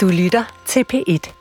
Du 0.00 0.08
lytter 0.08 0.44
til 0.66 0.84
P1. 0.92 1.32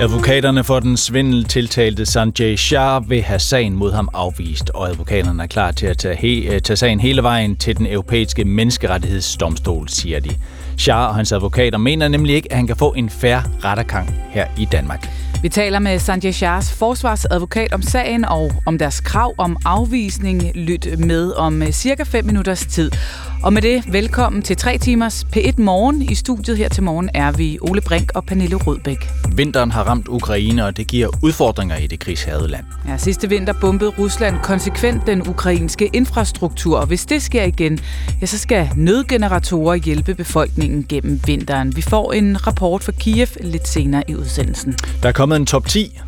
Advokaterne 0.00 0.64
for 0.64 0.80
den 0.80 0.96
svindel 0.96 1.44
tiltalte 1.44 2.06
Sanjay 2.06 2.56
Shah 2.56 3.10
vil 3.10 3.22
have 3.22 3.38
sagen 3.38 3.76
mod 3.76 3.92
ham 3.92 4.08
afvist, 4.14 4.70
og 4.70 4.88
advokaterne 4.88 5.42
er 5.42 5.46
klar 5.46 5.72
til 5.72 5.86
at 5.86 5.98
tage, 5.98 6.16
he- 6.16 6.58
tage 6.58 6.76
sagen 6.76 7.00
hele 7.00 7.22
vejen 7.22 7.56
til 7.56 7.78
den 7.78 7.86
europæiske 7.86 8.44
menneskerettighedsdomstol, 8.44 9.88
siger 9.88 10.20
de. 10.20 10.30
Shah 10.78 11.08
og 11.08 11.14
hans 11.14 11.32
advokater 11.32 11.78
mener 11.78 12.08
nemlig 12.08 12.34
ikke, 12.34 12.52
at 12.52 12.56
han 12.56 12.66
kan 12.66 12.76
få 12.76 12.92
en 12.92 13.10
færre 13.10 13.42
rettergang 13.64 14.14
her 14.30 14.46
i 14.58 14.64
Danmark. 14.64 15.08
Vi 15.42 15.48
taler 15.48 15.78
med 15.78 15.98
Sanjay 15.98 16.32
Shahs 16.32 16.72
forsvarsadvokat 16.72 17.72
om 17.72 17.82
sagen 17.82 18.24
og 18.24 18.52
om 18.66 18.78
deres 18.78 19.00
krav 19.00 19.34
om 19.38 19.56
afvisning. 19.64 20.52
Lyt 20.54 20.86
med 20.98 21.32
om 21.32 21.62
øh, 21.62 21.70
cirka 21.70 22.02
5 22.02 22.24
minutters 22.24 22.66
tid. 22.66 22.90
Og 23.42 23.52
med 23.52 23.62
det, 23.62 23.92
velkommen 23.92 24.42
til 24.42 24.56
3 24.56 24.78
timers 24.78 25.26
P1 25.36 25.62
Morgen. 25.62 26.02
I 26.02 26.14
studiet 26.14 26.56
her 26.56 26.68
til 26.68 26.82
morgen 26.82 27.10
er 27.14 27.32
vi 27.32 27.58
Ole 27.60 27.80
Brink 27.80 28.12
og 28.14 28.24
Pernille 28.24 28.56
Rødbæk. 28.56 29.08
Vinteren 29.36 29.70
har 29.70 29.84
ramt 29.84 30.08
Ukraine, 30.08 30.64
og 30.64 30.76
det 30.76 30.86
giver 30.86 31.08
udfordringer 31.22 31.76
i 31.76 31.86
det 31.86 31.98
krigshærede 31.98 32.48
land. 32.48 32.64
Ja, 32.88 32.96
sidste 32.96 33.28
vinter 33.28 33.52
bombede 33.60 33.90
Rusland 33.98 34.36
konsekvent 34.42 35.06
den 35.06 35.28
ukrainske 35.28 35.90
infrastruktur, 35.92 36.78
og 36.78 36.86
hvis 36.86 37.06
det 37.06 37.22
sker 37.22 37.44
igen, 37.44 37.78
ja, 38.20 38.26
så 38.26 38.38
skal 38.38 38.68
nødgeneratorer 38.76 39.74
hjælpe 39.74 40.14
befolkningen 40.14 40.86
gennem 40.88 41.20
vinteren. 41.26 41.76
Vi 41.76 41.82
får 41.82 42.12
en 42.12 42.46
rapport 42.46 42.84
fra 42.84 42.92
Kiev 42.92 43.28
lidt 43.40 43.68
senere 43.68 44.02
i 44.08 44.14
udsendelsen. 44.14 44.74
Der 45.02 45.08
er 45.08 45.12
kommet 45.12 45.36
en 45.36 45.46
top 45.46 45.66
10 45.66 46.00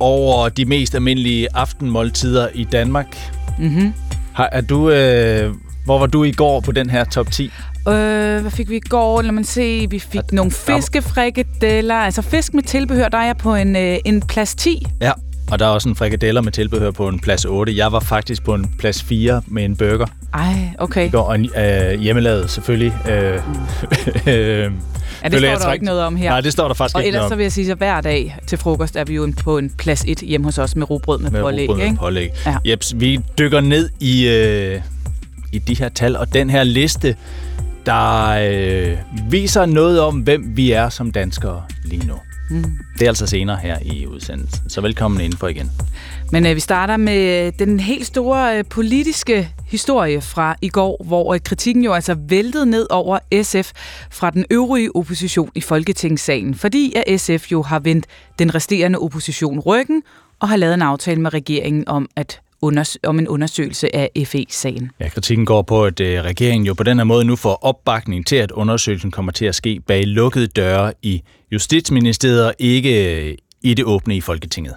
over 0.00 0.48
de 0.48 0.64
mest 0.64 0.94
almindelige 0.94 1.48
aftenmåltider 1.54 2.48
i 2.54 2.64
Danmark. 2.64 3.16
Mm-hmm. 3.58 3.92
Har, 4.32 4.48
er 4.52 4.60
du, 4.60 4.90
øh, 4.90 5.54
hvor 5.84 5.98
var 5.98 6.06
du 6.06 6.24
i 6.24 6.32
går 6.32 6.60
på 6.60 6.72
den 6.72 6.90
her 6.90 7.04
top 7.04 7.30
10? 7.30 7.44
Øh, 7.88 7.92
hvad 8.40 8.50
fik 8.50 8.70
vi 8.70 8.76
i 8.76 8.80
går? 8.88 9.22
Lad 9.22 9.32
mig 9.32 9.46
se. 9.46 9.86
Vi 9.90 9.98
fik 9.98 10.18
At- 10.20 10.32
nogle 10.32 10.50
fiskefrikadeller. 10.50 11.94
Altså 11.94 12.22
fisk 12.22 12.54
med 12.54 12.62
tilbehør, 12.62 13.08
der 13.08 13.18
er 13.18 13.26
jeg 13.26 13.36
på 13.36 13.54
en, 13.54 13.76
øh, 13.76 13.96
en 14.04 14.20
plads 14.22 14.54
10. 14.54 14.86
Ja, 15.00 15.12
og 15.50 15.58
der 15.58 15.66
er 15.66 15.70
også 15.70 15.88
en 15.88 15.96
frikadeller 15.96 16.40
med 16.40 16.52
tilbehør 16.52 16.90
på 16.90 17.08
en 17.08 17.20
plads 17.20 17.44
8. 17.44 17.76
Jeg 17.76 17.92
var 17.92 18.00
faktisk 18.00 18.44
på 18.44 18.54
en 18.54 18.74
plads 18.78 19.02
4 19.02 19.42
med 19.46 19.64
en 19.64 19.76
burger. 19.76 20.06
Ej, 20.34 20.54
okay. 20.78 21.06
I 21.06 21.10
går, 21.10 21.22
og 21.22 21.34
en, 21.34 21.50
øh, 21.58 22.00
hjemmelavet 22.00 22.50
selvfølgelig. 22.50 22.92
Øh, 23.10 23.34
øh, 24.34 24.70
Ja, 25.24 25.28
det 25.28 25.38
står 25.38 25.48
der 25.48 25.58
træk- 25.58 25.72
ikke 25.74 25.84
noget 25.84 26.02
om 26.02 26.16
her. 26.16 26.30
Nej, 26.30 26.40
det 26.40 26.52
står 26.52 26.66
der 26.68 26.74
faktisk 26.74 26.96
og 26.96 27.00
ikke 27.02 27.08
ellers 27.08 27.18
noget 27.20 27.30
så 27.30 27.34
om. 27.34 27.38
vil 27.38 27.44
jeg 27.44 27.52
sige, 27.52 27.70
at 27.72 27.78
hver 27.78 28.00
dag 28.00 28.36
til 28.46 28.58
frokost 28.58 28.96
er 28.96 29.04
vi 29.04 29.14
jo 29.14 29.32
på 29.44 29.58
en 29.58 29.70
plads 29.78 30.04
1 30.08 30.18
hjemme 30.18 30.44
hos 30.44 30.58
os 30.58 30.76
med 30.76 30.90
rugbrød 30.90 31.18
med, 31.18 31.30
med 31.30 31.42
pålæg. 31.42 31.68
med 31.76 31.84
Ikke? 31.84 31.96
pålæg. 31.96 32.30
Ja. 32.46 32.56
Jeps, 32.70 32.94
vi 32.96 33.20
dykker 33.38 33.60
ned 33.60 33.88
i, 34.00 34.28
øh, 34.28 34.80
i 35.52 35.58
de 35.58 35.74
her 35.74 35.88
tal, 35.88 36.16
og 36.16 36.34
den 36.34 36.50
her 36.50 36.64
liste, 36.64 37.16
der 37.86 38.28
øh, 38.28 38.98
viser 39.30 39.66
noget 39.66 40.00
om, 40.00 40.20
hvem 40.20 40.56
vi 40.56 40.72
er 40.72 40.88
som 40.88 41.12
danskere 41.12 41.62
lige 41.84 42.06
nu. 42.06 42.14
Mm. 42.50 42.64
Det 42.98 43.02
er 43.02 43.08
altså 43.08 43.26
senere 43.26 43.56
her 43.56 43.78
i 43.82 44.06
udsendelsen. 44.06 44.70
Så 44.70 44.80
velkommen 44.80 45.20
indenfor 45.20 45.48
igen. 45.48 45.70
Men 46.32 46.46
øh, 46.46 46.54
vi 46.54 46.60
starter 46.60 46.96
med 46.96 47.52
den 47.52 47.80
helt 47.80 48.06
store 48.06 48.58
øh, 48.58 48.64
politiske 48.70 49.54
historie 49.66 50.20
fra 50.20 50.56
i 50.62 50.68
går, 50.68 51.04
hvor 51.04 51.34
øh, 51.34 51.40
kritikken 51.40 51.84
jo 51.84 51.92
altså 51.92 52.16
væltede 52.28 52.66
ned 52.66 52.86
over 52.90 53.18
SF 53.42 53.72
fra 54.10 54.30
den 54.30 54.44
øvrige 54.50 54.96
opposition 54.96 55.50
i 55.54 55.60
Folketingssalen, 55.60 56.54
fordi 56.54 56.94
at 56.96 57.20
SF 57.20 57.52
jo 57.52 57.62
har 57.62 57.78
vendt 57.78 58.06
den 58.38 58.54
resterende 58.54 58.98
opposition 58.98 59.60
ryggen 59.60 60.02
og 60.40 60.48
har 60.48 60.56
lavet 60.56 60.74
en 60.74 60.82
aftale 60.82 61.20
med 61.20 61.34
regeringen 61.34 61.88
om 61.88 62.08
at 62.16 62.40
unders- 62.66 62.96
om 63.04 63.18
en 63.18 63.28
undersøgelse 63.28 63.96
af 63.96 64.10
FE-sagen. 64.26 64.90
Ja, 65.00 65.08
kritikken 65.08 65.46
går 65.46 65.62
på, 65.62 65.84
at 65.84 66.00
øh, 66.00 66.22
regeringen 66.22 66.66
jo 66.66 66.74
på 66.74 66.82
den 66.82 66.96
her 66.96 67.04
måde 67.04 67.24
nu 67.24 67.36
får 67.36 67.58
opbakning 67.62 68.26
til, 68.26 68.36
at 68.36 68.50
undersøgelsen 68.50 69.10
kommer 69.10 69.32
til 69.32 69.44
at 69.44 69.54
ske 69.54 69.80
bag 69.86 70.06
lukkede 70.06 70.46
døre 70.46 70.92
i 71.02 71.22
Justitsministeriet 71.52 72.46
og 72.46 72.54
ikke 72.58 73.16
øh, 73.30 73.34
i 73.62 73.74
det 73.74 73.84
åbne 73.84 74.16
i 74.16 74.20
Folketinget. 74.20 74.74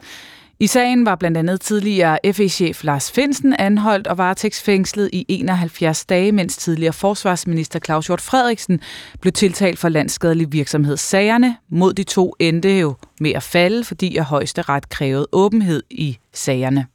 I 0.60 0.68
sagen 0.68 1.06
var 1.06 1.16
blandt 1.16 1.38
andet 1.38 1.62
tidligere 1.62 2.20
FE-chef 2.34 2.84
Lars 2.84 3.12
Finsen 3.12 3.56
anholdt 3.60 4.08
og 4.08 4.18
varetægtsfængslet 4.18 5.10
i 5.14 5.26
71 5.30 6.06
dage, 6.06 6.32
mens 6.32 6.58
tidligere 6.58 6.94
forsvarsminister 6.94 7.80
Claus 7.80 8.08
Hjort 8.08 8.22
Frederiksen 8.22 8.80
blev 9.22 9.32
tiltalt 9.34 9.80
for 9.80 9.90
landskadelig 9.90 10.52
virksomhed. 10.52 10.98
Sagerne 10.98 11.58
mod 11.70 11.94
de 11.94 12.04
to 12.04 12.36
endte 12.40 12.80
jo 12.80 12.96
med 13.20 13.32
at 13.32 13.44
falde, 13.44 13.84
fordi 13.84 14.18
at 14.18 14.26
højesteret 14.26 14.90
krævede 14.90 15.28
åbenhed 15.32 15.84
i 15.90 16.18
sagerne. 16.34 16.86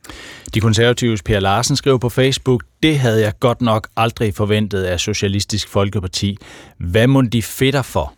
De 0.55 0.61
konservatives 0.61 1.23
Per 1.23 1.41
Larsen 1.41 1.77
skrev 1.77 2.01
på 2.01 2.09
Facebook, 2.09 2.65
det 2.83 2.99
havde 2.99 3.23
jeg 3.23 3.33
godt 3.41 3.63
nok 3.63 3.89
aldrig 3.97 4.35
forventet 4.35 4.83
af 4.83 5.01
Socialistisk 5.01 5.69
Folkeparti. 5.69 6.37
Hvad 6.79 7.07
må 7.07 7.23
de 7.23 7.43
fedter 7.43 7.83
for? 7.83 8.15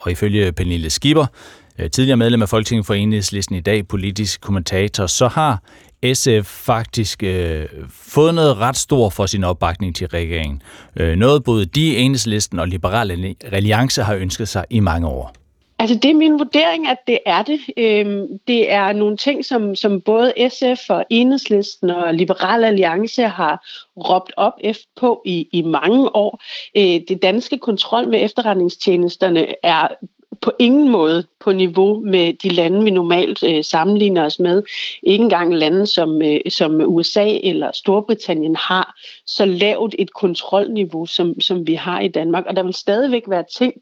Og 0.00 0.10
ifølge 0.10 0.52
Pernille 0.52 0.90
Skipper, 0.90 1.26
Øh, 1.78 1.90
tidligere 1.90 2.16
medlem 2.16 2.42
af 2.42 2.48
Folketinget 2.48 2.86
for 2.86 2.94
Enhedslisten 2.94 3.56
i 3.56 3.60
dag, 3.60 3.88
politisk 3.88 4.40
kommentator, 4.40 5.06
så 5.06 5.28
har 5.28 5.62
SF 6.14 6.46
faktisk 6.46 7.22
øh, 7.22 7.66
fået 7.90 8.34
noget 8.34 8.56
ret 8.56 8.76
stort 8.76 9.12
for 9.12 9.26
sin 9.26 9.44
opbakning 9.44 9.96
til 9.96 10.06
regeringen. 10.06 10.62
Øh, 10.96 11.16
noget 11.16 11.44
både 11.44 11.64
de, 11.64 11.96
Enhedslisten 11.96 12.58
og 12.58 12.68
Liberale 12.68 13.34
Alliance 13.52 14.02
har 14.02 14.14
ønsket 14.14 14.48
sig 14.48 14.64
i 14.70 14.80
mange 14.80 15.08
år. 15.08 15.34
Altså, 15.78 15.98
det 16.02 16.10
er 16.10 16.14
min 16.14 16.32
vurdering, 16.32 16.88
at 16.88 16.98
det 17.06 17.18
er 17.26 17.42
det. 17.42 17.60
Øhm, 17.76 18.26
det 18.48 18.72
er 18.72 18.92
nogle 18.92 19.16
ting, 19.16 19.44
som, 19.44 19.74
som 19.74 20.00
både 20.00 20.32
SF 20.48 20.90
og 20.90 21.04
Enhedslisten 21.10 21.90
og 21.90 22.14
Liberal 22.14 22.64
Alliance 22.64 23.22
har 23.22 23.66
råbt 23.96 24.32
op 24.36 24.52
efter 24.60 24.86
på 24.96 25.22
i, 25.24 25.48
i 25.52 25.62
mange 25.62 26.16
år. 26.16 26.42
Øh, 26.76 27.00
det 27.08 27.22
danske 27.22 27.58
kontrol 27.58 28.08
med 28.08 28.24
efterretningstjenesterne 28.24 29.46
er 29.62 29.88
på 30.42 30.52
ingen 30.58 30.88
måde 30.88 31.24
på 31.40 31.52
niveau 31.52 32.00
med 32.00 32.32
de 32.42 32.48
lande, 32.48 32.84
vi 32.84 32.90
normalt 32.90 33.42
øh, 33.42 33.64
sammenligner 33.64 34.24
os 34.24 34.38
med. 34.38 34.62
Ikke 35.02 35.22
engang 35.22 35.54
lande 35.54 35.86
som, 35.86 36.22
øh, 36.22 36.40
som 36.48 36.80
USA 36.80 37.38
eller 37.42 37.70
Storbritannien 37.74 38.56
har 38.56 38.94
så 39.26 39.44
lavt 39.44 39.94
et 39.98 40.12
kontrolniveau, 40.12 41.06
som, 41.06 41.40
som 41.40 41.66
vi 41.66 41.74
har 41.74 42.00
i 42.00 42.08
Danmark. 42.08 42.44
Og 42.46 42.56
der 42.56 42.62
vil 42.62 42.74
stadigvæk 42.74 43.22
være 43.28 43.44
ting, 43.58 43.74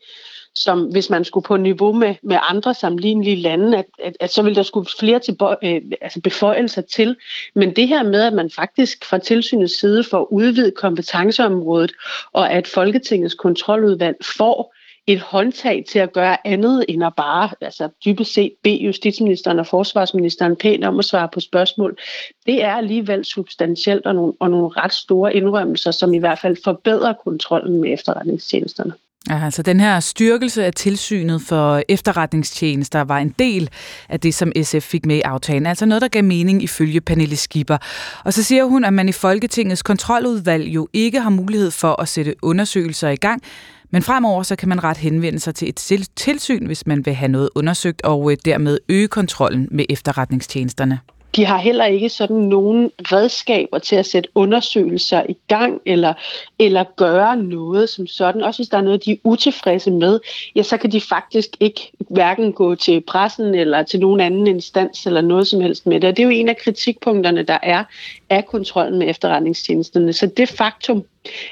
som 0.55 0.85
hvis 0.85 1.11
man 1.11 1.25
skulle 1.25 1.45
på 1.45 1.57
niveau 1.57 1.93
med, 1.93 2.15
med 2.23 2.39
andre 2.49 2.75
sammenlignelige 2.75 3.37
lande, 3.37 3.79
at, 3.79 3.87
at, 3.99 4.17
at 4.21 4.33
så 4.33 4.43
ville 4.43 4.57
der 4.57 4.63
skulle 4.63 4.89
flere 4.99 5.19
til, 5.19 5.37
øh, 5.65 5.83
altså 6.01 6.21
beføjelser 6.21 6.83
til. 6.83 7.17
Men 7.55 7.77
det 7.77 7.89
her 7.89 8.03
med, 8.03 8.23
at 8.23 8.33
man 8.33 8.51
faktisk 8.51 9.05
fra 9.05 9.19
tilsynets 9.19 9.81
side 9.81 10.05
får 10.05 10.33
udvidet 10.33 10.75
kompetenceområdet, 10.75 11.93
og 12.33 12.53
at 12.53 12.67
Folketingets 12.67 13.35
kontroludvalg 13.35 14.17
får 14.37 14.75
et 15.07 15.21
håndtag 15.21 15.85
til 15.91 15.99
at 15.99 16.13
gøre 16.13 16.47
andet 16.47 16.85
end 16.89 17.05
at 17.05 17.13
bare 17.17 17.51
altså 17.61 17.89
dybest 18.05 18.35
set 18.35 18.53
bede 18.63 18.85
justitsministeren 18.85 19.59
og 19.59 19.67
forsvarsministeren 19.67 20.57
pænt 20.57 20.85
om 20.85 20.99
at 20.99 21.05
svare 21.05 21.29
på 21.33 21.41
spørgsmål. 21.41 21.99
Det 22.47 22.65
er 22.65 22.73
alligevel 22.73 23.25
substantielt 23.25 24.07
og 24.07 24.15
nogle, 24.15 24.33
og 24.41 24.51
nogle 24.51 24.69
ret 24.69 24.93
store 24.93 25.35
indrømmelser, 25.35 25.91
som 25.91 26.15
i 26.15 26.19
hvert 26.19 26.39
fald 26.39 26.57
forbedrer 26.65 27.13
kontrollen 27.25 27.81
med 27.81 27.93
efterretningstjenesterne. 27.93 28.93
Ja, 29.31 29.45
altså 29.45 29.63
den 29.63 29.81
her 29.81 30.01
styrkelse 30.01 30.65
af 30.65 30.73
tilsynet 30.73 31.43
for 31.43 31.83
efterretningstjenester 31.89 33.01
var 33.01 33.19
en 33.19 33.35
del 33.39 33.71
af 34.09 34.21
det, 34.21 34.35
som 34.35 34.53
SF 34.63 34.83
fik 34.83 35.07
med 35.07 35.17
i 35.17 35.21
aftalen. 35.21 35.67
Altså 35.67 35.87
noget, 35.87 36.03
der 36.03 36.09
gav 36.09 36.25
mening 36.25 36.63
ifølge 36.63 37.01
Pernille 37.01 37.37
Skipper. 37.37 37.79
Og 38.25 38.33
så 38.33 38.43
siger 38.43 38.65
hun, 38.65 38.85
at 38.85 38.93
man 38.93 39.09
i 39.09 39.13
Folketingets 39.13 39.83
kontroludvalg 39.83 40.69
jo 40.69 40.89
ikke 40.93 41.21
har 41.21 41.31
mulighed 41.31 41.71
for 41.71 42.03
at 42.03 42.09
sætte 42.09 42.35
undersøgelser 42.43 43.09
i 43.09 43.17
gang, 43.17 43.43
men 43.93 44.03
fremover 44.03 44.43
så 44.43 44.57
kan 44.57 44.69
man 44.69 44.85
ret 44.85 44.97
henvende 44.97 45.41
sig 45.41 45.55
til 45.55 45.69
et 45.69 46.09
tilsyn, 46.17 46.67
hvis 46.67 46.87
man 46.87 47.07
vil 47.07 47.15
have 47.15 47.29
noget 47.29 47.51
undersøgt, 47.55 48.03
og 48.03 48.33
øh, 48.33 48.37
dermed 48.45 48.79
øge 48.89 49.09
kontrollen 49.09 49.69
med 49.71 49.85
efterretningstjenesterne. 49.89 50.99
De 51.37 51.45
har 51.45 51.59
heller 51.59 51.85
ikke 51.85 52.09
sådan 52.09 52.37
nogen 52.37 52.91
redskaber 52.99 53.79
til 53.79 53.97
at 53.97 54.07
sætte 54.07 54.29
undersøgelser 54.35 55.23
i 55.29 55.37
gang 55.49 55.81
eller, 55.87 56.15
eller 56.59 56.85
gøre 56.97 57.37
noget 57.37 57.89
som 57.89 58.07
sådan. 58.07 58.43
Også 58.43 58.59
hvis 58.59 58.69
der 58.69 58.79
er 58.79 58.83
noget, 58.83 59.05
de 59.05 59.13
er 59.13 59.17
utilfredse 59.25 59.91
med, 59.91 60.21
ja, 60.57 60.63
så 60.63 60.77
kan 60.77 60.93
de 60.93 61.01
faktisk 61.01 61.49
ikke 61.61 61.93
hverken 61.99 62.53
gå 62.53 62.75
til 62.75 63.01
pressen 63.01 63.55
eller 63.55 63.83
til 63.83 64.01
nogen 64.01 64.21
anden 64.21 64.47
instans 64.47 65.07
eller 65.07 65.21
noget 65.21 65.47
som 65.47 65.61
helst 65.61 65.87
med 65.87 66.01
det. 66.01 66.09
Og 66.09 66.17
det 66.17 66.23
er 66.23 66.27
jo 66.27 66.31
en 66.31 66.49
af 66.49 66.57
kritikpunkterne, 66.57 67.43
der 67.43 67.59
er 67.63 67.85
af 68.31 68.47
kontrollen 68.47 68.99
med 68.99 69.11
efterretningstjenesterne. 69.11 70.13
Så 70.13 70.27
det 70.27 70.49
faktum, 70.49 71.05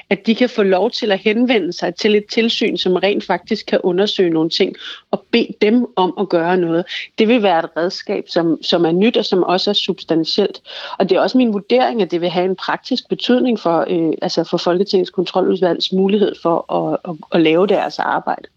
at 0.09 0.27
de 0.27 0.35
kan 0.35 0.49
få 0.49 0.63
lov 0.63 0.91
til 0.91 1.11
at 1.11 1.19
henvende 1.19 1.73
sig 1.73 1.95
til 1.95 2.15
et 2.15 2.25
tilsyn, 2.31 2.77
som 2.77 2.95
rent 2.95 3.23
faktisk 3.23 3.65
kan 3.65 3.79
undersøge 3.83 4.29
nogle 4.29 4.49
ting 4.49 4.75
og 5.11 5.25
bede 5.31 5.53
dem 5.61 5.85
om 5.95 6.13
at 6.19 6.29
gøre 6.29 6.57
noget. 6.57 6.85
Det 7.17 7.27
vil 7.27 7.43
være 7.43 7.59
et 7.59 7.69
redskab, 7.77 8.23
som, 8.27 8.63
som 8.63 8.85
er 8.85 8.91
nyt 8.91 9.17
og 9.17 9.25
som 9.25 9.43
også 9.43 9.69
er 9.69 9.73
substantielt. 9.73 10.61
Og 10.99 11.09
det 11.09 11.15
er 11.15 11.21
også 11.21 11.37
min 11.37 11.53
vurdering, 11.53 12.01
at 12.01 12.11
det 12.11 12.21
vil 12.21 12.29
have 12.29 12.45
en 12.45 12.55
praktisk 12.55 13.09
betydning 13.09 13.59
for, 13.59 13.85
øh, 13.89 14.13
altså 14.21 14.43
for 14.43 14.57
Folketingets 14.57 15.11
kontroludvalgs 15.11 15.93
mulighed 15.93 16.35
for 16.41 16.73
at, 16.73 16.99
at, 17.09 17.15
at 17.31 17.41
lave 17.41 17.67
deres 17.67 17.99
arbejde. 17.99 18.47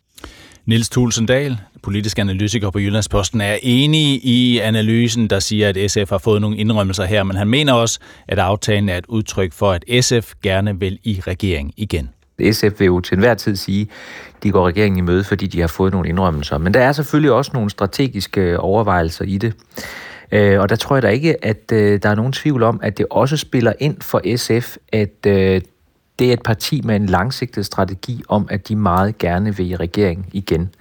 Niels 0.66 0.88
Tulsendal, 0.88 1.58
politisk 1.82 2.19
analytiker 2.19 2.70
på 2.70 2.78
Jyllandsposten, 2.78 3.40
er 3.40 3.58
enig 3.62 4.25
i 4.25 4.58
analysen, 4.58 5.31
der 5.31 5.38
siger, 5.38 5.69
at 5.69 5.90
SF 5.90 6.11
har 6.11 6.19
fået 6.19 6.40
nogle 6.40 6.56
indrømmelser 6.56 7.05
her, 7.05 7.22
men 7.22 7.37
han 7.37 7.49
mener 7.49 7.72
også, 7.72 8.00
at 8.28 8.38
aftalen 8.38 8.88
er 8.88 8.99
et 8.99 9.06
udtryk 9.08 9.52
for, 9.52 9.72
at 9.72 10.05
SF 10.05 10.32
gerne 10.43 10.81
vil 10.81 10.99
i 11.02 11.20
regering 11.26 11.72
igen. 11.76 12.11
SF 12.52 12.81
vil 12.81 12.87
jo 12.87 13.00
til 13.00 13.14
enhver 13.14 13.34
tid 13.34 13.56
sige, 13.56 13.88
at 14.37 14.43
de 14.43 14.50
går 14.50 14.66
regeringen 14.66 14.99
i 14.99 15.00
møde, 15.00 15.25
fordi 15.25 15.46
de 15.46 15.61
har 15.61 15.69
fået 15.69 15.93
nogle 15.93 16.08
indrømmelser. 16.08 16.58
Men 16.58 16.75
der 16.75 16.81
er 16.81 16.93
selvfølgelig 16.93 17.32
også 17.32 17.50
nogle 17.55 17.70
strategiske 17.70 18.61
overvejelser 18.61 19.25
i 19.25 19.38
det. 19.38 19.52
Øh, 20.32 20.61
og 20.61 20.69
der 20.69 20.76
tror 20.76 20.96
jeg 20.96 21.02
da 21.02 21.08
ikke, 21.08 21.44
at 21.44 21.72
øh, 21.72 22.02
der 22.02 22.08
er 22.08 22.14
nogen 22.14 22.32
tvivl 22.32 22.62
om, 22.62 22.81
at 22.82 22.99
det 22.99 23.06
også 23.11 23.37
spiller 23.37 23.72
ind 23.81 23.96
for 24.00 24.37
SF, 24.37 24.76
at 24.93 25.26
øh, 25.26 25.61
det 26.19 26.28
er 26.28 26.32
et 26.32 26.43
parti 26.43 26.81
med 26.84 26.96
en 26.96 27.06
langsigtet 27.06 27.66
strategi 27.66 28.22
om, 28.28 28.46
at 28.50 28.69
de 28.69 28.76
meget 28.76 29.19
gerne 29.19 29.56
vil 29.56 29.70
i 29.70 29.76
regering 29.76 30.28
igen. 30.32 30.75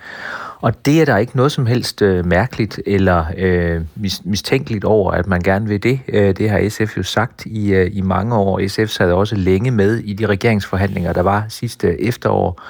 Og 0.62 0.85
det 0.85 1.01
er 1.01 1.06
der 1.06 1.18
ikke 1.18 1.35
noget 1.35 1.51
som 1.51 1.65
helst 1.65 2.01
øh, 2.01 2.25
mærkeligt 2.25 2.80
eller 2.85 3.25
øh, 3.38 3.81
mis- 4.00 4.21
mistænkeligt 4.24 4.85
over, 4.85 5.12
at 5.12 5.27
man 5.27 5.41
gerne 5.41 5.68
vil 5.68 5.83
det. 5.83 6.00
Øh, 6.07 6.38
det 6.38 6.50
har 6.50 6.69
SF 6.69 6.97
jo 6.97 7.03
sagt 7.03 7.45
i, 7.45 7.74
øh, 7.74 7.89
i 7.94 8.01
mange 8.01 8.35
år. 8.35 8.68
SF 8.68 8.88
sad 8.88 9.12
også 9.12 9.35
længe 9.35 9.71
med 9.71 9.97
i 9.97 10.13
de 10.13 10.25
regeringsforhandlinger, 10.25 11.13
der 11.13 11.21
var 11.21 11.45
sidste 11.50 12.01
efterår. 12.01 12.62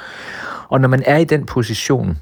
Og 0.70 0.82
når 0.82 0.88
man 0.88 1.04
er 1.06 1.18
i 1.18 1.24
den 1.24 1.46
position, 1.46 2.18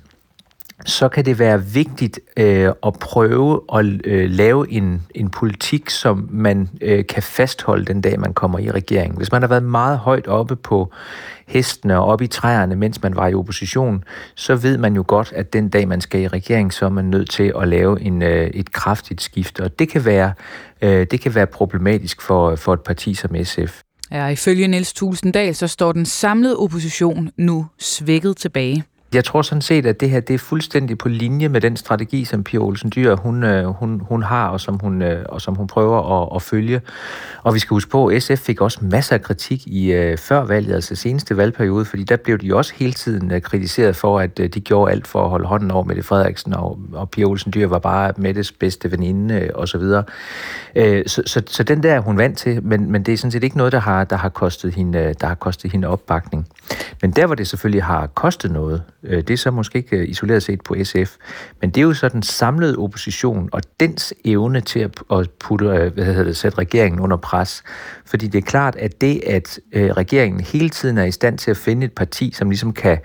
så 0.86 1.10
kan 1.10 1.26
det 1.26 1.40
være 1.40 1.64
vigtigt 1.64 2.20
øh, 2.38 2.70
at 2.86 2.94
prøve 2.94 3.62
at 3.74 3.86
øh, 3.86 4.30
lave 4.30 4.72
en, 4.72 5.02
en 5.16 5.30
politik, 5.30 5.90
som 5.90 6.28
man 6.32 6.70
øh, 6.82 7.06
kan 7.06 7.24
fastholde 7.24 7.86
den 7.86 8.02
dag, 8.02 8.20
man 8.20 8.34
kommer 8.34 8.60
i 8.60 8.72
regeringen. 8.72 9.18
Hvis 9.18 9.32
man 9.32 9.42
har 9.42 9.48
været 9.50 9.64
meget 9.64 9.98
højt 9.98 10.28
oppe 10.28 10.56
på 10.56 10.94
hestene 11.48 11.98
og 11.98 12.06
oppe 12.06 12.26
i 12.26 12.28
træerne, 12.28 12.76
mens 12.76 13.02
man 13.02 13.16
var 13.16 13.28
i 13.28 13.34
opposition, 13.34 14.04
så 14.36 14.56
ved 14.56 14.78
man 14.78 14.96
jo 14.96 15.04
godt, 15.08 15.34
at 15.36 15.54
den 15.54 15.70
dag, 15.70 15.88
man 15.88 16.02
skal 16.02 16.22
i 16.22 16.28
regering, 16.28 16.74
så 16.74 16.86
er 16.86 16.90
man 16.90 17.06
nødt 17.06 17.30
til 17.30 17.54
at 17.62 17.68
lave 17.68 18.02
en, 18.02 18.22
øh, 18.22 18.48
et 18.48 18.72
kraftigt 18.72 19.22
skift. 19.22 19.60
Og 19.60 19.80
det 19.80 19.90
kan 19.90 20.06
være, 20.06 20.34
øh, 20.82 21.08
det 21.12 21.22
kan 21.22 21.36
være 21.36 21.48
problematisk 21.48 22.22
for, 22.22 22.56
for 22.56 22.74
et 22.74 22.82
parti 22.82 23.14
som 23.14 23.36
SF. 23.44 23.82
Ja, 24.12 24.28
ifølge 24.28 24.68
Niels 24.68 24.94
Tulsendal, 24.94 25.56
så 25.56 25.68
står 25.68 25.92
den 25.92 26.06
samlede 26.06 26.58
opposition 26.58 27.30
nu 27.38 27.68
svækket 27.80 28.38
tilbage. 28.38 28.84
Jeg 29.14 29.24
tror 29.24 29.42
sådan 29.42 29.62
set, 29.62 29.86
at 29.86 30.02
det 30.02 30.10
her 30.10 30.20
det 30.20 30.34
er 30.34 30.38
fuldstændig 30.38 30.98
på 30.98 31.10
linje 31.10 31.50
med 31.50 31.62
den 31.62 31.78
strategi, 31.78 32.26
som 32.26 32.44
Pia 32.44 32.60
Olsen 32.60 32.92
Dyr 32.96 33.16
hun, 33.16 33.44
øh, 33.44 33.66
hun, 33.66 34.02
hun 34.10 34.24
har, 34.24 34.48
og 34.48 34.62
som 34.62 34.80
hun, 34.80 35.02
øh, 35.02 35.26
og 35.30 35.42
som 35.42 35.56
hun 35.56 35.68
prøver 35.68 36.22
at, 36.22 36.36
at 36.36 36.42
følge. 36.42 36.82
Og 37.44 37.54
vi 37.54 37.60
skal 37.60 37.76
huske 37.76 37.92
på, 37.92 38.08
at 38.08 38.24
SF 38.24 38.40
fik 38.40 38.62
også 38.62 38.80
masser 38.82 39.16
af 39.16 39.22
kritik 39.22 39.68
i 39.68 40.12
uh, 40.12 40.18
før 40.18 40.44
valget, 40.44 40.74
altså 40.74 40.96
seneste 40.96 41.38
valgperiode, 41.38 41.86
fordi 41.86 42.04
der 42.04 42.16
blev 42.18 42.38
de 42.38 42.56
også 42.56 42.74
hele 42.76 42.94
tiden 42.94 43.32
uh, 43.32 43.42
kritiseret 43.42 43.96
for, 43.96 44.20
at 44.20 44.40
uh, 44.40 44.46
de 44.46 44.62
gjorde 44.62 44.92
alt 44.92 45.08
for 45.08 45.24
at 45.24 45.30
holde 45.30 45.48
hånden 45.48 45.72
over 45.72 45.84
Mette 45.84 46.04
Frederiksen, 46.04 46.54
og, 46.54 46.80
og 46.94 47.10
Pia 47.10 47.26
Olsen 47.26 47.54
Dyr 47.54 47.68
var 47.68 47.80
bare 47.80 48.14
Mettes 48.18 48.52
bedste 48.52 48.92
veninde 48.92 49.50
uh, 49.56 49.62
osv. 49.62 49.82
Så, 49.82 50.04
uh, 50.76 50.84
så, 51.08 51.24
så, 51.26 51.42
så 51.48 51.64
den 51.64 51.84
der 51.84 52.00
hun 52.00 52.18
vandt 52.18 52.38
til, 52.38 52.64
men, 52.64 52.92
men 52.92 53.04
det 53.04 53.14
er 53.14 53.18
sådan 53.18 53.32
set 53.32 53.44
ikke 53.44 53.58
noget, 53.58 53.74
der 53.74 53.80
har, 53.80 54.04
der 54.04 54.16
har, 54.16 54.30
kostet, 54.30 54.74
hende, 54.74 55.14
der 55.22 55.28
har 55.28 55.36
kostet 55.36 55.72
hende 55.72 55.88
opbakning. 55.88 56.48
Men 57.02 57.12
der, 57.12 57.26
hvor 57.26 57.36
det 57.36 57.48
selvfølgelig 57.48 57.84
har 57.84 58.08
kostet 58.08 58.52
noget, 58.52 58.84
Øh, 59.04 59.18
det 59.18 59.30
er 59.30 59.38
så 59.38 59.52
måske 59.52 59.78
ikke 59.78 59.98
øh, 59.98 60.10
isoleret 60.10 60.44
set 60.44 60.62
på 60.62 60.76
SF, 60.84 61.16
men 61.62 61.70
det 61.70 61.78
er 61.78 61.82
jo 61.82 61.94
så 61.94 62.10
den 62.10 62.24
samlede 62.24 62.78
opposition 62.78 63.50
og 63.52 63.62
dens 63.80 64.14
evne 64.26 64.62
til 64.62 64.80
at 65.12 65.30
putte, 65.40 65.66
øh, 65.66 65.94
hvad 65.94 66.06
hedder 66.06 66.24
det, 66.24 66.38
sætte 66.38 66.58
regeringen 66.58 67.00
under 67.00 67.18
pres. 67.18 67.64
Fordi 68.06 68.28
det 68.28 68.38
er 68.38 68.46
klart, 68.46 68.76
at 68.76 69.02
det, 69.02 69.24
at 69.28 69.60
regeringen 69.74 70.42
hele 70.42 70.70
tiden 70.70 70.98
er 70.98 71.04
i 71.04 71.12
stand 71.12 71.38
til 71.38 71.52
at 71.52 71.58
finde 71.58 71.86
et 71.86 71.94
parti, 71.94 72.32
som 72.32 72.50
ligesom 72.50 72.74
kan, 72.74 72.98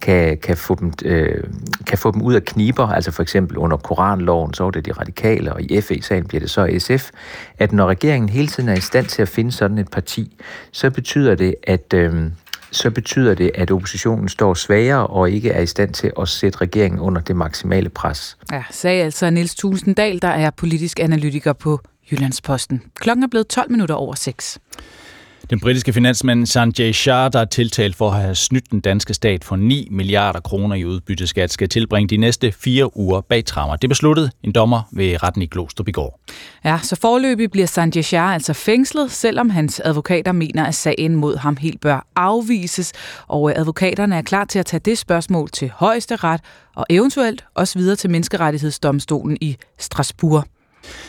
kan, 0.00 0.38
kan, 0.38 0.56
få 0.56 0.74
dem, 0.74 0.92
øh, 1.04 1.44
kan 1.86 1.98
få 1.98 2.10
dem 2.10 2.22
ud 2.22 2.34
af 2.34 2.44
kniber, 2.44 2.86
altså 2.88 3.10
for 3.10 3.22
eksempel 3.22 3.58
under 3.58 3.76
Koranloven, 3.76 4.54
så 4.54 4.66
er 4.66 4.70
det 4.70 4.86
de 4.86 4.92
radikale, 4.92 5.52
og 5.52 5.62
i 5.62 5.80
FE-sagen 5.80 6.26
bliver 6.26 6.40
det 6.40 6.50
så 6.50 6.76
SF, 6.78 7.10
at 7.58 7.72
når 7.72 7.86
regeringen 7.86 8.28
hele 8.28 8.48
tiden 8.48 8.68
er 8.68 8.74
i 8.76 8.80
stand 8.80 9.06
til 9.06 9.22
at 9.22 9.28
finde 9.28 9.52
sådan 9.52 9.78
et 9.78 9.90
parti, 9.90 10.36
så 10.72 10.90
betyder 10.90 11.34
det, 11.34 11.54
at, 11.62 11.94
øh, 11.94 12.14
så 12.74 12.90
betyder 12.90 13.34
det, 13.34 13.50
at 13.54 13.70
oppositionen 13.70 14.28
står 14.28 14.54
svagere 14.54 15.06
og 15.06 15.30
ikke 15.30 15.50
er 15.50 15.60
i 15.60 15.66
stand 15.66 15.94
til 15.94 16.12
at 16.20 16.28
sætte 16.28 16.60
regeringen 16.60 17.00
under 17.00 17.20
det 17.20 17.36
maksimale 17.36 17.88
pres. 17.88 18.36
Ja, 18.52 18.64
sagde 18.70 19.02
altså 19.02 19.30
Niels 19.30 19.54
Tulsendal, 19.54 20.22
der 20.22 20.28
er 20.28 20.50
politisk 20.50 21.00
analytiker 21.00 21.52
på 21.52 21.80
Jyllandsposten. 22.10 22.82
Klokken 22.94 23.22
er 23.22 23.28
blevet 23.28 23.46
12 23.46 23.70
minutter 23.70 23.94
over 23.94 24.14
6. 24.14 24.58
Den 25.50 25.60
britiske 25.60 25.92
finansmand 25.92 26.46
Sanjay 26.46 26.92
Shah, 26.92 27.32
der 27.32 27.40
er 27.40 27.44
tiltalt 27.44 27.96
for 27.96 28.10
at 28.10 28.20
have 28.20 28.34
snydt 28.34 28.70
den 28.70 28.80
danske 28.80 29.14
stat 29.14 29.44
for 29.44 29.56
9 29.56 29.88
milliarder 29.90 30.40
kroner 30.40 30.76
i 30.76 30.84
udbytteskat, 30.84 31.50
skal 31.50 31.68
tilbringe 31.68 32.08
de 32.08 32.16
næste 32.16 32.52
fire 32.52 32.96
uger 32.96 33.20
bag 33.20 33.44
trammer. 33.44 33.76
Det 33.76 33.90
besluttede 33.90 34.30
en 34.42 34.52
dommer 34.52 34.82
ved 34.92 35.22
retten 35.22 35.42
i 35.42 35.46
Glostrup 35.46 35.88
i 35.88 35.92
går. 35.92 36.20
Ja, 36.64 36.78
så 36.82 36.96
forløbig 36.96 37.50
bliver 37.50 37.66
Sanjay 37.66 38.02
Shah 38.02 38.34
altså 38.34 38.52
fængslet, 38.52 39.10
selvom 39.10 39.50
hans 39.50 39.80
advokater 39.84 40.32
mener, 40.32 40.64
at 40.64 40.74
sagen 40.74 41.16
mod 41.16 41.36
ham 41.36 41.56
helt 41.56 41.80
bør 41.80 42.06
afvises. 42.16 42.92
Og 43.26 43.50
øh, 43.50 43.58
advokaterne 43.58 44.16
er 44.16 44.22
klar 44.22 44.44
til 44.44 44.58
at 44.58 44.66
tage 44.66 44.80
det 44.84 44.98
spørgsmål 44.98 45.50
til 45.50 45.72
højeste 45.74 46.16
ret 46.16 46.40
og 46.76 46.86
eventuelt 46.90 47.44
også 47.54 47.78
videre 47.78 47.96
til 47.96 48.10
menneskerettighedsdomstolen 48.10 49.38
i 49.40 49.56
Strasbourg. 49.78 50.44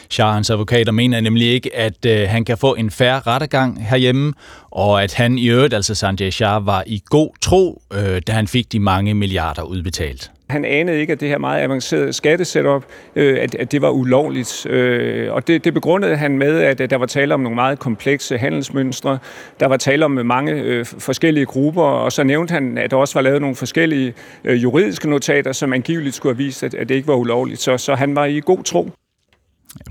Shahans 0.10 0.50
advokater 0.50 0.92
mener 0.92 1.22
nemlig 1.22 1.48
ikke, 1.48 1.76
at 1.76 2.06
øh, 2.06 2.30
han 2.30 2.46
kan 2.46 2.58
få 2.58 2.76
en 2.76 2.92
færre 2.92 3.20
rettergang 3.20 3.88
herhjemme, 3.88 4.34
og 4.72 5.04
at 5.04 5.14
han 5.14 5.38
i 5.38 5.48
øvrigt, 5.48 5.74
altså 5.74 5.96
Sanjay 5.96 6.30
Shah, 6.30 6.66
var 6.66 6.84
i 6.88 7.02
god 7.06 7.30
tro, 7.42 7.82
øh, 7.94 8.22
da 8.28 8.32
han 8.32 8.48
fik 8.48 8.72
de 8.72 8.80
mange 8.80 9.14
milliarder 9.14 9.62
udbetalt. 9.62 10.32
Han 10.50 10.66
anede 10.66 11.00
ikke, 11.00 11.14
at 11.14 11.20
det 11.20 11.30
her 11.30 11.38
meget 11.38 11.62
avancerede 11.62 12.14
skattesetup, 12.14 12.86
øh, 13.16 13.38
at, 13.42 13.56
at 13.56 13.72
det 13.72 13.82
var 13.82 13.90
ulovligt. 13.90 14.66
Øh, 14.66 15.34
og 15.34 15.48
det, 15.48 15.64
det 15.64 15.74
begrundede 15.74 16.16
han 16.16 16.38
med, 16.38 16.60
at, 16.62 16.82
at 16.82 16.90
der 16.90 16.98
var 16.98 17.06
tale 17.06 17.34
om 17.34 17.40
nogle 17.40 17.56
meget 17.56 17.80
komplekse 17.80 18.38
handelsmønstre. 18.38 19.18
Der 19.60 19.66
var 19.66 19.78
tale 19.78 20.06
om 20.06 20.12
mange 20.12 20.52
øh, 20.52 20.86
forskellige 20.86 21.46
grupper, 21.46 21.84
og 21.84 22.12
så 22.12 22.24
nævnte 22.24 22.52
han, 22.52 22.78
at 22.78 22.92
der 22.92 22.98
også 22.98 23.14
var 23.14 23.22
lavet 23.22 23.42
nogle 23.42 23.56
forskellige 23.56 24.14
øh, 24.44 24.64
juridiske 24.64 25.10
notater, 25.10 25.52
som 25.52 25.74
angiveligt 25.74 26.16
skulle 26.16 26.36
have 26.36 26.44
vist, 26.46 26.64
at, 26.64 26.74
at 26.74 26.90
det 26.90 26.96
ikke 26.96 27.08
var 27.08 27.16
ulovligt. 27.16 27.62
Så, 27.62 27.78
så 27.78 27.96
han 27.96 28.16
var 28.16 28.26
i 28.26 28.40
god 28.40 28.64
tro 28.64 28.90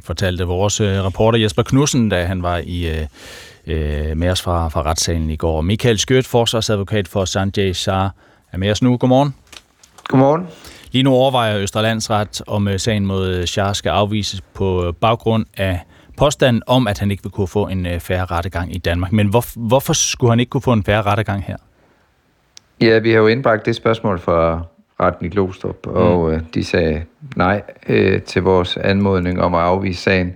fortalte 0.04 0.44
vores 0.44 0.80
øh, 0.80 1.04
reporter 1.04 1.38
Jesper 1.38 1.62
Knudsen, 1.62 2.08
da 2.08 2.24
han 2.24 2.42
var 2.42 2.60
i 2.64 2.88
øh, 2.88 3.06
øh, 3.66 4.16
med 4.16 4.30
os 4.30 4.42
fra, 4.42 4.68
fra 4.68 4.82
retssalen 4.82 5.30
i 5.30 5.36
går. 5.36 5.60
Michael 5.60 5.98
Skødt, 5.98 6.26
forsvarsadvokat 6.26 7.08
for 7.08 7.24
Sanjay 7.24 7.72
Shah, 7.72 8.10
er 8.52 8.58
med 8.58 8.70
os 8.70 8.82
nu. 8.82 8.96
Godmorgen. 8.96 9.34
Godmorgen. 10.04 10.46
Lige 10.92 11.02
nu 11.02 11.12
overvejer 11.12 11.58
Østerlandsret, 11.58 12.42
om 12.46 12.78
sagen 12.78 13.06
mod 13.06 13.46
Shah 13.46 13.74
skal 13.74 13.90
afvises 13.90 14.40
på 14.54 14.94
baggrund 15.00 15.46
af 15.56 15.80
påstanden 16.16 16.62
om, 16.66 16.86
at 16.86 16.98
han 16.98 17.10
ikke 17.10 17.22
vil 17.22 17.32
kunne 17.32 17.48
få 17.48 17.68
en 17.68 18.00
færre 18.00 18.24
rettegang 18.24 18.74
i 18.74 18.78
Danmark. 18.78 19.12
Men 19.12 19.26
hvor, 19.26 19.68
hvorfor 19.68 19.92
skulle 19.92 20.30
han 20.30 20.40
ikke 20.40 20.50
kunne 20.50 20.62
få 20.62 20.72
en 20.72 20.84
færre 20.84 21.02
rettegang 21.02 21.44
her? 21.44 21.56
Ja, 22.80 22.98
vi 22.98 23.10
har 23.10 23.18
jo 23.18 23.26
indbragt 23.26 23.66
det 23.66 23.76
spørgsmål 23.76 24.18
for 24.18 24.70
retten 25.00 25.26
i 25.26 25.28
Glostrup, 25.28 25.86
mm. 25.86 25.92
og 25.92 26.32
øh, 26.32 26.40
de 26.54 26.64
sagde 26.64 27.02
nej 27.36 27.62
øh, 27.88 28.22
til 28.22 28.42
vores 28.42 28.76
anmodning 28.76 29.40
om 29.40 29.54
at 29.54 29.60
afvise 29.60 30.02
sagen. 30.02 30.34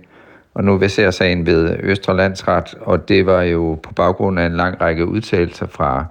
Og 0.53 0.63
nu 0.63 0.87
ser 0.87 1.11
sagen 1.11 1.45
ved 1.45 1.77
Østre 1.79 2.17
Landsret, 2.17 2.75
og 2.81 3.09
det 3.09 3.25
var 3.25 3.41
jo 3.41 3.79
på 3.83 3.93
baggrund 3.93 4.39
af 4.39 4.45
en 4.45 4.55
lang 4.55 4.81
række 4.81 5.05
udtalelser 5.05 5.67
fra 5.67 6.05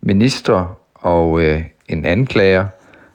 ministre 0.00 0.68
og 0.94 1.42
øh, 1.42 1.62
en 1.88 2.04
anklager 2.04 2.66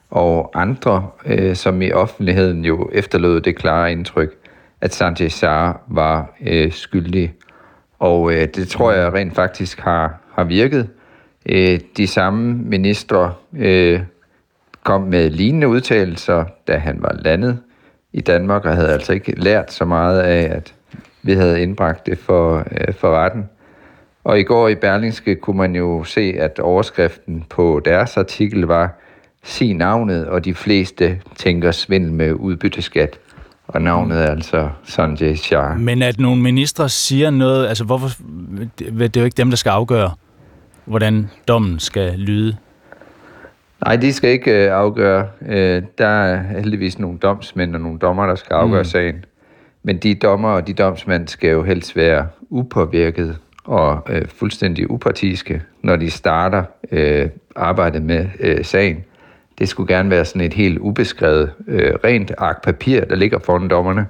og 0.10 0.52
andre, 0.54 1.08
øh, 1.26 1.56
som 1.56 1.82
i 1.82 1.92
offentligheden 1.92 2.66
jo 2.66 2.90
efterlod 2.94 3.42
det 3.42 3.56
klare 3.56 3.92
indtryk, 3.92 4.30
at 4.82 4.94
Sanjay 4.94 5.28
Shah 5.28 5.74
var 5.88 6.34
øh, 6.42 6.72
skyldig. 6.72 7.34
Og 8.00 8.34
øh, 8.34 8.48
det 8.56 8.68
tror 8.68 8.92
jeg 8.92 9.14
rent 9.14 9.36
faktisk 9.36 9.80
har, 9.80 10.20
har 10.34 10.44
virket. 10.44 10.90
Øh, 11.46 11.80
de 11.98 12.08
samme 12.08 12.54
ministre 12.54 13.34
øh, 13.58 14.00
kom 14.84 15.02
med 15.02 15.30
lignende 15.30 15.68
udtalelser, 15.68 16.46
da 16.68 16.78
han 16.78 16.98
var 17.02 17.16
landet 17.20 17.60
i 18.14 18.22
Danmark, 18.22 18.66
og 18.66 18.76
havde 18.76 18.94
altså 18.94 19.14
ikke 19.14 19.40
lært 19.40 19.74
så 19.74 19.86
meget 19.86 20.20
af, 20.20 20.56
at 20.56 20.74
vi 21.24 21.34
havde 21.34 21.62
indbragt 21.62 22.06
det 22.06 22.18
for, 22.18 22.58
øh, 22.58 22.94
for 22.94 23.16
retten. 23.16 23.50
Og 24.24 24.40
i 24.40 24.44
går 24.44 24.68
i 24.68 24.76
Berlingske 24.76 25.36
kunne 25.36 25.58
man 25.58 25.76
jo 25.76 26.04
se, 26.04 26.34
at 26.40 26.60
overskriften 26.60 27.44
på 27.50 27.82
deres 27.86 28.18
artikel 28.18 28.62
var 28.62 28.98
Sig 29.44 29.74
navnet, 29.74 30.28
og 30.28 30.46
de 30.46 30.54
fleste 30.54 31.22
tænker 31.36 31.72
svindel 31.72 32.12
med 32.12 32.34
udbytteskat. 32.34 33.20
Og 33.68 33.82
navnet 33.82 34.18
er 34.18 34.28
altså 34.28 34.70
Sanjay 34.84 35.36
Shah. 35.36 35.80
Men 35.80 36.02
at 36.02 36.20
nogle 36.20 36.42
ministre 36.42 36.90
siger 36.90 37.30
noget, 37.30 37.68
altså 37.68 37.84
hvorfor, 37.84 38.10
det 38.80 39.18
er 39.18 39.22
jo 39.22 39.26
ikke 39.26 39.38
dem, 39.38 39.50
der 39.50 39.58
skal 39.58 39.70
afgøre, 39.70 40.12
hvordan 40.86 41.30
dommen 41.48 41.80
skal 41.80 42.14
lyde. 42.20 42.58
Nej, 43.86 43.96
de 43.96 44.14
skal 44.14 44.30
ikke 44.30 44.66
øh, 44.66 44.74
afgøre. 44.74 45.28
Øh, 45.48 45.84
der 45.98 46.08
er 46.08 46.42
heldigvis 46.42 47.00
nogle 47.00 47.18
domsmænd 47.18 47.76
og 47.76 47.82
nogle 47.82 48.00
dommer, 48.00 48.26
der 48.26 48.36
skal 48.36 48.54
afgøre 48.54 48.82
mm. 48.82 48.86
sagen. 48.86 49.26
Men 49.84 49.98
de 49.98 50.16
dommer 50.16 50.50
og 50.50 50.68
de 50.68 50.74
domsmænd 50.74 51.28
skal 51.28 51.50
jo 51.50 51.64
helst 51.64 51.96
være 51.96 52.28
upåvirket 52.50 53.38
og 53.64 54.00
øh, 54.10 54.28
fuldstændig 54.28 54.92
upartiske, 54.92 55.62
når 55.82 55.96
de 55.96 56.10
starter 56.12 56.64
øh, 56.92 57.30
arbejdet 57.56 58.02
med 58.02 58.26
øh, 58.40 58.66
sagen. 58.66 59.04
det 59.60 59.70
skulle 59.70 59.96
gerne 59.96 60.10
være 60.10 60.26
sådan 60.26 60.42
et 60.42 60.54
helt 60.54 60.78
ubeskrevet, 60.80 61.52
øh, 61.68 61.94
rent 62.04 62.32
ark 62.38 62.64
papir, 62.64 63.06
der 63.06 63.16
ligger 63.16 63.40
foran 63.40 63.68
dommerne, 63.68 64.08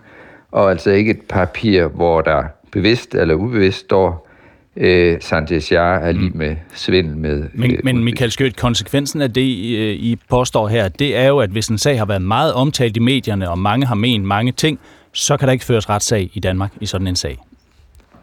og 0.51 0.71
altså 0.71 0.91
ikke 0.91 1.11
et 1.11 1.21
papir, 1.29 1.87
hvor 1.87 2.21
der 2.21 2.43
bevidst 2.71 3.15
eller 3.15 3.35
ubevidst 3.35 3.79
står, 3.79 4.27
øh, 4.75 5.17
Sanchez 5.21 5.71
Jar 5.71 5.97
er 5.97 6.11
lige 6.11 6.29
mm. 6.29 6.37
med 6.37 6.55
svindel 6.73 7.17
med... 7.17 7.43
Men, 7.53 7.71
øh, 7.71 7.79
men 7.83 8.03
Michael 8.03 8.31
Skødt, 8.31 8.57
konsekvensen 8.57 9.21
af 9.21 9.33
det, 9.33 9.41
I, 9.41 9.91
I 9.91 10.17
påstår 10.29 10.67
her, 10.67 10.87
det 10.87 11.17
er 11.17 11.27
jo, 11.27 11.39
at 11.39 11.49
hvis 11.49 11.67
en 11.67 11.77
sag 11.77 11.97
har 11.97 12.05
været 12.05 12.21
meget 12.21 12.53
omtalt 12.53 12.97
i 12.97 12.99
medierne, 12.99 13.49
og 13.49 13.59
mange 13.59 13.85
har 13.85 13.95
ment 13.95 14.25
mange 14.25 14.51
ting, 14.51 14.79
så 15.13 15.37
kan 15.37 15.47
der 15.47 15.51
ikke 15.51 15.65
føres 15.65 15.89
retssag 15.89 16.29
i 16.33 16.39
Danmark 16.39 16.71
i 16.81 16.85
sådan 16.85 17.07
en 17.07 17.15
sag. 17.15 17.37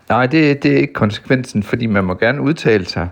Nej, 0.09 0.27
det, 0.27 0.63
det 0.63 0.73
er 0.73 0.79
ikke 0.79 0.93
konsekvensen, 0.93 1.63
fordi 1.63 1.87
man 1.87 2.05
må 2.05 2.15
gerne 2.15 2.43
udtale 2.43 2.87
sig 2.87 3.09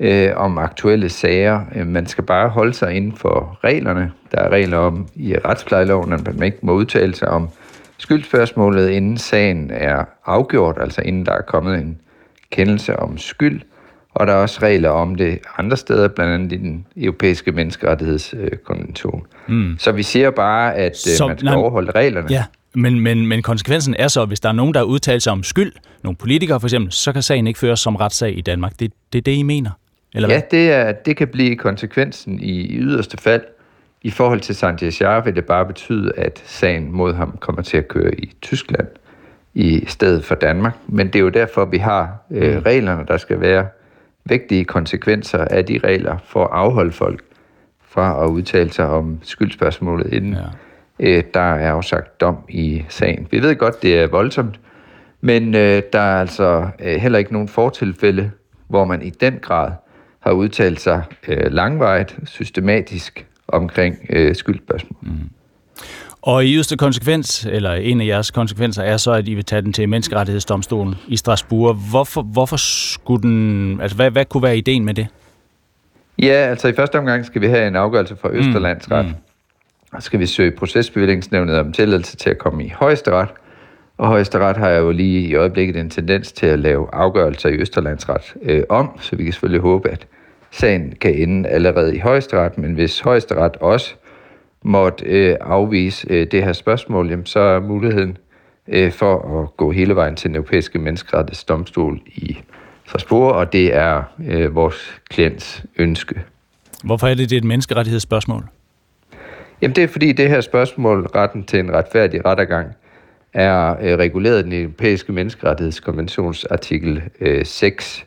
øh, 0.00 0.30
om 0.36 0.58
aktuelle 0.58 1.08
sager. 1.08 1.60
Øh, 1.74 1.86
man 1.86 2.06
skal 2.06 2.24
bare 2.24 2.48
holde 2.48 2.74
sig 2.74 2.94
inden 2.94 3.16
for 3.16 3.58
reglerne. 3.64 4.12
Der 4.32 4.38
er 4.38 4.48
regler 4.48 4.76
om 4.76 5.08
i 5.14 5.34
retsplejeloven, 5.44 6.12
at 6.12 6.24
man 6.24 6.42
ikke 6.42 6.58
må 6.62 6.72
udtale 6.72 7.14
sig 7.14 7.28
om 7.28 7.48
skyldspørgsmålet, 7.98 8.90
inden 8.90 9.18
sagen 9.18 9.70
er 9.70 10.04
afgjort, 10.26 10.76
altså 10.80 11.02
inden 11.02 11.26
der 11.26 11.32
er 11.32 11.42
kommet 11.42 11.78
en 11.78 11.98
kendelse 12.50 12.98
om 12.98 13.18
skyld. 13.18 13.60
Og 14.14 14.26
der 14.26 14.32
er 14.32 14.36
også 14.36 14.58
regler 14.62 14.88
om 14.88 15.14
det 15.14 15.38
andre 15.58 15.76
steder, 15.76 16.08
blandt 16.08 16.32
andet 16.32 16.52
i 16.52 16.56
den 16.56 16.86
europæiske 16.96 17.52
menneskerettighedskonvention. 17.52 19.26
Mm. 19.48 19.76
Så 19.78 19.92
vi 19.92 20.02
siger 20.02 20.30
bare, 20.30 20.74
at 20.74 21.06
øh, 21.08 21.16
så, 21.16 21.26
man 21.26 21.38
skal 21.38 21.44
nej, 21.44 21.54
overholde 21.54 21.90
reglerne. 21.90 22.26
Ja, 22.30 22.44
men, 22.74 23.00
men, 23.00 23.26
men 23.26 23.42
konsekvensen 23.42 23.96
er 23.98 24.08
så, 24.08 24.22
at 24.22 24.28
hvis 24.28 24.40
der 24.40 24.48
er 24.48 24.52
nogen, 24.52 24.74
der 24.74 24.82
udtaler 24.82 25.18
sig 25.18 25.32
om 25.32 25.42
skyld, 25.42 25.72
nogle 26.02 26.16
politikere 26.16 26.60
for 26.60 26.66
eksempel, 26.66 26.92
så 26.92 27.12
kan 27.12 27.22
sagen 27.22 27.46
ikke 27.46 27.58
føres 27.58 27.80
som 27.80 27.96
retssag 27.96 28.38
i 28.38 28.40
Danmark. 28.40 28.72
Det, 28.80 28.92
det 29.12 29.18
er 29.18 29.22
det, 29.22 29.32
I 29.32 29.42
mener? 29.42 29.70
Eller 30.14 30.28
ja, 30.28 30.40
det, 30.50 30.72
er, 30.72 30.92
det 30.92 31.16
kan 31.16 31.28
blive 31.28 31.56
konsekvensen 31.56 32.40
i, 32.40 32.60
i 32.60 32.78
yderste 32.78 33.16
fald. 33.16 33.42
I 34.02 34.10
forhold 34.10 34.40
til 34.40 34.54
Sanchez 34.54 35.00
Jar 35.00 35.20
vil 35.20 35.36
det 35.36 35.44
bare 35.44 35.66
betyde, 35.66 36.12
at 36.16 36.42
sagen 36.46 36.92
mod 36.92 37.14
ham 37.14 37.36
kommer 37.40 37.62
til 37.62 37.76
at 37.76 37.88
køre 37.88 38.14
i 38.14 38.32
Tyskland 38.42 38.86
i 39.54 39.84
stedet 39.86 40.24
for 40.24 40.34
Danmark. 40.34 40.76
Men 40.86 41.06
det 41.06 41.14
er 41.14 41.20
jo 41.20 41.28
derfor, 41.28 41.64
vi 41.64 41.78
har 41.78 42.16
øh, 42.30 42.54
mm. 42.54 42.62
reglerne, 42.62 43.04
der 43.08 43.16
skal 43.16 43.40
være 43.40 43.66
vægtige 44.24 44.64
konsekvenser 44.64 45.44
af 45.44 45.64
de 45.64 45.80
regler 45.84 46.16
for 46.24 46.44
at 46.44 46.50
afholde 46.52 46.92
folk 46.92 47.24
fra 47.88 48.24
at 48.24 48.28
udtale 48.28 48.72
sig 48.72 48.86
om 48.86 49.18
skyldspørgsmålet, 49.22 50.12
inden 50.12 50.36
ja. 51.00 51.18
øh, 51.18 51.24
der 51.34 51.54
er 51.54 51.72
afsagt 51.72 52.20
dom 52.20 52.36
i 52.48 52.84
sagen. 52.88 53.28
Vi 53.30 53.42
ved 53.42 53.56
godt, 53.56 53.82
det 53.82 53.98
er 53.98 54.06
voldsomt, 54.06 54.60
men 55.20 55.54
øh, 55.54 55.82
der 55.92 56.00
er 56.00 56.20
altså 56.20 56.68
øh, 56.78 56.96
heller 56.96 57.18
ikke 57.18 57.32
nogen 57.32 57.48
fortilfælde, 57.48 58.30
hvor 58.68 58.84
man 58.84 59.02
i 59.02 59.10
den 59.10 59.38
grad 59.42 59.72
har 60.20 60.32
udtalt 60.32 60.80
sig 60.80 61.02
øh, 61.28 61.52
langvejt, 61.52 62.18
systematisk 62.24 63.26
omkring 63.48 63.96
øh, 64.10 64.34
skyldspørgsmål. 64.34 64.98
Mm. 65.02 65.30
Og 66.22 66.44
i 66.44 66.54
yderste 66.54 66.76
konsekvens, 66.76 67.46
eller 67.50 67.72
en 67.72 68.00
af 68.00 68.06
jeres 68.06 68.30
konsekvenser, 68.30 68.82
er 68.82 68.96
så, 68.96 69.12
at 69.12 69.28
I 69.28 69.34
vil 69.34 69.44
tage 69.44 69.62
den 69.62 69.72
til 69.72 69.88
menneskerettighedsdomstolen 69.88 70.94
i 71.08 71.16
Strasbourg. 71.16 71.74
Hvorfor, 71.90 72.22
hvorfor 72.22 72.56
skulle 72.56 73.22
den... 73.22 73.80
Altså, 73.80 73.96
hvad, 73.96 74.10
hvad 74.10 74.24
kunne 74.24 74.42
være 74.42 74.58
ideen 74.58 74.84
med 74.84 74.94
det? 74.94 75.06
Ja, 76.22 76.32
altså 76.32 76.68
i 76.68 76.72
første 76.72 76.98
omgang 76.98 77.26
skal 77.26 77.40
vi 77.40 77.46
have 77.46 77.68
en 77.68 77.76
afgørelse 77.76 78.16
fra 78.16 78.30
Østerlandsret. 78.32 79.06
Mm. 79.06 79.12
Og 79.92 80.02
skal 80.02 80.20
vi 80.20 80.26
søge 80.26 80.50
procesbevillingsnævnet 80.50 81.58
om 81.58 81.72
tilladelse 81.72 82.16
til 82.16 82.30
at 82.30 82.38
komme 82.38 82.64
i 82.64 82.68
højesteret. 82.68 83.28
Og 83.98 84.08
højesteret 84.08 84.56
har 84.56 84.70
jo 84.70 84.90
lige 84.90 85.20
i 85.20 85.34
øjeblikket 85.34 85.76
en 85.76 85.90
tendens 85.90 86.32
til 86.32 86.46
at 86.46 86.58
lave 86.58 86.88
afgørelser 86.92 87.48
i 87.48 87.52
Østerlandsret 87.52 88.34
øh, 88.42 88.62
om, 88.68 88.98
så 89.00 89.16
vi 89.16 89.24
kan 89.24 89.32
selvfølgelig 89.32 89.60
håbe, 89.60 89.88
at 89.88 90.06
sagen 90.50 90.94
kan 91.00 91.14
ende 91.14 91.48
allerede 91.48 91.96
i 91.96 91.98
højesteret, 91.98 92.58
men 92.58 92.72
hvis 92.72 93.00
højesteret 93.00 93.56
også 93.56 93.94
måtte 94.62 95.04
øh, 95.04 95.36
afvise 95.40 96.06
øh, 96.10 96.26
det 96.30 96.44
her 96.44 96.52
spørgsmål, 96.52 97.10
jamen, 97.10 97.26
så 97.26 97.40
er 97.40 97.60
muligheden 97.60 98.18
øh, 98.68 98.92
for 98.92 99.42
at 99.42 99.56
gå 99.56 99.70
hele 99.70 99.96
vejen 99.96 100.16
til 100.16 100.28
den 100.28 100.36
europæiske 100.36 100.78
menneskerettighedsdomstol 100.78 102.00
i 102.06 102.38
Strasbourg, 102.86 103.32
og 103.32 103.52
det 103.52 103.74
er 103.74 104.02
øh, 104.26 104.54
vores 104.54 105.00
klients 105.10 105.64
ønske. 105.76 106.20
Hvorfor 106.84 107.06
er 107.06 107.14
det, 107.14 107.30
det 107.30 107.36
er 107.36 107.40
et 107.40 107.44
menneskerettighedsspørgsmål? 107.44 108.44
Jamen 109.62 109.76
det 109.76 109.84
er 109.84 109.88
fordi 109.88 110.12
det 110.12 110.28
her 110.28 110.40
spørgsmål, 110.40 111.06
retten 111.06 111.44
til 111.44 111.58
en 111.58 111.72
retfærdig 111.72 112.24
rettergang, 112.24 112.72
er 113.32 113.76
øh, 113.80 113.98
reguleret 113.98 114.40
i 114.40 114.42
den 114.42 114.52
europæiske 114.52 115.12
menneskerettighedskonventions 115.12 116.44
artikel 116.44 117.02
øh, 117.20 117.46
6. 117.46 118.06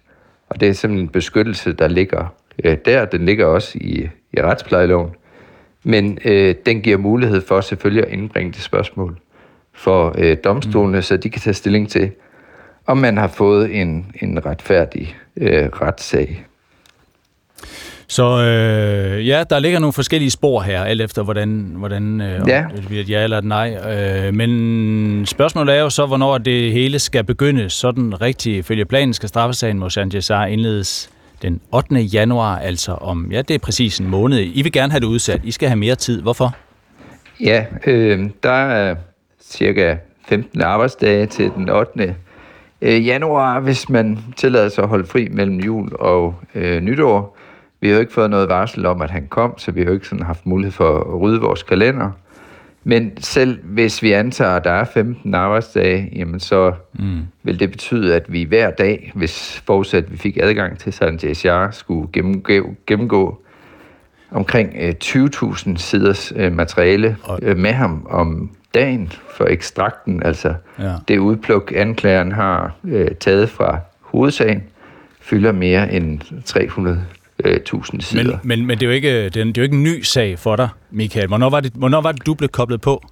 Og 0.49 0.59
det 0.59 0.67
er 0.67 0.73
simpelthen 0.73 1.05
en 1.05 1.11
beskyttelse, 1.11 1.73
der 1.73 1.87
ligger 1.87 2.33
øh, 2.63 2.77
der. 2.85 3.05
Den 3.05 3.25
ligger 3.25 3.45
også 3.45 3.77
i, 3.81 4.09
i 4.33 4.41
retsplejeloven. 4.41 5.09
Men 5.83 6.17
øh, 6.25 6.55
den 6.65 6.81
giver 6.81 6.97
mulighed 6.97 7.41
for 7.47 7.61
selvfølgelig 7.61 8.03
at 8.07 8.13
indbringe 8.13 8.51
det 8.51 8.61
spørgsmål 8.61 9.17
for 9.73 10.15
øh, 10.17 10.37
domstolene, 10.43 10.97
mm. 10.97 11.01
så 11.01 11.17
de 11.17 11.29
kan 11.29 11.41
tage 11.41 11.53
stilling 11.53 11.89
til, 11.89 12.11
om 12.87 12.97
man 12.97 13.17
har 13.17 13.27
fået 13.27 13.81
en, 13.81 14.11
en 14.21 14.45
retfærdig 14.45 15.15
øh, 15.37 15.69
retssag. 15.69 16.45
Så 18.07 18.23
øh, 18.23 19.27
ja, 19.27 19.43
der 19.49 19.59
ligger 19.59 19.79
nogle 19.79 19.93
forskellige 19.93 20.31
spor 20.31 20.61
her, 20.61 20.83
alt 20.83 21.01
efter 21.01 21.23
hvordan, 21.23 21.73
hvordan 21.75 22.21
øh, 22.21 22.41
ja. 22.47 22.65
det 22.75 22.85
bliver 22.87 23.03
et 23.03 23.09
ja 23.09 23.23
eller 23.23 23.37
et 23.37 23.43
nej. 23.43 23.77
Øh, 23.77 24.33
men 24.33 25.25
spørgsmålet 25.25 25.75
er 25.75 25.81
jo 25.81 25.89
så, 25.89 26.05
hvornår 26.05 26.37
det 26.37 26.71
hele 26.71 26.99
skal 26.99 27.23
begynde. 27.23 27.69
Sådan 27.69 28.21
rigtigt, 28.21 28.65
følge 28.65 28.85
planen 28.85 29.13
skal 29.13 29.29
straffesagen 29.29 29.79
mod 29.79 29.89
Sanchez 29.89 30.29
indledes 30.29 31.12
den 31.43 31.61
8. 31.71 31.95
januar, 31.95 32.57
altså 32.59 32.91
om, 32.91 33.31
ja, 33.31 33.41
det 33.41 33.53
er 33.53 33.59
præcis 33.59 33.99
en 33.99 34.07
måned. 34.07 34.39
I 34.53 34.61
vil 34.61 34.71
gerne 34.71 34.91
have 34.91 34.99
det 34.99 35.05
udsat. 35.05 35.41
I 35.43 35.51
skal 35.51 35.69
have 35.69 35.79
mere 35.79 35.95
tid. 35.95 36.21
Hvorfor? 36.21 36.55
Ja, 37.39 37.65
øh, 37.87 38.29
der 38.43 38.51
er 38.51 38.95
cirka 39.41 39.95
15 40.27 40.61
arbejdsdage 40.61 41.25
til 41.25 41.51
den 41.55 41.69
8. 41.69 42.15
Øh, 42.81 43.05
januar, 43.07 43.59
hvis 43.59 43.89
man 43.89 44.19
tillader 44.37 44.69
sig 44.69 44.83
at 44.83 44.89
holde 44.89 45.05
fri 45.05 45.27
mellem 45.31 45.59
jul 45.59 45.91
og 45.99 46.35
øh, 46.55 46.81
nytår. 46.81 47.37
Vi 47.81 47.87
har 47.87 47.95
jo 47.95 47.99
ikke 47.99 48.13
fået 48.13 48.29
noget 48.29 48.49
varsel 48.49 48.85
om, 48.85 49.01
at 49.01 49.11
han 49.11 49.27
kom, 49.27 49.57
så 49.57 49.71
vi 49.71 49.81
har 49.81 49.87
jo 49.87 49.93
ikke 49.93 50.07
sådan 50.07 50.25
haft 50.25 50.45
mulighed 50.45 50.71
for 50.71 50.99
at 50.99 51.21
rydde 51.21 51.41
vores 51.41 51.63
kalender. 51.63 52.11
Men 52.83 53.11
selv 53.17 53.59
hvis 53.63 54.03
vi 54.03 54.11
antager, 54.11 54.51
at 54.51 54.63
der 54.63 54.71
er 54.71 54.83
15 54.83 55.33
arbejdsdage, 55.33 56.09
jamen 56.15 56.39
så 56.39 56.73
mm. 56.93 57.19
vil 57.43 57.59
det 57.59 57.71
betyde, 57.71 58.15
at 58.15 58.33
vi 58.33 58.43
hver 58.43 58.71
dag, 58.71 59.11
hvis 59.15 59.63
forudsat 59.67 60.11
vi 60.11 60.17
fik 60.17 60.37
adgang 60.41 60.79
til 60.79 60.93
Sanchez 60.93 61.45
Jar, 61.45 61.71
skulle 61.71 62.07
gennemgå, 62.13 62.75
gennemgå 62.87 63.43
omkring 64.31 64.75
øh, 64.79 64.93
20.000 65.03 65.77
siders 65.77 66.33
øh, 66.35 66.51
materiale 66.51 67.17
øh, 67.41 67.57
med 67.57 67.71
ham 67.71 68.07
om 68.09 68.51
dagen 68.73 69.11
for 69.37 69.45
ekstrakten, 69.45 70.23
altså 70.23 70.53
ja. 70.79 70.93
det 71.07 71.17
udpluk, 71.17 71.73
anklageren 71.75 72.31
har 72.31 72.75
øh, 72.83 73.11
taget 73.19 73.49
fra 73.49 73.79
hovedsagen, 74.01 74.63
fylder 75.21 75.51
mere 75.51 75.93
end 75.93 76.19
300 76.45 77.05
øh, 77.45 77.59
tusind 77.65 78.01
sider. 78.01 78.23
Men, 78.23 78.59
men, 78.59 78.65
men 78.67 78.77
det, 78.77 78.83
er 78.83 78.87
jo 78.87 78.93
ikke, 78.93 79.23
det, 79.23 79.37
er, 79.37 79.43
det 79.43 79.57
er 79.57 79.61
jo 79.61 79.63
ikke 79.63 79.75
en 79.75 79.83
ny 79.83 80.01
sag 80.01 80.39
for 80.39 80.55
dig, 80.55 80.69
Michael. 80.91 81.27
Hvornår 81.27 81.49
var 81.49 81.59
det, 81.59 81.71
hvornår 81.75 82.01
var 82.01 82.11
det 82.11 82.25
du 82.25 82.33
blev 82.33 82.49
koblet 82.49 82.81
på? 82.81 83.03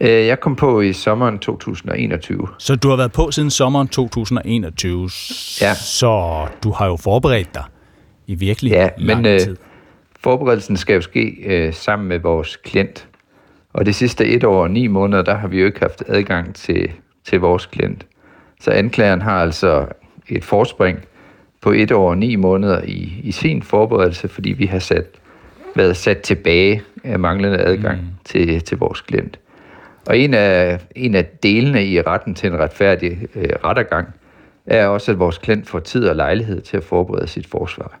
Øh, 0.00 0.26
jeg 0.26 0.40
kom 0.40 0.56
på 0.56 0.80
i 0.80 0.92
sommeren 0.92 1.38
2021. 1.38 2.48
Så 2.58 2.76
du 2.76 2.88
har 2.88 2.96
været 2.96 3.12
på 3.12 3.30
siden 3.30 3.50
sommeren 3.50 3.88
2021. 3.88 5.10
Ja. 5.60 5.74
Så 5.74 6.46
du 6.64 6.70
har 6.70 6.86
jo 6.86 6.96
forberedt 6.96 7.54
dig 7.54 7.64
i 8.26 8.34
virkelig 8.34 8.70
ja, 8.70 8.88
lang 8.96 9.22
men, 9.22 9.38
tid. 9.38 9.50
Øh, 9.50 9.56
forberedelsen 10.20 10.76
skal 10.76 10.94
jo 10.94 11.00
ske 11.00 11.36
øh, 11.44 11.74
sammen 11.74 12.08
med 12.08 12.18
vores 12.18 12.56
klient. 12.56 13.06
Og 13.72 13.86
det 13.86 13.94
sidste 13.94 14.26
et 14.26 14.44
år 14.44 14.62
og 14.62 14.70
ni 14.70 14.86
måneder, 14.86 15.22
der 15.22 15.34
har 15.34 15.48
vi 15.48 15.60
jo 15.60 15.66
ikke 15.66 15.80
haft 15.80 16.02
adgang 16.06 16.54
til, 16.54 16.90
til 17.24 17.40
vores 17.40 17.66
klient. 17.66 18.06
Så 18.60 18.70
anklageren 18.70 19.22
har 19.22 19.42
altså 19.42 19.86
et 20.28 20.44
forspring 20.44 20.98
på 21.60 21.72
et 21.72 21.92
år 21.92 22.10
og 22.10 22.18
ni 22.18 22.36
måneder 22.36 22.82
i, 22.84 23.20
i 23.22 23.32
sin 23.32 23.62
forberedelse, 23.62 24.28
fordi 24.28 24.52
vi 24.52 24.66
har 24.66 24.78
sat, 24.78 25.06
været 25.76 25.96
sat 25.96 26.18
tilbage 26.18 26.82
af 27.04 27.18
manglende 27.18 27.58
adgang 27.58 28.00
mm. 28.00 28.06
til, 28.24 28.60
til 28.60 28.78
vores 28.78 29.00
klient. 29.00 29.38
Og 30.06 30.18
en 30.18 30.34
af, 30.34 30.80
en 30.96 31.14
af 31.14 31.24
delene 31.42 31.86
i 31.86 32.00
retten 32.00 32.34
til 32.34 32.52
en 32.52 32.58
retfærdig 32.58 33.18
øh, 33.34 33.48
rettergang 33.64 34.08
er 34.66 34.86
også, 34.86 35.12
at 35.12 35.18
vores 35.18 35.38
klient 35.38 35.68
får 35.68 35.78
tid 35.78 36.08
og 36.08 36.16
lejlighed 36.16 36.60
til 36.60 36.76
at 36.76 36.84
forberede 36.84 37.26
sit 37.26 37.46
forsvar. 37.46 37.98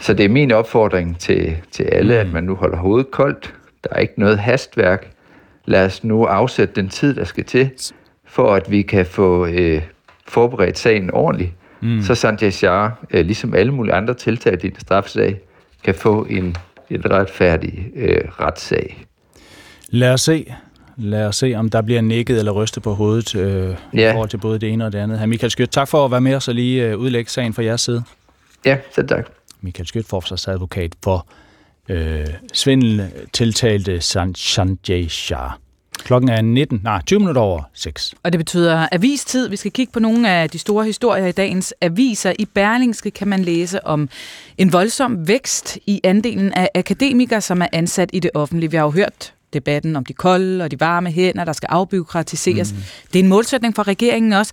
Så 0.00 0.14
det 0.14 0.24
er 0.24 0.28
min 0.28 0.52
opfordring 0.52 1.18
til, 1.18 1.56
til 1.70 1.84
alle, 1.84 2.14
mm. 2.14 2.20
at 2.20 2.32
man 2.32 2.44
nu 2.44 2.54
holder 2.54 2.76
hovedet 2.76 3.10
koldt. 3.10 3.54
Der 3.84 3.90
er 3.92 3.98
ikke 3.98 4.14
noget 4.16 4.38
hastværk. 4.38 5.10
Lad 5.64 5.84
os 5.84 6.04
nu 6.04 6.24
afsætte 6.24 6.74
den 6.74 6.88
tid, 6.88 7.14
der 7.14 7.24
skal 7.24 7.44
til, 7.44 7.70
for 8.24 8.54
at 8.54 8.70
vi 8.70 8.82
kan 8.82 9.06
få 9.06 9.46
øh, 9.46 9.82
forberedt 10.26 10.78
sagen 10.78 11.10
ordentligt, 11.14 11.52
mm. 11.82 12.02
så 12.02 12.14
Sanchez 12.14 12.62
Jar, 12.62 13.04
øh, 13.10 13.26
ligesom 13.26 13.54
alle 13.54 13.72
mulige 13.72 13.94
andre 13.94 14.14
tiltag 14.14 14.64
i 14.64 14.66
en 14.66 14.80
straffesag, 14.80 15.40
kan 15.84 15.94
få 15.94 16.24
en, 16.30 16.56
en 16.90 17.10
retfærdig 17.10 17.86
øh, 17.96 18.20
retssag. 18.40 19.06
Lad 19.88 20.12
os 20.12 20.20
se. 20.20 20.54
Lad 20.96 21.26
os 21.26 21.36
se, 21.36 21.54
om 21.54 21.70
der 21.70 21.82
bliver 21.82 22.00
nikket 22.00 22.38
eller 22.38 22.52
rystet 22.52 22.82
på 22.82 22.94
hovedet 22.94 23.34
øh, 23.34 23.76
ja. 23.94 24.10
i 24.10 24.12
forhold 24.12 24.28
til 24.28 24.38
både 24.38 24.58
det 24.58 24.72
ene 24.72 24.86
og 24.86 24.92
det 24.92 24.98
andet. 24.98 25.18
Hr. 25.18 25.26
Michael 25.26 25.50
Skødt, 25.50 25.70
tak 25.70 25.88
for 25.88 26.04
at 26.04 26.10
være 26.10 26.20
med 26.20 26.34
os 26.34 26.48
og 26.48 26.54
lige 26.54 26.88
øh, 26.88 26.98
udlægge 26.98 27.30
sagen 27.30 27.52
fra 27.52 27.62
jeres 27.62 27.80
side. 27.80 28.02
Ja, 28.64 28.78
selv 28.94 29.08
tak. 29.08 29.30
Michael 29.60 29.86
Skødt, 29.86 30.06
forsvarsadvokat 30.06 30.92
for 31.04 31.26
øh, 31.88 32.26
svindel 32.52 33.10
tiltalte 33.32 34.00
Sanjay 34.00 35.08
Shah. 35.08 35.50
Klokken 36.04 36.30
er 36.30 36.42
19, 36.42 36.80
nej, 36.84 37.02
20 37.06 37.18
minutter 37.18 37.42
over 37.42 37.62
6. 37.74 38.14
Og 38.22 38.32
det 38.32 38.38
betyder 38.38 38.88
avistid. 38.92 39.48
Vi 39.48 39.56
skal 39.56 39.72
kigge 39.72 39.92
på 39.92 40.00
nogle 40.00 40.30
af 40.30 40.50
de 40.50 40.58
store 40.58 40.84
historier 40.84 41.26
i 41.26 41.32
dagens 41.32 41.74
aviser. 41.80 42.32
I 42.38 42.44
Berlingske 42.44 43.10
kan 43.10 43.28
man 43.28 43.42
læse 43.42 43.86
om 43.86 44.08
en 44.58 44.72
voldsom 44.72 45.28
vækst 45.28 45.78
i 45.86 46.00
andelen 46.04 46.52
af 46.52 46.68
akademikere, 46.74 47.40
som 47.40 47.62
er 47.62 47.66
ansat 47.72 48.10
i 48.12 48.20
det 48.20 48.30
offentlige. 48.34 48.70
Vi 48.70 48.76
har 48.76 48.84
jo 48.84 48.90
hørt 48.90 49.34
debatten 49.52 49.96
om 49.96 50.04
de 50.04 50.12
kolde 50.12 50.64
og 50.64 50.70
de 50.70 50.80
varme 50.80 51.10
hænder, 51.10 51.44
der 51.44 51.52
skal 51.52 51.66
afbyråkratiseres. 51.70 52.72
Mm. 52.72 52.78
Det 53.12 53.18
er 53.18 53.22
en 53.22 53.28
målsætning 53.28 53.74
for 53.74 53.88
regeringen 53.88 54.32
også. 54.32 54.52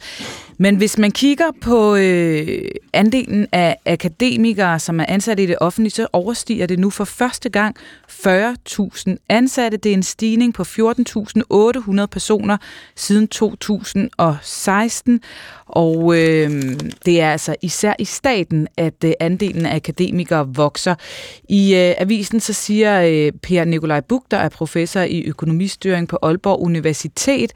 Men 0.61 0.75
hvis 0.75 0.97
man 0.97 1.11
kigger 1.11 1.45
på 1.61 1.95
øh, 1.95 2.61
andelen 2.93 3.47
af 3.51 3.77
akademikere, 3.85 4.79
som 4.79 4.99
er 4.99 5.05
ansatte 5.07 5.43
i 5.43 5.45
det 5.45 5.55
offentlige, 5.61 5.91
så 5.91 6.07
overstiger 6.13 6.65
det 6.65 6.79
nu 6.79 6.89
for 6.89 7.03
første 7.03 7.49
gang 7.49 7.75
40.000 8.11 9.15
ansatte. 9.29 9.77
Det 9.77 9.89
er 9.89 9.93
en 9.93 10.03
stigning 10.03 10.53
på 10.53 10.63
14.800 10.63 12.05
personer 12.05 12.57
siden 12.95 13.27
2016. 13.27 15.21
Og 15.65 16.17
øh, 16.17 16.63
det 17.05 17.21
er 17.21 17.31
altså 17.31 17.55
især 17.61 17.93
i 17.99 18.05
staten, 18.05 18.67
at 18.77 19.03
øh, 19.05 19.11
andelen 19.19 19.65
af 19.65 19.75
akademikere 19.75 20.47
vokser. 20.47 20.95
I 21.49 21.75
øh, 21.75 21.93
avisen 21.97 22.39
så 22.39 22.53
siger 22.53 23.01
øh, 23.01 23.31
Per 23.43 23.65
Nikolaj 23.65 24.01
Buk, 24.01 24.23
der 24.31 24.37
er 24.37 24.49
professor 24.49 25.01
i 25.01 25.23
økonomistyring 25.23 26.07
på 26.07 26.17
Aalborg 26.21 26.61
Universitet, 26.61 27.53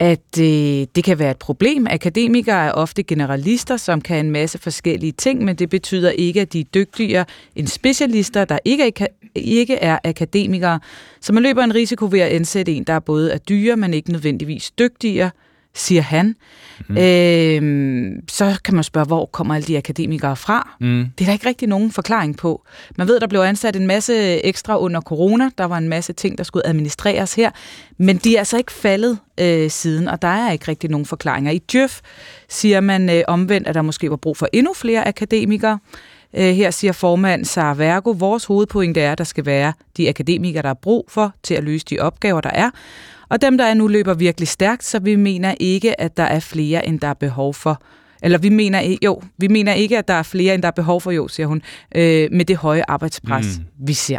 at 0.00 0.38
øh, 0.40 0.86
det 0.94 1.04
kan 1.04 1.18
være 1.18 1.30
et 1.30 1.36
problem. 1.36 1.86
Akademikere 1.90 2.66
er 2.66 2.72
ofte 2.72 3.02
generalister, 3.02 3.76
som 3.76 4.00
kan 4.00 4.26
en 4.26 4.30
masse 4.30 4.58
forskellige 4.58 5.12
ting, 5.12 5.44
men 5.44 5.56
det 5.56 5.70
betyder 5.70 6.10
ikke, 6.10 6.40
at 6.40 6.52
de 6.52 6.60
er 6.60 6.64
dygtigere 6.64 7.24
end 7.56 7.66
specialister, 7.66 8.44
der 8.44 8.58
ikke 8.64 8.92
er, 9.00 9.06
ikke 9.34 9.74
er 9.74 9.98
akademikere. 10.04 10.80
Så 11.20 11.32
man 11.32 11.42
løber 11.42 11.64
en 11.64 11.74
risiko 11.74 12.08
ved 12.10 12.20
at 12.20 12.28
ansætte 12.28 12.72
en, 12.72 12.84
der 12.84 12.98
både 12.98 13.32
er 13.32 13.38
dyre, 13.38 13.76
men 13.76 13.94
ikke 13.94 14.12
nødvendigvis 14.12 14.70
dygtigere, 14.70 15.30
siger 15.78 16.02
han. 16.02 16.36
Mm. 16.88 16.96
Øh, 16.96 18.22
så 18.28 18.58
kan 18.64 18.74
man 18.74 18.84
spørge, 18.84 19.06
hvor 19.06 19.26
kommer 19.26 19.54
alle 19.54 19.66
de 19.66 19.78
akademikere 19.78 20.36
fra? 20.36 20.76
Mm. 20.80 21.06
Det 21.18 21.24
er 21.24 21.26
der 21.26 21.32
ikke 21.32 21.48
rigtig 21.48 21.68
nogen 21.68 21.92
forklaring 21.92 22.36
på. 22.36 22.64
Man 22.96 23.08
ved, 23.08 23.20
der 23.20 23.26
blev 23.26 23.40
ansat 23.40 23.76
en 23.76 23.86
masse 23.86 24.44
ekstra 24.44 24.78
under 24.78 25.00
corona. 25.00 25.50
Der 25.58 25.64
var 25.64 25.78
en 25.78 25.88
masse 25.88 26.12
ting, 26.12 26.38
der 26.38 26.44
skulle 26.44 26.66
administreres 26.66 27.34
her. 27.34 27.50
Men 27.98 28.16
de 28.16 28.34
er 28.34 28.38
altså 28.38 28.56
ikke 28.58 28.72
faldet 28.72 29.18
øh, 29.40 29.70
siden, 29.70 30.08
og 30.08 30.22
der 30.22 30.28
er 30.28 30.52
ikke 30.52 30.68
rigtig 30.68 30.90
nogen 30.90 31.06
forklaringer. 31.06 31.52
I 31.52 31.58
Djøf 31.58 32.00
siger 32.48 32.80
man 32.80 33.10
øh, 33.10 33.22
omvendt, 33.28 33.68
at 33.68 33.74
der 33.74 33.82
måske 33.82 34.10
var 34.10 34.16
brug 34.16 34.36
for 34.36 34.48
endnu 34.52 34.74
flere 34.74 35.08
akademikere. 35.08 35.78
Øh, 36.34 36.54
her 36.54 36.70
siger 36.70 36.92
formand 36.92 37.44
Sara 37.44 37.74
Vergo, 37.74 38.10
vores 38.10 38.44
hovedpointe 38.44 39.00
er, 39.00 39.12
at 39.12 39.18
der 39.18 39.24
skal 39.24 39.46
være 39.46 39.72
de 39.96 40.08
akademikere, 40.08 40.62
der 40.62 40.70
er 40.70 40.74
brug 40.74 41.04
for 41.08 41.34
til 41.42 41.54
at 41.54 41.64
løse 41.64 41.86
de 41.90 41.98
opgaver, 41.98 42.40
der 42.40 42.50
er. 42.50 42.70
Og 43.28 43.42
dem, 43.42 43.58
der 43.58 43.64
er 43.64 43.74
nu, 43.74 43.86
løber 43.86 44.14
virkelig 44.14 44.48
stærkt, 44.48 44.84
så 44.84 44.98
vi 44.98 45.16
mener 45.16 45.54
ikke, 45.60 46.00
at 46.00 46.16
der 46.16 46.22
er 46.22 46.40
flere, 46.40 46.86
end 46.86 47.00
der 47.00 47.08
er 47.08 47.14
behov 47.14 47.54
for. 47.54 47.82
Eller 48.22 48.38
vi 48.38 48.48
mener 48.48 48.80
ikke, 48.80 49.04
jo, 49.04 49.22
vi 49.38 49.48
mener 49.48 49.72
ikke, 49.72 49.98
at 49.98 50.08
der 50.08 50.14
er 50.14 50.22
flere, 50.22 50.54
end 50.54 50.62
der 50.62 50.68
er 50.68 50.72
behov 50.72 51.00
for, 51.00 51.10
jo, 51.10 51.28
siger 51.28 51.46
hun, 51.46 51.62
øh, 51.94 52.28
med 52.32 52.44
det 52.44 52.56
høje 52.56 52.82
arbejdspres, 52.88 53.46
mm. 53.58 53.86
vi 53.86 53.92
ser. 53.92 54.18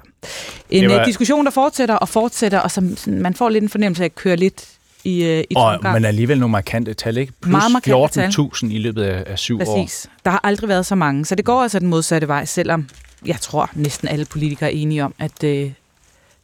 En 0.69 0.89
var... 0.89 0.99
Øh, 0.99 1.05
diskussion, 1.05 1.45
der 1.45 1.51
fortsætter 1.51 1.95
og 1.95 2.09
fortsætter, 2.09 2.59
og 2.59 2.71
som 2.71 2.95
man 3.07 3.33
får 3.33 3.49
lidt 3.49 3.63
en 3.63 3.69
fornemmelse 3.69 4.03
af 4.03 4.05
at 4.05 4.15
køre 4.15 4.35
lidt 4.35 4.67
i, 5.03 5.25
øh, 5.25 5.43
i 5.49 5.53
og, 5.55 5.79
Men 5.83 6.05
alligevel 6.05 6.39
nogle 6.39 6.51
markante 6.51 6.93
tal, 6.93 7.17
ikke? 7.17 7.33
Plus 7.41 7.63
14.000 7.63 8.65
i 8.65 8.77
løbet 8.77 9.03
af, 9.03 9.23
af 9.27 9.39
syv 9.39 9.57
Præcis. 9.57 9.69
år. 9.69 9.81
Præcis. 9.81 10.09
Der 10.25 10.31
har 10.31 10.39
aldrig 10.43 10.69
været 10.69 10.85
så 10.85 10.95
mange. 10.95 11.25
Så 11.25 11.35
det 11.35 11.45
går 11.45 11.61
altså 11.61 11.79
den 11.79 11.87
modsatte 11.87 12.27
vej, 12.27 12.45
selvom 12.45 12.89
jeg 13.25 13.35
tror 13.41 13.69
næsten 13.73 14.07
alle 14.07 14.25
politikere 14.25 14.73
er 14.73 14.77
enige 14.77 15.03
om, 15.03 15.13
at, 15.19 15.43
øh, 15.43 15.71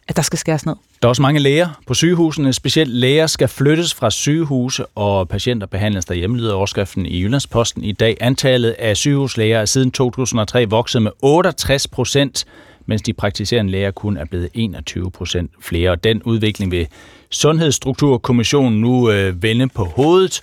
at 0.08 0.16
der 0.16 0.22
skal 0.22 0.40
skæres 0.40 0.66
ned. 0.66 0.76
Der 1.02 1.08
er 1.08 1.10
også 1.10 1.22
mange 1.22 1.40
læger 1.40 1.82
på 1.88 1.94
sygehusene. 1.94 2.54
Specielt 2.54 2.92
læger 2.92 3.28
skal 3.28 3.48
flyttes 3.48 3.94
fra 3.94 4.10
sygehuse, 4.10 4.86
og 4.86 5.30
patienter 5.30 5.68
behandles 5.68 6.06
derhjemme, 6.06 6.38
lyder 6.38 6.54
overskriften 6.54 7.06
i 7.06 7.22
Jyllandsposten 7.22 7.84
i 7.84 7.92
dag. 7.92 8.18
Antallet 8.22 8.72
af 8.72 8.98
sygehuslæger 8.98 9.60
er 9.60 9.66
siden 9.66 9.92
2003 9.92 10.70
vokset 10.70 11.02
med 11.02 11.12
68 11.22 11.88
procent, 11.88 12.46
mens 12.86 13.02
de 13.02 13.14
praktiserende 13.14 13.72
læger 13.72 13.92
kun 13.92 14.18
er 14.18 14.26
blevet 14.26 14.50
21 14.54 15.12
procent 15.12 15.52
flere. 15.62 15.92
Og 15.92 16.04
den 16.04 16.24
udvikling 16.24 16.72
vil 16.72 16.88
Sundhedsstrukturkommissionen 17.30 18.82
nu 18.82 19.12
øh, 19.12 19.44
vende 19.44 19.70
på 19.70 19.84
hovedet. 19.84 20.42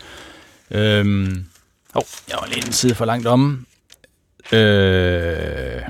Øhm, 0.71 1.45
oh, 1.95 2.03
jeg 2.29 2.37
var 2.41 2.49
lidt 2.55 2.67
en 2.67 2.73
side 2.73 2.95
for 2.95 3.05
langt 3.05 3.27
om. 3.27 3.67
Øh, 4.53 5.83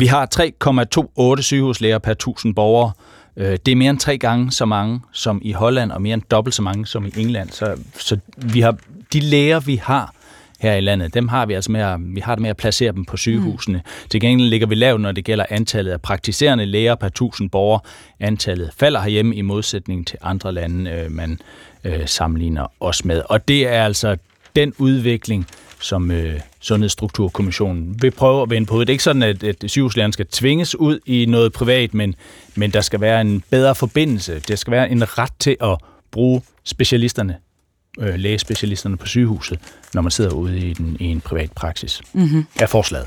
vi 0.00 0.06
har 0.06 0.28
3,28 1.36 1.42
sygehuslæger 1.42 1.98
per 1.98 2.12
1000 2.12 2.54
borgere. 2.54 2.92
Øh, 3.36 3.58
det 3.66 3.72
er 3.72 3.76
mere 3.76 3.90
end 3.90 3.98
tre 3.98 4.18
gange 4.18 4.52
så 4.52 4.64
mange 4.64 5.00
som 5.12 5.40
i 5.44 5.52
Holland, 5.52 5.92
og 5.92 6.02
mere 6.02 6.14
end 6.14 6.22
dobbelt 6.30 6.54
så 6.54 6.62
mange 6.62 6.86
som 6.86 7.06
i 7.06 7.10
England. 7.16 7.50
Så, 7.50 7.76
så 7.98 8.18
vi 8.36 8.60
har, 8.60 8.76
de 9.12 9.20
læger, 9.20 9.60
vi 9.60 9.76
har 9.76 10.14
her 10.60 10.74
i 10.74 10.80
landet, 10.80 11.14
dem 11.14 11.28
har 11.28 11.46
vi 11.46 11.54
altså 11.54 11.72
med 11.72 11.80
at, 11.80 11.98
vi 12.00 12.20
har 12.20 12.34
det 12.34 12.42
med 12.42 12.50
at 12.50 12.56
placere 12.56 12.92
dem 12.92 13.04
på 13.04 13.16
sygehusene. 13.16 13.78
Mm. 13.78 14.08
Til 14.10 14.20
gengæld 14.20 14.48
ligger 14.48 14.66
vi 14.66 14.74
lavt, 14.74 15.00
når 15.00 15.12
det 15.12 15.24
gælder 15.24 15.44
antallet 15.50 15.92
af 15.92 16.00
praktiserende 16.00 16.66
læger 16.66 16.94
per 16.94 17.06
1000 17.06 17.50
borgere. 17.50 17.80
Antallet 18.20 18.70
falder 18.78 19.00
herhjemme 19.00 19.34
i 19.34 19.42
modsætning 19.42 20.06
til 20.06 20.18
andre 20.22 20.52
lande, 20.52 20.90
øh, 20.90 21.12
man 21.12 21.38
øh, 21.84 22.06
sammenligner 22.06 22.66
os 22.80 23.04
med. 23.04 23.22
Og 23.28 23.48
det 23.48 23.68
er 23.68 23.84
altså 23.84 24.16
den 24.56 24.72
udvikling, 24.78 25.46
som 25.80 26.10
øh, 26.10 26.40
Sundhedsstrukturkommissionen 26.60 28.02
vil 28.02 28.10
prøve 28.10 28.42
at 28.42 28.50
vende 28.50 28.66
på. 28.66 28.80
Det 28.80 28.88
er 28.88 28.92
ikke 28.92 29.04
sådan, 29.04 29.22
at, 29.22 29.44
at 29.44 29.64
sygehuslægerne 29.66 30.12
skal 30.12 30.26
tvinges 30.26 30.74
ud 30.74 31.00
i 31.06 31.26
noget 31.26 31.52
privat, 31.52 31.94
men, 31.94 32.14
men 32.54 32.70
der 32.70 32.80
skal 32.80 33.00
være 33.00 33.20
en 33.20 33.44
bedre 33.50 33.74
forbindelse. 33.74 34.38
Der 34.38 34.56
skal 34.56 34.70
være 34.70 34.90
en 34.90 35.18
ret 35.18 35.32
til 35.38 35.56
at 35.60 35.78
bruge 36.10 36.42
specialisterne, 36.64 37.36
øh, 38.00 38.14
lægespecialisterne 38.14 38.96
på 38.96 39.06
sygehuset, 39.06 39.58
når 39.94 40.02
man 40.02 40.10
sidder 40.10 40.30
ude 40.30 40.58
i, 40.58 40.72
den, 40.72 40.96
i 41.00 41.04
en 41.04 41.20
privat 41.20 41.52
praksis. 41.52 42.02
Mm-hmm. 42.12 42.46
Er 42.60 42.66
forslaget. 42.66 43.06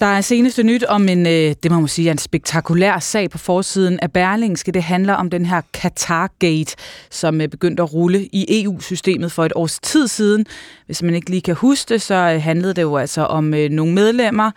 Der 0.00 0.06
er 0.06 0.20
seneste 0.20 0.62
nyt 0.62 0.84
om 0.84 1.08
en, 1.08 1.26
øh, 1.26 1.54
det 1.62 1.70
må 1.70 1.78
man 1.80 1.88
sige, 1.88 2.10
en 2.10 2.18
spektakulær 2.18 2.98
sag 2.98 3.30
på 3.30 3.38
forsiden 3.38 4.00
af 4.00 4.12
Berlingske. 4.12 4.72
Det 4.72 4.82
handler 4.82 5.14
om 5.14 5.30
den 5.30 5.46
her 5.46 5.60
Qatar-gate, 5.76 6.76
som 7.10 7.40
øh, 7.40 7.48
begyndte 7.48 7.82
at 7.82 7.94
rulle 7.94 8.28
i 8.32 8.62
EU-systemet 8.64 9.32
for 9.32 9.44
et 9.44 9.52
års 9.54 9.78
tid 9.78 10.08
siden. 10.08 10.46
Hvis 10.86 11.02
man 11.02 11.14
ikke 11.14 11.30
lige 11.30 11.42
kan 11.42 11.54
huske 11.54 11.94
det, 11.94 12.02
så 12.02 12.14
øh, 12.14 12.42
handlede 12.42 12.74
det 12.74 12.82
jo 12.82 12.96
altså 12.96 13.24
om 13.24 13.44
nogle 13.70 13.94
medlemmer 13.94 14.50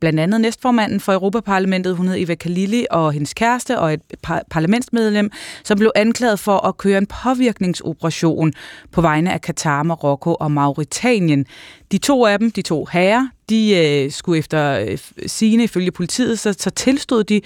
blandt 0.00 0.20
andet 0.20 0.40
næstformanden 0.40 1.00
for 1.00 1.12
Europaparlamentet, 1.12 1.96
hun 1.96 2.08
hed 2.08 2.16
Eva 2.18 2.34
Kalili, 2.34 2.86
og 2.90 3.12
hendes 3.12 3.34
kæreste 3.34 3.78
og 3.78 3.92
et 3.92 4.00
par- 4.22 4.42
parlamentsmedlem, 4.50 5.30
som 5.64 5.78
blev 5.78 5.90
anklaget 5.94 6.38
for 6.38 6.66
at 6.66 6.76
køre 6.76 6.98
en 6.98 7.06
påvirkningsoperation 7.06 8.52
på 8.92 9.00
vegne 9.00 9.32
af 9.32 9.40
Katar, 9.40 9.82
Marokko 9.82 10.34
og 10.34 10.50
Mauritanien. 10.50 11.46
De 11.92 11.98
to 11.98 12.26
af 12.26 12.38
dem, 12.38 12.50
de 12.50 12.62
to 12.62 12.86
herrer, 12.92 13.26
de 13.50 13.76
øh, 13.76 14.12
skulle 14.12 14.38
efter 14.38 14.80
øh, 14.88 14.98
sine 15.26 15.64
ifølge 15.64 15.90
politiet, 15.90 16.38
så, 16.38 16.54
så 16.58 16.70
tilstod 16.70 17.24
de 17.24 17.40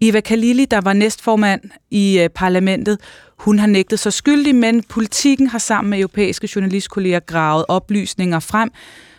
Eva 0.00 0.20
Kalili, 0.20 0.64
der 0.64 0.80
var 0.80 0.92
næstformand 0.92 1.60
i 1.90 2.20
øh, 2.20 2.28
parlamentet, 2.28 2.98
hun 3.38 3.58
har 3.58 3.66
nægtet 3.66 3.98
sig 3.98 4.12
skyldig, 4.12 4.54
men 4.54 4.82
politikken 4.82 5.46
har 5.46 5.58
sammen 5.58 5.90
med 5.90 5.98
europæiske 5.98 6.48
journalistkolleger 6.56 7.20
gravet 7.20 7.64
oplysninger 7.68 8.40
frem, 8.40 8.70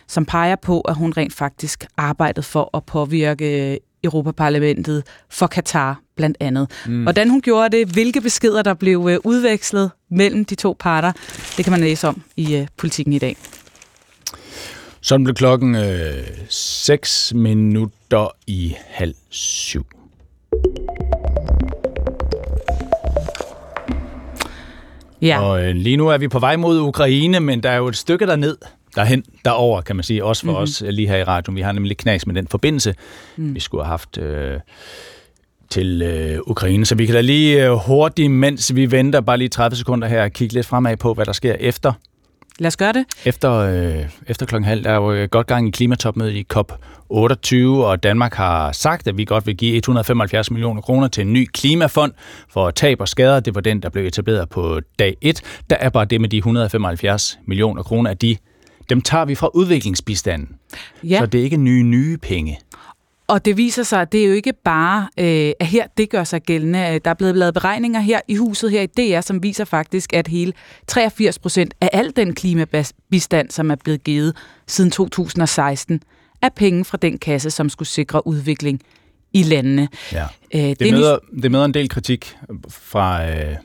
som 0.08 0.24
peger 0.24 0.56
på, 0.56 0.80
at 0.80 0.94
hun 0.94 1.12
rent 1.16 1.34
faktisk 1.34 1.86
arbejdede 1.96 2.42
for 2.42 2.76
at 2.76 2.84
påvirke 2.84 3.72
øh, 3.72 3.76
Europaparlamentet 4.04 5.02
for 5.30 5.46
Katar 5.46 6.00
blandt 6.16 6.36
andet. 6.40 6.70
Mm. 6.86 7.02
Hvordan 7.02 7.30
hun 7.30 7.40
gjorde 7.40 7.76
det, 7.76 7.88
hvilke 7.88 8.20
beskeder 8.20 8.62
der 8.62 8.74
blev 8.74 9.08
øh, 9.10 9.18
udvekslet 9.24 9.90
mellem 10.10 10.44
de 10.44 10.54
to 10.54 10.76
parter, 10.78 11.12
det 11.56 11.64
kan 11.64 11.70
man 11.70 11.80
læse 11.80 12.08
om 12.08 12.22
i 12.36 12.60
uh, 12.60 12.66
politikken 12.76 13.12
i 13.12 13.18
dag. 13.18 13.36
Sådan 15.06 15.24
blev 15.24 15.34
klokken 15.34 15.74
øh, 15.74 16.26
6 16.48 17.32
minutter 17.34 18.28
i 18.46 18.74
halv 18.86 19.14
syv. 19.30 19.86
Ja. 25.22 25.40
Og 25.40 25.64
øh, 25.64 25.74
lige 25.74 25.96
nu 25.96 26.08
er 26.08 26.18
vi 26.18 26.28
på 26.28 26.38
vej 26.38 26.56
mod 26.56 26.80
Ukraine, 26.80 27.40
men 27.40 27.62
der 27.62 27.70
er 27.70 27.76
jo 27.76 27.88
et 27.88 27.96
stykke 27.96 28.26
derned, 28.26 28.56
derhen, 28.96 29.24
derover 29.44 29.80
kan 29.80 29.96
man 29.96 30.02
sige, 30.02 30.24
også 30.24 30.42
for 30.42 30.52
mm-hmm. 30.52 30.62
os 30.62 30.82
lige 30.86 31.08
her 31.08 31.16
i 31.16 31.24
radioen. 31.24 31.56
Vi 31.56 31.62
har 31.62 31.72
nemlig 31.72 31.96
knas 31.96 32.26
med 32.26 32.34
den 32.34 32.48
forbindelse, 32.48 32.94
mm. 33.36 33.54
vi 33.54 33.60
skulle 33.60 33.84
have 33.84 33.90
haft 33.90 34.18
øh, 34.18 34.60
til 35.70 36.02
øh, 36.02 36.38
Ukraine. 36.46 36.86
Så 36.86 36.94
vi 36.94 37.06
kan 37.06 37.14
da 37.14 37.20
lige 37.20 37.66
øh, 37.66 37.72
hurtigt, 37.72 38.30
mens 38.30 38.74
vi 38.74 38.90
venter, 38.90 39.20
bare 39.20 39.38
lige 39.38 39.48
30 39.48 39.76
sekunder 39.76 40.08
her, 40.08 40.28
kigge 40.28 40.54
lidt 40.54 40.66
fremad 40.66 40.96
på, 40.96 41.14
hvad 41.14 41.26
der 41.26 41.32
sker 41.32 41.54
efter. 41.60 41.92
Lad 42.58 42.66
os 42.66 42.76
gøre 42.76 42.92
det. 42.92 43.04
Efter, 43.24 43.52
øh, 43.52 44.04
efter 44.26 44.46
klokken 44.46 44.68
halv, 44.68 44.84
der 44.84 44.90
er 44.90 44.94
jo 44.94 45.28
godt 45.30 45.46
gang 45.46 45.68
i 45.68 45.70
klimatopmødet 45.70 46.34
i 46.34 46.42
COP 46.42 46.72
28, 47.08 47.86
og 47.86 48.02
Danmark 48.02 48.34
har 48.34 48.72
sagt, 48.72 49.06
at 49.08 49.18
vi 49.18 49.24
godt 49.24 49.46
vil 49.46 49.56
give 49.56 49.76
175 49.76 50.50
millioner 50.50 50.80
kroner 50.80 51.08
til 51.08 51.20
en 51.20 51.32
ny 51.32 51.48
klimafond 51.52 52.12
for 52.48 52.70
tab 52.70 53.00
og 53.00 53.08
skader. 53.08 53.40
Det 53.40 53.54
var 53.54 53.60
den, 53.60 53.82
der 53.82 53.88
blev 53.88 54.06
etableret 54.06 54.48
på 54.48 54.80
dag 54.98 55.16
1. 55.20 55.42
Der 55.70 55.76
er 55.76 55.88
bare 55.88 56.04
det 56.04 56.20
med 56.20 56.28
de 56.28 56.36
175 56.36 57.38
millioner 57.46 57.82
kroner, 57.82 58.10
at 58.10 58.22
de 58.22 58.36
dem 58.90 59.00
tager 59.00 59.24
vi 59.24 59.34
fra 59.34 59.50
udviklingsbistanden. 59.54 60.48
Ja. 61.04 61.18
Så 61.18 61.26
det 61.26 61.40
er 61.40 61.44
ikke 61.44 61.56
nye, 61.56 61.82
nye 61.82 62.16
penge. 62.16 62.58
Og 63.28 63.44
det 63.44 63.56
viser 63.56 63.82
sig, 63.82 64.00
at 64.00 64.12
det 64.12 64.22
er 64.22 64.26
jo 64.26 64.32
ikke 64.32 64.52
bare, 64.64 65.08
øh, 65.18 65.52
at 65.60 65.66
her 65.66 65.86
det 65.96 66.10
gør 66.10 66.24
sig 66.24 66.42
gældende. 66.42 67.00
Der 67.04 67.10
er 67.10 67.14
blevet 67.14 67.36
lavet 67.36 67.54
beregninger 67.54 68.00
her 68.00 68.20
i 68.28 68.36
huset 68.36 68.70
her 68.70 68.82
i 68.82 68.86
DR, 68.86 69.20
som 69.20 69.42
viser 69.42 69.64
faktisk, 69.64 70.12
at 70.12 70.28
hele 70.28 70.52
83 70.86 71.38
procent 71.38 71.74
af 71.80 71.90
al 71.92 72.12
den 72.16 72.34
klimabistand, 72.34 73.50
som 73.50 73.70
er 73.70 73.76
blevet 73.84 74.04
givet 74.04 74.36
siden 74.66 74.90
2016, 74.90 76.02
er 76.42 76.48
penge 76.48 76.84
fra 76.84 76.98
den 77.02 77.18
kasse, 77.18 77.50
som 77.50 77.68
skulle 77.68 77.88
sikre 77.88 78.26
udvikling 78.26 78.82
i 79.32 79.42
landene. 79.42 79.88
Ja. 80.12 80.24
Øh, 80.54 80.60
det, 80.60 80.80
det, 80.80 80.92
møder, 80.92 81.18
det 81.42 81.50
møder 81.50 81.64
en 81.64 81.74
del 81.74 81.88
kritik 81.88 82.36
fra 82.68 83.30
øh, 83.30 83.56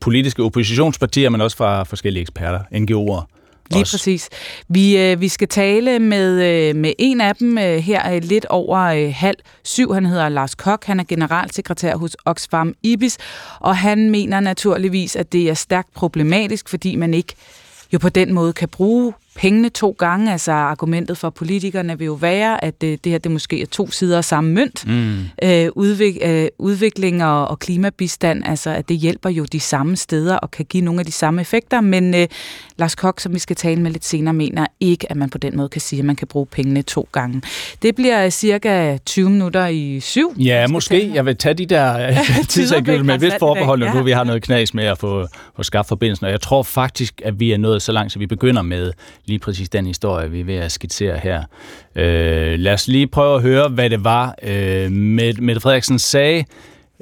politiske 0.00 0.42
oppositionspartier, 0.42 1.30
men 1.30 1.40
også 1.40 1.56
fra 1.56 1.82
forskellige 1.82 2.20
eksperter, 2.20 2.60
NGO'er. 2.60 3.33
Lige 3.70 3.82
også. 3.82 3.92
præcis. 3.92 4.28
Vi, 4.68 4.98
øh, 4.98 5.20
vi 5.20 5.28
skal 5.28 5.48
tale 5.48 5.98
med, 5.98 6.42
øh, 6.42 6.76
med 6.76 6.92
en 6.98 7.20
af 7.20 7.36
dem 7.36 7.58
øh, 7.58 7.76
her 7.76 8.14
øh, 8.14 8.22
lidt 8.22 8.44
over 8.44 8.78
øh, 8.80 9.12
halv 9.16 9.36
syv. 9.62 9.92
Han 9.94 10.06
hedder 10.06 10.28
Lars 10.28 10.54
Kok. 10.54 10.84
Han 10.84 11.00
er 11.00 11.04
generalsekretær 11.04 11.96
hos 11.96 12.16
Oxfam 12.24 12.74
Ibis, 12.82 13.18
og 13.60 13.76
han 13.76 14.10
mener 14.10 14.40
naturligvis, 14.40 15.16
at 15.16 15.32
det 15.32 15.50
er 15.50 15.54
stærkt 15.54 15.94
problematisk, 15.94 16.68
fordi 16.68 16.96
man 16.96 17.14
ikke 17.14 17.34
jo 17.92 17.98
på 17.98 18.08
den 18.08 18.32
måde 18.32 18.52
kan 18.52 18.68
bruge 18.68 19.12
pengene 19.36 19.68
to 19.68 19.96
gange. 19.98 20.32
Altså 20.32 20.52
argumentet 20.52 21.18
for 21.18 21.30
politikerne 21.30 21.98
vil 21.98 22.04
jo 22.04 22.12
være, 22.12 22.64
at 22.64 22.80
det, 22.80 23.04
det 23.04 23.12
her 23.12 23.18
det 23.18 23.32
måske 23.32 23.62
er 23.62 23.66
to 23.66 23.90
sider 23.90 24.18
af 24.18 24.24
samme 24.24 24.52
mønt. 24.52 24.86
Mm. 24.86 25.16
Øh, 25.42 25.68
udvik, 25.74 26.16
øh, 26.24 26.46
udvikling 26.58 27.24
og, 27.24 27.48
og 27.48 27.58
klimabistand, 27.58 28.42
altså 28.46 28.70
at 28.70 28.88
det 28.88 28.96
hjælper 28.96 29.30
jo 29.30 29.44
de 29.44 29.60
samme 29.60 29.96
steder 29.96 30.36
og 30.36 30.50
kan 30.50 30.64
give 30.64 30.84
nogle 30.84 31.00
af 31.00 31.06
de 31.06 31.12
samme 31.12 31.40
effekter. 31.40 31.80
Men 31.80 32.14
øh, 32.14 32.26
Lars 32.76 32.94
Kok, 32.94 33.20
som 33.20 33.34
vi 33.34 33.38
skal 33.38 33.56
tale 33.56 33.80
med 33.80 33.90
lidt 33.90 34.04
senere, 34.04 34.34
mener 34.34 34.66
ikke, 34.80 35.10
at 35.10 35.16
man 35.16 35.30
på 35.30 35.38
den 35.38 35.56
måde 35.56 35.68
kan 35.68 35.80
sige, 35.80 35.98
at 35.98 36.04
man 36.04 36.16
kan 36.16 36.28
bruge 36.28 36.46
pengene 36.46 36.82
to 36.82 37.08
gange. 37.12 37.42
Det 37.82 37.94
bliver 37.94 38.30
cirka 38.30 38.98
20 39.06 39.30
minutter 39.30 39.66
i 39.66 40.00
syv. 40.00 40.34
Ja, 40.38 40.66
måske. 40.66 41.10
Jeg 41.14 41.26
vil 41.26 41.36
tage 41.36 41.54
de 41.54 41.66
der 41.66 41.98
øh, 42.08 42.16
tidsagøl 42.48 43.04
med 43.04 43.18
vist 43.18 43.36
forbehold, 43.38 43.80
når 43.80 43.96
ja. 43.96 44.02
vi 44.02 44.10
har 44.10 44.24
noget 44.24 44.42
knas 44.42 44.74
med 44.74 44.84
at 44.84 44.98
få, 44.98 45.26
få 45.56 45.62
skabt 45.62 45.88
forbindelsen. 45.88 46.26
Og 46.26 46.32
jeg 46.32 46.40
tror 46.40 46.62
faktisk, 46.62 47.22
at 47.24 47.40
vi 47.40 47.52
er 47.52 47.58
nået 47.58 47.82
så 47.82 47.92
langt, 47.92 48.12
så 48.12 48.18
vi 48.18 48.26
begynder 48.26 48.62
med 48.62 48.92
lige 49.26 49.38
præcis 49.38 49.68
den 49.68 49.86
historie, 49.86 50.30
vi 50.30 50.40
er 50.40 50.44
ved 50.44 50.54
at 50.54 50.72
skitsere 50.72 51.18
her. 51.18 51.42
Øh, 51.94 52.58
lad 52.58 52.72
os 52.72 52.88
lige 52.88 53.06
prøve 53.06 53.36
at 53.36 53.42
høre, 53.42 53.68
hvad 53.68 53.90
det 53.90 54.04
var, 54.04 54.34
øh, 54.42 54.92
Mette 54.92 55.60
Frederiksen 55.60 55.98
sagde 55.98 56.44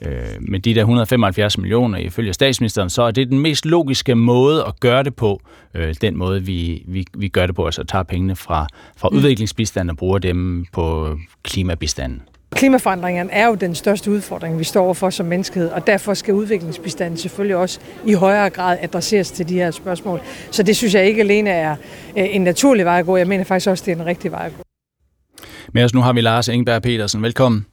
øh, 0.03 0.13
med 0.41 0.61
de 0.61 0.75
der 0.75 0.81
175 0.81 1.59
millioner 1.59 1.99
ifølge 1.99 2.33
statsministeren, 2.33 2.91
så 2.91 3.03
er 3.03 3.11
det 3.11 3.31
den 3.31 3.39
mest 3.39 3.67
logiske 3.67 4.15
måde 4.15 4.65
at 4.67 4.81
gøre 4.81 5.03
det 5.03 5.15
på, 5.15 5.41
øh, 5.75 5.95
den 6.01 6.17
måde 6.17 6.43
vi, 6.43 6.85
vi, 6.89 7.07
vi 7.15 7.29
gør 7.29 7.47
det 7.47 7.55
på, 7.55 7.65
altså 7.65 7.85
tager 7.85 8.03
pengene 8.03 8.37
fra, 8.37 8.67
fra 8.97 9.09
mm. 9.09 9.17
udviklingsbistanden 9.17 9.91
og 9.91 9.97
bruger 9.97 10.19
dem 10.19 10.67
på 10.73 11.17
klimabistanden. 11.43 12.23
Klimaforandringerne 12.55 13.33
er 13.33 13.47
jo 13.47 13.55
den 13.55 13.75
største 13.75 14.11
udfordring, 14.11 14.59
vi 14.59 14.65
står 14.65 14.85
overfor 14.85 15.11
som 15.11 15.27
menneskehed, 15.27 15.69
og 15.71 15.87
derfor 15.87 16.15
skal 16.15 16.35
udviklingsbistanden 16.35 17.19
selvfølgelig 17.19 17.57
også 17.57 17.81
i 18.07 18.13
højere 18.13 18.51
grad 18.51 18.79
adresseres 18.81 19.31
til 19.31 19.49
de 19.49 19.55
her 19.55 19.71
spørgsmål. 19.71 20.21
Så 20.51 20.63
det 20.63 20.77
synes 20.77 20.95
jeg 20.95 21.07
ikke 21.07 21.21
alene 21.21 21.51
er 21.51 21.77
øh, 22.19 22.35
en 22.35 22.41
naturlig 22.41 22.85
vej 22.85 22.99
at 22.99 23.07
gå, 23.07 23.17
jeg 23.17 23.27
mener 23.27 23.45
faktisk 23.45 23.71
også, 23.71 23.85
det 23.87 23.93
er 23.93 23.97
en 23.97 24.07
rigtig 24.07 24.33
vej 24.33 24.47
at 24.47 24.53
gå. 24.57 24.63
Men 25.73 25.85
os 25.85 25.95
nu 25.95 26.01
har 26.01 26.13
vi 26.13 26.21
Lars 26.21 26.49
Engberg 26.49 26.83
Petersen. 26.83 27.23
Velkommen. 27.23 27.67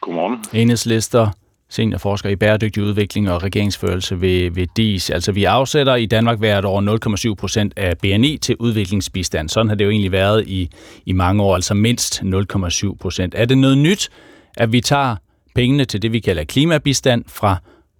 Godmorgen. 0.00 0.44
Enhedslister, 0.52 1.30
seniorforsker 1.70 2.28
i 2.28 2.36
bæredygtig 2.36 2.82
udvikling 2.82 3.30
og 3.30 3.42
regeringsførelse 3.42 4.20
ved, 4.20 4.50
ved 4.50 4.66
DIS. 4.76 5.10
Altså 5.10 5.32
vi 5.32 5.44
afsætter 5.44 5.94
i 5.94 6.06
Danmark 6.06 6.38
hvert 6.38 6.64
år 6.64 7.28
0,7 7.30 7.34
procent 7.34 7.72
af 7.76 7.98
BNI 7.98 8.38
til 8.38 8.56
udviklingsbistand. 8.58 9.48
Sådan 9.48 9.68
har 9.68 9.76
det 9.76 9.84
jo 9.84 9.90
egentlig 9.90 10.12
været 10.12 10.48
i, 10.48 10.70
i 11.06 11.12
mange 11.12 11.42
år, 11.42 11.54
altså 11.54 11.74
mindst 11.74 12.22
0,7 12.22 12.96
procent. 13.00 13.34
Er 13.36 13.44
det 13.44 13.58
noget 13.58 13.78
nyt, 13.78 14.10
at 14.56 14.72
vi 14.72 14.80
tager 14.80 15.16
pengene 15.54 15.84
til 15.84 16.02
det, 16.02 16.12
vi 16.12 16.20
kalder 16.20 16.44
klimabistand 16.44 17.24
fra 17.28 17.56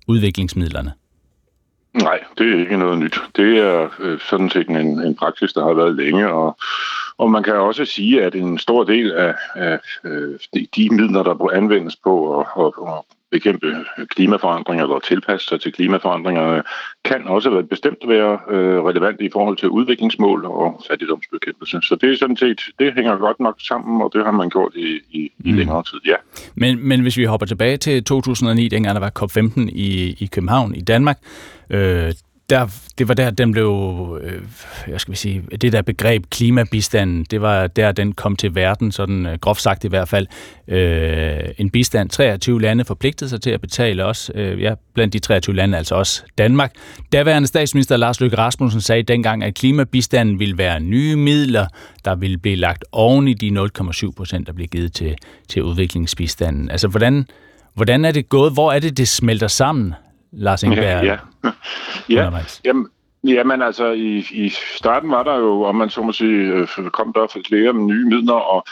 udviklingsmidlerne? 0.08 0.92
Nej, 1.94 2.20
det 2.38 2.54
er 2.54 2.60
ikke 2.60 2.76
noget 2.76 2.98
nyt. 2.98 3.20
Det 3.36 3.58
er 3.58 3.88
øh, 4.00 4.18
sådan 4.30 4.50
set 4.50 4.68
en, 4.68 4.76
en 4.76 5.16
praksis, 5.16 5.52
der 5.52 5.64
har 5.64 5.74
været 5.74 5.94
længe, 5.94 6.28
og, 6.28 6.56
og 7.18 7.30
man 7.30 7.42
kan 7.42 7.54
også 7.54 7.84
sige, 7.84 8.22
at 8.22 8.34
en 8.34 8.58
stor 8.58 8.84
del 8.84 9.12
af, 9.12 9.34
af 9.54 9.78
øh, 10.04 10.38
de, 10.54 10.66
de 10.76 10.88
midler, 10.90 11.22
der 11.22 11.50
anvendes 11.52 11.96
på 11.96 12.40
at, 12.40 12.46
at, 12.58 12.72
at 12.88 13.04
bekæmpe 13.30 13.84
klimaforandringer 14.08 14.84
eller 14.84 14.98
tilpasse 14.98 15.46
sig 15.46 15.60
til 15.60 15.72
klimaforandringerne, 15.72 16.62
kan 17.04 17.26
også 17.26 17.50
være 17.50 17.62
bestemt 17.62 18.08
være 18.08 18.38
øh, 18.50 18.84
relevant 18.84 19.20
i 19.20 19.30
forhold 19.32 19.56
til 19.56 19.68
udviklingsmål 19.68 20.44
og 20.44 20.82
fattigdomsbekæmpelse. 20.90 21.78
Så 21.82 21.96
det 22.00 22.12
er 22.12 22.16
sådan 22.16 22.36
set, 22.36 22.60
det 22.78 22.94
hænger 22.94 23.16
godt 23.16 23.40
nok 23.40 23.56
sammen, 23.58 24.02
og 24.02 24.10
det 24.14 24.24
har 24.24 24.32
man 24.32 24.50
gjort 24.50 24.72
i, 24.74 25.00
i, 25.10 25.32
i 25.44 25.50
mm. 25.50 25.58
længere 25.58 25.82
tid, 25.82 26.00
ja. 26.06 26.14
Men, 26.54 26.88
men 26.88 27.00
hvis 27.00 27.16
vi 27.16 27.24
hopper 27.24 27.46
tilbage 27.46 27.76
til 27.76 28.04
2009, 28.04 28.68
dengang 28.68 28.94
der 28.94 29.00
var 29.00 29.12
COP15 29.18 29.60
i, 29.72 30.16
i 30.18 30.28
København 30.32 30.74
i 30.74 30.80
Danmark, 30.80 31.18
øh, 31.70 32.12
der, 32.50 32.68
det 32.98 33.08
var 33.08 33.14
der, 33.14 33.30
den 33.30 33.52
blev, 33.52 34.18
øh, 34.22 34.42
jeg 34.88 35.00
skal 35.00 35.16
sige, 35.16 35.42
det 35.60 35.72
der 35.72 35.82
begreb 35.82 36.24
klimabistanden, 36.30 37.24
det 37.30 37.40
var 37.40 37.66
der, 37.66 37.92
den 37.92 38.12
kom 38.12 38.36
til 38.36 38.54
verden, 38.54 38.92
sådan 38.92 39.26
øh, 39.26 39.38
groft 39.38 39.62
sagt 39.62 39.84
i 39.84 39.88
hvert 39.88 40.08
fald. 40.08 40.26
Øh, 40.68 41.38
en 41.58 41.70
bistand, 41.70 42.10
23 42.10 42.60
lande 42.60 42.84
forpligtede 42.84 43.30
sig 43.30 43.40
til 43.40 43.50
at 43.50 43.60
betale 43.60 44.04
os, 44.04 44.30
øh, 44.34 44.62
ja, 44.62 44.74
blandt 44.94 45.12
de 45.12 45.18
23 45.18 45.56
lande, 45.56 45.78
altså 45.78 45.94
også 45.94 46.22
Danmark. 46.38 46.72
Daværende 47.12 47.48
statsminister 47.48 47.96
Lars 47.96 48.20
Løkke 48.20 48.38
Rasmussen 48.38 48.80
sagde 48.80 49.02
dengang, 49.02 49.44
at 49.44 49.54
klimabistanden 49.54 50.38
ville 50.38 50.58
være 50.58 50.80
nye 50.80 51.16
midler, 51.16 51.66
der 52.04 52.14
ville 52.14 52.38
blive 52.38 52.56
lagt 52.56 52.84
oven 52.92 53.28
i 53.28 53.34
de 53.34 53.48
0,7 53.48 54.12
procent, 54.16 54.46
der 54.46 54.52
blev 54.52 54.66
givet 54.66 54.92
til, 54.92 55.16
til 55.48 55.62
udviklingsbistanden. 55.62 56.70
Altså, 56.70 56.88
hvordan, 56.88 57.26
hvordan 57.74 58.04
er 58.04 58.12
det 58.12 58.28
gået? 58.28 58.52
Hvor 58.52 58.72
er 58.72 58.78
det, 58.78 58.96
det 58.96 59.08
smelter 59.08 59.48
sammen? 59.48 59.94
Lars 60.32 60.62
Ingeberg 60.62 61.04
ja, 61.04 61.18
ja. 61.44 61.50
ja. 62.16 62.30
Jamen, 62.64 62.88
Jamen 63.24 63.62
altså, 63.62 63.92
i, 63.92 64.18
i 64.30 64.52
starten 64.76 65.10
var 65.10 65.22
der 65.22 65.36
jo, 65.36 65.62
om 65.62 65.74
man 65.74 65.90
så 65.90 66.02
må 66.02 66.12
sige, 66.12 66.52
øh, 66.52 66.68
kom 66.90 67.12
der 67.12 67.40
flere 67.48 67.74
nye 67.74 68.04
midler, 68.04 68.34
og, 68.34 68.64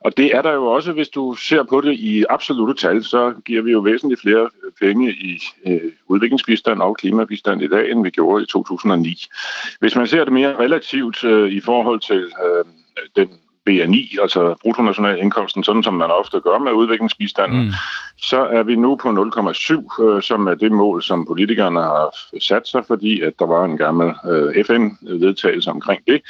og 0.00 0.16
det 0.16 0.36
er 0.36 0.42
der 0.42 0.52
jo 0.52 0.66
også, 0.66 0.92
hvis 0.92 1.08
du 1.08 1.34
ser 1.34 1.62
på 1.62 1.80
det 1.80 1.92
i 1.92 2.24
absolute 2.30 2.86
tal, 2.86 3.04
så 3.04 3.34
giver 3.46 3.62
vi 3.62 3.70
jo 3.70 3.78
væsentligt 3.78 4.20
flere 4.20 4.50
penge 4.80 5.12
i 5.12 5.40
øh, 5.66 5.92
udviklingsbistand 6.08 6.82
og 6.82 6.96
klimabistand 6.96 7.62
i 7.62 7.68
dag, 7.68 7.90
end 7.90 8.02
vi 8.02 8.10
gjorde 8.10 8.42
i 8.42 8.46
2009. 8.46 9.24
Hvis 9.80 9.96
man 9.96 10.06
ser 10.06 10.24
det 10.24 10.32
mere 10.32 10.58
relativt 10.58 11.24
øh, 11.24 11.52
i 11.52 11.60
forhold 11.60 12.00
til 12.00 12.32
øh, 12.44 12.64
den 13.16 13.28
BNI, 13.64 14.16
altså 14.22 14.54
bruttonationalindkomsten, 14.62 15.64
sådan 15.64 15.82
som 15.82 15.94
man 15.94 16.10
ofte 16.10 16.40
gør 16.40 16.58
med 16.58 16.72
udviklingsbistanden, 16.72 17.64
mm. 17.64 17.72
Så 18.28 18.46
er 18.46 18.62
vi 18.62 18.76
nu 18.76 18.96
på 18.96 19.08
0,7, 19.08 20.02
øh, 20.04 20.22
som 20.22 20.46
er 20.46 20.54
det 20.54 20.72
mål, 20.72 21.02
som 21.02 21.26
politikerne 21.26 21.80
har 21.80 22.16
sat 22.40 22.68
sig, 22.68 22.84
fordi 22.86 23.20
at 23.20 23.32
der 23.38 23.46
var 23.46 23.64
en 23.64 23.76
gammel 23.76 24.14
øh, 24.30 24.64
FN-vedtagelse 24.64 25.70
omkring 25.70 26.02
det. 26.06 26.22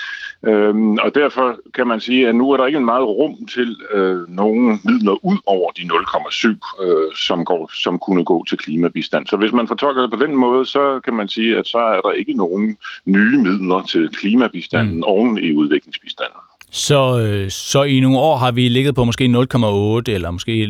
Øhm, 0.46 0.92
og 0.92 1.14
derfor 1.14 1.56
kan 1.74 1.86
man 1.86 2.00
sige, 2.00 2.28
at 2.28 2.34
nu 2.34 2.50
er 2.50 2.56
der 2.56 2.66
ikke 2.66 2.78
en 2.78 2.84
meget 2.84 3.06
rum 3.06 3.46
til 3.46 3.76
øh, 3.92 4.28
nogle 4.28 4.78
midler 4.84 5.24
ud 5.24 5.38
over 5.46 5.70
de 5.70 5.82
0,7, 5.82 6.84
øh, 6.84 7.14
som, 7.16 7.44
går, 7.44 7.70
som 7.82 7.98
kunne 7.98 8.24
gå 8.24 8.44
til 8.48 8.58
klimabistand. 8.58 9.26
Så 9.26 9.36
hvis 9.36 9.52
man 9.52 9.68
fortolker 9.68 10.02
det 10.02 10.10
på 10.10 10.26
den 10.26 10.36
måde, 10.36 10.66
så 10.66 11.00
kan 11.04 11.14
man 11.14 11.28
sige, 11.28 11.58
at 11.58 11.66
så 11.66 11.78
er 11.78 12.00
der 12.00 12.12
ikke 12.12 12.32
nogen 12.32 12.76
nye 13.04 13.38
midler 13.38 13.82
til 13.82 14.08
klimabistanden 14.08 14.96
mm. 14.96 15.02
oven 15.02 15.38
i 15.38 15.54
udviklingsbistanden. 15.54 16.40
Så, 16.74 17.20
øh, 17.20 17.50
så 17.50 17.82
i 17.82 18.00
nogle 18.00 18.18
år 18.18 18.36
har 18.36 18.52
vi 18.52 18.68
ligget 18.68 18.94
på 18.94 19.04
måske 19.04 19.24
0,8 19.24 20.12
eller 20.12 20.30
måske 20.30 20.64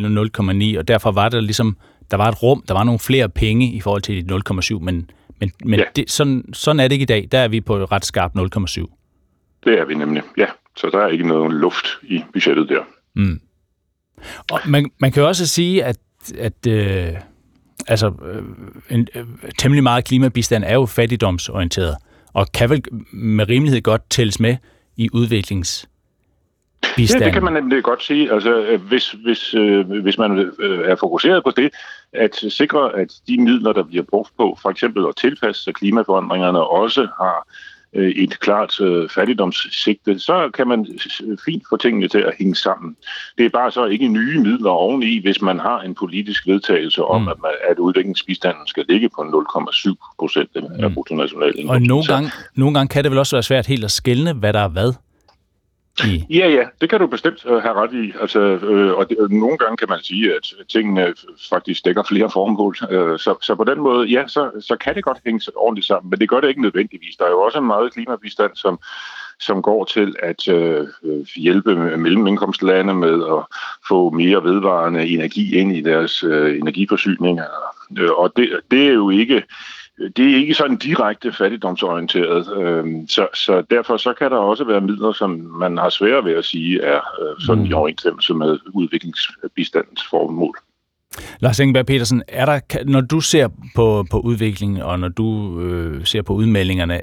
0,9, 0.75 0.79
og 0.79 0.89
derfor 0.89 1.13
var 1.13 1.29
der 1.29 1.41
ligesom, 1.41 1.77
der 2.11 2.17
var 2.17 2.29
et 2.29 2.43
rum, 2.43 2.65
der 2.69 2.75
var 2.75 2.85
nogle 2.85 2.99
flere 2.99 3.29
penge 3.29 3.73
i 3.73 3.81
forhold 3.81 4.03
til 4.03 4.27
0,7, 4.79 4.85
men, 4.85 5.11
men, 5.41 5.53
men 5.65 5.81
ja. 5.81 5.85
det, 5.97 6.11
sådan, 6.11 6.45
sådan 6.53 6.81
er 6.81 6.89
det 6.89 6.93
ikke 6.93 7.03
i 7.03 7.07
dag. 7.07 7.29
Der 7.33 7.39
er 7.39 7.49
vi 7.49 7.61
på 7.61 7.85
ret 7.85 8.05
skarp 8.05 8.33
0,7. 8.37 8.41
Det 9.65 9.79
er 9.79 9.85
vi 9.85 9.95
nemlig, 9.95 10.23
ja. 10.37 10.47
Så 10.77 10.91
der 10.93 10.99
er 10.99 11.09
ikke 11.09 11.29
noget 11.29 11.55
luft 11.55 11.87
i 12.03 12.23
budgettet 12.33 12.69
der. 12.69 12.81
Mm. 13.15 13.41
Og 14.51 14.61
man, 14.67 14.91
man 14.99 15.13
kan 15.13 15.21
jo 15.21 15.29
også 15.29 15.47
sige, 15.47 15.85
at, 15.85 15.99
at 16.39 16.67
øh, 16.69 17.15
altså, 17.89 18.13
øh, 18.25 18.43
en, 18.91 19.09
øh, 19.15 19.25
temmelig 19.59 19.83
meget 19.83 20.05
klimabistand 20.05 20.65
er 20.65 20.75
jo 20.75 20.87
fattigdomsorienteret, 20.87 21.97
og 22.33 22.47
kan 22.53 22.71
vel 22.71 22.83
med 23.13 23.49
rimelighed 23.49 23.83
godt 23.83 24.11
tælles 24.11 24.41
med 24.41 24.57
i 24.97 25.09
udviklings 25.13 25.89
bistand? 26.97 27.21
Det, 27.21 27.25
det 27.25 27.33
kan 27.33 27.45
man 27.45 27.53
nemlig 27.53 27.83
godt 27.83 28.05
sige. 28.05 28.33
Altså, 28.33 28.57
øh, 28.57 28.83
hvis, 28.83 29.11
hvis, 29.11 29.55
øh, 29.55 29.91
hvis 30.03 30.19
man 30.19 30.39
øh, 30.59 30.91
er 30.91 30.97
fokuseret 30.97 31.45
på 31.45 31.51
det, 31.51 31.71
at 32.13 32.45
sikre, 32.49 32.97
at 32.97 33.13
de 33.29 33.39
midler, 33.39 33.73
der 33.73 33.83
bliver 33.83 34.05
brugt 34.05 34.31
på, 34.37 34.59
for 34.63 34.71
eksempel 34.71 35.07
at 35.09 35.17
tilpasse 35.17 35.63
sig 35.63 35.75
klimaforandringerne, 35.75 36.61
også 36.61 37.01
har 37.01 37.47
øh, 37.95 38.11
et 38.11 38.41
klart 38.41 38.81
øh, 38.81 39.09
fattigdomssigte, 39.09 40.19
så 40.19 40.51
kan 40.55 40.69
man 40.69 40.87
fint 41.45 41.63
få 41.71 41.77
tingene 41.77 42.09
til 42.09 42.19
at 42.19 42.33
hænge 42.39 42.55
sammen. 42.55 42.97
Det 43.39 43.47
er 43.47 43.51
bare 43.51 43.71
så 43.71 43.85
ikke 43.85 44.09
nye 44.09 44.41
midler 44.41 44.71
oveni, 44.71 45.21
hvis 45.21 45.43
man 45.43 45.61
har 45.61 45.81
en 45.81 45.95
politisk 45.95 46.47
vedtagelse 46.47 47.05
om, 47.05 47.23
mm. 47.23 47.29
at, 47.29 47.37
man, 47.43 47.51
at 47.71 47.79
udviklingsbistanden 47.79 48.67
skal 48.67 48.85
ligge 48.89 49.09
på 49.09 49.23
0,7 49.23 50.15
procent 50.19 50.51
af 50.55 50.89
mm. 50.89 50.95
bruttonationalindkomsten. 50.95 51.71
Og 51.71 51.83
nogle 51.83 52.05
gange, 52.05 52.31
nogle 52.55 52.75
gange 52.75 52.89
kan 52.89 53.05
det 53.05 53.11
vel 53.11 53.19
også 53.19 53.37
være 53.37 53.43
svært 53.43 53.67
helt 53.67 53.85
at 53.85 53.91
skælne, 53.91 54.33
hvad 54.33 54.53
der 54.53 54.61
er 54.61 54.69
hvad? 54.69 54.93
I? 56.01 56.25
Ja, 56.39 56.49
ja, 56.49 56.65
det 56.81 56.91
kan 56.91 57.01
du 57.01 57.07
bestemt 57.07 57.45
uh, 57.45 57.63
have 57.63 57.75
ret 57.75 57.93
i. 57.93 58.13
Altså, 58.21 58.41
øh, 58.41 58.93
og 58.93 59.09
det, 59.09 59.17
øh, 59.21 59.31
nogle 59.31 59.59
gange 59.59 59.77
kan 59.77 59.89
man 59.89 59.99
sige, 60.03 60.35
at 60.35 60.53
tingene 60.69 61.15
faktisk 61.49 61.85
dækker 61.85 62.03
flere 62.03 62.31
formål. 62.31 62.77
Øh, 62.91 63.19
så, 63.19 63.35
så 63.43 63.55
på 63.55 63.65
den 63.65 63.81
måde, 63.81 64.09
ja, 64.09 64.27
så, 64.27 64.51
så 64.61 64.77
kan 64.77 64.95
det 64.95 65.05
godt 65.05 65.19
hænge 65.25 65.41
ordentligt 65.57 65.87
sammen, 65.87 66.11
men 66.11 66.21
det 66.21 66.29
gør 66.29 66.41
det 66.41 66.49
ikke 66.49 66.63
nødvendigvis. 66.63 67.17
Der 67.17 67.25
er 67.25 67.31
jo 67.31 67.41
også 67.41 67.59
en 67.59 67.67
meget 67.67 67.93
klimabistand, 67.93 68.51
som, 68.55 68.79
som 69.41 69.63
går 69.63 69.85
til 69.85 70.17
at 70.23 70.49
øh, 70.49 70.87
hjælpe 71.37 71.75
mellemindkomstlande 71.97 72.95
med 72.95 73.25
at 73.39 73.59
få 73.89 74.11
mere 74.11 74.45
vedvarende 74.45 75.07
energi 75.07 75.57
ind 75.57 75.77
i 75.77 75.81
deres 75.81 76.23
øh, 76.23 76.59
energiforsyning. 76.59 77.41
Øh, 77.99 78.11
og 78.11 78.33
det, 78.37 78.61
det 78.71 78.89
er 78.89 78.93
jo 78.93 79.11
ikke 79.11 79.43
det 79.99 80.33
er 80.33 80.37
ikke 80.37 80.55
sådan 80.55 80.77
direkte 80.77 81.33
fattigdomsorienteret, 81.33 82.63
øh, 82.63 83.09
så, 83.09 83.29
så 83.35 83.63
derfor 83.71 83.97
så 83.97 84.13
kan 84.13 84.31
der 84.31 84.37
også 84.37 84.65
være 84.65 84.81
midler, 84.81 85.13
som 85.13 85.31
man 85.31 85.79
har 85.79 85.89
svært 85.89 86.25
ved 86.25 86.33
at 86.33 86.45
sige 86.45 86.83
er 86.83 86.97
øh, 86.97 87.41
sådan 87.41 87.65
mm. 87.65 87.71
i 87.71 87.73
overensstemmelse 87.73 88.35
med 88.35 88.59
udviklingsbistandens 88.73 90.03
formål. 90.11 90.57
Lars 91.41 91.59
Ingeberg 91.59 91.87
Petersen, 91.87 92.23
er 92.29 92.45
der, 92.45 92.85
når 92.85 93.01
du 93.01 93.21
ser 93.21 93.49
på, 93.75 94.05
på 94.11 94.21
udviklingen, 94.21 94.83
og 94.83 95.01
når 95.01 95.09
du 95.09 95.61
øh, 95.61 96.07
ser 96.07 96.23
på 96.23 96.33
udmeldingerne, 96.33 97.01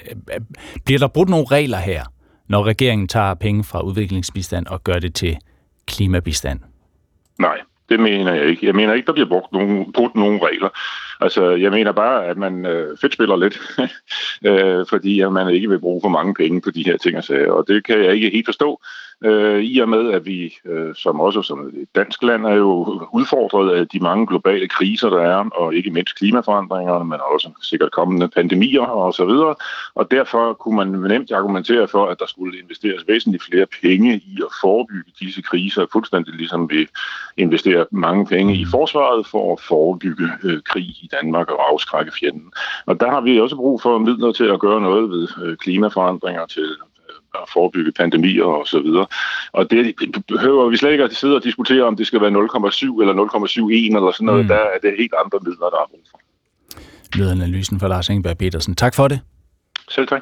bliver 0.86 1.00
der 1.00 1.08
brudt 1.08 1.30
nogle 1.30 1.46
regler 1.52 1.78
her, 1.78 2.04
når 2.50 2.64
regeringen 2.64 3.08
tager 3.08 3.34
penge 3.34 3.64
fra 3.64 3.82
udviklingsbistand 3.82 4.68
og 4.68 4.84
gør 4.84 5.00
det 5.00 5.16
til 5.16 5.38
klimabistand? 5.88 6.60
Nej, 7.40 7.58
det 7.92 8.00
mener 8.00 8.34
jeg 8.34 8.46
ikke. 8.46 8.66
Jeg 8.66 8.76
mener 8.76 8.94
ikke, 8.94 9.08
der 9.08 9.14
bliver 9.14 9.30
brugt 9.30 9.52
nogen, 9.52 9.92
brugt 9.92 10.16
nogen 10.16 10.40
regler. 10.44 10.70
Altså, 11.22 11.50
jeg 11.50 11.72
mener 11.72 11.92
bare, 11.92 12.26
at 12.26 12.38
man 12.38 12.66
øh, 12.66 12.98
fedt 13.02 13.14
spiller 13.14 13.36
lidt, 13.36 13.60
øh, 14.50 14.86
fordi 14.90 15.22
at 15.22 15.32
man 15.32 15.50
ikke 15.50 15.70
vil 15.70 15.80
bruge 15.80 16.02
for 16.04 16.10
mange 16.10 16.34
penge 16.34 16.62
på 16.62 16.72
de 16.72 16.86
her 16.86 16.98
ting 16.98 17.18
og 17.18 17.24
sager, 17.24 17.52
og 17.52 17.66
det 17.68 17.86
kan 17.86 18.04
jeg 18.04 18.14
ikke 18.16 18.30
helt 18.30 18.48
forstå 18.48 18.82
øh, 19.24 19.64
i 19.64 19.80
og 19.80 19.90
med, 19.90 20.12
at 20.12 20.26
vi 20.26 20.54
øh, 20.66 20.96
som 20.96 21.20
også 21.20 21.42
som 21.42 21.68
et 21.68 21.88
dansk 21.96 22.24
land 22.24 22.46
er 22.46 22.56
jo 22.56 23.02
udfordret 23.14 23.76
af 23.76 23.88
de 23.88 24.00
mange 24.00 24.28
globale 24.28 24.68
kriser, 24.68 25.10
der 25.10 25.22
er, 25.22 25.50
og 25.50 25.76
ikke 25.76 25.92
mindst 25.92 26.18
klimaforandringerne, 26.18 27.06
men 27.06 27.20
også 27.34 27.50
sikkert 27.62 27.92
kommende 27.92 28.28
pandemier 28.28 28.82
og 28.82 29.14
så 29.14 29.26
videre. 29.26 29.56
Og 29.96 30.12
derfor 30.12 30.54
kunne 30.54 30.76
man 30.76 30.88
nemt 30.88 31.32
argumentere 31.32 31.88
for, 31.88 32.06
at 32.06 32.20
der 32.20 32.26
skulle 32.26 32.60
investeres 32.60 33.08
væsentligt 33.08 33.44
flere 33.44 33.66
penge 33.82 34.16
i 34.16 34.38
at 34.42 34.52
forebygge 34.62 35.12
disse 35.20 35.42
kriser, 35.42 35.86
fuldstændig 35.92 36.34
ligesom 36.34 36.70
vi 36.70 36.88
investerer 37.38 37.86
mange 37.92 38.26
penge 38.26 38.56
i 38.56 38.66
forsvaret 38.72 39.28
for 39.28 39.54
at 39.54 39.62
forebygge 39.62 40.28
øh, 40.44 40.62
krig 40.66 40.84
i 40.84 41.10
Danmark 41.22 41.50
og 41.50 41.72
afskrække 41.72 42.12
fjenden. 42.20 42.52
Og 42.86 43.00
der 43.00 43.10
har 43.10 43.22
vi 43.22 43.40
også 43.40 43.56
brug 43.56 43.82
for 43.82 43.98
midler 43.98 44.32
til 44.32 44.44
at 44.44 44.60
gøre 44.60 44.82
noget 44.82 45.10
ved 45.10 45.28
øh, 45.44 45.58
klimaforandringer, 45.58 46.46
til 46.46 46.68
at 47.36 47.50
forebygge 47.54 47.92
pandemier 47.92 48.44
og 48.44 48.68
så 48.68 48.80
videre. 48.80 49.08
Og 49.52 49.72
det 49.72 49.96
behøver 50.28 50.70
vi 50.70 50.78
slet 50.78 50.92
ikke 50.92 51.04
at 51.04 51.16
sidde 51.16 51.36
og 51.36 51.44
diskutere, 51.44 51.84
om 51.84 51.96
det 51.96 52.08
skal 52.08 52.22
være 52.22 52.32
0,7 52.32 52.34
eller 53.02 53.14
0,71 53.14 53.98
eller 53.98 54.12
sådan 54.12 54.26
noget. 54.26 54.46
Mm. 54.46 54.48
Der 54.48 54.56
er 54.56 54.80
det 54.82 54.94
helt 54.98 55.14
andre 55.26 55.40
midler, 55.42 55.70
der 55.70 55.80
er 55.84 55.88
brug 55.90 56.06
for. 56.12 56.20
Lød 57.16 57.32
analysen 57.32 57.80
for 57.80 57.88
Lars 57.88 58.10
Ingeberg 58.10 58.38
Petersen. 58.38 58.76
Tak 58.76 58.96
for 58.96 59.08
det. 59.08 59.20
Selv 59.90 60.08
tak 60.08 60.22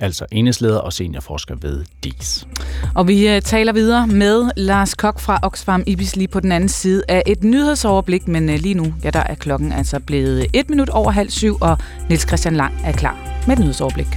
altså 0.00 0.26
enhedsleder 0.32 0.78
og 0.78 0.92
seniorforsker 0.92 1.54
ved 1.62 1.84
DIS. 2.04 2.46
Og 2.94 3.08
vi 3.08 3.36
uh, 3.36 3.42
taler 3.42 3.72
videre 3.72 4.06
med 4.06 4.50
Lars 4.56 4.94
Kok 4.94 5.20
fra 5.20 5.38
Oxfam 5.42 5.84
Ibis 5.86 6.16
lige 6.16 6.28
på 6.28 6.40
den 6.40 6.52
anden 6.52 6.68
side 6.68 7.02
af 7.08 7.22
et 7.26 7.44
nyhedsoverblik, 7.44 8.28
men 8.28 8.48
uh, 8.48 8.54
lige 8.54 8.74
nu, 8.74 8.94
ja, 9.04 9.10
der 9.10 9.22
er 9.22 9.34
klokken 9.34 9.72
altså 9.72 10.00
blevet 10.00 10.46
et 10.54 10.70
minut 10.70 10.88
over 10.88 11.10
halv 11.10 11.30
syv, 11.30 11.56
og 11.60 11.78
Niels 12.08 12.28
Christian 12.28 12.56
Lang 12.56 12.74
er 12.84 12.92
klar 12.92 13.44
med 13.46 13.56
et 13.56 13.60
nyhedsoverblik. 13.60 14.08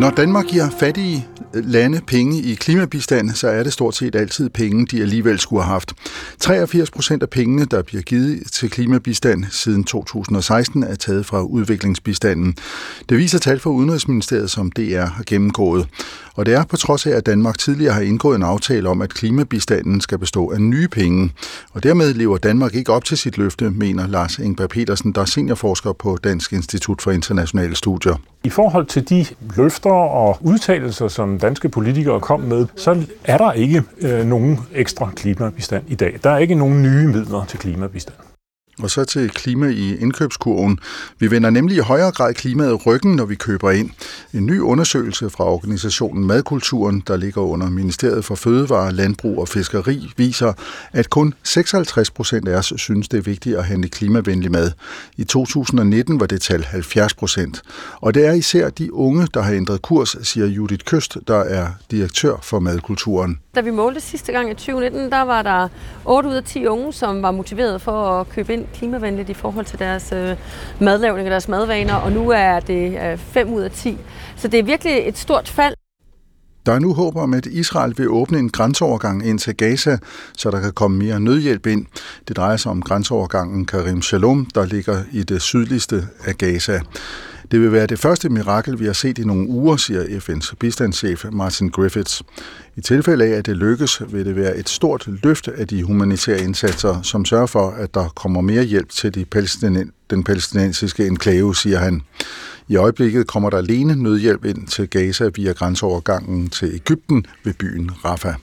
Når 0.00 0.10
Danmark 0.10 0.46
giver 0.46 0.70
fattige 0.70 1.26
lande 1.54 2.00
penge 2.06 2.42
i 2.42 2.54
klimabistand, 2.54 3.30
så 3.30 3.48
er 3.48 3.62
det 3.62 3.72
stort 3.72 3.96
set 3.96 4.14
altid 4.14 4.50
penge, 4.50 4.86
de 4.86 5.02
alligevel 5.02 5.38
skulle 5.38 5.62
have 5.62 5.72
haft. 5.72 5.92
83 6.38 6.90
procent 6.90 7.22
af 7.22 7.30
pengene, 7.30 7.64
der 7.64 7.82
bliver 7.82 8.02
givet 8.02 8.42
til 8.52 8.70
klimabistand 8.70 9.44
siden 9.50 9.84
2016, 9.84 10.82
er 10.82 10.94
taget 10.94 11.26
fra 11.26 11.42
udviklingsbistanden. 11.42 12.56
Det 13.08 13.18
viser 13.18 13.38
tal 13.38 13.60
fra 13.60 13.70
Udenrigsministeriet, 13.70 14.50
som 14.50 14.70
DR 14.70 15.04
har 15.04 15.22
gennemgået. 15.26 15.88
Og 16.34 16.46
det 16.46 16.54
er 16.54 16.64
på 16.64 16.76
trods 16.76 17.06
af, 17.06 17.10
at 17.10 17.26
Danmark 17.26 17.58
tidligere 17.58 17.94
har 17.94 18.00
indgået 18.00 18.36
en 18.36 18.42
aftale 18.42 18.88
om, 18.88 19.02
at 19.02 19.14
klimabistanden 19.14 20.00
skal 20.00 20.18
bestå 20.18 20.50
af 20.50 20.60
nye 20.60 20.88
penge. 20.88 21.32
Og 21.72 21.82
dermed 21.82 22.14
lever 22.14 22.36
Danmark 22.36 22.74
ikke 22.74 22.92
op 22.92 23.04
til 23.04 23.18
sit 23.18 23.38
løfte, 23.38 23.70
mener 23.70 24.06
Lars 24.06 24.38
Ingberg 24.38 24.68
Petersen, 24.68 25.12
der 25.12 25.20
er 25.20 25.24
seniorforsker 25.24 25.92
på 25.92 26.18
Dansk 26.24 26.52
Institut 26.52 27.02
for 27.02 27.10
Internationale 27.10 27.76
Studier. 27.76 28.14
I 28.44 28.50
forhold 28.50 28.86
til 28.86 29.08
de 29.08 29.26
løfter 29.56 29.90
og 29.90 30.38
udtalelser, 30.40 31.08
som 31.08 31.38
danske 31.38 31.68
politikere 31.68 32.20
kom 32.20 32.40
med, 32.40 32.66
så 32.76 33.06
er 33.24 33.38
der 33.38 33.52
ikke 33.52 33.82
øh, 34.00 34.26
nogen 34.26 34.58
ekstra 34.74 35.10
klimabistand 35.16 35.84
i 35.88 35.94
dag. 35.94 36.18
Der 36.24 36.30
er 36.30 36.38
ikke 36.38 36.54
nogen 36.54 36.82
nye 36.82 37.06
midler 37.06 37.44
til 37.44 37.58
klimabistand. 37.58 38.16
Og 38.82 38.90
så 38.90 39.04
til 39.04 39.30
klima 39.30 39.68
i 39.68 39.96
indkøbskurven. 39.96 40.78
Vi 41.18 41.30
vender 41.30 41.50
nemlig 41.50 41.76
i 41.76 41.80
højere 41.80 42.12
grad 42.12 42.34
klimaet 42.34 42.86
ryggen, 42.86 43.16
når 43.16 43.24
vi 43.24 43.34
køber 43.34 43.70
ind. 43.70 43.90
En 44.34 44.46
ny 44.46 44.60
undersøgelse 44.60 45.30
fra 45.30 45.44
organisationen 45.44 46.24
Madkulturen, 46.24 47.02
der 47.06 47.16
ligger 47.16 47.40
under 47.40 47.70
Ministeriet 47.70 48.24
for 48.24 48.34
Fødevare, 48.34 48.92
Landbrug 48.92 49.38
og 49.38 49.48
Fiskeri, 49.48 50.12
viser, 50.16 50.52
at 50.92 51.10
kun 51.10 51.34
56 51.42 52.10
procent 52.10 52.48
af 52.48 52.56
os 52.58 52.72
synes, 52.76 53.08
det 53.08 53.18
er 53.18 53.22
vigtigt 53.22 53.56
at 53.56 53.64
handle 53.64 53.88
klimavenlig 53.88 54.50
mad. 54.50 54.72
I 55.16 55.24
2019 55.24 56.20
var 56.20 56.26
det 56.26 56.40
tal 56.40 56.64
70 56.64 57.14
procent. 57.14 57.62
Og 58.00 58.14
det 58.14 58.26
er 58.26 58.32
især 58.32 58.70
de 58.70 58.92
unge, 58.92 59.28
der 59.34 59.42
har 59.42 59.52
ændret 59.52 59.82
kurs, 59.82 60.16
siger 60.22 60.46
Judith 60.46 60.84
Køst, 60.84 61.18
der 61.28 61.38
er 61.38 61.68
direktør 61.90 62.36
for 62.42 62.60
Madkulturen. 62.60 63.38
Da 63.54 63.60
vi 63.60 63.70
målte 63.70 64.00
sidste 64.00 64.32
gang 64.32 64.50
i 64.50 64.54
2019, 64.54 65.12
der 65.12 65.22
var 65.22 65.42
der 65.42 65.68
8 66.04 66.28
ud 66.28 66.34
af 66.34 66.44
10 66.44 66.66
unge, 66.66 66.92
som 66.92 67.22
var 67.22 67.30
motiveret 67.30 67.82
for 67.82 68.20
at 68.20 68.28
købe 68.28 68.52
ind 68.52 68.66
klimavenligt 68.74 69.28
i 69.28 69.34
forhold 69.34 69.66
til 69.66 69.78
deres 69.78 70.12
øh, 70.12 70.36
madlavning 70.80 71.26
og 71.26 71.30
deres 71.30 71.48
madvaner, 71.48 71.94
og 71.94 72.12
nu 72.12 72.30
er 72.30 72.60
det 72.60 73.12
øh, 73.12 73.18
5 73.18 73.52
ud 73.52 73.62
af 73.62 73.70
10. 73.70 73.98
Så 74.36 74.48
det 74.48 74.58
er 74.58 74.64
virkelig 74.64 75.08
et 75.08 75.18
stort 75.18 75.48
fald. 75.48 75.74
Der 76.66 76.72
er 76.72 76.78
nu 76.78 76.94
håb 76.94 77.16
om, 77.16 77.34
at 77.34 77.46
Israel 77.46 77.94
vil 77.96 78.08
åbne 78.08 78.38
en 78.38 78.50
grænseovergang 78.50 79.26
ind 79.26 79.38
til 79.38 79.56
Gaza, 79.56 79.98
så 80.36 80.50
der 80.50 80.60
kan 80.60 80.72
komme 80.72 80.98
mere 80.98 81.20
nødhjælp 81.20 81.66
ind. 81.66 81.86
Det 82.28 82.36
drejer 82.36 82.56
sig 82.56 82.70
om 82.70 82.82
grænseovergangen 82.82 83.66
Karim 83.66 84.02
Shalom, 84.02 84.46
der 84.54 84.66
ligger 84.66 85.02
i 85.12 85.22
det 85.22 85.42
sydligste 85.42 86.08
af 86.24 86.38
Gaza. 86.38 86.80
Det 87.50 87.60
vil 87.60 87.72
være 87.72 87.86
det 87.86 87.98
første 87.98 88.28
mirakel, 88.28 88.80
vi 88.80 88.86
har 88.86 88.92
set 88.92 89.18
i 89.18 89.24
nogle 89.24 89.48
uger, 89.48 89.76
siger 89.76 90.04
FN's 90.04 90.54
bistandschef 90.58 91.24
Martin 91.32 91.68
Griffiths. 91.68 92.22
I 92.76 92.80
tilfælde 92.80 93.24
af, 93.24 93.30
at 93.30 93.46
det 93.46 93.56
lykkes, 93.56 94.02
vil 94.08 94.26
det 94.26 94.36
være 94.36 94.56
et 94.56 94.68
stort 94.68 95.08
løft 95.22 95.48
af 95.48 95.68
de 95.68 95.82
humanitære 95.82 96.40
indsatser, 96.40 97.02
som 97.02 97.24
sørger 97.24 97.46
for, 97.46 97.70
at 97.70 97.94
der 97.94 98.08
kommer 98.08 98.40
mere 98.40 98.64
hjælp 98.64 98.88
til 98.88 99.14
de 99.14 99.24
palæstin- 99.34 99.90
den 100.10 100.24
palæstinensiske 100.24 101.06
enklave, 101.06 101.54
siger 101.54 101.78
han. 101.78 102.02
I 102.68 102.76
øjeblikket 102.76 103.26
kommer 103.26 103.50
der 103.50 103.58
alene 103.58 104.02
nødhjælp 104.02 104.44
ind 104.44 104.66
til 104.66 104.88
Gaza 104.88 105.30
via 105.34 105.52
grænseovergangen 105.52 106.48
til 106.48 106.74
Ægypten 106.74 107.26
ved 107.44 107.54
byen 107.54 107.90
Rafah. 108.04 108.34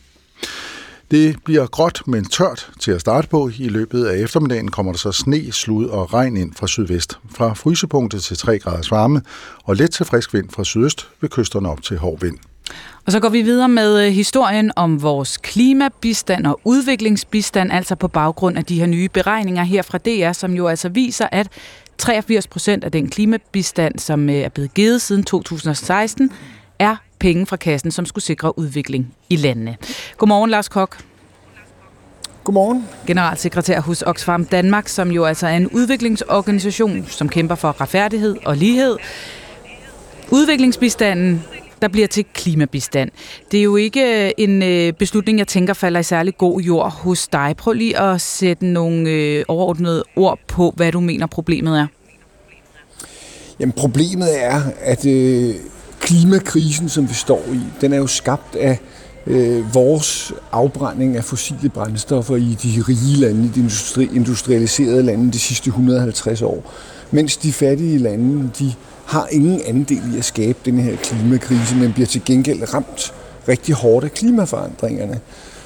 Det 1.12 1.36
bliver 1.46 1.68
gråt, 1.68 2.02
men 2.06 2.26
tørt 2.26 2.72
til 2.80 2.92
at 2.92 3.02
starte 3.02 3.28
på. 3.28 3.50
I 3.60 3.68
løbet 3.68 4.06
af 4.06 4.18
eftermiddagen 4.18 4.72
kommer 4.72 4.92
der 4.92 5.00
så 5.00 5.12
sne, 5.12 5.52
slud 5.52 5.86
og 5.86 6.14
regn 6.14 6.38
ind 6.38 6.54
fra 6.54 6.68
sydvest. 6.68 7.20
Fra 7.36 7.54
frysepunktet 7.54 8.24
til 8.24 8.38
3 8.38 8.60
graders 8.60 8.92
varme 8.92 9.22
og 9.64 9.76
let 9.76 9.92
til 9.92 10.06
frisk 10.06 10.34
vind 10.34 10.50
fra 10.50 10.64
sydøst 10.64 11.10
ved 11.22 11.30
kysterne 11.30 11.70
op 11.70 11.82
til 11.82 11.98
hård 11.98 12.20
vind. 12.22 12.38
Og 13.06 13.12
så 13.12 13.20
går 13.20 13.30
vi 13.30 13.42
videre 13.42 13.70
med 13.70 14.06
øh, 14.06 14.14
historien 14.14 14.72
om 14.76 15.02
vores 15.02 15.38
klimabistand 15.38 16.48
og 16.48 16.60
udviklingsbistand, 16.64 17.72
altså 17.72 17.96
på 17.96 18.08
baggrund 18.08 18.58
af 18.58 18.66
de 18.66 18.80
her 18.80 18.86
nye 18.86 19.10
beregninger 19.10 19.64
her 19.64 19.82
fra 19.82 19.98
DR, 19.98 20.32
som 20.32 20.54
jo 20.54 20.68
altså 20.68 20.90
viser, 20.90 21.28
at 21.32 21.48
83 21.98 22.48
procent 22.48 22.84
af 22.84 22.92
den 22.92 23.10
klimabistand, 23.10 24.00
som 24.00 24.30
øh, 24.30 24.36
er 24.36 24.50
blevet 24.50 24.74
givet 24.74 25.02
siden 25.02 25.24
2016, 25.24 26.32
er 26.80 26.96
penge 27.20 27.46
fra 27.46 27.56
kassen, 27.58 27.92
som 27.92 28.06
skulle 28.06 28.24
sikre 28.24 28.60
udvikling 28.60 29.14
i 29.30 29.36
landene. 29.36 29.78
Godmorgen, 30.18 30.50
Lars 30.50 30.70
Kok. 30.70 30.98
Godmorgen. 32.44 32.88
Generalsekretær 33.08 33.82
hos 33.82 34.02
Oxfam 34.02 34.46
Danmark, 34.46 34.88
som 34.88 35.12
jo 35.12 35.26
altså 35.26 35.48
er 35.48 35.58
en 35.58 35.68
udviklingsorganisation, 35.68 37.06
som 37.08 37.30
kæmper 37.30 37.56
for 37.56 37.82
retfærdighed 37.82 38.36
og 38.46 38.58
lighed. 38.58 38.98
Udviklingsbistanden 40.32 41.44
der 41.82 41.88
bliver 41.88 42.08
til 42.08 42.26
klimabistand. 42.34 43.12
Det 43.52 43.60
er 43.60 43.64
jo 43.64 43.76
ikke 43.76 44.26
øh, 44.26 44.32
en 44.38 44.64
øh, 44.64 44.94
beslutning, 44.94 45.40
jeg 45.40 45.48
tænker 45.48 45.74
falder 45.74 46.00
i 46.00 46.04
særlig 46.04 46.38
god 46.38 46.62
jord 46.62 46.92
hos 46.92 47.28
dig. 47.28 47.56
Prøv 47.58 47.74
lige 47.74 48.00
at 48.00 48.22
sætte 48.22 48.66
nogle 48.66 49.10
øh, 49.10 49.46
overordnede 49.48 50.04
ord 50.16 50.40
på, 50.48 50.74
hvad 50.76 50.92
du 50.92 51.00
mener 51.00 51.28
problemet 51.28 51.80
er. 51.80 51.88
Jamen 53.60 53.74
problemet 53.74 54.44
er, 54.44 54.62
at 54.82 55.06
øh, 55.06 55.56
klimakrisen, 56.00 56.90
som 56.90 57.10
vi 57.10 57.14
står 57.14 57.44
i, 57.54 57.60
den 57.82 57.94
er 57.94 57.98
jo 57.98 58.08
skabt 58.08 58.56
af 58.56 58.80
øh, 59.28 59.74
vores 59.74 60.34
afbrænding 60.52 61.18
af 61.18 61.24
fossile 61.24 61.70
brændstoffer 61.70 62.36
i 62.36 62.58
de 62.64 62.84
rige 62.88 63.18
lande, 63.18 63.46
i 63.46 63.48
de 63.48 63.60
industri- 63.60 64.16
industrialiserede 64.16 65.04
lande 65.04 65.34
de 65.34 65.40
sidste 65.40 65.68
150 65.68 66.42
år. 66.42 66.74
Mens 67.12 67.38
de 67.38 67.54
fattige 67.54 67.98
lande, 67.98 68.50
de 68.60 68.74
har 69.06 69.28
ingen 69.32 69.62
andel 69.66 70.02
i 70.16 70.18
at 70.18 70.26
skabe 70.26 70.60
den 70.66 70.80
her 70.80 70.96
klimakrise, 70.96 71.76
men 71.76 71.94
bliver 71.94 72.08
til 72.08 72.22
gengæld 72.26 72.74
ramt 72.74 73.14
rigtig 73.48 73.76
hårdt 73.76 74.06
af 74.06 74.12
klimaforandringerne. 74.12 75.20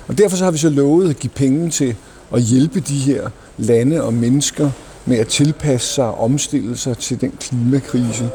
Og 0.07 0.17
derfor 0.17 0.37
så 0.37 0.43
har 0.43 0.51
vi 0.51 0.57
så 0.57 0.69
lovet 0.69 1.09
at 1.09 1.19
give 1.19 1.31
penge 1.35 1.69
til 1.69 1.95
at 2.33 2.41
hjælpe 2.41 2.79
de 2.79 2.97
her 2.97 3.29
lande 3.57 4.03
og 4.03 4.13
mennesker 4.13 4.69
med 5.05 5.17
at 5.17 5.27
tilpasse 5.27 5.93
sig 5.93 6.05
og 6.05 6.19
omstille 6.19 6.77
sig 6.77 6.97
til 6.97 7.21
den 7.21 7.31
klimakrise. 7.39 8.29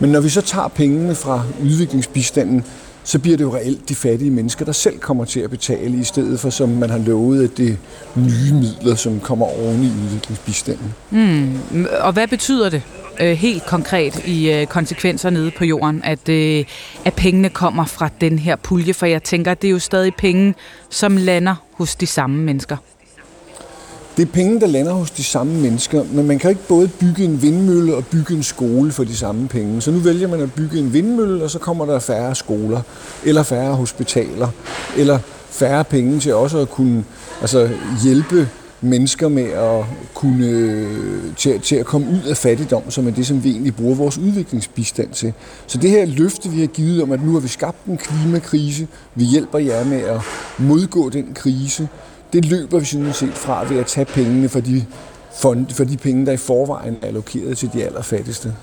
Men 0.00 0.10
når 0.10 0.20
vi 0.20 0.28
så 0.28 0.40
tager 0.40 0.68
pengene 0.68 1.14
fra 1.14 1.42
udviklingsbistanden, 1.62 2.64
så 3.04 3.18
bliver 3.18 3.36
det 3.36 3.44
jo 3.44 3.54
reelt 3.54 3.88
de 3.88 3.94
fattige 3.94 4.30
mennesker, 4.30 4.64
der 4.64 4.72
selv 4.72 4.98
kommer 4.98 5.24
til 5.24 5.40
at 5.40 5.50
betale, 5.50 5.98
i 5.98 6.04
stedet 6.04 6.40
for 6.40 6.50
som 6.50 6.68
man 6.68 6.90
har 6.90 6.98
lovet, 6.98 7.44
at 7.44 7.56
det 7.56 7.68
er 7.68 8.20
nye 8.20 8.52
midler, 8.52 8.94
som 8.94 9.20
kommer 9.20 9.46
oven 9.46 9.82
i 9.84 9.86
udviklingsbistanden. 10.04 10.94
Mm. 11.10 11.86
Og 12.00 12.12
hvad 12.12 12.28
betyder 12.28 12.70
det 12.70 12.82
øh, 13.20 13.32
helt 13.32 13.66
konkret 13.66 14.26
i 14.26 14.52
øh, 14.52 14.66
konsekvenser 14.66 15.30
nede 15.30 15.50
på 15.50 15.64
jorden, 15.64 16.00
at, 16.04 16.28
øh, 16.28 16.64
at 17.04 17.14
pengene 17.14 17.48
kommer 17.48 17.84
fra 17.84 18.08
den 18.20 18.38
her 18.38 18.56
pulje? 18.56 18.94
For 18.94 19.06
jeg 19.06 19.22
tænker, 19.22 19.50
at 19.50 19.62
det 19.62 19.68
er 19.68 19.72
jo 19.72 19.78
stadig 19.78 20.14
penge, 20.14 20.54
som 20.90 21.16
lander 21.16 21.54
hos 21.72 21.96
de 21.96 22.06
samme 22.06 22.42
mennesker. 22.42 22.76
Det 24.18 24.28
er 24.28 24.32
penge, 24.32 24.60
der 24.60 24.66
lander 24.66 24.92
hos 24.92 25.10
de 25.10 25.24
samme 25.24 25.60
mennesker, 25.60 26.04
men 26.12 26.26
man 26.26 26.38
kan 26.38 26.50
ikke 26.50 26.68
både 26.68 26.88
bygge 26.88 27.24
en 27.24 27.42
vindmølle 27.42 27.94
og 27.94 28.06
bygge 28.06 28.34
en 28.34 28.42
skole 28.42 28.92
for 28.92 29.04
de 29.04 29.16
samme 29.16 29.48
penge. 29.48 29.80
Så 29.80 29.90
nu 29.90 29.98
vælger 29.98 30.28
man 30.28 30.40
at 30.40 30.52
bygge 30.52 30.78
en 30.78 30.92
vindmølle, 30.92 31.44
og 31.44 31.50
så 31.50 31.58
kommer 31.58 31.86
der 31.86 31.98
færre 31.98 32.34
skoler, 32.34 32.80
eller 33.24 33.42
færre 33.42 33.74
hospitaler, 33.74 34.48
eller 34.96 35.18
færre 35.50 35.84
penge 35.84 36.20
til 36.20 36.34
også 36.34 36.58
at 36.58 36.70
kunne 36.70 37.04
altså, 37.40 37.68
hjælpe 38.02 38.48
mennesker 38.80 39.28
med 39.28 39.44
at 39.44 39.84
kunne 40.14 40.86
til, 41.36 41.60
til 41.60 41.76
at 41.76 41.86
komme 41.86 42.06
ud 42.08 42.28
af 42.30 42.36
fattigdom, 42.36 42.90
som 42.90 43.06
er 43.06 43.10
det, 43.10 43.26
som 43.26 43.44
vi 43.44 43.50
egentlig 43.50 43.76
bruger 43.76 43.94
vores 43.94 44.18
udviklingsbistand 44.18 45.10
til. 45.10 45.32
Så 45.66 45.78
det 45.78 45.90
her 45.90 46.06
løfte, 46.06 46.48
vi 46.48 46.60
har 46.60 46.66
givet 46.66 47.02
om, 47.02 47.12
at 47.12 47.24
nu 47.24 47.32
har 47.32 47.40
vi 47.40 47.48
skabt 47.48 47.84
en 47.84 47.96
klimakrise, 47.96 48.86
vi 49.14 49.24
hjælper 49.24 49.58
jer 49.58 49.84
med 49.84 50.00
at 50.00 50.20
modgå 50.58 51.08
den 51.08 51.26
krise, 51.34 51.88
det 52.32 52.44
løber 52.44 52.78
vi 52.78 52.84
sådan 52.84 53.12
set 53.12 53.34
fra 53.34 53.64
ved 53.68 53.78
at 53.78 53.86
tage 53.86 54.04
pengene 54.04 54.48
for 54.48 54.60
de, 54.60 54.84
fond, 55.42 55.66
for 55.70 55.84
de 55.84 55.96
penge, 55.96 56.26
der 56.26 56.32
i 56.32 56.36
forvejen 56.36 56.96
er 57.02 57.06
allokeret 57.06 57.58
til 57.58 57.70
de 57.72 57.84
allerfattigste. 57.84 58.54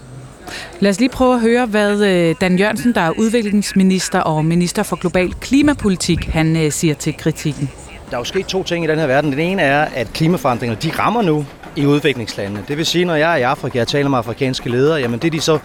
Lad 0.80 0.92
os 0.92 1.00
lige 1.00 1.10
prøve 1.10 1.34
at 1.34 1.42
høre, 1.42 1.66
hvad 1.66 2.02
øh, 2.02 2.36
Dan 2.42 2.60
Jørgensen, 2.60 2.96
der 2.96 3.02
er 3.02 3.12
udviklingsminister 3.12 4.20
og 4.20 4.46
minister 4.46 4.84
for 4.84 4.96
global 4.96 5.34
klimapolitik, 5.34 6.26
han 6.26 6.58
øh, 6.58 6.72
siger 6.72 6.94
til 6.94 7.18
kritikken. 7.18 7.70
Der 8.10 8.16
er 8.16 8.20
jo 8.20 8.24
sket 8.24 8.46
to 8.46 8.64
ting 8.64 8.86
i 8.86 8.88
den 8.88 9.00
her 9.00 9.08
verden. 9.08 9.32
Den 9.32 9.40
ene 9.40 9.62
er, 9.62 9.86
at 9.96 10.08
klimaforandringer 10.14 10.76
de 10.76 10.92
rammer 11.00 11.22
nu 11.22 11.46
i 11.76 11.86
udviklingslandene. 11.86 12.64
Det 12.68 12.78
vil 12.78 12.86
sige, 12.86 13.06
når 13.06 13.16
jeg 13.16 13.32
er 13.34 13.36
i 13.36 13.42
Afrika 13.42 13.82
og 13.82 13.88
taler 13.88 14.10
med 14.10 14.18
afrikanske 14.18 14.70
ledere, 14.70 15.00
jamen 15.00 15.20
det 15.20 15.34
de 15.34 15.42
så 15.42 15.60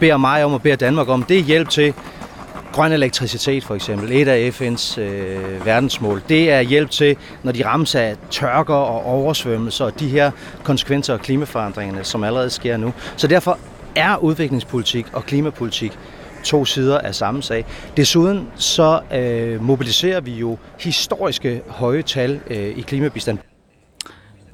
beder 0.00 0.16
mig 0.16 0.44
om 0.44 0.52
og 0.52 0.62
beder 0.62 0.76
Danmark 0.76 1.08
om, 1.08 1.22
det 1.22 1.38
er 1.38 1.42
hjælp 1.42 1.68
til 1.68 1.94
grøn 2.72 2.92
elektricitet 2.92 3.64
for 3.64 3.74
eksempel, 3.74 4.12
et 4.12 4.28
af 4.28 4.60
FN's 4.60 5.00
øh, 5.00 5.66
verdensmål, 5.66 6.22
det 6.28 6.50
er 6.50 6.60
hjælp 6.60 6.90
til, 6.90 7.16
når 7.42 7.52
de 7.52 7.66
rammes 7.66 7.94
af 7.94 8.16
tørker 8.30 8.74
og 8.74 9.04
oversvømmelser 9.04 9.84
og 9.84 10.00
de 10.00 10.08
her 10.08 10.30
konsekvenser 10.62 11.14
af 11.14 11.20
klimaforandringerne, 11.20 12.04
som 12.04 12.24
allerede 12.24 12.50
sker 12.50 12.76
nu. 12.76 12.92
Så 13.16 13.26
derfor 13.26 13.58
er 13.96 14.16
udviklingspolitik 14.16 15.06
og 15.12 15.24
klimapolitik 15.24 15.98
to 16.44 16.64
sider 16.64 16.98
af 16.98 17.14
samme 17.14 17.42
sag. 17.42 17.64
Desuden 17.96 18.48
så 18.56 19.00
øh, 19.14 19.62
mobiliserer 19.62 20.20
vi 20.20 20.32
jo 20.32 20.58
historiske 20.78 21.62
høje 21.68 22.02
tal 22.02 22.40
øh, 22.50 22.78
i 22.78 22.80
klimabistand. 22.80 23.38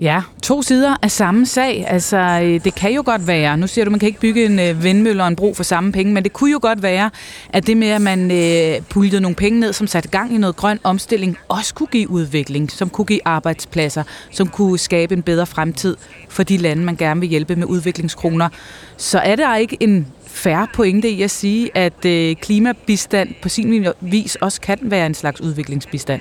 Ja, 0.01 0.23
to 0.43 0.63
sider 0.63 0.97
af 1.03 1.11
samme 1.11 1.47
sag. 1.47 1.85
Altså, 1.89 2.17
øh, 2.17 2.65
det 2.65 2.75
kan 2.75 2.93
jo 2.93 3.03
godt 3.07 3.27
være, 3.27 3.57
nu 3.57 3.67
siger 3.67 3.85
du, 3.85 3.91
man 3.91 4.01
kan 4.01 4.07
ikke 4.07 4.21
bygge 4.21 4.45
en 4.45 4.59
øh, 4.59 4.83
vindmølle 4.83 5.23
og 5.23 5.29
en 5.29 5.37
bro 5.37 5.55
for 5.55 5.63
samme 5.63 5.93
penge, 5.93 6.13
men 6.13 6.25
det 6.25 6.33
kunne 6.33 6.53
jo 6.53 6.59
godt 6.63 6.83
være, 6.83 7.11
at 7.49 7.67
det 7.67 7.77
med, 7.77 7.89
at 7.89 8.03
man 8.03 8.31
øh, 8.31 8.83
puljede 8.89 9.21
nogle 9.21 9.35
penge 9.35 9.61
ned, 9.61 9.73
som 9.73 9.87
satte 9.87 10.09
gang 10.09 10.35
i 10.35 10.39
noget 10.39 10.57
grøn 10.57 10.79
omstilling, 10.85 11.37
også 11.49 11.75
kunne 11.75 11.87
give 11.87 12.11
udvikling, 12.11 12.71
som 12.71 12.91
kunne 12.91 13.05
give 13.05 13.21
arbejdspladser, 13.25 14.03
som 14.31 14.49
kunne 14.49 14.79
skabe 14.79 15.15
en 15.15 15.23
bedre 15.23 15.47
fremtid 15.47 15.97
for 16.29 16.43
de 16.43 16.57
lande, 16.57 16.85
man 16.85 16.97
gerne 16.97 17.21
vil 17.21 17.29
hjælpe 17.29 17.57
med 17.57 17.67
udviklingskroner. 17.67 18.49
Så 18.97 19.19
er 19.19 19.37
der 19.37 19.57
ikke 19.57 19.77
en 19.81 20.07
færre 20.27 20.67
pointe 20.75 21.11
i 21.11 21.23
at 21.23 21.31
sige, 21.31 21.71
at 21.75 22.05
øh, 22.05 22.37
klimabistand 22.37 23.29
på 23.43 23.49
sin 23.49 23.87
vis 24.01 24.35
også 24.35 24.61
kan 24.61 24.79
være 24.83 25.07
en 25.07 25.15
slags 25.15 25.41
udviklingsbistand? 25.41 26.21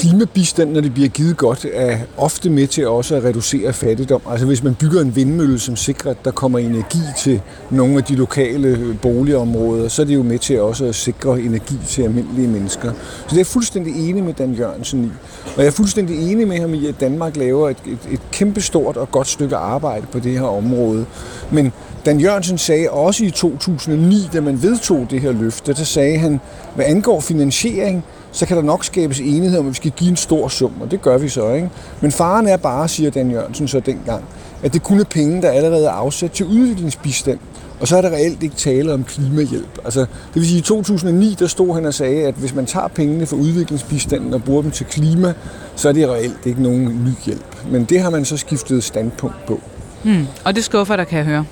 Klimabistand, 0.00 0.72
når 0.72 0.80
det 0.80 0.94
bliver 0.94 1.08
givet 1.08 1.36
godt, 1.36 1.66
er 1.72 1.98
ofte 2.16 2.50
med 2.50 2.66
til 2.66 2.88
også 2.88 3.16
at 3.16 3.24
reducere 3.24 3.72
fattigdom. 3.72 4.20
Altså 4.30 4.46
hvis 4.46 4.62
man 4.62 4.74
bygger 4.74 5.00
en 5.00 5.16
vindmølle, 5.16 5.58
som 5.58 5.76
sikrer, 5.76 6.10
at 6.10 6.24
der 6.24 6.30
kommer 6.30 6.58
energi 6.58 6.98
til 7.18 7.40
nogle 7.70 7.96
af 7.96 8.04
de 8.04 8.16
lokale 8.16 8.68
øh, 8.68 9.00
boligområder, 9.00 9.88
så 9.88 10.02
er 10.02 10.06
det 10.06 10.14
jo 10.14 10.22
med 10.22 10.38
til 10.38 10.60
også 10.60 10.84
at 10.84 10.94
sikre 10.94 11.40
energi 11.40 11.78
til 11.86 12.02
almindelige 12.02 12.48
mennesker. 12.48 12.92
Så 12.92 13.24
det 13.26 13.32
er 13.32 13.36
jeg 13.36 13.46
fuldstændig 13.46 14.10
enig 14.10 14.24
med 14.24 14.34
Dan 14.34 14.52
Jørgensen 14.52 15.04
i. 15.04 15.10
Og 15.56 15.62
jeg 15.62 15.66
er 15.66 15.70
fuldstændig 15.70 16.32
enig 16.32 16.48
med 16.48 16.60
ham 16.60 16.74
i, 16.74 16.86
at 16.86 17.00
Danmark 17.00 17.36
laver 17.36 17.70
et, 17.70 17.78
et, 17.86 17.98
et 18.10 18.20
kæmpestort 18.32 18.96
og 18.96 19.10
godt 19.10 19.28
stykke 19.28 19.56
arbejde 19.56 20.06
på 20.12 20.18
det 20.18 20.32
her 20.32 20.46
område. 20.46 21.06
Men 21.50 21.72
Dan 22.06 22.20
Jørgensen 22.20 22.58
sagde 22.58 22.90
også 22.90 23.24
i 23.24 23.30
2009, 23.30 24.28
da 24.32 24.40
man 24.40 24.62
vedtog 24.62 25.06
det 25.10 25.20
her 25.20 25.32
løfte, 25.32 25.72
der 25.72 25.84
sagde 25.84 26.18
han, 26.18 26.40
hvad 26.74 26.84
angår 26.84 27.20
finansiering, 27.20 28.04
så 28.32 28.46
kan 28.46 28.56
der 28.56 28.62
nok 28.62 28.84
skabes 28.84 29.20
enighed 29.20 29.58
om, 29.58 29.66
at 29.66 29.70
vi 29.70 29.76
skal 29.76 29.90
give 29.90 30.10
en 30.10 30.16
stor 30.16 30.48
sum, 30.48 30.72
og 30.80 30.90
det 30.90 31.02
gør 31.02 31.18
vi 31.18 31.28
så. 31.28 31.52
Ikke? 31.52 31.70
Men 32.00 32.12
faren 32.12 32.46
er 32.46 32.56
bare, 32.56 32.88
siger 32.88 33.10
Dan 33.10 33.30
Jørgensen 33.30 33.68
så 33.68 33.80
dengang, 33.80 34.24
at 34.62 34.72
det 34.72 34.82
kun 34.82 35.00
er 35.00 35.04
penge, 35.04 35.42
der 35.42 35.50
allerede 35.50 35.86
er 35.86 35.90
afsat 35.90 36.30
til 36.32 36.46
udviklingsbistand. 36.46 37.38
Og 37.80 37.88
så 37.88 37.96
er 37.96 38.00
der 38.00 38.10
reelt 38.10 38.42
ikke 38.42 38.56
tale 38.56 38.94
om 38.94 39.04
klimahjælp. 39.04 39.78
Altså, 39.84 40.00
det 40.00 40.34
vil 40.34 40.46
sige, 40.46 40.58
at 40.58 40.64
i 40.64 40.68
2009 40.68 41.36
der 41.38 41.46
stod 41.46 41.74
han 41.74 41.86
og 41.86 41.94
sagde, 41.94 42.26
at 42.26 42.34
hvis 42.34 42.54
man 42.54 42.66
tager 42.66 42.88
pengene 42.88 43.26
fra 43.26 43.36
udviklingsbistanden 43.36 44.34
og 44.34 44.44
bruger 44.44 44.62
dem 44.62 44.70
til 44.70 44.86
klima, 44.86 45.34
så 45.76 45.88
er 45.88 45.92
det 45.92 46.08
reelt 46.08 46.46
ikke 46.46 46.62
nogen 46.62 46.84
ny 46.84 47.24
hjælp. 47.24 47.56
Men 47.70 47.84
det 47.84 48.00
har 48.00 48.10
man 48.10 48.24
så 48.24 48.36
skiftet 48.36 48.84
standpunkt 48.84 49.46
på. 49.46 49.60
Hmm. 50.04 50.26
Og 50.44 50.56
det 50.56 50.64
skuffer 50.64 50.96
der 50.96 51.04
kan 51.04 51.18
jeg 51.18 51.26
høre. 51.26 51.44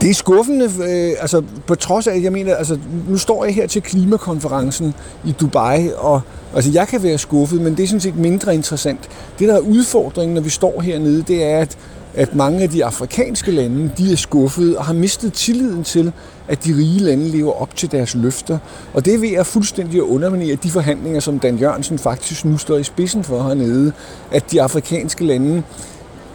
Det 0.00 0.10
er 0.10 0.14
skuffende, 0.14 0.64
øh, 0.64 1.12
altså 1.20 1.42
på 1.66 1.74
trods 1.74 2.06
af, 2.06 2.14
at 2.16 2.22
jeg 2.22 2.32
mener, 2.32 2.54
altså 2.54 2.78
nu 3.08 3.16
står 3.16 3.44
jeg 3.44 3.54
her 3.54 3.66
til 3.66 3.82
klimakonferencen 3.82 4.94
i 5.24 5.32
Dubai, 5.40 5.90
og 5.96 6.20
altså 6.54 6.70
jeg 6.70 6.88
kan 6.88 7.02
være 7.02 7.18
skuffet, 7.18 7.60
men 7.60 7.76
det 7.76 7.82
er 7.82 7.86
sådan 7.86 8.00
set 8.00 8.16
mindre 8.16 8.54
interessant. 8.54 9.08
Det, 9.38 9.48
der 9.48 9.54
er 9.54 9.60
udfordringen, 9.60 10.34
når 10.34 10.40
vi 10.40 10.50
står 10.50 10.80
hernede, 10.80 11.22
det 11.22 11.44
er, 11.44 11.58
at, 11.58 11.78
at 12.14 12.34
mange 12.34 12.62
af 12.62 12.70
de 12.70 12.84
afrikanske 12.84 13.50
lande, 13.50 13.90
de 13.98 14.12
er 14.12 14.16
skuffede 14.16 14.78
og 14.78 14.84
har 14.84 14.94
mistet 14.94 15.32
tilliden 15.32 15.84
til, 15.84 16.12
at 16.48 16.64
de 16.64 16.76
rige 16.76 17.00
lande 17.00 17.28
lever 17.28 17.52
op 17.52 17.76
til 17.76 17.92
deres 17.92 18.14
løfter. 18.14 18.58
Og 18.94 19.04
det 19.04 19.14
er 19.14 19.18
ved 19.18 19.32
at 19.32 19.46
fuldstændig 19.46 20.02
underminere 20.02 20.56
de 20.56 20.70
forhandlinger, 20.70 21.20
som 21.20 21.38
Dan 21.38 21.56
Jørgensen 21.56 21.98
faktisk 21.98 22.44
nu 22.44 22.58
står 22.58 22.76
i 22.76 22.82
spidsen 22.82 23.24
for 23.24 23.42
hernede, 23.42 23.92
at 24.32 24.52
de 24.52 24.62
afrikanske 24.62 25.24
lande 25.24 25.62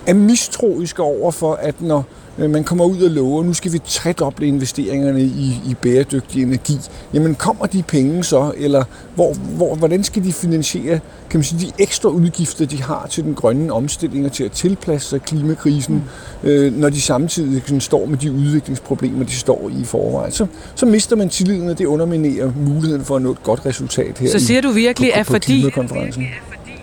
er 0.07 0.13
mistroiske 0.13 1.01
over 1.01 1.31
for, 1.31 1.53
at 1.53 1.81
når 1.81 2.05
man 2.47 2.63
kommer 2.63 2.85
ud 2.85 3.01
og 3.01 3.11
lover, 3.11 3.43
nu 3.43 3.53
skal 3.53 3.73
vi 3.73 3.79
tredoble 3.85 4.47
investeringerne 4.47 5.21
i, 5.21 5.61
i 5.65 5.75
bæredygtig 5.81 6.43
energi. 6.43 6.77
Jamen 7.13 7.35
kommer 7.35 7.65
de 7.65 7.83
penge 7.83 8.23
så, 8.23 8.51
eller 8.57 8.83
hvor, 9.15 9.33
hvor, 9.33 9.75
hvordan 9.75 10.03
skal 10.03 10.23
de 10.23 10.33
finansiere 10.33 10.99
kan 11.29 11.37
man 11.37 11.43
sige, 11.43 11.67
de 11.67 11.83
ekstra 11.83 12.09
udgifter, 12.09 12.65
de 12.65 12.81
har 12.83 13.07
til 13.11 13.23
den 13.23 13.33
grønne 13.33 13.73
omstilling 13.73 14.25
og 14.25 14.31
til 14.31 14.43
at 14.43 14.51
tilpasse 14.51 15.09
sig 15.09 15.21
klimakrisen, 15.21 16.03
mm. 16.43 16.49
øh, 16.49 16.77
når 16.77 16.89
de 16.89 17.01
samtidig 17.01 17.61
sådan, 17.65 17.81
står 17.81 18.05
med 18.05 18.17
de 18.17 18.31
udviklingsproblemer, 18.31 19.25
de 19.25 19.31
står 19.31 19.69
i 19.69 19.81
i 19.81 19.85
forvejen. 19.85 20.31
Så, 20.31 20.45
så 20.75 20.85
mister 20.85 21.15
man 21.15 21.29
tilliden, 21.29 21.69
og 21.69 21.77
det 21.77 21.85
underminerer 21.85 22.51
muligheden 22.55 23.05
for 23.05 23.15
at 23.15 23.21
nå 23.21 23.31
et 23.31 23.43
godt 23.43 23.65
resultat 23.65 24.17
her 24.17 24.29
Så 24.29 24.39
siger 24.39 24.57
i, 24.57 24.61
du 24.61 24.71
virkelig, 24.71 25.11
på, 25.13 25.19
at 25.19 25.25
fordi, 25.25 25.71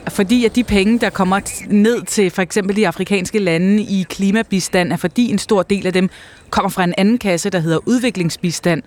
fordi 0.08 0.44
at 0.44 0.56
de 0.56 0.64
penge, 0.64 0.98
der 0.98 1.10
kommer 1.10 1.40
ned 1.68 2.02
til 2.02 2.30
for 2.30 2.42
eksempel 2.42 2.76
de 2.76 2.88
afrikanske 2.88 3.38
lande 3.38 3.82
i 3.82 4.06
klimabistand, 4.08 4.92
er 4.92 4.96
fordi 4.96 5.30
en 5.30 5.38
stor 5.38 5.62
del 5.62 5.86
af 5.86 5.92
dem 5.92 6.10
kommer 6.50 6.68
fra 6.68 6.84
en 6.84 6.94
anden 6.98 7.18
kasse, 7.18 7.50
der 7.50 7.58
hedder 7.58 7.78
udviklingsbistand, 7.86 8.82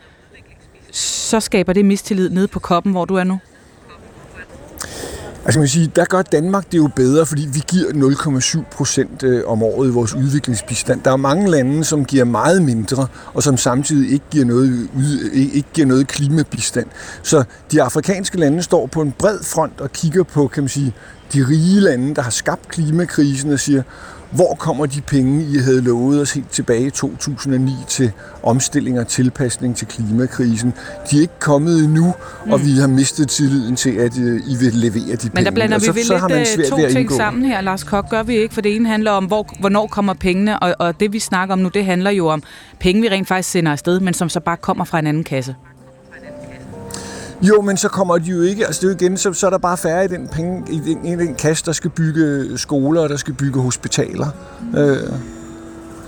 så 0.91 1.39
skaber 1.39 1.73
det 1.73 1.85
mistillid 1.85 2.29
nede 2.29 2.47
på 2.47 2.59
koppen, 2.59 2.91
hvor 2.91 3.05
du 3.05 3.15
er 3.15 3.23
nu? 3.23 3.39
Altså 5.49 5.59
man 5.59 5.67
sige, 5.67 5.91
der 5.95 6.05
gør 6.05 6.21
Danmark 6.21 6.71
det 6.71 6.77
jo 6.77 6.89
bedre, 6.95 7.25
fordi 7.25 7.47
vi 7.53 7.63
giver 7.67 7.89
0,7 7.89 8.63
procent 8.71 9.23
øh, 9.23 9.43
om 9.45 9.63
året 9.63 9.87
i 9.87 9.91
vores 9.91 10.13
udviklingsbistand. 10.13 11.01
Der 11.01 11.11
er 11.11 11.15
mange 11.15 11.51
lande, 11.51 11.83
som 11.83 12.05
giver 12.05 12.23
meget 12.23 12.61
mindre, 12.61 13.07
og 13.33 13.43
som 13.43 13.57
samtidig 13.57 14.13
ikke 14.13 14.25
giver 14.31 14.45
noget, 14.45 14.89
ikke 15.33 15.67
giver 15.73 15.87
noget 15.87 16.07
klimabistand. 16.07 16.87
Så 17.23 17.43
de 17.71 17.81
afrikanske 17.81 18.37
lande 18.37 18.63
står 18.63 18.85
på 18.87 19.01
en 19.01 19.11
bred 19.11 19.39
front 19.43 19.81
og 19.81 19.91
kigger 19.91 20.23
på, 20.23 20.47
kan 20.47 20.63
man 20.63 20.69
sige, 20.69 20.93
de 21.33 21.47
rige 21.47 21.79
lande, 21.79 22.15
der 22.15 22.21
har 22.21 22.31
skabt 22.31 22.67
klimakrisen 22.67 23.53
og 23.53 23.59
siger, 23.59 23.83
hvor 24.31 24.55
kommer 24.59 24.85
de 24.85 25.01
penge, 25.01 25.43
I 25.43 25.57
havde 25.57 25.81
lovet 25.81 26.21
os 26.21 26.31
helt 26.31 26.49
tilbage 26.49 26.87
i 26.87 26.89
2009 26.89 27.71
til 27.87 28.11
omstilling 28.43 28.99
og 28.99 29.07
tilpasning 29.07 29.75
til 29.75 29.87
klimakrisen? 29.87 30.73
De 31.11 31.17
er 31.17 31.21
ikke 31.21 31.39
kommet 31.39 31.83
endnu, 31.83 32.13
mm. 32.45 32.51
og 32.51 32.65
vi 32.65 32.71
har 32.79 32.87
mistet 32.87 33.29
tilliden 33.29 33.75
til, 33.75 33.89
at 33.89 34.11
uh, 34.17 34.51
I 34.51 34.55
vil 34.59 34.73
levere 34.73 35.15
de 35.15 35.17
penge. 35.17 35.31
Men 35.33 35.45
der 35.45 35.51
blander 35.51 35.79
vi 35.79 35.87
vel 35.87 36.37
lidt 36.37 36.59
øh, 36.59 36.65
to 36.65 36.89
ting 36.91 37.11
sammen 37.11 37.45
her, 37.45 37.61
Lars 37.61 37.83
Kok, 37.83 38.09
gør 38.09 38.23
vi 38.23 38.37
ikke? 38.37 38.53
For 38.53 38.61
det 38.61 38.75
ene 38.75 38.89
handler 38.89 39.11
om, 39.11 39.25
hvor, 39.25 39.47
hvornår 39.59 39.87
kommer 39.87 40.13
pengene, 40.13 40.59
og, 40.59 40.75
og 40.79 40.99
det 40.99 41.13
vi 41.13 41.19
snakker 41.19 41.53
om 41.53 41.59
nu, 41.59 41.69
det 41.73 41.85
handler 41.85 42.11
jo 42.11 42.27
om 42.27 42.43
penge, 42.79 43.01
vi 43.01 43.09
rent 43.09 43.27
faktisk 43.27 43.49
sender 43.49 43.71
afsted, 43.71 43.99
men 43.99 44.13
som 44.13 44.29
så 44.29 44.39
bare 44.39 44.57
kommer 44.57 44.85
fra 44.85 44.99
en 44.99 45.07
anden 45.07 45.23
kasse. 45.23 45.55
Jo, 47.41 47.61
men 47.61 47.77
så 47.77 47.89
kommer 47.89 48.17
de 48.17 48.29
jo 48.31 48.41
ikke, 48.41 48.65
altså 48.65 48.81
det 48.81 48.87
er 48.87 48.91
jo 48.91 49.05
igen, 49.05 49.17
så, 49.17 49.33
så 49.33 49.45
er 49.45 49.49
der 49.49 49.57
bare 49.57 49.77
færre 49.77 50.05
i 50.05 50.07
den, 50.07 50.27
penge, 50.27 50.63
i 50.71 50.79
den, 50.79 51.05
i 51.05 51.15
den 51.15 51.35
kasse, 51.35 51.65
der 51.65 51.71
skal 51.71 51.89
bygge 51.89 52.57
skoler, 52.57 53.01
og 53.01 53.09
der 53.09 53.17
skal 53.17 53.33
bygge 53.33 53.61
hospitaler. 53.61 54.27
Øh. 54.77 55.13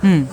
Hmm. 0.02 0.26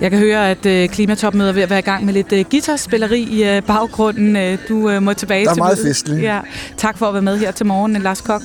Jeg 0.00 0.10
kan 0.10 0.18
høre, 0.18 0.50
at 0.50 0.66
øh, 0.66 0.88
klimatopmødet 0.88 1.48
er 1.48 1.52
ved 1.52 1.62
at 1.62 1.70
være 1.70 1.78
i 1.78 1.82
gang 1.82 2.04
med 2.04 2.14
lidt 2.14 2.32
øh, 2.32 2.44
guitarspilleri 2.50 3.20
i 3.20 3.44
øh, 3.48 3.62
baggrunden. 3.62 4.36
Øh, 4.36 4.58
du 4.68 4.90
øh, 4.90 5.02
må 5.02 5.12
tilbage 5.14 5.40
til 5.40 5.46
Der 5.46 5.52
er 5.52 5.56
meget 5.56 5.78
festligt. 5.78 6.22
Ja. 6.22 6.40
Tak 6.76 6.98
for 6.98 7.06
at 7.06 7.14
være 7.14 7.22
med 7.22 7.38
her 7.38 7.50
til 7.50 7.66
morgen, 7.66 7.92
Lars 7.92 8.20
Kok. 8.20 8.42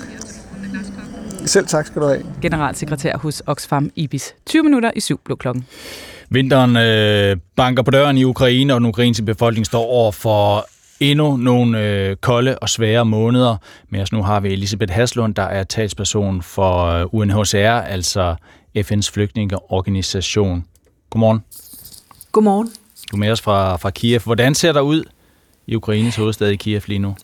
Selv 1.46 1.68
tak 1.68 1.88
skal 1.88 2.02
du 2.02 2.08
have. 2.08 2.24
Generalsekretær 2.42 3.18
hos 3.18 3.44
Oxfam 3.46 3.92
Ibis. 3.96 4.36
20 4.46 4.64
minutter 4.64 4.92
i 4.96 5.00
syv 5.00 5.20
blå 5.26 5.36
klokken. 5.36 5.66
Vinteren 6.30 6.78
øh, 6.78 7.38
banker 7.56 7.84
på 7.84 7.92
døren 7.92 8.18
i 8.18 8.24
Ukraine, 8.24 8.74
og 8.74 8.80
den 8.80 8.88
ukrainske 8.88 9.24
befolkning 9.24 9.66
står 9.66 9.84
over 9.84 10.12
for 10.12 10.68
endnu 11.02 11.38
nogle 11.38 11.80
øh, 11.80 12.16
kolde 12.16 12.60
og 12.60 12.70
svære 12.70 13.06
måneder. 13.06 13.58
Men 13.90 14.02
os 14.02 14.12
nu 14.12 14.24
har 14.24 14.40
vi 14.40 14.54
Elisabeth 14.54 14.94
Haslund, 14.94 15.36
der 15.36 15.44
er 15.44 15.64
talsperson 15.64 16.42
for 16.42 16.86
øh, 16.86 17.06
UNHCR, 17.12 17.58
altså 17.58 18.36
FN's 18.78 19.12
flygtningeorganisation. 19.14 20.66
Godmorgen. 21.10 21.44
Godmorgen. 22.32 22.68
Du 23.12 23.16
er 23.16 23.20
med 23.20 23.32
os 23.32 23.42
fra, 23.42 23.76
fra 23.76 23.90
Kiev. 23.90 24.20
Hvordan 24.20 24.56
ser 24.56 24.74
der 24.74 24.82
ud 24.82 25.04
i 25.68 25.76
Ukraines 25.76 26.16
hovedstad 26.16 26.50
i 26.50 26.56
Kiev 26.56 26.82
lige 26.88 27.00
nu? 27.00 27.16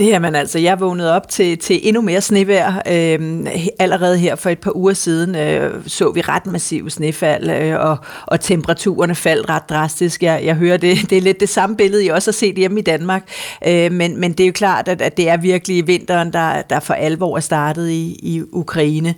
Jamen 0.00 0.34
altså, 0.34 0.58
jeg 0.58 0.80
vågnede 0.80 1.16
op 1.16 1.28
til, 1.28 1.58
til 1.58 1.80
endnu 1.82 2.02
mere 2.02 2.20
snevejr. 2.20 2.82
Øh, 2.88 3.46
allerede 3.78 4.18
her 4.18 4.36
for 4.36 4.50
et 4.50 4.58
par 4.58 4.76
uger 4.76 4.92
siden 4.92 5.34
øh, 5.34 5.74
så 5.86 6.10
vi 6.10 6.20
ret 6.20 6.46
massiv 6.46 6.90
snefald, 6.90 7.50
øh, 7.50 7.80
og, 7.80 7.96
og 8.26 8.40
temperaturerne 8.40 9.14
faldt 9.14 9.48
ret 9.48 9.68
drastisk. 9.68 10.22
Jeg, 10.22 10.40
jeg 10.44 10.54
hører, 10.54 10.76
det, 10.76 11.10
det 11.10 11.18
er 11.18 11.22
lidt 11.22 11.40
det 11.40 11.48
samme 11.48 11.76
billede, 11.76 12.04
I 12.04 12.08
også 12.08 12.30
har 12.30 12.32
set 12.32 12.56
hjemme 12.56 12.80
i 12.80 12.82
Danmark. 12.82 13.22
Øh, 13.66 13.92
men, 13.92 14.20
men 14.20 14.32
det 14.32 14.40
er 14.40 14.46
jo 14.46 14.52
klart, 14.52 14.88
at, 14.88 15.02
at 15.02 15.16
det 15.16 15.28
er 15.28 15.36
virkelig 15.36 15.86
vinteren, 15.86 16.32
der, 16.32 16.62
der 16.62 16.80
for 16.80 16.94
alvor 16.94 17.36
er 17.36 17.40
startet 17.40 17.90
i, 17.90 18.18
i 18.22 18.42
Ukraine. 18.52 19.14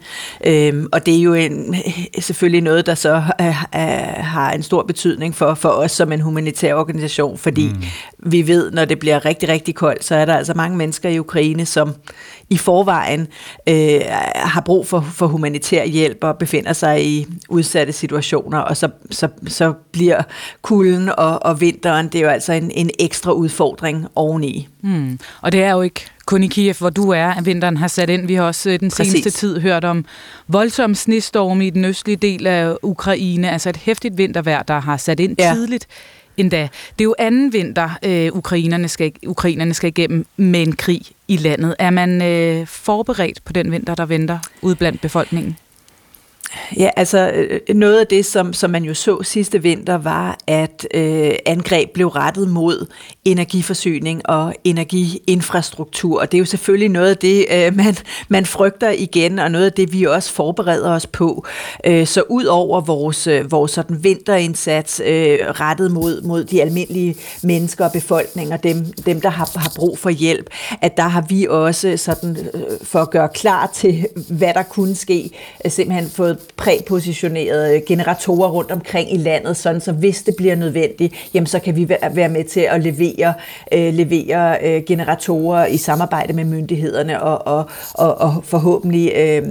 Øh, 0.46 0.84
og 0.92 1.06
det 1.06 1.16
er 1.16 1.22
jo 1.22 1.34
en, 1.34 1.76
selvfølgelig 2.18 2.60
noget, 2.60 2.86
der 2.86 2.94
så 2.94 3.22
øh, 3.40 3.46
øh, 3.46 3.54
har 4.16 4.52
en 4.52 4.62
stor 4.62 4.82
betydning 4.82 5.34
for, 5.34 5.54
for 5.54 5.68
os 5.68 5.92
som 5.92 6.12
en 6.12 6.20
humanitær 6.20 6.74
organisation, 6.74 7.38
fordi 7.38 7.68
mm. 7.68 8.30
vi 8.30 8.46
ved, 8.46 8.70
når 8.70 8.84
det 8.84 8.98
bliver 8.98 9.24
rigtig, 9.24 9.48
rigtig 9.48 9.74
koldt, 9.74 10.04
så 10.04 10.14
er 10.14 10.24
der 10.24 10.34
altså 10.34 10.54
mange 10.54 10.71
mennesker 10.76 11.08
i 11.08 11.18
Ukraine, 11.18 11.66
som 11.66 11.94
i 12.50 12.56
forvejen 12.56 13.28
øh, 13.68 14.00
har 14.34 14.60
brug 14.60 14.86
for, 14.86 15.00
for 15.00 15.26
humanitær 15.26 15.84
hjælp 15.84 16.18
og 16.24 16.38
befinder 16.38 16.72
sig 16.72 17.06
i 17.06 17.26
udsatte 17.48 17.92
situationer, 17.92 18.58
og 18.58 18.76
så, 18.76 18.88
så, 19.10 19.28
så 19.46 19.72
bliver 19.92 20.22
kulden 20.62 21.08
og, 21.08 21.42
og 21.46 21.60
vinteren, 21.60 22.08
det 22.08 22.14
er 22.14 22.22
jo 22.22 22.28
altså 22.28 22.52
en, 22.52 22.70
en 22.70 22.90
ekstra 22.98 23.32
udfordring 23.32 24.06
oveni. 24.14 24.68
Hmm. 24.80 25.18
Og 25.40 25.52
det 25.52 25.62
er 25.62 25.72
jo 25.72 25.82
ikke 25.82 26.06
kun 26.26 26.42
i 26.42 26.46
Kiev, 26.46 26.74
hvor 26.78 26.90
du 26.90 27.10
er, 27.10 27.26
at 27.26 27.46
vinteren 27.46 27.76
har 27.76 27.88
sat 27.88 28.10
ind. 28.10 28.26
Vi 28.26 28.34
har 28.34 28.44
også 28.44 28.70
øh, 28.70 28.80
den 28.80 28.90
Præcis. 28.90 29.12
seneste 29.12 29.30
tid 29.30 29.60
hørt 29.60 29.84
om 29.84 30.04
voldsom 30.48 30.94
snestorm 30.94 31.60
i 31.60 31.70
den 31.70 31.84
østlige 31.84 32.16
del 32.16 32.46
af 32.46 32.76
Ukraine, 32.82 33.50
altså 33.50 33.68
et 33.68 33.76
hæftigt 33.76 34.18
vintervejr, 34.18 34.62
der 34.62 34.80
har 34.80 34.96
sat 34.96 35.20
ind 35.20 35.36
ja. 35.38 35.52
tidligt 35.54 35.86
endda. 36.36 36.68
Det 36.98 37.00
er 37.00 37.04
jo 37.04 37.14
anden 37.18 37.52
vinter, 37.52 37.90
øh, 38.04 38.32
ukrainerne, 38.32 38.88
skal, 38.88 39.12
ukrainerne 39.26 39.74
skal 39.74 39.88
igennem 39.88 40.26
med 40.36 40.62
en 40.62 40.76
krig 40.76 41.02
i 41.28 41.36
landet. 41.36 41.76
Er 41.78 41.90
man 41.90 42.22
øh, 42.22 42.66
forberedt 42.66 43.44
på 43.44 43.52
den 43.52 43.70
vinter, 43.72 43.94
der 43.94 44.06
venter 44.06 44.38
ude 44.62 44.76
blandt 44.76 45.00
befolkningen? 45.00 45.56
Ja, 46.76 46.90
altså 46.96 47.30
øh, 47.34 47.76
noget 47.76 48.00
af 48.00 48.06
det, 48.06 48.26
som, 48.26 48.52
som 48.52 48.70
man 48.70 48.84
jo 48.84 48.94
så 48.94 49.22
sidste 49.22 49.62
vinter, 49.62 49.98
var, 49.98 50.38
at 50.46 50.86
øh, 50.94 51.32
angreb 51.46 51.90
blev 51.94 52.08
rettet 52.08 52.48
mod 52.48 52.86
energiforsyning 53.24 54.28
og 54.28 54.54
energiinfrastruktur. 54.64 56.20
Og 56.20 56.32
det 56.32 56.38
er 56.38 56.40
jo 56.40 56.44
selvfølgelig 56.44 56.88
noget 56.88 57.10
af 57.10 57.16
det, 57.16 57.46
øh, 57.52 57.76
man, 57.76 57.96
man 58.28 58.46
frygter 58.46 58.90
igen, 58.90 59.38
og 59.38 59.50
noget 59.50 59.66
af 59.66 59.72
det, 59.72 59.92
vi 59.92 60.04
også 60.04 60.32
forbereder 60.32 60.90
os 60.90 61.06
på. 61.06 61.46
Øh, 61.84 62.06
så 62.06 62.22
ud 62.28 62.44
over 62.44 62.80
vores, 62.80 63.26
øh, 63.26 63.52
vores 63.52 63.70
sådan 63.70 64.04
vinterindsats 64.04 65.00
øh, 65.04 65.38
rettet 65.40 65.92
mod, 65.92 66.22
mod 66.22 66.44
de 66.44 66.62
almindelige 66.62 67.16
mennesker 67.42 67.84
og 67.84 67.92
befolkninger, 67.92 68.56
dem, 68.56 68.84
dem 68.84 69.20
der 69.20 69.28
har, 69.28 69.58
har 69.58 69.72
brug 69.76 69.98
for 69.98 70.10
hjælp, 70.10 70.50
at 70.80 70.96
der 70.96 71.08
har 71.08 71.24
vi 71.28 71.46
også 71.50 71.96
sådan, 71.96 72.36
øh, 72.54 72.62
for 72.82 72.98
at 72.98 73.10
gøre 73.10 73.28
klar 73.34 73.70
til, 73.74 74.06
hvad 74.28 74.54
der 74.54 74.62
kunne 74.62 74.94
ske, 74.94 75.30
øh, 75.64 75.70
simpelthen 75.70 76.10
fået 76.10 76.38
præpositionerede 76.56 77.80
generatorer 77.86 78.50
rundt 78.50 78.70
omkring 78.70 79.14
i 79.14 79.16
landet, 79.16 79.56
sådan 79.56 79.80
så 79.80 79.92
hvis 79.92 80.22
det 80.22 80.34
bliver 80.36 80.54
nødvendigt, 80.54 81.14
jamen 81.34 81.46
så 81.46 81.58
kan 81.58 81.76
vi 81.76 81.88
være 82.12 82.28
med 82.28 82.44
til 82.44 82.60
at 82.60 82.82
levere, 82.82 83.34
øh, 83.72 83.94
levere 83.94 84.58
øh, 84.62 84.82
generatorer 84.86 85.66
i 85.66 85.76
samarbejde 85.76 86.32
med 86.32 86.44
myndighederne 86.44 87.22
og, 87.22 87.46
og, 87.46 87.70
og, 87.94 88.18
og 88.18 88.44
forhåbentlig 88.44 89.12
øh, 89.16 89.42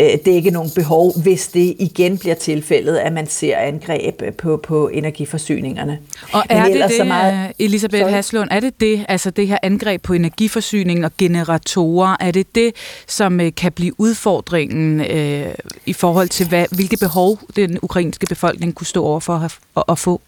øh, 0.00 0.08
dække 0.24 0.50
nogle 0.50 0.70
behov, 0.74 1.20
hvis 1.22 1.48
det 1.48 1.76
igen 1.78 2.18
bliver 2.18 2.34
tilfældet, 2.34 2.96
at 2.96 3.12
man 3.12 3.26
ser 3.26 3.58
angreb 3.58 4.22
på, 4.38 4.56
på 4.56 4.88
energiforsyningerne. 4.88 5.98
Og 6.32 6.42
er 6.48 6.62
Men 6.62 6.72
det 6.72 6.88
det, 6.88 6.96
så 6.96 7.04
meget... 7.04 7.52
Elisabeth 7.58 8.02
Sorry. 8.02 8.10
Haslund, 8.10 8.48
er 8.50 8.60
det 8.60 8.80
det, 8.80 9.04
altså 9.08 9.30
det 9.30 9.48
her 9.48 9.58
angreb 9.62 10.02
på 10.02 10.12
energiforsyning 10.12 11.04
og 11.04 11.10
generatorer, 11.18 12.16
er 12.20 12.30
det 12.30 12.54
det, 12.54 12.74
som 13.06 13.40
øh, 13.40 13.52
kan 13.56 13.72
blive 13.72 14.00
udfordringen 14.00 15.00
øh, 15.00 15.46
i 15.86 15.92
forhold 15.92 16.28
til, 16.30 16.48
hvad, 16.48 16.66
hvilke 16.70 16.96
behov 16.96 17.38
den 17.56 17.78
ukrainske 17.82 18.26
befolkning 18.26 18.74
kunne 18.74 18.86
stå 18.86 19.04
over 19.04 19.20
for 19.20 19.36
at, 19.36 19.58
at, 19.76 19.84
at 19.88 19.98
få? 19.98 20.20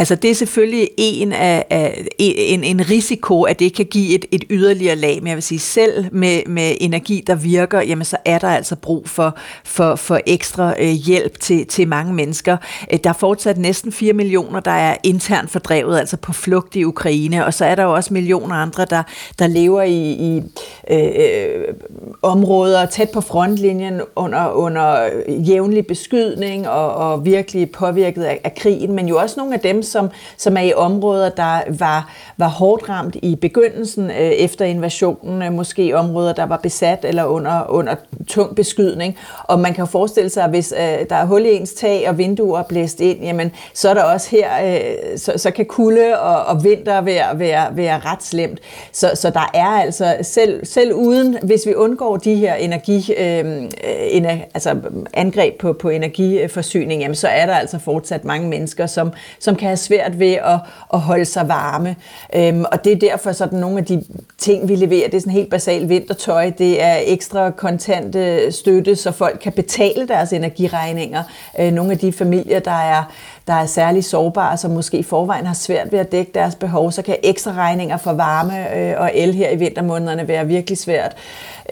Altså 0.00 0.14
det 0.14 0.30
er 0.30 0.34
selvfølgelig 0.34 0.88
en, 0.96 1.32
af, 1.32 1.64
af, 1.70 2.06
en, 2.18 2.64
en 2.64 2.90
risiko, 2.90 3.42
at 3.42 3.58
det 3.58 3.74
kan 3.74 3.86
give 3.86 4.14
et, 4.14 4.24
et 4.30 4.44
yderligere 4.50 4.96
lag, 4.96 5.18
men 5.22 5.26
jeg 5.26 5.36
vil 5.36 5.42
sige, 5.42 5.58
selv 5.58 6.06
med, 6.12 6.40
med 6.46 6.74
energi, 6.80 7.24
der 7.26 7.34
virker, 7.34 7.80
jamen 7.80 8.04
så 8.04 8.16
er 8.24 8.38
der 8.38 8.48
altså 8.48 8.76
brug 8.76 9.08
for, 9.08 9.36
for, 9.64 9.94
for 9.94 10.20
ekstra 10.26 10.74
øh, 10.78 10.88
hjælp 10.88 11.40
til, 11.40 11.66
til 11.66 11.88
mange 11.88 12.14
mennesker. 12.14 12.56
Øh, 12.92 12.98
der 13.04 13.10
er 13.10 13.14
fortsat 13.14 13.58
næsten 13.58 13.92
4 13.92 14.12
millioner, 14.12 14.60
der 14.60 14.70
er 14.70 14.96
internt 15.02 15.50
fordrevet, 15.50 15.98
altså 15.98 16.16
på 16.16 16.32
flugt 16.32 16.76
i 16.76 16.84
Ukraine, 16.84 17.46
og 17.46 17.54
så 17.54 17.64
er 17.64 17.74
der 17.74 17.82
jo 17.82 17.94
også 17.94 18.14
millioner 18.14 18.54
andre, 18.54 18.84
der, 18.84 19.02
der 19.38 19.46
lever 19.46 19.82
i, 19.82 20.10
i 20.10 20.42
øh, 20.90 21.74
områder 22.22 22.86
tæt 22.86 23.10
på 23.10 23.20
frontlinjen 23.20 24.00
under, 24.16 24.52
under 24.52 25.08
jævnlig 25.28 25.86
beskydning 25.86 26.68
og, 26.68 26.94
og 26.94 27.24
virkelig 27.24 27.70
påvirket 27.70 28.22
af, 28.22 28.40
af 28.44 28.54
krigen, 28.54 28.92
men 28.92 29.08
jo 29.08 29.18
også 29.18 29.34
nogle 29.40 29.54
af 29.54 29.60
dem, 29.60 29.82
som, 29.90 30.10
som 30.36 30.56
er 30.56 30.60
i 30.60 30.72
områder, 30.74 31.28
der 31.28 31.60
var, 31.78 32.12
var 32.36 32.48
hårdt 32.48 32.88
ramt 32.88 33.16
i 33.22 33.36
begyndelsen 33.36 34.10
øh, 34.10 34.16
efter 34.16 34.64
invasionen, 34.64 35.42
øh, 35.42 35.52
måske 35.52 35.96
områder, 35.96 36.32
der 36.32 36.46
var 36.46 36.56
besat 36.56 37.04
eller 37.04 37.24
under, 37.24 37.70
under 37.70 37.94
tung 38.28 38.56
beskydning. 38.56 39.16
Og 39.44 39.60
man 39.60 39.74
kan 39.74 39.86
forestille 39.86 40.30
sig, 40.30 40.44
at 40.44 40.50
hvis 40.50 40.74
øh, 40.76 41.06
der 41.10 41.16
er 41.16 41.24
hul 41.24 41.46
i 41.46 41.56
ens 41.56 41.72
tag 41.72 42.08
og 42.08 42.18
vinduer 42.18 42.62
blæst 42.62 43.00
ind, 43.00 43.22
jamen, 43.22 43.52
så 43.74 43.90
er 43.90 43.94
der 43.94 44.02
også 44.02 44.30
her, 44.30 44.48
øh, 44.64 45.18
så, 45.18 45.32
så 45.36 45.50
kan 45.50 45.66
kulde 45.66 46.20
og, 46.20 46.44
og 46.44 46.64
vinter 46.64 47.00
være, 47.00 47.38
være, 47.38 47.76
være 47.76 48.00
ret 48.04 48.22
slemt. 48.22 48.60
Så, 48.92 49.10
så 49.14 49.30
der 49.30 49.50
er 49.54 49.66
altså, 49.66 50.16
selv, 50.22 50.66
selv 50.66 50.94
uden, 50.94 51.38
hvis 51.42 51.66
vi 51.66 51.74
undgår 51.74 52.16
de 52.16 52.34
her 52.34 52.54
energi, 52.54 53.14
øh, 53.18 53.62
øh 53.62 53.70
ener, 54.10 54.38
altså 54.54 54.76
angreb 55.14 55.60
på, 55.60 55.72
på 55.72 55.88
energiforsyning, 55.88 57.02
jamen, 57.02 57.14
så 57.14 57.28
er 57.28 57.46
der 57.46 57.54
altså 57.54 57.78
fortsat 57.78 58.24
mange 58.24 58.48
mennesker, 58.48 58.86
som, 58.86 59.12
som 59.38 59.56
kan 59.56 59.66
have 59.66 59.76
svært 59.80 60.18
ved 60.18 60.32
at, 60.32 60.58
at 60.94 61.00
holde 61.00 61.24
sig 61.24 61.48
varme. 61.48 61.96
Øhm, 62.34 62.64
og 62.72 62.84
det 62.84 62.92
er 62.92 62.96
derfor 62.96 63.32
sådan 63.32 63.58
nogle 63.58 63.78
af 63.78 63.84
de 63.84 64.04
ting, 64.38 64.68
vi 64.68 64.76
leverer, 64.76 65.08
det 65.08 65.16
er 65.16 65.20
sådan 65.20 65.32
helt 65.32 65.50
basalt 65.50 65.88
vintertøj, 65.88 66.50
det 66.50 66.82
er 66.82 66.96
ekstra 67.04 67.50
kontante 67.50 68.18
øh, 68.18 68.52
støtte, 68.52 68.96
så 68.96 69.12
folk 69.12 69.38
kan 69.42 69.52
betale 69.52 70.08
deres 70.08 70.32
energiregninger. 70.32 71.22
Øh, 71.60 71.72
nogle 71.72 71.92
af 71.92 71.98
de 71.98 72.12
familier, 72.12 72.58
der 72.58 72.70
er 72.70 73.04
der 73.50 73.56
er 73.56 73.66
særlig 73.66 74.04
sårbare, 74.04 74.56
som 74.56 74.70
måske 74.70 74.98
i 74.98 75.02
forvejen 75.02 75.46
har 75.46 75.54
svært 75.54 75.92
ved 75.92 75.98
at 75.98 76.12
dække 76.12 76.32
deres 76.34 76.54
behov, 76.54 76.92
så 76.92 77.02
kan 77.02 77.16
ekstra 77.22 77.52
regninger 77.52 77.96
for 77.96 78.12
varme 78.12 78.76
øh, 78.76 79.00
og 79.00 79.10
el 79.14 79.34
her 79.34 79.50
i 79.50 79.56
vintermånederne 79.56 80.28
være 80.28 80.46
virkelig 80.46 80.78
svært. 80.78 81.16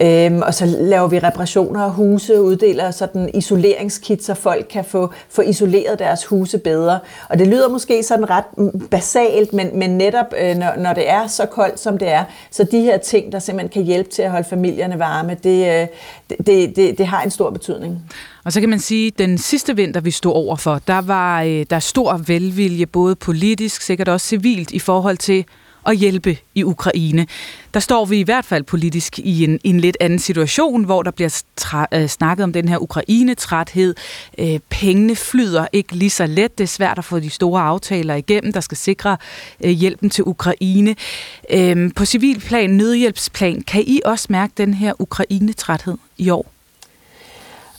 Øhm, 0.01 0.41
og 0.41 0.53
så 0.53 0.65
laver 0.65 1.07
vi 1.07 1.19
reparationer 1.19 1.83
af 1.83 1.91
huse, 1.91 2.41
uddeler 2.41 2.91
sådan 2.91 3.29
isoleringskit, 3.33 4.23
så 4.23 4.33
folk 4.33 4.65
kan 4.69 4.85
få, 4.85 5.13
få 5.29 5.41
isoleret 5.41 5.99
deres 5.99 6.25
huse 6.25 6.57
bedre. 6.57 6.99
Og 7.29 7.39
det 7.39 7.47
lyder 7.47 7.69
måske 7.69 8.03
sådan 8.03 8.29
ret 8.29 8.43
basalt, 8.91 9.53
men, 9.53 9.79
men 9.79 9.89
netop 9.89 10.25
øh, 10.41 10.55
når, 10.55 10.73
når 10.77 10.93
det 10.93 11.09
er 11.09 11.27
så 11.27 11.45
koldt, 11.45 11.79
som 11.79 11.97
det 11.97 12.11
er, 12.11 12.23
så 12.51 12.63
de 12.63 12.81
her 12.81 12.97
ting, 12.97 13.31
der 13.31 13.39
simpelthen 13.39 13.69
kan 13.69 13.83
hjælpe 13.83 14.09
til 14.09 14.21
at 14.21 14.31
holde 14.31 14.49
familierne 14.49 14.99
varme, 14.99 15.37
det, 15.43 15.81
øh, 15.81 15.87
det, 16.45 16.75
det, 16.75 16.97
det 16.97 17.05
har 17.07 17.21
en 17.21 17.31
stor 17.31 17.49
betydning. 17.49 18.01
Og 18.45 18.53
så 18.53 18.59
kan 18.59 18.69
man 18.69 18.79
sige, 18.79 19.07
at 19.07 19.17
den 19.17 19.37
sidste 19.37 19.75
vinter, 19.75 20.01
vi 20.01 20.11
stod 20.11 20.33
overfor, 20.33 20.79
der 20.87 21.01
var 21.01 21.43
øh, 21.43 21.65
der 21.69 21.79
stor 21.79 22.21
velvilje, 22.27 22.85
både 22.85 23.15
politisk, 23.15 23.81
sikkert 23.81 24.07
også 24.07 24.27
civilt, 24.27 24.71
i 24.71 24.79
forhold 24.79 25.17
til 25.17 25.45
at 25.89 25.97
hjælpe 25.97 26.37
i 26.55 26.63
Ukraine. 26.63 27.27
Der 27.73 27.79
står 27.79 28.05
vi 28.05 28.19
i 28.19 28.23
hvert 28.23 28.45
fald 28.45 28.63
politisk 28.63 29.19
i 29.19 29.43
en, 29.43 29.59
en 29.63 29.79
lidt 29.79 29.97
anden 29.99 30.19
situation, 30.19 30.83
hvor 30.83 31.03
der 31.03 31.11
bliver 31.11 31.41
tra- 31.61 31.97
øh, 31.97 32.07
snakket 32.07 32.43
om 32.43 32.53
den 32.53 32.67
her 32.67 32.77
Ukraine-træthed. 32.77 33.95
Øh, 34.37 34.59
pengene 34.69 35.15
flyder 35.15 35.67
ikke 35.73 35.95
lige 35.95 36.09
så 36.09 36.25
let. 36.25 36.57
Det 36.57 36.63
er 36.63 36.67
svært 36.67 36.97
at 36.97 37.05
få 37.05 37.19
de 37.19 37.29
store 37.29 37.61
aftaler 37.61 38.15
igennem, 38.15 38.53
der 38.53 38.61
skal 38.61 38.77
sikre 38.77 39.17
øh, 39.63 39.71
hjælpen 39.71 40.09
til 40.09 40.23
Ukraine. 40.23 40.95
Øh, 41.49 41.91
på 41.95 42.05
civilplan, 42.05 42.69
nødhjælpsplan, 42.69 43.61
kan 43.61 43.83
I 43.87 44.01
også 44.05 44.27
mærke 44.29 44.53
den 44.57 44.73
her 44.73 45.01
Ukraine-træthed 45.01 45.97
i 46.17 46.29
år? 46.29 46.58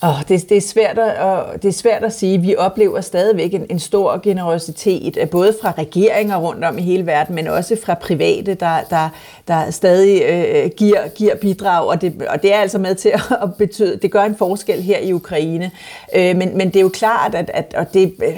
Oh, 0.02 0.22
det, 0.28 0.48
det, 0.48 0.56
er 0.56 0.60
svært 0.60 0.98
at, 0.98 1.62
det 1.62 1.68
er 1.68 1.72
svært 1.72 2.04
at 2.04 2.12
sige. 2.12 2.38
Vi 2.38 2.56
oplever 2.56 3.00
stadigvæk 3.00 3.54
en, 3.54 3.66
en 3.70 3.78
stor 3.78 4.20
generositet, 4.22 5.18
øh, 5.20 5.28
både 5.28 5.56
fra 5.62 5.74
regeringer 5.78 6.36
rundt 6.36 6.64
om 6.64 6.78
i 6.78 6.82
hele 6.82 7.06
verden, 7.06 7.34
men 7.34 7.48
også 7.48 7.76
fra 7.84 7.94
private, 7.94 8.54
der, 8.54 8.80
der, 8.90 9.08
der 9.48 9.70
stadig 9.70 10.22
øh, 10.22 10.64
øh 10.64 10.70
giver, 10.76 11.08
giver 11.08 11.36
bidrag, 11.36 11.86
og 11.86 12.00
det, 12.00 12.22
og 12.28 12.42
det 12.42 12.54
er 12.54 12.58
altså 12.58 12.78
med 12.78 12.94
til 12.94 13.08
at 13.42 13.54
betyde, 13.58 13.96
det 13.96 14.10
gør 14.10 14.22
en 14.22 14.36
forskel 14.36 14.82
her 14.82 14.98
i 14.98 15.12
Ukraine. 15.12 15.70
Øh, 16.16 16.36
men, 16.36 16.58
men 16.58 16.68
det 16.68 16.76
er 16.76 16.80
jo 16.80 16.88
klart, 16.88 17.34
at, 17.34 17.50
at 17.54 17.74
og 17.76 17.94
det 17.94 18.14
øh, 18.22 18.36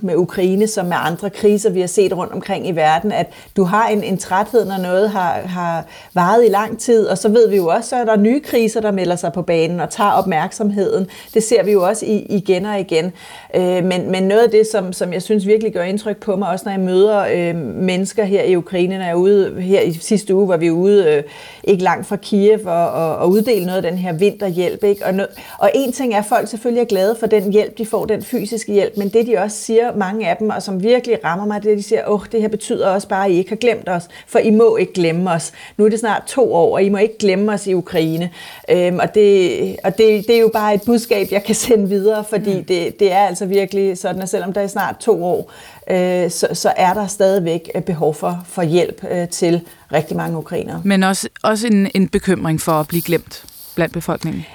med 0.00 0.16
Ukraine 0.16 0.66
som 0.66 0.86
med 0.86 0.96
andre 1.00 1.30
kriser, 1.30 1.70
vi 1.70 1.80
har 1.80 1.86
set 1.86 2.16
rundt 2.16 2.32
omkring 2.32 2.68
i 2.68 2.72
verden, 2.72 3.12
at 3.12 3.26
du 3.56 3.64
har 3.64 3.88
en, 3.88 4.04
en 4.04 4.18
træthed, 4.18 4.64
når 4.64 4.78
noget 4.78 5.10
har, 5.10 5.32
har 5.32 5.84
varet 6.14 6.44
i 6.44 6.48
lang 6.48 6.78
tid, 6.78 7.06
og 7.06 7.18
så 7.18 7.28
ved 7.28 7.48
vi 7.48 7.56
jo 7.56 7.66
også, 7.66 7.96
at 7.96 8.06
der 8.06 8.12
er 8.12 8.16
nye 8.16 8.40
kriser, 8.40 8.80
der 8.80 8.90
melder 8.90 9.16
sig 9.16 9.32
på 9.32 9.42
banen 9.42 9.80
og 9.80 9.90
tager 9.90 10.10
opmærksomheden. 10.10 11.01
Det 11.34 11.42
ser 11.42 11.62
vi 11.62 11.72
jo 11.72 11.82
også 11.82 12.06
i, 12.06 12.26
igen 12.28 12.66
og 12.66 12.80
igen. 12.80 13.12
Øh, 13.56 13.84
men, 13.84 14.10
men 14.10 14.22
noget 14.22 14.42
af 14.42 14.50
det, 14.50 14.66
som, 14.72 14.92
som 14.92 15.12
jeg 15.12 15.22
synes 15.22 15.46
virkelig 15.46 15.72
gør 15.72 15.82
indtryk 15.82 16.16
på 16.16 16.36
mig, 16.36 16.48
også 16.48 16.62
når 16.64 16.72
jeg 16.72 16.80
møder 16.80 17.24
øh, 17.32 17.56
mennesker 17.56 18.24
her 18.24 18.42
i 18.42 18.56
Ukraine, 18.56 18.98
når 18.98 19.04
jeg 19.04 19.10
er 19.10 19.14
ude 19.14 19.60
her 19.60 19.80
i 19.80 19.92
sidste 19.92 20.34
uge, 20.34 20.48
var 20.48 20.56
vi 20.56 20.70
ude 20.70 21.04
øh, 21.04 21.22
ikke 21.64 21.82
langt 21.82 22.06
fra 22.06 22.16
Kiev 22.16 22.60
og, 22.64 22.90
og, 22.90 23.16
og 23.16 23.30
uddele 23.30 23.66
noget 23.66 23.84
af 23.84 23.90
den 23.90 23.98
her 23.98 24.12
vinterhjælp. 24.12 24.84
Ikke? 24.84 25.06
Og, 25.06 25.14
no, 25.14 25.24
og 25.58 25.70
en 25.74 25.92
ting 25.92 26.14
er, 26.14 26.18
at 26.18 26.24
folk 26.24 26.48
selvfølgelig 26.48 26.80
er 26.80 26.84
glade 26.84 27.16
for 27.20 27.26
den 27.26 27.52
hjælp, 27.52 27.78
de 27.78 27.86
får, 27.86 28.06
den 28.06 28.22
fysiske 28.22 28.72
hjælp, 28.72 28.96
men 28.96 29.08
det 29.08 29.26
de 29.26 29.38
også 29.38 29.56
siger, 29.56 29.96
mange 29.96 30.28
af 30.28 30.36
dem, 30.36 30.48
og 30.48 30.62
som 30.62 30.82
virkelig 30.82 31.24
rammer 31.24 31.46
mig, 31.46 31.62
det 31.62 31.72
er, 31.72 31.76
de 31.76 31.82
siger, 31.82 32.02
åh, 32.06 32.14
oh, 32.14 32.26
det 32.32 32.40
her 32.40 32.48
betyder 32.48 32.88
også 32.88 33.08
bare, 33.08 33.26
at 33.26 33.32
I 33.32 33.34
ikke 33.34 33.50
har 33.50 33.56
glemt 33.56 33.88
os, 33.88 34.08
for 34.26 34.38
I 34.38 34.50
må 34.50 34.76
ikke 34.76 34.92
glemme 34.92 35.30
os. 35.30 35.52
Nu 35.76 35.84
er 35.84 35.88
det 35.88 35.98
snart 35.98 36.22
to 36.26 36.54
år, 36.54 36.74
og 36.74 36.82
I 36.82 36.88
må 36.88 36.98
ikke 36.98 37.18
glemme 37.18 37.52
os 37.52 37.66
i 37.66 37.74
Ukraine. 37.74 38.30
Øhm, 38.70 38.98
og 38.98 39.14
det, 39.14 39.76
og 39.84 39.98
det, 39.98 40.26
det 40.26 40.36
er 40.36 40.40
jo 40.40 40.50
bare 40.52 40.74
et 40.74 40.82
budskab, 40.92 41.28
jeg 41.30 41.44
kan 41.44 41.54
sende 41.54 41.88
videre, 41.88 42.24
fordi 42.24 42.54
mm. 42.54 42.64
det, 42.64 43.00
det 43.00 43.12
er 43.12 43.18
altså 43.18 43.46
virkelig 43.46 43.98
sådan, 43.98 44.22
at 44.22 44.28
selvom 44.28 44.52
der 44.52 44.60
er 44.60 44.66
snart 44.66 44.96
to 44.96 45.24
år, 45.24 45.52
øh, 45.90 46.30
så, 46.30 46.48
så 46.52 46.72
er 46.76 46.94
der 46.94 47.06
stadigvæk 47.06 47.70
behov 47.86 48.14
for, 48.14 48.44
for 48.48 48.62
hjælp 48.62 49.04
øh, 49.10 49.28
til 49.28 49.60
rigtig 49.92 50.16
mange 50.16 50.38
ukrainere. 50.38 50.82
Men 50.84 51.02
også, 51.02 51.28
også 51.42 51.66
en, 51.66 51.90
en 51.94 52.08
bekymring 52.08 52.60
for 52.60 52.72
at 52.72 52.88
blive 52.88 53.02
glemt 53.02 53.44
blandt 53.74 53.94
befolkningen? 53.94 54.46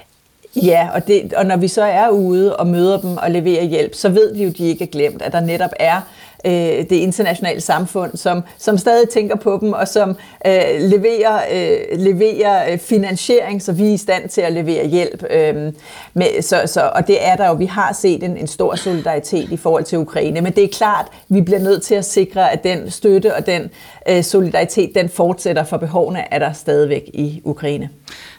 Ja, 0.56 0.90
og, 0.94 1.08
det, 1.08 1.34
og 1.34 1.46
når 1.46 1.58
vi 1.58 1.68
så 1.68 1.84
er 1.84 2.10
ude 2.10 2.56
og 2.56 2.68
møder 2.68 3.02
dem 3.02 3.18
og 3.18 3.32
leverer 3.32 3.64
hjælp, 3.64 3.96
så 3.96 4.10
ved 4.10 4.34
vi 4.36 4.44
jo, 4.44 4.50
at 4.50 4.58
de 4.58 4.68
ikke 4.68 4.84
er 4.84 4.88
glemt, 4.88 5.22
at 5.22 5.32
der 5.32 5.40
netop 5.40 5.72
er 5.80 6.02
øh, 6.46 6.52
det 6.90 6.92
internationale 6.92 7.62
samfund, 7.62 8.18
som, 8.18 8.44
som 8.58 8.78
stadig 8.78 9.10
tænker 9.10 9.36
på 9.36 9.58
dem, 9.62 9.74
og 9.74 9.88
som 9.88 10.10
øh, 10.46 10.54
leverer, 10.80 11.42
øh, 11.52 12.00
leverer 12.00 12.72
øh, 12.72 12.80
finansiering, 12.80 13.62
så 13.62 13.72
vi 13.72 13.88
er 13.90 13.94
i 13.94 13.98
stand 13.98 14.30
til 14.30 14.42
at 14.42 14.54
levere 14.54 14.88
hjælp. 14.88 15.24
Øh, 15.30 15.74
med, 16.14 16.42
så, 16.42 16.62
så, 16.66 16.92
og 16.96 17.08
det 17.08 17.28
er 17.28 17.36
der 17.36 17.48
jo, 17.48 17.54
vi 17.54 17.66
har 17.66 17.94
set 17.94 18.24
en, 18.24 18.38
en 18.38 18.48
stor 18.48 18.76
solidaritet 18.76 19.52
i 19.52 19.58
forhold 19.58 19.84
til 19.84 19.98
Ukraine, 19.98 20.42
men 20.42 20.54
det 20.54 20.64
er 20.64 20.68
klart, 20.68 21.06
vi 21.30 21.42
bliver 21.42 21.60
nødt 21.60 21.84
til 21.84 21.96
at 21.96 22.06
sikre, 22.06 22.52
at 22.52 22.64
den 22.64 22.92
støtte 22.92 23.36
og 23.36 23.46
den 23.46 23.70
øh, 24.10 24.24
solidaritet, 24.24 24.92
den 24.96 25.10
fortsætter, 25.10 25.64
for 25.64 25.78
behovene 25.78 26.34
er 26.34 26.40
der 26.40 26.54
stadigvæk 26.54 27.10
i 27.14 27.42
Ukraine. 27.44 27.90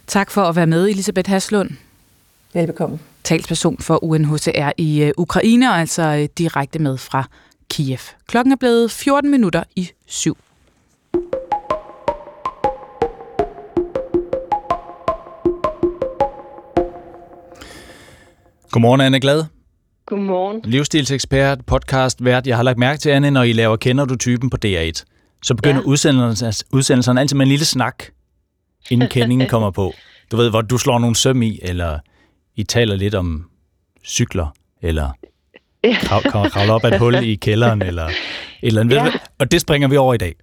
Tak 0.06 0.30
for 0.30 0.42
at 0.42 0.56
være 0.56 0.66
med, 0.66 0.88
Elisabeth 0.88 1.30
Haslund. 1.30 1.70
Velbekomme. 2.52 2.98
Talsperson 3.24 3.78
for 3.80 4.04
UNHCR 4.04 4.70
i 4.76 5.02
øh, 5.02 5.12
Ukraine, 5.16 5.70
og 5.70 5.80
altså 5.80 6.02
øh, 6.02 6.28
direkte 6.38 6.78
med 6.78 6.98
fra 6.98 7.28
Kiev. 7.70 7.98
Klokken 8.26 8.52
er 8.52 8.56
blevet 8.56 8.90
14 8.90 9.30
minutter 9.30 9.62
i 9.76 9.90
syv. 10.06 10.36
Godmorgen, 18.70 19.00
Anne 19.00 19.20
Glad. 19.20 19.44
Godmorgen. 20.06 20.60
Livsstilsekspert, 20.64 21.66
podcast, 21.66 22.24
vært. 22.24 22.46
Jeg 22.46 22.56
har 22.56 22.62
lagt 22.62 22.78
mærke 22.78 23.00
til, 23.00 23.10
Anne, 23.10 23.30
når 23.30 23.42
I 23.42 23.52
laver 23.52 23.76
Kender 23.76 24.04
du 24.04 24.16
typen 24.16 24.50
på 24.50 24.56
DR1, 24.66 25.04
så 25.42 25.54
begynder 25.54 25.80
ja. 25.80 25.86
udsendelserne, 25.86 26.52
udsendelserne 26.72 27.20
altid 27.20 27.36
med 27.36 27.46
en 27.46 27.50
lille 27.50 27.64
snak, 27.64 28.04
inden 28.90 29.08
kendingen 29.08 29.48
kommer 29.54 29.70
på. 29.70 29.92
Du 30.30 30.36
ved, 30.36 30.50
hvor 30.50 30.60
du 30.60 30.78
slår 30.78 30.98
nogle 30.98 31.16
søm 31.16 31.42
i, 31.42 31.58
eller 31.62 31.98
I 32.56 32.62
taler 32.64 32.96
lidt 32.96 33.14
om 33.14 33.50
cykler, 34.04 34.46
eller 34.82 35.10
kravle 35.84 36.30
krav, 36.50 36.70
op 36.70 36.84
ad 36.84 36.92
et 36.92 36.98
hul 36.98 37.14
i 37.14 37.34
kælderen, 37.34 37.82
eller 37.82 38.06
et 38.06 38.14
eller 38.62 38.80
andet. 38.80 38.96
Ja. 38.96 39.12
Og 39.38 39.50
det 39.52 39.60
springer 39.60 39.88
vi 39.88 39.96
over 39.96 40.14
i 40.14 40.16
dag. 40.16 40.34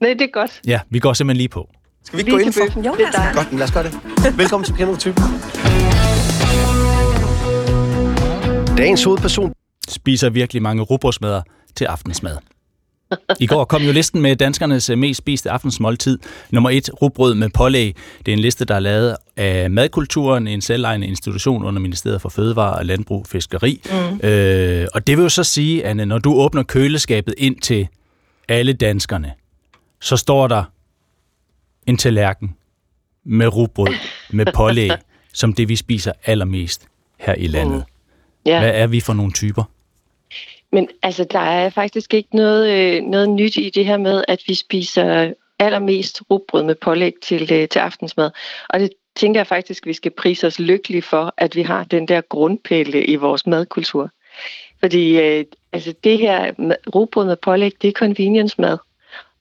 Nej, 0.00 0.12
det 0.12 0.22
er 0.22 0.32
godt. 0.32 0.60
Ja, 0.66 0.80
vi 0.90 0.98
går 0.98 1.12
simpelthen 1.12 1.36
lige 1.36 1.48
på. 1.48 1.68
Skal 2.04 2.16
vi 2.16 2.20
ikke 2.20 2.30
gå 2.30 2.38
ind 2.38 2.52
for? 2.52 2.80
Jo, 2.86 2.94
det 2.94 3.06
er 3.14 3.34
Godt, 3.34 3.52
lad 3.52 3.62
os 3.62 3.72
gøre 3.72 3.84
det. 3.84 4.38
Velkommen 4.38 4.64
til 4.64 4.74
Kender 4.74 4.92
du 4.94 5.00
typen. 5.00 5.22
Dagens 8.76 9.04
hovedperson 9.04 9.52
spiser 9.88 10.30
virkelig 10.30 10.62
mange 10.62 10.82
rugbrødsmadder 10.82 11.42
til 11.76 11.84
aftensmad. 11.84 12.36
I 13.40 13.46
går 13.46 13.64
kom 13.64 13.82
jo 13.82 13.92
listen 13.92 14.22
med 14.22 14.36
danskernes 14.36 14.90
mest 14.96 15.18
spiste 15.18 15.50
aftensmåltid. 15.50 16.18
Nummer 16.50 16.70
et, 16.70 16.90
rugbrød 17.02 17.34
med 17.34 17.48
pålæg. 17.48 17.96
Det 18.26 18.32
er 18.32 18.36
en 18.36 18.38
liste, 18.38 18.64
der 18.64 18.74
er 18.74 18.80
lavet 18.80 19.16
af 19.36 19.70
Madkulturen, 19.70 20.46
en 20.46 20.60
selvejende 20.60 21.06
institution 21.06 21.64
under 21.64 21.80
Ministeriet 21.80 22.20
for 22.22 22.28
Fødevare 22.28 22.74
og 22.74 22.86
Landbrug 22.86 23.26
Fiskeri. 23.26 23.82
Mm. 23.84 24.28
Øh, 24.28 24.86
og 24.94 25.06
det 25.06 25.16
vil 25.16 25.22
jo 25.22 25.28
så 25.28 25.44
sige, 25.44 25.86
Anne, 25.86 26.06
når 26.06 26.18
du 26.18 26.34
åbner 26.34 26.62
køleskabet 26.62 27.34
ind 27.38 27.56
til 27.60 27.88
alle 28.48 28.72
danskerne, 28.72 29.32
så 30.00 30.16
står 30.16 30.48
der 30.48 30.64
en 31.86 31.96
tallerken 31.96 32.56
med 33.24 33.46
rugbrød 33.46 33.94
med 34.30 34.46
pålæg, 34.54 34.90
som 35.32 35.52
det 35.52 35.68
vi 35.68 35.76
spiser 35.76 36.12
allermest 36.24 36.86
her 37.18 37.34
i 37.34 37.46
landet. 37.46 37.84
Mm. 38.46 38.50
Yeah. 38.50 38.60
Hvad 38.62 38.72
er 38.74 38.86
vi 38.86 39.00
for 39.00 39.12
nogle 39.12 39.32
typer? 39.32 39.64
Men 40.72 40.88
altså, 41.02 41.24
der 41.24 41.38
er 41.38 41.70
faktisk 41.70 42.14
ikke 42.14 42.36
noget, 42.36 42.70
øh, 42.70 43.02
noget 43.02 43.30
nyt 43.30 43.56
i 43.56 43.70
det 43.70 43.86
her 43.86 43.96
med, 43.96 44.24
at 44.28 44.42
vi 44.46 44.54
spiser 44.54 45.32
allermest 45.58 46.22
rugbrød 46.30 46.62
med 46.62 46.74
pålæg 46.74 47.12
til, 47.22 47.42
øh, 47.52 47.68
til 47.68 47.78
aftensmad. 47.78 48.30
Og 48.68 48.80
det 48.80 48.90
tænker 49.16 49.40
jeg 49.40 49.46
faktisk, 49.46 49.82
at 49.82 49.86
vi 49.86 49.92
skal 49.92 50.10
prise 50.10 50.46
os 50.46 50.58
lykkelige 50.58 51.02
for, 51.02 51.34
at 51.36 51.56
vi 51.56 51.62
har 51.62 51.84
den 51.84 52.08
der 52.08 52.20
grundpille 52.20 53.04
i 53.04 53.16
vores 53.16 53.46
madkultur. 53.46 54.10
Fordi 54.80 55.20
øh, 55.20 55.44
altså 55.72 55.94
det 56.04 56.18
her 56.18 56.52
rugbrød 56.94 57.26
med 57.26 57.36
pålæg, 57.36 57.72
det 57.82 57.88
er 57.88 57.92
convenience 57.92 58.60
mad. 58.60 58.78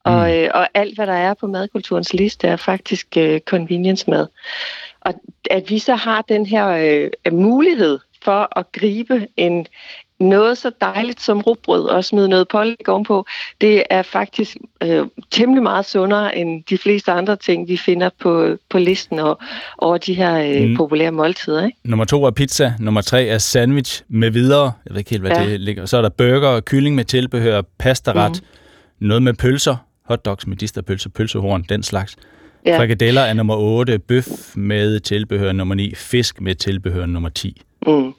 Og, 0.04 0.28
mm. 0.28 0.34
øh, 0.34 0.50
og 0.54 0.68
alt, 0.74 0.96
hvad 0.96 1.08
der 1.08 1.14
er 1.14 1.34
på 1.34 1.48
madkulturens 1.48 2.14
liste, 2.14 2.48
er 2.48 2.56
faktisk 2.56 3.18
øh, 3.18 3.40
convenience 3.40 4.10
mad. 4.10 4.28
Og 5.02 5.14
at 5.50 5.70
vi 5.70 5.80
så 5.80 5.96
har 5.96 6.22
den 6.22 6.46
her 6.46 6.68
øh, 6.68 7.34
mulighed 7.34 8.00
for 8.22 8.60
at 8.60 8.72
gribe 8.72 9.28
en, 9.38 9.68
noget 10.20 10.58
så 10.58 10.72
dejligt 10.82 11.22
som 11.22 11.42
rugbrød 11.42 11.86
og 11.86 12.06
smide 12.06 12.30
noget 12.30 12.48
pålæg 12.48 12.90
ovenpå, 12.90 13.26
det 13.62 13.84
er 13.90 14.02
faktisk 14.02 14.58
øh, 14.84 15.06
temmelig 15.32 15.64
meget 15.64 15.86
sundere 15.86 16.38
end 16.38 16.64
de 16.70 16.78
fleste 16.78 17.12
andre 17.12 17.36
ting, 17.36 17.68
vi 17.68 17.78
finder 17.78 18.10
på, 18.20 18.58
på 18.70 18.78
listen 18.78 19.20
og, 19.20 19.40
over 19.78 19.98
de 19.98 20.14
her 20.14 20.62
øh, 20.62 20.70
mm. 20.70 20.76
populære 20.76 21.12
måltider. 21.12 21.66
Ikke? 21.66 21.78
Nummer 21.84 22.06
to 22.06 22.24
er 22.24 22.32
pizza, 22.32 22.74
nummer 22.80 23.02
tre 23.02 23.26
er 23.26 23.38
sandwich 23.38 24.04
med 24.08 24.32
videre. 24.32 24.72
Jeg 24.86 24.94
ved 24.94 24.98
ikke 24.98 25.10
helt, 25.10 25.22
hvad 25.22 25.32
ja. 25.32 25.46
det 25.46 25.60
ligger. 25.60 25.86
Så 25.86 25.98
er 25.98 26.02
der 26.02 26.10
burger, 26.10 26.60
kylling 26.60 26.96
med 26.96 27.06
tilbehør, 27.06 27.62
pastaret, 27.78 28.42
mm. 28.42 29.08
noget 29.08 29.24
med 29.24 29.34
pølser, 29.34 29.76
hotdogs, 30.06 30.48
medisterpølser, 30.48 31.10
pølsehorn, 31.10 31.66
den 31.70 31.84
slags. 31.84 32.16
Ja. 32.66 32.80
Frikadeller 32.80 33.22
er 33.22 33.34
nummer 33.34 33.56
8, 33.56 34.00
bøf 34.00 34.28
med 34.56 35.00
tilbehør 35.00 35.52
nummer 35.52 35.76
9, 35.76 35.96
fisk 35.96 36.42
med 36.42 36.56
tilbehør 36.56 37.06
nummer 37.06 37.30
10. 37.30 37.62
Mm. 37.88 38.14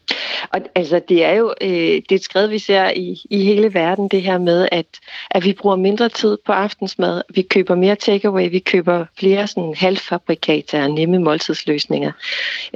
Og 0.53 0.61
altså, 0.75 1.01
det 1.09 1.25
er 1.25 1.33
jo 1.33 1.55
øh, 1.61 1.69
det 1.71 2.13
er 2.13 2.15
et 2.15 2.25
skridt, 2.25 2.51
vi 2.51 2.59
ser 2.59 2.91
i, 2.91 3.21
i 3.31 3.45
hele 3.45 3.75
verden, 3.75 4.09
det 4.09 4.23
her 4.23 4.39
med, 4.39 4.69
at, 4.73 4.87
at 5.31 5.45
vi 5.45 5.53
bruger 5.53 5.77
mindre 5.77 6.09
tid 6.09 6.39
på 6.47 6.53
aftensmad. 6.53 7.23
Vi 7.35 7.43
køber 7.43 7.75
mere 7.75 7.97
takeaway, 7.97 8.51
vi 8.51 8.59
køber 8.59 9.05
flere 9.19 9.47
sådan 9.47 9.75
halvfabrikater 9.77 10.83
og 10.83 10.91
nemme 10.91 11.19
måltidsløsninger. 11.19 12.13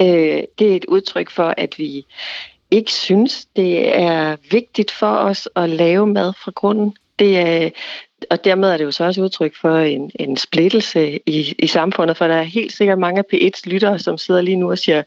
Øh, 0.01 0.43
det 0.59 0.71
er 0.71 0.75
et 0.75 0.85
udtryk 0.85 1.31
for, 1.31 1.53
at 1.57 1.79
vi 1.79 2.05
ikke 2.71 2.91
synes, 2.91 3.45
det 3.55 3.97
er 3.97 4.35
vigtigt 4.51 4.91
for 4.91 5.15
os 5.15 5.49
at 5.55 5.69
lave 5.69 6.07
mad 6.07 6.33
fra 6.43 6.51
grunden. 6.55 6.95
Det 7.19 7.39
er, 7.39 7.69
og 8.29 8.43
dermed 8.43 8.69
er 8.69 8.77
det 8.77 8.83
jo 8.83 8.91
så 8.91 9.03
også 9.03 9.21
udtryk 9.21 9.55
for 9.61 9.77
en, 9.77 10.11
en 10.19 10.37
splittelse 10.37 11.19
i, 11.25 11.55
i 11.59 11.67
samfundet, 11.67 12.17
for 12.17 12.27
der 12.27 12.35
er 12.35 12.43
helt 12.43 12.73
sikkert 12.73 12.99
mange 12.99 13.19
af 13.19 13.23
P1's 13.33 13.61
lyttere, 13.65 13.99
som 13.99 14.17
sidder 14.17 14.41
lige 14.41 14.55
nu 14.55 14.71
og 14.71 14.77
siger, 14.77 15.03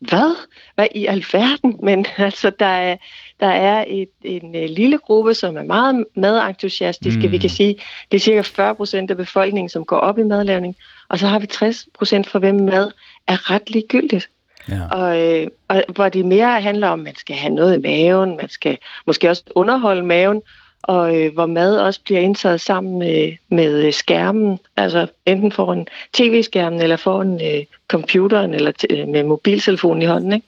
hvad? 0.00 0.36
Hvad 0.74 0.86
i 0.94 1.06
alverden? 1.06 1.76
Men 1.82 2.06
altså, 2.16 2.50
der 2.50 2.66
er, 2.66 2.96
der 3.40 3.46
er 3.46 3.84
et, 3.88 4.08
en, 4.24 4.54
en 4.54 4.68
lille 4.68 4.98
gruppe, 4.98 5.34
som 5.34 5.56
er 5.56 5.62
meget 5.62 6.04
madentusiastiske. 6.16 7.26
Mm. 7.26 7.32
Vi 7.32 7.38
kan 7.38 7.50
sige, 7.50 7.76
det 8.10 8.16
er 8.16 8.20
cirka 8.20 8.40
40 8.40 8.74
procent 8.74 9.10
af 9.10 9.16
befolkningen, 9.16 9.68
som 9.68 9.84
går 9.84 9.96
op 9.96 10.18
i 10.18 10.22
madlavning. 10.22 10.76
Og 11.08 11.18
så 11.18 11.26
har 11.26 11.38
vi 11.38 11.46
60 11.46 11.86
procent 11.94 12.28
for 12.28 12.38
hvem 12.38 12.54
mad 12.54 12.90
er 13.26 13.50
ret 13.50 13.70
ligegyldigt. 13.70 14.28
Ja. 14.68 14.88
Og, 14.90 15.20
øh, 15.22 15.46
og 15.68 15.84
hvor 15.88 16.08
det 16.08 16.24
mere 16.24 16.60
handler 16.60 16.88
om, 16.88 17.00
at 17.00 17.04
man 17.04 17.16
skal 17.16 17.36
have 17.36 17.54
noget 17.54 17.78
i 17.78 17.80
maven, 17.80 18.36
man 18.36 18.48
skal 18.48 18.78
måske 19.06 19.30
også 19.30 19.42
underholde 19.54 20.02
maven, 20.02 20.42
og 20.82 21.16
øh, 21.16 21.32
hvor 21.34 21.46
mad 21.46 21.78
også 21.78 22.00
bliver 22.04 22.20
indtaget 22.20 22.60
sammen 22.60 22.98
med, 22.98 23.32
med 23.48 23.92
skærmen, 23.92 24.58
altså 24.76 25.06
enten 25.26 25.52
foran 25.52 25.86
tv-skærmen 26.12 26.82
eller 26.82 26.96
foran 26.96 27.40
øh, 27.44 27.64
computeren 27.88 28.54
eller 28.54 28.72
t- 28.82 29.06
med 29.06 29.24
mobiltelefonen 29.24 30.02
i 30.02 30.06
hånden. 30.06 30.32
Ikke? 30.32 30.46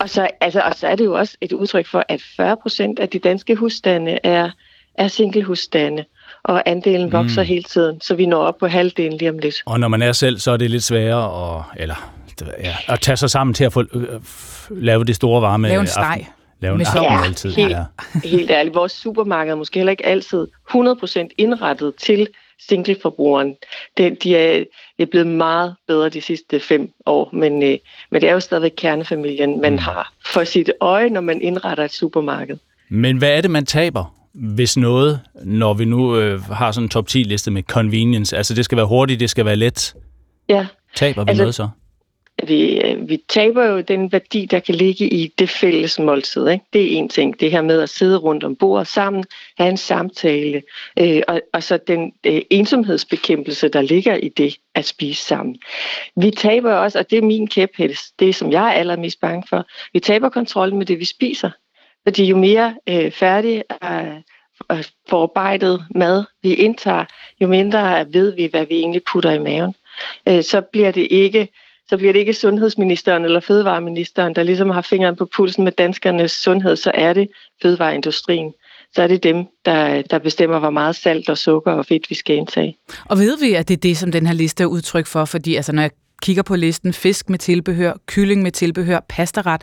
Og, 0.00 0.10
så, 0.10 0.28
altså, 0.40 0.60
og 0.60 0.74
så 0.74 0.86
er 0.86 0.96
det 0.96 1.04
jo 1.04 1.14
også 1.14 1.36
et 1.40 1.52
udtryk 1.52 1.86
for, 1.86 2.04
at 2.08 2.22
40 2.36 2.56
procent 2.56 2.98
af 2.98 3.08
de 3.08 3.18
danske 3.18 3.54
husstande 3.54 4.18
er, 4.22 4.50
er 4.94 5.08
single-husstande 5.08 6.04
og 6.44 6.62
andelen 6.66 7.06
mm. 7.06 7.12
vokser 7.12 7.42
hele 7.42 7.62
tiden, 7.62 8.00
så 8.00 8.14
vi 8.14 8.26
når 8.26 8.42
op 8.42 8.58
på 8.58 8.66
halvdelen 8.66 9.18
lige 9.18 9.30
om 9.30 9.38
lidt. 9.38 9.54
Og 9.64 9.80
når 9.80 9.88
man 9.88 10.02
er 10.02 10.12
selv, 10.12 10.38
så 10.38 10.50
er 10.50 10.56
det 10.56 10.70
lidt 10.70 10.82
sværere 10.82 11.56
at, 11.58 11.64
eller, 11.76 12.12
ja, 12.62 12.76
at 12.88 13.00
tage 13.00 13.16
sig 13.16 13.30
sammen 13.30 13.54
til 13.54 13.64
at 13.64 13.72
få, 13.72 13.80
øh, 13.80 14.08
lave 14.70 15.04
det 15.04 15.16
store 15.16 15.42
varme. 15.42 15.68
Lave 15.68 15.80
en 15.80 15.86
steg. 15.86 16.26
Lave 16.62 16.74
en 16.74 16.80
ja, 16.94 17.24
altid. 17.24 17.52
Helt, 17.52 17.70
ja. 17.70 17.84
helt 18.24 18.50
ærligt, 18.50 18.74
vores 18.74 18.92
supermarked 18.92 19.52
er 19.52 19.56
måske 19.56 19.78
heller 19.78 19.90
ikke 19.90 20.06
altid 20.06 20.46
100% 20.70 21.28
indrettet 21.38 21.94
til 21.94 22.28
singleforbrugeren. 22.68 23.54
Det, 23.96 24.22
de 24.22 24.36
er, 24.36 24.64
det 24.96 25.02
er 25.02 25.10
blevet 25.10 25.26
meget 25.26 25.74
bedre 25.88 26.08
de 26.08 26.20
sidste 26.20 26.60
fem 26.60 26.90
år, 27.06 27.30
men, 27.32 27.62
øh, 27.62 27.78
men 28.10 28.20
det 28.20 28.28
er 28.28 28.32
jo 28.32 28.40
stadigvæk 28.40 28.72
kernefamilien, 28.76 29.60
man 29.60 29.72
mm. 29.72 29.78
har 29.78 30.12
for 30.26 30.44
sit 30.44 30.72
øje, 30.80 31.08
når 31.10 31.20
man 31.20 31.42
indretter 31.42 31.84
et 31.84 31.92
supermarked. 31.92 32.56
Men 32.88 33.16
hvad 33.16 33.36
er 33.36 33.40
det, 33.40 33.50
man 33.50 33.66
taber, 33.66 34.14
hvis 34.32 34.76
noget, 34.76 35.20
når 35.44 35.74
vi 35.74 35.84
nu 35.84 36.16
øh, 36.16 36.42
har 36.42 36.72
sådan 36.72 36.84
en 36.84 36.88
top 36.88 37.06
10 37.06 37.22
liste 37.22 37.50
med 37.50 37.62
convenience? 37.62 38.36
Altså 38.36 38.54
det 38.54 38.64
skal 38.64 38.76
være 38.76 38.86
hurtigt, 38.86 39.20
det 39.20 39.30
skal 39.30 39.44
være 39.44 39.56
let. 39.56 39.94
Ja. 40.48 40.66
Taber 40.96 41.24
vi 41.24 41.28
altså, 41.28 41.42
noget 41.42 41.54
så? 41.54 41.68
Vi, 42.46 42.80
øh, 42.80 43.08
vi 43.08 43.22
taber 43.28 43.64
jo 43.64 43.80
den 43.80 44.12
værdi, 44.12 44.46
der 44.46 44.58
kan 44.58 44.74
ligge 44.74 45.08
i 45.08 45.32
det 45.38 45.50
fælles 45.50 45.98
måltid. 45.98 46.48
Ikke? 46.48 46.64
Det 46.72 46.82
er 46.82 46.98
en 46.98 47.08
ting, 47.08 47.40
det 47.40 47.50
her 47.50 47.62
med 47.62 47.80
at 47.80 47.88
sidde 47.88 48.16
rundt 48.16 48.44
om 48.44 48.56
bordet 48.56 48.86
sammen, 48.86 49.24
have 49.58 49.70
en 49.70 49.76
samtale, 49.76 50.62
øh, 50.98 51.22
og, 51.28 51.40
og 51.52 51.62
så 51.62 51.76
den 51.76 52.12
øh, 52.26 52.42
ensomhedsbekæmpelse, 52.50 53.68
der 53.68 53.82
ligger 53.82 54.14
i 54.14 54.28
det 54.28 54.56
at 54.74 54.84
spise 54.84 55.24
sammen. 55.24 55.56
Vi 56.16 56.30
taber 56.30 56.72
også, 56.72 56.98
og 56.98 57.10
det 57.10 57.18
er 57.18 57.22
min 57.22 57.46
kæphest, 57.46 58.20
det 58.20 58.34
som 58.34 58.52
jeg 58.52 58.68
er 58.68 58.72
allermest 58.72 59.20
bange 59.20 59.44
for, 59.48 59.66
vi 59.92 60.00
taber 60.00 60.28
kontrollen 60.28 60.78
med 60.78 60.86
det, 60.86 60.98
vi 60.98 61.04
spiser. 61.04 61.50
Fordi 62.06 62.24
jo 62.24 62.36
mere 62.36 62.74
øh, 62.88 63.10
færdig 63.10 63.62
og 64.68 64.84
forarbejdet 65.08 65.84
mad 65.94 66.24
vi 66.42 66.54
indtager, 66.54 67.04
jo 67.40 67.46
mindre 67.46 68.06
ved 68.12 68.34
vi, 68.34 68.46
hvad 68.46 68.66
vi 68.66 68.74
egentlig 68.74 69.02
putter 69.12 69.30
i 69.30 69.38
maven. 69.38 69.74
Øh, 70.28 70.42
så 70.42 70.60
bliver 70.60 70.90
det 70.90 71.08
ikke 71.10 71.48
så 71.92 71.96
bliver 71.96 72.12
det 72.12 72.20
ikke 72.20 72.34
sundhedsministeren 72.34 73.24
eller 73.24 73.40
fødevareministeren, 73.40 74.34
der 74.34 74.42
ligesom 74.42 74.70
har 74.70 74.80
fingeren 74.82 75.16
på 75.16 75.28
pulsen 75.36 75.64
med 75.64 75.72
danskernes 75.72 76.32
sundhed, 76.32 76.76
så 76.76 76.90
er 76.94 77.12
det 77.12 77.28
fødevareindustrien. 77.62 78.52
Så 78.94 79.02
er 79.02 79.06
det 79.06 79.22
dem, 79.22 79.46
der, 79.64 80.02
der 80.02 80.18
bestemmer, 80.18 80.58
hvor 80.58 80.70
meget 80.70 80.96
salt 80.96 81.28
og 81.28 81.38
sukker 81.38 81.72
og 81.72 81.86
fedt 81.86 82.10
vi 82.10 82.14
skal 82.14 82.36
indtage. 82.36 82.76
Og 83.04 83.18
ved 83.18 83.38
vi, 83.40 83.54
at 83.54 83.68
det 83.68 83.74
er 83.74 83.80
det, 83.80 83.96
som 83.96 84.12
den 84.12 84.26
her 84.26 84.34
liste 84.34 84.62
er 84.62 84.66
udtryk 84.66 85.06
for? 85.06 85.24
Fordi 85.24 85.54
altså, 85.54 85.72
når 85.72 85.82
jeg 85.82 85.90
kigger 86.22 86.42
på 86.42 86.56
listen, 86.56 86.92
fisk 86.92 87.30
med 87.30 87.38
tilbehør, 87.38 87.92
kylling 88.06 88.42
med 88.42 88.50
tilbehør, 88.50 89.00
pastaret, 89.08 89.62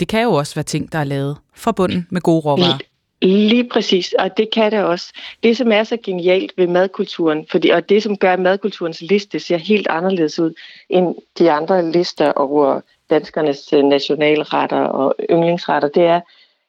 det 0.00 0.08
kan 0.08 0.22
jo 0.22 0.32
også 0.32 0.54
være 0.54 0.62
ting, 0.62 0.92
der 0.92 0.98
er 0.98 1.04
lavet 1.04 1.36
fra 1.56 1.72
bunden 1.72 2.06
med 2.10 2.20
gode 2.20 2.40
råvarer. 2.40 2.78
Lige 3.22 3.68
præcis, 3.68 4.14
og 4.18 4.36
det 4.36 4.50
kan 4.50 4.72
det 4.72 4.84
også. 4.84 5.12
Det, 5.42 5.56
som 5.56 5.72
er 5.72 5.84
så 5.84 5.98
genialt 6.02 6.52
ved 6.56 6.66
madkulturen, 6.66 7.46
fordi, 7.50 7.68
og 7.68 7.88
det, 7.88 8.02
som 8.02 8.16
gør, 8.16 8.32
at 8.32 8.40
madkulturens 8.40 9.02
liste 9.02 9.40
ser 9.40 9.56
helt 9.56 9.86
anderledes 9.86 10.38
ud 10.38 10.54
end 10.88 11.14
de 11.38 11.50
andre 11.50 11.90
lister 11.90 12.32
over 12.32 12.80
danskernes 13.10 13.72
øh, 13.72 13.84
nationalretter 13.84 14.80
og 14.80 15.14
yndlingsretter, 15.30 15.88
det 15.88 16.02
er, 16.02 16.20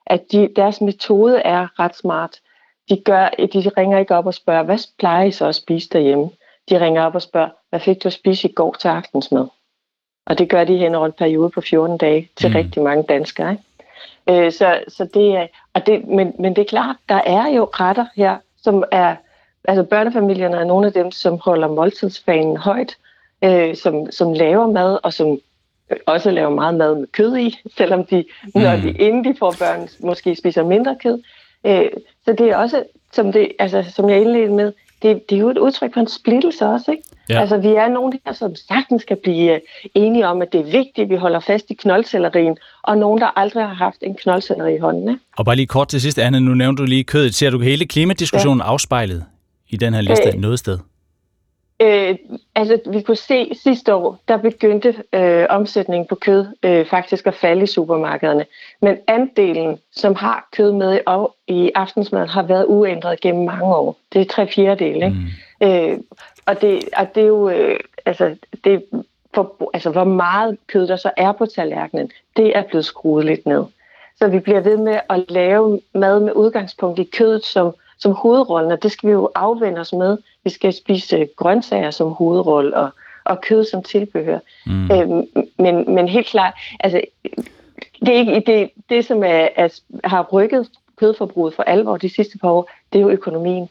at 0.06 0.32
de, 0.32 0.50
deres 0.56 0.82
metode 0.82 1.39
er 1.39 1.80
ret 1.80 1.95
smart. 1.95 2.39
De, 2.89 2.97
gør, 3.06 3.30
de 3.30 3.70
ringer 3.78 4.00
ikke 4.00 4.16
op 4.16 4.26
og 4.26 4.34
spørger, 4.34 4.64
hvad 4.64 4.78
plejer 5.00 5.24
I 5.24 5.32
så 5.32 5.45
at 5.45 5.56
spise 5.56 5.89
derhjemme? 5.89 6.30
De 6.70 6.80
ringer 6.80 7.04
op 7.04 7.16
og 7.16 7.22
spørger, 7.22 7.50
hvad 7.70 7.80
fik 7.80 8.04
du 8.04 8.08
at 8.08 8.14
spise 8.14 8.50
i 8.50 8.54
går 8.54 8.76
til 8.80 8.88
aftensmad? 8.88 9.47
Og 10.26 10.38
det 10.38 10.50
gør 10.50 10.64
de 10.64 10.78
hen 10.78 10.95
over 10.95 11.06
en 11.06 11.12
periode 11.12 11.50
på 11.50 11.62
14 11.62 11.97
dage 11.97 12.30
til 12.36 12.50
mm. 12.50 12.56
rigtig 12.56 12.84
mange 12.84 13.04
danskere. 13.04 13.52
Ikke? 13.52 13.64
Øh, 14.30 14.51
så, 14.51 14.80
så 14.88 15.07
det 15.13 15.36
er, 15.36 15.47
og 15.73 15.86
det, 15.86 16.07
men, 16.07 16.34
men 16.39 16.55
det 16.55 16.61
er 16.61 16.69
klart, 16.69 16.95
der 17.09 17.21
er 17.25 17.47
jo 17.47 17.63
retter 17.63 18.05
her, 18.15 18.38
som 18.61 18.84
er, 18.91 19.15
altså 19.67 19.84
børnefamilierne 19.84 20.57
er 20.57 20.63
nogle 20.63 20.88
af 20.88 20.93
dem, 20.93 21.11
som 21.11 21.39
holder 21.43 21.67
måltidsfanen 21.67 22.57
højt, 22.57 22.97
øh, 23.43 23.75
som, 23.75 24.11
som 24.11 24.34
laver 24.34 24.67
mad, 24.67 24.99
og 25.03 25.13
som 25.13 25.39
også 26.05 26.32
laver 26.32 26.49
meget 26.49 26.75
mad 26.75 26.95
med 26.95 27.07
kød 27.07 27.38
i, 27.38 27.59
selvom 27.77 28.05
de, 28.05 28.25
mm. 28.43 28.61
når 28.61 28.75
de 28.75 28.91
inden 28.91 29.23
de 29.23 29.36
får 29.39 29.55
børn, 29.59 29.89
måske 29.99 30.36
spiser 30.36 30.63
mindre 30.63 30.97
kød. 31.03 31.23
Øh, 31.65 31.89
så 32.25 32.34
det 32.34 32.49
er 32.49 32.57
også, 32.57 32.84
som, 33.13 33.32
det, 33.32 33.51
altså, 33.59 33.84
som 33.95 34.09
jeg 34.09 34.21
indledte 34.21 34.53
med, 34.53 34.73
det, 35.02 35.30
det 35.30 35.36
er 35.36 35.39
jo 35.39 35.50
et 35.50 35.58
udtryk 35.58 35.93
for 35.93 36.00
en 36.00 36.08
splittelse 36.08 36.66
også, 36.66 36.91
ikke? 36.91 37.04
Ja. 37.30 37.39
Altså, 37.39 37.58
vi 37.58 37.68
er 37.68 37.88
nogle 37.88 38.20
her, 38.26 38.34
som 38.34 38.56
sagtens 38.56 39.02
skal 39.02 39.18
blive 39.24 39.54
øh, 39.54 39.60
enige 39.95 40.28
om, 40.28 40.41
at 40.41 40.54
det 40.54 40.60
er 40.60 40.64
vigtigt, 40.64 41.00
at 41.00 41.10
vi 41.10 41.16
holder 41.16 41.39
fast 41.39 41.66
i 41.70 41.74
knoldcellerien, 41.74 42.58
og 42.84 42.97
nogen, 42.97 43.22
der 43.22 43.39
aldrig 43.39 43.64
har 43.64 43.74
haft 43.74 43.97
en 44.02 44.16
knoldcelleri 44.16 44.76
i 44.76 44.80
hånden. 44.80 45.10
Ikke? 45.10 45.22
Og 45.38 45.45
bare 45.45 45.56
lige 45.56 45.68
kort 45.68 45.88
til 45.88 46.02
sidst, 46.02 46.20
Anne, 46.20 46.39
nu 46.39 46.54
nævnte 46.54 46.82
du 46.82 46.88
lige 46.88 47.04
kødet. 47.04 47.36
Ser 47.36 47.50
du 47.50 47.60
hele 47.60 47.86
klimadiskussionen 47.86 48.60
ja. 48.60 48.72
afspejlet 48.72 49.26
i 49.70 49.78
den 49.78 49.93
her 49.93 50.02
liste 50.02 50.28
øh, 50.28 50.41
noget 50.41 50.60
sted? 50.60 50.78
Øh, 51.82 52.15
altså, 52.55 52.80
vi 52.86 53.01
kunne 53.01 53.17
se 53.17 53.51
sidste 53.63 53.93
år, 53.93 54.19
der 54.27 54.38
begyndte 54.38 54.95
øh, 55.13 55.45
omsætningen 55.49 56.07
på 56.07 56.15
kød 56.15 56.45
øh, 56.63 56.86
faktisk 56.86 57.27
at 57.27 57.36
falde 57.36 57.63
i 57.63 57.67
supermarkederne. 57.67 58.45
Men 58.82 58.97
andelen, 59.07 59.80
som 59.91 60.15
har 60.15 60.47
kød 60.51 60.71
med 60.71 60.99
i, 61.47 61.53
i 61.53 61.71
aftensmaden, 61.75 62.30
har 62.30 62.43
været 62.43 62.65
uændret 62.67 63.21
gennem 63.21 63.45
mange 63.45 63.75
år. 63.75 63.97
Det 64.13 64.21
er 64.21 64.25
tre 64.25 64.47
fjerdedel, 64.47 64.95
ikke? 64.95 65.17
Mm. 65.61 65.67
Øh, 65.67 65.97
og, 66.45 66.61
det, 66.61 66.89
og 66.97 67.15
det 67.15 67.23
er 67.23 67.27
jo, 67.27 67.49
øh, 67.49 67.80
altså, 68.05 68.36
det, 68.63 68.86
for, 69.34 69.69
altså, 69.73 69.89
hvor 69.89 70.03
meget 70.03 70.57
kød 70.67 70.88
der 70.88 70.95
så 70.95 71.11
er 71.17 71.32
på 71.32 71.45
tallerkenen, 71.45 72.11
det 72.38 72.57
er 72.57 72.63
blevet 72.63 72.86
skruet 72.86 73.25
lidt 73.25 73.45
ned. 73.45 73.63
Så 74.17 74.27
vi 74.27 74.39
bliver 74.39 74.59
ved 74.59 74.77
med 74.77 74.99
at 75.09 75.32
lave 75.32 75.82
mad 75.93 76.19
med 76.19 76.34
udgangspunkt 76.34 76.99
i 76.99 77.03
kødet 77.03 77.45
som, 77.45 77.75
som 78.00 78.12
hovedrollen, 78.12 78.72
og 78.72 78.84
det 78.84 78.91
skal 78.91 79.08
vi 79.08 79.14
jo 79.14 79.30
afvende 79.36 79.82
os 79.82 79.93
med. 79.93 80.18
Vi 80.43 80.50
skal 80.50 80.74
spise 80.74 81.28
grøntsager 81.36 81.91
som 81.91 82.12
hovedrolle 82.12 82.78
og, 82.78 82.89
og 83.26 83.41
kød 83.41 83.66
som 83.66 83.84
tilbehør. 83.84 84.39
Mm. 84.66 84.91
Øhm, 84.91 85.28
men, 85.58 85.95
men 85.95 86.08
helt 86.08 86.28
klart, 86.28 86.54
altså, 86.80 87.02
det, 88.00 88.16
er 88.16 88.20
ikke, 88.20 88.43
det, 88.45 88.70
det 88.89 89.06
som 89.06 89.24
er, 89.24 89.47
er, 89.56 89.80
har 90.04 90.28
rykket 90.32 90.70
kødforbruget 90.95 91.54
for 91.54 91.64
alvor 91.64 91.97
de 91.97 92.10
sidste 92.10 92.38
par 92.38 92.50
år, 92.50 92.72
det 92.93 93.00
er 93.00 93.04
jo 93.04 93.10
økonomien. 93.10 93.70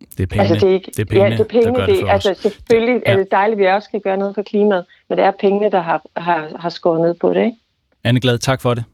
Det 0.00 0.22
er 0.22 0.26
pengene, 0.26 0.48
altså, 0.48 0.66
det 0.66 0.70
er 0.70 0.74
ikke, 0.74 0.90
det 0.90 0.98
er 0.98 1.04
pengene, 1.04 1.24
ja, 1.24 1.32
det 1.32 1.40
er 1.40 1.44
penge, 1.44 1.66
der 1.66 1.72
gør 1.72 1.86
det, 1.86 1.96
det 1.96 2.08
Altså, 2.08 2.34
selvfølgelig 2.34 3.02
ja. 3.06 3.12
er 3.12 3.16
det 3.16 3.30
dejligt, 3.30 3.60
at 3.60 3.64
vi 3.64 3.66
også 3.66 3.86
skal 3.86 4.00
gøre 4.00 4.16
noget 4.16 4.34
for 4.34 4.42
klimaet, 4.42 4.84
men 5.08 5.18
det 5.18 5.24
er 5.24 5.30
pengene, 5.30 5.70
der 5.70 5.80
har, 5.80 6.02
har, 6.16 6.48
har 6.60 6.68
skåret 6.68 7.00
ned 7.00 7.14
på 7.14 7.34
det. 7.34 7.44
Ikke? 7.44 7.56
Anne 8.04 8.20
Glad, 8.20 8.38
tak 8.38 8.60
for 8.60 8.74
det. 8.74 8.84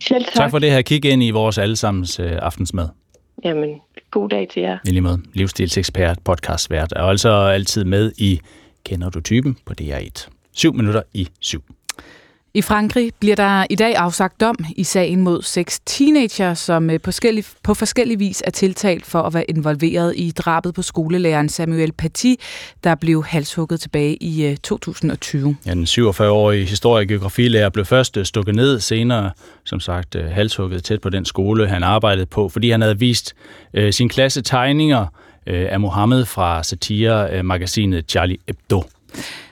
Selv 0.00 0.24
tak. 0.24 0.34
Tak 0.34 0.50
for 0.50 0.58
det 0.58 0.70
her. 0.70 0.82
Kig 0.82 1.04
ind 1.04 1.22
i 1.22 1.30
vores 1.30 1.58
allesammens 1.58 2.20
øh, 2.20 2.32
aftensmad. 2.32 2.88
Jamen, 3.44 3.80
god 4.10 4.28
dag 4.28 4.48
til 4.48 4.62
jer. 4.62 4.78
I 4.84 4.90
lige 4.90 5.00
måde. 5.00 5.22
Livsstilsekspert, 5.34 6.18
podcastvært, 6.24 6.92
er 6.96 7.02
altså 7.02 7.30
altid 7.30 7.84
med 7.84 8.12
i 8.18 8.40
Kender 8.84 9.10
du 9.10 9.20
typen 9.20 9.58
på 9.64 9.74
DR1. 9.80 10.28
7 10.52 10.74
minutter 10.74 11.02
i 11.14 11.28
7. 11.40 11.64
I 12.56 12.62
Frankrig 12.62 13.12
bliver 13.20 13.36
der 13.36 13.66
i 13.70 13.74
dag 13.74 13.96
afsagt 13.96 14.40
dom 14.40 14.56
i 14.76 14.84
sagen 14.84 15.20
mod 15.20 15.42
seks 15.42 15.80
teenager, 15.80 16.54
som 16.54 16.88
på 16.88 16.98
forskellig, 17.04 17.44
på 17.62 17.74
forskellig 17.74 18.18
vis 18.18 18.42
er 18.46 18.50
tiltalt 18.50 19.06
for 19.06 19.22
at 19.22 19.34
være 19.34 19.50
involveret 19.50 20.14
i 20.16 20.30
drabet 20.30 20.74
på 20.74 20.82
skolelæreren 20.82 21.48
Samuel 21.48 21.92
Paty, 21.92 22.34
der 22.84 22.94
blev 22.94 23.24
halshugget 23.24 23.80
tilbage 23.80 24.16
i 24.16 24.46
øh, 24.46 24.56
2020. 24.56 25.56
Ja, 25.66 25.70
den 25.70 25.84
47-årige 25.84 26.64
historie- 26.64 27.02
og 27.02 27.06
geografilærer 27.06 27.68
blev 27.68 27.84
først 27.84 28.16
øh, 28.16 28.24
stukket 28.24 28.54
ned, 28.54 28.80
senere 28.80 29.30
som 29.64 29.80
sagt 29.80 30.16
halshugget 30.30 30.84
tæt 30.84 31.00
på 31.00 31.08
den 31.08 31.24
skole, 31.24 31.68
han 31.68 31.82
arbejdede 31.82 32.26
på, 32.26 32.48
fordi 32.48 32.70
han 32.70 32.80
havde 32.80 32.98
vist 32.98 33.34
øh, 33.74 33.92
sin 33.92 34.08
klasse 34.08 34.42
tegninger 34.42 35.06
øh, 35.46 35.66
af 35.70 35.80
Mohammed 35.80 36.24
fra 36.24 36.62
satiremagasinet 36.62 38.04
Charlie 38.08 38.38
Hebdo. 38.46 38.82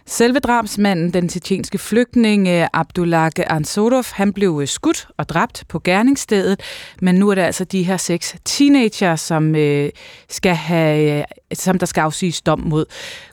Selve 0.07 0.39
drabsmanden, 0.39 1.11
den 1.15 1.29
tjetjenske 1.29 1.79
flygtning 1.79 2.49
øh, 2.49 2.67
Abdullah 2.73 3.31
Ansorov, 3.47 4.05
han 4.13 4.33
blev 4.33 4.59
øh, 4.63 4.69
skudt 4.69 5.09
og 5.17 5.29
dræbt 5.29 5.65
på 5.69 5.79
gerningsstedet, 5.79 6.61
men 7.03 7.15
nu 7.15 7.31
er 7.31 7.35
det 7.35 7.43
altså 7.43 7.65
de 7.65 7.83
her 7.83 7.97
seks 7.97 8.37
teenager, 8.45 9.17
som, 9.17 9.57
øh, 9.57 9.91
skal 10.29 10.55
have, 10.55 11.25
som 11.53 11.79
der 11.79 11.87
skal 11.87 12.01
afsiges 12.01 12.43
dom 12.43 12.61
mod. 12.61 12.87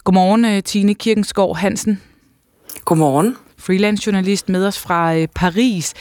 Godmorgen, 0.04 0.64
Tine 0.64 0.94
Kirkenskov 0.94 1.58
Hansen. 1.58 2.02
Godmorgen. 2.86 3.38
Freelance 3.58 4.04
journalist 4.06 4.50
med 4.50 4.68
os 4.68 4.80
fra 4.80 5.26
Paris. 5.36 5.94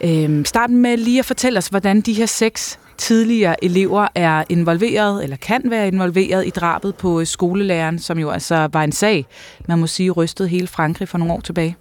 Øh, 0.00 0.44
starten 0.44 0.76
med 0.76 0.96
lige 0.96 1.18
at 1.18 1.24
fortælle 1.24 1.58
os, 1.58 1.68
hvordan 1.68 2.00
de 2.00 2.12
her 2.12 2.26
seks 2.26 2.78
tidligere 3.02 3.64
elever 3.64 4.08
er 4.14 4.44
involveret, 4.48 5.22
eller 5.22 5.36
kan 5.36 5.62
være 5.64 5.88
involveret 5.88 6.46
i 6.46 6.50
drabet 6.50 6.94
på 6.94 7.20
øh, 7.20 7.26
skolelæreren, 7.26 7.98
som 7.98 8.18
jo 8.18 8.30
altså 8.30 8.68
var 8.72 8.82
en 8.82 8.92
sag, 8.92 9.26
man 9.68 9.78
må 9.78 9.86
sige, 9.86 10.10
rystede 10.10 10.48
hele 10.48 10.66
Frankrig 10.66 11.08
for 11.08 11.18
nogle 11.18 11.34
år 11.34 11.40
tilbage. 11.40 11.76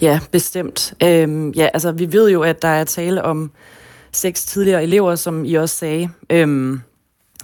Ja, 0.00 0.20
bestemt. 0.32 0.94
Øhm, 1.02 1.50
ja, 1.50 1.68
altså 1.74 1.92
vi 1.92 2.12
ved 2.12 2.30
jo, 2.30 2.42
at 2.42 2.62
der 2.62 2.68
er 2.68 2.84
tale 2.84 3.22
om 3.22 3.50
seks 4.12 4.44
tidligere 4.44 4.82
elever, 4.82 5.14
som 5.14 5.44
I 5.44 5.54
også 5.54 5.76
sagde, 5.76 6.08
øhm, 6.30 6.80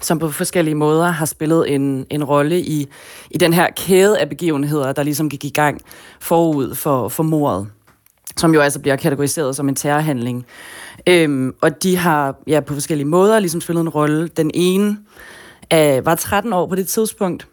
som 0.01 0.19
på 0.19 0.31
forskellige 0.31 0.75
måder 0.75 1.11
har 1.11 1.27
spillet 1.27 1.75
en, 1.75 2.07
en 2.11 2.25
rolle 2.25 2.61
i, 2.61 2.89
i 3.31 3.39
den 3.39 3.53
her 3.53 3.69
kæde 3.77 4.19
af 4.19 4.29
begivenheder, 4.29 4.93
der 4.93 5.03
ligesom 5.03 5.29
gik 5.29 5.45
i 5.45 5.51
gang 5.51 5.81
forud 6.21 6.75
for, 6.75 7.09
for 7.09 7.23
mordet, 7.23 7.67
som 8.37 8.55
jo 8.55 8.61
altså 8.61 8.81
bliver 8.81 8.97
kategoriseret 8.97 9.57
som 9.57 9.69
en 9.69 9.75
terrorhandling. 9.75 10.47
Øhm, 11.07 11.55
og 11.61 11.83
de 11.83 11.97
har 11.97 12.37
ja, 12.47 12.61
på 12.61 12.75
forskellige 12.75 13.09
måder 13.09 13.39
ligesom 13.39 13.61
spillet 13.61 13.83
en 13.83 13.89
rolle. 13.89 14.29
Den 14.29 14.51
ene 14.55 14.99
øh, 15.73 16.07
var 16.07 16.15
13 16.15 16.53
år 16.53 16.67
på 16.67 16.75
det 16.75 16.89
tidspunkt, 16.89 17.49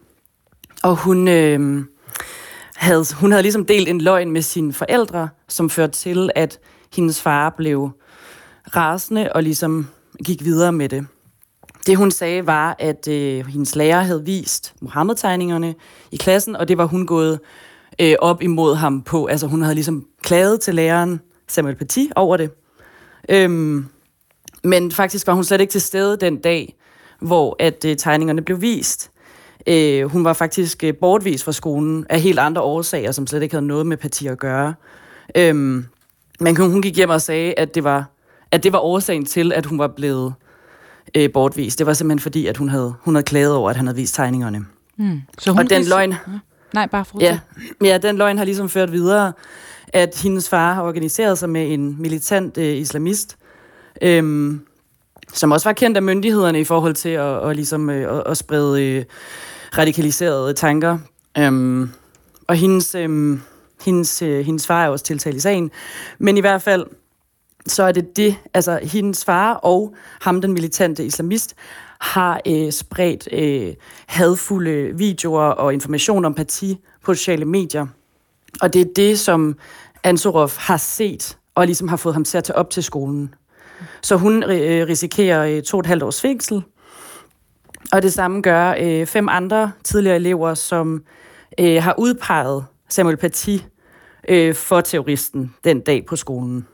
og 0.83 0.95
hun, 0.95 1.27
øh, 1.27 1.83
havde, 2.75 3.05
hun 3.15 3.31
havde 3.31 3.43
ligesom 3.43 3.65
delt 3.65 3.89
en 3.89 4.01
løgn 4.01 4.31
med 4.31 4.41
sine 4.41 4.73
forældre, 4.73 5.29
som 5.47 5.69
førte 5.69 5.93
til, 5.93 6.29
at 6.35 6.59
hendes 6.95 7.21
far 7.21 7.49
blev 7.57 7.89
rasende 8.75 9.33
og 9.33 9.43
ligesom 9.43 9.87
gik 10.25 10.43
videre 10.43 10.71
med 10.71 10.89
det. 10.89 11.07
Det 11.87 11.97
hun 11.97 12.11
sagde 12.11 12.47
var, 12.47 12.75
at 12.79 13.07
øh, 13.07 13.45
hendes 13.45 13.75
lærer 13.75 14.01
havde 14.01 14.25
vist 14.25 14.73
Mohammed-tegningerne 14.81 15.75
i 16.11 16.17
klassen, 16.17 16.55
og 16.55 16.67
det 16.67 16.77
var 16.77 16.85
hun 16.85 17.05
gået 17.05 17.39
øh, 18.01 18.15
op 18.19 18.41
imod 18.41 18.75
ham 18.75 19.01
på. 19.01 19.25
Altså 19.25 19.47
hun 19.47 19.61
havde 19.61 19.75
ligesom 19.75 20.05
klaget 20.23 20.61
til 20.61 20.75
læreren 20.75 21.21
Samuel 21.47 21.75
Paty 21.75 22.05
over 22.15 22.37
det. 22.37 22.51
Øhm, 23.29 23.85
men 24.63 24.91
faktisk 24.91 25.27
var 25.27 25.33
hun 25.33 25.43
slet 25.43 25.61
ikke 25.61 25.71
til 25.71 25.81
stede 25.81 26.17
den 26.17 26.37
dag, 26.37 26.75
hvor 27.19 27.55
at 27.59 27.85
øh, 27.85 27.97
tegningerne 27.97 28.41
blev 28.41 28.61
vist. 28.61 29.11
Øh, 29.67 30.05
hun 30.05 30.23
var 30.23 30.33
faktisk 30.33 30.83
øh, 30.83 30.93
bortvist 31.01 31.43
fra 31.43 31.51
skolen 31.51 32.05
af 32.09 32.21
helt 32.21 32.39
andre 32.39 32.61
årsager, 32.61 33.11
som 33.11 33.27
slet 33.27 33.43
ikke 33.43 33.55
havde 33.55 33.67
noget 33.67 33.85
med 33.85 33.97
parti 33.97 34.27
at 34.27 34.37
gøre. 34.37 34.73
Øhm, 35.35 35.85
men 36.39 36.57
hun, 36.57 36.71
hun 36.71 36.81
gik 36.81 36.95
hjem 36.95 37.09
og 37.09 37.21
sagde, 37.21 37.53
at 37.57 37.75
det 37.75 37.83
var, 37.83 38.11
at 38.51 38.63
det 38.63 38.73
var 38.73 38.79
årsagen 38.79 39.25
til, 39.25 39.53
at 39.53 39.65
hun 39.65 39.79
var 39.79 39.87
blevet 39.87 40.33
øh, 41.15 41.31
bortvist. 41.33 41.79
Det 41.79 41.87
var 41.87 41.93
simpelthen 41.93 42.19
fordi, 42.19 42.47
at 42.47 42.57
hun 42.57 42.69
havde, 42.69 42.93
hun 43.01 43.15
havde 43.15 43.25
klaget 43.25 43.53
over, 43.53 43.69
at 43.69 43.75
han 43.75 43.87
havde 43.87 43.95
vist 43.95 44.15
tegningerne. 44.15 44.65
Mm. 44.97 45.21
Så 45.37 45.51
hun 45.51 45.59
og 45.59 45.69
den 45.69 45.85
løgn... 45.85 46.13
Nej, 46.73 46.87
bare 46.87 47.05
ja, 47.19 47.39
ja, 47.83 47.97
den 47.97 48.17
løgn 48.17 48.37
har 48.37 48.45
ligesom 48.45 48.69
ført 48.69 48.91
videre, 48.91 49.33
at 49.87 50.19
hendes 50.23 50.49
far 50.49 50.73
har 50.73 50.83
organiseret 50.83 51.37
sig 51.37 51.49
med 51.49 51.73
en 51.73 52.01
militant 52.01 52.57
øh, 52.57 52.77
islamist, 52.77 53.37
øhm, 54.01 54.61
som 55.33 55.51
også 55.51 55.69
var 55.69 55.73
kendt 55.73 55.97
af 55.97 56.03
myndighederne 56.03 56.59
i 56.59 56.63
forhold 56.63 56.95
til 56.95 57.09
at, 57.09 57.21
og 57.21 57.55
ligesom, 57.55 57.89
øh, 57.89 58.17
at, 58.17 58.23
at 58.25 58.37
sprede 58.37 58.83
øh, 58.83 59.05
radikaliserede 59.77 60.53
tanker. 60.53 60.97
Øhm, 61.37 61.89
og 62.47 62.55
hendes, 62.55 62.95
øh, 62.95 63.39
hendes, 63.85 64.21
øh, 64.21 64.45
hendes 64.45 64.67
far 64.67 64.85
er 64.85 64.89
også 64.89 65.05
tiltalt 65.05 65.35
i 65.35 65.39
sagen. 65.39 65.71
Men 66.19 66.37
i 66.37 66.39
hvert 66.39 66.61
fald, 66.61 66.85
så 67.67 67.83
er 67.83 67.91
det 67.91 68.17
det, 68.17 68.35
altså 68.53 68.79
hendes 68.83 69.25
far 69.25 69.53
og 69.53 69.95
ham, 70.21 70.41
den 70.41 70.53
militante 70.53 71.05
islamist, 71.05 71.55
har 71.99 72.41
øh, 72.47 72.71
spredt 72.71 73.27
øh, 73.31 73.73
hadfulde 74.07 74.97
videoer 74.97 75.43
og 75.43 75.73
information 75.73 76.25
om 76.25 76.33
parti 76.33 76.77
på 77.03 77.13
sociale 77.13 77.45
medier. 77.45 77.87
Og 78.61 78.73
det 78.73 78.81
er 78.81 78.93
det, 78.95 79.19
som 79.19 79.57
Ansorov 80.03 80.49
har 80.57 80.77
set, 80.77 81.37
og 81.55 81.65
ligesom 81.65 81.87
har 81.87 81.97
fået 81.97 82.15
ham 82.15 82.23
til 82.23 82.37
at 82.37 82.43
tage 82.43 82.57
op 82.57 82.69
til 82.69 82.83
skolen. 82.83 83.33
Så 84.01 84.17
hun 84.17 84.43
øh, 84.43 84.87
risikerer 84.87 85.45
øh, 85.45 85.63
to 85.63 85.77
og 85.77 85.79
et 85.79 85.85
halvt 85.85 86.03
års 86.03 86.21
fængsel. 86.21 86.63
Og 87.91 88.01
det 88.01 88.13
samme 88.13 88.41
gør 88.41 88.75
øh, 88.79 89.05
fem 89.05 89.29
andre 89.29 89.71
tidligere 89.83 90.15
elever, 90.15 90.53
som 90.53 91.03
øh, 91.59 91.83
har 91.83 91.95
udpeget 91.97 92.65
Samuel 92.89 93.17
Paty 93.17 93.57
øh, 94.29 94.55
for 94.55 94.81
terroristen 94.81 95.55
den 95.63 95.79
dag 95.79 96.05
på 96.05 96.15
skolen. 96.15 96.67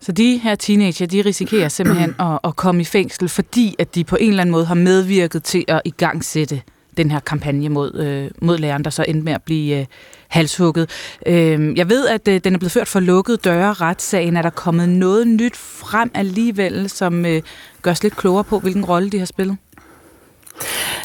Så 0.00 0.12
de 0.12 0.36
her 0.36 0.54
teenager, 0.54 1.06
de 1.06 1.22
risikerer 1.22 1.68
simpelthen 1.78 2.14
at, 2.18 2.38
at 2.44 2.56
komme 2.56 2.80
i 2.80 2.84
fængsel, 2.84 3.28
fordi 3.28 3.74
at 3.78 3.94
de 3.94 4.04
på 4.04 4.16
en 4.20 4.30
eller 4.30 4.40
anden 4.42 4.52
måde 4.52 4.64
har 4.64 4.74
medvirket 4.74 5.42
til 5.44 5.64
at 5.68 5.82
igangsætte 5.84 6.62
den 6.96 7.10
her 7.10 7.20
kampagne 7.20 7.68
mod, 7.68 7.94
øh, 7.94 8.30
mod 8.42 8.58
læreren, 8.58 8.84
der 8.84 8.90
så 8.90 9.04
endte 9.08 9.24
med 9.24 9.32
at 9.32 9.42
blive 9.42 9.80
øh, 9.80 9.86
halshugget. 10.28 10.90
Øh, 11.26 11.78
jeg 11.78 11.88
ved, 11.88 12.08
at 12.08 12.28
øh, 12.28 12.40
den 12.44 12.54
er 12.54 12.58
blevet 12.58 12.72
ført 12.72 12.88
for 12.88 13.00
lukket 13.00 13.44
døre 13.44 13.72
retssagen. 13.72 14.36
Er 14.36 14.42
der 14.42 14.50
kommet 14.50 14.88
noget 14.88 15.28
nyt 15.28 15.56
frem 15.56 16.10
alligevel, 16.14 16.90
som 16.90 17.26
øh, 17.26 17.42
gør 17.82 17.90
os 17.90 18.02
lidt 18.02 18.16
klogere 18.16 18.44
på, 18.44 18.58
hvilken 18.58 18.84
rolle 18.84 19.10
de 19.10 19.18
har 19.18 19.26
spillet? 19.26 19.56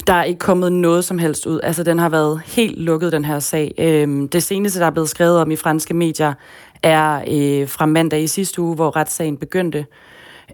Der 0.08 0.14
er 0.14 0.24
ikke 0.24 0.40
kommet 0.40 0.72
noget 0.72 1.06
som 1.06 1.18
helst 1.18 1.46
ud. 1.46 1.60
Altså, 1.64 1.84
den 1.84 2.00
har 2.00 2.10
været 2.10 2.42
helt 2.46 2.80
lukket, 2.80 3.12
den 3.12 3.26
her 3.26 3.40
sag. 3.40 3.74
Øhm, 3.78 4.30
det 4.30 4.44
seneste, 4.44 4.80
der 4.80 4.86
er 4.86 4.92
blevet 4.92 5.10
skrevet 5.10 5.40
om 5.40 5.52
i 5.52 5.56
franske 5.56 5.94
medier, 5.94 6.34
er 6.86 7.22
øh, 7.28 7.68
fra 7.68 7.86
mandag 7.86 8.24
i 8.24 8.28
sidste 8.28 8.62
uge, 8.62 8.76
hvor 8.76 8.96
retssagen 8.96 9.38
begyndte. 9.38 9.86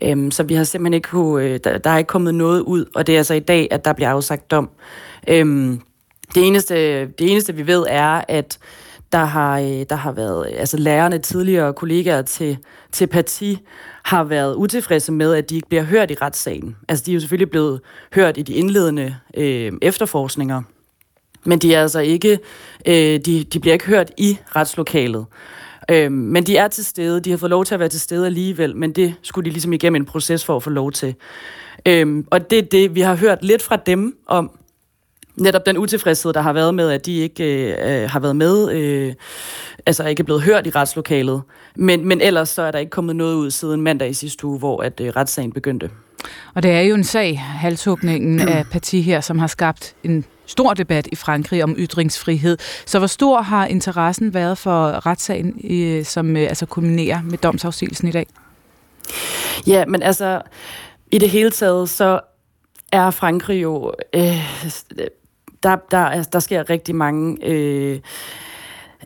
Øhm, 0.04 0.32
så 0.32 0.44
vi 0.44 0.54
har 0.54 0.64
simpelthen 0.64 0.94
ikke 0.94 1.10
kunne, 1.10 1.46
øh, 1.46 1.60
der, 1.64 1.78
der 1.78 1.90
er 1.90 1.98
ikke 1.98 2.08
kommet 2.08 2.36
noget 2.36 2.62
ud, 2.62 2.86
og 2.96 3.08
det 3.08 3.14
er 3.14 3.18
altså 3.18 3.34
i 3.34 3.40
dag, 3.40 3.68
at 3.72 3.86
der 3.86 3.94
bliver 3.94 4.10
afsagt 4.10 4.52
dom. 4.52 4.70
Øhm, 5.28 5.82
det, 6.36 6.48
eneste, 6.48 7.06
det 7.06 7.32
eneste, 7.32 7.56
vi 7.56 7.68
ved, 7.68 7.86
er, 7.90 8.22
at 8.28 8.60
der 9.12 9.26
har, 9.26 9.60
øh, 9.60 9.86
der 9.90 9.96
har 9.96 10.12
været, 10.12 10.48
altså 10.58 10.78
lærerne, 10.78 11.18
tidligere 11.18 11.74
kollegaer 11.74 12.22
til, 12.22 12.58
til 12.92 13.08
parti, 13.08 13.60
har 14.04 14.24
været 14.24 14.56
utilfredse 14.56 15.12
med, 15.12 15.34
at 15.34 15.50
de 15.50 15.56
ikke 15.56 15.68
bliver 15.68 15.84
hørt 15.84 16.12
i 16.12 16.16
retssagen. 16.22 16.76
Altså, 16.90 17.06
de 17.06 17.12
er 17.12 17.14
jo 17.14 17.20
selvfølgelig 17.20 17.50
blevet 17.50 17.82
hørt 18.14 18.38
i 18.38 18.42
de 18.42 18.54
indledende 18.54 19.16
øh, 19.38 19.72
efterforskninger, 19.82 20.62
men 21.44 21.60
de 21.60 21.76
er 21.76 21.82
altså 21.82 22.00
ikke, 22.00 22.40
øh, 22.86 23.20
de, 23.26 23.44
de 23.44 23.60
bliver 23.60 23.74
ikke 23.74 23.86
hørt 23.86 24.12
i 24.18 24.38
retslokalet. 24.56 25.26
Øh, 25.92 26.12
men 26.12 26.44
de 26.44 26.58
er 26.58 26.68
til 26.68 26.86
stede, 26.86 27.20
de 27.20 27.30
har 27.30 27.38
fået 27.38 27.50
lov 27.50 27.66
til 27.66 27.74
at 27.74 27.80
være 27.80 27.90
til 27.90 28.02
stede 28.02 28.26
alligevel, 28.26 28.76
men 28.76 28.92
det 28.92 29.14
skulle 29.22 29.46
de 29.46 29.50
ligesom 29.50 29.74
igennem 29.74 30.02
en 30.02 30.06
proces 30.06 30.46
for 30.46 30.56
at 30.56 30.64
få 30.64 30.70
lov 30.70 30.92
til. 30.92 31.16
Øh, 31.86 32.24
og 32.32 32.52
det 32.52 32.60
er 32.60 32.64
det, 32.64 32.96
vi 32.96 33.02
har 33.02 33.16
hørt 33.16 33.44
lidt 33.44 33.62
fra 33.62 33.76
dem 33.76 34.16
om, 34.28 34.52
netop 35.36 35.66
den 35.66 35.78
utilfredshed, 35.78 36.34
der 36.34 36.42
har 36.42 36.54
været 36.54 36.76
med, 36.76 36.92
at 36.92 37.06
de 37.06 37.18
ikke 37.18 37.74
øh, 37.74 38.10
har 38.10 38.20
været 38.20 38.36
med, 38.36 38.72
øh, 38.72 39.14
altså 39.86 40.08
ikke 40.08 40.22
er 40.22 40.26
blevet 40.26 40.42
hørt 40.42 40.68
i 40.68 40.70
retslokalet. 40.70 41.42
Men, 41.76 42.06
men 42.06 42.22
ellers 42.22 42.50
så 42.50 42.62
er 42.62 42.72
der 42.72 42.80
ikke 42.80 42.90
kommet 42.90 43.16
noget 43.16 43.36
ud 43.36 43.52
siden 43.52 43.82
mandag 43.82 44.10
i 44.10 44.14
sidste 44.14 44.48
uge, 44.48 44.60
hvor 44.60 44.84
at 44.84 45.02
øh, 45.02 45.08
retssagen 45.16 45.52
begyndte. 45.52 45.90
Og 46.56 46.64
det 46.64 46.72
er 46.72 46.82
jo 46.82 46.96
en 46.96 47.04
sag, 47.04 47.40
halshugningen 47.40 48.40
af 48.40 48.66
parti 48.72 49.02
her, 49.02 49.22
som 49.22 49.40
har 49.40 49.48
skabt 49.48 49.96
en 50.04 50.26
stor 50.52 50.74
debat 50.74 51.08
i 51.12 51.16
Frankrig 51.16 51.64
om 51.64 51.76
ytringsfrihed. 51.78 52.58
Så 52.86 53.00
hvor 53.00 53.08
stor 53.08 53.42
har 53.42 53.66
interessen 53.66 54.34
været 54.34 54.58
for 54.58 55.06
retssagen, 55.06 55.62
øh, 55.70 56.06
som 56.06 56.38
øh, 56.38 56.44
altså 56.44 56.66
kulminerer 56.66 57.22
med 57.22 57.38
domsafsigelsen 57.38 58.08
i 58.08 58.12
dag? 58.12 58.28
Ja, 59.68 59.86
men 59.86 60.04
altså, 60.04 60.42
i 61.12 61.18
det 61.18 61.30
hele 61.30 61.52
taget, 61.52 61.90
så 61.90 62.20
er 62.92 63.12
Frankrig 63.12 63.62
jo 63.62 63.94
øh, 64.14 64.22
der, 65.64 65.76
der, 65.92 66.24
der 66.24 66.40
sker 66.40 66.70
rigtig 66.70 66.96
mange 66.96 67.38
øh, 67.46 68.00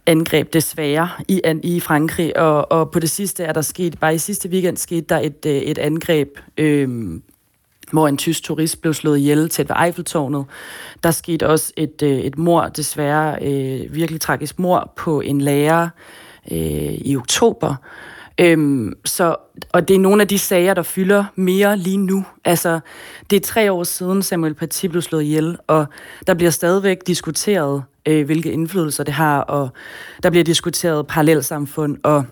angreb 0.06 0.54
desværre 0.54 1.10
i, 1.28 1.42
i 1.64 1.80
Frankrig, 1.80 2.38
og, 2.38 2.72
og 2.72 2.92
på 2.92 3.00
det 3.00 3.10
sidste 3.10 3.44
er 3.44 3.54
der 3.54 3.62
sket, 3.62 4.00
bare 4.00 4.16
i 4.16 4.18
sidste 4.18 4.50
weekend 4.50 4.78
skete 4.78 5.06
der 5.10 5.20
et, 5.20 5.46
øh, 5.46 5.54
et 5.56 5.78
angreb, 5.78 6.30
øh, 6.58 7.20
hvor 7.92 8.08
en 8.08 8.18
tysk 8.18 8.44
turist 8.44 8.82
blev 8.82 8.94
slået 8.94 9.18
ihjel 9.18 9.50
tæt 9.50 9.70
ved 9.70 9.76
Eiffeltårnet. 9.86 10.46
Der 11.04 11.12
skete 11.12 11.50
også 11.50 11.74
et, 11.78 12.02
øh, 12.04 12.18
et 12.20 12.38
mor, 12.38 12.68
desværre 12.68 13.38
øh, 13.42 13.96
virkelig 13.96 14.22
tragisk 14.22 14.60
mor, 14.60 14.94
på 14.96 15.22
en 15.22 15.42
lærer 15.42 15.90
øh, 16.52 16.94
i 16.94 17.18
oktober. 17.18 17.76
Øhm, 18.40 18.94
så, 19.06 19.36
og 19.72 19.88
det 19.88 19.96
er 19.96 20.00
nogle 20.00 20.22
af 20.22 20.28
de 20.28 20.40
sager, 20.40 20.74
der 20.74 20.84
fylder 20.84 21.26
mere 21.36 21.78
lige 21.78 21.98
nu. 21.98 22.26
Altså, 22.46 22.80
det 23.30 23.36
er 23.36 23.40
tre 23.40 23.72
år 23.72 23.84
siden 23.84 24.24
Samuel 24.24 24.54
Paty 24.54 24.86
blev 24.86 25.02
slået 25.02 25.24
ihjel, 25.24 25.58
og 25.68 25.86
der 26.28 26.34
bliver 26.34 26.52
stadigvæk 26.52 26.98
diskuteret, 27.08 27.84
øh, 28.06 28.26
hvilke 28.26 28.52
indflydelser 28.52 29.04
det 29.04 29.14
har, 29.14 29.40
og 29.40 29.70
der 30.24 30.30
bliver 30.30 30.44
diskuteret 30.44 31.08
parallelsamfund, 31.08 31.98
og 32.04 32.26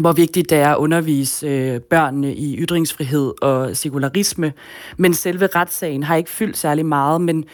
hvor 0.00 0.12
vigtigt 0.12 0.50
det 0.50 0.58
er 0.58 0.68
at 0.68 0.76
undervise 0.76 1.46
øh, 1.46 1.80
børnene 1.80 2.34
i 2.34 2.56
ytringsfrihed 2.58 3.32
og 3.42 3.76
sekularisme. 3.76 4.52
Men 4.96 5.14
selve 5.14 5.46
retssagen 5.46 6.02
har 6.02 6.16
ikke 6.16 6.30
fyldt 6.30 6.56
særlig 6.56 6.86
meget, 6.86 7.20
men 7.20 7.44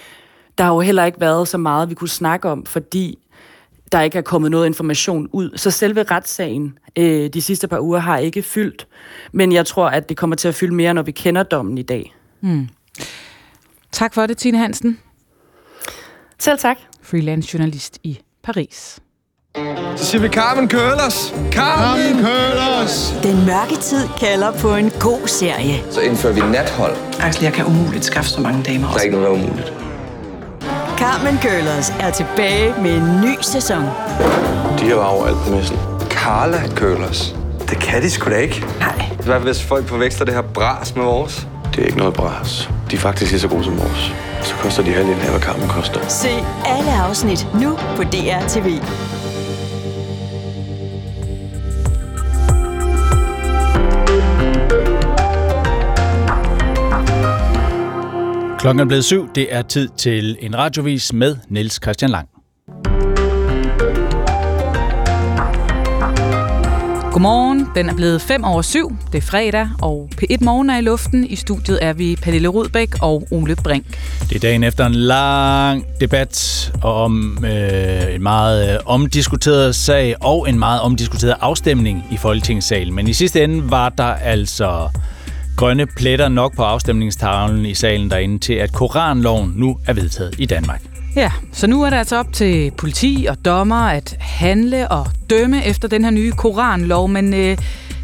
der 0.59 0.65
har 0.65 0.75
jo 0.75 0.81
heller 0.81 1.05
ikke 1.05 1.21
været 1.21 1.49
så 1.49 1.59
meget, 1.59 1.91
vi 1.91 1.95
kunne 1.95 2.09
snakke 2.09 2.49
om, 2.49 2.67
fordi 2.67 3.19
der 3.93 4.01
ikke 4.01 4.19
er 4.19 4.23
kommet 4.23 4.51
noget 4.51 4.67
information 4.67 5.29
ud. 5.33 5.51
Så 5.57 5.71
selve 5.71 6.03
retssagen 6.03 6.79
øh, 6.99 7.29
de 7.29 7.43
sidste 7.43 7.69
par 7.69 7.81
uger 7.81 7.99
har 7.99 8.19
ikke 8.19 8.43
fyldt, 8.43 8.87
men 9.33 9.53
jeg 9.53 9.67
tror, 9.67 9.89
at 9.89 10.09
det 10.09 10.17
kommer 10.17 10.37
til 10.37 10.49
at 10.49 10.55
fylde 10.55 10.75
mere, 10.75 10.95
når 10.95 11.03
vi 11.03 11.13
kender 11.13 11.43
dommen 11.43 11.79
i 11.79 11.83
dag. 11.83 12.15
Hmm. 12.41 12.69
Tak 13.93 14.15
for 14.15 14.27
det, 14.27 14.37
Tine 14.37 14.59
Hansen. 14.59 14.99
Selv 16.39 16.59
tak. 16.59 16.79
Freelance 17.03 17.51
journalist 17.55 17.99
i 18.03 18.19
Paris. 18.43 19.01
Så 19.97 20.05
siger 20.05 20.23
vi 20.23 20.29
Carmen 20.29 20.69
Køllers. 20.69 21.35
Carmen 21.53 22.15
Køllers. 22.25 23.15
Den 23.23 23.47
mørke 23.47 23.77
tid 23.81 24.09
kalder 24.21 24.53
på 24.53 24.75
en 24.75 24.91
god 25.01 25.29
serie. 25.29 25.83
Så 25.91 26.01
indfører 26.01 26.33
vi 26.33 26.41
nathold. 26.41 26.97
Axel, 27.21 27.45
jeg 27.45 27.53
kan 27.53 27.65
umuligt 27.67 28.05
skaffe 28.05 28.31
så 28.31 28.41
mange 28.41 28.63
damer. 28.63 28.89
Der 28.89 28.99
er 28.99 29.03
ikke 29.03 29.17
noget, 29.17 29.31
der 29.31 29.35
er 29.37 29.45
umuligt. 29.45 29.73
Carmen 30.99 31.39
Køllers 31.43 31.91
er 32.01 32.11
tilbage 32.11 32.75
med 32.83 32.97
en 32.97 33.21
ny 33.21 33.35
sæson. 33.43 33.83
De 34.81 34.89
har 34.89 34.95
overalt 34.95 35.37
på 35.47 35.51
messen. 35.51 35.79
Carla 36.11 36.63
Køllers. 36.77 37.35
Det 37.71 37.79
kan 37.79 38.03
de 38.03 38.11
sgu 38.11 38.31
da 38.31 38.37
ikke. 38.37 38.65
Nej. 38.79 39.05
Hvad 39.25 39.41
hvis 39.41 39.63
folk 39.63 39.89
forveksler 39.89 40.25
det 40.25 40.35
her 40.35 40.43
bras 40.43 40.95
med 40.97 41.05
vores? 41.05 41.47
Det 41.75 41.83
er 41.83 41.87
ikke 41.87 41.99
noget 41.99 42.15
bras. 42.15 42.71
De 42.91 42.97
er 42.97 43.01
faktisk 43.01 43.31
lige 43.31 43.41
så 43.41 43.49
gode 43.49 43.65
som 43.65 43.79
vores. 43.79 44.13
Så 44.43 44.55
koster 44.55 44.83
de 44.83 44.93
halvdelen 44.93 45.21
af, 45.21 45.31
hvad 45.31 45.41
Carmen 45.41 45.69
koster. 45.69 46.01
Se 46.09 46.29
alle 46.67 46.93
afsnit 46.93 47.47
nu 47.61 47.79
på 47.97 48.03
DR 48.03 48.49
TV. 48.49 48.81
Klokken 58.67 58.81
er 58.81 58.85
blevet 58.85 59.05
syv. 59.05 59.29
Det 59.35 59.47
er 59.51 59.63
tid 59.63 59.89
til 59.97 60.37
en 60.41 60.59
radiovis 60.59 61.13
med 61.13 61.37
Niels 61.49 61.81
Christian 61.83 62.11
Lang. 62.11 62.29
Godmorgen. 67.13 67.67
Den 67.75 67.89
er 67.89 67.95
blevet 67.95 68.23
5 68.23 68.45
over 68.45 68.63
7. 68.63 68.97
Det 69.13 69.19
er 69.19 69.23
fredag, 69.23 69.69
og 69.83 70.11
P1 70.23 70.45
Morgen 70.45 70.71
er 70.71 70.79
i 70.79 70.81
luften. 70.81 71.27
I 71.27 71.37
studiet 71.37 71.79
er 71.85 71.93
vi 71.93 72.17
Pernille 72.23 72.49
Rudbæk 72.49 73.03
og 73.03 73.29
Ole 73.31 73.57
Brink. 73.57 73.87
Det 74.21 74.37
er 74.37 74.41
dagen 74.41 74.65
efter 74.65 74.87
en 74.87 74.95
lang 74.95 75.85
debat 76.01 76.73
om 76.83 77.45
øh, 77.45 78.15
en 78.15 78.23
meget 78.23 78.75
øh, 78.75 78.79
omdiskuteret 78.87 79.75
sag 79.75 80.15
og 80.21 80.49
en 80.49 80.59
meget 80.59 80.81
omdiskuteret 80.81 81.37
afstemning 81.41 82.05
i 82.11 82.17
Folketingssalen. 82.17 82.95
Men 82.95 83.09
i 83.09 83.13
sidste 83.13 83.45
ende 83.45 83.71
var 83.71 83.89
der 83.89 84.05
altså 84.05 84.89
grønne 85.57 85.87
pletter 85.87 86.29
nok 86.29 86.57
på 86.57 86.63
afstemningstavlen 86.63 87.67
i 87.67 87.75
salen 87.75 88.11
derinde 88.11 88.39
til, 88.39 88.53
at 88.53 88.73
Koranloven 88.73 89.53
nu 89.57 89.79
er 89.87 89.93
vedtaget 89.93 90.35
i 90.39 90.47
Danmark. 90.47 90.83
Ja, 91.17 91.31
så 91.53 91.67
nu 91.67 91.83
er 91.83 91.91
det 91.91 91.97
altså 91.97 92.17
op 92.17 92.33
til 92.33 92.71
politi 92.79 93.27
og 93.31 93.45
dommer 93.45 93.89
at 93.89 94.17
handle 94.21 94.89
og 94.89 95.07
dømme 95.31 95.67
efter 95.67 95.89
den 95.89 96.05
her 96.05 96.11
nye 96.11 96.33
koranlov, 96.33 97.09
men 97.09 97.35
øh, 97.35 97.59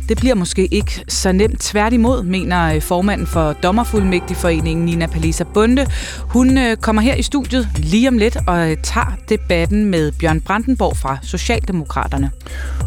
det 0.08 0.16
bliver 0.16 0.34
måske 0.34 0.66
ikke 0.66 1.04
så 1.08 1.32
nemt. 1.32 1.60
Tværtimod, 1.60 2.22
mener 2.22 2.74
øh, 2.74 2.82
formanden 2.82 3.26
for 3.26 3.52
Dommerfuldmægtigforeningen, 3.52 4.84
Nina 4.84 5.06
Palisa 5.06 5.44
Bunde. 5.44 5.86
Hun 6.20 6.58
øh, 6.58 6.76
kommer 6.76 7.02
her 7.02 7.14
i 7.14 7.22
studiet 7.22 7.68
lige 7.76 8.08
om 8.08 8.18
lidt 8.18 8.36
og 8.46 8.70
øh, 8.70 8.76
tager 8.82 9.16
debatten 9.28 9.84
med 9.84 10.12
Bjørn 10.12 10.40
Brandenborg 10.40 10.96
fra 10.96 11.18
Socialdemokraterne. 11.22 12.30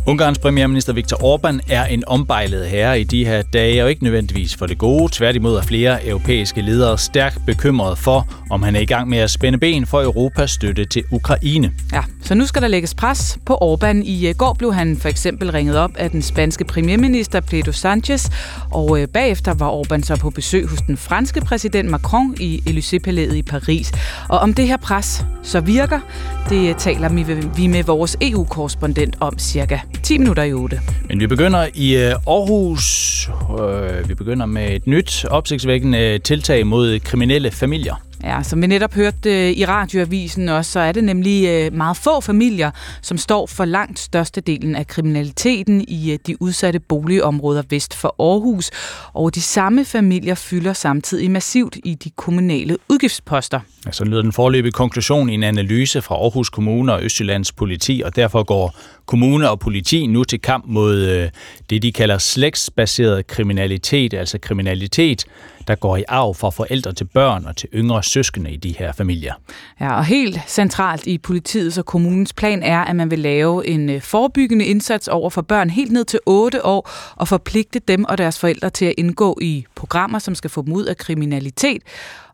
Ungarns 0.07 0.39
premierminister 0.39 0.93
Viktor 0.93 1.18
Orbán 1.18 1.59
er 1.70 1.86
en 1.86 2.03
ombejlet 2.07 2.66
herre 2.66 2.99
i 2.99 3.03
de 3.03 3.26
her 3.26 3.41
dage, 3.41 3.84
og 3.84 3.89
ikke 3.89 4.03
nødvendigvis 4.03 4.55
for 4.55 4.66
det 4.66 4.78
gode. 4.78 5.09
Tværtimod 5.11 5.55
er 5.55 5.61
flere 5.61 6.07
europæiske 6.07 6.61
ledere 6.61 6.97
stærkt 6.97 7.38
bekymrede 7.45 7.95
for, 7.95 8.28
om 8.49 8.63
han 8.63 8.76
er 8.76 8.80
i 8.80 8.86
gang 8.86 9.09
med 9.09 9.18
at 9.18 9.32
spænde 9.32 9.57
ben 9.57 9.86
for 9.86 10.01
Europas 10.01 10.51
støtte 10.51 10.86
til 10.86 11.03
Ukraine. 11.11 11.72
Ja, 11.93 12.03
så 12.24 12.36
nu 12.36 12.45
skal 12.45 12.61
der 12.61 12.68
lægges 12.68 12.93
pres 12.93 13.38
på 13.45 13.53
Orbán. 13.61 13.95
I 13.95 14.34
går 14.38 14.53
blev 14.53 14.74
han 14.74 14.97
for 14.97 15.09
eksempel 15.09 15.51
ringet 15.51 15.78
op 15.78 15.91
af 15.97 16.11
den 16.11 16.22
spanske 16.22 16.66
premierminister 16.66 17.04
Pedro 17.47 17.71
Sanchez, 17.71 18.29
og 18.71 19.01
øh, 19.01 19.07
bagefter 19.07 19.53
var 19.53 19.81
Orbán 19.81 20.01
så 20.01 20.15
på 20.15 20.29
besøg 20.29 20.67
hos 20.67 20.81
den 20.81 20.97
franske 20.97 21.41
præsident 21.41 21.89
Macron 21.89 22.35
i 22.39 22.63
Élysée-palæet 22.67 23.33
i 23.33 23.41
Paris. 23.41 23.91
Og 24.29 24.39
om 24.39 24.53
det 24.53 24.67
her 24.67 24.77
pres 24.77 25.25
så 25.43 25.59
virker, 25.59 25.99
det 26.49 26.69
øh, 26.69 26.75
taler 26.75 27.09
vi 27.55 27.67
med 27.67 27.83
vores 27.83 28.17
EU-korrespondent 28.21 29.15
om 29.19 29.39
cirka 29.39 29.79
10 30.03 30.17
minutter 30.17 30.43
i 30.43 30.53
8. 30.53 30.79
Men 31.07 31.19
vi 31.19 31.27
begynder 31.27 31.67
i 31.73 31.95
øh, 31.95 32.11
Aarhus. 32.27 33.29
Øh, 33.59 34.09
vi 34.09 34.13
begynder 34.13 34.45
med 34.45 34.71
et 34.71 34.87
nyt 34.87 35.25
opsigtsvækkende 35.25 35.99
øh, 35.99 36.21
tiltag 36.21 36.67
mod 36.67 36.99
kriminelle 36.99 37.51
familier. 37.51 37.95
Ja, 38.26 38.43
som 38.43 38.61
vi 38.61 38.67
netop 38.67 38.93
hørte 38.93 39.47
øh, 39.47 39.51
i 39.51 39.65
radioavisen 39.65 40.49
også, 40.49 40.71
så 40.71 40.80
er 40.80 40.91
det 40.91 41.03
nemlig 41.03 41.47
øh, 41.47 41.73
meget 41.73 41.97
få 41.97 42.21
familier, 42.21 42.71
som 43.01 43.17
står 43.17 43.45
for 43.45 43.65
langt 43.65 43.99
størstedelen 43.99 44.76
af 44.76 44.88
kriminaliteten 44.88 45.86
i 45.88 46.11
øh, 46.11 46.19
de 46.28 46.41
udsatte 46.41 46.80
boligområder 46.80 47.63
vest 47.69 47.93
for 47.93 48.15
Aarhus. 48.19 48.71
Og 49.13 49.36
de 49.36 49.41
samme 49.41 49.86
familier 49.86 50.36
fylder 50.36 50.73
samtidig 50.73 51.32
massivt 51.32 51.78
i 51.84 51.93
de 51.93 52.09
kommunale 52.09 52.78
udgiftsposter. 52.89 53.59
Ja, 53.86 53.91
så 53.91 54.05
lyder 54.05 54.21
den 54.21 54.32
forløbige 54.32 54.71
konklusion 54.71 55.30
i 55.30 55.34
en 55.34 55.43
analyse 55.43 56.01
fra 56.01 56.15
Aarhus 56.15 56.49
Kommune 56.49 56.93
og 56.93 57.03
Østjyllands 57.03 57.51
politi, 57.51 58.01
og 58.05 58.15
derfor 58.15 58.43
går 58.43 58.76
kommune 59.05 59.49
og 59.49 59.59
politi 59.59 60.07
nu 60.07 60.23
til 60.23 60.41
kamp 60.41 60.65
mod 60.67 61.30
det, 61.69 61.84
de 61.84 61.91
kalder 61.91 62.17
slægtsbaseret 62.17 63.28
kriminalitet, 63.28 64.13
altså 64.13 64.38
kriminalitet, 64.38 65.26
der 65.68 65.76
går 65.76 65.97
i 65.97 66.03
arv 66.07 66.36
fra 66.36 66.49
forældre 66.49 66.93
til 66.93 67.05
børn 67.05 67.45
og 67.45 67.55
til 67.55 67.70
yngre 67.74 68.03
søskende 68.03 68.51
i 68.51 68.57
de 68.57 68.76
her 68.80 68.91
familier. 68.91 69.34
Ja, 69.80 69.97
og 69.97 70.05
helt 70.05 70.39
centralt 70.47 71.07
i 71.07 71.18
politiets 71.18 71.78
og 71.78 71.86
kommunens 71.86 72.34
plan 72.34 72.63
er, 72.63 72.80
at 72.80 72.95
man 72.95 73.11
vil 73.11 73.20
lave 73.20 73.68
en 73.68 73.89
øh, 73.89 74.01
forebyggende 74.01 74.66
indsats 74.66 75.07
over 75.07 75.30
for 75.30 75.41
børn 75.41 75.70
helt 75.70 75.91
ned 75.91 76.05
til 76.05 76.20
8 76.26 76.66
år 76.66 76.89
og 77.16 77.28
forpligte 77.28 77.80
dem 77.80 78.03
og 78.03 78.18
deres 78.18 78.39
forældre 78.39 78.70
til 78.70 78.86
at 78.86 78.93
indgå 78.97 79.38
i 79.41 79.66
programmer, 79.76 80.20
som 80.20 80.36
skal 80.36 80.49
få 80.49 80.61
dem 80.61 80.74
ud 80.74 80.86
af 80.86 80.97
kriminalitet. 80.97 81.82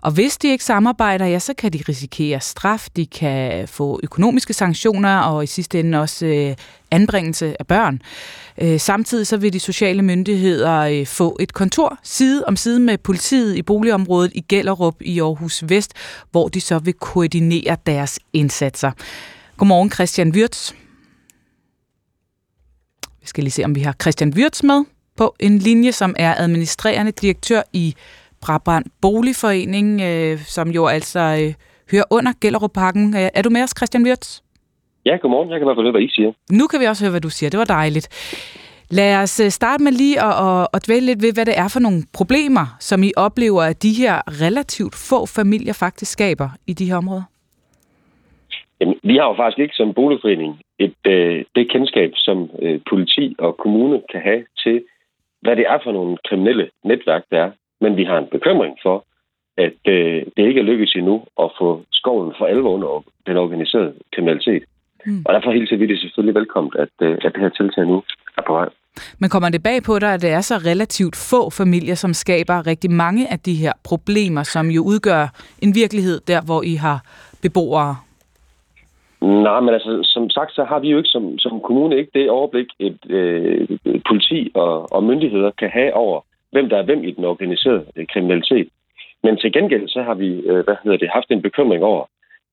Og 0.01 0.11
hvis 0.11 0.37
de 0.37 0.47
ikke 0.47 0.63
samarbejder, 0.63 1.25
ja, 1.25 1.39
så 1.39 1.53
kan 1.53 1.73
de 1.73 1.83
risikere 1.89 2.39
straf, 2.39 2.87
de 2.95 3.05
kan 3.05 3.67
få 3.67 3.99
økonomiske 4.03 4.53
sanktioner 4.53 5.19
og 5.19 5.43
i 5.43 5.47
sidste 5.47 5.79
ende 5.79 6.01
også 6.01 6.25
øh, 6.25 6.55
anbringelse 6.91 7.55
af 7.59 7.67
børn. 7.67 8.01
Øh, 8.61 8.79
samtidig 8.79 9.27
så 9.27 9.37
vil 9.37 9.53
de 9.53 9.59
sociale 9.59 10.01
myndigheder 10.01 10.79
øh, 10.79 11.07
få 11.07 11.37
et 11.39 11.53
kontor 11.53 11.99
side 12.03 12.43
om 12.47 12.55
side 12.55 12.79
med 12.79 12.97
politiet 12.97 13.55
i 13.55 13.61
boligområdet 13.61 14.31
i 14.35 14.45
Gellerup 14.49 14.95
i 15.01 15.19
Aarhus 15.19 15.63
Vest, 15.67 15.93
hvor 16.31 16.47
de 16.47 16.61
så 16.61 16.79
vil 16.79 16.93
koordinere 16.93 17.77
deres 17.85 18.19
indsatser. 18.33 18.91
Godmorgen 19.57 19.91
Christian 19.91 20.29
Wirtz. 20.31 20.71
Vi 23.21 23.27
skal 23.27 23.43
lige 23.43 23.51
se, 23.51 23.63
om 23.63 23.75
vi 23.75 23.81
har 23.81 23.95
Christian 24.01 24.33
Wirtz 24.33 24.63
med 24.63 24.83
på 25.17 25.35
en 25.39 25.57
linje, 25.59 25.91
som 25.91 26.15
er 26.17 26.35
administrerende 26.37 27.11
direktør 27.11 27.61
i 27.73 27.95
Brabrand 28.45 28.85
Boligforening, 29.01 30.01
øh, 30.01 30.37
som 30.37 30.69
jo 30.69 30.85
altså 30.85 31.19
øh, 31.19 31.53
hører 31.91 32.03
under 32.11 32.31
Gellerup 32.41 32.71
Parken. 32.73 33.15
Øh, 33.15 33.29
er 33.33 33.41
du 33.41 33.49
med 33.49 33.63
os, 33.63 33.73
Christian 33.77 34.03
Wirtz? 34.05 34.41
Ja, 35.05 35.15
godmorgen. 35.21 35.49
Jeg 35.49 35.59
kan 35.59 35.65
i 35.65 35.67
hvert 35.67 35.77
fald 35.77 35.85
høre, 35.85 35.97
hvad 35.97 36.01
I 36.01 36.09
siger. 36.09 36.31
Nu 36.51 36.67
kan 36.67 36.79
vi 36.79 36.85
også 36.85 37.03
høre, 37.03 37.11
hvad 37.11 37.21
du 37.21 37.29
siger. 37.29 37.49
Det 37.49 37.59
var 37.59 37.65
dejligt. 37.65 38.07
Lad 38.91 39.21
os 39.23 39.39
øh, 39.39 39.49
starte 39.49 39.83
med 39.83 39.91
lige 39.91 40.17
at, 40.27 40.33
at, 40.47 40.67
at 40.73 40.87
dvæle 40.87 41.05
lidt 41.05 41.21
ved, 41.25 41.33
hvad 41.33 41.45
det 41.45 41.57
er 41.57 41.69
for 41.73 41.79
nogle 41.79 42.01
problemer, 42.19 42.65
som 42.79 43.03
I 43.03 43.11
oplever, 43.17 43.61
at 43.61 43.83
de 43.83 43.93
her 44.01 44.15
relativt 44.45 44.95
få 45.09 45.19
familier 45.25 45.73
faktisk 45.73 46.11
skaber 46.11 46.49
i 46.67 46.73
de 46.73 46.85
her 46.89 46.97
områder. 46.97 47.23
Jamen, 48.79 48.95
vi 49.03 49.15
har 49.15 49.27
jo 49.27 49.35
faktisk 49.35 49.59
ikke 49.59 49.75
som 49.75 49.93
boligforening 49.93 50.51
et, 50.79 51.01
øh, 51.07 51.45
det 51.55 51.71
kendskab, 51.71 52.11
som 52.15 52.49
øh, 52.61 52.79
politi 52.89 53.35
og 53.39 53.57
kommune 53.57 54.01
kan 54.11 54.21
have 54.21 54.43
til, 54.63 54.83
hvad 55.41 55.55
det 55.55 55.65
er 55.67 55.79
for 55.83 55.91
nogle 55.91 56.17
kriminelle 56.27 56.69
netværk, 56.83 57.23
der 57.31 57.37
er. 57.45 57.51
Men 57.81 57.97
vi 57.97 58.03
har 58.03 58.17
en 58.17 58.27
bekymring 58.31 58.77
for, 58.83 59.05
at 59.57 59.79
øh, 59.87 60.25
det 60.37 60.43
ikke 60.47 60.59
er 60.59 60.69
lykkedes 60.69 60.95
endnu 60.95 61.15
at 61.43 61.49
få 61.59 61.83
skoven 61.91 62.33
for 62.37 62.45
alvor 62.45 62.73
under 62.73 63.03
den 63.27 63.37
organiserede 63.37 63.93
kriminalitet. 64.13 64.63
Mm. 65.05 65.21
Og 65.25 65.33
derfor 65.33 65.51
hilser 65.51 65.77
vi 65.77 65.87
det 65.87 65.99
selvfølgelig 65.99 66.35
velkommen, 66.35 66.71
at, 66.79 66.93
øh, 67.01 67.17
at 67.25 67.33
det 67.33 67.41
her 67.41 67.49
tiltag 67.49 67.85
nu 67.85 68.03
er 68.37 68.41
på 68.47 68.53
vej. 68.53 68.69
Men 69.19 69.29
kommer 69.29 69.49
det 69.49 69.63
bag 69.63 69.83
på 69.83 69.99
dig, 69.99 70.13
at 70.13 70.21
det 70.21 70.29
er 70.29 70.41
så 70.41 70.55
relativt 70.55 71.15
få 71.31 71.49
familier, 71.49 71.95
som 71.95 72.13
skaber 72.13 72.67
rigtig 72.67 72.91
mange 72.91 73.31
af 73.31 73.39
de 73.39 73.55
her 73.55 73.73
problemer, 73.83 74.43
som 74.43 74.65
jo 74.67 74.81
udgør 74.83 75.23
en 75.61 75.75
virkelighed 75.75 76.19
der, 76.27 76.41
hvor 76.45 76.61
I 76.61 76.75
har 76.75 76.99
beboere? 77.41 77.95
Nej, 79.21 79.59
men 79.59 79.73
altså, 79.73 79.99
som 80.03 80.29
sagt, 80.29 80.51
så 80.51 80.63
har 80.63 80.79
vi 80.79 80.89
jo 80.89 80.97
ikke 80.97 81.09
som, 81.09 81.37
som 81.37 81.59
kommune 81.59 81.97
ikke 81.97 82.11
det 82.13 82.29
overblik, 82.29 82.67
et 82.79 82.99
øh, 83.09 83.67
politi 84.07 84.51
og, 84.53 84.93
og 84.93 85.03
myndigheder 85.03 85.51
kan 85.59 85.69
have 85.69 85.93
over, 85.93 86.21
hvem 86.51 86.69
der 86.69 86.77
er 86.77 86.83
hvem 86.83 87.03
i 87.03 87.11
den 87.11 87.25
organiserede 87.25 87.85
øh, 87.95 88.07
kriminalitet. 88.07 88.69
Men 89.23 89.37
til 89.37 89.53
gengæld 89.53 89.87
så 89.87 90.01
har 90.01 90.13
vi 90.13 90.39
øh, 90.39 90.63
hvad 90.65 90.75
hedder 90.83 90.97
det, 90.97 91.09
haft 91.09 91.31
en 91.31 91.41
bekymring 91.41 91.83
over, 91.83 92.05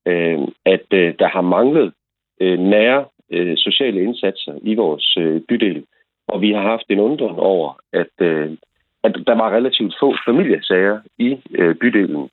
øh, 0.07 0.38
at 0.64 0.86
øh, 0.90 1.14
der 1.18 1.28
har 1.28 1.40
manglet 1.40 1.92
øh, 2.40 2.59
nære 2.59 3.05
øh, 3.32 3.57
sociale 3.57 4.03
indsatser 4.03 4.55
i 4.62 4.74
vores 4.74 5.16
øh, 5.18 5.40
bydel. 5.49 5.84
Og 6.28 6.40
vi 6.40 6.53
har 6.53 6.62
haft 6.62 6.84
en 6.88 7.01
undren 7.01 7.38
over, 7.38 7.78
at, 7.92 8.14
øh, 8.20 8.51
at 9.05 9.14
der 9.26 9.34
var 9.34 9.57
relativt 9.57 9.94
få 10.01 10.14
familiesager 10.26 11.01
i 11.18 11.38
øh, 11.55 11.74
bydelen. 11.74 12.30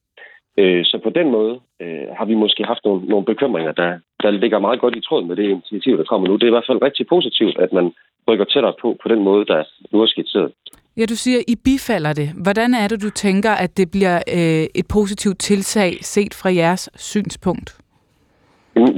Øh, 0.57 0.85
så 0.85 0.99
på 1.03 1.09
den 1.09 1.31
måde 1.31 1.59
øh, 1.81 2.07
har 2.17 2.25
vi 2.25 2.35
måske 2.35 2.63
haft 2.63 2.85
nogle, 2.85 3.05
nogle 3.05 3.25
bekymringer, 3.25 3.71
der, 3.71 3.99
der 4.23 4.31
ligger 4.31 4.59
meget 4.59 4.79
godt 4.79 4.95
i 4.95 5.01
tråd 5.01 5.23
med 5.23 5.35
det 5.35 5.49
initiativ, 5.49 5.97
der 5.97 6.03
kommer 6.03 6.27
nu. 6.27 6.33
Det 6.35 6.43
er 6.43 6.47
i 6.47 6.57
hvert 6.57 6.69
fald 6.69 6.81
rigtig 6.81 7.07
positivt, 7.07 7.57
at 7.59 7.73
man 7.73 7.93
rykker 8.27 8.45
tættere 8.45 8.73
på 8.81 8.97
på 9.01 9.07
den 9.09 9.23
måde, 9.23 9.45
der 9.45 9.63
nu 9.91 10.01
er 10.01 10.05
skitseret. 10.05 10.51
Ja, 10.97 11.05
du 11.05 11.15
siger, 11.15 11.39
I 11.47 11.55
bifalder 11.65 12.13
det. 12.13 12.29
Hvordan 12.43 12.73
er 12.73 12.87
det, 12.87 13.01
du 13.01 13.09
tænker, 13.09 13.51
at 13.51 13.77
det 13.77 13.87
bliver 13.91 14.17
øh, 14.37 14.65
et 14.79 14.87
positivt 14.93 15.39
tilsag 15.39 15.91
set 16.01 16.33
fra 16.33 16.49
jeres 16.53 16.89
synspunkt? 16.95 17.69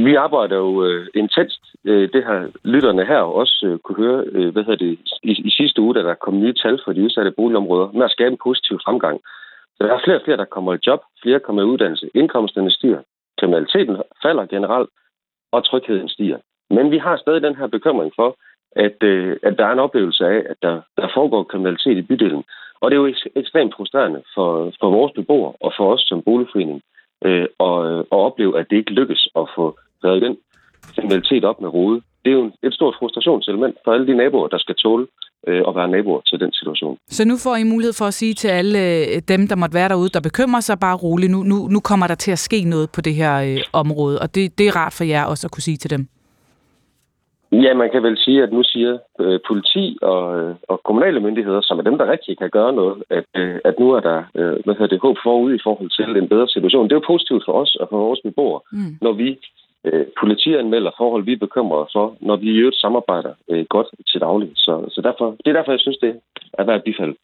Vi 0.06 0.16
arbejder 0.16 0.56
jo 0.56 0.86
øh, 0.86 1.08
intenst. 1.16 1.62
Øh, 1.86 2.10
det 2.14 2.24
har 2.24 2.50
lytterne 2.64 3.06
her 3.06 3.22
også 3.42 3.56
øh, 3.68 3.80
kunne 3.80 4.06
høre 4.06 4.24
øh, 4.32 4.50
hvad 4.54 4.64
hedder 4.64 4.86
det, 4.86 5.00
i, 5.24 5.32
i 5.50 5.50
sidste 5.50 5.82
uge, 5.82 5.96
da 5.96 6.00
der 6.00 6.14
kom 6.14 6.40
nye 6.40 6.54
tal 6.54 6.80
for 6.84 6.94
de 6.94 7.04
udsatte 7.04 7.32
boligområder, 7.32 7.92
med 7.92 8.06
at 8.06 8.12
skabe 8.12 8.32
en 8.32 8.44
positiv 8.44 8.80
fremgang. 8.86 9.22
Så 9.76 9.84
der 9.84 9.94
er 9.94 10.02
flere 10.04 10.18
og 10.18 10.22
flere, 10.26 10.38
der 10.38 10.54
kommer 10.56 10.74
i 10.74 10.84
job, 10.88 11.02
flere 11.24 11.40
kommer 11.40 11.62
i 11.62 11.66
uddannelse, 11.66 12.10
indkomsterne 12.16 12.72
stiger, 12.72 13.02
kriminaliteten 13.40 13.98
falder 14.24 14.46
generelt, 14.46 14.90
og 15.52 15.66
trygheden 15.66 16.10
stiger. 16.10 16.38
Men 16.70 16.92
vi 16.92 16.98
har 16.98 17.18
stadig 17.18 17.42
den 17.42 17.56
her 17.56 17.68
bekymring 17.68 18.12
for, 18.16 18.38
at, 18.76 19.04
øh, 19.04 19.38
at 19.44 19.58
der 19.58 19.66
er 19.66 19.74
en 19.74 19.86
oplevelse 19.88 20.26
af, 20.26 20.44
at 20.50 20.58
der, 20.62 20.82
der 20.98 21.08
foregår 21.14 21.44
kriminalitet 21.44 21.98
i 21.98 22.02
bydelen. 22.02 22.44
Og 22.82 22.92
det 22.92 22.98
er 22.98 23.02
jo 23.02 23.14
ekstremt 23.36 23.74
frustrerende 23.76 24.22
for, 24.36 24.72
for 24.80 24.90
vores 24.90 25.14
beboere 25.16 25.54
og 25.62 25.74
for 25.78 25.94
os 25.94 26.04
som 26.08 26.22
boligforening 26.22 26.82
øh, 27.26 27.48
og, 27.60 27.78
øh, 27.90 28.04
og 28.12 28.20
opleve, 28.28 28.60
at 28.60 28.66
det 28.70 28.78
ikke 28.78 28.92
lykkes 28.92 29.28
at 29.36 29.46
få 29.56 29.80
reddet 30.04 30.22
den 30.22 30.38
kriminalitet 30.96 31.46
op 31.46 31.62
med 31.62 31.70
rode. 31.70 32.02
Det 32.26 32.32
er 32.32 32.38
jo 32.38 32.52
et 32.64 32.74
stort 32.74 32.96
frustrationselement 33.00 33.76
for 33.84 33.92
alle 33.94 34.08
de 34.08 34.18
naboer, 34.18 34.48
der 34.48 34.58
skal 34.58 34.76
tåle 34.76 35.08
øh, 35.48 35.64
at 35.68 35.76
være 35.76 35.88
naboer 35.88 36.22
til 36.22 36.40
den 36.40 36.54
situation. 36.54 36.98
Så 37.08 37.26
nu 37.26 37.36
får 37.38 37.56
I 37.56 37.64
mulighed 37.64 37.94
for 37.94 38.06
at 38.06 38.14
sige 38.14 38.34
til 38.34 38.48
alle 38.48 38.80
øh, 38.80 39.22
dem, 39.28 39.48
der 39.48 39.56
måtte 39.56 39.74
være 39.74 39.90
derude, 39.90 40.10
der 40.10 40.22
bekymrer 40.22 40.60
sig 40.60 40.80
bare 40.80 40.98
roligt. 40.98 41.32
Nu, 41.32 41.44
nu, 41.44 41.68
nu 41.68 41.80
kommer 41.80 42.08
der 42.08 42.16
til 42.16 42.32
at 42.32 42.40
ske 42.40 42.64
noget 42.64 42.90
på 42.96 43.02
det 43.02 43.16
her 43.16 43.34
øh, 43.42 43.62
område, 43.74 44.20
og 44.20 44.36
det, 44.36 44.58
det 44.58 44.68
er 44.68 44.76
rart 44.76 44.94
for 44.94 45.04
jer 45.04 45.24
også 45.26 45.48
at 45.48 45.52
kunne 45.52 45.64
sige 45.64 45.78
til 45.78 45.90
dem. 45.90 46.08
Ja, 47.52 47.74
man 47.74 47.90
kan 47.92 48.04
vel 48.04 48.18
sige, 48.18 48.44
at 48.44 48.54
nu 48.54 48.64
siger 48.64 48.98
øh, 49.20 49.40
politi 49.48 49.98
og, 50.02 50.40
øh, 50.40 50.56
og 50.68 50.82
kommunale 50.84 51.20
myndigheder, 51.20 51.62
som 51.62 51.80
er 51.80 51.84
dem, 51.84 51.98
der 51.98 52.12
rigtig 52.12 52.38
kan 52.38 52.50
gøre 52.50 52.74
noget, 52.74 53.04
at, 53.10 53.30
øh, 53.42 53.60
at 53.66 53.80
nu 53.80 53.92
er 53.92 54.00
der 54.00 54.24
øh, 54.36 54.56
hvad 54.64 54.74
hedder 54.76 54.88
det, 54.88 55.00
håb 55.02 55.18
forud 55.24 55.54
i 55.56 55.64
forhold 55.64 55.90
til 55.90 56.18
en 56.18 56.30
bedre 56.30 56.48
situation. 56.48 56.84
Det 56.84 56.92
er 56.92 57.02
jo 57.02 57.12
positivt 57.14 57.44
for 57.46 57.54
os 57.62 57.76
og 57.76 57.88
for 57.90 57.98
vores 57.98 58.20
beboere, 58.24 58.62
mm. 58.72 58.98
når 59.02 59.12
vi 59.12 59.30
øh, 59.86 60.06
politianmelder 60.22 60.92
forhold, 60.98 61.24
vi 61.24 61.34
er 61.34 61.46
bekymrede 61.48 61.88
for, 61.96 62.16
når 62.22 62.36
vi 62.36 62.48
i 62.48 62.58
øvrigt 62.58 62.82
samarbejder 62.82 63.34
øh, 63.50 63.66
godt 63.70 63.88
til 64.12 64.22
daglig. 64.22 64.50
Så, 64.56 64.74
så 64.90 65.02
derfor, 65.02 65.28
det 65.46 65.48
er 65.50 65.58
derfor, 65.58 65.72
jeg 65.72 65.80
synes, 65.80 65.98
det 65.98 66.16
er 66.54 66.64
værd 66.64 66.76
at 66.76 66.84
bifalde. 66.84 67.16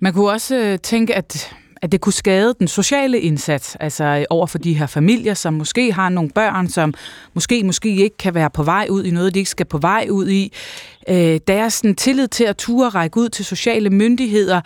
Man 0.00 0.12
kunne 0.12 0.30
også 0.30 0.54
øh, 0.56 0.78
tænke, 0.78 1.14
at 1.14 1.56
at 1.86 1.92
det 1.92 2.00
kunne 2.00 2.12
skade 2.12 2.54
den 2.58 2.68
sociale 2.68 3.20
indsats, 3.20 3.76
altså 3.80 4.04
øh, 4.04 4.24
over 4.30 4.46
for 4.46 4.58
de 4.58 4.74
her 4.74 4.86
familier, 4.86 5.34
som 5.34 5.54
måske 5.54 5.92
har 5.92 6.08
nogle 6.08 6.30
børn, 6.30 6.68
som 6.68 6.94
måske 7.34 7.64
måske 7.64 7.96
ikke 7.96 8.16
kan 8.16 8.34
være 8.34 8.50
på 8.50 8.62
vej 8.62 8.86
ud 8.90 9.04
i 9.04 9.10
noget, 9.10 9.34
de 9.34 9.38
ikke 9.38 9.50
skal 9.50 9.66
på 9.66 9.78
vej 9.78 10.06
ud 10.10 10.28
i. 10.28 10.52
Øh, 11.08 11.40
deres 11.48 11.74
sådan, 11.74 11.94
tillid 11.94 12.28
til 12.28 12.44
at 12.44 12.56
ture 12.56 12.88
række 12.88 13.20
ud 13.20 13.28
til 13.28 13.44
sociale 13.44 13.90
myndigheder, 13.90 14.60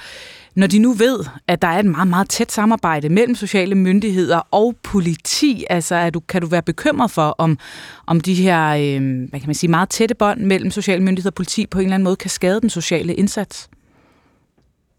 når 0.54 0.66
de 0.66 0.78
nu 0.78 0.92
ved, 0.92 1.24
at 1.48 1.62
der 1.62 1.68
er 1.68 1.78
et 1.78 1.86
meget, 1.86 2.08
meget 2.08 2.28
tæt 2.28 2.52
samarbejde 2.52 3.08
mellem 3.08 3.34
sociale 3.34 3.74
myndigheder 3.74 4.40
og 4.50 4.74
politi, 4.82 5.64
altså 5.70 5.94
er 5.94 6.10
du, 6.10 6.20
kan 6.20 6.40
du 6.40 6.46
være 6.46 6.62
bekymret 6.62 7.10
for, 7.10 7.34
om, 7.38 7.58
om 8.06 8.20
de 8.20 8.34
her 8.34 8.68
øh, 8.68 9.28
hvad 9.28 9.40
kan 9.40 9.48
man 9.48 9.54
sige, 9.54 9.70
meget 9.70 9.88
tætte 9.88 10.14
bånd 10.14 10.40
mellem 10.40 10.70
sociale 10.70 11.02
myndigheder 11.02 11.30
og 11.30 11.34
politi 11.34 11.66
på 11.66 11.78
en 11.78 11.84
eller 11.84 11.94
anden 11.94 12.04
måde 12.04 12.16
kan 12.16 12.30
skade 12.30 12.60
den 12.60 12.70
sociale 12.70 13.14
indsats? 13.14 13.68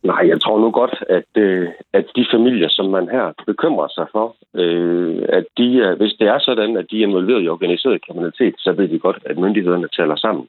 Nej, 0.04 0.28
jeg 0.28 0.42
tror 0.42 0.60
nu 0.60 0.72
godt, 0.72 1.04
at, 1.10 1.32
øh, 1.38 1.68
at 1.94 2.06
de 2.16 2.26
familier, 2.34 2.70
som 2.70 2.86
man 2.86 3.10
her 3.10 3.34
bekymrer 3.46 3.88
sig 3.88 4.08
for, 4.12 4.36
øh, 4.56 5.26
at 5.30 5.46
de, 5.58 5.96
hvis 5.98 6.14
det 6.20 6.28
er 6.28 6.40
sådan, 6.40 6.78
at 6.78 6.86
de 6.92 7.00
er 7.00 7.08
involveret 7.08 7.44
i 7.44 7.48
organiseret 7.48 8.06
kriminalitet, 8.06 8.56
så 8.58 8.72
ved 8.72 8.88
de 8.88 9.00
godt, 9.00 9.20
at 9.26 9.38
myndighederne 9.38 9.88
taler 9.88 10.16
sammen. 10.16 10.48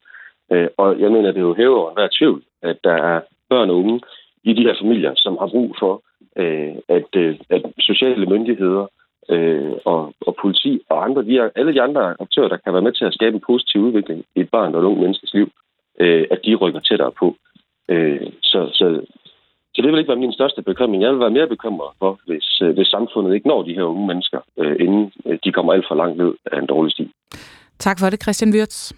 Øh, 0.51 0.67
og 0.77 0.99
jeg 0.99 1.11
mener, 1.11 1.31
det 1.31 1.37
er 1.37 1.49
jo 1.49 1.53
hæver 1.53 1.93
hver 1.93 2.07
tvivl, 2.17 2.43
at 2.61 2.77
der 2.83 2.93
er 2.93 3.21
børn 3.49 3.69
og 3.69 3.75
unge 3.75 4.01
i 4.43 4.53
de 4.53 4.63
her 4.63 4.75
familier, 4.81 5.13
som 5.15 5.37
har 5.39 5.47
brug 5.47 5.75
for, 5.79 6.01
øh, 6.37 6.75
at, 6.87 7.15
øh, 7.15 7.35
at 7.49 7.63
sociale 7.79 8.25
myndigheder 8.25 8.87
øh, 9.29 9.71
og, 9.85 10.13
og 10.27 10.35
politi 10.41 10.81
og 10.89 11.03
andre, 11.05 11.23
de 11.23 11.37
er, 11.37 11.49
alle 11.55 11.73
de 11.73 11.81
andre 11.81 12.15
aktører, 12.19 12.47
der 12.47 12.57
kan 12.57 12.73
være 12.73 12.81
med 12.81 12.91
til 12.91 13.05
at 13.05 13.13
skabe 13.13 13.35
en 13.35 13.43
positiv 13.47 13.81
udvikling 13.81 14.25
i 14.35 14.39
et 14.39 14.49
barn 14.49 14.75
og 14.75 14.81
et 14.81 14.85
ung 14.85 14.99
menneskes 14.99 15.33
liv, 15.33 15.49
øh, 15.99 16.25
at 16.31 16.39
de 16.45 16.55
rykker 16.55 16.79
tættere 16.79 17.11
på. 17.11 17.35
Øh, 17.89 18.27
så, 18.41 18.69
så 18.73 19.01
så 19.75 19.81
det 19.81 19.91
vil 19.91 19.99
ikke 19.99 20.13
være 20.13 20.25
min 20.25 20.33
største 20.33 20.61
bekymring. 20.61 21.03
Jeg 21.03 21.11
vil 21.11 21.19
være 21.19 21.37
mere 21.37 21.47
bekymret 21.47 21.91
for, 21.99 22.19
hvis, 22.25 22.61
øh, 22.61 22.73
hvis 22.75 22.87
samfundet 22.87 23.35
ikke 23.35 23.47
når 23.47 23.63
de 23.63 23.73
her 23.73 23.83
unge 23.83 24.07
mennesker, 24.07 24.39
øh, 24.57 24.75
inden 24.79 25.11
øh, 25.25 25.39
de 25.43 25.51
kommer 25.51 25.73
alt 25.73 25.85
for 25.87 25.95
langt 25.95 26.17
ned 26.17 26.33
af 26.51 26.59
en 26.59 26.65
dårlig 26.65 26.91
sti. 26.91 27.11
Tak 27.79 27.99
for 27.99 28.09
det, 28.09 28.23
Christian 28.23 28.53
Wirtz. 28.53 28.93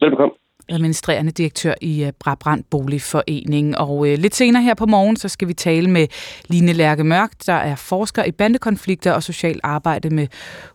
Velbekomme 0.00 0.34
administrerende 0.68 1.32
direktør 1.32 1.74
i 1.80 2.10
Brabrand 2.20 2.64
Boligforening. 2.70 3.78
Og 3.78 4.08
øh, 4.08 4.18
lidt 4.18 4.34
senere 4.34 4.62
her 4.62 4.74
på 4.74 4.86
morgen, 4.86 5.16
så 5.16 5.28
skal 5.28 5.48
vi 5.48 5.54
tale 5.54 5.90
med 5.90 6.06
Line 6.48 6.72
Lærke 6.72 7.04
Mørk, 7.04 7.30
der 7.46 7.52
er 7.52 7.76
forsker 7.76 8.24
i 8.24 8.32
bandekonflikter 8.32 9.12
og 9.12 9.22
social 9.22 9.60
arbejde 9.62 10.10
med 10.10 10.26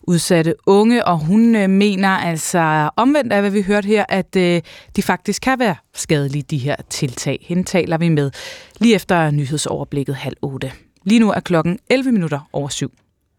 udsatte 0.04 0.56
unge, 0.68 1.08
og 1.08 1.26
hun 1.28 1.56
øh, 1.56 1.70
mener 1.70 2.10
altså 2.10 2.90
omvendt 2.96 3.34
af, 3.34 3.42
hvad 3.42 3.52
vi 3.52 3.62
hørte 3.62 3.88
her, 3.88 4.06
at 4.10 4.36
øh, 4.36 4.62
de 4.96 5.02
faktisk 5.02 5.42
kan 5.42 5.60
være 5.60 5.76
skadelige, 5.94 6.44
de 6.44 6.58
her 6.58 6.76
tiltag. 6.90 7.38
Hende 7.42 7.64
taler 7.64 7.98
vi 7.98 8.10
med 8.10 8.32
lige 8.80 8.96
efter 8.96 9.32
nyhedsoverblikket 9.32 10.16
halv 10.16 10.36
otte. 10.42 10.72
Lige 11.06 11.20
nu 11.20 11.32
er 11.32 11.40
klokken 11.40 11.80
11 11.90 12.12
minutter 12.12 12.50
over 12.54 12.70
syv. 12.70 12.92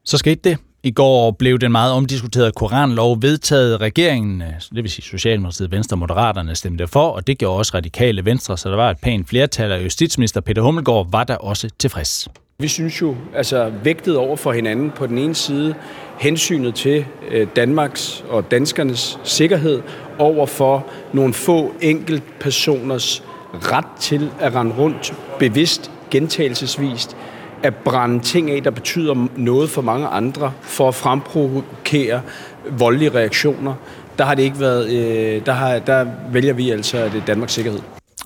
Så 0.05 0.19
skete 0.19 0.41
det. 0.51 0.59
I 0.83 0.91
går 0.91 1.31
blev 1.31 1.59
den 1.59 1.73
meget 1.73 1.93
omdiskuterede 1.93 2.53
koranlov 2.53 3.23
vedtaget. 3.23 3.81
Regeringen, 3.81 4.43
øh, 4.43 4.49
det 4.75 4.83
vil 4.83 4.91
sige 4.91 5.05
Socialdemokratiet, 5.05 5.71
Venstre 5.71 5.95
og 5.95 5.99
Moderaterne 5.99 6.55
stemte 6.55 6.87
for, 6.87 7.09
og 7.09 7.27
det 7.27 7.39
gjorde 7.39 7.59
også 7.59 7.73
radikale 7.75 8.25
Venstre, 8.25 8.59
så 8.59 8.69
der 8.69 8.77
var 8.77 8.91
et 8.91 8.99
pænt 8.99 9.29
flertal, 9.29 9.73
og 9.73 9.85
justitsminister 9.85 10.41
Peter 10.41 10.63
Hummelgaard 10.63 11.11
var 11.11 11.25
der 11.25 11.37
også 11.37 11.71
tilfreds. 11.79 12.29
Vi 12.59 12.69
synes 12.69 13.03
jo, 13.03 13.17
altså 13.35 13.73
vægtet 13.85 14.17
over 14.17 14.37
for 14.37 14.53
hinanden 14.53 14.91
på 14.91 15.07
den 15.07 15.19
ene 15.19 15.35
side, 15.35 15.75
hensynet 16.19 16.75
til 16.75 17.05
øh, 17.31 17.47
Danmarks 17.57 18.25
og 18.29 18.51
danskernes 18.51 19.19
sikkerhed 19.25 19.83
over 20.19 20.47
for 20.47 20.87
nogle 21.13 21.35
få 21.35 21.75
enkelt 21.81 22.23
personers 22.41 23.23
ret 23.63 23.87
til 24.01 24.31
at 24.41 24.55
rende 24.55 24.75
rundt 24.79 25.15
bevidst, 25.39 25.91
gentagelsesvist, 26.11 27.17
at 27.63 27.75
brænde 27.75 28.21
ting 28.21 28.51
af, 28.51 28.63
der 28.63 28.71
betyder 28.71 29.27
noget 29.37 29.71
for 29.71 29.83
mange 29.83 30.07
andre, 30.07 30.53
for 30.61 30.89
at 30.89 30.95
fremprovokere 30.95 32.21
voldelige 32.71 33.11
reaktioner, 33.15 33.75
der 34.19 34.25
har 34.25 34.35
det 34.35 34.43
ikke 34.43 34.61
været, 34.61 34.93
øh, 34.93 35.47
der, 35.47 35.53
har, 35.53 35.79
der 35.79 36.07
vælger 36.33 36.53
vi 36.53 36.71
altså, 36.71 36.99
at 36.99 37.13
det 37.13 37.21
er 37.21 37.25
Danmarks 37.25 37.53
sikkerhed. 37.53 37.81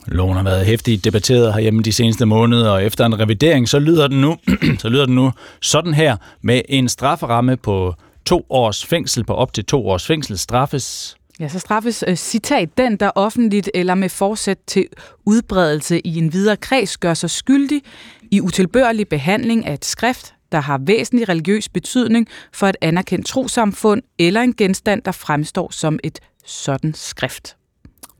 Loven 0.07 0.37
har 0.37 0.43
været 0.43 0.67
hæftigt 0.67 1.05
debatteret 1.05 1.55
herhjemme 1.55 1.83
de 1.83 1.93
seneste 1.93 2.27
måneder, 2.27 2.71
og 2.71 2.85
efter 2.85 3.07
en 3.07 3.21
revidering, 3.21 3.69
så 3.69 3.79
lyder 3.79 4.09
den 4.09 4.21
nu, 4.21 4.37
så 4.83 4.89
lyder 4.89 5.07
den 5.07 5.15
nu 5.15 5.33
sådan 5.63 5.95
her, 5.95 6.17
med 6.43 6.63
en 6.69 6.89
strafferamme 6.89 7.57
på 7.57 7.95
to 8.27 8.47
års 8.51 8.85
fængsel 8.85 9.25
på 9.25 9.35
op 9.35 9.53
til 9.53 9.65
to 9.65 9.89
års 9.89 10.07
fængsel 10.07 10.39
straffes 10.39 11.18
Ja, 11.41 11.49
så 11.49 11.59
straffes 11.59 12.05
uh, 12.09 12.15
citat, 12.15 12.79
den 12.79 12.97
der 12.97 13.11
offentligt 13.15 13.71
eller 13.75 13.95
med 13.95 14.09
forsæt 14.09 14.59
til 14.67 14.87
udbredelse 15.27 16.01
i 16.01 16.19
en 16.19 16.33
videre 16.33 16.57
kreds 16.57 16.97
gør 16.97 17.15
sig 17.15 17.31
skyldig 17.31 17.83
i 18.31 18.41
utilbørlig 18.41 19.09
behandling 19.09 19.67
af 19.67 19.75
et 19.75 19.85
skrift, 19.85 20.35
der 20.53 20.61
har 20.61 20.81
væsentlig 20.87 21.29
religiøs 21.29 21.69
betydning 21.69 22.27
for 22.53 22.67
et 22.67 22.77
anerkendt 22.81 23.27
trosamfund 23.27 24.03
eller 24.19 24.41
en 24.41 24.55
genstand, 24.55 25.03
der 25.03 25.13
fremstår 25.13 25.73
som 25.73 25.99
et 26.05 26.21
sådan 26.47 26.95
skrift. 26.95 27.57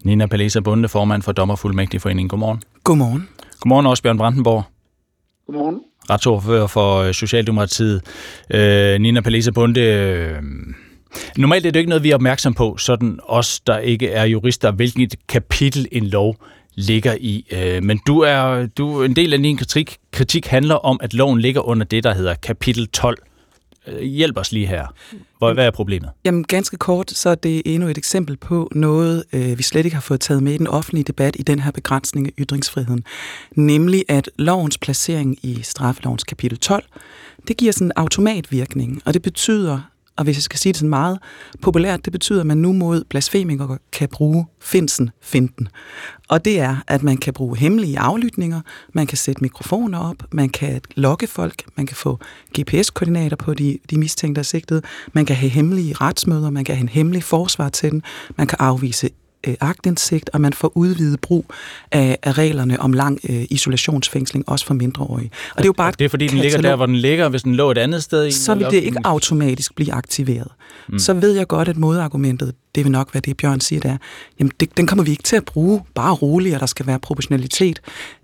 Nina 0.05 0.27
Palesa 0.27 0.61
Bunde, 0.61 0.89
formand 0.89 1.23
for 1.23 1.33
Dommerfuldmægtigforeningen. 1.33 2.29
Godmorgen. 2.29 2.63
Godmorgen. 2.85 3.29
Godmorgen 3.61 3.87
også, 3.87 4.03
Bjørn 4.03 4.19
Brandenborg. 4.19 4.63
Godmorgen. 5.47 5.81
Retsordfører 6.11 6.67
for 6.67 6.97
øh, 6.97 7.15
Socialdemokratiet. 7.15 8.03
Øh, 8.51 9.01
Nina 9.01 9.21
Palesa 9.21 9.51
Bunde, 9.51 9.81
øh, 9.81 10.43
Normalt 11.37 11.67
er 11.67 11.71
det 11.71 11.81
ikke 11.81 11.89
noget, 11.89 12.03
vi 12.03 12.11
er 12.11 12.15
opmærksom 12.15 12.55
på, 12.55 12.77
sådan 12.77 13.19
os, 13.23 13.61
der 13.61 13.79
ikke 13.79 14.09
er 14.09 14.25
jurister, 14.25 14.71
hvilket 14.71 15.15
kapitel 15.29 15.89
en 15.93 16.07
lov 16.07 16.37
ligger 16.75 17.17
i. 17.21 17.47
Øh, 17.53 17.83
men 17.83 18.01
du 18.07 18.21
er, 18.21 18.67
du, 18.67 19.03
en 19.03 19.17
del 19.17 19.33
af 19.33 19.39
din 19.39 19.57
kritik, 19.57 19.97
kritik 20.13 20.47
handler 20.47 20.75
om, 20.75 21.01
at 21.03 21.15
loven 21.15 21.41
ligger 21.41 21.61
under 21.61 21.87
det, 21.87 22.05
der 22.05 22.15
hedder 22.15 22.35
kapitel 22.35 22.89
12. 22.89 23.19
Øh, 23.87 24.03
hjælp 24.03 24.37
os 24.37 24.53
lige 24.53 24.67
her. 24.67 24.87
Hvor, 25.39 25.53
hvad 25.53 25.67
er 25.67 25.71
problemet? 25.71 26.11
Jamen 26.25 26.45
ganske 26.45 26.77
kort, 26.77 27.11
så 27.11 27.31
er 27.31 27.35
det 27.35 27.63
endnu 27.65 27.89
et 27.89 27.99
eksempel 27.99 28.37
på 28.37 28.69
noget, 28.73 29.25
øh, 29.33 29.59
vi 29.59 29.63
slet 29.63 29.85
ikke 29.85 29.95
har 29.95 30.01
fået 30.01 30.21
taget 30.21 30.43
med 30.43 30.53
i 30.53 30.59
den 30.59 30.67
offentlige 30.67 31.05
debat 31.05 31.37
i 31.39 31.43
den 31.43 31.61
her 31.61 31.71
begrænsning 31.71 32.27
af 32.27 32.33
ytringsfriheden. 32.39 33.05
Nemlig 33.53 34.05
at 34.09 34.31
lovens 34.39 34.79
placering 34.79 35.39
i 35.43 35.59
straffelovens 35.63 36.25
kapitel 36.25 36.59
12, 36.59 36.85
det 37.49 37.57
giver 37.57 37.73
sådan 37.73 37.87
en 37.87 37.93
automatvirkning, 37.97 39.03
og 39.05 39.15
det 39.15 39.23
betyder 39.23 39.81
og 40.19 40.25
hvis 40.25 40.37
jeg 40.37 40.43
skal 40.43 40.59
sige 40.59 40.73
det 40.73 40.79
sådan 40.79 40.91
meget 40.91 41.19
populært, 41.63 42.05
det 42.05 42.13
betyder, 42.13 42.41
at 42.41 42.47
man 42.47 42.57
nu 42.57 42.73
mod 42.73 43.05
blasfemikere 43.09 43.79
kan 43.93 44.09
bruge 44.09 44.47
finsen, 44.61 45.11
finten. 45.23 45.69
Og 46.29 46.45
det 46.45 46.61
er, 46.61 46.77
at 46.87 47.03
man 47.03 47.17
kan 47.17 47.33
bruge 47.33 47.57
hemmelige 47.57 47.99
aflytninger, 47.99 48.61
man 48.93 49.07
kan 49.07 49.19
sætte 49.19 49.43
mikrofoner 49.43 49.99
op, 49.99 50.17
man 50.33 50.49
kan 50.49 50.81
lokke 50.95 51.27
folk, 51.27 51.63
man 51.77 51.87
kan 51.87 51.97
få 51.97 52.19
GPS-koordinater 52.59 53.37
på 53.37 53.55
de, 53.55 53.79
de 53.91 53.99
mistænkte 53.99 54.41
og 54.41 54.47
sigtede, 54.47 54.83
man 55.13 55.27
kan 55.27 55.37
have 55.37 55.51
hemmelige 55.51 55.95
retsmøder, 55.95 56.51
man 56.51 56.65
kan 56.65 56.75
have 56.75 56.83
en 56.83 56.89
hemmelig 56.89 57.23
forsvar 57.23 57.69
til 57.69 57.91
den, 57.91 58.03
man 58.37 58.47
kan 58.47 58.57
afvise 58.61 59.11
øh, 59.47 59.55
agtindsigt, 59.61 60.31
og 60.33 60.41
man 60.41 60.53
får 60.53 60.73
udvidet 60.75 61.21
brug 61.21 61.47
af, 61.93 62.19
af 62.23 62.39
reglerne 62.39 62.81
om 62.81 62.93
lang 62.93 63.21
øh, 63.29 63.45
isolationsfængsling, 63.51 64.49
også 64.49 64.67
for 64.67 64.75
mindreårige. 64.75 65.31
Og 65.51 65.57
det 65.57 65.65
er 65.65 65.69
jo 65.69 65.73
bare 65.73 65.93
det 65.99 66.05
er 66.05 66.09
fordi, 66.09 66.27
den 66.27 66.39
ligger 66.39 66.61
der, 66.61 66.77
hvor 66.77 66.87
den 66.87 66.97
ligger. 66.97 67.29
Hvis 67.29 67.43
den 67.43 67.55
lå 67.55 67.71
et 67.71 67.79
andet 67.79 68.03
sted... 68.03 68.27
I 68.27 68.33
så 68.33 68.55
vil 68.55 68.67
det 68.67 68.83
ikke 68.83 68.99
automatisk 69.05 69.75
blive 69.75 69.93
aktiveret. 69.93 70.49
Mm. 70.89 70.99
Så 70.99 71.15
ved 71.15 71.33
jeg 71.33 71.47
godt, 71.47 71.69
at 71.69 71.77
modargumentet, 71.77 72.55
det 72.75 72.85
vil 72.85 72.93
nok 72.93 73.15
være 73.15 73.21
det, 73.21 73.37
Bjørn 73.37 73.61
siger, 73.61 73.81
det 73.81 73.91
er, 73.91 73.97
jamen 74.39 74.53
det, 74.61 74.77
den 74.77 74.87
kommer 74.87 75.05
vi 75.05 75.11
ikke 75.11 75.23
til 75.23 75.37
at 75.37 75.45
bruge, 75.45 75.83
bare 75.95 76.15
roligt, 76.15 76.55
og 76.55 76.61
der 76.61 76.67
skal 76.67 76.87
være 76.87 76.99
proportionalitet. 76.99 77.81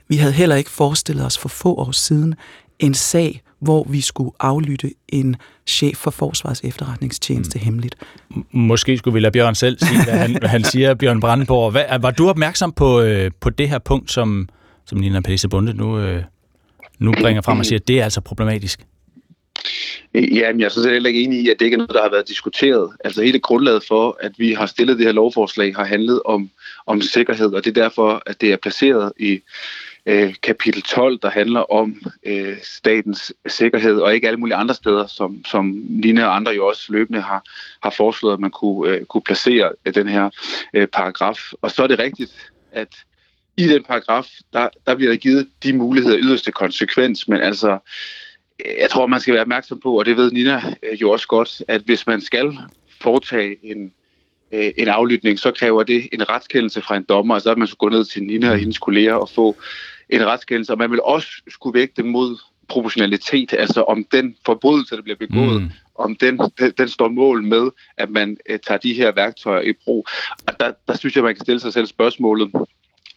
Vi 0.08 0.16
havde 0.16 0.32
heller 0.32 0.56
ikke 0.56 0.70
forestillet 0.70 1.26
os 1.26 1.38
for 1.38 1.48
få 1.48 1.74
år 1.74 1.90
siden 1.90 2.34
en 2.78 2.94
sag, 2.94 3.42
hvor 3.64 3.86
vi 3.90 4.00
skulle 4.00 4.30
aflytte 4.40 4.90
en 5.08 5.36
chef 5.66 5.96
for 5.96 6.10
Forsvars 6.10 6.60
efterretningstjeneste 6.60 7.58
mm. 7.58 7.64
hemmeligt. 7.64 7.96
Måske 8.50 8.98
skulle 8.98 9.14
vi 9.14 9.20
lade 9.20 9.32
Bjørn 9.32 9.54
selv 9.54 9.78
sige, 9.78 10.04
hvad 10.04 10.14
han, 10.14 10.36
hvad 10.38 10.48
han 10.48 10.64
siger, 10.64 10.94
Bjørn 10.94 11.20
Brandenborg. 11.20 11.70
Hvad, 11.70 11.84
var 12.00 12.10
du 12.10 12.28
opmærksom 12.28 12.72
på, 12.72 13.00
øh, 13.00 13.30
på 13.40 13.50
det 13.50 13.68
her 13.68 13.78
punkt, 13.78 14.10
som, 14.10 14.48
som 14.86 14.98
Nina 14.98 15.20
Pelisse 15.20 15.48
Bunde 15.48 15.74
nu, 15.74 15.98
øh, 15.98 16.22
nu 16.98 17.12
bringer 17.20 17.42
frem 17.42 17.58
og 17.58 17.66
siger, 17.66 17.78
at 17.78 17.88
det 17.88 18.00
er 18.00 18.04
altså 18.04 18.20
problematisk? 18.20 18.80
Ja, 20.14 20.52
men 20.52 20.60
jeg 20.60 20.66
er 20.66 20.68
sådan 20.68 20.82
set 20.82 20.92
heller 20.92 21.08
ikke 21.08 21.22
enig 21.22 21.40
i, 21.40 21.48
at 21.48 21.56
det 21.58 21.64
ikke 21.64 21.74
er 21.74 21.78
noget, 21.78 21.94
der 21.94 22.02
har 22.02 22.10
været 22.10 22.28
diskuteret. 22.28 22.90
Altså 23.04 23.22
hele 23.22 23.38
grundlaget 23.38 23.84
for, 23.88 24.18
at 24.20 24.32
vi 24.38 24.52
har 24.52 24.66
stillet 24.66 24.98
det 24.98 25.06
her 25.06 25.12
lovforslag, 25.12 25.76
har 25.76 25.84
handlet 25.84 26.22
om, 26.24 26.50
om 26.86 27.00
sikkerhed, 27.00 27.54
og 27.54 27.64
det 27.64 27.76
er 27.76 27.82
derfor, 27.82 28.22
at 28.26 28.40
det 28.40 28.52
er 28.52 28.56
placeret 28.56 29.12
i 29.20 29.40
øh, 30.06 30.34
kapitel 30.42 30.82
12, 30.82 31.18
der 31.18 31.30
handler 31.30 31.60
om 31.60 32.02
øh, 32.26 32.56
statens 32.62 33.32
sikkerhed, 33.46 34.00
og 34.00 34.14
ikke 34.14 34.26
alle 34.26 34.40
mulige 34.40 34.56
andre 34.56 34.74
steder, 34.74 35.06
som, 35.06 35.44
som 35.44 35.82
Nina 35.88 36.24
og 36.24 36.36
andre 36.36 36.52
jo 36.52 36.66
også 36.66 36.92
løbende 36.92 37.20
har, 37.20 37.42
har 37.82 37.90
foreslået, 37.90 38.32
at 38.32 38.40
man 38.40 38.50
kunne, 38.50 38.90
øh, 38.90 39.04
kunne 39.04 39.22
placere 39.22 39.72
øh, 39.84 39.94
den 39.94 40.08
her 40.08 40.30
øh, 40.74 40.86
paragraf. 40.86 41.52
Og 41.62 41.70
så 41.70 41.82
er 41.82 41.86
det 41.86 41.98
rigtigt, 41.98 42.50
at 42.72 42.88
i 43.56 43.68
den 43.68 43.82
paragraf, 43.82 44.26
der, 44.52 44.68
der 44.86 44.94
bliver 44.94 45.10
der 45.10 45.16
givet 45.16 45.48
de 45.62 45.72
muligheder 45.72 46.18
yderste 46.18 46.52
konsekvens, 46.52 47.28
men 47.28 47.40
altså, 47.40 47.78
jeg 48.80 48.90
tror, 48.90 49.06
man 49.06 49.20
skal 49.20 49.34
være 49.34 49.42
opmærksom 49.42 49.80
på, 49.80 49.98
og 49.98 50.04
det 50.04 50.16
ved 50.16 50.32
Nina 50.32 50.62
øh, 50.82 51.00
jo 51.00 51.10
også 51.10 51.26
godt, 51.28 51.62
at 51.68 51.80
hvis 51.80 52.06
man 52.06 52.20
skal 52.20 52.58
foretage 53.00 53.56
en, 53.62 53.92
øh, 54.52 54.72
en 54.76 54.88
aflytning, 54.88 55.38
så 55.38 55.50
kræver 55.50 55.82
det 55.82 56.08
en 56.12 56.28
retskendelse 56.28 56.82
fra 56.82 56.96
en 56.96 57.06
dommer, 57.08 57.34
og 57.34 57.40
så 57.40 57.50
er 57.50 57.56
man 57.56 57.68
så 57.68 57.76
gå 57.76 57.88
ned 57.88 58.04
til 58.04 58.22
Nina 58.22 58.50
og 58.50 58.58
hendes 58.58 58.78
kolleger 58.78 59.14
og 59.14 59.28
få 59.28 59.56
en 60.10 60.26
retskendelse, 60.26 60.72
og 60.72 60.78
man 60.78 60.90
vil 60.90 61.02
også 61.02 61.28
skulle 61.48 61.78
vægte 61.78 62.02
mod 62.02 62.38
proportionalitet, 62.68 63.54
altså 63.58 63.82
om 63.82 64.04
den 64.12 64.36
forbrydelse, 64.46 64.96
der 64.96 65.02
bliver 65.02 65.16
begået, 65.16 65.62
mm. 65.62 65.70
om 65.98 66.16
den, 66.16 66.40
den, 66.58 66.72
den 66.78 66.88
står 66.88 67.08
mål 67.08 67.42
med, 67.42 67.70
at 67.96 68.10
man 68.10 68.36
uh, 68.50 68.56
tager 68.66 68.78
de 68.78 68.94
her 68.94 69.12
værktøjer 69.12 69.60
i 69.60 69.72
brug. 69.84 70.06
Og 70.46 70.60
der, 70.60 70.72
der 70.88 70.96
synes 70.96 71.16
jeg, 71.16 71.24
man 71.24 71.34
kan 71.34 71.44
stille 71.44 71.60
sig 71.60 71.72
selv 71.72 71.86
spørgsmålet, 71.86 72.50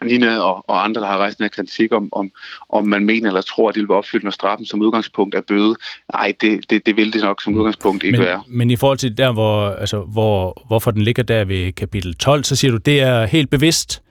Nina 0.04 0.40
og, 0.40 0.70
og 0.70 0.84
andre, 0.84 1.02
der 1.02 1.08
har 1.08 1.18
rejst 1.18 1.42
en 1.42 1.50
kritik 1.50 1.94
om, 1.94 2.10
om, 2.12 2.32
om 2.70 2.88
man 2.88 3.06
mener 3.06 3.28
eller 3.28 3.42
tror, 3.42 3.70
at 3.70 3.76
det 3.76 3.82
vil 3.82 3.90
være 3.90 3.98
opfyldt, 3.98 4.24
når 4.24 4.32
straffen 4.32 4.66
som 4.66 4.82
udgangspunkt 4.82 5.36
er 5.36 5.42
bøde. 5.42 5.76
Nej, 6.14 6.34
det, 6.42 6.70
det, 6.70 6.86
det 6.86 6.98
vil 6.98 7.14
det 7.14 7.22
nok 7.22 7.42
som 7.42 7.54
mm. 7.54 7.60
udgangspunkt 7.60 8.04
ikke 8.04 8.18
men, 8.18 8.28
være. 8.28 8.44
Men 8.48 8.72
i 8.72 8.76
forhold 8.76 8.98
til 8.98 9.18
der, 9.18 9.34
hvor, 9.34 9.70
altså, 9.70 10.02
hvor, 10.02 10.64
hvorfor 10.68 10.92
den 10.92 11.02
ligger 11.02 11.24
der 11.24 11.46
ved 11.46 11.72
kapitel 11.72 12.16
12, 12.16 12.44
så 12.44 12.56
siger 12.56 12.72
du, 12.72 12.78
det 12.78 13.02
er 13.02 13.26
helt 13.26 13.50
bevidst, 13.50 14.04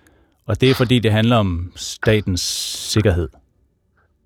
og 0.47 0.61
det 0.61 0.71
er 0.71 0.75
fordi, 0.75 0.99
det 0.99 1.13
handler 1.13 1.37
om 1.37 1.73
statens 1.77 2.41
sikkerhed. 2.93 3.29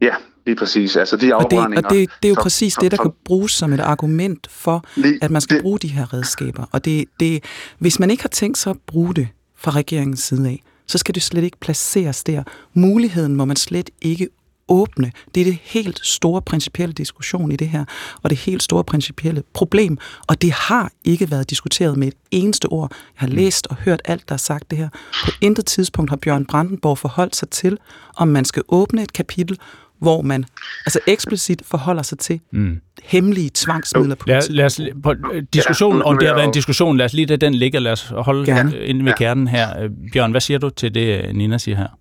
Ja, 0.01 0.15
lige 0.47 0.57
præcis. 0.57 0.97
Altså 0.97 1.17
de 1.17 1.35
og 1.35 1.51
det, 1.51 1.59
og 1.59 1.91
det, 1.91 2.11
det 2.23 2.25
er 2.25 2.29
jo 2.29 2.35
som, 2.35 2.43
præcis 2.43 2.73
som, 2.73 2.83
det, 2.83 2.91
der 2.91 2.97
som, 2.97 3.05
kan 3.05 3.13
bruges 3.25 3.53
som 3.53 3.73
et 3.73 3.81
argument 3.81 4.47
for, 4.51 4.85
lige, 4.97 5.19
at 5.23 5.31
man 5.31 5.41
skal 5.41 5.57
det, 5.57 5.63
bruge 5.63 5.79
de 5.79 5.89
her 5.89 6.15
redskaber. 6.15 6.65
Og 6.73 6.85
det, 6.85 7.05
det, 7.21 7.45
hvis 7.79 7.99
man 7.99 8.11
ikke 8.11 8.23
har 8.23 8.29
tænkt 8.29 8.59
sig 8.59 8.71
at 8.71 8.77
bruge 8.87 9.15
det 9.15 9.29
fra 9.57 9.71
regeringens 9.71 10.21
side 10.21 10.49
af, 10.49 10.63
så 10.87 10.99
skal 10.99 11.15
det 11.15 11.23
slet 11.23 11.45
ikke 11.45 11.57
placeres 11.61 12.25
der. 12.25 12.43
Muligheden 12.75 13.37
må 13.37 13.45
man 13.45 13.57
slet 13.57 13.91
ikke 14.03 14.29
åbne. 14.71 15.13
Det 15.35 15.41
er 15.41 15.45
det 15.45 15.59
helt 15.63 16.01
store 16.03 16.43
principielle 16.43 16.93
diskussion 16.93 17.53
i 17.53 17.57
det 17.57 17.69
her, 17.69 17.85
og 18.23 18.31
det 18.31 18.39
helt 18.39 18.63
store 18.63 18.85
principielle 18.85 19.43
problem. 19.55 19.99
Og 20.29 20.43
det 20.43 20.53
har 20.53 20.93
ikke 21.05 21.31
været 21.31 21.51
diskuteret 21.51 21.97
med 21.97 22.09
et 22.09 22.15
eneste 22.31 22.67
ord. 22.67 22.91
Jeg 22.91 22.99
har 23.15 23.27
mm. 23.27 23.35
læst 23.35 23.67
og 23.67 23.77
hørt 23.77 24.03
alt, 24.05 24.29
der 24.29 24.33
er 24.33 24.39
sagt 24.39 24.71
det 24.71 24.79
her. 24.79 24.89
På 25.25 25.31
intet 25.41 25.67
tidspunkt 25.67 26.11
har 26.11 26.17
Bjørn 26.17 26.45
Brandenborg 26.45 26.99
forholdt 26.99 27.37
sig 27.37 27.49
til, 27.49 27.79
om 28.17 28.29
man 28.29 28.45
skal 28.45 28.63
åbne 28.69 29.03
et 29.03 29.13
kapitel, 29.13 29.59
hvor 29.99 30.23
man 30.23 30.45
altså 30.87 30.99
eksplicit 31.07 31.63
forholder 31.65 32.03
sig 32.03 32.19
til 32.19 32.41
mm. 32.53 32.81
hemmelige 33.03 33.51
tvangsmidler 33.55 34.15
på 34.15 34.29
lad, 34.29 34.43
lad 34.51 34.65
os, 34.65 34.81
på, 35.03 35.15
øh, 35.33 35.43
diskussionen, 35.55 36.03
om 36.03 36.19
det 36.19 36.29
har 36.29 36.35
været 36.35 36.47
en 36.47 36.53
diskussion, 36.53 36.97
lad 36.97 37.07
os 37.07 37.13
lige 37.13 37.27
lade 37.27 37.47
den 37.47 37.55
ligge, 37.55 37.81
lad 37.81 37.93
os 37.93 38.13
holde 38.17 38.47
Gerne. 38.47 38.79
ind 38.79 39.03
ved 39.03 39.13
kernen 39.13 39.49
her. 39.49 39.83
Øh, 39.83 39.91
Bjørn, 40.13 40.31
hvad 40.31 40.41
siger 40.41 40.59
du 40.59 40.71
til 40.71 40.95
det, 40.95 41.37
Nina 41.37 41.59
siger 41.59 41.77
her? 41.77 42.00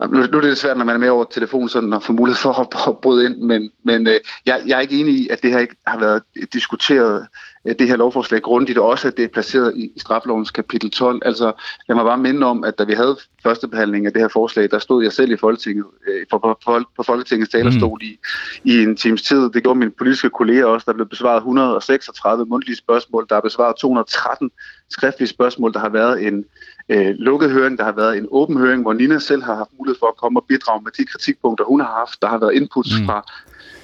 Nu, 0.00 0.26
nu 0.32 0.38
er 0.38 0.40
det 0.40 0.58
svært, 0.58 0.76
når 0.76 0.84
man 0.84 0.94
er 0.94 0.98
med 0.98 1.08
over 1.08 1.24
telefon, 1.24 1.68
sådan 1.68 1.92
at 1.92 2.02
få 2.02 2.12
mulighed 2.12 2.36
for 2.36 2.52
at, 2.52 2.88
at 2.88 2.98
bryde 2.98 3.26
ind, 3.26 3.36
men, 3.36 3.70
men 3.84 4.06
øh, 4.06 4.20
jeg, 4.46 4.62
jeg 4.66 4.76
er 4.76 4.80
ikke 4.80 5.00
enig 5.00 5.14
i, 5.14 5.28
at 5.28 5.42
det 5.42 5.50
her 5.50 5.58
ikke 5.58 5.76
har 5.86 5.98
været 5.98 6.22
diskuteret, 6.52 7.26
øh, 7.66 7.74
det 7.78 7.88
her 7.88 7.96
lovforslag 7.96 8.42
grundigt, 8.42 8.78
og 8.78 8.86
også 8.86 9.08
at 9.08 9.16
det 9.16 9.24
er 9.24 9.28
placeret 9.28 9.72
i, 9.76 9.92
i 9.96 9.98
straflovens 9.98 10.50
kapitel 10.50 10.90
12. 10.90 11.22
Altså, 11.24 11.52
jeg 11.88 11.96
mig 11.96 12.04
bare 12.04 12.18
minde 12.18 12.46
om, 12.46 12.64
at 12.64 12.78
da 12.78 12.84
vi 12.84 12.92
havde 12.92 13.16
første 13.42 13.68
behandling 13.68 14.06
af 14.06 14.12
det 14.12 14.22
her 14.22 14.28
forslag, 14.28 14.70
der 14.70 14.78
stod 14.78 15.02
jeg 15.02 15.12
selv 15.12 15.30
i 15.30 15.36
Folketinget, 15.36 15.84
øh, 16.08 16.26
på, 16.30 16.38
på, 16.38 16.82
på 16.96 17.02
Folketingets 17.02 17.50
talerstol 17.50 18.00
mm. 18.02 18.06
i, 18.06 18.18
i 18.64 18.82
en 18.82 18.96
times 18.96 19.22
tid. 19.22 19.50
Det 19.50 19.62
gjorde 19.62 19.78
mine 19.78 19.90
politiske 19.90 20.30
kolleger 20.30 20.64
også. 20.64 20.84
Der 20.86 20.92
blev 20.92 21.08
besvaret 21.08 21.36
136 21.36 22.46
mundtlige 22.46 22.76
spørgsmål, 22.76 23.26
der 23.28 23.36
er 23.36 23.40
besvaret 23.40 23.76
213 23.76 24.50
skriftlige 24.90 25.28
spørgsmål, 25.28 25.72
der 25.72 25.78
har 25.78 25.88
været 25.88 26.26
en 26.26 26.44
øh, 26.88 27.14
lukket 27.18 27.50
høring, 27.50 27.78
der 27.78 27.84
har 27.84 27.92
været 27.92 28.18
en 28.18 28.26
åben 28.30 28.56
høring, 28.56 28.82
hvor 28.82 28.92
Nina 28.92 29.18
selv 29.18 29.42
har 29.42 29.54
haft 29.54 29.70
mulighed 29.78 29.98
for 29.98 30.06
at 30.06 30.16
komme 30.16 30.40
og 30.40 30.44
bidrage 30.48 30.82
med 30.82 30.92
de 30.92 31.04
kritikpunkter, 31.04 31.64
hun 31.64 31.80
har 31.80 31.94
haft. 31.98 32.22
Der 32.22 32.28
har 32.28 32.38
været 32.38 32.54
inputs 32.54 33.00
mm. 33.00 33.06
fra 33.06 33.24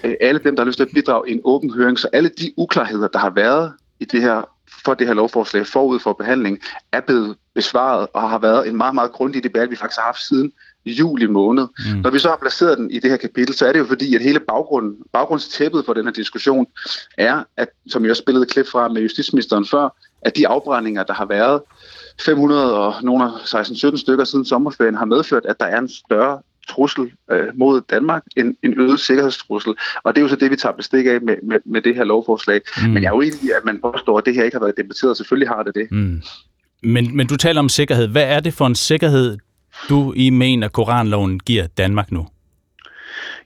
øh, 0.04 0.14
alle 0.20 0.40
dem, 0.44 0.56
der 0.56 0.62
har 0.62 0.66
lyst 0.66 0.76
til 0.76 0.84
at 0.84 0.90
bidrage 0.94 1.30
i 1.30 1.32
en 1.32 1.40
åben 1.44 1.74
høring. 1.74 1.98
Så 1.98 2.08
alle 2.12 2.28
de 2.28 2.52
uklarheder, 2.56 3.08
der 3.08 3.18
har 3.18 3.30
været 3.30 3.72
i 4.00 4.04
det 4.04 4.22
her 4.22 4.42
for 4.84 4.94
det 4.94 5.06
her 5.06 5.14
lovforslag 5.14 5.66
forud 5.66 6.00
for 6.00 6.12
behandling, 6.12 6.58
er 6.92 7.00
blevet 7.00 7.36
besvaret 7.54 8.06
og 8.12 8.30
har 8.30 8.38
været 8.38 8.68
en 8.68 8.76
meget, 8.76 8.94
meget 8.94 9.12
grundig 9.12 9.44
debat, 9.44 9.70
vi 9.70 9.76
faktisk 9.76 9.98
har 9.98 10.06
haft 10.06 10.22
siden 10.22 10.52
juli 10.86 11.26
måned. 11.26 11.66
Mm. 11.78 12.00
Når 12.00 12.10
vi 12.10 12.18
så 12.18 12.28
har 12.28 12.38
placeret 12.40 12.78
den 12.78 12.90
i 12.90 12.98
det 12.98 13.10
her 13.10 13.16
kapitel, 13.16 13.54
så 13.54 13.66
er 13.66 13.72
det 13.72 13.78
jo 13.78 13.84
fordi, 13.84 14.14
at 14.14 14.22
hele 14.22 14.40
baggrunden, 14.40 14.96
baggrundstæppet 15.12 15.84
for 15.84 15.92
den 15.92 16.04
her 16.04 16.12
diskussion 16.12 16.66
er, 17.18 17.44
at, 17.56 17.68
som 17.86 18.02
jeg 18.02 18.10
også 18.10 18.22
spillede 18.22 18.42
et 18.42 18.50
klip 18.50 18.66
fra 18.66 18.88
med 18.88 19.02
justitsministeren 19.02 19.66
før, 19.66 19.96
at 20.22 20.36
de 20.36 20.48
afbrændinger, 20.48 21.02
der 21.02 21.14
har 21.14 21.26
været, 21.26 21.60
500 22.20 22.78
og 22.78 22.94
nogle 23.02 23.24
16-17 23.24 23.96
stykker 23.96 24.24
siden 24.24 24.44
sommerferien 24.44 24.94
har 24.94 25.04
medført, 25.04 25.46
at 25.46 25.60
der 25.60 25.66
er 25.66 25.78
en 25.78 25.88
større 25.88 26.38
trussel 26.68 27.12
øh, 27.30 27.46
mod 27.54 27.80
Danmark, 27.90 28.22
en, 28.36 28.56
en 28.62 28.80
øget 28.80 29.00
sikkerhedstrussel. 29.00 29.74
Og 30.04 30.14
det 30.14 30.20
er 30.20 30.22
jo 30.22 30.28
så 30.28 30.36
det, 30.36 30.50
vi 30.50 30.56
tager 30.56 30.76
bestik 30.76 31.06
af 31.06 31.20
med, 31.20 31.36
med, 31.42 31.58
med 31.64 31.82
det 31.82 31.94
her 31.94 32.04
lovforslag. 32.04 32.60
Mm. 32.82 32.90
Men 32.90 33.02
jeg 33.02 33.08
er 33.08 33.14
jo 33.14 33.20
enig 33.20 33.44
i, 33.44 33.50
at 33.50 33.64
man 33.64 33.80
påstår, 33.80 34.18
at 34.18 34.26
det 34.26 34.34
her 34.34 34.44
ikke 34.44 34.54
har 34.54 34.64
været 34.64 34.76
debatteret. 34.76 35.16
Selvfølgelig 35.16 35.48
har 35.48 35.62
det 35.62 35.74
det. 35.74 35.88
Mm. 35.90 36.22
Men, 36.82 37.16
men 37.16 37.26
du 37.26 37.36
taler 37.36 37.60
om 37.60 37.68
sikkerhed. 37.68 38.08
Hvad 38.08 38.24
er 38.24 38.40
det 38.40 38.54
for 38.54 38.66
en 38.66 38.74
sikkerhed, 38.74 39.38
du 39.88 40.12
i 40.16 40.30
mener, 40.30 40.68
Koranloven 40.68 41.40
giver 41.40 41.66
Danmark 41.66 42.12
nu? 42.12 42.26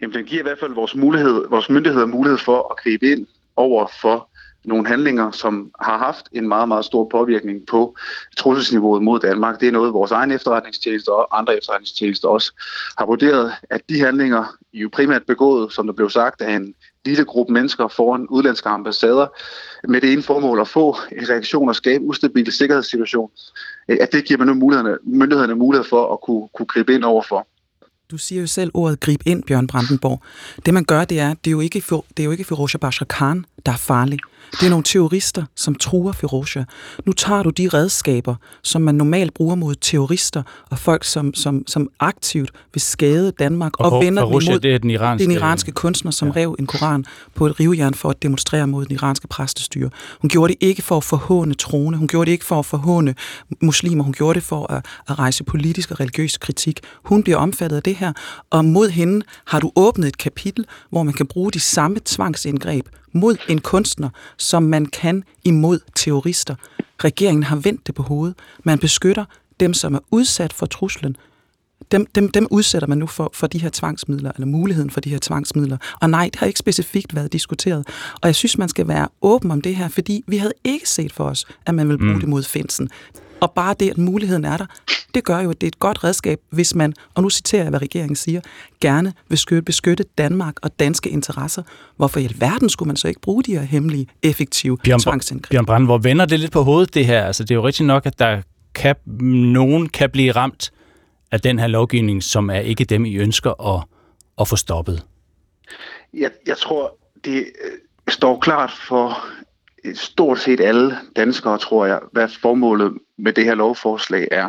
Jamen, 0.00 0.14
den 0.14 0.24
giver 0.24 0.40
i 0.40 0.42
hvert 0.42 0.58
fald 0.58 0.74
vores, 0.74 0.94
mulighed, 0.94 1.48
vores 1.50 1.70
myndigheder 1.70 2.06
mulighed 2.06 2.38
for 2.38 2.72
at 2.72 2.82
gribe 2.82 3.06
ind 3.06 3.26
over 3.56 3.86
for 4.00 4.28
nogle 4.64 4.86
handlinger, 4.86 5.30
som 5.30 5.70
har 5.80 5.98
haft 5.98 6.28
en 6.32 6.48
meget, 6.48 6.68
meget 6.68 6.84
stor 6.84 7.08
påvirkning 7.08 7.66
på 7.66 7.96
trusselsniveauet 8.36 9.02
mod 9.02 9.20
Danmark. 9.20 9.60
Det 9.60 9.68
er 9.68 9.72
noget, 9.72 9.92
vores 9.92 10.10
egen 10.10 10.32
efterretningstjeneste 10.32 11.08
og 11.08 11.38
andre 11.38 11.56
efterretningstjenester 11.56 12.28
også 12.28 12.52
har 12.98 13.06
vurderet, 13.06 13.52
at 13.70 13.80
de 13.88 14.00
handlinger 14.00 14.56
jo 14.72 14.88
primært 14.92 15.22
begået, 15.26 15.72
som 15.72 15.86
der 15.86 15.92
blev 15.92 16.10
sagt, 16.10 16.40
af 16.40 16.52
en 16.52 16.74
lille 17.06 17.24
gruppe 17.24 17.52
mennesker 17.52 17.88
foran 17.88 18.26
udlandske 18.30 18.68
ambassader, 18.68 19.26
med 19.88 20.00
det 20.00 20.12
ene 20.12 20.22
formål 20.22 20.60
at 20.60 20.68
få 20.68 20.96
en 21.12 21.28
reaktion 21.28 21.68
og 21.68 21.76
skabe 21.76 22.04
ustabil 22.04 22.52
sikkerhedssituation, 22.52 23.30
øh, 23.88 23.96
at 24.00 24.12
det 24.12 24.24
giver 24.24 24.38
man 24.38 24.46
nu 24.46 24.54
mulighederne, 24.54 24.98
myndighederne 25.04 25.54
mulighed 25.54 25.84
for 25.84 26.12
at 26.12 26.18
kunne, 26.20 26.48
kunne 26.54 26.66
gribe 26.66 26.94
ind 26.94 27.04
overfor. 27.04 27.46
Du 28.10 28.18
siger 28.18 28.40
jo 28.40 28.46
selv 28.46 28.70
ordet 28.74 29.00
grib 29.00 29.20
ind, 29.26 29.42
Bjørn 29.42 29.66
Brandenborg. 29.66 30.22
Det 30.66 30.74
man 30.74 30.84
gør, 30.84 31.04
det 31.04 31.20
er, 31.20 31.34
det 31.34 31.46
er 31.46 31.52
jo 31.52 31.60
ikke, 31.60 31.80
for, 31.80 32.04
det 32.16 32.22
er 32.22 32.24
jo 32.24 32.30
ikke 32.30 32.44
Firouzja 32.44 32.78
Bashar 32.78 33.06
Khan, 33.06 33.44
der 33.66 33.72
er 33.72 33.76
farlig. 33.76 34.18
Det 34.52 34.66
er 34.66 34.70
nogle 34.70 34.84
terrorister, 34.84 35.44
som 35.56 35.74
truer 35.74 36.12
Ferocia. 36.12 36.64
Nu 37.04 37.12
tager 37.12 37.42
du 37.42 37.50
de 37.50 37.68
redskaber, 37.68 38.34
som 38.62 38.82
man 38.82 38.94
normalt 38.94 39.34
bruger 39.34 39.54
mod 39.54 39.74
terrorister 39.74 40.42
og 40.70 40.78
folk, 40.78 41.04
som, 41.04 41.34
som, 41.34 41.66
som 41.66 41.88
aktivt 42.00 42.50
vil 42.74 42.80
skade 42.80 43.32
Danmark 43.38 43.80
og, 43.80 43.92
Og 43.92 44.04
vender 44.04 44.22
dem 44.22 44.30
Ferocia, 44.30 44.50
imod 44.50 44.60
det 44.60 44.74
er 44.74 44.78
den 44.78 44.90
iranske- 44.90 45.24
den 45.24 45.30
iranske 45.30 45.72
kunstner, 45.72 46.10
som 46.10 46.28
ja. 46.28 46.34
rev 46.36 46.56
en 46.58 46.66
koran 46.66 47.04
på 47.34 47.46
et 47.46 47.60
rivjern 47.60 47.94
for 47.94 48.10
at 48.10 48.22
demonstrere 48.22 48.66
mod 48.66 48.84
den 48.84 48.94
iranske 48.94 49.28
præstestyre. 49.28 49.90
Hun 50.20 50.28
gjorde 50.28 50.52
det 50.52 50.66
ikke 50.66 50.82
for 50.82 50.96
at 50.96 51.04
forhåne 51.04 51.54
troende, 51.54 51.98
hun 51.98 52.08
gjorde 52.08 52.26
det 52.26 52.32
ikke 52.32 52.44
for 52.44 52.58
at 52.58 52.66
forhåne 52.66 53.14
muslimer, 53.62 54.04
hun 54.04 54.12
gjorde 54.12 54.34
det 54.34 54.42
for 54.42 54.72
at, 54.72 54.86
at 55.08 55.18
rejse 55.18 55.44
politisk 55.44 55.90
og 55.90 56.00
religiøs 56.00 56.36
kritik. 56.36 56.80
Hun 57.02 57.22
bliver 57.22 57.36
omfattet 57.38 57.76
af 57.76 57.82
det 57.82 57.96
her, 57.96 58.12
og 58.50 58.64
mod 58.64 58.88
hende 58.88 59.22
har 59.46 59.60
du 59.60 59.72
åbnet 59.76 60.08
et 60.08 60.18
kapitel, 60.18 60.66
hvor 60.90 61.02
man 61.02 61.14
kan 61.14 61.26
bruge 61.26 61.52
de 61.52 61.60
samme 61.60 61.96
tvangsindgreb 62.04 62.88
mod 63.12 63.36
en 63.48 63.60
kunstner, 63.60 64.08
som 64.38 64.62
man 64.62 64.86
kan 64.86 65.24
imod 65.44 65.78
terrorister. 65.94 66.54
Regeringen 67.04 67.42
har 67.42 67.56
vendt 67.56 67.86
det 67.86 67.94
på 67.94 68.02
hovedet. 68.02 68.36
Man 68.64 68.78
beskytter 68.78 69.24
dem, 69.60 69.74
som 69.74 69.94
er 69.94 69.98
udsat 70.10 70.52
for 70.52 70.66
truslen, 70.66 71.16
dem, 71.92 72.06
dem, 72.06 72.28
dem 72.28 72.46
udsætter 72.50 72.88
man 72.88 72.98
nu 72.98 73.06
for, 73.06 73.30
for 73.34 73.46
de 73.46 73.58
her 73.58 73.70
tvangsmidler, 73.72 74.32
eller 74.34 74.46
muligheden 74.46 74.90
for 74.90 75.00
de 75.00 75.10
her 75.10 75.18
tvangsmidler. 75.22 75.76
Og 76.00 76.10
nej, 76.10 76.28
det 76.32 76.36
har 76.36 76.46
ikke 76.46 76.58
specifikt 76.58 77.14
været 77.14 77.32
diskuteret. 77.32 77.88
Og 78.22 78.26
jeg 78.26 78.34
synes, 78.34 78.58
man 78.58 78.68
skal 78.68 78.88
være 78.88 79.08
åben 79.22 79.50
om 79.50 79.60
det 79.60 79.76
her, 79.76 79.88
fordi 79.88 80.24
vi 80.26 80.36
havde 80.36 80.52
ikke 80.64 80.88
set 80.88 81.12
for 81.12 81.24
os, 81.24 81.44
at 81.66 81.74
man 81.74 81.88
vil 81.88 81.98
bruge 81.98 82.12
mm. 82.12 82.20
det 82.20 82.28
mod 82.28 82.42
Finsen. 82.42 82.90
Og 83.40 83.52
bare 83.52 83.74
det, 83.80 83.90
at 83.90 83.98
muligheden 83.98 84.44
er 84.44 84.56
der, 84.56 84.66
det 85.14 85.24
gør 85.24 85.40
jo, 85.40 85.50
at 85.50 85.60
det 85.60 85.66
er 85.66 85.68
et 85.68 85.78
godt 85.78 86.04
redskab, 86.04 86.40
hvis 86.50 86.74
man, 86.74 86.94
og 87.14 87.22
nu 87.22 87.30
citerer 87.30 87.62
jeg, 87.62 87.70
hvad 87.70 87.82
regeringen 87.82 88.16
siger, 88.16 88.40
gerne 88.80 89.12
vil 89.28 89.28
beskytte, 89.28 89.62
beskytte 89.62 90.04
Danmark 90.18 90.54
og 90.62 90.80
danske 90.80 91.10
interesser. 91.10 91.62
Hvorfor 91.96 92.20
i 92.20 92.24
alverden 92.24 92.68
skulle 92.68 92.86
man 92.86 92.96
så 92.96 93.08
ikke 93.08 93.20
bruge 93.20 93.42
de 93.42 93.52
her 93.52 93.62
hemmelige, 93.62 94.06
effektive 94.22 94.78
Bjørn, 94.78 95.00
tvangsindgreb? 95.00 95.50
Bjørn 95.50 95.66
Brand, 95.66 95.84
hvor 95.84 95.98
vender 95.98 96.24
det 96.24 96.40
lidt 96.40 96.52
på 96.52 96.62
hovedet, 96.62 96.94
det 96.94 97.06
her? 97.06 97.24
Altså, 97.24 97.44
det 97.44 97.50
er 97.50 97.54
jo 97.54 97.66
rigtigt 97.66 97.86
nok, 97.86 98.06
at 98.06 98.18
der 98.18 98.42
kan, 98.74 98.96
nogen 99.52 99.88
kan 99.88 100.10
blive 100.10 100.32
ramt 100.32 100.72
af 101.32 101.40
den 101.40 101.58
her 101.58 101.66
lovgivning, 101.66 102.22
som 102.22 102.50
er 102.50 102.58
ikke 102.58 102.84
dem, 102.84 103.04
I 103.04 103.16
ønsker 103.16 103.76
at, 103.76 103.84
at 104.40 104.48
få 104.48 104.56
stoppet. 104.56 105.02
Jeg, 106.14 106.30
jeg 106.46 106.58
tror, 106.58 106.98
det 107.24 107.36
øh, 107.38 107.78
står 108.08 108.38
klart 108.38 108.72
for 108.88 109.26
stort 109.94 110.38
set 110.38 110.60
alle 110.60 110.98
danskere, 111.16 111.58
tror 111.58 111.86
jeg, 111.86 112.00
hvad 112.12 112.28
formålet 112.28 112.98
med 113.18 113.32
det 113.32 113.44
her 113.44 113.54
lovforslag 113.54 114.28
er. 114.30 114.48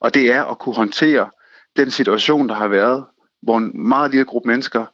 Og 0.00 0.14
det 0.14 0.32
er 0.32 0.44
at 0.44 0.58
kunne 0.58 0.74
håndtere 0.74 1.30
den 1.76 1.90
situation, 1.90 2.48
der 2.48 2.54
har 2.54 2.68
været, 2.68 3.04
hvor 3.42 3.58
en 3.58 3.88
meget 3.88 4.10
lille 4.10 4.24
gruppe 4.24 4.48
mennesker 4.48 4.84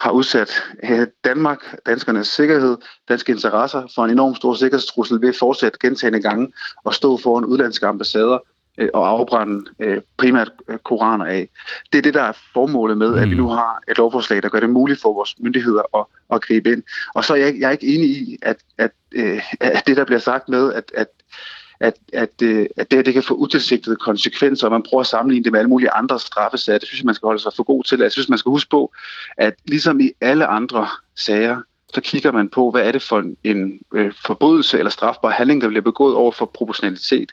har 0.00 0.10
udsat 0.10 0.62
øh, 0.90 1.06
Danmark, 1.24 1.76
danskernes 1.86 2.28
sikkerhed, 2.28 2.76
danske 3.08 3.32
interesser 3.32 3.82
for 3.94 4.04
en 4.04 4.10
enorm 4.10 4.34
stor 4.34 4.54
sikkerhedstrussel 4.54 5.20
ved 5.20 5.32
fortsat 5.32 5.78
gentagende 5.78 6.22
gange 6.22 6.52
at 6.86 6.94
stå 6.94 7.16
foran 7.16 7.44
udlandske 7.44 7.86
ambassader 7.86 8.38
øh, 8.78 8.88
og 8.94 9.08
afbrænde 9.08 9.64
øh, 9.80 10.00
primært 10.16 10.52
koraner 10.84 11.24
af. 11.24 11.48
Det 11.92 11.98
er 11.98 12.02
det, 12.02 12.14
der 12.14 12.22
er 12.22 12.32
formålet 12.52 12.98
med, 12.98 13.18
at 13.18 13.30
vi 13.30 13.34
nu 13.34 13.48
har 13.48 13.82
et 13.88 13.98
lovforslag, 13.98 14.42
der 14.42 14.48
gør 14.48 14.60
det 14.60 14.70
muligt 14.70 15.00
for 15.00 15.12
vores 15.14 15.34
myndigheder 15.38 15.98
at, 15.98 16.04
at 16.34 16.42
gribe 16.42 16.72
ind. 16.72 16.82
Og 17.14 17.24
så 17.24 17.32
er 17.32 17.36
jeg, 17.36 17.56
jeg 17.60 17.66
er 17.66 17.70
ikke 17.70 17.94
enig 17.94 18.10
i, 18.10 18.38
at, 18.42 18.56
at, 18.78 18.90
øh, 19.14 19.42
det, 19.86 19.96
der 19.96 20.04
bliver 20.04 20.20
sagt 20.20 20.48
med, 20.48 20.72
at, 20.72 20.92
at 20.94 21.08
at, 21.80 21.94
at, 22.12 22.42
øh, 22.42 22.66
at 22.76 22.90
det, 22.90 23.06
det 23.06 23.14
kan 23.14 23.22
få 23.22 23.34
utilsigtede 23.34 23.96
konsekvenser, 23.96 24.66
og 24.66 24.72
man 24.72 24.82
prøver 24.82 25.00
at 25.00 25.06
sammenligne 25.06 25.44
det 25.44 25.52
med 25.52 25.60
alle 25.60 25.68
mulige 25.68 25.90
andre 25.90 26.20
straffesager. 26.20 26.78
Det 26.78 26.88
synes 26.88 27.00
jeg, 27.00 27.06
man 27.06 27.14
skal 27.14 27.26
holde 27.26 27.42
sig 27.42 27.52
for 27.56 27.62
god 27.62 27.84
til. 27.84 27.94
Altså, 27.94 28.04
jeg 28.04 28.12
synes, 28.12 28.28
man 28.28 28.38
skal 28.38 28.50
huske 28.50 28.70
på, 28.70 28.92
at 29.36 29.54
ligesom 29.64 30.00
i 30.00 30.10
alle 30.20 30.46
andre 30.46 30.88
sager, 31.16 31.62
så 31.94 32.00
kigger 32.00 32.32
man 32.32 32.48
på, 32.48 32.70
hvad 32.70 32.82
er 32.82 32.92
det 32.92 33.02
for 33.02 33.18
en, 33.18 33.36
en 33.44 33.80
øh, 33.94 34.12
forbrydelse 34.26 34.78
eller 34.78 34.90
strafbar 34.90 35.30
handling, 35.30 35.60
der 35.60 35.68
bliver 35.68 35.82
begået 35.82 36.14
over 36.14 36.32
for 36.32 36.46
proportionalitet. 36.46 37.32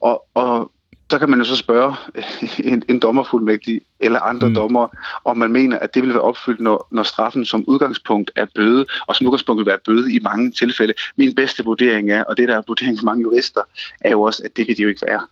Og, 0.00 0.26
og 0.34 0.72
så 1.10 1.18
kan 1.18 1.30
man 1.30 1.38
jo 1.38 1.44
så 1.44 1.56
spørge 1.56 1.94
en, 2.72 2.82
en 2.88 2.98
dommerfuldmægtig 2.98 3.80
eller 4.00 4.20
andre 4.20 4.48
mm. 4.48 4.54
dommer, 4.54 4.88
om 5.24 5.38
man 5.38 5.52
mener, 5.52 5.78
at 5.78 5.94
det 5.94 6.02
vil 6.02 6.10
være 6.10 6.20
opfyldt, 6.20 6.60
når, 6.60 6.88
når 6.90 7.02
straffen 7.02 7.44
som 7.44 7.64
udgangspunkt 7.66 8.30
er 8.36 8.46
bøde, 8.54 8.86
og 9.06 9.16
som 9.16 9.26
udgangspunkt 9.26 9.58
vil 9.58 9.66
være 9.66 9.78
bøde 9.86 10.12
i 10.12 10.20
mange 10.22 10.50
tilfælde. 10.50 10.94
Min 11.16 11.34
bedste 11.34 11.64
vurdering 11.64 12.10
er, 12.10 12.24
og 12.24 12.36
det 12.36 12.48
der 12.48 12.56
er 12.56 12.62
vurdering 12.66 12.98
for 12.98 13.04
mange 13.04 13.22
jurister, 13.22 13.60
er 14.00 14.10
jo 14.10 14.22
også, 14.22 14.42
at 14.44 14.56
det 14.56 14.68
vil 14.68 14.76
det 14.76 14.84
jo 14.84 14.88
ikke 14.88 15.06
være. 15.06 15.26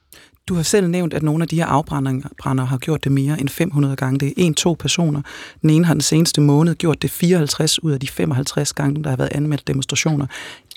Du 0.48 0.54
har 0.54 0.62
selv 0.62 0.88
nævnt, 0.88 1.14
at 1.14 1.22
nogle 1.22 1.42
af 1.42 1.48
de 1.48 1.56
her 1.56 1.66
afbrændere 1.66 2.66
har 2.66 2.78
gjort 2.78 3.04
det 3.04 3.12
mere 3.12 3.40
end 3.40 3.48
500 3.48 3.96
gange. 3.96 4.20
Det 4.20 4.28
er 4.28 4.32
en-to 4.36 4.76
personer. 4.78 5.22
Den 5.62 5.70
ene 5.70 5.84
har 5.84 5.94
den 5.94 6.00
seneste 6.00 6.40
måned 6.40 6.74
gjort 6.74 7.02
det 7.02 7.10
54 7.10 7.82
ud 7.82 7.92
af 7.92 8.00
de 8.00 8.08
55 8.08 8.72
gange, 8.72 9.04
der 9.04 9.10
har 9.10 9.16
været 9.16 9.32
anmeldt 9.32 9.66
demonstrationer. 9.66 10.26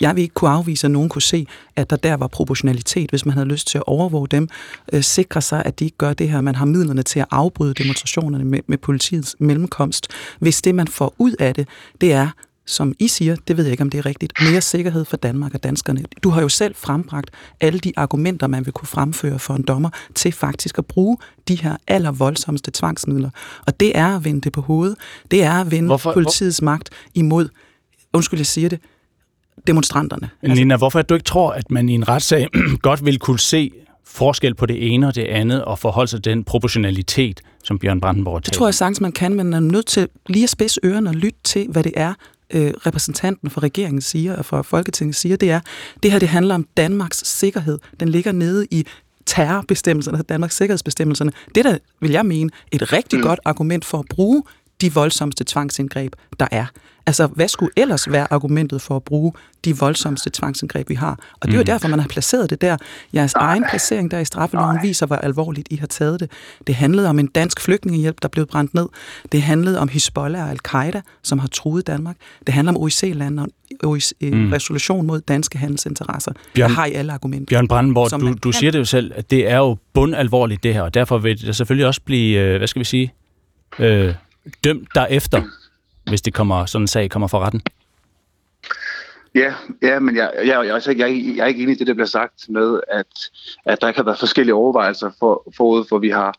Jeg 0.02 0.16
vil 0.16 0.22
ikke 0.22 0.34
kunne 0.34 0.50
afvise, 0.50 0.88
at 0.88 0.92
nogen 0.92 1.10
kunne 1.10 1.22
se, 1.22 1.48
at 1.76 1.90
der 1.90 1.96
der 1.96 2.14
var 2.14 2.28
proportionalitet, 2.28 3.10
hvis 3.10 3.26
man 3.26 3.34
havde 3.34 3.48
lyst 3.48 3.68
til 3.68 3.78
at 3.78 3.84
overvåge 3.88 4.28
dem, 4.28 4.50
øh, 4.94 5.04
sikre 5.04 5.42
sig, 5.42 5.64
at 5.66 5.80
de 5.80 5.86
ikke 5.86 5.98
gør 5.98 6.14
det 6.14 6.30
her. 6.30 6.42
Man 6.42 6.56
har 6.56 6.66
midlerne 6.66 7.04
til 7.04 7.20
at 7.20 7.28
afbryde 7.32 7.74
demonstrationerne 7.74 8.46
med, 8.46 8.60
med 8.68 8.78
politiets 8.78 9.36
mellemkomst. 9.40 10.08
Hvis 10.40 10.62
det, 10.62 10.76
man 10.76 10.88
får 10.88 11.16
ud 11.18 11.36
af 11.40 11.56
det, 11.56 11.68
det 12.02 12.14
er 12.14 12.30
som 12.66 12.94
I 13.00 13.08
siger, 13.08 13.36
det 13.48 13.58
ved 13.58 13.64
jeg 13.64 13.72
ikke, 13.72 13.82
om 13.82 13.90
det 13.90 13.98
er 13.98 14.06
rigtigt, 14.06 14.34
mere 14.42 14.62
sikkerhed 14.62 15.06
for 15.06 15.18
Danmark 15.18 15.54
og 15.54 15.64
danskerne. 15.64 16.04
Du 16.24 16.30
har 16.30 16.42
jo 16.42 16.50
selv 16.50 16.76
frembragt 16.76 17.30
alle 17.62 17.80
de 17.80 17.94
argumenter, 17.96 18.48
man 18.48 18.66
vil 18.66 18.74
kunne 18.74 18.88
fremføre 18.88 19.40
for 19.40 19.54
en 19.54 19.64
dommer 19.64 19.90
til 20.16 20.32
faktisk 20.32 20.78
at 20.78 20.86
bruge 20.86 21.18
de 21.48 21.56
her 21.56 21.78
allervoldsomste 21.88 22.72
tvangsmidler. 22.74 23.30
Og 23.68 23.80
det 23.80 23.98
er 23.98 24.16
at 24.16 24.26
vende 24.26 24.42
det 24.42 24.54
på 24.54 24.62
hovedet. 24.62 24.96
Det 25.32 25.44
er 25.44 25.54
at 25.54 25.72
vende 25.72 25.88
Hvorfor? 25.88 26.14
politiets 26.14 26.62
magt 26.62 26.90
imod, 27.14 27.50
undskyld, 28.14 28.40
jeg 28.40 28.46
siger 28.46 28.70
det, 28.70 28.80
demonstranterne. 29.68 30.30
Altså, 30.42 30.56
Nina, 30.56 30.78
hvorfor 30.78 31.02
du 31.02 31.14
ikke 31.14 31.24
tror, 31.24 31.52
at 31.52 31.72
man 31.72 31.90
i 31.90 31.94
en 31.94 32.08
retssag 32.08 32.48
godt 32.82 33.06
vil 33.06 33.20
kunne 33.20 33.40
se 33.40 33.72
forskel 34.06 34.56
på 34.56 34.66
det 34.66 34.94
ene 34.94 35.08
og 35.08 35.16
det 35.16 35.24
andet, 35.24 35.64
og 35.66 35.80
forholde 35.80 36.10
sig 36.10 36.24
til 36.24 36.34
den 36.34 36.44
proportionalitet, 36.44 37.42
som 37.64 37.80
Bjørn 37.80 38.02
Brandenborg 38.02 38.44
taler? 38.44 38.52
Det 38.52 38.54
tror 38.54 38.68
jeg 38.68 38.74
sagtens, 38.74 39.02
man 39.02 39.12
kan, 39.12 39.34
men 39.34 39.50
man 39.50 39.54
er 39.54 39.72
nødt 39.72 39.86
til 39.86 40.08
lige 40.28 40.44
at 40.44 40.50
spidse 40.50 40.80
ørerne 40.84 41.10
og 41.10 41.16
lytte 41.16 41.40
til, 41.44 41.68
hvad 41.70 41.84
det 41.84 41.94
er, 41.96 42.14
øh, 42.50 42.74
repræsentanten 42.86 43.50
for 43.50 43.64
regeringen 43.64 44.02
siger, 44.02 44.36
og 44.36 44.46
for 44.46 44.62
Folketinget 44.62 45.16
siger, 45.16 45.36
det 45.36 45.52
er, 45.52 45.60
det 46.04 46.12
her 46.12 46.20
det 46.20 46.30
handler 46.30 46.56
om 46.56 46.68
Danmarks 46.78 47.18
sikkerhed. 47.18 47.80
Den 48.00 48.10
ligger 48.10 48.32
nede 48.32 48.68
i 48.72 48.86
terrorbestemmelserne, 49.26 50.22
Danmarks 50.30 50.56
sikkerhedsbestemmelserne. 50.56 51.32
Det 51.56 51.66
der, 51.66 51.78
vil 52.02 52.12
jeg 52.12 52.26
mene, 52.26 52.50
et 52.72 52.94
rigtig 52.94 53.20
mm. 53.20 53.26
godt 53.26 53.40
argument 53.46 53.86
for 53.86 54.00
at 54.00 54.06
bruge 54.10 54.44
de 54.82 54.94
voldsomste 54.94 55.44
tvangsindgreb, 55.48 56.14
der 56.40 56.48
er. 56.52 56.66
Altså, 57.08 57.28
hvad 57.28 57.48
skulle 57.48 57.72
ellers 57.78 58.12
være 58.12 58.34
argumentet 58.34 58.82
for 58.82 58.96
at 58.96 59.04
bruge 59.04 59.34
de 59.66 59.78
voldsomste 59.78 60.30
tvangsindgreb, 60.34 60.90
vi 60.90 60.96
har? 60.96 61.20
Og 61.42 61.48
det 61.48 61.54
er 61.54 61.58
jo 61.58 61.64
derfor, 61.64 61.88
man 61.88 62.00
har 62.00 62.08
placeret 62.08 62.50
det 62.50 62.62
der. 62.62 62.78
Jeres 63.14 63.34
Ej. 63.34 63.52
egen 63.52 63.66
placering 63.70 64.12
der 64.12 64.20
i 64.20 64.26
straffeloven 64.26 64.78
viser, 64.82 65.06
hvor 65.06 65.16
alvorligt 65.16 65.68
I 65.72 65.76
har 65.76 65.88
taget 65.88 66.20
det. 66.20 66.32
Det 66.68 66.76
handlede 66.76 67.10
om 67.10 67.20
en 67.20 67.28
dansk 67.28 67.62
flygtningehjælp, 67.62 68.22
der 68.22 68.28
blev 68.28 68.46
brændt 68.46 68.74
ned. 68.74 68.88
Det 69.32 69.42
handlede 69.42 69.80
om 69.80 69.88
Hezbollah 69.88 70.44
og 70.44 70.52
Al-Qaida, 70.52 71.02
som 71.24 71.40
har 71.40 71.48
truet 71.48 71.88
Danmark. 71.88 72.16
Det 72.48 72.54
handler 72.54 72.72
om 72.74 72.78
OIC-landet 72.78 73.50
og 73.84 73.90
OIC, 73.90 74.12
mm. 74.22 74.52
resolution 74.52 75.08
mod 75.08 75.22
danske 75.22 75.58
handelsinteresser. 75.58 76.32
Bjørn, 76.54 76.70
der 76.70 76.76
har 76.76 76.86
I 76.86 76.94
alle 76.94 77.14
argumenter. 77.14 77.46
Bjørn 77.50 77.68
Brandenborg, 77.68 78.22
du, 78.22 78.34
du 78.34 78.52
siger 78.52 78.72
det 78.72 78.80
jo 78.80 78.86
selv, 78.86 79.12
at 79.16 79.32
det 79.32 79.50
er 79.52 79.58
jo 79.58 79.78
bundalvorligt 79.94 80.64
det 80.64 80.74
her, 80.74 80.82
og 80.82 80.94
derfor 80.94 81.18
vil 81.18 81.42
det 81.42 81.56
selvfølgelig 81.56 81.88
også 81.88 82.02
blive, 82.02 82.40
øh, 82.40 82.58
hvad 82.58 82.68
skal 82.68 82.80
vi 82.80 82.86
sige, 82.86 83.14
øh, 83.80 84.14
dømt 84.64 84.88
derefter, 84.96 85.42
hvis 86.10 86.22
det 86.22 86.34
kommer, 86.34 86.66
sådan 86.66 86.84
en 86.84 86.88
sag 86.88 87.10
kommer 87.10 87.28
for 87.28 87.40
retten? 87.40 87.62
Ja, 89.36 89.54
ja 89.82 90.00
men 90.00 90.16
jeg, 90.16 90.32
jeg, 90.36 90.46
jeg, 90.46 90.82
jeg, 90.88 90.98
jeg, 90.98 91.36
jeg 91.36 91.44
er 91.44 91.46
ikke 91.46 91.64
enig 91.64 91.76
i 91.76 91.78
det, 91.78 91.88
der 91.88 91.94
bliver 91.94 92.08
sagt 92.08 92.50
med, 92.50 92.80
at, 92.92 93.30
at 93.66 93.82
der 93.82 93.92
kan 93.92 94.06
være 94.06 94.16
forskellige 94.20 94.56
overvejelser 94.56 95.12
for, 95.20 95.54
forud, 95.58 95.86
for 95.90 96.00
vi 96.00 96.10
har 96.10 96.38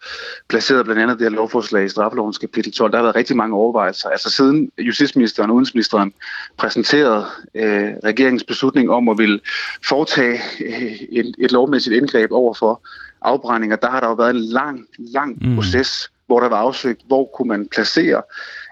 placeret 0.48 0.84
blandt 0.84 1.02
andet 1.02 1.18
det 1.18 1.24
her 1.24 1.36
lovforslag 1.36 1.84
i 1.84 1.88
straffelovens 1.88 2.38
kapitel 2.38 2.72
12. 2.72 2.92
Der 2.92 2.98
har 2.98 3.02
været 3.02 3.16
rigtig 3.16 3.36
mange 3.36 3.56
overvejelser. 3.56 4.08
Altså 4.08 4.30
siden 4.30 4.70
justitsministeren 4.78 5.50
og 5.50 5.56
udenrigsministeren 5.56 6.12
præsenterede 6.56 7.26
øh, 7.54 7.92
regeringens 8.04 8.44
beslutning 8.44 8.90
om 8.90 9.08
at 9.08 9.18
ville 9.18 9.40
foretage 9.84 10.40
øh, 10.64 10.92
et, 10.92 11.34
et 11.38 11.52
lovmæssigt 11.52 11.96
indgreb 11.96 12.32
over 12.32 12.54
for 12.54 12.80
afbrændinger, 13.22 13.76
der 13.76 13.90
har 13.90 14.00
der 14.00 14.08
jo 14.08 14.14
været 14.14 14.30
en 14.30 14.40
lang, 14.40 14.86
lang 14.98 15.38
mm. 15.40 15.54
proces, 15.54 16.10
hvor 16.26 16.40
der 16.40 16.48
var 16.48 16.56
afsøgt, 16.56 17.00
hvor 17.06 17.30
kunne 17.36 17.48
man 17.48 17.68
placere 17.68 18.22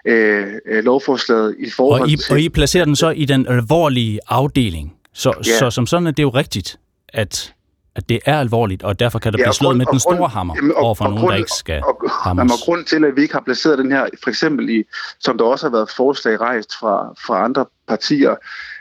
øh, 0.05 0.45
lovforslaget 0.67 1.57
i 1.59 1.71
forhold 1.71 2.03
og 2.03 2.09
I, 2.09 2.17
til... 2.17 2.33
Og 2.33 2.41
I 2.41 2.49
placerer 2.49 2.85
den 2.85 2.97
så 2.97 3.11
i 3.11 3.25
den 3.25 3.47
alvorlige 3.47 4.21
afdeling. 4.29 4.95
Så, 5.13 5.35
ja. 5.47 5.59
så 5.59 5.71
som 5.71 5.87
sådan 5.87 6.07
er 6.07 6.11
det 6.11 6.23
jo 6.23 6.29
rigtigt, 6.29 6.79
at, 7.09 7.55
at 7.97 8.09
det 8.09 8.21
er 8.27 8.41
alvorligt, 8.41 8.83
og 8.83 8.99
derfor 8.99 9.19
kan 9.19 9.33
der 9.33 9.39
ja, 9.39 9.45
blive 9.45 9.55
slået 9.55 9.77
med 9.77 9.87
den 9.91 10.01
store 10.01 10.29
hammer 10.29 10.55
jamen, 10.57 10.71
og, 10.71 10.77
over 10.77 10.95
for 10.95 11.05
og 11.05 11.11
nogen, 11.11 11.21
grund, 11.21 11.33
der 11.33 11.39
ikke 11.39 11.51
skal 11.51 11.83
og, 11.85 12.03
og, 12.05 12.11
hammes. 12.11 12.53
Og 12.53 12.59
grund 12.59 12.85
til, 12.85 13.05
at 13.05 13.17
vi 13.17 13.23
ikke 13.23 13.35
har 13.35 13.43
placeret 13.45 13.79
den 13.79 13.93
her, 13.93 14.07
for 14.23 14.31
eksempel 14.31 14.71
i, 14.71 14.85
som 15.21 15.39
der 15.39 15.45
også 15.45 15.67
har 15.67 15.73
været 15.73 15.91
forslag 15.91 16.41
rejst 16.41 16.79
fra, 16.79 17.15
fra 17.27 17.45
andre 17.45 17.67
partier, 17.89 18.35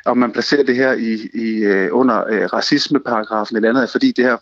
om 0.05 0.17
man 0.17 0.31
placerer 0.31 0.63
det 0.63 0.75
her 0.75 0.93
i, 0.93 1.13
i 1.33 1.65
under 1.89 2.23
uh, 2.23 2.53
racismeparagrafen 2.53 3.55
eller 3.55 3.69
andet, 3.69 3.89
fordi 3.89 4.11
det 4.11 4.25
her 4.25 4.37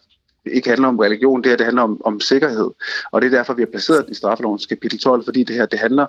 ikke 0.46 0.70
handler 0.70 0.88
om 0.88 1.00
religion, 1.00 1.44
det 1.44 1.50
her 1.50 1.58
det 1.58 1.66
handler 1.66 1.84
om, 1.84 2.02
om 2.06 2.20
sikkerhed. 2.20 2.70
Og 3.12 3.22
det 3.22 3.34
er 3.34 3.38
derfor, 3.38 3.54
vi 3.54 3.62
har 3.62 3.70
placeret 3.72 4.06
den 4.06 4.12
i 4.12 4.16
straffelovens 4.16 4.66
kapitel 4.66 5.00
12, 5.00 5.26
fordi 5.26 5.44
det 5.44 5.56
her 5.56 5.66
det 5.66 5.80
handler 5.80 6.06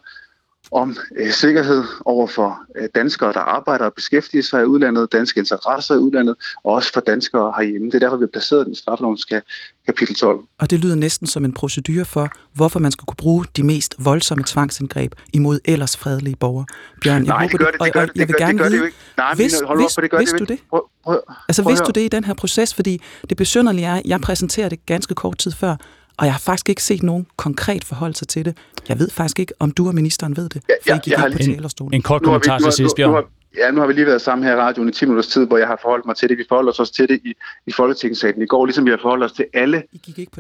om 0.73 0.97
øh, 1.17 1.31
sikkerhed 1.31 1.85
over 2.05 2.27
for 2.27 2.59
øh, 2.77 2.89
danskere, 2.95 3.33
der 3.33 3.41
arbejder 3.41 3.85
og 3.85 3.95
beskæftiger 3.95 4.43
sig 4.43 4.63
i 4.63 4.65
udlandet, 4.65 5.13
danske 5.13 5.41
interesser 5.41 5.95
i 5.95 5.99
udlandet, 5.99 6.35
og 6.65 6.73
også 6.73 6.93
for 6.93 7.01
danskere 7.01 7.53
herhjemme. 7.57 7.87
Det 7.87 7.95
er 7.95 7.99
derfor, 7.99 8.17
vi 8.17 8.23
har 8.23 8.33
placeret 8.33 8.67
den 8.67 8.73
i 8.73 8.77
straffelovens 8.77 9.27
kapitel 9.87 10.15
12. 10.15 10.41
Og 10.59 10.71
det 10.71 10.79
lyder 10.79 10.95
næsten 10.95 11.27
som 11.27 11.45
en 11.45 11.53
procedure 11.53 12.05
for, 12.05 12.29
hvorfor 12.53 12.81
man 12.81 12.93
skal 12.93 13.07
kunne 13.07 13.17
bruge 13.17 13.45
de 13.57 13.63
mest 13.63 13.95
voldsomme 13.99 14.45
tvangsindgreb 14.47 15.13
imod 15.33 15.61
ellers 15.65 15.97
fredelige 15.97 16.37
borgere. 16.37 16.67
Bjørn, 17.03 17.23
Nej, 17.23 17.37
jeg 17.37 17.51
det 17.51 17.59
gør 17.59 17.71
det, 17.71 17.81
det 17.81 17.93
gør 17.93 18.07
det, 18.07 18.11
jeg 18.17 18.29
vil 18.29 18.35
det, 18.35 18.37
gerne 18.37 18.53
det, 18.53 18.61
gør 18.61 18.69
det 18.69 18.79
jo 18.79 18.85
ikke. 18.85 18.97
Nej, 19.17 19.35
vidste, 19.35 19.67
hold 19.67 19.85
op, 19.85 19.91
for 19.95 20.01
det 20.01 20.11
gør 20.11 20.19
vidste 20.19 20.39
det 20.39 20.49
du 20.49 20.53
det? 20.53 20.61
Prøv, 20.71 20.83
prøv, 21.05 21.21
Altså 21.49 21.63
prøv 21.63 21.71
vidste 21.71 21.85
du 21.85 21.91
det 21.91 22.01
i 22.01 22.09
den 22.09 22.25
her 22.25 22.35
proces? 22.35 22.75
Fordi 22.75 23.03
det 23.29 23.37
besynderlige 23.37 23.87
er, 23.87 23.95
at 23.95 24.03
jeg 24.05 24.21
præsenterer 24.21 24.69
det 24.69 24.87
ganske 24.87 25.15
kort 25.15 25.39
tid 25.39 25.53
før, 25.53 25.77
og 26.23 26.27
jeg 26.27 26.35
har 26.35 26.39
faktisk 26.41 26.69
ikke 26.69 26.83
set 26.83 27.03
nogen 27.03 27.27
konkret 27.37 27.85
forhold 27.85 28.15
sig 28.15 28.29
til 28.29 28.45
det. 28.45 28.57
Jeg 28.89 28.99
ved 28.99 29.11
faktisk 29.11 29.39
ikke, 29.39 29.53
om 29.59 29.71
du 29.71 29.89
og 29.89 29.95
ministeren 29.95 30.37
ved 30.37 30.49
det, 30.49 30.63
for 30.67 30.73
Ja, 30.87 30.97
I 30.97 30.99
gik 30.99 31.13
jeg 31.13 31.21
har 31.21 31.29
lige- 31.29 31.55
talerstolen. 31.55 31.95
En 31.95 32.03
kort 32.03 32.23
kommentar 32.23 32.59
nu 32.59 32.65
har- 32.65 32.71
til 32.71 32.77
sidst, 32.77 32.97
Bjørn. 32.97 33.25
Ja, 33.59 33.71
nu 33.71 33.81
har 33.81 33.87
vi 33.87 33.93
lige 33.93 34.07
været 34.07 34.21
sammen 34.23 34.45
her 34.47 34.53
i 34.53 34.57
radioen 34.57 34.89
i 34.89 34.93
10 34.93 35.05
minutters 35.05 35.27
tid, 35.27 35.47
hvor 35.47 35.59
jeg 35.59 35.67
har 35.67 35.79
forholdt 35.83 36.07
mig 36.07 36.17
til 36.17 36.29
det. 36.29 36.39
Vi 36.39 36.45
forholder 36.49 36.73
os 36.73 36.79
også 36.81 36.93
til 36.93 37.09
det 37.09 37.21
i, 37.25 37.35
i 37.67 37.73
Folketingssalen 37.73 38.43
i 38.43 38.47
går, 38.47 38.67
ligesom 38.67 38.85
vi 38.85 38.91
har 38.91 38.99
forholdt 39.03 39.25
os 39.25 39.33
til 39.33 39.45
alle 39.55 39.83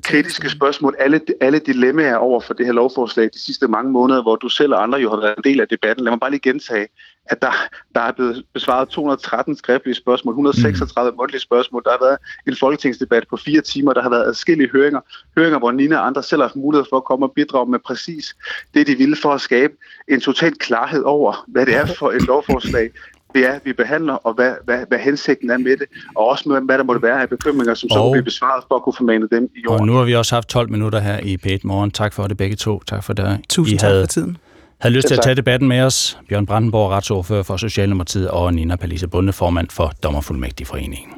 kritiske 0.02 0.50
spørgsmål, 0.50 0.96
alle, 0.98 1.20
alle 1.40 1.58
dilemmaer 1.58 2.16
over 2.16 2.40
for 2.40 2.54
det 2.54 2.66
her 2.66 2.72
lovforslag 2.72 3.24
de 3.34 3.38
sidste 3.44 3.68
mange 3.68 3.92
måneder, 3.92 4.22
hvor 4.22 4.36
du 4.36 4.48
selv 4.48 4.72
og 4.74 4.82
andre 4.82 4.98
jo 4.98 5.10
har 5.10 5.16
været 5.20 5.34
en 5.36 5.44
del 5.44 5.60
af 5.60 5.68
debatten. 5.68 6.04
Lad 6.04 6.12
mig 6.12 6.20
bare 6.20 6.30
lige 6.30 6.40
gentage, 6.40 6.86
at 7.26 7.42
der, 7.42 7.52
der 7.94 8.00
er 8.00 8.12
blevet 8.12 8.44
besvaret 8.54 8.88
213 8.88 9.56
skriftlige 9.56 9.94
spørgsmål, 9.94 10.32
136 10.32 11.12
mundtlige 11.16 11.40
spørgsmål. 11.40 11.82
Der 11.84 11.90
har 11.90 11.98
været 12.06 12.18
en 12.48 12.56
folketingsdebat 12.60 13.24
på 13.30 13.36
fire 13.36 13.60
timer. 13.60 13.92
Der 13.92 14.02
har 14.02 14.10
været 14.10 14.24
adskillige 14.26 14.70
høringer. 14.72 15.00
Høringer, 15.38 15.58
hvor 15.58 15.70
Nina 15.72 15.96
og 15.98 16.06
andre 16.06 16.22
selv 16.22 16.40
har 16.42 16.48
haft 16.48 16.56
mulighed 16.56 16.86
for 16.90 16.96
at 16.96 17.04
komme 17.04 17.26
og 17.26 17.32
bidrage 17.36 17.70
med 17.70 17.78
præcis 17.86 18.36
det, 18.74 18.86
de 18.86 18.94
ville 18.96 19.16
for 19.16 19.32
at 19.32 19.40
skabe 19.40 19.72
en 20.08 20.20
total 20.20 20.52
klarhed 20.54 21.02
over, 21.02 21.44
hvad 21.48 21.66
det 21.66 21.74
er 21.76 21.86
for 21.86 22.10
et 22.10 22.22
lovforslag, 22.26 22.90
det 23.34 23.46
er, 23.46 23.58
vi 23.64 23.72
behandler, 23.72 24.14
og 24.14 24.34
hvad, 24.34 24.54
hvad, 24.64 24.84
hvad 24.88 24.98
hensigten 24.98 25.50
er 25.50 25.58
med 25.58 25.76
det, 25.76 25.86
og 26.14 26.26
også 26.28 26.48
med, 26.48 26.60
hvad 26.60 26.78
der 26.78 26.84
måtte 26.84 27.02
være 27.02 27.22
af 27.22 27.28
bekymringer, 27.28 27.74
som 27.74 27.88
så 27.90 27.98
Og- 27.98 28.06
vil 28.06 28.12
blive 28.12 28.24
besvaret 28.24 28.64
for 28.68 28.74
at 28.76 28.82
kunne 28.82 28.94
formane 28.96 29.28
dem 29.32 29.48
i 29.56 29.66
Og 29.68 29.74
år. 29.74 29.84
nu 29.84 29.92
har 29.92 30.04
vi 30.04 30.14
også 30.14 30.34
haft 30.34 30.48
12 30.48 30.70
minutter 30.70 30.98
her 31.00 31.18
i 31.22 31.38
P1 31.46 31.58
Morgen. 31.64 31.90
Tak 31.90 32.12
for 32.12 32.26
det 32.26 32.36
begge 32.36 32.56
to. 32.56 32.82
Tak 32.86 33.04
for 33.04 33.12
det. 33.12 33.40
Tusind 33.48 33.74
I 33.76 33.78
tak 33.78 33.88
havde, 33.90 34.02
for 34.02 34.06
tiden. 34.06 34.36
Havde 34.82 34.94
lyst 34.94 35.08
til 35.08 35.14
at 35.14 35.20
tage 35.22 35.34
debatten 35.34 35.68
med 35.68 35.80
os. 35.80 36.18
Bjørn 36.28 36.46
Brandenborg, 36.46 36.90
retsordfører 36.90 37.42
for 37.42 37.56
Socialdemokratiet, 37.56 38.28
og 38.30 38.54
Nina 38.54 38.76
Palise 38.76 39.08
Bunde, 39.08 39.32
formand 39.32 39.68
for 39.70 39.92
Dommerfuldmægtigforeningen. 40.02 41.12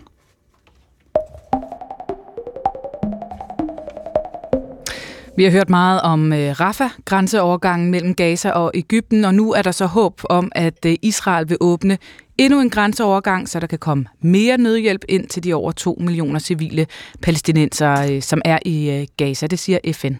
Vi 5.36 5.45
har 5.45 5.51
hørt 5.51 5.70
meget 5.70 6.01
om 6.01 6.32
øh, 6.32 6.61
Rafah, 6.61 6.91
grænseovergangen 7.05 7.91
mellem 7.91 8.15
Gaza 8.15 8.51
og 8.51 8.70
Ægypten, 8.74 9.24
og 9.24 9.35
nu 9.35 9.53
er 9.53 9.62
der 9.62 9.73
så 9.73 9.86
håb 9.86 10.20
om, 10.24 10.53
at 10.55 10.86
øh, 10.86 10.97
Israel 11.03 11.49
vil 11.49 11.57
åbne 11.61 11.99
endnu 12.39 12.61
en 12.61 12.70
grænseovergang, 12.70 13.49
så 13.49 13.61
der 13.61 13.66
kan 13.66 13.78
komme 13.78 14.07
mere 14.20 14.59
nødhjælp 14.59 15.05
ind 15.09 15.28
til 15.28 15.45
de 15.45 15.55
over 15.55 15.73
2 15.73 15.97
millioner 16.01 16.39
civile 16.39 16.86
palæstinenser, 17.23 18.12
øh, 18.12 18.23
som 18.23 18.43
er 18.45 18.59
i 18.65 19.07
Gaza. 19.16 19.47
Det 19.47 19.59
siger 19.59 19.78
FN. 19.93 20.15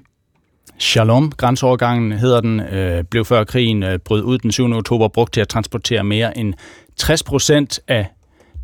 Shalom, 0.79 1.33
grænseovergangen 1.37 2.13
hedder 2.13 2.41
den, 2.41 2.61
øh, 2.61 3.05
blev 3.05 3.25
før 3.25 3.45
krigen 3.45 3.83
øh, 3.83 3.99
brød 3.99 4.23
ud 4.23 4.39
den 4.39 4.53
7. 4.53 4.73
oktober 4.73 5.09
brugt 5.09 5.33
til 5.33 5.41
at 5.41 5.49
transportere 5.49 6.05
mere 6.05 6.39
end 6.39 6.55
60 6.97 7.23
procent 7.23 7.81
af 7.89 8.07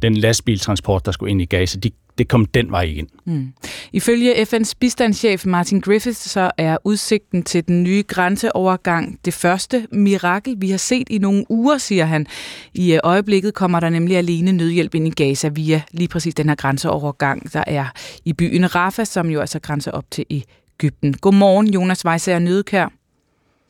den 0.03 0.16
lastbiltransport, 0.16 1.07
der 1.07 1.12
skulle 1.12 1.31
ind 1.31 1.43
i 1.43 1.45
Gaza. 1.45 1.78
De, 1.78 1.91
det 2.19 2.28
kom 2.28 2.45
den 2.47 2.70
vej 2.70 2.82
igen. 2.82 3.09
Mm. 3.24 3.53
Ifølge 3.93 4.35
FN's 4.35 4.73
bistandschef 4.81 5.47
Martin 5.47 5.81
Griffiths, 5.81 6.31
så 6.31 6.51
er 6.59 6.77
udsigten 6.85 7.43
til 7.43 7.69
den 7.69 7.82
nye 7.82 8.05
grænseovergang 8.09 9.19
det 9.24 9.35
første 9.35 9.87
mirakel, 9.93 10.57
vi 10.59 10.70
har 10.70 10.78
set 10.78 11.07
i 11.11 11.19
nogle 11.19 11.45
uger, 11.49 11.78
siger 11.78 12.05
han. 12.05 12.27
I 12.74 12.93
øh, 12.93 13.01
øjeblikket 13.05 13.55
kommer 13.55 13.81
der 13.81 13.89
nemlig 13.89 14.16
alene 14.16 14.53
nødhjælp 14.53 14.95
ind 14.95 15.07
i 15.07 15.11
Gaza 15.11 15.49
via 15.49 15.82
lige 15.91 16.09
præcis 16.09 16.35
den 16.35 16.49
her 16.49 16.57
grænseovergang, 16.57 17.53
der 17.53 17.65
er 17.66 17.87
i 18.24 18.32
byen 18.32 18.74
Rafah, 18.74 19.07
som 19.07 19.31
jo 19.31 19.41
altså 19.41 19.59
grænser 19.59 19.91
op 19.91 20.05
til 20.11 20.24
i 20.28 20.45
Ægypten. 20.81 21.15
Godmorgen, 21.15 21.66
Jonas 21.74 22.05
Weissager 22.05 22.39
Nødekær, 22.39 22.89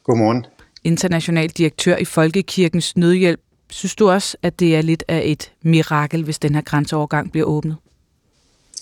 Godmorgen. 0.05 0.47
international 0.85 1.49
direktør 1.49 1.97
i 1.97 2.05
Folkekirkens 2.05 2.97
Nødhjælp. 2.97 3.41
Synes 3.71 3.95
du 3.95 4.11
også, 4.11 4.37
at 4.43 4.61
det 4.61 4.77
er 4.77 4.83
lidt 4.83 5.05
af 5.09 5.23
et 5.25 5.53
mirakel, 5.63 6.25
hvis 6.25 6.39
den 6.39 6.55
her 6.55 6.63
grænseovergang 6.63 7.33
bliver 7.33 7.47
åbnet? 7.47 7.77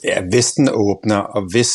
Ja, 0.05 0.23
hvis 0.31 0.53
den 0.53 0.69
åbner, 0.73 1.17
og 1.17 1.43
hvis 1.51 1.71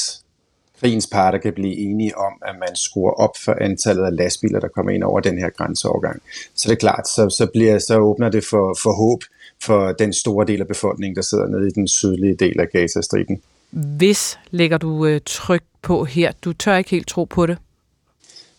krigens 0.79 1.07
parter 1.07 1.37
kan 1.37 1.53
blive 1.53 1.75
enige 1.77 2.17
om, 2.17 2.33
at 2.41 2.55
man 2.59 2.75
skruer 2.75 3.11
op 3.11 3.37
for 3.45 3.57
antallet 3.61 4.03
af 4.03 4.15
lastbiler, 4.15 4.59
der 4.59 4.67
kommer 4.67 4.91
ind 4.91 5.03
over 5.03 5.19
den 5.19 5.37
her 5.37 5.49
grænseovergang, 5.49 6.21
så 6.55 6.69
det 6.69 6.75
er 6.75 6.79
klart, 6.79 7.07
så, 7.07 7.29
så, 7.37 7.47
bliver, 7.53 7.79
så 7.79 7.97
åbner 7.99 8.29
det 8.29 8.43
for, 8.49 8.77
for 8.83 8.93
håb 8.93 9.23
for 9.63 9.91
den 9.91 10.13
store 10.13 10.45
del 10.45 10.61
af 10.61 10.67
befolkningen, 10.67 11.15
der 11.15 11.21
sidder 11.21 11.47
nede 11.47 11.67
i 11.67 11.71
den 11.71 11.87
sydlige 11.87 12.35
del 12.35 12.59
af 12.59 12.69
Gazastriben. 12.69 13.41
Hvis 13.71 14.39
lægger 14.51 14.77
du 14.77 15.05
øh, 15.05 15.21
tryk 15.25 15.63
på 15.83 16.03
her? 16.03 16.31
Du 16.45 16.53
tør 16.53 16.77
ikke 16.77 16.89
helt 16.89 17.07
tro 17.07 17.23
på 17.23 17.45
det. 17.45 17.57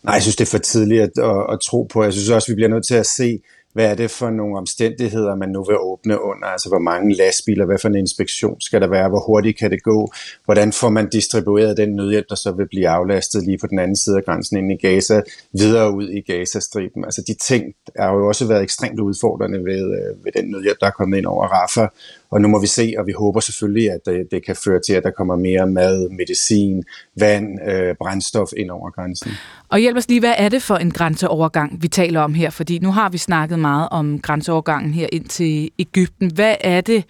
Nej, 0.03 0.13
jeg 0.13 0.21
synes, 0.21 0.35
det 0.35 0.45
er 0.45 0.51
for 0.51 0.57
tidligt 0.57 1.01
at, 1.01 1.11
at, 1.17 1.53
at 1.53 1.59
tro 1.59 1.83
på. 1.83 2.03
Jeg 2.03 2.13
synes 2.13 2.29
også, 2.29 2.51
vi 2.51 2.55
bliver 2.55 2.69
nødt 2.69 2.85
til 2.87 2.95
at 2.95 3.05
se, 3.05 3.39
hvad 3.75 3.85
er 3.91 3.95
det 3.95 4.11
for 4.11 4.29
nogle 4.29 4.57
omstændigheder, 4.57 5.35
man 5.35 5.49
nu 5.49 5.63
vil 5.63 5.77
åbne 5.79 6.21
under? 6.21 6.47
Altså, 6.47 6.69
hvor 6.69 6.79
mange 6.79 7.15
lastbiler, 7.15 7.65
hvad 7.65 7.77
for 7.81 7.87
en 7.87 7.95
inspektion 7.95 8.61
skal 8.61 8.81
der 8.81 8.87
være? 8.87 9.09
Hvor 9.09 9.23
hurtigt 9.27 9.57
kan 9.59 9.71
det 9.71 9.83
gå? 9.83 10.07
Hvordan 10.45 10.73
får 10.73 10.89
man 10.89 11.09
distribueret 11.09 11.77
den 11.77 11.95
nødhjælp, 11.95 12.29
der 12.29 12.35
så 12.35 12.51
vil 12.51 12.67
blive 12.67 12.87
aflastet 12.87 13.45
lige 13.45 13.57
på 13.57 13.67
den 13.67 13.79
anden 13.79 13.95
side 13.95 14.17
af 14.17 14.25
grænsen 14.25 14.57
ind 14.57 14.71
i 14.71 14.87
Gaza, 14.87 15.21
videre 15.53 15.95
ud 15.95 16.09
i 16.09 16.21
Gazastriben? 16.21 17.05
Altså, 17.05 17.23
de 17.27 17.33
ting 17.33 17.63
har 17.99 18.13
jo 18.13 18.27
også 18.27 18.47
været 18.47 18.63
ekstremt 18.63 18.99
udfordrende 18.99 19.59
ved, 19.59 19.83
øh, 19.99 20.25
ved 20.25 20.31
den 20.37 20.51
nødhjælp, 20.51 20.79
der 20.79 20.87
er 20.87 20.91
kommet 20.91 21.17
ind 21.17 21.25
over 21.25 21.47
Rafah. 21.47 21.89
Og 22.35 22.41
nu 22.41 22.47
må 22.47 22.59
vi 22.59 22.67
se, 22.67 22.93
og 22.97 23.07
vi 23.07 23.11
håber 23.11 23.39
selvfølgelig, 23.39 23.91
at 23.91 23.99
det, 24.05 24.27
det 24.31 24.45
kan 24.45 24.55
føre 24.55 24.79
til, 24.87 24.93
at 24.93 25.03
der 25.03 25.11
kommer 25.11 25.35
mere 25.35 25.67
mad, 25.67 26.09
medicin, 26.09 26.83
vand, 27.19 27.69
øh, 27.69 27.95
brændstof 27.95 28.49
ind 28.57 28.69
over 28.69 28.91
grænsen. 28.91 29.31
Og 29.69 29.79
hjælp 29.79 29.97
os 29.97 30.07
lige, 30.07 30.19
hvad 30.19 30.33
er 30.37 30.49
det 30.49 30.61
for 30.61 30.75
en 30.75 30.91
grænseovergang, 30.91 31.81
vi 31.81 31.87
taler 31.87 32.21
om 32.21 32.33
her? 32.33 32.49
Fordi 32.49 32.79
nu 32.79 32.91
har 32.91 33.09
vi 33.09 33.17
snakket 33.17 33.59
meget 33.59 33.87
om 33.91 34.19
grænseovergangen 34.19 34.93
her 34.93 35.07
ind 35.11 35.25
til 35.25 35.69
Ægypten. 35.79 36.31
Hvad 36.33 36.55
er 36.59 36.81
det, 36.81 37.05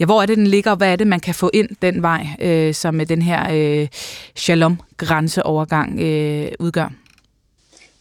ja, 0.00 0.04
hvor 0.04 0.22
er 0.22 0.26
det, 0.26 0.36
den 0.36 0.46
ligger, 0.46 0.70
og 0.70 0.76
hvad 0.76 0.92
er 0.92 0.96
det, 0.96 1.06
man 1.06 1.20
kan 1.20 1.34
få 1.34 1.50
ind 1.52 1.68
den 1.82 2.02
vej, 2.02 2.26
øh, 2.40 2.74
som 2.74 2.94
med 2.94 3.06
den 3.06 3.22
her 3.22 3.46
øh, 3.52 3.88
Shalom-grænseovergang 4.36 6.00
øh, 6.00 6.52
udgør? 6.58 6.92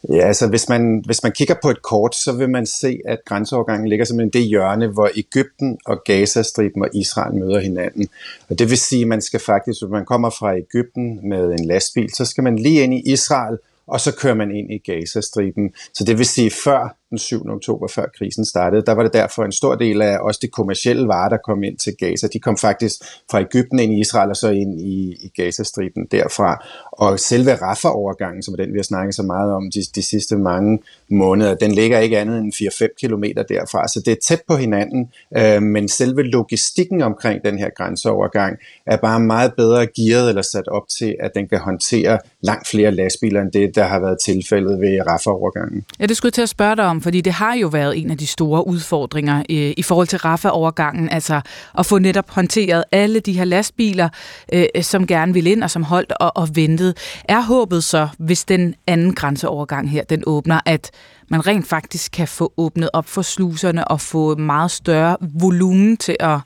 Ja, 0.07 0.27
altså 0.27 0.47
hvis 0.47 0.69
man, 0.69 1.03
hvis 1.05 1.23
man 1.23 1.31
kigger 1.31 1.55
på 1.61 1.69
et 1.69 1.81
kort, 1.81 2.15
så 2.15 2.31
vil 2.31 2.49
man 2.49 2.65
se, 2.65 2.99
at 3.05 3.19
grænseovergangen 3.25 3.87
ligger 3.87 4.05
simpelthen 4.05 4.41
det 4.41 4.49
hjørne, 4.49 4.87
hvor 4.87 5.09
Ægypten 5.15 5.77
og 5.85 6.01
Gazastriben 6.05 6.81
og 6.81 6.89
Israel 6.95 7.35
møder 7.35 7.59
hinanden. 7.59 8.09
Og 8.49 8.59
det 8.59 8.69
vil 8.69 8.77
sige, 8.77 9.01
at 9.01 9.07
man 9.07 9.21
skal 9.21 9.39
faktisk, 9.39 9.81
hvis 9.81 9.91
man 9.91 10.05
kommer 10.05 10.29
fra 10.29 10.57
Ægypten 10.57 11.29
med 11.29 11.51
en 11.51 11.65
lastbil, 11.65 12.09
så 12.15 12.25
skal 12.25 12.43
man 12.43 12.59
lige 12.59 12.83
ind 12.83 12.93
i 12.93 13.11
Israel, 13.11 13.57
og 13.87 13.99
så 13.99 14.15
kører 14.15 14.35
man 14.35 14.51
ind 14.51 14.71
i 14.71 14.77
Gazastriben. 14.77 15.73
Så 15.93 16.03
det 16.03 16.17
vil 16.17 16.25
sige, 16.25 16.51
før 16.51 16.98
den 17.09 17.17
7. 17.17 17.49
oktober, 17.49 17.87
før 17.87 18.05
krisen 18.17 18.45
startede, 18.45 18.81
der 18.85 18.91
var 18.91 19.03
det 19.03 19.13
derfor 19.13 19.43
en 19.43 19.51
stor 19.51 19.75
del 19.75 20.01
af 20.01 20.17
også 20.19 20.39
det 20.41 20.51
kommercielle 20.51 21.07
varer, 21.07 21.29
der 21.29 21.37
kom 21.37 21.63
ind 21.63 21.77
til 21.77 21.93
Gaza. 21.99 22.27
De 22.33 22.39
kom 22.39 22.57
faktisk 22.57 22.95
fra 23.31 23.41
Ægypten 23.41 23.79
ind 23.79 23.93
i 23.93 23.99
Israel, 23.99 24.29
og 24.29 24.35
så 24.35 24.49
ind 24.49 24.81
i, 24.81 25.15
i 25.21 25.31
Gazastriben 25.35 26.07
derfra. 26.11 26.65
Og 26.91 27.19
selve 27.19 27.55
Rafah-overgangen, 27.55 28.43
som 28.43 28.53
er 28.53 28.57
den, 28.57 28.73
vi 28.73 28.77
har 28.77 28.83
snakket 28.83 29.15
så 29.15 29.23
meget 29.23 29.53
om 29.53 29.71
de, 29.73 29.81
de 29.95 30.03
sidste 30.03 30.37
mange 30.37 30.79
måneder, 31.09 31.55
den 31.55 31.71
ligger 31.71 31.99
ikke 31.99 32.19
andet 32.19 32.39
end 32.39 32.53
4-5 32.53 32.87
km 33.01 33.23
derfra. 33.49 33.87
Så 33.87 34.01
det 34.05 34.11
er 34.11 34.21
tæt 34.27 34.41
på 34.47 34.55
hinanden, 34.55 35.09
øh, 35.37 35.61
men 35.61 35.87
selve 35.87 36.23
logistikken 36.23 37.01
omkring 37.01 37.43
den 37.45 37.57
her 37.57 37.69
grænseovergang 37.77 38.57
er 38.85 38.97
bare 38.97 39.19
meget 39.19 39.53
bedre 39.57 39.87
gearet 39.87 40.29
eller 40.29 40.41
sat 40.41 40.67
op 40.67 40.83
til, 40.99 41.15
at 41.19 41.31
den 41.35 41.47
kan 41.47 41.59
håndtere 41.59 42.19
langt 42.41 42.67
flere 42.67 42.91
lastbiler 42.91 43.41
end 43.41 43.51
det, 43.51 43.75
der 43.75 43.83
har 43.83 43.99
været 43.99 44.17
tilfældet 44.25 44.81
ved 44.81 45.01
Rafah-overgangen. 45.07 45.85
Ja, 45.99 46.05
det 46.05 46.17
skulle 46.17 46.31
til 46.31 46.41
at 46.41 46.49
spørge 46.49 46.75
dig 46.75 46.85
om, 46.85 46.98
Øhm, 46.99 47.03
fordi 47.03 47.21
det 47.21 47.33
har 47.33 47.53
jo 47.53 47.67
været 47.67 47.97
en 47.97 48.11
af 48.11 48.17
de 48.17 48.27
store 48.27 48.67
udfordringer 48.67 49.39
øh, 49.49 49.73
i 49.77 49.83
forhold 49.83 50.07
til 50.07 50.19
Rafa-overgangen, 50.19 51.09
altså 51.09 51.41
at 51.77 51.85
få 51.85 51.99
netop 51.99 52.29
håndteret 52.29 52.83
alle 52.91 53.19
de 53.19 53.33
her 53.33 53.45
lastbiler, 53.45 54.09
øh, 54.53 54.65
som 54.81 55.07
gerne 55.07 55.33
vil 55.33 55.47
ind 55.47 55.63
og 55.63 55.71
som 55.71 55.83
holdt 55.83 56.11
og, 56.19 56.31
og 56.37 56.47
ventede. 56.55 56.93
Er 57.23 57.41
håbet 57.41 57.83
så, 57.83 58.07
hvis 58.17 58.45
den 58.45 58.75
anden 58.87 59.13
grænseovergang 59.13 59.89
her, 59.89 60.03
den 60.03 60.23
åbner, 60.27 60.59
at 60.65 60.91
man 61.29 61.47
rent 61.47 61.67
faktisk 61.67 62.11
kan 62.11 62.27
få 62.27 62.53
åbnet 62.57 62.89
op 62.93 63.07
for 63.07 63.21
sluserne 63.21 63.87
og 63.87 64.01
få 64.01 64.35
meget 64.35 64.71
større 64.71 65.17
volumen 65.21 65.97
til 65.97 66.15
at, 66.19 66.39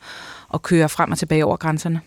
at 0.54 0.62
køre 0.62 0.90
frem 0.90 1.12
og 1.12 1.18
tilbage 1.18 1.46
over 1.46 1.58
grænserne? 1.58 2.02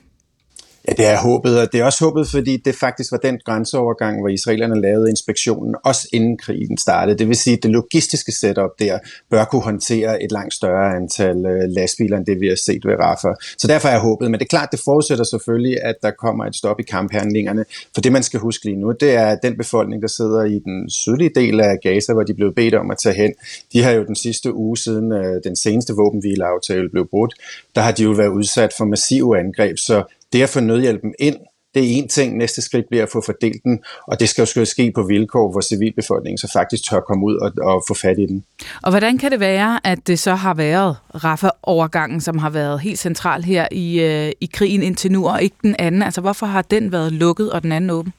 Ja, 0.89 0.93
det 0.93 1.07
er 1.07 1.19
håbet, 1.19 1.61
og 1.61 1.73
det 1.73 1.81
er 1.81 1.85
også 1.85 2.05
håbet, 2.05 2.29
fordi 2.29 2.57
det 2.57 2.75
faktisk 2.75 3.13
var 3.13 3.19
den 3.19 3.39
grænseovergang, 3.45 4.21
hvor 4.21 4.29
israelerne 4.29 4.81
lavede 4.81 5.11
inspektionen, 5.11 5.75
også 5.85 6.09
inden 6.13 6.39
krigen 6.39 6.79
startede. 6.79 7.19
Det 7.19 7.29
vil 7.29 7.37
sige, 7.37 7.57
at 7.57 7.63
det 7.63 7.71
logistiske 7.71 8.33
setup 8.33 8.71
der 8.79 8.99
bør 9.31 9.45
kunne 9.45 9.63
håndtere 9.63 10.23
et 10.23 10.33
langt 10.33 10.55
større 10.55 10.97
antal 10.97 11.47
øh, 11.47 11.69
lastbiler, 11.69 12.17
end 12.17 12.27
det 12.27 12.41
vi 12.41 12.49
har 12.49 12.57
set 12.57 12.85
ved 12.85 12.95
Rafah. 13.01 13.35
Så 13.59 13.67
derfor 13.67 13.89
er 13.89 13.99
håbet, 13.99 14.31
men 14.31 14.41
det 14.41 14.45
er 14.45 14.49
klart, 14.49 14.69
det 14.73 14.81
forudsætter 14.85 15.25
selvfølgelig, 15.25 15.83
at 15.83 15.95
der 16.03 16.11
kommer 16.11 16.45
et 16.45 16.57
stop 16.57 16.81
i 16.81 16.83
kamphandlingerne. 16.83 17.65
For 17.95 18.01
det, 18.01 18.13
man 18.13 18.23
skal 18.23 18.41
huske 18.41 18.65
lige 18.65 18.77
nu, 18.77 18.93
det 19.01 19.15
er 19.15 19.37
den 19.43 19.57
befolkning, 19.57 20.03
der 20.03 20.09
sidder 20.09 20.45
i 20.45 20.59
den 20.59 20.91
sydlige 20.91 21.31
del 21.35 21.61
af 21.61 21.79
Gaza, 21.83 22.13
hvor 22.13 22.23
de 22.23 22.35
blev 22.35 22.55
bedt 22.55 22.75
om 22.75 22.91
at 22.91 22.99
tage 22.99 23.15
hen. 23.15 23.33
De 23.73 23.83
har 23.83 23.91
jo 23.91 24.05
den 24.05 24.17
sidste 24.17 24.55
uge 24.55 24.77
siden 24.77 25.13
øh, 25.13 25.41
den 25.45 25.57
seneste 25.57 25.93
våbenhvileaftale 25.93 26.89
blev 26.89 27.09
brudt, 27.11 27.35
der 27.75 27.81
har 27.81 27.93
de 27.93 28.03
jo 28.03 28.11
været 28.11 28.29
udsat 28.29 28.73
for 28.79 28.85
massive 28.85 29.39
angreb, 29.39 29.79
så 29.79 30.03
det 30.33 30.43
at 30.43 30.49
få 30.49 30.61
nødhjælpen 30.61 31.15
ind, 31.19 31.37
det 31.77 31.85
er 31.85 31.97
en 31.97 32.09
ting. 32.09 32.37
Næste 32.37 32.63
skridt 32.63 32.87
bliver 32.89 33.03
at 33.03 33.09
få 33.09 33.23
fordelt 33.27 33.63
den, 33.65 33.79
og 34.07 34.21
det 34.21 34.29
skal 34.29 34.49
jo 34.57 34.65
ske 34.65 34.93
på 34.95 35.03
vilkår, 35.03 35.51
hvor 35.51 35.61
civilbefolkningen 35.61 36.39
så 36.39 36.51
faktisk 36.53 36.91
tør 36.91 37.01
komme 37.01 37.27
ud 37.27 37.37
og, 37.37 37.53
og 37.63 37.85
få 37.89 37.95
fat 37.95 38.19
i 38.19 38.27
den. 38.27 38.45
Og 38.83 38.91
hvordan 38.91 39.19
kan 39.19 39.31
det 39.31 39.41
være, 39.41 39.81
at 39.85 39.99
det 40.07 40.19
så 40.19 40.35
har 40.35 40.55
været 40.55 40.97
Rafah-overgangen, 41.15 42.21
som 42.21 42.39
har 42.39 42.51
været 42.51 42.81
helt 42.81 42.99
central 42.99 43.43
her 43.43 43.69
i, 43.71 44.01
øh, 44.01 44.33
i 44.41 44.51
krigen 44.53 44.83
indtil 44.83 45.13
nu, 45.13 45.29
og 45.29 45.43
ikke 45.43 45.57
den 45.63 45.77
anden? 45.79 46.03
Altså 46.03 46.21
hvorfor 46.21 46.47
har 46.47 46.63
den 46.63 46.93
været 46.93 47.13
lukket, 47.13 47.53
og 47.53 47.63
den 47.63 47.73
anden 47.73 47.91
åben? 47.91 48.13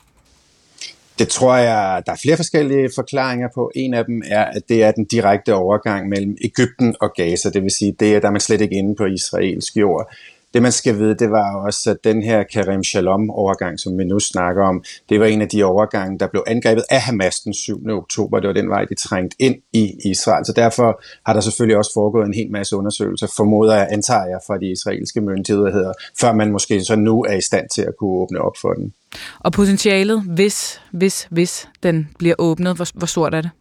Det 1.20 1.28
tror 1.28 1.56
jeg, 1.56 2.04
der 2.06 2.12
er 2.12 2.18
flere 2.22 2.36
forskellige 2.36 2.90
forklaringer 2.96 3.48
på. 3.56 3.72
En 3.76 3.94
af 3.94 4.06
dem 4.06 4.22
er, 4.26 4.46
at 4.46 4.62
det 4.70 4.84
er 4.84 4.92
den 4.92 5.06
direkte 5.06 5.56
overgang 5.56 6.10
mellem 6.10 6.38
Ægypten 6.42 6.96
og 7.02 7.14
Gaza. 7.16 7.50
Det 7.50 7.64
vil 7.64 7.72
sige, 7.72 7.96
det 8.00 8.16
er, 8.16 8.20
der 8.20 8.28
er 8.28 8.32
man 8.32 8.42
slet 8.42 8.62
ikke 8.62 8.76
inde 8.76 8.96
på 8.96 9.06
israelsk 9.06 9.78
jord. 9.78 10.14
Det 10.54 10.62
man 10.62 10.72
skal 10.72 10.98
vide, 10.98 11.16
det 11.16 11.32
var 11.32 11.56
også, 11.56 11.92
at 11.92 11.98
den 12.04 12.24
her 12.24 12.44
Karim 12.44 12.84
Shalom-overgang, 12.84 13.80
som 13.80 13.98
vi 13.98 14.04
nu 14.04 14.20
snakker 14.20 14.64
om, 14.64 14.84
det 15.10 15.20
var 15.20 15.26
en 15.26 15.42
af 15.42 15.50
de 15.50 15.64
overgange, 15.64 16.20
der 16.20 16.28
blev 16.28 16.44
angrebet 16.48 16.84
af 16.90 17.02
Hamas 17.02 17.40
den 17.40 17.54
7. 17.54 17.90
oktober. 17.90 18.40
Det 18.40 18.48
var 18.48 18.54
den 18.54 18.70
vej, 18.70 18.86
de 18.86 18.96
trængte 18.96 19.36
ind 19.40 19.56
i 19.74 19.94
Israel. 20.06 20.46
Så 20.46 20.54
derfor 20.56 21.02
har 21.26 21.34
der 21.34 21.42
selvfølgelig 21.42 21.78
også 21.78 21.92
foregået 21.94 22.28
en 22.28 22.34
hel 22.34 22.52
masse 22.52 22.76
undersøgelser, 22.76 23.28
formoder 23.38 23.76
jeg, 23.76 23.88
antager 23.92 24.26
jeg, 24.26 24.40
fra 24.48 24.58
de 24.58 24.72
israelske 24.72 25.22
myndigheder, 25.22 25.94
før 26.22 26.34
man 26.34 26.52
måske 26.52 26.82
så 26.82 26.96
nu 26.96 27.24
er 27.24 27.34
i 27.34 27.42
stand 27.42 27.70
til 27.76 27.82
at 27.82 27.94
kunne 28.00 28.12
åbne 28.12 28.42
op 28.42 28.54
for 28.62 28.74
den. 28.74 28.94
Og 29.40 29.52
potentialet, 29.52 30.22
hvis, 30.22 30.82
hvis, 30.92 31.28
hvis 31.32 31.70
den 31.84 32.10
bliver 32.20 32.36
åbnet, 32.40 32.76
hvor, 32.76 32.88
hvor 32.94 33.08
stort 33.08 33.34
er 33.34 33.42
det? 33.42 33.52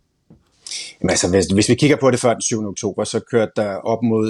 Jamen 1.00 1.10
altså, 1.10 1.30
hvis, 1.30 1.46
hvis 1.46 1.68
vi 1.68 1.74
kigger 1.74 1.96
på 1.96 2.10
det 2.10 2.20
før 2.20 2.32
den 2.32 2.42
7. 2.42 2.68
oktober, 2.68 3.04
så 3.04 3.20
kørte 3.30 3.52
der 3.56 3.74
op 3.74 4.02
mod 4.02 4.26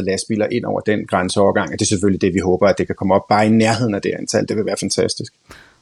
500-600 0.00 0.04
lastbiler 0.10 0.46
ind 0.52 0.64
over 0.64 0.80
den 0.80 1.06
grænseovergang, 1.06 1.72
og 1.72 1.78
det 1.78 1.82
er 1.82 1.88
selvfølgelig 1.88 2.20
det, 2.20 2.34
vi 2.34 2.38
håber, 2.38 2.68
at 2.68 2.78
det 2.78 2.86
kan 2.86 2.96
komme 2.96 3.14
op 3.14 3.28
bare 3.28 3.46
i 3.46 3.50
nærheden 3.50 3.94
af 3.94 4.02
det 4.02 4.12
antal. 4.18 4.48
Det 4.48 4.56
vil 4.56 4.66
være 4.66 4.76
fantastisk. 4.80 5.32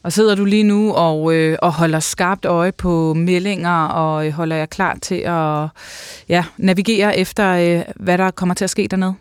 Og 0.02 0.12
sidder 0.12 0.34
du 0.34 0.44
lige 0.44 0.62
nu 0.62 0.92
og, 0.92 1.34
øh, 1.34 1.58
og 1.62 1.72
holder 1.72 2.00
skarpt 2.00 2.44
øje 2.44 2.72
på 2.72 3.14
meldinger, 3.14 3.84
og 3.84 4.26
øh, 4.26 4.32
holder 4.32 4.56
jeg 4.56 4.70
klar 4.70 4.98
til 5.02 5.14
at 5.14 5.68
ja, 6.28 6.44
navigere 6.56 7.18
efter, 7.18 7.48
øh, 7.50 7.82
hvad 7.96 8.18
der 8.18 8.30
kommer 8.30 8.54
til 8.54 8.64
at 8.64 8.70
ske 8.70 8.88
dernede? 8.90 9.14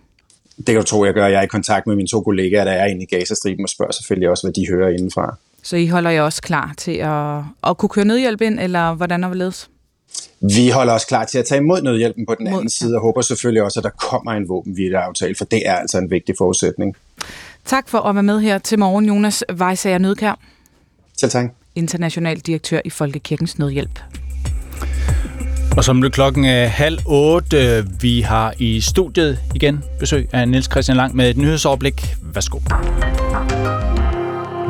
Det 0.57 0.65
kan 0.65 0.75
du 0.75 0.83
tro, 0.83 1.05
jeg 1.05 1.13
gør. 1.13 1.27
Jeg 1.27 1.39
er 1.39 1.43
i 1.43 1.47
kontakt 1.47 1.87
med 1.87 1.95
mine 1.95 2.07
to 2.07 2.21
kollegaer, 2.21 2.63
der 2.63 2.71
er 2.71 2.85
inde 2.85 3.03
i 3.03 3.05
Gazastriben, 3.05 3.65
og 3.65 3.69
spørger 3.69 3.91
selvfølgelig 3.91 4.29
også, 4.29 4.47
hvad 4.47 4.53
de 4.53 4.67
hører 4.69 4.89
indenfra. 4.89 5.35
Så 5.63 5.75
I 5.77 5.87
holder 5.87 6.09
jeg 6.09 6.23
også 6.23 6.41
klar 6.41 6.73
til 6.77 6.91
at, 6.91 7.37
at 7.63 7.77
kunne 7.77 7.89
køre 7.89 8.05
nødhjælp 8.05 8.41
ind, 8.41 8.59
eller 8.59 8.93
hvordan 8.93 9.23
er 9.23 9.29
det 9.29 9.67
vi 10.41 10.69
holder 10.69 10.93
os 10.93 11.05
klar 11.05 11.25
til 11.25 11.37
at 11.37 11.45
tage 11.45 11.61
imod 11.61 11.81
nødhjælpen 11.81 12.25
på 12.25 12.35
den 12.35 12.47
anden 12.47 12.69
side, 12.69 12.95
og 12.95 13.01
håber 13.01 13.21
selvfølgelig 13.21 13.63
også, 13.63 13.79
at 13.79 13.83
der 13.83 13.89
kommer 13.89 14.31
en 14.31 14.49
våbenhvileaftale, 14.49 15.35
for 15.35 15.45
det 15.45 15.61
er 15.65 15.75
altså 15.75 15.97
en 15.97 16.11
vigtig 16.11 16.35
forudsætning. 16.37 16.95
Tak 17.65 17.89
for 17.89 17.97
at 17.97 18.15
være 18.15 18.23
med 18.23 18.39
her 18.39 18.57
til 18.57 18.79
morgen, 18.79 19.05
Jonas 19.05 19.43
Weissager 19.53 19.97
Nødkær. 19.97 20.39
Selv 21.17 21.31
tak. 21.31 21.45
International 21.75 22.39
direktør 22.39 22.79
i 22.85 22.89
Folkekirkens 22.89 23.59
Nødhjælp. 23.59 23.99
Og 25.77 25.83
som 25.83 26.01
det 26.01 26.13
klokken 26.13 26.45
er 26.45 26.65
halv 26.65 26.99
otte, 27.05 27.87
vi 28.01 28.21
har 28.21 28.53
i 28.57 28.81
studiet 28.81 29.39
igen 29.55 29.83
besøg 29.99 30.29
af 30.33 30.47
Niels 30.47 30.71
Christian 30.71 30.97
Lang 30.97 31.15
med 31.15 31.29
et 31.29 31.37
nyhedsoverblik. 31.37 32.15
Værsgo. 32.21 32.59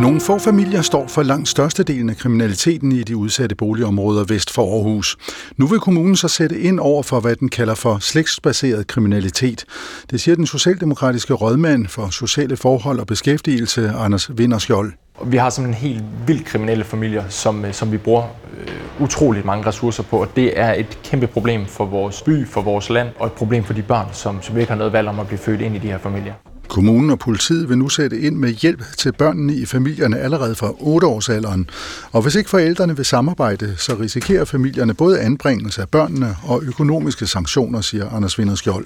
Nogle 0.02 0.22
få 0.22 0.40
familier 0.40 0.82
står 0.82 1.08
for 1.08 1.24
langt 1.24 1.48
størstedelen 1.48 2.10
af 2.10 2.18
kriminaliteten 2.18 2.92
i 2.92 3.04
de 3.04 3.18
udsatte 3.18 3.56
boligområder 3.56 4.24
vest 4.24 4.54
for 4.54 4.76
Aarhus. 4.76 5.18
Nu 5.58 5.68
vil 5.68 5.80
kommunen 5.80 6.16
så 6.16 6.28
sætte 6.28 6.60
ind 6.60 6.80
over 6.80 7.04
for, 7.04 7.20
hvad 7.20 7.36
den 7.36 7.50
kalder 7.50 7.76
for 7.76 7.98
slægtsbaseret 8.00 8.88
kriminalitet. 8.88 9.66
Det 10.12 10.22
siger 10.22 10.36
den 10.36 10.48
socialdemokratiske 10.48 11.34
rådmand 11.34 11.88
for 11.88 12.10
sociale 12.10 12.58
forhold 12.58 13.00
og 13.00 13.08
beskæftigelse, 13.08 13.92
Anders 14.00 14.38
Vinderskjold. 14.38 14.94
Vi 15.26 15.38
har 15.38 15.50
sådan 15.50 15.70
en 15.70 15.74
helt 15.74 16.04
vild 16.28 16.44
kriminelle 16.44 16.84
familier, 16.84 17.24
som, 17.30 17.66
øh, 17.66 17.74
som 17.74 17.92
vi 17.92 17.98
bruger 17.98 18.24
øh, 18.60 19.04
utroligt 19.04 19.46
mange 19.46 19.66
ressourcer 19.66 20.04
på, 20.04 20.22
og 20.22 20.28
det 20.36 20.60
er 20.60 20.74
et 20.74 21.00
kæmpe 21.04 21.28
problem 21.28 21.66
for 21.66 21.86
vores 21.86 22.22
by, 22.22 22.48
for 22.48 22.62
vores 22.62 22.90
land, 22.90 23.08
og 23.20 23.28
et 23.28 23.34
problem 23.34 23.64
for 23.64 23.74
de 23.74 23.82
børn, 23.82 24.08
som, 24.14 24.42
som 24.42 24.58
ikke 24.58 24.72
har 24.72 24.78
noget 24.78 24.94
valg 24.94 25.08
om 25.08 25.20
at 25.20 25.28
blive 25.28 25.40
født 25.40 25.62
ind 25.62 25.76
i 25.76 25.80
de 25.80 25.88
her 25.88 25.98
familier. 25.98 26.34
Kommunen 26.68 27.10
og 27.10 27.20
politiet 27.20 27.70
vil 27.70 27.78
nu 27.78 27.90
sætte 27.90 28.20
ind 28.20 28.36
med 28.36 28.50
hjælp 28.50 28.84
til 28.98 29.12
børnene 29.12 29.56
i 29.56 29.66
familierne 29.66 30.20
allerede 30.20 30.56
fra 30.56 30.70
8-årsalderen. 30.70 31.66
Og 32.12 32.22
hvis 32.22 32.36
ikke 32.36 32.50
forældrene 32.50 32.96
vil 32.96 33.06
samarbejde, 33.06 33.76
så 33.78 33.96
risikerer 33.96 34.46
familierne 34.46 34.94
både 34.94 35.20
anbringelse 35.20 35.82
af 35.82 35.90
børnene 35.90 36.36
og 36.44 36.64
økonomiske 36.64 37.28
sanktioner, 37.28 37.82
siger 37.82 38.10
Anders 38.10 38.40
Vinderskjold. 38.40 38.86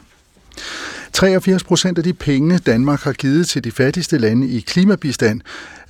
83 1.13 1.63
procent 1.63 1.97
af 1.97 2.03
de 2.03 2.13
penge, 2.13 2.57
Danmark 2.57 3.01
har 3.01 3.13
givet 3.13 3.47
til 3.47 3.63
de 3.63 3.71
fattigste 3.71 4.17
lande 4.17 4.47
i 4.47 4.59
klimabistand, 4.59 5.41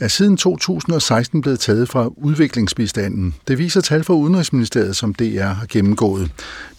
er 0.02 0.08
siden 0.08 0.38
2016 0.38 1.42
blevet 1.42 1.60
taget 1.60 1.90
fra 1.90 2.10
udviklingsbistanden. 2.18 3.36
Det 3.48 3.58
viser 3.58 3.82
tal 3.82 4.04
fra 4.04 4.14
Udenrigsministeriet, 4.14 4.96
som 4.96 5.14
DR 5.14 5.44
har 5.44 5.66
gennemgået. 5.70 6.32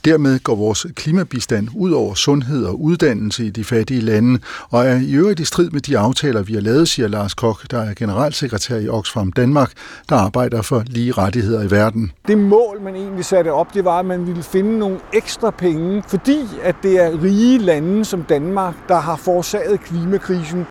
Dermed 0.04 0.38
går 0.38 0.54
vores 0.54 0.86
klimabistand 0.94 1.68
ud 1.76 1.92
over 1.92 2.14
sundhed 2.14 2.64
og 2.64 2.82
uddannelse 2.82 3.46
i 3.46 3.50
de 3.50 3.64
fattige 3.64 4.00
lande, 4.00 4.38
og 4.70 4.84
er 4.84 5.00
i 5.00 5.12
øvrigt 5.12 5.40
i 5.40 5.44
strid 5.44 5.70
med 5.70 5.80
de 5.80 5.98
aftaler, 5.98 6.42
vi 6.42 6.54
har 6.54 6.60
lavet, 6.60 6.88
siger 6.88 7.08
Lars 7.08 7.34
Kok, 7.34 7.70
der 7.70 7.82
er 7.82 7.94
generalsekretær 7.94 8.76
i 8.76 8.88
Oxfam 8.88 9.32
Danmark, 9.32 9.72
der 10.08 10.16
arbejder 10.16 10.62
for 10.62 10.82
lige 10.86 11.12
rettigheder 11.12 11.62
i 11.62 11.70
verden. 11.70 12.12
Det 12.28 12.38
mål, 12.38 12.80
man 12.82 12.94
egentlig 12.94 13.24
satte 13.24 13.52
op, 13.52 13.74
det 13.74 13.84
var, 13.84 13.98
at 13.98 14.06
man 14.06 14.26
ville 14.26 14.42
finde 14.42 14.78
nogle 14.78 14.98
ekstra 15.12 15.50
penge, 15.50 16.02
fordi 16.08 16.38
at 16.62 16.76
det 16.82 17.04
er 17.04 17.22
rige 17.22 17.58
lande 17.58 18.04
som 18.04 18.22
Danmark, 18.22 18.74
der 18.88 19.00
har 19.00 19.16
forårsaget 19.16 19.80
klimakrisen. 19.80 20.66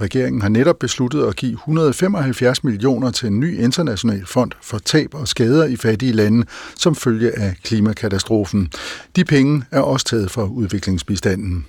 Regeringen 0.00 0.42
har 0.42 0.48
netop 0.48 0.78
besluttet 0.78 1.26
at 1.26 1.36
give 1.36 1.52
175 1.52 2.64
millioner 2.64 3.10
til 3.10 3.26
en 3.26 3.40
ny 3.40 3.58
international 3.58 4.26
fond 4.26 4.52
for 4.62 4.78
tab 4.78 5.14
og 5.14 5.28
skader 5.28 5.64
i 5.64 5.76
fattige 5.76 6.12
lande 6.12 6.46
som 6.74 6.94
følge 6.94 7.38
af 7.38 7.56
klimakatastrofen. 7.64 8.72
De 9.16 9.24
penge 9.24 9.62
er 9.70 9.80
også 9.80 10.06
taget 10.06 10.30
fra 10.30 10.44
udviklingsbistanden. 10.44 11.66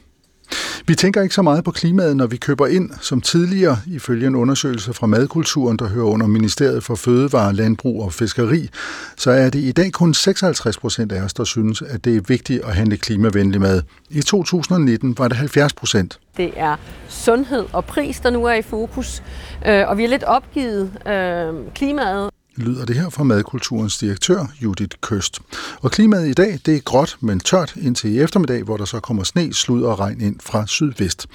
Vi 0.88 0.96
tænker 0.96 1.22
ikke 1.22 1.36
så 1.36 1.42
meget 1.42 1.64
på 1.64 1.72
klimaet, 1.72 2.18
når 2.18 2.28
vi 2.28 2.38
køber 2.38 2.68
ind, 2.68 2.90
som 3.02 3.22
tidligere, 3.22 3.78
ifølge 3.88 4.28
en 4.28 4.36
undersøgelse 4.36 4.94
fra 4.94 5.08
Madkulturen, 5.08 5.78
der 5.78 5.88
hører 5.90 6.06
under 6.06 6.28
Ministeriet 6.28 6.84
for 6.84 6.96
Fødevare, 6.96 7.54
Landbrug 7.54 8.04
og 8.04 8.14
Fiskeri, 8.14 8.70
så 9.18 9.32
er 9.32 9.50
det 9.50 9.60
i 9.60 9.72
dag 9.72 9.92
kun 9.92 10.14
56 10.14 10.78
procent 10.78 11.12
af 11.12 11.22
os, 11.22 11.34
der 11.34 11.44
synes, 11.44 11.82
at 11.82 12.06
det 12.06 12.18
er 12.18 12.22
vigtigt 12.28 12.64
at 12.64 12.76
handle 12.76 12.98
klimavenlig 12.98 13.62
mad. 13.62 13.82
I 14.10 14.22
2019 14.22 15.18
var 15.18 15.28
det 15.28 15.38
70 15.38 15.74
procent. 15.74 16.20
Det 16.38 16.52
er 16.56 16.76
sundhed 17.08 17.66
og 17.74 17.86
pris, 17.86 18.20
der 18.20 18.30
nu 18.30 18.46
er 18.46 18.54
i 18.54 18.62
fokus, 18.62 19.24
øh, 19.68 19.88
og 19.88 19.98
vi 19.98 20.04
er 20.04 20.10
lidt 20.10 20.24
opgivet 20.24 21.08
øh, 21.08 21.74
klimaet 21.76 22.30
lyder 22.58 22.86
det 22.86 22.96
her 22.96 23.10
fra 23.10 23.24
Madkulturens 23.24 23.98
direktør, 23.98 24.46
Judith 24.64 24.98
Køst. 25.02 25.40
Og 25.82 25.92
klimaet 25.92 26.28
i 26.28 26.34
dag, 26.34 26.60
det 26.66 26.76
er 26.76 26.80
gråt, 26.80 27.18
men 27.20 27.40
tørt 27.40 27.76
indtil 27.76 28.16
i 28.16 28.20
eftermiddag, 28.20 28.64
hvor 28.64 28.78
der 28.78 28.86
så 28.86 29.00
kommer 29.00 29.24
sne, 29.24 29.54
slud 29.54 29.84
og 29.84 30.00
regn 30.00 30.22
ind 30.22 30.40
fra 30.40 30.68
sydvest. 30.68 31.28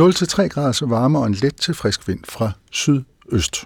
0-3 0.00 0.46
grader 0.48 0.86
varme 0.86 1.18
og 1.18 1.26
en 1.26 1.34
let 1.34 1.56
til 1.56 1.74
frisk 1.74 2.08
vind 2.08 2.20
fra 2.28 2.50
sydøst. 2.70 3.64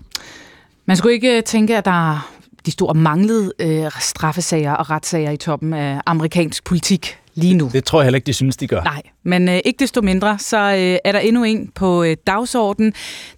Man 0.86 0.96
skulle 0.96 1.14
ikke 1.14 1.36
øh, 1.36 1.42
tænke, 1.42 1.76
at 1.76 1.84
der 1.84 2.30
de 2.66 2.70
store 2.70 2.94
manglede 2.94 3.52
øh, 3.58 3.90
straffesager 4.00 4.72
og 4.72 4.90
retssager 4.90 5.30
i 5.30 5.36
toppen 5.36 5.72
af 5.72 6.00
amerikansk 6.06 6.64
politik 6.64 7.18
lige 7.36 7.54
nu. 7.54 7.70
Det 7.72 7.84
tror 7.84 8.00
jeg 8.00 8.04
heller 8.04 8.16
ikke, 8.16 8.26
de 8.26 8.32
synes, 8.32 8.56
de 8.56 8.66
gør. 8.66 8.82
Nej, 8.82 9.02
men 9.22 9.48
øh, 9.48 9.60
ikke 9.64 9.78
desto 9.78 10.00
mindre, 10.00 10.38
så 10.38 10.58
øh, 10.58 10.98
er 11.04 11.12
der 11.12 11.18
endnu 11.18 11.44
en 11.44 11.70
på 11.74 12.02
øh, 12.02 12.16
dagsordenen. 12.26 12.92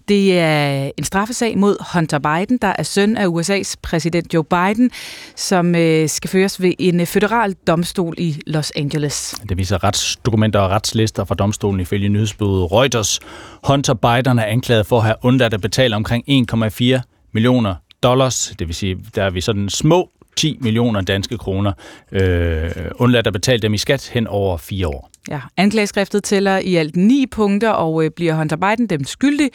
Det 0.07 0.39
er 0.39 0.91
en 0.97 1.03
straffesag 1.03 1.57
mod 1.57 1.77
Hunter 1.93 2.19
Biden, 2.19 2.57
der 2.57 2.73
er 2.77 2.83
søn 2.83 3.17
af 3.17 3.25
USA's 3.25 3.73
præsident 3.81 4.33
Joe 4.33 4.43
Biden, 4.43 4.91
som 5.35 5.75
øh, 5.75 6.09
skal 6.09 6.29
føres 6.29 6.61
ved 6.61 6.73
en 6.79 6.99
øh, 6.99 7.05
federal 7.05 7.53
domstol 7.67 8.15
i 8.17 8.41
Los 8.47 8.71
Angeles. 8.75 9.35
Det 9.49 9.57
viser 9.57 9.83
retsdokumenter 9.83 10.59
og 10.59 10.69
retslister 10.69 11.25
fra 11.25 11.35
domstolen 11.35 11.79
ifølge 11.79 12.09
nyhedsbudet 12.09 12.71
Reuters. 12.71 13.19
Hunter 13.67 13.93
Biden 13.93 14.39
er 14.39 14.45
anklaget 14.45 14.85
for 14.85 14.97
at 14.97 15.03
have 15.03 15.15
undladt 15.21 15.53
at 15.53 15.61
betale 15.61 15.95
omkring 15.95 16.23
1,4 16.53 17.01
millioner 17.33 17.75
dollars, 18.03 18.53
det 18.59 18.67
vil 18.67 18.75
sige, 18.75 18.97
der 19.15 19.23
er 19.23 19.29
vi 19.29 19.41
sådan 19.41 19.69
små 19.69 20.09
10 20.35 20.57
millioner 20.61 21.01
danske 21.01 21.37
kroner, 21.37 21.71
øh, 22.11 22.71
undladt 22.95 23.27
at 23.27 23.33
betale 23.33 23.59
dem 23.59 23.73
i 23.73 23.77
skat 23.77 24.09
hen 24.13 24.27
over 24.27 24.57
fire 24.57 24.87
år. 24.87 25.09
Ja, 25.29 25.39
anklageskriftet 25.57 26.23
tæller 26.23 26.57
i 26.57 26.75
alt 26.75 26.95
ni 26.95 27.25
punkter, 27.31 27.69
og 27.69 28.03
øh, 28.05 28.11
bliver 28.11 28.33
Hunter 28.35 28.55
Biden 28.55 28.87
dem 28.87 29.03
skyldig, 29.03 29.49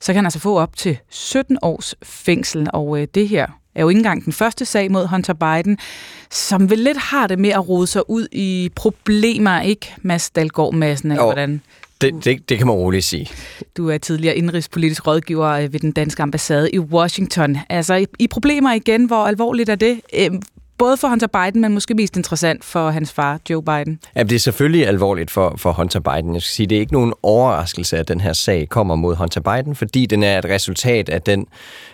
så 0.00 0.06
kan 0.06 0.16
han 0.16 0.26
altså 0.26 0.38
få 0.38 0.58
op 0.58 0.76
til 0.76 0.98
17 1.10 1.58
års 1.62 1.94
fængsel. 2.02 2.68
Og 2.72 3.00
øh, 3.00 3.08
det 3.14 3.28
her 3.28 3.46
er 3.74 3.82
jo 3.82 3.88
ikke 3.88 3.98
engang 3.98 4.24
den 4.24 4.32
første 4.32 4.64
sag 4.64 4.92
mod 4.92 5.06
Hunter 5.06 5.32
Biden, 5.32 5.78
som 6.30 6.70
vel 6.70 6.78
lidt 6.78 6.98
har 6.98 7.26
det 7.26 7.38
med 7.38 7.50
at 7.50 7.68
rode 7.68 7.86
sig 7.86 8.10
ud 8.10 8.28
i 8.32 8.70
problemer, 8.74 9.60
ikke 9.60 9.94
Mads 10.02 10.30
Dalgaard 10.30 10.74
Madsen, 10.74 11.10
eller 11.10 11.24
hvordan? 11.24 11.60
Det, 12.02 12.24
det, 12.24 12.48
det 12.48 12.58
kan 12.58 12.66
man 12.66 12.76
roligt 12.76 13.04
sige. 13.04 13.28
Du 13.76 13.88
er 13.88 13.98
tidligere 13.98 14.36
indrigspolitisk 14.36 15.06
rådgiver 15.06 15.48
øh, 15.48 15.72
ved 15.72 15.80
den 15.80 15.92
danske 15.92 16.22
ambassade 16.22 16.70
i 16.70 16.78
Washington. 16.78 17.58
Altså, 17.70 17.94
i, 17.94 18.06
i 18.18 18.26
problemer 18.26 18.72
igen, 18.72 19.04
hvor 19.04 19.26
alvorligt 19.26 19.68
er 19.68 19.74
det? 19.74 20.00
Øhm, 20.18 20.42
både 20.78 20.96
for 20.96 21.08
Hunter 21.08 21.26
Biden, 21.26 21.60
men 21.60 21.74
måske 21.74 21.94
mest 21.94 22.16
interessant 22.16 22.64
for 22.64 22.90
hans 22.90 23.12
far, 23.12 23.40
Joe 23.50 23.62
Biden. 23.62 23.98
Ja, 24.16 24.22
det 24.22 24.32
er 24.32 24.38
selvfølgelig 24.38 24.86
alvorligt 24.86 25.30
for, 25.30 25.54
for 25.56 25.72
Hunter 25.72 26.00
Biden. 26.00 26.34
Jeg 26.34 26.42
skal 26.42 26.54
sige, 26.54 26.66
det 26.66 26.76
er 26.76 26.80
ikke 26.80 26.92
nogen 26.92 27.12
overraskelse, 27.22 27.98
at 27.98 28.08
den 28.08 28.20
her 28.20 28.32
sag 28.32 28.68
kommer 28.68 28.94
mod 28.94 29.16
Hunter 29.16 29.40
Biden, 29.40 29.74
fordi 29.74 30.06
den 30.06 30.22
er 30.22 30.38
et 30.38 30.44
resultat 30.44 31.08
af 31.08 31.22
den, 31.22 31.46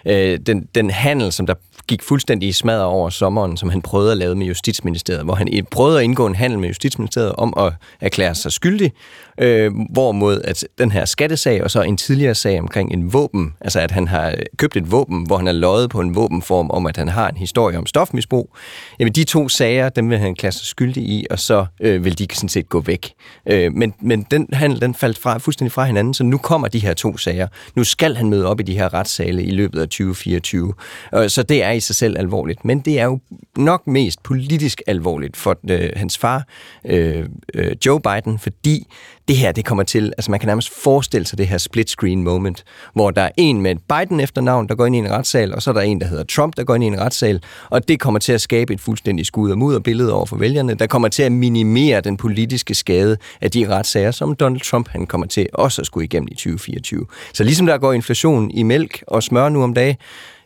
øh, 0.06 0.39
den, 0.47 0.68
den 0.74 0.90
handel, 0.90 1.32
som 1.32 1.47
der 1.47 1.55
gik 1.89 2.02
fuldstændig 2.02 2.48
i 2.48 2.52
smadret 2.52 2.85
over 2.85 3.10
sommeren, 3.10 3.56
som 3.56 3.68
han 3.68 3.82
prøvede 3.82 4.12
at 4.12 4.18
lave 4.18 4.35
med 4.35 4.47
Justitsministeriet, 4.47 5.24
hvor 5.24 5.35
han 5.35 5.66
prøvede 5.70 5.98
at 5.98 6.05
indgå 6.05 6.26
en 6.26 6.35
handel 6.35 6.59
med 6.59 6.68
Justitsministeriet 6.68 7.32
om 7.32 7.55
at 7.56 7.72
erklære 8.01 8.35
sig 8.35 8.52
skyldig, 8.52 8.93
øh, 9.39 9.73
hvorimod 9.90 10.40
at 10.44 10.65
den 10.78 10.90
her 10.90 11.05
skattesag 11.05 11.65
og 11.65 11.70
så 11.70 11.82
en 11.82 11.97
tidligere 11.97 12.35
sag 12.35 12.60
omkring 12.60 12.93
en 12.93 13.12
våben, 13.12 13.55
altså 13.60 13.81
at 13.81 13.90
han 13.90 14.09
har 14.09 14.35
købt 14.56 14.77
et 14.77 14.93
våben, 14.93 15.27
hvor 15.27 15.36
han 15.36 15.47
har 15.47 15.52
løjet 15.52 15.90
på 15.90 16.01
en 16.01 16.15
våbenform 16.15 16.70
om, 16.70 16.86
at 16.86 16.97
han 16.97 17.09
har 17.09 17.28
en 17.28 17.36
historie 17.36 17.78
om 17.78 17.86
stofmisbrug, 17.86 18.56
jamen 18.98 19.12
de 19.12 19.24
to 19.24 19.48
sager, 19.48 19.89
dem 19.89 20.10
vil 20.10 20.19
han 20.19 20.31
erklære 20.31 20.52
sig 20.52 20.66
skyldig 20.66 21.02
i, 21.02 21.27
og 21.31 21.39
så 21.39 21.66
øh, 21.81 22.05
vil 22.05 22.19
de 22.19 22.27
sådan 22.32 22.48
set 22.48 22.69
gå 22.69 22.81
væk. 22.81 23.12
Øh, 23.47 23.73
men, 23.73 23.94
men 24.01 24.27
den 24.31 24.48
handel, 24.52 24.81
den 24.81 24.94
faldt 24.94 25.19
fra, 25.19 25.39
fuldstændig 25.39 25.73
fra 25.73 25.85
hinanden, 25.85 26.15
så 26.15 26.24
nu 26.24 26.39
kommer 26.39 26.69
de 26.69 26.78
her 26.78 26.94
to 26.94 27.16
sager. 27.16 27.48
Nu 27.74 27.85
skal 27.85 28.16
han 28.16 28.31
møde 28.31 28.47
op 28.47 28.60
i 28.60 28.62
de 28.62 28.78
her 28.78 28.94
retssale 28.94 29.43
i 29.43 29.51
løbet 29.51 29.81
af 29.81 29.89
2024. 29.89 30.74
Øh, 31.15 31.28
så 31.28 31.43
det 31.43 31.62
er 31.62 31.70
i 31.70 31.81
sig 31.81 31.97
selv 31.97 32.19
alvorligt. 32.19 32.65
Men 32.65 32.81
det 32.81 33.01
er 33.01 33.05
jo 33.05 33.19
nok 33.56 33.86
mest 33.86 34.23
politisk 34.23 34.82
alvorligt 34.86 35.36
for 35.36 35.59
øh, 35.70 35.90
hans 35.97 36.19
far, 36.19 36.44
øh, 36.85 37.28
øh, 37.55 37.77
Joe 37.86 38.01
Biden, 38.01 38.39
fordi 38.39 38.86
det 39.29 39.37
her, 39.37 39.53
det 39.53 39.65
kommer 39.65 39.85
til, 39.85 40.13
altså 40.19 40.31
man 40.31 40.41
kan 40.41 40.47
nærmest 40.47 40.83
forestille 40.83 41.27
sig 41.27 41.39
det 41.39 41.49
her 41.49 41.59
split 41.59 41.91
screen 41.91 42.23
moment, 42.23 42.65
hvor 42.95 43.11
der 43.11 43.23
er 43.23 43.31
en 43.37 43.63
med 43.63 43.77
Biden 43.77 44.21
efternavn, 44.21 44.69
der 44.69 44.75
går 44.75 44.87
ind 44.87 44.97
i 44.97 44.99
en 44.99 45.11
retssal, 45.11 45.55
og 45.55 45.63
så 45.63 45.71
er 45.71 45.75
der 45.75 45.81
en, 45.81 46.01
der 46.01 46.07
hedder 46.07 46.25
Trump, 46.25 46.57
der 46.57 46.65
går 46.65 46.75
ind 46.75 46.85
i 46.85 46.87
en 46.87 47.01
retssal, 47.01 47.43
og 47.71 47.89
det 47.89 48.01
kommer 48.01 48.21
til 48.21 48.33
at 48.33 48.41
skabe 48.41 48.75
et 48.75 48.81
fuldstændig 48.81 49.27
skud 49.27 49.51
og 49.51 49.59
mudder 49.59 49.81
billede 49.81 50.13
over 50.13 50.27
for 50.27 50.37
vælgerne, 50.37 50.75
der 50.75 50.87
kommer 50.87 51.09
til 51.09 51.23
at 51.23 51.33
minimere 51.33 52.01
den 52.01 52.17
politiske 52.17 52.75
skade 52.75 53.17
af 53.41 53.51
de 53.51 53.69
retssager, 53.69 54.11
som 54.11 54.35
Donald 54.35 54.61
Trump 54.61 54.89
han 54.89 55.07
kommer 55.07 55.27
til 55.27 55.49
også 55.53 55.83
at 55.83 55.87
skulle 55.87 56.05
igennem 56.05 56.29
i 56.31 56.35
2024. 56.35 57.07
Så 57.35 57.45
ligesom 57.45 57.67
der 57.67 57.79
går 57.79 57.93
inflation 57.93 58.51
i 58.51 58.63
mælk 58.63 59.03
og 59.07 59.23
smør 59.23 59.49
nu 59.49 59.63
om 59.63 59.75
dagen, 59.75 59.97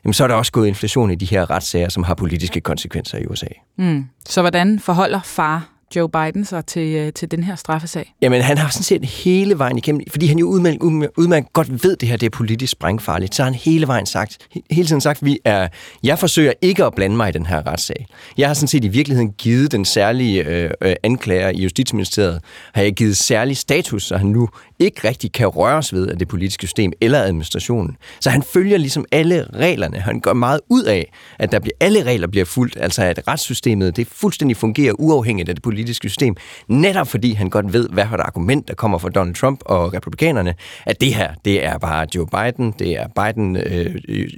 jamen 0.05 0.15
så 0.15 0.25
er 0.25 0.29
der 0.29 0.35
også 0.35 0.53
gået 0.53 0.69
inflation 0.69 1.11
i 1.11 1.15
de 1.15 1.27
her 1.27 1.51
retssager, 1.51 1.89
som 1.89 2.03
har 2.03 2.15
politiske 2.15 2.61
konsekvenser 2.61 3.19
i 3.19 3.27
USA. 3.27 3.47
Mm. 3.79 4.07
Så 4.29 4.41
hvordan 4.41 4.81
forholder 4.81 5.21
far 5.25 5.69
Joe 5.97 6.09
Biden 6.09 6.45
sig 6.45 6.67
til, 6.67 6.95
øh, 6.95 7.13
til 7.13 7.31
den 7.31 7.45
her 7.45 7.57
straffesag? 7.57 8.15
Jamen, 8.23 8.43
han 8.43 8.59
har 8.59 8.69
sådan 8.69 8.83
set 8.83 9.05
hele 9.05 9.59
vejen 9.59 9.79
igennem, 9.79 10.03
fordi 10.11 10.27
han 10.27 10.39
jo 10.39 10.47
udmærket, 10.47 11.11
udmærket 11.17 11.53
godt 11.53 11.85
ved, 11.85 11.93
at 11.93 12.01
det 12.01 12.09
her 12.09 12.17
det 12.17 12.27
er 12.27 12.31
politisk 12.31 12.73
sprængfarligt, 12.73 13.35
så 13.35 13.43
har 13.43 13.51
han 13.51 13.59
hele 13.61 13.87
vejen 13.87 14.07
sagt, 14.07 14.39
hele 14.71 14.89
tiden 14.89 15.01
sagt, 15.01 15.25
vi 15.25 15.39
er, 15.45 15.69
jeg 16.03 16.19
forsøger 16.19 16.53
ikke 16.61 16.85
at 16.85 16.95
blande 16.95 17.17
mig 17.17 17.29
i 17.29 17.33
den 17.33 17.47
her 17.47 17.67
retssag. 17.67 18.07
Jeg 18.39 18.49
har 18.49 18.55
sådan 18.55 18.69
set 18.69 18.85
i 18.85 18.89
virkeligheden 18.89 19.33
givet 19.33 19.73
den 19.73 19.85
særlige 19.85 20.45
øh, 20.45 20.71
øh, 20.81 20.95
anklager 21.03 21.49
i 21.49 21.63
Justitsministeriet, 21.63 22.41
har 22.75 22.83
jeg 22.83 22.93
givet 22.93 23.17
særlig 23.17 23.57
status, 23.57 24.05
så 24.05 24.17
han 24.17 24.27
nu 24.27 24.49
ikke 24.85 25.09
rigtig 25.09 25.33
kan 25.33 25.47
røres 25.47 25.95
ved 25.95 26.09
af 26.09 26.19
det 26.19 26.29
politiske 26.29 26.67
system 26.67 26.93
eller 27.01 27.23
administrationen. 27.23 27.97
Så 28.21 28.31
han 28.31 28.43
følger 28.43 28.79
ligesom 28.79 29.05
alle 29.13 29.47
reglerne. 29.55 29.99
Han 29.99 30.21
gør 30.21 30.33
meget 30.33 30.61
ud 30.69 30.83
af, 30.83 31.13
at 31.39 31.53
der 31.53 31.59
bliver, 31.59 31.75
alle 31.81 32.03
regler 32.03 32.27
bliver 32.27 32.45
fuldt, 32.45 32.77
altså 32.81 33.03
at 33.03 33.29
retssystemet 33.29 33.97
det 33.97 34.07
fuldstændig 34.07 34.57
fungerer 34.57 34.93
uafhængigt 34.99 35.49
af 35.49 35.55
det 35.55 35.63
politiske 35.63 36.09
system, 36.09 36.37
netop 36.69 37.09
fordi 37.09 37.33
han 37.33 37.51
godt 37.51 37.73
ved, 37.73 37.89
hvad 37.89 38.05
for 38.09 38.15
et 38.15 38.21
argument, 38.21 38.69
der 38.69 38.75
kommer 38.75 38.99
fra 38.99 39.09
Donald 39.09 39.35
Trump 39.35 39.61
og 39.67 39.95
republikanerne, 39.95 40.55
at 40.87 41.01
det 41.01 41.15
her, 41.15 41.35
det 41.45 41.65
er 41.65 41.79
bare 41.79 42.07
Joe 42.15 42.27
Biden, 42.27 42.75
det 42.79 43.01
er 43.01 43.07
Biden, 43.09 43.57
øh, 43.57 43.95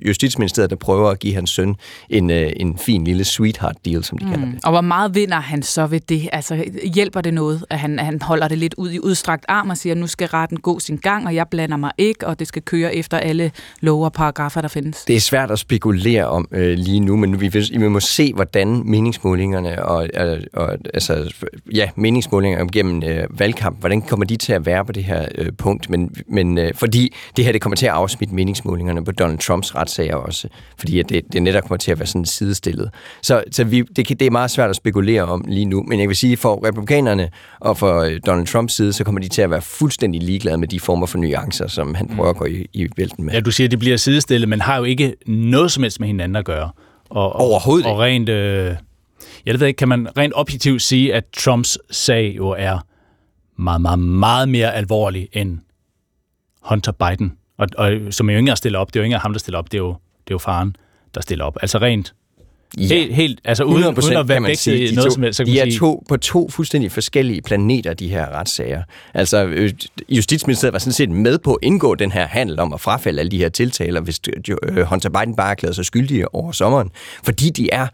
Justitsministeriet, 0.06 0.70
der 0.70 0.76
prøver 0.76 1.10
at 1.10 1.18
give 1.18 1.34
hans 1.34 1.50
søn 1.50 1.74
en, 2.10 2.30
øh, 2.30 2.52
en 2.56 2.78
fin 2.78 3.04
lille 3.04 3.24
sweetheart 3.24 3.76
deal, 3.84 4.04
som 4.04 4.18
de 4.18 4.24
mm. 4.24 4.30
kalder 4.30 4.46
det. 4.46 4.64
Og 4.64 4.70
hvor 4.70 4.80
meget 4.80 5.14
vinder 5.14 5.40
han 5.40 5.62
så 5.62 5.86
ved 5.86 6.00
det? 6.00 6.28
Altså 6.32 6.64
hjælper 6.94 7.20
det 7.20 7.34
noget, 7.34 7.64
at 7.70 7.78
han, 7.78 7.98
han 7.98 8.22
holder 8.22 8.48
det 8.48 8.58
lidt 8.58 8.74
ud 8.78 8.90
i 8.90 8.98
udstrakt 9.00 9.44
arm 9.48 9.70
og 9.70 9.76
siger, 9.76 9.94
nu 9.94 10.06
skal 10.06 10.28
retten 10.34 10.60
gå 10.60 10.78
sin 10.78 10.96
gang, 10.96 11.26
og 11.26 11.34
jeg 11.34 11.48
blander 11.48 11.76
mig 11.76 11.90
ikke, 11.98 12.26
og 12.26 12.38
det 12.38 12.46
skal 12.46 12.62
køre 12.62 12.94
efter 12.94 13.18
alle 13.18 13.50
lov 13.80 14.04
og 14.04 14.12
paragrafer, 14.12 14.60
der 14.60 14.68
findes? 14.68 15.04
Det 15.04 15.16
er 15.16 15.20
svært 15.20 15.50
at 15.50 15.58
spekulere 15.58 16.26
om 16.26 16.48
øh, 16.52 16.78
lige 16.78 17.00
nu, 17.00 17.16
men 17.16 17.40
vi, 17.40 17.48
vi 17.70 17.88
må 17.88 18.00
se, 18.00 18.32
hvordan 18.34 18.82
meningsmålingerne 18.84 19.84
og, 19.84 20.08
og, 20.16 20.38
og 20.52 20.78
altså, 20.94 21.34
ja, 21.74 21.90
meningsmålinger 21.96 22.64
gennem 22.72 23.02
øh, 23.02 23.40
valgkamp, 23.40 23.80
hvordan 23.80 24.02
kommer 24.02 24.26
de 24.26 24.36
til 24.36 24.52
at 24.52 24.66
være 24.66 24.84
på 24.84 24.92
det 24.92 25.04
her 25.04 25.28
øh, 25.34 25.52
punkt? 25.58 25.90
Men, 25.90 26.14
men 26.28 26.58
øh, 26.58 26.74
fordi 26.74 27.14
det 27.36 27.44
her 27.44 27.52
det 27.52 27.60
kommer 27.60 27.76
til 27.76 27.86
at 27.86 27.92
afsmitte 27.92 28.34
meningsmålingerne 28.34 29.04
på 29.04 29.12
Donald 29.12 29.38
Trumps 29.38 29.74
retssager 29.74 30.16
også, 30.16 30.48
fordi 30.78 30.98
at 30.98 31.08
det, 31.08 31.32
det 31.32 31.42
netop 31.42 31.62
kommer 31.62 31.76
til 31.76 31.92
at 31.92 31.98
være 31.98 32.06
sådan 32.06 32.24
sidestillet. 32.24 32.90
Så, 33.22 33.44
så 33.50 33.64
vi, 33.64 33.82
det, 33.82 34.08
det 34.08 34.22
er 34.22 34.30
meget 34.30 34.50
svært 34.50 34.70
at 34.70 34.76
spekulere 34.76 35.22
om 35.22 35.44
lige 35.48 35.64
nu, 35.64 35.82
men 35.82 36.00
jeg 36.00 36.08
vil 36.08 36.16
sige, 36.16 36.36
for 36.36 36.66
republikanerne 36.66 37.30
og 37.60 37.78
for 37.78 38.00
øh, 38.00 38.20
Donald 38.26 38.46
Trumps 38.46 38.74
side, 38.74 38.92
så 38.92 39.04
kommer 39.04 39.20
de 39.20 39.28
til 39.28 39.42
at 39.42 39.50
være 39.50 39.62
fuldstændig 39.62 40.22
ligeglade 40.24 40.58
med 40.58 40.68
de 40.68 40.80
former 40.80 41.06
for 41.06 41.18
nuancer, 41.18 41.66
som 41.66 41.94
han 41.94 42.08
prøver 42.16 42.30
at 42.30 42.36
gå 42.36 42.44
i, 42.44 42.66
i 42.72 42.88
vælten 42.96 43.24
med. 43.24 43.32
Ja, 43.32 43.40
du 43.40 43.50
siger, 43.50 43.66
at 43.66 43.70
det 43.70 43.78
bliver 43.78 43.96
sidestillet, 43.96 44.48
men 44.48 44.60
har 44.60 44.76
jo 44.76 44.84
ikke 44.84 45.14
noget 45.26 45.72
som 45.72 45.82
helst 45.82 46.00
med 46.00 46.06
hinanden 46.06 46.36
at 46.36 46.44
gøre. 46.44 46.70
Og, 47.10 47.32
Overhovedet 47.32 47.86
og, 47.86 47.92
og 47.92 47.98
rent, 47.98 48.28
øh, 48.28 48.74
jeg 49.46 49.60
ved 49.60 49.66
ikke, 49.66 49.78
kan 49.78 49.88
man 49.88 50.08
rent 50.18 50.32
objektivt 50.36 50.82
sige, 50.82 51.14
at 51.14 51.24
Trumps 51.36 51.78
sag 51.90 52.34
jo 52.36 52.48
er 52.48 52.78
meget, 53.56 53.80
meget, 53.80 53.98
meget 53.98 54.48
mere 54.48 54.74
alvorlig 54.74 55.28
end 55.32 55.58
Hunter 56.62 56.92
Biden. 56.92 57.32
Og, 57.58 57.68
og 57.78 57.92
som 58.10 58.30
jo 58.30 58.38
ikke 58.38 58.50
er 58.50 58.54
stillet 58.54 58.80
op, 58.80 58.94
det 58.94 58.96
er 58.96 59.00
jo 59.00 59.04
ikke 59.04 59.18
ham, 59.18 59.32
der 59.32 59.38
stiller 59.38 59.58
op, 59.58 59.72
det 59.72 59.78
er 59.78 59.82
jo, 59.82 59.88
det 59.90 60.30
er 60.30 60.34
jo 60.34 60.38
faren, 60.38 60.76
der 61.14 61.20
stiller 61.20 61.44
op. 61.44 61.56
Altså 61.62 61.78
rent 61.78 62.14
Ja. 62.78 62.86
Helt, 62.86 63.14
helt, 63.14 63.40
altså 63.44 63.64
uden, 63.64 63.98
uden 64.04 64.16
at 64.16 64.28
være 64.28 64.42
væk 64.42 64.56
til 64.56 64.94
noget 64.94 65.10
to, 65.10 65.14
som 65.14 65.22
helst. 65.22 65.36
Så 65.36 65.44
kan 65.44 65.54
de 65.54 65.60
er 65.60 65.64
sige, 65.64 65.78
to, 65.78 66.04
på 66.08 66.16
to 66.16 66.48
fuldstændig 66.50 66.92
forskellige 66.92 67.42
planeter, 67.42 67.94
de 67.94 68.08
her 68.08 68.26
retssager. 68.38 68.82
Altså, 69.14 69.44
øh, 69.44 69.72
Justitsministeriet 70.08 70.72
var 70.72 70.78
sådan 70.78 70.92
set 70.92 71.10
med 71.10 71.38
på 71.38 71.54
at 71.54 71.58
indgå 71.62 71.94
den 71.94 72.12
her 72.12 72.26
handel 72.26 72.60
om 72.60 72.72
at 72.72 72.80
frafalde 72.80 73.20
alle 73.20 73.30
de 73.30 73.38
her 73.38 73.48
tiltaler, 73.48 74.00
hvis 74.00 74.20
øh, 74.48 74.84
Hunter 74.84 75.10
Biden 75.10 75.36
bare 75.36 75.50
erklærede 75.50 75.74
sig 75.74 75.84
skyldige 75.84 76.34
over 76.34 76.52
sommeren. 76.52 76.90
Fordi 77.24 77.50
de 77.50 77.68
er 77.72 77.86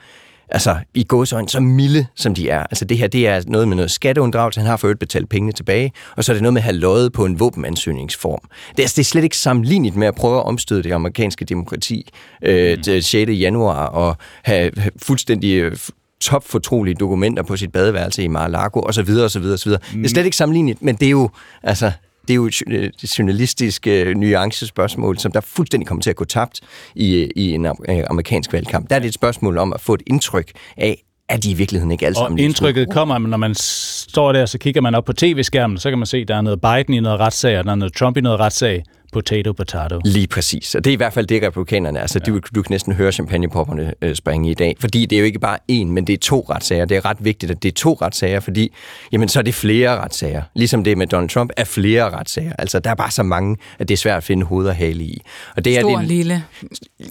altså 0.51 0.77
i 0.95 1.05
gåsøjne 1.05 1.49
så 1.49 1.61
milde, 1.61 2.07
som 2.15 2.35
de 2.35 2.49
er. 2.49 2.59
Altså 2.61 2.85
det 2.85 2.99
her, 2.99 3.07
det 3.07 3.27
er 3.27 3.43
noget 3.47 3.69
med 3.69 3.77
noget 3.77 3.91
skatteunddragelse, 3.91 4.61
han 4.61 4.67
har 4.67 4.77
for 4.77 4.87
øvrigt 4.87 5.01
betalt 5.01 5.29
pengene 5.29 5.53
tilbage, 5.53 5.93
og 6.17 6.25
så 6.25 6.33
er 6.33 6.35
det 6.35 6.43
noget 6.43 6.55
med 6.55 6.61
at 6.61 6.65
have 6.65 6.77
løjet 6.77 7.13
på 7.13 7.25
en 7.25 7.41
våbenansøgningsform. 7.41 8.41
Det 8.71 8.79
er, 8.79 8.83
altså, 8.83 8.95
det 8.97 9.03
er 9.03 9.05
slet 9.05 9.25
ikke 9.25 9.37
sammenlignet 9.37 9.97
med 9.97 10.07
at 10.07 10.15
prøve 10.15 10.37
at 10.37 10.45
omstøde 10.45 10.83
det 10.83 10.93
amerikanske 10.93 11.45
demokrati 11.45 12.11
øh, 12.43 12.77
mm. 12.77 12.83
til 12.83 13.03
6. 13.03 13.31
januar 13.31 13.87
og 13.87 14.17
have, 14.43 14.71
fuldstændig 14.97 15.55
øh, 15.55 15.77
topfortrolige 16.21 16.95
dokumenter 16.95 17.43
på 17.43 17.57
sit 17.57 17.73
badeværelse 17.73 18.23
i 18.23 18.29
Mar-a-Lago, 18.29 18.81
og 18.81 18.95
så 18.95 19.03
videre, 19.03 19.25
og 19.25 19.31
så 19.31 19.39
videre, 19.41 19.55
og 19.55 19.59
så 19.59 19.65
videre. 19.65 19.81
Mm. 19.93 19.99
Det 19.99 20.05
er 20.05 20.09
slet 20.09 20.25
ikke 20.25 20.37
sammenlignet, 20.37 20.83
men 20.83 20.97
det 20.97 21.07
er 21.07 21.11
jo, 21.11 21.31
altså, 21.63 21.93
det 22.31 22.35
er 22.35 22.37
jo 22.37 22.47
et 22.47 22.63
øh, 22.69 22.91
journalistisk 23.19 23.87
øh, 23.87 24.17
nuancespørgsmål, 24.17 25.19
som 25.19 25.33
der 25.33 25.41
fuldstændig 25.41 25.87
kommer 25.87 26.03
til 26.03 26.11
at 26.11 26.17
gå 26.17 26.25
tabt 26.25 26.61
i, 26.95 27.31
i 27.37 27.53
en 27.53 27.67
amerikansk 28.11 28.53
valgkamp. 28.53 28.91
Der 28.91 28.97
er 28.97 29.01
det 29.01 29.09
et 29.09 29.15
spørgsmål 29.15 29.59
om 29.59 29.73
at 29.73 29.81
få 29.81 29.95
et 29.95 30.03
indtryk 30.07 30.53
af, 30.77 31.03
at 31.29 31.43
de 31.45 31.51
i 31.51 31.55
virkeligheden 31.55 31.93
ikke 31.93 32.07
alle 32.07 32.17
sammen 32.17 32.39
Og 32.39 32.45
indtrykket 32.45 32.91
kommer, 32.91 33.19
når 33.19 33.37
man 33.37 33.55
står 33.55 34.33
der, 34.33 34.47
så 34.47 34.59
kigger 34.59 34.81
man 34.81 34.95
op 34.95 35.05
på 35.05 35.13
tv-skærmen, 35.13 35.79
så 35.79 35.89
kan 35.91 35.99
man 35.99 36.07
se, 36.07 36.19
at 36.19 36.29
der 36.29 36.37
er 36.37 36.41
noget 36.41 36.61
Biden 36.61 36.95
i 36.95 37.01
noget 37.01 37.21
retssag, 37.21 37.59
og 37.59 37.65
der 37.65 37.71
er 37.71 37.75
noget 37.75 37.95
Trump 37.95 38.17
i 38.17 38.21
noget 38.21 38.41
retssag. 38.41 38.85
Potato, 39.13 39.53
potato. 39.53 40.01
Lige 40.05 40.27
præcis. 40.27 40.75
Og 40.75 40.85
det 40.85 40.91
er 40.91 40.95
i 40.95 40.97
hvert 40.97 41.13
fald 41.13 41.27
det, 41.27 41.43
republikanerne 41.43 42.01
Altså, 42.01 42.21
ja. 42.27 42.33
du, 42.33 42.41
du 42.55 42.63
kan 42.63 42.71
næsten 42.71 42.93
høre 42.93 43.13
champagnepopperne 43.13 43.95
øh, 44.03 44.15
springe 44.15 44.51
i 44.51 44.55
dag. 44.55 44.77
Fordi 44.81 45.07
det 45.07 45.17
er 45.17 45.21
jo 45.21 45.27
ikke 45.27 45.39
bare 45.39 45.59
én, 45.73 45.85
men 45.85 46.07
det 46.07 46.13
er 46.13 46.19
to 46.19 46.47
retssager. 46.51 46.85
Det 46.85 46.97
er 46.97 47.05
ret 47.05 47.17
vigtigt, 47.21 47.53
at 47.53 47.63
det 47.63 47.69
er 47.69 47.73
to 47.73 47.99
retssager, 48.03 48.41
fordi 48.41 48.73
jamen, 49.13 49.29
så 49.29 49.39
er 49.39 49.43
det 49.43 49.55
flere 49.55 50.01
retssager. 50.01 50.43
Ligesom 50.55 50.85
det 50.85 50.99
med 50.99 51.07
Donald 51.07 51.31
Trump 51.31 51.51
er 51.57 51.65
flere 51.65 52.11
retssager. 52.11 52.53
Altså, 52.59 52.79
der 52.79 52.91
er 52.91 52.95
bare 52.95 53.11
så 53.11 53.23
mange, 53.23 53.57
at 53.79 53.89
det 53.89 53.95
er 53.95 53.99
svært 53.99 54.17
at 54.17 54.25
finde 54.25 54.47
hoved 54.47 54.67
og 54.67 54.75
hale 54.75 55.05
i. 55.05 55.23
Og 55.57 55.65
det 55.65 55.81
Stor 55.81 55.91
er 55.91 55.99
det, 55.99 56.09
lille. 56.09 56.45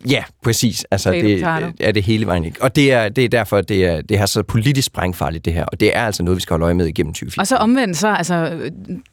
Ja, 0.10 0.24
præcis. 0.44 0.86
Altså, 0.92 1.10
Potato, 1.10 1.28
det 1.28 1.40
potato. 1.40 1.72
er 1.80 1.92
det 1.92 2.04
hele 2.04 2.26
vejen. 2.26 2.46
ikke? 2.46 2.64
Og 2.64 2.76
det 2.76 2.94
er, 2.94 3.10
det 3.10 3.26
er 3.26 3.30
derfor, 3.30 3.62
det 3.62 3.86
er, 3.86 4.02
det 4.02 4.20
er 4.20 4.26
så 4.26 4.44
politisk 4.44 4.86
sprængfarligt, 4.86 5.46
det 5.46 5.54
her. 5.54 5.66
Og 5.66 5.80
det 5.80 5.96
er 5.96 6.02
altså 6.06 6.24
noget, 6.24 6.36
vi 6.36 6.42
skal 6.42 6.54
holde 6.54 6.66
øje 6.66 6.74
med 6.74 6.86
igennem 6.86 7.14
2024. 7.14 7.42
Og 7.42 7.48
så 7.48 7.56
omvendt 7.56 7.98
så, 7.98 8.08
altså, 8.08 8.46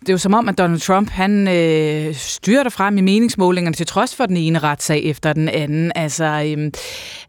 det 0.01 0.09
er 0.09 0.13
jo 0.13 0.19
som 0.19 0.35
om, 0.35 0.49
at 0.49 0.59
Donald 0.59 0.81
Trump, 0.81 1.11
han 1.11 1.49
øh, 1.49 2.15
styrer 2.15 2.63
frem 2.77 2.99
i 2.99 3.01
meningsmålingerne 3.01 3.75
til 3.75 3.87
trods 3.87 4.17
for 4.17 4.27
den 4.27 4.37
ene 4.37 4.59
retssag 4.59 5.05
efter 5.05 5.33
den 5.33 5.49
anden. 5.49 5.93
Altså, 5.95 6.25
øhm, 6.47 6.73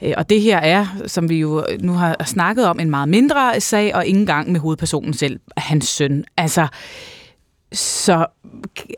øh, 0.03 0.13
og 0.17 0.29
det 0.29 0.41
her 0.41 0.57
er, 0.57 0.85
som 1.07 1.29
vi 1.29 1.39
jo 1.39 1.65
nu 1.79 1.93
har 1.93 2.23
snakket 2.25 2.65
om, 2.65 2.79
en 2.79 2.89
meget 2.89 3.09
mindre 3.09 3.61
sag, 3.61 3.95
og 3.95 4.05
ingen 4.05 4.25
gang 4.25 4.51
med 4.51 4.59
hovedpersonen 4.59 5.13
selv, 5.13 5.39
hans 5.57 5.87
søn. 5.87 6.25
Altså, 6.37 6.67
Så 7.71 8.25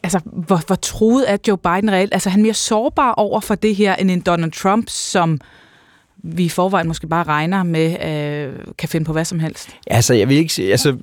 altså, 0.04 0.20
hvor, 0.26 0.62
hvor 0.68 0.76
troet 0.76 1.32
er 1.32 1.38
Joe 1.48 1.58
Biden 1.58 1.92
reelt? 1.92 2.14
Altså, 2.14 2.30
han 2.30 2.40
er 2.40 2.44
mere 2.44 2.54
sårbar 2.54 3.12
over 3.12 3.40
for 3.40 3.56
det 3.56 3.76
her, 3.76 3.96
end 3.96 4.12
en 4.12 4.22
Donald 4.22 4.52
Trump, 4.52 4.90
som 4.90 5.40
vi 6.24 6.44
i 6.44 6.50
forvejen 6.50 6.88
måske 6.88 7.08
bare 7.08 7.24
regner 7.24 7.64
med, 7.64 7.92
øh, 7.92 8.54
kan 8.78 8.90
finde 8.90 9.06
på 9.06 9.12
hvad 9.12 9.26
som 9.26 9.40
helst? 9.40 9.70
Altså, 9.88 10.14
jeg 10.14 10.30
vil 10.30 10.38
ikke 10.38 10.54
sige, 10.54 10.72
altså, 10.72 10.98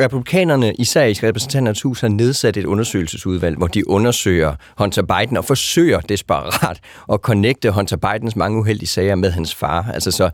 republikanerne, 0.00 0.74
især 0.74 1.04
i 1.04 1.12
repræsentanternes 1.12 1.82
hus, 1.82 2.00
har 2.00 2.08
nedsat 2.08 2.56
et 2.56 2.64
undersøgelsesudvalg, 2.64 3.56
hvor 3.56 3.66
de 3.66 3.88
undersøger 3.88 4.54
Hunter 4.78 5.02
Biden 5.02 5.36
og 5.36 5.44
forsøger 5.44 6.00
desperat 6.00 6.80
at 7.12 7.20
connecte 7.20 7.70
Hunter 7.70 7.96
Bidens 7.96 8.36
mange 8.36 8.58
uheldige 8.58 8.88
sager 8.88 9.14
med 9.14 9.30
hans 9.30 9.54
far. 9.54 9.90
Altså, 9.94 10.10
så 10.10 10.30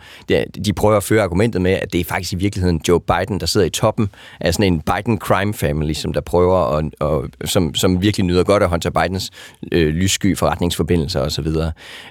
de 0.65 0.73
prøver 0.73 0.97
at 0.97 1.03
føre 1.03 1.23
argumentet 1.23 1.63
med, 1.63 1.73
at 1.73 1.93
det 1.93 2.01
er 2.01 2.05
faktisk 2.05 2.33
i 2.33 2.37
virkeligheden 2.37 2.81
Joe 2.89 3.01
Biden, 3.01 3.41
der 3.41 3.47
sidder 3.47 3.67
i 3.67 3.71
toppen 3.71 4.11
af 4.41 4.55
sådan 4.55 4.73
en 4.73 4.81
Biden 4.81 5.19
crime 5.19 5.55
family, 5.55 5.93
som 5.93 6.13
der 6.13 6.21
prøver 6.21 6.77
at, 6.77 6.85
og, 7.01 7.29
som, 7.45 7.75
som 7.75 8.03
virkelig 8.03 8.27
nyder 8.27 8.45
godt 8.45 8.63
af 8.63 8.69
Hunter 8.69 8.91
Bidens 8.91 9.31
øh, 9.73 9.95
lyssky 9.95 10.37
forretningsforbindelser 10.39 11.21
osv. 11.21 11.47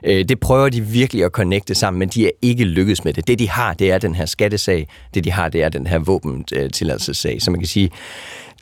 Øh, 0.03 0.26
det 0.30 0.39
prøver 0.39 0.69
de 0.69 0.81
virkelig 0.81 1.23
at 1.23 1.31
connecte 1.31 1.76
sammen 1.76 1.99
men 2.07 2.11
de 2.11 2.25
er 2.25 2.31
ikke 2.41 2.63
lykkedes 2.63 3.03
med 3.05 3.13
det. 3.13 3.27
Det, 3.27 3.39
de 3.39 3.49
har, 3.49 3.73
det 3.73 3.91
er 3.91 3.97
den 3.97 4.15
her 4.15 4.25
skattesag. 4.25 4.88
Det, 5.13 5.23
de 5.23 5.31
har, 5.31 5.49
det 5.49 5.63
er 5.63 5.69
den 5.69 5.88
her 5.88 5.99
våbentilladelsessag. 5.99 7.41
Så 7.41 7.51
man 7.51 7.59
kan 7.59 7.67
sige, 7.67 7.91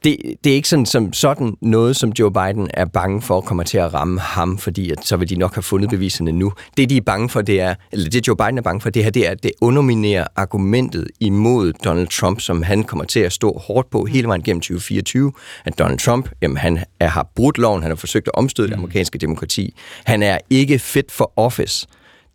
det, 0.03 0.17
det 0.43 0.51
er 0.51 0.55
ikke 0.55 0.69
sådan, 0.69 0.85
som 0.85 1.13
sådan 1.13 1.57
noget, 1.61 1.95
som 1.95 2.11
Joe 2.19 2.31
Biden 2.31 2.69
er 2.73 2.85
bange 2.85 3.21
for 3.21 3.41
kommer 3.41 3.63
til 3.63 3.77
at 3.77 3.93
ramme 3.93 4.19
ham, 4.19 4.57
fordi 4.57 4.91
at, 4.91 5.05
så 5.05 5.17
vil 5.17 5.29
de 5.29 5.35
nok 5.35 5.55
have 5.55 5.63
fundet 5.63 5.89
beviserne 5.89 6.31
nu. 6.31 6.53
Det, 6.77 6.89
de 6.89 6.97
er 6.97 7.01
bange 7.01 7.29
for, 7.29 7.41
det 7.41 7.61
er, 7.61 7.75
eller 7.91 8.09
det 8.09 8.27
Joe 8.27 8.35
Biden 8.35 8.57
er 8.57 8.61
bange 8.61 8.81
for, 8.81 8.89
det 8.89 9.03
her, 9.03 9.11
det 9.11 9.27
er, 9.27 9.31
at 9.31 9.43
det 9.43 9.51
underminerer 9.61 10.27
argumentet 10.35 11.07
imod 11.19 11.73
Donald 11.73 12.07
Trump, 12.07 12.41
som 12.41 12.63
han 12.63 12.83
kommer 12.83 13.05
til 13.05 13.19
at 13.19 13.31
stå 13.31 13.61
hårdt 13.67 13.89
på 13.89 14.05
hele 14.05 14.27
vejen 14.27 14.43
gennem 14.43 14.61
2024. 14.61 15.31
At 15.65 15.79
Donald 15.79 15.99
Trump, 15.99 16.29
jamen 16.41 16.57
han 16.57 16.83
er, 16.99 17.07
har 17.07 17.27
brudt 17.35 17.57
loven, 17.57 17.81
han 17.81 17.91
har 17.91 17.95
forsøgt 17.95 18.27
at 18.27 18.35
omstøde 18.35 18.67
det 18.67 18.73
amerikanske 18.73 19.17
demokrati. 19.17 19.75
Han 20.03 20.23
er 20.23 20.37
ikke 20.49 20.79
fit 20.79 21.11
for 21.11 21.33
office 21.35 21.87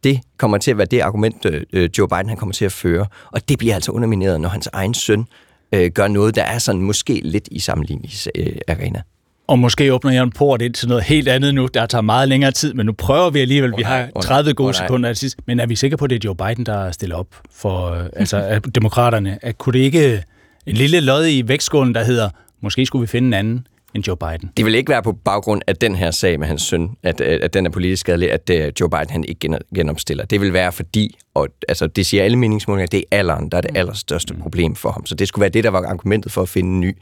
det 0.05 0.21
kommer 0.37 0.59
til 0.59 0.71
at 0.71 0.79
være 0.79 0.87
det 0.87 1.01
argument, 1.01 1.47
øh, 1.47 1.63
øh, 1.73 1.91
Joe 1.99 2.09
Biden 2.09 2.29
han 2.29 2.37
kommer 2.37 2.53
til 2.53 2.65
at 2.65 2.73
føre. 2.73 3.07
Og 3.33 3.49
det 3.49 3.59
bliver 3.59 3.75
altså 3.75 3.93
undermineret, 3.93 4.41
når 4.41 4.49
hans 4.49 4.69
egen 4.73 4.95
søn 4.95 5.27
øh, 5.73 5.91
gør 5.91 6.09
noget, 6.09 6.37
der 6.37 6.43
er 6.43 6.59
sådan 6.59 6.81
måske 6.81 7.21
lidt 7.25 7.49
i 7.51 7.59
sammenligningsarena. 7.59 8.99
Øh, 8.99 9.05
og 9.47 9.59
måske 9.59 9.95
åbner 9.95 10.13
jeg 10.13 10.23
en 10.23 10.31
port 10.31 10.63
ind 10.63 10.75
til 10.75 10.89
noget 10.89 11.05
helt 11.05 11.29
andet 11.29 11.55
nu, 11.55 11.67
der 11.75 11.87
tager 11.87 12.03
meget 12.03 12.29
længere 12.29 12.51
tid, 12.51 12.75
men 12.75 12.87
nu 12.87 12.93
prøver 12.93 13.31
vi 13.31 13.41
alligevel. 13.41 13.73
Oh, 13.73 13.79
vi 13.79 13.83
har 13.83 14.09
30 14.23 14.51
oh, 14.51 14.55
gode 14.55 14.69
oh, 14.69 14.75
sekunder 14.75 15.09
til 15.11 15.17
sidst. 15.17 15.39
Men 15.47 15.61
er 15.61 15.67
vi 15.67 15.77
sikre 15.77 15.97
på, 15.97 16.05
at 16.05 16.11
det 16.11 16.17
er 16.17 16.21
Joe 16.25 16.37
Biden, 16.37 16.67
der 16.67 16.91
stiller 16.91 17.17
op 17.17 17.27
for 17.53 17.91
øh, 17.91 18.07
altså, 18.17 18.61
demokraterne? 18.75 19.39
At, 19.43 19.59
kunne 19.59 19.73
det 19.73 19.79
ikke 19.79 20.25
en 20.67 20.77
lille 20.77 21.01
lod 21.01 21.27
i 21.27 21.49
vægtskålen, 21.49 21.95
der 21.95 22.05
hedder, 22.05 22.31
måske 22.61 22.87
skulle 22.87 23.01
vi 23.01 23.07
finde 23.07 23.27
en 23.27 23.35
anden? 23.35 23.67
End 23.95 24.07
Joe 24.07 24.17
Biden. 24.17 24.51
Det 24.57 24.65
vil 24.65 24.75
ikke 24.75 24.91
være 24.91 25.03
på 25.03 25.13
baggrund 25.13 25.63
af 25.67 25.77
den 25.77 25.95
her 25.95 26.11
sag 26.11 26.39
med 26.39 26.47
hans 26.47 26.63
søn, 26.63 26.91
at, 27.03 27.21
at 27.21 27.55
den 27.55 27.67
er 27.67 27.71
politisk 27.71 28.01
skadelig, 28.01 28.33
at 28.33 28.51
uh, 28.51 28.81
Joe 28.81 28.91
Biden 28.91 29.11
han 29.11 29.25
ikke 29.25 29.59
genopstiller. 29.75 30.25
Det 30.25 30.41
vil 30.41 30.53
være 30.53 30.73
fordi, 30.73 31.19
og 31.35 31.49
altså, 31.69 31.87
det 31.87 32.07
siger 32.07 32.25
alle 32.25 32.37
meningsmålinger, 32.37 32.87
det 32.87 33.05
er 33.11 33.19
alderen, 33.19 33.49
der 33.49 33.57
er 33.57 33.61
det 33.61 33.71
mm. 33.71 33.77
allerstørste 33.77 34.35
problem 34.35 34.75
for 34.75 34.91
ham. 34.91 35.07
Så 35.07 35.15
det 35.15 35.29
skulle 35.29 35.41
være 35.41 35.51
det, 35.51 35.65
der 35.65 35.71
var 35.71 35.83
argumentet 35.83 36.33
for 36.33 36.43
at 36.43 36.49
finde 36.49 36.71
en 36.71 36.81
ny. 36.81 36.97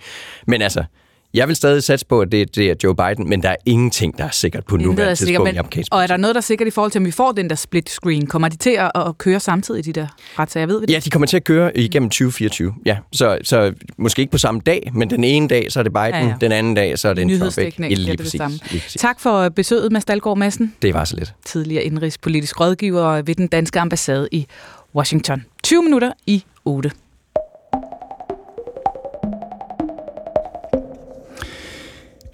Men 0.47 0.62
altså, 0.62 0.85
jeg 1.34 1.48
vil 1.48 1.56
stadig 1.56 1.82
satse 1.82 2.06
på, 2.06 2.20
at 2.20 2.32
det, 2.32 2.56
det 2.56 2.70
er 2.70 2.74
Joe 2.84 2.94
Biden, 2.94 3.28
men 3.28 3.42
der 3.42 3.48
er 3.48 3.56
ingenting, 3.66 4.18
der 4.18 4.24
er 4.24 4.30
sikkert 4.30 4.64
på 4.64 4.76
nuværende 4.76 5.14
tidspunkt 5.14 5.55
men, 5.55 5.82
i 5.82 5.84
Og 5.90 6.02
er 6.02 6.06
der 6.06 6.16
noget, 6.16 6.34
der 6.34 6.40
er 6.40 6.42
sikkert 6.42 6.68
i 6.68 6.70
forhold 6.70 6.92
til, 6.92 6.98
om 6.98 7.05
vi 7.05 7.10
får 7.10 7.32
den 7.32 7.50
der 7.50 7.56
split 7.56 7.90
screen? 7.90 8.26
Kommer 8.26 8.48
de 8.48 8.56
til 8.56 8.70
at, 8.70 8.90
at 8.94 9.18
køre 9.18 9.40
samtidig, 9.40 9.84
de 9.84 9.92
der 9.92 10.06
retssager? 10.38 10.66
Ved 10.66 10.80
vi 10.80 10.86
det? 10.86 10.92
Ja, 10.92 10.98
de 10.98 11.10
kommer 11.10 11.26
til 11.26 11.36
at 11.36 11.44
køre 11.44 11.78
igennem 11.78 12.10
2024. 12.10 12.74
Ja, 12.86 12.96
så, 13.12 13.38
så 13.42 13.72
måske 13.96 14.20
ikke 14.20 14.32
på 14.32 14.38
samme 14.38 14.60
dag, 14.66 14.90
men 14.94 15.10
den 15.10 15.24
ene 15.24 15.48
dag, 15.48 15.72
så 15.72 15.78
er 15.78 15.82
det 15.82 15.92
Biden, 15.92 16.14
ja, 16.14 16.26
ja. 16.26 16.34
den 16.40 16.52
anden 16.52 16.74
dag, 16.74 16.98
så 16.98 17.09
er 17.09 17.14
det 17.14 17.22
en 17.22 17.38
Trump. 17.38 17.59
Ikke? 17.59 17.80
Lige, 17.80 17.94
lige, 17.94 18.16
præcis, 18.16 18.40
lige 18.40 18.60
præcis. 18.82 19.00
Tak 19.00 19.20
for 19.20 19.48
besøget, 19.48 19.92
Mads 19.92 20.05
Dahlgaard 20.05 20.38
Madsen. 20.38 20.74
Det 20.82 20.94
var 20.94 21.05
så 21.05 21.16
lidt. 21.16 21.34
Tidligere 21.44 21.84
indrigspolitisk 21.84 22.60
rådgiver 22.60 23.22
ved 23.22 23.34
den 23.34 23.46
danske 23.46 23.80
ambassade 23.80 24.28
i 24.32 24.46
Washington. 24.94 25.44
20 25.62 25.82
minutter 25.82 26.12
i 26.26 26.44
8. 26.64 26.90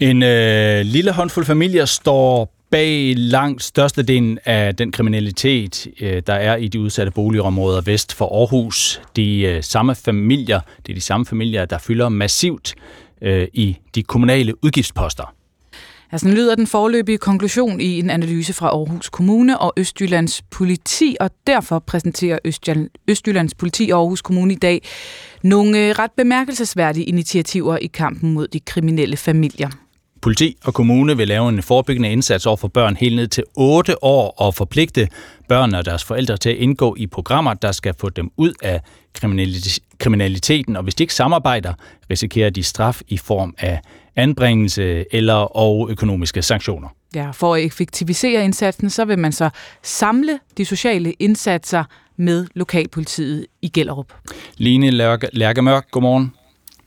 En 0.00 0.22
øh, 0.22 0.80
lille 0.80 1.12
håndfuld 1.12 1.44
familier 1.44 1.84
står 1.84 2.54
bag 2.70 3.14
langt 3.16 3.62
størstedelen 3.62 4.38
af 4.44 4.76
den 4.76 4.92
kriminalitet, 4.92 5.86
øh, 6.00 6.22
der 6.26 6.34
er 6.34 6.56
i 6.56 6.68
de 6.68 6.80
udsatte 6.80 7.12
boligområder 7.12 7.80
vest 7.80 8.14
for 8.14 8.38
Aarhus. 8.40 9.00
De 9.16 9.40
øh, 9.40 9.62
samme 9.62 9.94
familier, 9.94 10.60
det 10.86 10.92
er 10.92 10.94
de 10.94 11.00
samme 11.00 11.26
familier, 11.26 11.64
der 11.64 11.78
fylder 11.78 12.08
massivt 12.08 12.74
øh, 13.22 13.48
i 13.52 13.76
de 13.94 14.02
kommunale 14.02 14.64
udgiftsposter. 14.64 15.34
Altså, 16.12 16.28
lyder 16.28 16.54
den 16.54 16.66
forløbige 16.66 17.18
konklusion 17.18 17.80
i 17.80 17.98
en 17.98 18.10
analyse 18.10 18.52
fra 18.52 18.66
Aarhus 18.66 19.08
Kommune 19.08 19.58
og 19.58 19.72
Østjyllands 19.76 20.42
Politi, 20.42 21.16
og 21.20 21.30
derfor 21.46 21.78
præsenterer 21.78 22.38
Østjyllands 23.08 23.54
Politi 23.54 23.90
og 23.92 24.00
Aarhus 24.00 24.22
Kommune 24.22 24.52
i 24.52 24.56
dag 24.56 24.82
nogle 25.42 25.78
øh, 25.78 25.90
ret 25.98 26.10
bemærkelsesværdige 26.16 27.04
initiativer 27.04 27.76
i 27.76 27.86
kampen 27.86 28.32
mod 28.32 28.48
de 28.48 28.60
kriminelle 28.60 29.16
familier. 29.16 29.70
Politi 30.24 30.56
og 30.64 30.74
kommune 30.74 31.16
vil 31.16 31.28
lave 31.28 31.48
en 31.48 31.62
forebyggende 31.62 32.12
indsats 32.12 32.46
over 32.46 32.56
for 32.56 32.68
børn 32.68 32.96
helt 32.96 33.16
ned 33.16 33.28
til 33.28 33.44
8 33.54 34.04
år 34.04 34.34
og 34.36 34.54
forpligte 34.54 35.08
børn 35.48 35.74
og 35.74 35.84
deres 35.84 36.04
forældre 36.04 36.36
til 36.36 36.50
at 36.50 36.56
indgå 36.56 36.94
i 36.98 37.06
programmer, 37.06 37.54
der 37.54 37.72
skal 37.72 37.94
få 38.00 38.10
dem 38.10 38.30
ud 38.36 38.52
af 38.62 38.80
kriminaliteten. 39.98 40.76
Og 40.76 40.82
hvis 40.82 40.94
de 40.94 41.02
ikke 41.02 41.14
samarbejder, 41.14 41.74
risikerer 42.10 42.50
de 42.50 42.62
straf 42.62 43.00
i 43.08 43.16
form 43.16 43.54
af 43.58 43.80
anbringelse 44.16 45.04
eller 45.14 45.56
og 45.56 45.90
økonomiske 45.90 46.42
sanktioner. 46.42 46.88
Ja, 47.14 47.30
for 47.30 47.54
at 47.54 47.64
effektivisere 47.64 48.44
indsatsen, 48.44 48.90
så 48.90 49.04
vil 49.04 49.18
man 49.18 49.32
så 49.32 49.50
samle 49.82 50.38
de 50.56 50.64
sociale 50.64 51.12
indsatser 51.12 51.84
med 52.16 52.46
lokalpolitiet 52.54 53.46
i 53.62 53.68
Gellerup. 53.68 54.12
Line 54.56 54.90
Lærkemørk, 55.32 55.90
godmorgen. 55.90 56.32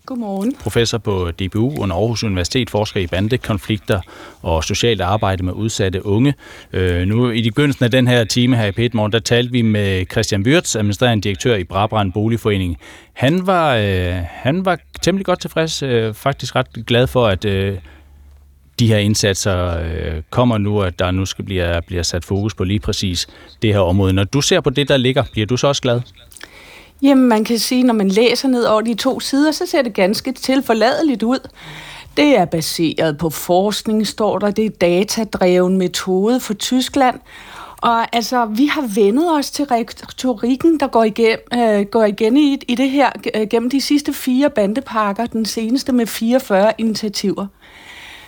Godmorgen. 0.07 0.55
Professor 0.59 0.97
på 0.97 1.31
DBU 1.31 1.81
under 1.81 1.95
Aarhus 1.95 2.23
Universitet, 2.23 2.69
forsker 2.69 2.99
i 2.99 3.07
bandekonflikter 3.07 4.01
og 4.41 4.63
socialt 4.63 5.01
arbejde 5.01 5.43
med 5.43 5.53
udsatte 5.53 6.05
unge. 6.05 6.33
Øh, 6.73 7.07
nu 7.07 7.31
i 7.31 7.41
begyndelsen 7.41 7.85
af 7.85 7.91
den 7.91 8.07
her 8.07 8.23
time 8.23 8.55
her 8.55 8.65
i 8.65 8.71
Pet 8.71 8.93
Morgen, 8.93 9.11
der 9.11 9.19
talte 9.19 9.51
vi 9.51 9.61
med 9.61 10.05
Christian 10.11 10.41
Wirtz, 10.41 10.75
administrerende 10.75 11.23
direktør 11.23 11.55
i 11.55 11.63
Brabrand 11.63 12.13
Boligforening. 12.13 12.77
Han 13.13 13.47
var, 13.47 13.75
øh, 13.75 14.13
han 14.27 14.65
var 14.65 14.79
temmelig 15.01 15.25
godt 15.25 15.41
tilfreds, 15.41 15.83
øh, 15.83 16.13
faktisk 16.13 16.55
ret 16.55 16.67
glad 16.87 17.07
for, 17.07 17.27
at 17.27 17.45
øh, 17.45 17.77
de 18.79 18.87
her 18.87 18.97
indsatser 18.97 19.79
øh, 19.79 20.21
kommer 20.29 20.57
nu, 20.57 20.81
at 20.81 20.99
der 20.99 21.11
nu 21.11 21.25
skal 21.25 21.45
blive, 21.45 21.81
bliver 21.87 22.03
sat 22.03 22.25
fokus 22.25 22.53
på 22.55 22.63
lige 22.63 22.79
præcis 22.79 23.27
det 23.61 23.73
her 23.73 23.79
område. 23.79 24.13
Når 24.13 24.23
du 24.23 24.41
ser 24.41 24.61
på 24.61 24.69
det, 24.69 24.87
der 24.87 24.97
ligger, 24.97 25.23
bliver 25.31 25.47
du 25.47 25.57
så 25.57 25.67
også 25.67 25.81
glad? 25.81 26.01
Jamen, 27.01 27.27
man 27.27 27.43
kan 27.43 27.59
sige, 27.59 27.83
når 27.83 27.93
man 27.93 28.09
læser 28.09 28.47
ned 28.47 28.63
over 28.63 28.81
de 28.81 28.93
to 28.93 29.19
sider, 29.19 29.51
så 29.51 29.65
ser 29.65 29.81
det 29.81 29.93
ganske 29.93 30.31
tilforladeligt 30.31 31.23
ud. 31.23 31.49
Det 32.17 32.37
er 32.37 32.45
baseret 32.45 33.17
på 33.17 33.29
forskning, 33.29 34.07
står 34.07 34.39
der. 34.39 34.51
Det 34.51 34.65
er 34.65 34.69
datadreven 34.69 35.77
metode 35.77 36.39
for 36.39 36.53
Tyskland. 36.53 37.19
Og 37.81 38.15
altså, 38.15 38.45
vi 38.45 38.65
har 38.65 38.95
vendet 38.95 39.31
os 39.31 39.51
til 39.51 39.65
retorikken, 39.65 40.79
der 40.79 40.87
går, 40.87 41.03
igen, 41.03 41.37
øh, 41.53 41.85
går 41.85 42.03
igen 42.03 42.37
i, 42.37 42.59
i 42.67 42.75
det 42.75 42.89
her 42.89 43.09
øh, 43.35 43.47
gennem 43.47 43.69
de 43.69 43.81
sidste 43.81 44.13
fire 44.13 44.49
bandepakker, 44.49 45.25
den 45.25 45.45
seneste 45.45 45.91
med 45.91 46.05
44 46.05 46.73
initiativer. 46.77 47.47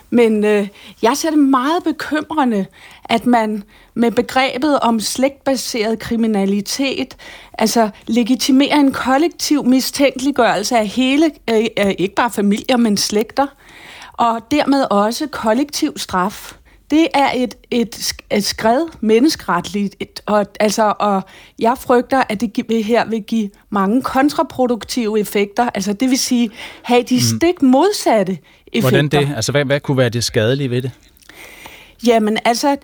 Men 0.09 0.45
øh, 0.45 0.67
jeg 1.01 1.17
ser 1.17 1.29
det 1.29 1.39
meget 1.39 1.83
bekymrende, 1.83 2.65
at 3.05 3.25
man 3.25 3.63
med 3.93 4.11
begrebet 4.11 4.79
om 4.79 4.99
slægtbaseret 4.99 5.99
kriminalitet, 5.99 7.17
altså 7.53 7.89
legitimerer 8.07 8.79
en 8.79 8.91
kollektiv 8.91 9.65
mistænkeliggørelse 9.65 10.77
af 10.77 10.87
hele, 10.87 11.31
øh, 11.49 11.65
øh, 11.79 11.93
ikke 11.97 12.15
bare 12.15 12.31
familier, 12.31 12.77
men 12.77 12.97
slægter, 12.97 13.47
og 14.13 14.41
dermed 14.51 14.85
også 14.91 15.27
kollektiv 15.27 15.97
straf. 15.97 16.53
Det 16.91 17.07
er 17.13 17.29
et, 17.35 17.55
et, 17.71 18.13
et 18.31 18.43
skred 18.43 18.87
menneskeretligt, 19.01 19.95
et, 19.99 20.21
og, 20.25 20.45
altså, 20.59 20.93
og 20.99 21.21
jeg 21.59 21.77
frygter, 21.77 22.23
at 22.29 22.41
det 22.41 22.83
her 22.83 23.05
vil 23.05 23.23
give 23.23 23.49
mange 23.69 24.01
kontraproduktive 24.01 25.19
effekter, 25.19 25.69
altså 25.73 25.93
det 25.93 26.09
vil 26.09 26.19
sige, 26.19 26.49
have 26.81 27.03
de 27.03 27.15
mm. 27.15 27.37
stik 27.37 27.61
modsatte 27.61 28.37
effekter. 28.73 28.89
Hvordan 28.89 29.07
det? 29.07 29.35
Altså 29.35 29.51
hvad, 29.51 29.65
hvad 29.65 29.79
kunne 29.79 29.97
være 29.97 30.09
det 30.09 30.23
skadelige 30.23 30.69
ved 30.69 30.81
det? 30.81 30.91
Jamen 32.05 32.37
altså, 32.45 32.77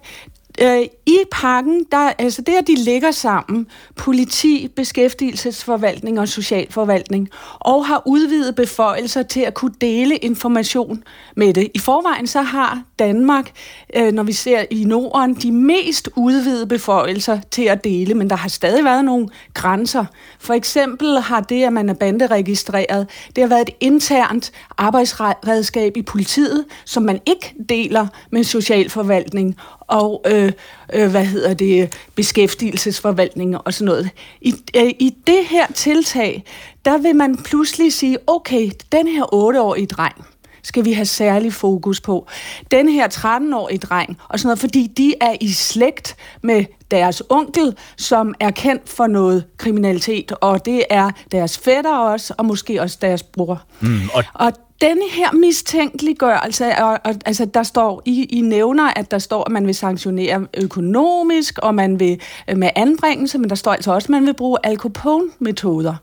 øh, 0.62 0.82
i 1.06 1.18
pakken, 1.32 1.86
der, 1.92 2.12
altså 2.20 2.42
det, 2.42 2.54
der 2.54 2.62
de 2.62 2.76
ligger 2.76 3.12
sammen, 3.12 3.68
politi, 3.96 4.68
beskæftigelsesforvaltning 4.76 6.20
og 6.20 6.28
socialforvaltning, 6.28 7.30
og 7.60 7.86
har 7.86 8.04
udvidet 8.06 8.56
beføjelser 8.56 9.24
til 9.24 9.40
at 9.40 9.54
kunne 9.54 9.74
dele 9.82 10.16
information 10.16 11.04
med 11.36 11.54
det. 11.54 11.72
I 11.74 11.80
forvejen 11.80 12.28
så 12.28 12.42
har 12.42 12.82
Danmark, 13.00 13.52
øh, 13.96 14.14
når 14.14 14.24
vi 14.24 14.34
ser 14.34 14.66
i 14.72 14.84
Norden, 14.84 15.34
de 15.34 15.52
mest 15.52 16.10
udvidede 16.16 16.68
beføjelser 16.68 17.40
til 17.52 17.64
at 17.64 17.84
dele, 17.84 18.14
men 18.14 18.30
der 18.30 18.36
har 18.36 18.50
stadig 18.50 18.84
været 18.84 19.06
nogle 19.06 19.28
grænser. 19.54 20.06
For 20.40 20.54
eksempel 20.54 21.20
har 21.20 21.42
det, 21.42 21.64
at 21.64 21.74
man 21.74 21.90
er 21.90 21.94
banderegistreret, 21.94 23.08
det 23.36 23.42
har 23.42 23.50
været 23.50 23.70
et 23.70 23.76
internt 23.80 24.52
arbejdsredskab 24.78 25.98
i 25.98 26.02
politiet, 26.02 26.66
som 26.86 27.04
man 27.04 27.20
ikke 27.26 27.54
deler 27.70 28.08
med 28.32 28.44
socialforvaltning 28.44 29.56
og 29.88 30.26
øh, 30.28 30.52
øh, 30.94 31.12
hvad 31.12 31.26
hedder 31.26 31.54
det, 31.54 31.94
beskæftigelsesforvaltning 32.16 33.58
og 33.58 33.74
sådan 33.74 33.86
noget. 33.86 34.10
I, 34.42 34.54
øh, 34.76 34.90
I 35.00 35.16
det 35.28 35.46
her 35.50 35.68
tiltag, 35.74 36.44
der 36.86 36.98
vil 36.98 37.16
man 37.16 37.38
pludselig 37.38 37.94
sige, 37.94 38.18
okay, 38.28 38.72
den 38.92 39.08
her 39.08 39.24
8-årige 39.24 39.86
dreng, 39.86 40.26
skal 40.64 40.86
vi 40.86 40.94
have 40.94 41.06
særlig 41.06 41.54
fokus 41.54 42.02
på. 42.02 42.28
Den 42.72 42.90
her 42.90 43.08
13-årige 43.08 43.78
dreng, 43.78 44.18
og 44.30 44.40
sådan 44.40 44.48
noget, 44.48 44.60
fordi 44.60 44.88
de 44.88 45.14
er 45.22 45.36
i 45.42 45.52
slægt 45.52 46.16
med 46.44 46.66
deres 46.92 47.24
onkel, 47.30 47.76
som 47.98 48.34
er 48.40 48.52
kendt 48.52 48.90
for 48.90 49.08
noget 49.08 49.46
kriminalitet, 49.58 50.32
og 50.32 50.66
det 50.66 50.84
er 50.90 51.12
deres 51.32 51.58
fætter 51.58 51.98
også, 51.98 52.34
og 52.38 52.46
måske 52.46 52.82
også 52.82 52.98
deres 53.02 53.24
bror. 53.24 53.64
Mm, 53.80 54.00
og... 54.14 54.24
og 54.34 54.54
denne 54.82 55.10
her 55.12 55.32
mistænkeliggørelse, 55.32 56.66
og, 56.78 57.00
og, 57.04 57.16
altså 57.26 57.46
der 57.46 57.64
står, 57.64 58.02
I, 58.06 58.24
I 58.24 58.42
nævner, 58.42 58.90
at 58.96 59.12
der 59.12 59.20
står, 59.20 59.44
at 59.44 59.52
man 59.52 59.68
vil 59.68 59.76
sanktionere 59.76 60.48
økonomisk, 60.58 61.58
og 61.58 61.76
man 61.76 62.00
vil 62.00 62.22
øh, 62.50 62.58
med 62.58 62.70
anbringelse, 62.76 63.38
men 63.38 63.50
der 63.50 63.56
står 63.56 63.72
altså 63.72 63.94
også, 63.94 64.06
at 64.06 64.10
man 64.10 64.26
vil 64.26 64.34
bruge 64.34 64.58
Al 64.64 64.78
Capone-metoder. 64.78 65.96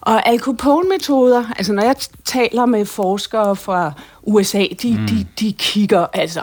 Og 0.00 0.28
Al 0.28 0.38
Capone-metoder, 0.38 1.44
altså 1.56 1.72
når 1.72 1.82
jeg 1.82 1.96
taler 2.24 2.66
med 2.66 2.84
forskere 2.84 3.56
fra 3.56 3.92
USA, 4.26 4.66
de, 4.82 4.96
mm. 4.98 5.06
de, 5.06 5.26
de 5.40 5.52
kigger, 5.52 6.06
altså, 6.12 6.40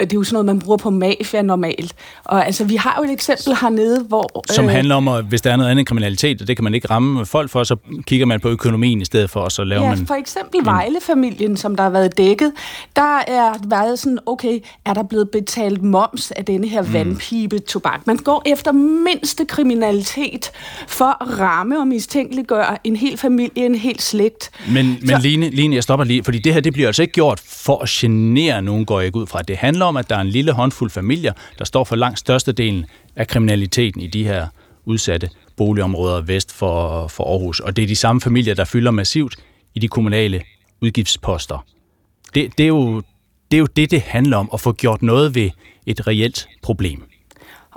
det 0.00 0.12
er 0.12 0.16
jo 0.16 0.24
sådan 0.24 0.34
noget, 0.34 0.46
man 0.46 0.58
bruger 0.58 0.76
på 0.76 0.90
mafia 0.90 1.42
normalt. 1.42 1.94
Og 2.24 2.46
altså, 2.46 2.64
vi 2.64 2.76
har 2.76 2.94
jo 2.98 3.04
et 3.04 3.12
eksempel 3.12 3.56
hernede, 3.60 4.04
hvor... 4.08 4.44
Som 4.52 4.64
øh, 4.64 4.70
handler 4.70 4.94
om, 4.94 5.08
at 5.08 5.24
hvis 5.24 5.42
der 5.42 5.52
er 5.52 5.56
noget 5.56 5.70
andet 5.70 5.86
kriminalitet, 5.86 6.42
og 6.42 6.48
det 6.48 6.56
kan 6.56 6.64
man 6.64 6.74
ikke 6.74 6.90
ramme 6.90 7.26
folk 7.26 7.50
for, 7.50 7.64
så 7.64 7.76
kigger 8.06 8.26
man 8.26 8.40
på 8.40 8.48
økonomien 8.48 9.00
i 9.00 9.04
stedet 9.04 9.30
for, 9.30 9.40
og 9.40 9.52
så 9.52 9.64
laver 9.64 9.82
ja, 9.82 9.94
man... 9.94 10.06
for 10.06 10.14
eksempel 10.14 10.60
Vejle-familien, 10.64 11.56
som 11.56 11.76
der 11.76 11.82
har 11.82 11.90
været 11.90 12.18
dækket, 12.18 12.52
der 12.96 13.18
er 13.26 13.68
været 13.68 13.98
sådan, 13.98 14.18
okay, 14.26 14.60
er 14.84 14.94
der 14.94 15.02
blevet 15.02 15.30
betalt 15.30 15.82
moms 15.82 16.30
af 16.30 16.44
denne 16.44 16.68
her 16.68 16.82
mm. 16.82 16.92
vandpibe 16.92 17.58
tobak? 17.58 18.06
Man 18.06 18.16
går 18.16 18.42
efter 18.46 18.72
mindste 18.72 19.44
kriminalitet 19.44 20.50
for 20.88 21.22
at 21.22 21.40
ramme 21.40 21.80
og 21.80 21.88
mistænkeliggøre 21.88 22.78
en 22.84 22.96
hel 22.96 23.16
familie, 23.16 23.66
en 23.66 23.74
hel 23.74 24.00
slægt. 24.00 24.50
Men, 24.68 24.86
men 25.00 25.08
så, 25.08 25.18
Line, 25.22 25.50
Line, 25.50 25.74
jeg 25.74 25.82
stopper 25.82 26.04
lige, 26.04 26.24
fordi 26.24 26.38
det 26.38 26.54
her, 26.54 26.60
det 26.60 26.72
bliver 26.72 26.86
altså 26.86 27.02
ikke 27.06 27.12
gjort 27.12 27.40
for 27.40 27.82
at 27.82 27.88
genere 27.88 28.62
nogen, 28.62 28.86
går 28.86 29.00
jeg 29.00 29.06
ikke 29.06 29.18
ud 29.18 29.26
fra. 29.26 29.42
Det 29.42 29.56
handler 29.56 29.84
om, 29.84 29.96
at 29.96 30.10
der 30.10 30.16
er 30.16 30.20
en 30.20 30.28
lille 30.28 30.52
håndfuld 30.52 30.90
familier, 30.90 31.32
der 31.58 31.64
står 31.64 31.84
for 31.84 31.96
langt 31.96 32.18
størstedelen 32.18 32.86
af 33.16 33.28
kriminaliteten 33.28 34.00
i 34.00 34.06
de 34.06 34.24
her 34.24 34.46
udsatte 34.84 35.30
boligområder 35.56 36.20
vest 36.20 36.52
for, 36.52 37.08
for 37.08 37.24
Aarhus. 37.24 37.60
Og 37.60 37.76
det 37.76 37.82
er 37.82 37.86
de 37.86 37.96
samme 37.96 38.20
familier, 38.20 38.54
der 38.54 38.64
fylder 38.64 38.90
massivt 38.90 39.36
i 39.74 39.78
de 39.78 39.88
kommunale 39.88 40.42
udgiftsposter. 40.82 41.64
Det, 42.34 42.58
det, 42.58 42.64
er 42.64 42.68
jo, 42.68 43.02
det 43.50 43.56
er 43.56 43.58
jo 43.58 43.66
det, 43.66 43.90
det 43.90 44.00
handler 44.00 44.36
om, 44.36 44.50
at 44.52 44.60
få 44.60 44.72
gjort 44.72 45.02
noget 45.02 45.34
ved 45.34 45.50
et 45.86 46.06
reelt 46.06 46.48
problem. 46.62 47.02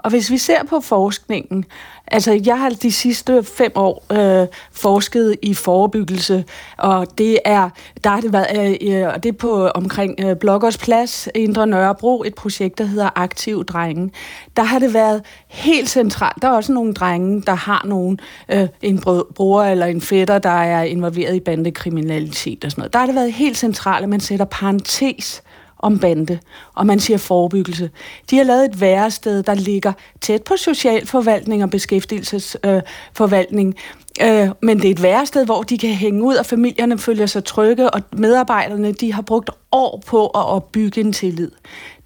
Og 0.04 0.10
hvis 0.10 0.32
vi 0.32 0.38
ser 0.38 0.64
på 0.64 0.80
forskningen, 0.80 1.66
altså 2.08 2.42
jeg 2.46 2.60
har 2.60 2.70
de 2.70 2.92
sidste 2.92 3.44
fem 3.44 3.72
år 3.76 4.06
øh, 4.12 4.48
forsket 4.72 5.36
i 5.42 5.54
forebyggelse, 5.54 6.46
og 6.78 7.08
det 7.18 7.40
er, 7.46 7.70
der 8.04 8.10
har 8.10 8.22
det 8.22 8.34
været, 8.34 8.78
øh, 8.82 9.24
det 9.24 9.26
er 9.26 9.38
på 9.40 9.68
omkring 9.68 10.16
øh, 10.20 10.36
Bloggers 10.36 10.78
Plads, 10.78 11.30
Indre 11.36 11.68
Nørrebro, 11.68 12.24
et 12.24 12.36
projekt, 12.36 12.78
der 12.78 12.84
hedder 12.84 13.10
Aktiv 13.16 13.66
Drenge. 13.66 14.12
Der 14.58 14.64
har 14.64 14.80
det 14.80 14.94
været 14.94 15.22
helt 15.48 15.90
centralt. 15.90 16.42
Der 16.42 16.48
er 16.48 16.52
også 16.52 16.74
nogle 16.74 16.94
drenge, 16.94 17.42
der 17.42 17.56
har 17.56 17.86
nogen, 17.86 18.20
øh, 18.50 18.68
en 18.82 19.04
bror 19.36 19.64
eller 19.64 19.86
en 19.86 20.02
fætter, 20.02 20.40
der 20.40 20.50
er 20.50 20.84
involveret 20.84 21.36
i 21.36 21.40
bandekriminalitet 21.40 22.66
og 22.66 22.72
sådan 22.72 22.82
noget. 22.82 22.94
Der 22.94 23.00
har 23.00 23.06
det 23.06 23.16
været 23.16 23.34
helt 23.34 23.58
centralt, 23.58 24.04
at 24.04 24.10
man 24.10 24.20
sætter 24.20 24.46
parentes 24.46 25.44
om 25.80 26.00
bande, 26.00 26.40
og 26.76 26.86
man 26.86 27.00
siger 27.00 27.18
forebyggelse. 27.18 27.90
De 28.30 28.38
har 28.38 28.44
lavet 28.44 28.66
et 28.66 28.82
værested, 28.82 29.44
der 29.44 29.54
ligger 29.54 29.94
tæt 30.22 30.44
på 30.44 30.54
socialforvaltning 30.58 31.64
og 31.64 31.70
beskæftigelsesforvaltning, 31.70 33.76
øh, 34.22 34.42
øh, 34.42 34.50
men 34.62 34.78
det 34.78 34.88
er 34.88 34.92
et 34.92 35.04
værested, 35.04 35.46
hvor 35.46 35.64
de 35.64 35.78
kan 35.78 35.90
hænge 35.90 36.24
ud, 36.24 36.36
og 36.36 36.46
familierne 36.46 36.98
føler 36.98 37.26
sig 37.26 37.44
trygge, 37.44 37.90
og 37.90 38.02
medarbejderne 38.12 38.92
de 38.92 39.14
har 39.14 39.22
brugt 39.22 39.50
år 39.72 40.04
på 40.08 40.26
at 40.26 40.46
opbygge 40.46 41.02
en 41.02 41.14
tillid. 41.14 41.52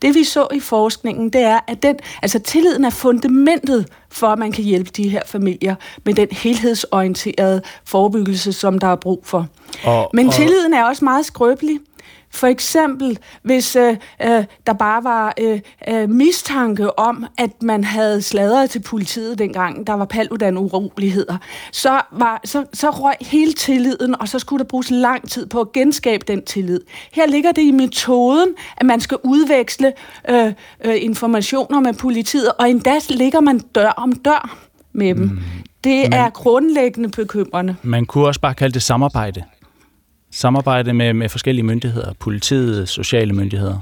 Det 0.01 0.15
vi 0.15 0.23
så 0.23 0.47
i 0.53 0.59
forskningen, 0.59 1.29
det 1.29 1.41
er, 1.41 1.59
at 1.67 1.83
den, 1.83 1.95
altså 2.21 2.39
tilliden 2.39 2.85
er 2.85 2.89
fundamentet 2.89 3.87
for, 4.09 4.27
at 4.27 4.39
man 4.39 4.51
kan 4.51 4.63
hjælpe 4.63 4.89
de 4.97 5.09
her 5.09 5.21
familier 5.25 5.75
med 6.05 6.13
den 6.13 6.27
helhedsorienterede 6.31 7.61
forebyggelse, 7.85 8.53
som 8.53 8.79
der 8.79 8.87
er 8.87 8.95
brug 8.95 9.21
for. 9.23 9.47
Og, 9.83 10.09
Men 10.13 10.29
tilliden 10.29 10.73
er 10.73 10.83
også 10.83 11.05
meget 11.05 11.25
skrøbelig. 11.25 11.79
For 12.33 12.47
eksempel, 12.47 13.17
hvis 13.43 13.75
øh, 13.75 13.97
øh, 14.21 14.43
der 14.67 14.73
bare 14.73 15.03
var 15.03 15.33
øh, 15.39 15.59
øh, 15.87 16.09
mistanke 16.09 16.99
om, 16.99 17.25
at 17.37 17.63
man 17.63 17.83
havde 17.83 18.21
sladret 18.21 18.69
til 18.69 18.79
politiet 18.79 19.39
dengang, 19.39 19.87
der 19.87 19.93
var 19.93 20.05
paludan 20.05 20.57
uroligheder, 20.57 21.37
så, 21.71 22.01
var, 22.11 22.41
så, 22.45 22.65
så 22.73 22.89
røg 22.89 23.15
hele 23.21 23.53
tilliden, 23.53 24.21
og 24.21 24.27
så 24.27 24.39
skulle 24.39 24.63
der 24.63 24.67
bruges 24.69 24.91
lang 24.91 25.29
tid 25.29 25.45
på 25.45 25.61
at 25.61 25.71
genskabe 25.71 26.25
den 26.27 26.45
tillid. 26.45 26.81
Her 27.11 27.27
ligger 27.27 27.51
det 27.51 27.61
i 27.61 27.71
metoden, 27.71 28.49
at 28.77 28.85
man 28.85 28.99
skal 28.99 29.17
udveksle 29.23 29.93
øh, 30.29 30.53
øh, 30.85 30.95
informationer 30.97 31.79
med 31.79 31.93
politiet, 31.93 32.51
og 32.59 32.69
endda 32.69 32.99
ligger 33.09 33.41
man 33.41 33.59
dør 33.59 33.89
om 33.89 34.11
dør 34.11 34.57
med 34.93 35.15
dem. 35.15 35.23
Mm. 35.23 35.39
Det 35.83 36.09
Men, 36.09 36.13
er 36.13 36.29
grundlæggende 36.29 37.09
bekymrende. 37.09 37.75
Man 37.83 38.05
kunne 38.05 38.27
også 38.27 38.41
bare 38.41 38.53
kalde 38.53 38.73
det 38.73 38.81
samarbejde 38.81 39.43
samarbejde 40.33 40.93
med, 40.93 41.13
med 41.13 41.29
forskellige 41.29 41.65
myndigheder, 41.65 42.13
politiet, 42.19 42.89
sociale 42.89 43.33
myndigheder? 43.33 43.79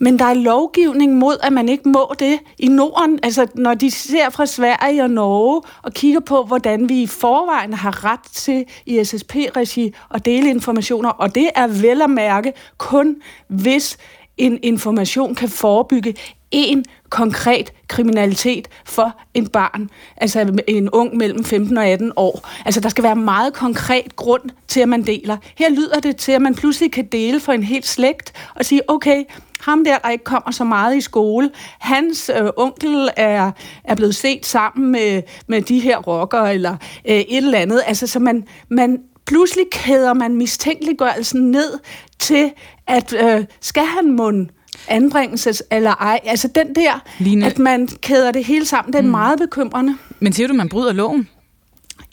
Men 0.00 0.18
der 0.18 0.24
er 0.24 0.34
lovgivning 0.34 1.18
mod, 1.18 1.36
at 1.42 1.52
man 1.52 1.68
ikke 1.68 1.88
må 1.88 2.14
det 2.18 2.38
i 2.58 2.68
Norden. 2.68 3.18
Altså, 3.22 3.46
når 3.54 3.74
de 3.74 3.90
ser 3.90 4.30
fra 4.30 4.46
Sverige 4.46 5.02
og 5.02 5.10
Norge 5.10 5.62
og 5.82 5.92
kigger 5.92 6.20
på, 6.20 6.44
hvordan 6.44 6.88
vi 6.88 7.02
i 7.02 7.06
forvejen 7.06 7.72
har 7.72 8.04
ret 8.04 8.32
til 8.32 8.64
i 8.86 9.04
SSP-regi 9.04 9.94
at 10.14 10.24
dele 10.24 10.50
informationer, 10.50 11.10
og 11.10 11.34
det 11.34 11.50
er 11.54 11.66
vel 11.66 12.02
at 12.02 12.10
mærke 12.10 12.52
kun, 12.78 13.16
hvis 13.48 13.98
en 14.36 14.58
information 14.62 15.34
kan 15.34 15.48
forebygge 15.48 16.14
en 16.50 16.84
konkret 17.10 17.72
kriminalitet 17.88 18.68
for 18.84 19.20
en 19.34 19.48
barn, 19.48 19.90
altså 20.16 20.62
en 20.68 20.90
ung 20.90 21.16
mellem 21.16 21.44
15 21.44 21.78
og 21.78 21.86
18 21.86 22.12
år. 22.16 22.48
Altså 22.64 22.80
der 22.80 22.88
skal 22.88 23.04
være 23.04 23.16
meget 23.16 23.52
konkret 23.52 24.16
grund 24.16 24.42
til, 24.68 24.80
at 24.80 24.88
man 24.88 25.06
deler. 25.06 25.36
Her 25.58 25.70
lyder 25.70 26.00
det 26.00 26.16
til, 26.16 26.32
at 26.32 26.42
man 26.42 26.54
pludselig 26.54 26.92
kan 26.92 27.06
dele 27.06 27.40
for 27.40 27.52
en 27.52 27.62
helt 27.62 27.86
slægt 27.86 28.32
og 28.54 28.64
sige, 28.64 28.90
okay, 28.90 29.24
ham 29.60 29.84
der, 29.84 29.98
der 29.98 30.10
ikke 30.10 30.24
kommer 30.24 30.50
så 30.50 30.64
meget 30.64 30.96
i 30.96 31.00
skole, 31.00 31.50
hans 31.78 32.30
øh, 32.40 32.50
onkel 32.56 33.08
er, 33.16 33.50
er 33.84 33.94
blevet 33.94 34.14
set 34.14 34.46
sammen 34.46 34.92
med, 34.92 35.22
med 35.46 35.62
de 35.62 35.80
her 35.80 35.98
rocker 35.98 36.42
eller 36.42 36.76
øh, 37.04 37.16
et 37.16 37.36
eller 37.36 37.58
andet. 37.58 37.82
Altså 37.86 38.06
så 38.06 38.18
man, 38.18 38.44
man 38.68 38.98
pludselig 39.26 39.64
kæder 39.70 40.14
man 40.14 40.36
mistænkeliggørelsen 40.36 41.50
ned 41.50 41.78
til, 42.18 42.52
at 42.86 43.12
øh, 43.12 43.44
skal 43.60 43.84
han 43.84 44.12
mund 44.12 44.48
anbringelses 44.88 45.62
eller 45.70 45.90
ej. 45.90 46.20
Altså 46.24 46.48
den 46.54 46.74
der, 46.74 47.04
Line... 47.18 47.46
at 47.46 47.58
man 47.58 47.88
kæder 48.02 48.32
det 48.32 48.44
hele 48.44 48.64
sammen, 48.64 48.92
det 48.92 48.98
er 48.98 49.02
mm. 49.02 49.08
meget 49.08 49.38
bekymrende. 49.38 49.96
Men 50.20 50.32
siger 50.32 50.48
du, 50.48 50.54
man 50.54 50.68
bryder 50.68 50.92
loven? 50.92 51.28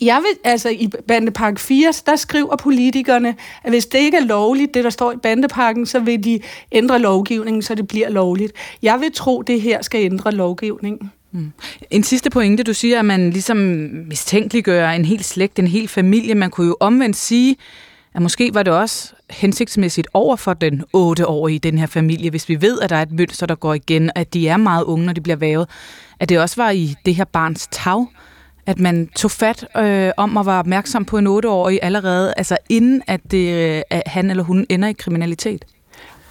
Jeg 0.01 0.17
vil, 0.21 0.51
altså 0.51 0.69
i 0.69 0.89
bandepakke 1.07 1.61
4, 1.61 1.93
der 2.05 2.15
skriver 2.15 2.55
politikerne, 2.55 3.35
at 3.63 3.71
hvis 3.71 3.85
det 3.85 3.99
ikke 3.99 4.17
er 4.17 4.25
lovligt, 4.25 4.73
det 4.73 4.83
der 4.83 4.89
står 4.89 5.11
i 5.11 5.15
bandepakken, 5.23 5.85
så 5.85 5.99
vil 5.99 6.23
de 6.23 6.39
ændre 6.71 6.99
lovgivningen, 6.99 7.61
så 7.61 7.75
det 7.75 7.87
bliver 7.87 8.09
lovligt. 8.09 8.53
Jeg 8.81 8.99
vil 8.99 9.11
tro, 9.13 9.41
det 9.41 9.61
her 9.61 9.81
skal 9.81 10.01
ændre 10.05 10.31
lovgivningen. 10.31 11.11
Mm. 11.31 11.51
En 11.91 12.03
sidste 12.03 12.29
pointe, 12.29 12.63
du 12.63 12.73
siger, 12.73 12.99
at 12.99 13.05
man 13.05 13.29
ligesom 13.29 13.57
mistænkeliggør 14.07 14.89
en 14.89 15.05
hel 15.05 15.23
slægt, 15.23 15.59
en 15.59 15.67
hel 15.67 15.87
familie. 15.87 16.35
Man 16.35 16.49
kunne 16.49 16.67
jo 16.67 16.77
omvendt 16.79 17.15
sige, 17.15 17.55
at 18.13 18.21
måske 18.21 18.53
var 18.53 18.63
det 18.63 18.73
også 18.73 19.13
hensigtsmæssigt 19.29 20.07
over 20.13 20.35
for 20.35 20.53
den 20.53 20.83
8-årige 20.97 21.55
i 21.55 21.59
den 21.59 21.77
her 21.77 21.85
familie, 21.85 22.29
hvis 22.29 22.49
vi 22.49 22.61
ved, 22.61 22.81
at 22.81 22.89
der 22.89 22.95
er 22.95 23.01
et 23.01 23.11
mønster, 23.11 23.45
der 23.45 23.55
går 23.55 23.73
igen, 23.73 24.11
at 24.15 24.33
de 24.33 24.47
er 24.47 24.57
meget 24.57 24.83
unge, 24.83 25.05
når 25.05 25.13
de 25.13 25.21
bliver 25.21 25.35
vævet, 25.35 25.69
at 26.19 26.29
det 26.29 26.39
også 26.39 26.55
var 26.55 26.69
i 26.69 26.95
det 27.05 27.15
her 27.15 27.25
barns 27.25 27.67
tag, 27.71 28.05
at 28.65 28.79
man 28.79 29.07
tog 29.15 29.31
fat 29.31 29.67
øh, 29.77 30.11
om 30.17 30.37
at 30.37 30.45
være 30.45 30.59
opmærksom 30.59 31.05
på 31.05 31.17
en 31.17 31.27
8-årig 31.27 31.79
allerede, 31.81 32.33
altså 32.37 32.57
inden 32.69 33.01
at, 33.07 33.21
det, 33.31 33.75
øh, 33.75 33.81
at 33.89 34.03
han 34.05 34.29
eller 34.29 34.43
hun 34.43 34.65
ender 34.69 34.87
i 34.87 34.93
kriminalitet? 34.93 35.65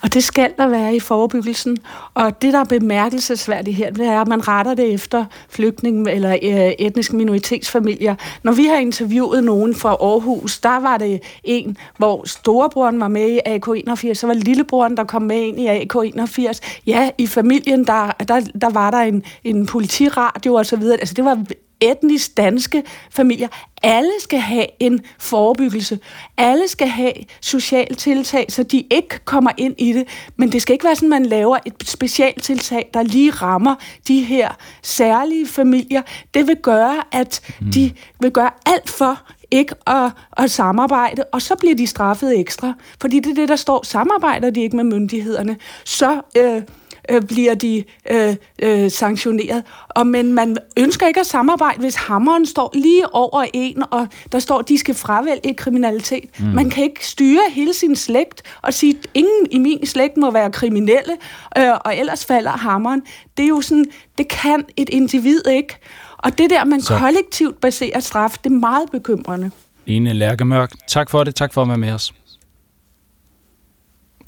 Og 0.05 0.15
det 0.15 0.25
skal 0.25 0.53
der 0.59 0.69
være 0.69 0.97
i 0.97 1.01
forebyggelsen. 1.01 1.77
Og 2.15 2.43
det, 2.43 2.53
der 2.53 2.59
er 2.59 2.65
bemærkelsesværdigt 2.65 3.77
her, 3.77 3.91
det 3.91 4.07
er, 4.07 4.21
at 4.21 4.29
man 4.29 4.49
retter 4.49 4.75
det 4.75 4.93
efter 4.95 5.25
flygtninge 5.49 6.13
eller 6.13 6.33
øh, 6.33 6.73
etniske 6.79 7.17
minoritetsfamilier. 7.17 8.15
Når 8.43 8.53
vi 8.53 8.65
har 8.65 8.77
interviewet 8.77 9.45
nogen 9.45 9.75
fra 9.75 9.89
Aarhus, 9.91 10.59
der 10.59 10.81
var 10.81 10.99
det 10.99 11.21
en, 11.45 11.77
hvor 11.99 12.29
storebroren 12.29 13.01
var 13.01 13.09
med 13.09 13.29
i 13.29 13.39
AK81, 13.39 14.15
så 14.15 14.27
var 14.27 14.35
lillebroren, 14.35 14.97
der 14.97 15.05
kom 15.05 15.23
med 15.23 15.41
ind 15.41 15.61
i 15.61 15.69
AK81. 15.69 16.81
Ja, 16.87 17.11
i 17.19 17.27
familien, 17.27 17.85
der, 17.85 18.11
der, 18.29 18.41
der 18.61 18.71
var 18.71 18.91
der 18.91 18.99
en, 18.99 19.25
en 19.45 19.67
politiradio 19.67 20.55
og 20.55 20.67
så 20.67 20.77
videre. 20.77 21.01
Altså, 21.01 21.15
det 21.15 21.25
var 21.25 21.45
etnisk 21.81 22.37
danske 22.37 22.83
familier. 23.11 23.49
Alle 23.83 24.13
skal 24.21 24.39
have 24.39 24.67
en 24.81 25.01
forebyggelse. 25.19 25.99
Alle 26.37 26.69
skal 26.69 26.89
have 26.89 27.13
social 27.41 27.95
tiltag, 27.95 28.47
så 28.49 28.63
de 28.63 28.85
ikke 28.91 29.19
kommer 29.25 29.51
ind 29.57 29.75
i 29.79 29.93
det. 29.93 30.09
Men 30.37 30.53
det 30.53 30.63
skal 30.63 30.73
ikke 30.73 30.85
være 30.85 30.97
sådan, 30.97 31.13
at 31.13 31.23
man 31.23 31.27
laver 31.27 31.59
et 31.67 31.75
specialtiltag, 31.85 32.91
der 32.95 33.03
lige 33.03 33.31
rammer 33.31 33.75
de 34.09 34.23
her 34.23 34.51
særlige 34.83 35.47
familier. 35.47 36.03
Det 36.35 36.47
vil 36.47 36.57
gøre, 36.57 36.97
at 37.13 37.41
mm. 37.61 37.73
de 37.73 37.93
vil 38.21 38.31
gøre 38.31 38.51
alt 38.67 38.91
for 38.91 39.21
ikke 39.51 39.75
at, 39.87 40.11
at 40.37 40.51
samarbejde, 40.51 41.25
og 41.33 41.43
så 41.43 41.55
bliver 41.55 41.75
de 41.75 41.87
straffet 41.87 42.39
ekstra. 42.39 42.73
Fordi 43.01 43.21
det 43.21 43.31
er 43.31 43.35
det, 43.35 43.49
der 43.49 43.57
står, 43.57 43.87
samarbejder 43.87 44.51
de 44.51 44.63
ikke 44.63 44.77
med 44.77 44.85
myndighederne, 44.85 45.57
så... 45.85 46.21
Øh, 46.37 46.63
øh, 47.11 47.23
bliver 47.23 47.55
de 47.55 47.85
øh, 48.11 48.37
øh, 48.63 48.91
sanktioneret. 48.91 49.63
Og, 49.89 50.07
men 50.07 50.33
man 50.33 50.57
ønsker 50.79 51.07
ikke 51.07 51.21
at 51.21 51.27
samarbejde, 51.27 51.81
hvis 51.81 51.95
hammeren 51.95 52.47
står 52.47 52.71
lige 52.75 53.15
over 53.15 53.45
en, 53.55 53.83
og 53.91 54.09
der 54.33 54.39
står, 54.39 54.59
at 54.59 54.69
de 54.69 54.79
skal 54.79 54.95
fravælge 54.95 55.55
kriminalitet. 55.55 56.25
Mm. 56.39 56.47
Man 56.47 56.71
kan 56.71 56.85
ikke 56.85 57.07
styre 57.07 57.41
hele 57.51 57.75
sin 57.75 57.97
slægt 57.97 58.43
og 58.63 58.75
sige, 58.75 58.97
at 59.03 59.11
ingen 59.15 59.47
i 59.51 59.59
min 59.59 59.87
slægt 59.87 60.17
må 60.17 60.31
være 60.31 60.51
kriminelle, 60.51 61.13
øh, 61.59 61.73
og 61.85 61.97
ellers 61.97 62.25
falder 62.25 62.51
hammeren. 62.51 63.03
Det 63.37 63.43
er 63.43 63.49
jo 63.49 63.61
sådan, 63.61 63.87
det 64.19 64.29
kan 64.29 64.65
et 64.77 64.89
individ 64.89 65.41
ikke. 65.51 65.77
Og 66.19 66.39
det 66.39 66.51
der, 66.51 66.65
man 66.65 66.81
Så. 66.81 66.99
kollektivt 66.99 67.61
baserer 67.61 68.01
straf, 68.01 68.37
det 68.45 68.51
er 68.51 68.55
meget 68.55 68.91
bekymrende. 68.93 69.51
Ine 69.87 70.13
Lærkemørk, 70.13 70.73
tak 70.89 71.11
for 71.11 71.25
det. 71.25 71.35
Tak 71.35 71.53
for 71.55 71.63
at 71.63 71.69
være 71.69 71.79
med 71.79 71.93
os 71.93 72.13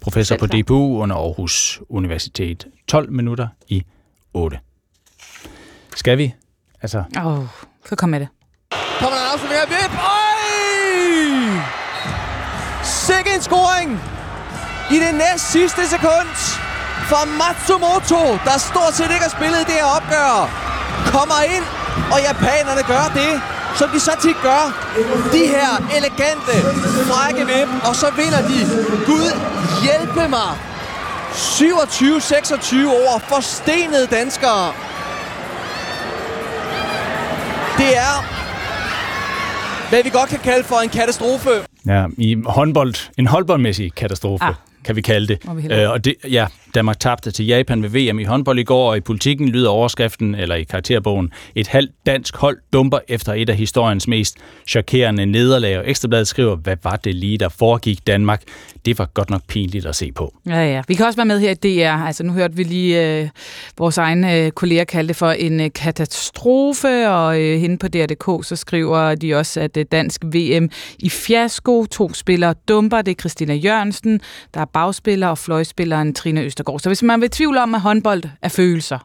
professor 0.06 0.36
på 0.36 0.46
DPU 0.46 1.02
under 1.02 1.16
Aarhus 1.16 1.80
Universitet. 1.88 2.66
12 2.88 3.12
minutter 3.12 3.48
i 3.68 3.82
8. 4.34 4.58
Skal 5.96 6.18
vi? 6.18 6.34
Altså... 6.82 7.04
Åh, 7.18 7.26
oh, 7.26 7.44
så 7.88 7.96
kom 7.96 8.08
med 8.08 8.20
det. 8.20 8.28
Kommer 9.00 9.16
der 9.16 9.24
en 9.24 9.30
afslutning 9.32 9.60
Vip! 9.74 9.92
Øj! 10.18 10.42
Sikke 13.06 13.30
en 13.36 13.42
scoring! 13.48 13.90
I 14.94 14.96
det 15.04 15.12
næst 15.22 15.44
sidste 15.52 15.82
sekund 15.94 16.30
for 17.10 17.22
Matsumoto, 17.40 18.22
der 18.46 18.56
stort 18.70 18.92
set 18.98 19.10
ikke 19.14 19.26
har 19.28 19.34
spillet 19.38 19.60
det 19.70 19.76
her 19.80 19.88
opgør, 19.98 20.32
kommer 21.14 21.38
ind, 21.54 21.64
og 22.14 22.18
japanerne 22.28 22.82
gør 22.92 23.06
det, 23.20 23.32
som 23.78 23.88
de 23.94 24.00
så 24.00 24.10
tit 24.22 24.36
gør. 24.42 24.62
De 25.32 25.46
her 25.54 25.70
elegante, 25.98 26.54
frække 27.10 27.46
vip, 27.46 27.68
og 27.88 27.96
så 27.96 28.06
vinder 28.16 28.42
de. 28.50 28.58
Gud 29.06 29.30
hjælpe 29.84 30.28
mig! 30.28 30.50
27-26 31.32 32.86
over 32.86 33.18
forstenede 33.18 34.06
danskere. 34.06 34.72
Det 37.78 37.96
er, 37.96 38.14
hvad 39.88 40.02
vi 40.02 40.10
godt 40.10 40.30
kan 40.30 40.38
kalde 40.38 40.64
for 40.64 40.76
en 40.76 40.88
katastrofe. 40.88 41.50
Ja, 41.86 42.06
i 42.18 42.36
håndbold, 42.46 42.94
en 43.18 43.26
håndboldmæssig 43.26 43.94
katastrofe. 43.94 44.44
Ah 44.44 44.54
kan 44.86 44.96
vi 44.96 45.00
kalde 45.00 45.26
det. 45.26 45.38
Vi 45.56 45.74
øh, 45.74 45.90
og 45.90 46.04
det, 46.04 46.14
ja, 46.30 46.46
Danmark 46.74 47.00
tabte 47.00 47.30
til 47.30 47.46
Japan 47.46 47.82
ved 47.82 47.90
VM 47.90 48.18
i 48.18 48.24
håndbold 48.24 48.58
i 48.58 48.62
går, 48.62 48.90
og 48.90 48.96
i 48.96 49.00
politikken 49.00 49.48
lyder 49.48 49.70
overskriften, 49.70 50.34
eller 50.34 50.54
i 50.54 50.64
karakterbogen, 50.64 51.32
et 51.54 51.66
halvt 51.66 51.90
dansk 52.06 52.36
hold 52.36 52.58
dumper 52.72 52.98
efter 53.08 53.32
et 53.32 53.50
af 53.50 53.56
historiens 53.56 54.08
mest 54.08 54.36
chokerende 54.68 55.26
nederlag. 55.26 55.78
Og 55.78 55.90
Ekstrabladet 55.90 56.28
skriver, 56.28 56.56
hvad 56.56 56.76
var 56.82 56.96
det 56.96 57.14
lige, 57.14 57.38
der 57.38 57.48
foregik 57.48 58.06
Danmark? 58.06 58.42
Det 58.84 58.98
var 58.98 59.06
godt 59.14 59.30
nok 59.30 59.42
pinligt 59.48 59.86
at 59.86 59.96
se 59.96 60.12
på. 60.12 60.34
Ja, 60.46 60.72
ja. 60.72 60.82
Vi 60.88 60.94
kan 60.94 61.06
også 61.06 61.16
være 61.16 61.26
med 61.26 61.40
her 61.40 61.50
i 61.50 61.54
DR. 61.54 62.06
Altså, 62.06 62.24
nu 62.24 62.32
hørte 62.32 62.56
vi 62.56 62.62
lige 62.62 63.20
øh, 63.20 63.28
vores 63.78 63.98
egne 63.98 64.36
øh, 64.36 64.50
kolleger 64.50 64.84
kalde 64.84 65.08
det 65.08 65.16
for 65.16 65.30
en 65.30 65.60
øh, 65.60 65.70
katastrofe, 65.74 67.08
og 67.08 67.40
øh, 67.40 67.60
hende 67.60 67.78
på 67.78 67.88
DR.dk, 67.88 68.46
så 68.46 68.56
skriver 68.56 69.14
de 69.14 69.34
også, 69.34 69.60
at 69.60 69.76
øh, 69.76 69.84
dansk 69.92 70.24
VM 70.24 70.70
i 70.98 71.08
fiasko, 71.08 71.86
to 71.86 72.12
spillere 72.12 72.54
dumper, 72.68 73.02
det 73.02 73.10
er 73.10 73.20
Christina 73.20 73.54
Jørgensen, 73.54 74.20
der 74.54 74.60
er 74.60 74.64
bagspiller 74.64 75.28
og 75.28 75.38
fløjspilleren 75.38 76.14
Trine 76.14 76.44
Østergaard. 76.66 76.80
Så 76.80 76.88
hvis 76.88 77.02
man 77.02 77.20
vil 77.20 77.30
tvivle 77.30 77.62
om, 77.62 77.74
at 77.74 77.80
håndbold 77.80 78.22
er 78.42 78.48
følelser, 78.48 78.98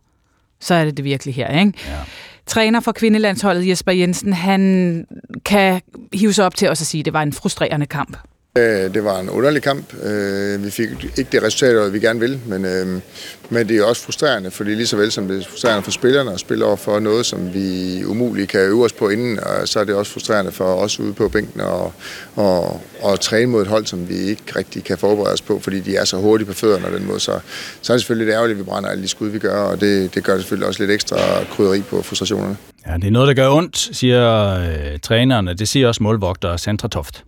så 0.59 0.73
er 0.73 0.85
det 0.85 0.97
det 0.97 1.05
virkelig 1.05 1.35
her, 1.35 1.59
ikke? 1.59 1.73
Ja. 1.87 1.97
Træner 2.45 2.79
for 2.79 2.91
kvindelandsholdet 2.91 3.67
Jesper 3.67 3.91
Jensen, 3.91 4.33
han 4.33 5.05
kan 5.45 5.81
hive 6.13 6.33
sig 6.33 6.45
op 6.45 6.55
til 6.55 6.69
os 6.69 6.81
at 6.81 6.87
sige, 6.87 6.99
at 6.99 7.05
det 7.05 7.13
var 7.13 7.21
en 7.21 7.33
frustrerende 7.33 7.85
kamp. 7.85 8.17
Øh, 8.57 8.93
det 8.93 9.03
var 9.03 9.19
en 9.19 9.29
underlig 9.29 9.61
kamp. 9.61 9.93
Øh, 10.03 10.65
vi 10.65 10.71
fik 10.71 10.89
ikke 11.17 11.29
det 11.31 11.43
resultat, 11.43 11.93
vi 11.93 11.99
gerne 11.99 12.19
ville, 12.19 12.39
men, 12.45 12.65
øh, 12.65 13.01
men 13.49 13.69
det 13.69 13.77
er 13.77 13.83
også 13.83 14.01
frustrerende, 14.01 14.51
fordi 14.51 14.75
lige 14.75 14.87
så 14.87 14.97
vel 14.97 15.11
som 15.11 15.27
det 15.27 15.39
er 15.39 15.45
frustrerende 15.49 15.83
for 15.83 15.91
spillerne 15.91 16.33
at 16.33 16.39
spille 16.39 16.65
over 16.65 16.75
for 16.75 16.99
noget, 16.99 17.25
som 17.25 17.53
vi 17.53 18.03
umuligt 18.05 18.49
kan 18.49 18.59
øve 18.59 18.83
os 18.85 18.93
på 18.93 19.09
inden, 19.09 19.39
og 19.39 19.67
så 19.67 19.79
er 19.79 19.83
det 19.83 19.95
også 19.95 20.11
frustrerende 20.11 20.51
for 20.51 20.65
os 20.65 20.99
ude 20.99 21.13
på 21.13 21.29
bænken 21.29 21.61
og, 21.61 21.93
og, 22.35 22.81
og 23.01 23.19
træne 23.19 23.51
mod 23.51 23.61
et 23.61 23.67
hold, 23.67 23.85
som 23.85 24.09
vi 24.09 24.15
ikke 24.15 24.43
rigtig 24.55 24.83
kan 24.83 24.97
forberede 24.97 25.33
os 25.33 25.41
på, 25.41 25.59
fordi 25.59 25.79
de 25.79 25.95
er 25.95 26.05
så 26.05 26.17
hurtige 26.17 26.47
på 26.47 26.53
fødderne 26.53 26.85
og 26.85 26.93
den 26.93 27.07
måde. 27.07 27.19
Så, 27.19 27.39
så 27.81 27.93
er 27.93 27.97
det 27.97 28.01
selvfølgelig 28.01 28.25
lidt 28.25 28.35
ærgerligt, 28.35 28.55
at 28.55 28.65
vi 28.65 28.69
brænder 28.69 28.89
alle 28.89 29.03
de 29.03 29.07
skud, 29.07 29.29
vi 29.29 29.39
gør, 29.39 29.57
og 29.57 29.81
det, 29.81 30.15
det 30.15 30.23
gør 30.23 30.33
det 30.33 30.41
selvfølgelig 30.41 30.67
også 30.67 30.83
lidt 30.83 30.91
ekstra 30.91 31.17
krydderi 31.51 31.81
på 31.81 32.01
frustrationerne. 32.01 32.57
Ja, 32.87 32.95
det 32.95 33.07
er 33.07 33.11
noget, 33.11 33.27
der 33.27 33.33
gør 33.33 33.49
ondt, 33.49 33.89
siger 33.97 34.53
øh, 34.53 34.99
trænerne. 34.99 35.53
Det 35.53 35.67
siger 35.67 35.87
også 35.87 36.03
målvogter 36.03 36.57
Sandra 36.57 36.87
Toft. 36.87 37.23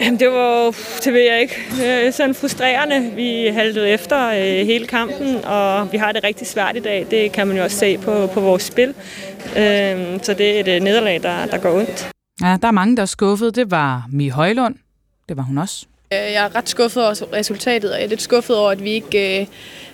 Jamen, 0.00 0.20
det 0.20 0.30
var 0.30 0.74
det 1.04 1.12
ved 1.12 1.20
jeg 1.20 1.40
ikke. 1.40 1.54
Det 1.76 1.86
er 2.06 2.10
sådan 2.10 2.34
frustrerende. 2.34 3.10
Vi 3.16 3.46
haltede 3.46 3.88
efter 3.88 4.28
øh, 4.28 4.66
hele 4.66 4.86
kampen, 4.86 5.44
og 5.44 5.92
vi 5.92 5.96
har 5.98 6.12
det 6.12 6.24
rigtig 6.24 6.46
svært 6.46 6.76
i 6.76 6.80
dag. 6.80 7.06
Det 7.10 7.32
kan 7.32 7.46
man 7.46 7.56
jo 7.56 7.62
også 7.62 7.76
se 7.76 7.98
på, 7.98 8.26
på 8.26 8.40
vores 8.40 8.62
spil. 8.62 8.88
Øh, 9.56 10.22
så 10.22 10.34
det 10.38 10.56
er 10.56 10.60
et 10.60 10.68
øh, 10.68 10.80
nederlag, 10.82 11.22
der, 11.22 11.46
der 11.46 11.58
går 11.58 11.78
ondt. 11.78 12.10
Ja, 12.42 12.56
der 12.62 12.68
er 12.68 12.72
mange, 12.72 12.96
der 12.96 13.02
er 13.02 13.06
skuffet. 13.06 13.56
Det 13.56 13.70
var 13.70 14.06
Mi 14.12 14.28
Højlund. 14.28 14.74
Det 15.28 15.36
var 15.36 15.42
hun 15.42 15.58
også. 15.58 15.86
Øh, 16.14 16.32
jeg 16.32 16.44
er 16.44 16.56
ret 16.56 16.68
skuffet 16.68 17.02
over 17.02 17.32
resultatet, 17.32 17.90
og 17.90 17.96
jeg 17.96 18.04
er 18.04 18.08
lidt 18.08 18.22
skuffet 18.22 18.56
over, 18.56 18.70
at 18.70 18.84
vi 18.84 18.90
ikke 18.90 19.40
øh, 19.40 19.46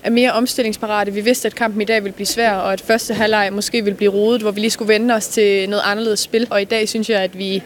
er 0.02 0.10
mere 0.10 0.32
omstillingsparate. 0.32 1.12
Vi 1.12 1.20
vidste, 1.20 1.46
at 1.46 1.54
kampen 1.54 1.82
i 1.82 1.84
dag 1.84 2.02
ville 2.04 2.14
blive 2.14 2.26
svær, 2.26 2.52
og 2.52 2.72
at 2.72 2.80
første 2.80 3.14
halvleg 3.14 3.52
måske 3.52 3.84
ville 3.84 3.96
blive 3.96 4.10
rodet, 4.10 4.42
hvor 4.42 4.50
vi 4.50 4.60
lige 4.60 4.70
skulle 4.70 4.92
vende 4.92 5.14
os 5.14 5.28
til 5.28 5.68
noget 5.68 5.82
anderledes 5.86 6.20
spil. 6.20 6.46
Og 6.50 6.62
i 6.62 6.64
dag 6.64 6.88
synes 6.88 7.10
jeg, 7.10 7.20
at 7.20 7.38
vi 7.38 7.62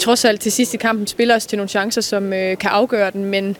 trods 0.00 0.24
alt 0.24 0.40
til 0.40 0.52
sidst 0.52 0.74
i 0.74 0.76
kampen 0.76 1.06
spiller 1.06 1.36
os 1.36 1.46
til 1.46 1.58
nogle 1.58 1.68
chancer, 1.68 2.00
som 2.00 2.32
øh, 2.32 2.58
kan 2.58 2.70
afgøre 2.70 3.10
den, 3.10 3.24
men 3.24 3.56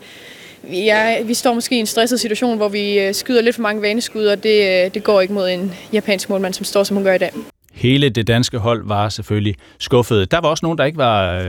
Ja, 0.72 1.22
vi 1.22 1.34
står 1.34 1.54
måske 1.54 1.76
i 1.76 1.78
en 1.78 1.86
stresset 1.86 2.20
situation, 2.20 2.56
hvor 2.56 2.68
vi 2.68 2.98
øh, 2.98 3.14
skyder 3.14 3.42
lidt 3.42 3.54
for 3.54 3.62
mange 3.62 3.82
vaneskud, 3.82 4.26
og 4.26 4.42
det, 4.42 4.84
øh, 4.84 4.94
det 4.94 5.04
går 5.04 5.20
ikke 5.20 5.34
mod 5.34 5.48
en 5.48 5.72
japansk 5.92 6.30
målmand, 6.30 6.54
som 6.54 6.64
står, 6.64 6.84
som 6.84 6.96
hun 6.96 7.04
gør 7.04 7.14
i 7.14 7.18
dag. 7.18 7.30
Hele 7.72 8.08
det 8.08 8.26
danske 8.26 8.58
hold 8.58 8.82
var 8.86 9.08
selvfølgelig 9.08 9.54
skuffet. 9.78 10.30
Der 10.30 10.40
var 10.40 10.48
også 10.48 10.64
nogen, 10.64 10.78
der 10.78 10.84
ikke 10.84 10.98
var 10.98 11.40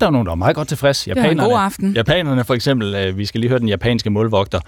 der 0.00 0.06
var 0.06 0.10
nogen, 0.10 0.26
der 0.26 0.30
var 0.30 0.36
meget 0.36 0.56
godt 0.56 0.68
tilfreds. 0.68 1.08
Japanerne, 1.08 1.30
det 1.30 1.38
var 1.38 1.44
en 1.44 1.50
god 1.50 1.58
aften. 1.60 1.92
Japanerne 1.92 2.44
for 2.44 2.54
eksempel, 2.54 2.94
øh, 2.94 3.18
vi 3.18 3.26
skal 3.26 3.40
lige 3.40 3.48
høre 3.48 3.60
den 3.60 3.68
japanske 3.68 4.10
målvogter, 4.10 4.60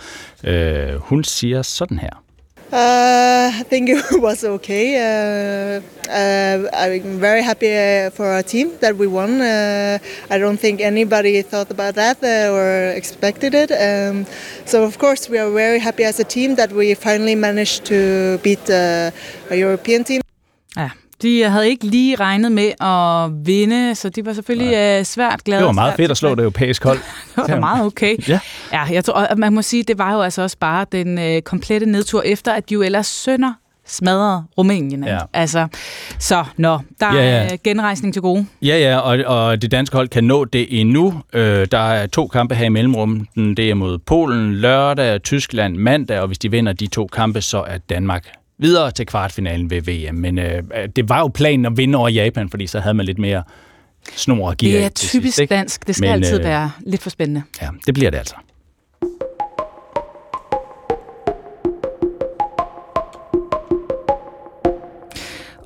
øh, 0.44 0.94
hun 0.94 1.24
siger 1.24 1.62
sådan 1.62 1.98
her. 1.98 2.24
Uh, 2.72 3.60
I 3.60 3.62
think 3.70 3.88
it 3.88 4.02
was 4.26 4.42
okay. 4.42 4.86
Uh, 4.98 5.80
uh, 6.08 6.68
I'm 6.72 7.20
very 7.20 7.42
happy 7.42 7.70
uh, 7.70 8.10
for 8.10 8.26
our 8.26 8.42
team 8.42 8.72
that 8.80 8.94
we 8.96 9.06
won. 9.06 9.40
Uh, 9.40 9.98
I 10.30 10.38
don't 10.38 10.56
think 10.56 10.80
anybody 10.80 11.42
thought 11.42 11.70
about 11.70 11.94
that 11.94 12.16
uh, 12.22 12.56
or 12.56 12.96
expected 12.96 13.54
it. 13.54 13.70
Um, 13.70 14.26
so 14.64 14.82
of 14.82 14.98
course 14.98 15.30
we 15.30 15.38
are 15.38 15.50
very 15.50 15.78
happy 15.78 16.04
as 16.04 16.18
a 16.18 16.24
team 16.24 16.56
that 16.56 16.72
we 16.72 16.94
finally 16.94 17.36
managed 17.36 17.84
to 17.84 18.38
beat 18.42 18.68
uh, 18.68 19.10
a 19.50 19.56
European 19.56 20.04
team. 20.04 20.20
Ja, 20.76 20.90
de 21.24 21.42
havde 21.42 21.68
ikke 21.68 21.86
lige 21.86 22.16
regnet 22.16 22.52
med 22.52 22.70
at 22.80 23.46
vinde, 23.46 23.94
så 23.94 24.08
de 24.08 24.26
var 24.26 24.32
selvfølgelig 24.32 24.70
Nej. 24.70 24.98
Øh, 24.98 25.04
svært 25.04 25.44
glade. 25.44 25.58
Det 25.58 25.66
var 25.66 25.72
meget 25.72 25.94
fedt 25.94 26.10
at 26.10 26.16
slå 26.16 26.30
det 26.34 26.38
europæiske 26.38 26.88
hold. 26.88 26.98
det 27.46 27.54
var 27.54 27.60
meget 27.60 27.86
okay. 27.86 28.16
ja. 28.28 28.40
ja, 28.72 28.82
jeg 28.82 29.04
tror, 29.04 29.14
at 29.14 29.38
man 29.38 29.52
må 29.52 29.62
sige, 29.62 29.82
det 29.82 29.98
var 29.98 30.12
jo 30.12 30.20
altså 30.20 30.42
også 30.42 30.56
bare 30.60 30.86
den 30.92 31.18
øh, 31.18 31.42
komplette 31.42 31.86
nedtur, 31.86 32.22
efter 32.22 32.52
at 32.52 32.68
de 32.68 32.74
jo 32.74 32.82
ellers 32.82 33.06
sønder 33.06 33.52
smadrede 33.86 34.44
Rumænien. 34.58 35.04
Ja. 35.04 35.18
Altså, 35.32 35.66
så 36.18 36.44
nå, 36.56 36.78
der 37.00 37.14
ja, 37.14 37.20
ja. 37.20 37.52
er 37.52 37.56
genrejsning 37.64 38.14
til 38.14 38.22
gode. 38.22 38.46
Ja, 38.62 38.78
ja, 38.78 38.98
og, 38.98 39.18
og 39.26 39.62
det 39.62 39.70
danske 39.70 39.96
hold 39.96 40.08
kan 40.08 40.24
nå 40.24 40.44
det 40.44 40.80
endnu. 40.80 41.22
Øh, 41.32 41.66
der 41.72 41.78
er 41.78 42.06
to 42.06 42.26
kampe 42.26 42.54
her 42.54 42.64
i 42.64 42.68
mellemrummet. 42.68 43.26
Det 43.36 43.70
er 43.70 43.74
mod 43.74 43.98
Polen 43.98 44.54
lørdag, 44.54 45.22
Tyskland 45.22 45.76
mandag, 45.76 46.20
og 46.20 46.26
hvis 46.26 46.38
de 46.38 46.50
vinder 46.50 46.72
de 46.72 46.86
to 46.86 47.06
kampe, 47.06 47.40
så 47.40 47.64
er 47.66 47.78
Danmark 47.78 48.43
videre 48.64 48.90
til 48.90 49.06
kvartfinalen 49.06 49.70
ved 49.70 49.82
VM. 49.82 50.14
Men 50.14 50.38
øh, 50.38 50.62
det 50.96 51.08
var 51.08 51.18
jo 51.20 51.28
planen 51.28 51.66
at 51.66 51.76
vinde 51.76 51.98
over 51.98 52.08
Japan, 52.08 52.50
fordi 52.50 52.66
så 52.66 52.80
havde 52.80 52.94
man 52.94 53.06
lidt 53.06 53.18
mere 53.18 53.42
snor 54.16 54.50
at 54.50 54.58
give 54.58 54.76
Det 54.76 54.84
er 54.84 54.88
typisk 54.88 55.36
sidst, 55.36 55.50
dansk. 55.50 55.86
Det 55.86 55.96
skal 55.96 56.06
Men, 56.06 56.12
altid 56.24 56.38
øh, 56.38 56.44
være 56.44 56.70
lidt 56.86 57.02
for 57.02 57.10
spændende. 57.10 57.42
Ja, 57.62 57.68
det 57.86 57.94
bliver 57.94 58.10
det 58.10 58.18
altså. 58.18 58.34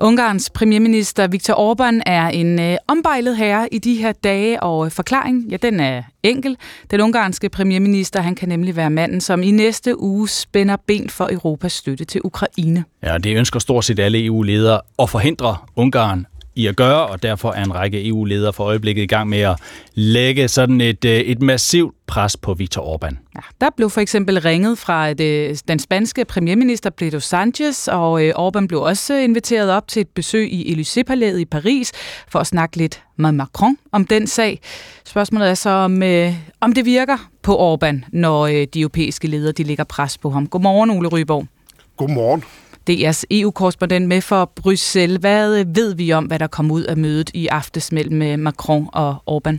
Ungarns 0.01 0.49
premierminister 0.49 1.27
Viktor 1.27 1.53
Orbán 1.53 2.01
er 2.05 2.27
en 2.27 2.59
øh, 2.59 2.77
ombejlet 2.87 3.37
herre 3.37 3.67
i 3.73 3.77
de 3.77 3.95
her 3.95 4.11
dage, 4.11 4.63
og 4.63 4.85
øh, 4.85 4.91
forklaring, 4.91 5.45
ja, 5.49 5.57
den 5.57 5.79
er 5.79 6.03
enkel. 6.23 6.57
Den 6.91 7.01
ungarske 7.01 7.49
premierminister, 7.49 8.21
han 8.21 8.35
kan 8.35 8.49
nemlig 8.49 8.75
være 8.75 8.89
manden, 8.89 9.21
som 9.21 9.43
i 9.43 9.51
næste 9.51 9.99
uge 9.99 10.29
spænder 10.29 10.75
ben 10.87 11.09
for 11.09 11.29
Europas 11.31 11.71
støtte 11.71 12.05
til 12.05 12.21
Ukraine. 12.23 12.83
Ja, 13.03 13.17
det 13.17 13.37
ønsker 13.37 13.59
stort 13.59 13.85
set 13.85 13.99
alle 13.99 14.25
EU-ledere 14.25 14.81
at 14.99 15.09
forhindre 15.09 15.57
Ungarn 15.75 16.25
i 16.59 16.67
at 16.67 16.75
gøre, 16.75 17.07
og 17.07 17.23
derfor 17.23 17.51
er 17.51 17.63
en 17.63 17.75
række 17.75 18.07
EU-ledere 18.07 18.53
for 18.53 18.63
øjeblikket 18.63 19.03
i 19.03 19.05
gang 19.05 19.29
med 19.29 19.39
at 19.39 19.59
lægge 19.93 20.47
sådan 20.47 20.81
et, 20.81 21.05
øh, 21.05 21.19
et 21.19 21.41
massivt 21.41 21.95
pres 22.07 22.37
på 22.37 22.53
Viktor 22.53 22.95
Orbán. 22.95 23.15
Ja, 23.35 23.41
der 23.61 23.69
blev 23.77 23.89
for 23.89 24.01
eksempel 24.01 24.41
ringet 24.41 24.77
fra 24.77 25.13
det, 25.13 25.49
øh, 25.49 25.57
den 25.67 25.79
spanske 25.79 26.25
premierminister 26.25 26.89
Pedro 26.89 27.19
Sanchez, 27.19 27.87
og 27.87 28.25
øh, 28.25 28.33
Orbán 28.37 28.67
blev 28.67 28.81
også 28.81 29.13
inviteret 29.13 29.71
op 29.71 29.87
til 29.87 30.01
et 30.01 30.07
besøg 30.07 30.53
i 30.53 30.73
Élysée-palæet 30.73 31.37
i 31.37 31.45
Paris 31.45 31.91
for 32.27 32.39
at 32.39 32.47
snakke 32.47 32.77
lidt 32.77 33.03
med 33.15 33.31
Macron 33.31 33.77
om 33.91 34.05
den 34.05 34.27
sag. 34.27 34.59
Spørgsmålet 35.05 35.49
er 35.49 35.53
så, 35.53 35.69
om, 35.69 36.03
øh, 36.03 36.33
om 36.61 36.73
det 36.73 36.85
virker 36.85 37.17
på 37.41 37.75
Orbán, 37.75 38.09
når 38.11 38.47
øh, 38.47 38.67
de 38.73 38.79
europæiske 38.79 39.27
ledere 39.27 39.51
de 39.51 39.63
lægger 39.63 39.83
pres 39.83 40.17
på 40.17 40.29
ham. 40.29 40.47
Godmorgen, 40.47 40.89
Ole 40.89 41.07
Ryborg. 41.07 41.45
Godmorgen. 41.97 42.43
DR's 42.89 43.23
EU-korrespondent 43.31 44.07
med 44.07 44.21
for 44.21 44.51
Bruxelles. 44.55 45.17
Hvad 45.19 45.65
ved 45.65 45.95
vi 45.95 46.11
om, 46.11 46.25
hvad 46.25 46.39
der 46.39 46.47
kom 46.47 46.71
ud 46.71 46.83
af 46.83 46.97
mødet 46.97 47.31
i 47.33 47.47
aftes 47.47 47.91
mellem 47.91 48.21
øh, 48.21 48.39
Macron 48.39 48.89
og 48.93 49.15
Orbán? 49.31 49.57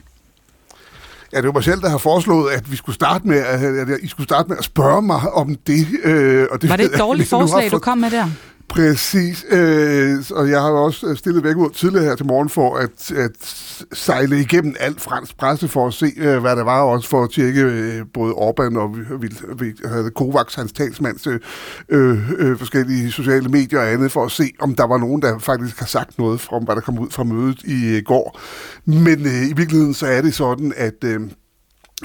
Ja, 1.33 1.37
det 1.37 1.47
var 1.47 1.53
mig 1.53 1.65
selv, 1.65 1.81
der 1.81 1.89
har 1.89 1.99
foreslået, 1.99 2.53
at 2.53 2.71
vi 2.71 2.77
skulle 2.77 2.95
starte 2.95 3.29
med, 3.29 3.39
at 3.39 3.89
I 4.03 4.09
skulle 4.09 4.25
starte 4.25 4.49
med 4.49 4.57
at 4.59 4.65
spørge 4.65 5.03
mig 5.03 5.33
om 5.33 5.57
det. 5.67 5.87
Øh, 6.05 6.47
og 6.51 6.63
det 6.63 6.71
var 6.71 6.77
det 6.77 6.87
et 6.87 6.99
dårligt 7.07 7.29
forslag, 7.29 7.71
du 7.71 7.79
kom 7.79 7.99
med 7.99 8.11
der? 8.11 8.31
Præcis, 8.71 9.45
øh, 9.51 10.19
og 10.31 10.51
jeg 10.51 10.61
har 10.61 10.71
også 10.71 11.07
øh, 11.07 11.17
stillet 11.17 11.45
væk 11.45 11.57
ud 11.57 11.71
tidligere 11.71 12.05
her 12.05 12.17
til 12.17 12.27
morgen 12.27 12.49
for 12.49 12.77
at, 12.77 13.13
at 13.13 13.31
sejle 13.93 14.41
igennem 14.41 14.75
alt 14.81 15.01
fransk 15.01 15.37
presse 15.37 15.69
for 15.69 15.87
at 15.87 15.95
se, 15.95 16.07
øh, 16.17 16.41
hvad 16.41 16.57
der 16.57 16.65
var, 16.65 16.83
også 16.83 17.09
for 17.09 17.25
at 17.25 17.31
tjekke 17.31 17.61
øh, 17.61 18.05
både 18.15 18.33
Orbán 18.33 18.79
og 18.79 18.97
vi, 19.23 19.29
vi, 19.59 19.73
havde 19.85 20.11
Kovacs, 20.11 20.55
hans 20.55 20.73
talsmands 20.73 21.27
øh, 21.27 21.41
øh, 21.89 22.31
øh, 22.39 22.59
forskellige 22.59 23.13
sociale 23.13 23.49
medier 23.49 23.81
og 23.81 23.93
andet, 23.93 24.13
for 24.13 24.25
at 24.25 24.31
se, 24.31 24.45
om 24.61 24.75
der 24.75 24.87
var 24.87 24.99
nogen, 24.99 25.23
der 25.23 25.39
faktisk 25.39 25.79
har 25.79 25.87
sagt 25.87 26.19
noget 26.19 26.47
om, 26.51 26.65
hvad 26.65 26.75
der 26.75 26.81
kom 26.81 26.99
ud 26.99 27.11
fra 27.11 27.25
mødet 27.25 27.63
i 27.63 27.97
øh, 27.97 28.03
går. 28.03 28.41
Men 28.85 29.27
øh, 29.27 29.51
i 29.51 29.53
virkeligheden 29.57 29.95
så 29.95 30.07
er 30.07 30.21
det 30.23 30.35
sådan, 30.35 30.73
at 30.77 31.05
øh, 31.05 31.21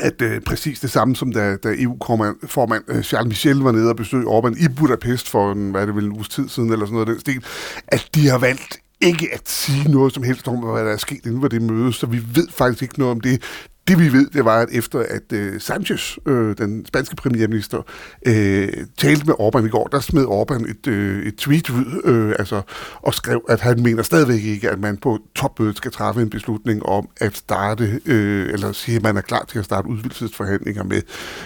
at 0.02 0.22
øh, 0.22 0.42
præcis 0.42 0.80
det 0.80 0.92
samme 0.92 1.16
som 1.16 1.32
da, 1.32 1.56
da 1.56 1.76
EU-formand 1.78 2.84
øh, 2.88 3.04
Charles 3.04 3.28
Michel 3.28 3.58
var 3.58 3.72
nede 3.72 3.90
og 3.90 3.96
besøgte 3.96 4.28
Orbán 4.28 4.66
i 4.66 4.68
Budapest 4.68 5.30
for 5.30 5.52
en, 5.52 5.72
hvad 5.72 5.82
er 5.82 5.86
det 5.86 5.96
vel, 5.96 6.06
en 6.06 6.12
uges 6.12 6.30
tid 6.30 6.50
siden, 6.50 6.72
eller 6.72 6.86
sådan 6.86 6.94
noget 6.94 7.08
af 7.08 7.14
den 7.14 7.22
stil, 7.22 7.44
at 7.88 8.10
de 8.16 8.28
har 8.28 8.38
valgt 8.38 8.80
ikke 9.02 9.30
at 9.34 9.50
sige 9.50 9.92
noget 9.92 10.14
som 10.14 10.24
helst 10.24 10.48
om, 10.48 10.56
hvad 10.56 10.86
der 10.86 10.92
er 10.92 10.98
sket 10.98 11.26
inden 11.26 11.42
for 11.42 11.48
det 11.48 11.62
møde, 11.62 11.94
så 11.94 12.06
vi 12.06 12.22
ved 12.36 12.48
faktisk 12.50 12.82
ikke 12.82 13.00
noget 13.00 13.12
om 13.12 13.22
det. 13.22 13.44
Det 13.88 14.00
vi 14.00 14.14
ved, 14.14 14.28
det 14.34 14.46
var, 14.46 14.60
at 14.60 14.70
efter 14.72 15.00
at 15.00 15.34
øh, 15.34 15.62
Sanchez, 15.62 16.18
øh, 16.26 16.58
den 16.58 16.86
spanske 16.86 17.16
premierminister, 17.16 17.82
øh, 18.26 18.70
talte 18.98 19.26
med 19.26 19.34
Orbán 19.40 19.66
i 19.66 19.70
går, 19.70 19.88
der 19.88 20.00
smed 20.00 20.26
Orbán 20.26 20.70
et, 20.70 20.88
øh, 20.88 21.26
et 21.26 21.36
tweet 21.36 21.70
ud, 21.70 22.02
øh, 22.04 22.36
altså, 22.40 22.62
og 23.02 23.14
skrev, 23.14 23.46
at 23.50 23.62
han 23.62 23.84
mener 23.84 24.04
stadigvæk 24.04 24.44
ikke, 24.44 24.70
at 24.70 24.80
man 24.80 24.98
på 24.98 25.20
topmødet 25.36 25.78
skal 25.78 25.92
træffe 25.92 26.22
en 26.22 26.30
beslutning 26.30 26.86
om 26.86 27.10
at 27.18 27.38
starte, 27.38 28.00
øh, 28.06 28.54
eller 28.54 28.72
sige, 28.72 28.96
at 28.96 29.04
man 29.04 29.18
er 29.18 29.22
klar 29.22 29.46
til 29.50 29.60
at 29.60 29.66
starte 29.66 29.88
udvidelsesforhandlinger 29.88 30.84
med, 30.84 31.02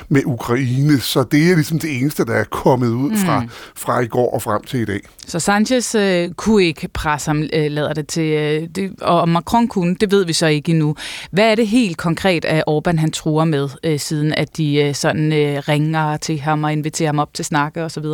med 0.10 0.22
Ukraine. 0.26 1.00
Så 1.00 1.24
det 1.24 1.52
er 1.52 1.56
ligesom 1.56 1.80
det 1.80 1.98
eneste, 1.98 2.26
der 2.26 2.34
er 2.34 2.44
kommet 2.44 2.90
ud 2.90 3.18
fra, 3.26 3.40
mm. 3.40 3.50
fra 3.76 4.00
i 4.00 4.08
går 4.08 4.34
og 4.34 4.42
frem 4.42 4.64
til 4.64 4.80
i 4.80 4.86
dag. 4.86 5.00
Så 5.28 5.40
Sanchez 5.40 5.96
øh, 5.96 6.30
kunne 6.30 6.66
ikke 6.66 6.88
presse 6.88 7.30
ham, 7.30 7.44
øh, 7.54 7.72
lader 7.72 7.94
det 7.94 8.08
til, 8.08 8.32
øh, 8.32 8.68
det, 8.76 9.02
og 9.02 9.30
Macron 9.30 9.68
kunne, 9.68 9.96
det 9.96 10.12
ved 10.12 10.26
vi 10.26 10.34
så 10.34 10.48
ikke 10.48 10.72
endnu. 10.72 10.96
Hvad 11.32 11.52
er 11.52 11.56
det 11.56 11.68
helt 11.68 11.98
konkret, 11.98 12.29
at 12.30 12.64
Orbán 12.70 12.98
han 12.98 13.12
truer 13.12 13.46
med, 13.46 13.70
øh, 13.84 14.00
siden 14.00 14.34
at 14.34 14.58
de 14.58 14.76
øh, 14.76 14.96
sådan 14.96 15.34
øh, 15.34 15.58
ringer 15.68 16.18
til 16.18 16.40
ham 16.40 16.64
og 16.64 16.72
inviterer 16.72 17.08
ham 17.08 17.20
op 17.20 17.34
til 17.34 17.46
snakke 17.46 17.84
osv.? 17.84 18.06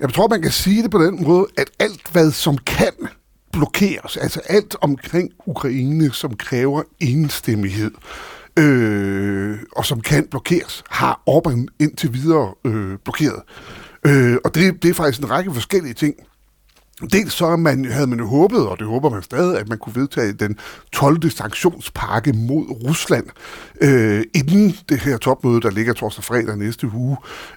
Jeg 0.00 0.14
tror, 0.14 0.28
man 0.28 0.42
kan 0.42 0.50
sige 0.50 0.82
det 0.82 0.90
på 0.90 1.04
den 1.04 1.24
måde, 1.24 1.46
at 1.56 1.70
alt, 1.78 2.12
hvad 2.12 2.30
som 2.30 2.58
kan 2.58 2.92
blokeres, 3.52 4.16
altså 4.16 4.40
alt 4.48 4.76
omkring 4.80 5.30
Ukraine, 5.46 6.12
som 6.12 6.36
kræver 6.36 6.82
enstemmighed, 7.00 7.90
øh, 8.58 9.58
og 9.76 9.86
som 9.86 10.00
kan 10.00 10.26
blokeres, 10.30 10.82
har 10.90 11.20
Orbán 11.30 11.66
indtil 11.80 12.14
videre 12.14 12.54
øh, 12.64 12.98
blokeret. 13.04 13.42
Øh, 14.06 14.36
og 14.44 14.54
det, 14.54 14.82
det 14.82 14.90
er 14.90 14.94
faktisk 14.94 15.20
en 15.20 15.30
række 15.30 15.54
forskellige 15.54 15.94
ting. 15.94 16.14
Dels 17.12 17.32
så 17.32 17.56
man, 17.56 17.84
havde 17.84 18.06
man 18.06 18.18
jo 18.18 18.26
håbet, 18.26 18.68
og 18.68 18.78
det 18.78 18.86
håber 18.86 19.10
man 19.10 19.22
stadig, 19.22 19.58
at 19.58 19.68
man 19.68 19.78
kunne 19.78 19.94
vedtage 19.94 20.32
den 20.32 20.58
12. 20.92 21.30
sanktionspakke 21.30 22.32
mod 22.32 22.66
Rusland 22.88 23.26
øh, 23.80 24.24
inden 24.34 24.76
det 24.88 24.98
her 24.98 25.16
topmøde, 25.16 25.60
der 25.60 25.70
ligger 25.70 25.92
torsdag 25.92 26.24
fredag 26.24 26.56
næste 26.56 26.90
uge. 26.94 27.16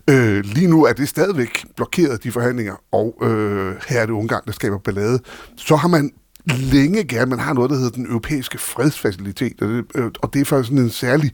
Øh, 0.10 0.44
lige 0.46 0.68
nu 0.68 0.86
er 0.86 0.94
det 0.94 1.10
stadigvæk 1.10 1.66
blokeret, 1.76 2.24
de 2.24 2.32
forhandlinger, 2.32 2.76
og 2.92 3.16
øh, 3.22 3.76
her 3.88 4.02
er 4.02 4.06
det 4.06 4.14
Ungarn, 4.14 4.42
der 4.46 4.52
skaber 4.52 4.78
ballade. 4.78 5.20
Så 5.56 5.76
har 5.76 5.88
man 5.88 6.12
længe 6.46 7.04
gerne, 7.04 7.30
man 7.30 7.40
har 7.40 7.54
noget, 7.54 7.70
der 7.70 7.76
hedder 7.76 7.92
den 7.92 8.06
europæiske 8.06 8.58
fredsfacilitet, 8.58 9.62
og 9.62 9.68
det, 9.68 9.86
øh, 9.96 10.12
og 10.22 10.34
det 10.34 10.42
er 10.42 10.46
faktisk 10.46 10.70
sådan 10.70 10.84
en 10.84 10.90
særlig 10.90 11.32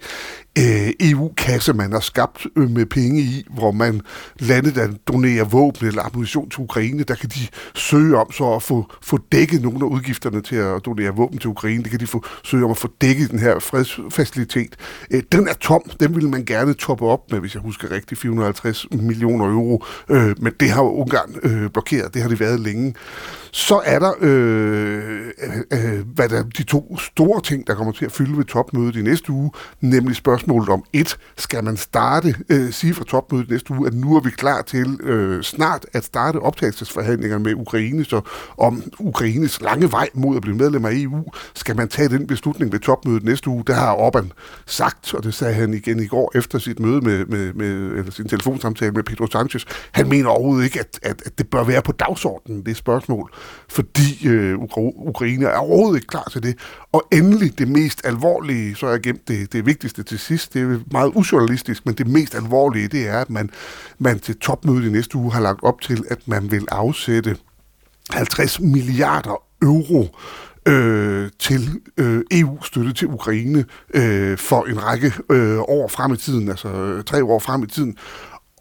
øh, 0.57 0.89
EU-kasse, 0.99 1.73
man 1.73 1.91
har 1.91 1.99
skabt 1.99 2.47
øh, 2.55 2.69
med 2.69 2.85
penge 2.85 3.21
i, 3.21 3.45
hvor 3.49 3.71
man 3.71 4.01
lande, 4.39 4.75
der 4.75 4.87
donerer 5.07 5.43
våben 5.43 5.87
eller 5.87 6.01
ammunition 6.01 6.49
til 6.49 6.59
Ukraine, 6.59 7.03
der 7.03 7.15
kan 7.15 7.29
de 7.29 7.39
søge 7.75 8.17
om 8.17 8.31
så 8.31 8.53
at 8.53 8.63
få, 8.63 8.91
få 9.01 9.19
dækket 9.31 9.61
nogle 9.61 9.79
af 9.85 9.89
udgifterne 9.89 10.41
til 10.41 10.55
at 10.55 10.85
donere 10.85 11.15
våben 11.15 11.37
til 11.37 11.49
Ukraine. 11.49 11.83
Det 11.83 11.91
kan 11.91 11.99
de 11.99 12.07
få, 12.07 12.25
søge 12.43 12.65
om 12.65 12.71
at 12.71 12.77
få 12.77 12.89
dækket 13.01 13.31
den 13.31 13.39
her 13.39 13.59
fredsfacilitet. 13.59 14.75
Øh, 15.11 15.23
den 15.31 15.47
er 15.47 15.53
tom. 15.53 15.81
Den 15.99 16.15
vil 16.15 16.29
man 16.29 16.45
gerne 16.45 16.73
toppe 16.73 17.05
op 17.05 17.31
med, 17.31 17.39
hvis 17.39 17.53
jeg 17.53 17.61
husker 17.61 17.91
rigtigt, 17.91 18.21
450 18.21 18.85
millioner 18.91 19.45
euro. 19.45 19.83
Øh, 20.09 20.35
men 20.39 20.53
det 20.59 20.69
har 20.69 20.81
Ungarn 20.81 21.35
øh, 21.43 21.69
blokeret. 21.69 22.13
Det 22.13 22.21
har 22.21 22.29
det 22.29 22.39
været 22.39 22.59
længe. 22.59 22.93
Så 23.57 23.81
er 23.85 23.99
der, 23.99 24.13
øh, 24.21 25.27
øh, 25.43 25.95
øh, 25.97 26.05
hvad 26.15 26.29
der 26.29 26.43
de 26.43 26.63
to 26.63 26.97
store 26.97 27.41
ting, 27.41 27.67
der 27.67 27.75
kommer 27.75 27.93
til 27.93 28.05
at 28.05 28.11
fylde 28.11 28.37
ved 28.37 28.45
topmødet 28.45 28.95
i 28.95 29.01
næste 29.01 29.31
uge, 29.31 29.51
nemlig 29.81 30.15
spørgsmålet 30.15 30.69
om 30.69 30.83
et, 30.93 31.17
skal 31.37 31.63
man 31.63 31.77
starte, 31.77 32.35
øh, 32.49 32.71
sige 32.71 32.93
fra 32.93 33.03
topmødet 33.03 33.49
næste 33.49 33.71
uge, 33.71 33.87
at 33.87 33.93
nu 33.93 34.15
er 34.15 34.19
vi 34.19 34.29
klar 34.29 34.61
til 34.61 34.99
øh, 35.03 35.43
snart 35.43 35.85
at 35.93 36.03
starte 36.03 36.37
optagelsesforhandlinger 36.37 37.37
med 37.37 37.53
Ukraine, 37.53 38.05
så 38.05 38.21
om 38.57 38.83
Ukraines 38.99 39.61
lange 39.61 39.91
vej 39.91 40.09
mod 40.13 40.35
at 40.35 40.41
blive 40.41 40.57
medlem 40.57 40.85
af 40.85 40.91
EU, 40.93 41.23
skal 41.53 41.75
man 41.75 41.87
tage 41.87 42.09
den 42.09 42.27
beslutning 42.27 42.71
ved 42.71 42.79
topmødet 42.79 43.23
næste 43.23 43.49
uge. 43.49 43.63
Det 43.67 43.75
har 43.75 43.95
Orbán 43.95 44.27
sagt, 44.65 45.13
og 45.13 45.23
det 45.23 45.33
sagde 45.33 45.53
han 45.53 45.73
igen 45.73 45.99
i 45.99 46.07
går 46.07 46.31
efter 46.35 46.59
sit 46.59 46.79
møde 46.79 47.01
med, 47.01 47.25
med, 47.25 47.53
med 47.53 47.67
eller 47.67 48.11
sin 48.11 48.27
telefonsamtale 48.27 48.91
med 48.91 49.03
Pedro 49.03 49.27
Sanchez. 49.27 49.65
Han 49.91 50.09
mener 50.09 50.29
overhovedet 50.29 50.63
ikke, 50.63 50.79
at, 50.79 50.99
at, 51.03 51.21
at 51.25 51.37
det 51.37 51.49
bør 51.49 51.63
være 51.63 51.81
på 51.81 51.91
dagsordenen, 51.91 52.65
det 52.65 52.77
spørgsmål 52.77 53.31
fordi 53.69 54.27
øh, 54.27 54.57
Ukraine 54.95 55.45
er 55.45 55.57
overhovedet 55.57 55.97
ikke 55.97 56.07
klar 56.07 56.27
til 56.31 56.43
det. 56.43 56.57
Og 56.91 57.07
endelig 57.11 57.59
det 57.59 57.67
mest 57.67 58.01
alvorlige, 58.05 58.75
så 58.75 58.87
er 58.87 58.91
jeg 58.91 59.01
gemt 59.01 59.27
det, 59.27 59.53
det 59.53 59.65
vigtigste 59.65 60.03
til 60.03 60.19
sidst, 60.19 60.53
det 60.53 60.61
er 60.61 60.79
meget 60.91 61.11
usjournalistisk, 61.15 61.85
men 61.85 61.95
det 61.95 62.07
mest 62.07 62.35
alvorlige, 62.35 62.87
det 62.87 63.07
er, 63.07 63.19
at 63.19 63.29
man, 63.29 63.49
man 63.99 64.19
til 64.19 64.39
topmødet 64.39 64.85
i 64.85 64.89
næste 64.89 65.15
uge 65.15 65.33
har 65.33 65.41
lagt 65.41 65.59
op 65.63 65.81
til, 65.81 66.03
at 66.09 66.27
man 66.27 66.51
vil 66.51 66.65
afsætte 66.71 67.37
50 68.09 68.59
milliarder 68.59 69.43
euro 69.61 70.07
øh, 70.67 71.29
til 71.39 71.81
øh, 71.97 72.21
EU-støtte 72.31 72.93
til 72.93 73.07
Ukraine 73.07 73.65
øh, 73.93 74.37
for 74.37 74.63
en 74.63 74.83
række 74.83 75.13
øh, 75.31 75.59
år 75.59 75.87
frem 75.87 76.13
i 76.13 76.17
tiden, 76.17 76.49
altså 76.49 76.67
øh, 76.67 77.03
tre 77.03 77.23
år 77.23 77.39
frem 77.39 77.63
i 77.63 77.67
tiden. 77.67 77.97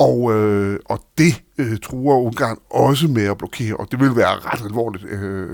Og, 0.00 0.32
øh, 0.34 0.78
og 0.84 1.00
det 1.18 1.42
øh, 1.58 1.78
truer 1.82 2.16
Ungarn 2.16 2.56
også 2.70 3.08
med 3.08 3.24
at 3.24 3.38
blokere, 3.38 3.76
og 3.76 3.88
det 3.90 4.00
vil 4.00 4.16
være 4.16 4.34
ret 4.34 4.64
alvorligt, 4.64 5.04
øh, 5.04 5.48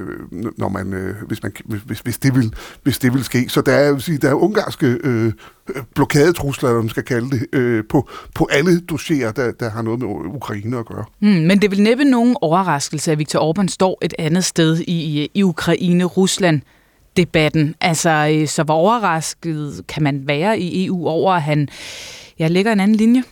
når 0.58 0.68
man, 0.68 0.92
øh, 0.92 1.16
hvis, 1.26 1.42
man, 1.42 1.52
hvis, 1.64 2.00
hvis, 2.00 2.18
det 2.18 2.34
vil, 2.34 2.54
hvis 2.82 2.98
det 2.98 3.14
vil 3.14 3.24
ske. 3.24 3.48
Så 3.48 3.60
der 3.60 3.72
er, 3.72 3.98
sige, 3.98 4.18
der 4.18 4.30
er 4.30 4.34
ungarske 4.34 4.98
øh, 5.04 5.32
blokadetrusler, 5.94 6.68
eller 6.68 6.82
man 6.82 6.88
skal 6.88 7.02
kalde 7.02 7.30
det, 7.30 7.46
øh, 7.52 7.84
på, 7.88 8.08
på 8.34 8.48
alle 8.50 8.80
dossier, 8.80 9.32
der, 9.32 9.52
der 9.52 9.70
har 9.70 9.82
noget 9.82 9.98
med 10.00 10.08
Ukraine 10.08 10.78
at 10.78 10.86
gøre. 10.86 11.04
Mm, 11.20 11.28
men 11.28 11.62
det 11.62 11.70
vil 11.70 11.82
næppe 11.82 12.04
nogen 12.04 12.36
overraskelse, 12.40 13.12
at 13.12 13.18
Viktor 13.18 13.52
Orbán 13.52 13.68
står 13.68 13.98
et 14.02 14.14
andet 14.18 14.44
sted 14.44 14.78
i, 14.78 15.28
i 15.34 15.42
Ukraine-Rusland 15.42 16.60
debatten. 17.16 17.74
Altså, 17.80 18.36
øh, 18.40 18.48
så 18.48 18.62
hvor 18.62 18.74
overrasket 18.74 19.80
kan 19.88 20.02
man 20.02 20.26
være 20.26 20.60
i 20.60 20.86
EU 20.86 21.06
over, 21.06 21.32
at 21.32 21.42
han 21.42 21.68
ja, 22.38 22.48
lægger 22.48 22.72
en 22.72 22.80
anden 22.80 22.96
linje? 22.96 23.22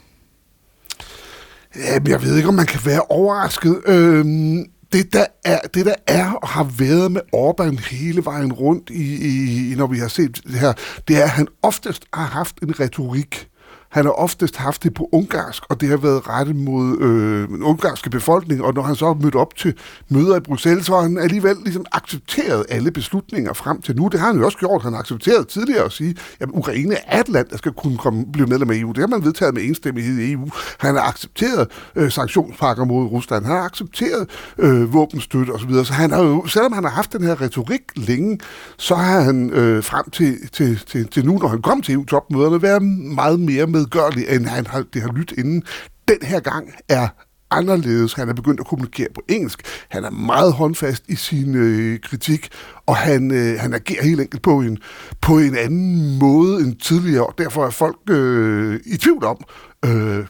Jamen, 1.77 2.09
jeg 2.09 2.23
ved 2.23 2.37
ikke, 2.37 2.49
om 2.49 2.55
man 2.55 2.67
kan 2.67 2.81
være 2.85 3.01
overrasket. 3.01 3.81
Øhm, 3.87 4.65
det, 4.93 5.13
der 5.13 5.27
er, 5.45 5.59
det, 5.75 5.87
der 5.87 5.95
er 6.07 6.33
og 6.33 6.49
har 6.49 6.65
været 6.79 7.13
med 7.13 7.21
Orbán 7.37 7.91
hele 7.91 8.25
vejen 8.25 8.53
rundt, 8.53 8.91
i, 8.91 9.73
i, 9.73 9.75
når 9.75 9.87
vi 9.87 9.99
har 9.99 10.09
set 10.09 10.41
det 10.45 10.55
her, 10.55 10.73
det 11.09 11.17
er, 11.17 11.23
at 11.23 11.31
han 11.31 11.49
oftest 11.63 12.05
har 12.15 12.25
haft 12.27 12.59
en 12.63 12.81
retorik, 12.81 13.49
han 13.91 14.05
har 14.05 14.13
oftest 14.13 14.57
haft 14.57 14.83
det 14.83 14.95
på 14.95 15.09
ungarsk, 15.13 15.63
og 15.69 15.81
det 15.81 15.89
har 15.89 15.97
været 15.97 16.29
rettet 16.29 16.57
mod 16.57 16.99
øh, 17.01 17.49
den 17.49 17.63
ungarske 17.63 18.11
befolkning, 18.11 18.65
og 18.65 18.75
når 18.75 18.83
han 18.83 18.95
så 18.97 19.07
har 19.07 19.15
mødt 19.15 19.35
op 19.35 19.57
til 19.57 19.75
møder 20.09 20.37
i 20.37 20.41
Bruxelles, 20.41 20.87
så 20.87 20.95
har 20.95 21.03
han 21.03 21.19
alligevel 21.19 21.57
ligesom 21.65 21.85
accepteret 21.93 22.67
alle 22.69 22.91
beslutninger 22.91 23.53
frem 23.53 23.83
til 23.83 23.97
nu. 23.97 24.09
Det 24.09 24.21
har 24.21 24.27
han 24.27 24.37
jo 24.37 24.45
også 24.45 24.59
gjort. 24.59 24.83
Han 24.83 24.93
har 24.93 25.01
accepteret 25.01 25.49
tidligere 25.49 25.85
at 25.85 25.93
sige, 25.93 26.17
at 26.41 26.49
Ukraine 26.53 26.97
er 27.07 27.21
et 27.21 27.29
land, 27.29 27.49
der 27.49 27.57
skal 27.57 27.73
kunne 27.73 27.99
komme, 27.99 28.27
blive 28.33 28.47
medlem 28.47 28.71
af 28.71 28.75
EU. 28.75 28.93
Det 28.93 28.99
har 28.99 29.07
man 29.07 29.25
vedtaget 29.25 29.55
med 29.55 29.63
enstemmighed 29.63 30.19
i 30.19 30.33
EU. 30.33 30.49
Han 30.79 30.95
har 30.95 31.03
accepteret 31.03 31.69
øh, 31.97 32.11
sanktionspakker 32.11 32.85
mod 32.85 33.07
Rusland. 33.07 33.45
Han 33.45 33.57
har 33.57 33.63
accepteret 33.63 34.29
øh, 34.59 34.93
våbenstøtte 34.93 35.51
osv. 35.51 35.71
Så 35.85 35.93
han 35.93 36.11
har 36.11 36.23
jo, 36.23 36.47
selvom 36.47 36.73
han 36.73 36.85
har 36.85 36.91
haft 36.91 37.13
den 37.13 37.23
her 37.23 37.41
retorik 37.41 37.83
længe, 37.97 38.39
så 38.79 38.95
har 38.95 39.21
han 39.21 39.51
øh, 39.51 39.85
frem 39.85 40.11
til, 40.11 40.37
til, 40.53 40.81
til, 40.87 41.09
til 41.09 41.27
nu, 41.27 41.39
når 41.39 41.49
han 41.49 41.63
kom 41.63 41.83
til 41.83 41.95
EU-topmøderne, 41.95 42.63
været 42.63 42.83
meget 42.83 43.41
mere 43.41 43.67
medgørlig, 43.81 44.29
end 44.29 44.47
han 44.47 44.67
har, 44.67 44.85
det 44.95 45.03
har 45.03 45.13
lyttet 45.13 45.39
inden. 45.39 45.63
Den 46.09 46.19
her 46.23 46.41
gang 46.41 46.73
er 46.89 47.09
anderledes. 47.51 48.13
Han 48.13 48.29
er 48.29 48.35
begyndt 48.35 48.61
at 48.61 48.67
kommunikere 48.67 49.09
på 49.15 49.23
engelsk. 49.29 49.63
Han 49.89 50.05
er 50.05 50.11
meget 50.11 50.53
håndfast 50.53 51.05
i 51.09 51.15
sin 51.15 51.55
øh, 51.55 52.01
kritik, 52.01 52.49
og 52.87 52.97
han, 52.97 53.31
øh, 53.31 53.61
han 53.61 53.75
agerer 53.75 54.05
helt 54.05 54.21
enkelt 54.21 54.43
på 54.43 54.61
en, 54.61 54.79
på 55.21 55.39
en 55.39 55.57
anden 55.57 56.19
måde 56.19 56.61
end 56.61 56.77
tidligere, 56.77 57.27
og 57.27 57.35
derfor 57.39 57.67
er 57.67 57.71
folk 57.71 57.97
øh, 58.11 58.81
i 58.87 58.97
tvivl 58.97 59.25
om, 59.25 59.45
øh, 59.85 60.19
øh 60.19 60.25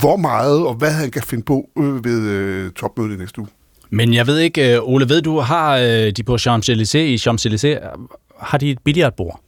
hvor 0.00 0.16
meget 0.16 0.66
og 0.66 0.74
hvad 0.74 0.92
han 0.92 1.10
kan 1.10 1.22
finde 1.22 1.44
på 1.44 1.68
øh, 1.78 2.04
ved 2.04 2.20
øh, 2.20 2.70
topmødet 2.70 3.14
i 3.14 3.16
næste 3.16 3.40
uge. 3.40 3.48
Men 3.90 4.14
jeg 4.14 4.26
ved 4.26 4.38
ikke, 4.38 4.74
øh, 4.74 4.80
Ole, 4.82 5.08
ved 5.08 5.22
du, 5.22 5.38
har 5.38 5.76
øh, 5.76 6.10
de 6.10 6.22
på 6.22 6.34
Champs-Élysées, 6.34 6.98
i 6.98 7.16
Champs-Élysées, 7.16 8.06
har 8.40 8.58
de 8.58 8.70
et 8.70 8.78
billiardbord? 8.84 9.40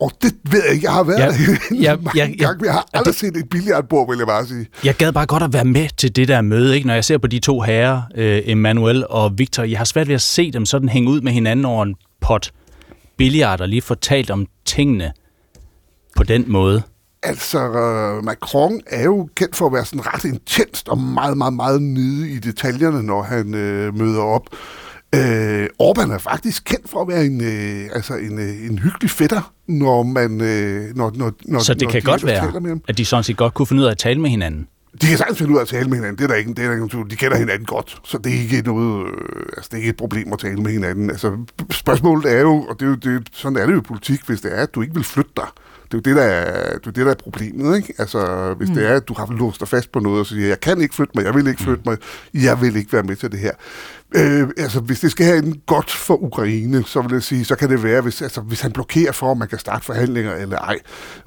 Og 0.00 0.12
det 0.22 0.34
ved 0.50 0.62
jeg 0.64 0.74
ikke. 0.74 0.84
Jeg 0.86 0.92
har 0.92 1.04
været 1.04 1.18
ja, 1.18 1.76
ja, 1.90 1.96
mange 1.96 2.10
ja, 2.14 2.26
ja, 2.26 2.44
gange. 2.44 2.64
Jeg 2.64 2.72
har 2.72 2.88
aldrig 2.92 3.12
det, 3.12 3.20
set 3.20 3.36
et 3.36 3.48
billiardbord, 3.50 4.10
vil 4.10 4.18
jeg 4.18 4.26
bare 4.26 4.46
sige. 4.46 4.66
Jeg 4.84 4.94
gad 4.94 5.12
bare 5.12 5.26
godt 5.26 5.42
at 5.42 5.52
være 5.52 5.64
med 5.64 5.88
til 5.96 6.16
det 6.16 6.28
der 6.28 6.40
møde, 6.40 6.76
ikke? 6.76 6.86
når 6.86 6.94
jeg 6.94 7.04
ser 7.04 7.18
på 7.18 7.26
de 7.26 7.38
to 7.38 7.60
herrer, 7.60 8.02
øh, 8.14 8.42
Emmanuel 8.44 9.06
og 9.10 9.38
Victor. 9.38 9.62
Jeg 9.62 9.78
har 9.78 9.84
svært 9.84 10.08
ved 10.08 10.14
at 10.14 10.20
se 10.20 10.50
dem 10.50 10.66
sådan 10.66 10.88
hænge 10.88 11.10
ud 11.10 11.20
med 11.20 11.32
hinanden 11.32 11.64
over 11.64 11.82
en 11.82 11.94
pot 12.20 12.50
billiard 13.16 13.60
og 13.60 13.68
lige 13.68 13.82
fortalt 13.82 14.30
om 14.30 14.46
tingene 14.64 15.12
på 16.16 16.22
den 16.22 16.44
måde. 16.46 16.82
Altså, 17.22 17.68
uh, 17.68 18.24
Macron 18.24 18.80
er 18.86 19.04
jo 19.04 19.28
kendt 19.34 19.56
for 19.56 19.66
at 19.66 19.72
være 19.72 19.84
sådan 19.84 20.06
ret 20.06 20.24
intenst 20.24 20.88
og 20.88 20.98
meget, 20.98 21.36
meget, 21.36 21.54
meget 21.54 21.82
nede 21.82 22.30
i 22.30 22.38
detaljerne, 22.38 23.02
når 23.02 23.22
han 23.22 23.54
øh, 23.54 23.94
møder 23.94 24.22
op. 24.22 24.42
Øh, 25.14 25.66
Orbán 25.82 26.12
er 26.12 26.18
faktisk 26.18 26.64
kendt 26.64 26.90
for 26.90 27.02
at 27.02 27.08
være 27.08 27.26
en, 27.26 27.40
øh, 27.44 27.90
altså 27.94 28.14
en, 28.14 28.38
øh, 28.38 28.70
en 28.70 28.78
hyggelig 28.78 29.10
fætter, 29.10 29.52
når 29.66 30.02
man... 30.02 30.40
Øh, 30.40 30.96
når, 30.96 31.12
når, 31.14 31.32
når, 31.44 31.58
Så 31.58 31.74
det 31.74 31.82
når 31.82 31.90
kan 31.90 32.00
de 32.00 32.06
godt 32.06 32.26
være, 32.26 32.80
at 32.88 32.98
de 32.98 33.04
sådan 33.04 33.24
set 33.24 33.36
godt 33.36 33.54
kunne 33.54 33.66
finde 33.66 33.82
ud 33.82 33.86
af 33.86 33.90
at 33.90 33.98
tale 33.98 34.20
med 34.20 34.30
hinanden? 34.30 34.68
De 35.02 35.06
kan 35.06 35.18
sagtens 35.18 35.38
finde 35.38 35.52
ud 35.52 35.56
af 35.56 35.62
at 35.62 35.68
tale 35.68 35.88
med 35.88 35.96
hinanden, 35.96 36.18
det 36.18 36.24
er 36.24 36.28
der 36.28 36.34
ikke, 36.34 36.54
det 36.54 36.64
er 36.64 36.68
der 36.68 36.86
ikke 36.86 37.10
De 37.10 37.16
kender 37.16 37.36
hinanden 37.36 37.66
godt, 37.66 38.00
så 38.04 38.18
det 38.18 38.34
er 38.34 38.40
ikke 38.40 38.62
noget, 38.62 39.06
øh, 39.06 39.12
altså 39.56 39.68
det 39.70 39.72
er 39.72 39.76
ikke 39.76 39.88
et 39.88 39.96
problem 39.96 40.32
at 40.32 40.38
tale 40.38 40.56
med 40.56 40.72
hinanden. 40.72 41.10
Altså 41.10 41.36
spørgsmålet 41.70 42.32
er 42.32 42.40
jo, 42.40 42.54
og 42.68 42.80
det 42.80 42.86
er 42.86 42.90
jo, 42.90 42.94
det, 42.94 43.28
sådan 43.32 43.58
er 43.58 43.66
det 43.66 43.72
jo 43.72 43.78
i 43.78 43.82
politik, 43.82 44.20
hvis 44.26 44.40
det 44.40 44.58
er, 44.58 44.62
at 44.62 44.74
du 44.74 44.82
ikke 44.82 44.94
vil 44.94 45.04
flytte 45.04 45.32
dig, 45.36 45.46
det 45.92 45.94
er 45.94 45.98
jo 45.98 46.00
det, 46.00 46.16
der 46.16 46.22
er, 46.22 46.78
det 46.78 46.86
er, 46.86 46.90
det, 46.90 47.06
der 47.06 47.10
er 47.10 47.14
problemet. 47.14 47.76
Ikke? 47.76 47.94
Altså, 47.98 48.54
hvis 48.58 48.68
mm. 48.68 48.74
det 48.74 48.86
er, 48.86 48.94
at 48.94 49.08
du 49.08 49.14
har 49.14 49.36
låst 49.38 49.60
dig 49.60 49.68
fast 49.68 49.92
på 49.92 50.00
noget 50.00 50.20
og 50.20 50.26
siger, 50.26 50.48
jeg 50.48 50.60
kan 50.60 50.80
ikke 50.80 50.94
flytte 50.94 51.12
mig, 51.14 51.24
jeg 51.24 51.34
vil 51.34 51.46
ikke 51.46 51.62
flytte 51.62 51.82
mig, 51.86 51.96
jeg 52.34 52.60
vil 52.60 52.76
ikke 52.76 52.92
være 52.92 53.02
med 53.02 53.16
til 53.16 53.32
det 53.32 53.40
her. 53.40 53.52
Øh, 54.14 54.48
altså, 54.56 54.80
hvis 54.80 55.00
det 55.00 55.10
skal 55.10 55.26
have 55.26 55.38
en 55.38 55.60
godt 55.66 55.90
for 55.90 56.22
Ukraine, 56.22 56.84
så 56.84 57.02
vil 57.02 57.12
jeg 57.12 57.22
sige, 57.22 57.44
så 57.44 57.56
kan 57.56 57.70
det 57.70 57.82
være, 57.82 58.00
hvis, 58.00 58.22
altså, 58.22 58.40
hvis 58.40 58.60
han 58.60 58.72
blokerer 58.72 59.12
for, 59.12 59.30
at 59.30 59.38
man 59.38 59.48
kan 59.48 59.58
starte 59.58 59.84
forhandlinger 59.84 60.34
eller 60.34 60.58
ej 60.58 60.78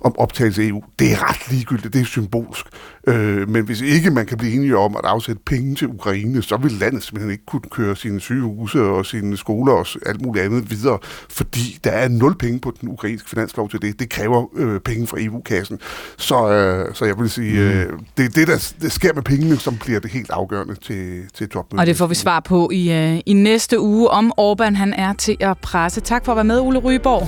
om 0.02 0.16
optagelse 0.18 0.62
af 0.62 0.66
EU. 0.66 0.84
Det 1.00 1.12
er 1.12 1.30
ret 1.30 1.52
ligegyldigt, 1.52 1.94
det 1.94 2.02
er 2.02 2.06
symbolsk. 2.06 2.66
Øh, 3.08 3.50
men 3.50 3.66
hvis 3.66 3.82
ikke 3.82 4.12
man 4.12 4.26
kan 4.26 4.38
blive 4.38 4.54
enige 4.54 4.78
om 4.78 4.96
at 4.96 5.02
afsætte 5.04 5.42
penge 5.46 5.76
til 5.76 5.88
Ukraine, 5.88 6.44
så 6.44 6.58
vil 6.58 6.72
landet 6.72 7.04
simpelthen 7.04 7.32
ikke 7.32 7.46
kunne 7.46 7.62
køre 7.72 7.96
sine 7.96 8.20
sygehuse 8.20 8.82
og 8.82 9.06
sine 9.06 9.38
skoler 9.38 9.74
og 9.74 9.86
alt 10.06 10.22
muligt 10.22 10.46
andet 10.46 10.72
videre, 10.72 11.00
fordi 11.30 11.80
der 11.84 11.92
er 11.92 12.08
nul 12.08 12.38
penge 12.38 12.60
på 12.60 12.74
den 12.82 12.90
ukrainske 12.90 13.30
finanslov 13.30 13.70
til 13.70 13.82
det. 13.82 14.00
Det 14.00 14.10
kræver 14.10 14.46
øh, 14.56 14.80
penge 14.80 15.08
fra 15.08 15.18
EU-kassen. 15.20 15.80
Så, 16.18 16.52
øh, 16.52 16.96
så 16.96 17.06
jeg 17.06 17.20
vil 17.20 17.30
sige, 17.30 17.60
øh, 17.60 17.90
det 18.18 18.26
er 18.26 18.30
det, 18.30 18.48
der 18.48 18.74
det 18.82 18.92
sker 18.92 19.14
med 19.14 19.24
pengene, 19.24 19.58
som 19.58 19.78
bliver 19.78 20.00
det 20.00 20.12
helt 20.12 20.32
afgørende 20.32 20.76
til, 20.76 21.22
til 21.34 21.50
topmødet. 21.50 21.80
Og 21.80 21.86
det 21.86 21.98
får 21.98 22.08
vi 22.08 22.16
svar 22.16 22.40
på 22.40 22.71
i, 22.72 22.92
øh, 22.92 23.20
i 23.26 23.34
næste 23.34 23.80
uge, 23.80 24.10
om 24.10 24.34
Orbán 24.40 24.76
han 24.76 24.94
er 24.94 25.14
til 25.14 25.38
at 25.40 25.58
presse. 25.58 26.02
Tak 26.02 26.26
for 26.26 26.32
at 26.32 26.36
være 26.36 26.44
med, 26.44 26.60
Ole 26.60 26.80
Ryborg. 26.80 27.22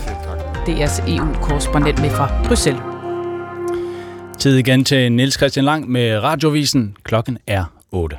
DR's 0.68 1.12
EU-korrespondent 1.12 2.02
med 2.02 2.10
fra 2.10 2.30
Bruxelles. 2.48 2.82
Tid 4.40 4.58
igen 4.58 4.84
til 4.84 5.12
Niels 5.12 5.36
Christian 5.36 5.66
Lang 5.66 5.90
med 5.92 6.18
Radiovisen. 6.18 6.96
Klokken 7.04 7.38
er 7.48 7.64
8. 7.92 8.18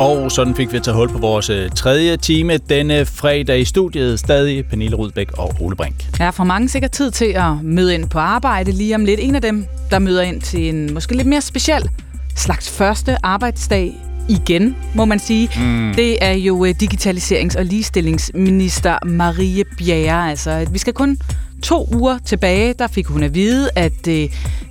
Og 0.00 0.32
sådan 0.32 0.54
fik 0.54 0.72
vi 0.72 0.80
taget 0.80 0.96
hul 0.96 1.08
på 1.08 1.18
vores 1.18 1.50
øh, 1.50 1.70
tredje 1.70 2.16
time 2.16 2.56
denne 2.56 3.06
fredag 3.06 3.60
i 3.60 3.64
studiet. 3.64 4.20
Stadig 4.20 4.66
Pernille 4.66 4.96
Rudbæk 4.96 5.38
og 5.38 5.54
Ole 5.60 5.76
Brink. 5.76 5.94
Jeg 6.18 6.26
har 6.26 6.30
for 6.30 6.44
mange 6.44 6.68
sikkert 6.68 6.90
tid 6.90 7.10
til 7.10 7.24
at 7.24 7.62
møde 7.62 7.94
ind 7.94 8.08
på 8.08 8.18
arbejde 8.18 8.72
lige 8.72 8.94
om 8.94 9.04
lidt. 9.04 9.20
En 9.22 9.34
af 9.34 9.42
dem, 9.42 9.66
der 9.90 9.98
møder 9.98 10.22
ind 10.22 10.40
til 10.40 10.68
en 10.68 10.94
måske 10.94 11.16
lidt 11.16 11.28
mere 11.28 11.40
speciel 11.40 11.90
slags 12.38 12.70
første 12.70 13.26
arbejdsdag 13.26 13.94
igen, 14.28 14.76
må 14.94 15.04
man 15.04 15.18
sige. 15.18 15.50
Mm. 15.56 15.92
Det 15.96 16.24
er 16.24 16.32
jo 16.32 16.64
øh, 16.64 16.74
digitaliserings- 16.82 17.58
og 17.58 17.64
ligestillingsminister 17.64 18.98
Marie 19.06 19.64
Bjerre. 19.78 20.30
Altså, 20.30 20.66
vi 20.70 20.78
skal 20.78 20.92
kun 20.92 21.18
to 21.62 21.88
uger 21.94 22.18
tilbage, 22.18 22.74
der 22.78 22.86
fik 22.86 23.06
hun 23.06 23.22
at 23.22 23.34
vide, 23.34 23.70
at 23.76 24.08
øh, 24.08 24.28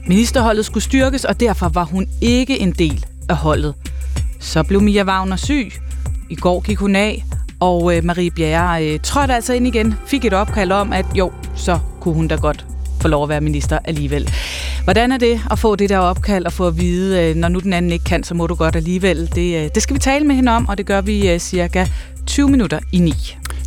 ministerholdet 0.07 0.65
skulle 0.65 0.83
styrkes, 0.83 1.25
og 1.25 1.39
derfor 1.39 1.69
var 1.69 1.83
hun 1.83 2.07
ikke 2.21 2.59
en 2.59 2.71
del 2.71 3.05
af 3.29 3.35
holdet. 3.35 3.73
Så 4.39 4.63
blev 4.63 4.81
Mia 4.81 5.03
Wagner 5.03 5.35
syg. 5.35 5.71
I 6.29 6.35
går 6.35 6.59
gik 6.59 6.77
hun 6.77 6.95
af, 6.95 7.23
og 7.59 7.95
øh, 7.97 8.03
Marie 8.03 8.31
Bjerre 8.31 8.87
øh, 8.87 8.99
trådte 8.99 9.33
altså 9.33 9.53
ind 9.53 9.67
igen, 9.67 9.95
fik 10.05 10.25
et 10.25 10.33
opkald 10.33 10.71
om, 10.71 10.93
at 10.93 11.05
jo, 11.15 11.31
så 11.55 11.79
kunne 11.99 12.13
hun 12.13 12.27
da 12.27 12.35
godt 12.35 12.65
få 13.01 13.07
lov 13.07 13.23
at 13.23 13.29
være 13.29 13.41
minister 13.41 13.79
alligevel. 13.85 14.29
Hvordan 14.83 15.11
er 15.11 15.17
det 15.17 15.41
at 15.51 15.59
få 15.59 15.75
det 15.75 15.89
der 15.89 15.97
opkald 15.97 16.45
og 16.45 16.53
få 16.53 16.67
at 16.67 16.79
vide, 16.79 17.29
øh, 17.29 17.35
når 17.35 17.47
nu 17.47 17.59
den 17.59 17.73
anden 17.73 17.91
ikke 17.91 18.05
kan, 18.05 18.23
så 18.23 18.33
må 18.33 18.47
du 18.47 18.55
godt 18.55 18.75
alligevel? 18.75 19.29
Det, 19.35 19.63
øh, 19.63 19.69
det 19.75 19.83
skal 19.83 19.93
vi 19.93 19.99
tale 19.99 20.25
med 20.25 20.35
hende 20.35 20.51
om, 20.51 20.67
og 20.67 20.77
det 20.77 20.85
gør 20.85 21.01
vi 21.01 21.29
øh, 21.29 21.39
cirka 21.39 21.85
20 22.25 22.49
minutter 22.49 22.79
i 22.91 22.99
9. 22.99 23.13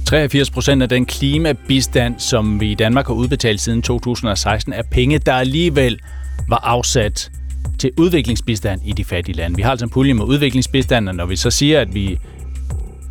83 0.06 0.50
procent 0.50 0.82
af 0.82 0.88
den 0.88 1.06
klimabistand, 1.06 2.14
som 2.18 2.60
vi 2.60 2.70
i 2.70 2.74
Danmark 2.74 3.06
har 3.06 3.14
udbetalt 3.14 3.60
siden 3.60 3.82
2016, 3.82 4.72
er 4.72 4.82
penge, 4.90 5.18
der 5.18 5.32
alligevel 5.32 5.98
var 6.48 6.60
afsat 6.64 7.30
til 7.78 7.90
udviklingsbistand 7.98 8.80
i 8.84 8.92
de 8.92 9.04
fattige 9.04 9.36
lande. 9.36 9.56
Vi 9.56 9.62
har 9.62 9.70
altså 9.70 9.86
en 9.86 9.90
pulje 9.90 10.14
med 10.14 10.24
udviklingsbistand, 10.24 11.08
og 11.08 11.14
når 11.14 11.26
vi 11.26 11.36
så 11.36 11.50
siger, 11.50 11.80
at 11.80 11.94
vi 11.94 12.18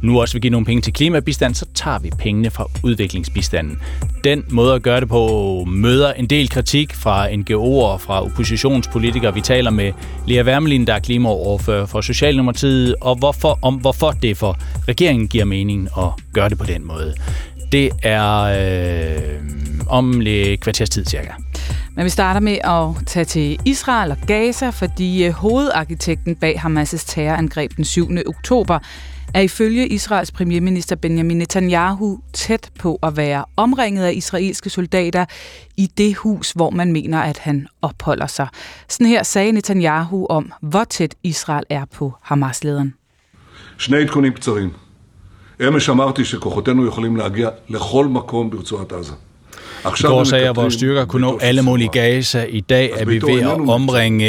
nu 0.01 0.21
også 0.21 0.33
vil 0.33 0.41
give 0.41 0.51
nogle 0.51 0.65
penge 0.65 0.81
til 0.81 0.93
klimabistand, 0.93 1.55
så 1.55 1.65
tager 1.73 1.99
vi 1.99 2.11
pengene 2.19 2.49
fra 2.49 2.65
udviklingsbistanden. 2.83 3.79
Den 4.23 4.43
måde 4.49 4.73
at 4.73 4.81
gøre 4.81 4.99
det 4.99 5.09
på 5.09 5.63
møder 5.67 6.13
en 6.13 6.27
del 6.27 6.49
kritik 6.49 6.93
fra 6.95 7.29
NGO'er 7.29 7.83
og 7.83 8.01
fra 8.01 8.25
oppositionspolitikere. 8.25 9.33
Vi 9.33 9.41
taler 9.41 9.71
med 9.71 9.91
Lea 10.27 10.43
Wermelin, 10.43 10.87
der 10.87 10.93
er 10.93 10.99
klimaoverfører 10.99 11.85
for 11.85 12.01
Socialdemokratiet, 12.01 12.95
og 13.01 13.15
hvorfor, 13.15 13.59
om 13.61 13.75
hvorfor 13.75 14.11
det 14.11 14.37
for 14.37 14.57
regeringen 14.87 15.27
giver 15.27 15.45
mening 15.45 15.89
at 15.97 16.09
gøre 16.33 16.49
det 16.49 16.57
på 16.57 16.65
den 16.65 16.87
måde. 16.87 17.13
Det 17.71 17.89
er 18.03 18.41
øh, 18.41 19.39
om 19.89 20.19
lidt 20.19 20.59
kvarters 20.59 20.89
tid 20.89 21.05
cirka. 21.05 21.31
Men 21.95 22.05
vi 22.05 22.09
starter 22.09 22.39
med 22.39 22.57
at 22.63 23.07
tage 23.07 23.25
til 23.25 23.59
Israel 23.65 24.11
og 24.11 24.17
Gaza, 24.27 24.69
fordi 24.69 25.25
øh, 25.25 25.31
hovedarkitekten 25.31 26.35
bag 26.35 26.55
Hamas' 26.59 27.03
terrorangreb 27.07 27.77
den 27.77 27.85
7. 27.85 28.09
oktober 28.27 28.79
er 29.34 29.40
ifølge 29.40 29.88
Israels 29.88 30.30
premierminister 30.30 30.96
Benjamin 30.96 31.38
Netanyahu 31.38 32.18
tæt 32.32 32.70
på 32.78 32.98
at 33.02 33.16
være 33.16 33.44
omringet 33.56 34.04
af 34.04 34.12
israelske 34.12 34.70
soldater 34.70 35.24
i 35.76 35.86
det 35.98 36.16
hus, 36.16 36.52
hvor 36.52 36.70
man 36.70 36.92
mener, 36.92 37.20
at 37.20 37.38
han 37.38 37.66
opholder 37.82 38.26
sig. 38.26 38.48
Sådan 38.88 39.06
her 39.06 39.22
sagde 39.22 39.52
Netanyahu 39.52 40.26
om, 40.26 40.52
hvor 40.60 40.84
tæt 40.84 41.14
Israel 41.22 41.64
er 41.70 41.84
på 41.94 42.12
Hamas-lederen. 42.22 42.94
שני 43.78 43.96
עדכונים 43.96 44.32
קצרים. 44.32 44.70
אמש 45.68 45.90
אמרתי 45.90 46.24
שכוחותינו 46.24 46.86
יכולים 46.86 47.16
להגיע 47.16 47.48
לכל 47.68 48.06
מקום 48.06 48.50
ברצועת 48.50 48.92
עזה. 48.92 49.12
I 49.84 50.02
går 50.02 50.24
sagde 50.24 50.42
jeg, 50.42 50.50
at 50.50 50.56
vores 50.56 50.74
styrker 50.74 51.04
kunne 51.04 51.26
nå 51.26 51.38
alle 51.42 51.62
mål 51.62 51.82
i 51.82 51.86
Gaza. 51.86 52.44
I 52.48 52.60
dag 52.60 52.90
er 52.96 53.04
vi 53.04 53.22
ved 53.22 53.40
at 53.40 53.68
omringe 53.68 54.26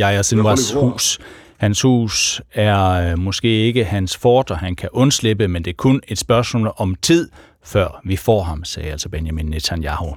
Yahya 0.00 0.22
Sinwars 0.22 0.72
hus. 0.72 1.18
Hans 1.63 1.81
hus 1.81 2.41
er 2.53 3.11
øh, 3.11 3.19
måske 3.19 3.47
ikke 3.47 3.85
hans 3.85 4.17
fort, 4.17 4.51
og 4.51 4.57
han 4.57 4.75
kan 4.75 4.89
undslippe, 4.91 5.47
men 5.47 5.65
det 5.65 5.71
er 5.71 5.75
kun 5.75 6.01
et 6.07 6.17
spørgsmål 6.17 6.73
om 6.77 6.95
tid, 6.95 7.29
før 7.65 8.01
vi 8.03 8.15
får 8.15 8.43
ham, 8.43 8.63
sagde 8.63 8.91
altså 8.91 9.09
Benjamin 9.09 9.45
Netanyahu. 9.45 10.15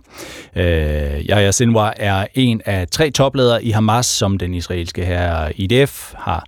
Øh, 0.56 0.64
Yahya 1.31 1.51
Sinwar 1.51 1.94
er 1.97 2.27
en 2.35 2.62
af 2.64 2.89
tre 2.89 3.10
topledere 3.10 3.64
i 3.64 3.70
Hamas, 3.70 4.06
som 4.06 4.39
den 4.39 4.55
israelske 4.55 5.05
her 5.05 5.52
IDF 5.56 6.14
har 6.16 6.47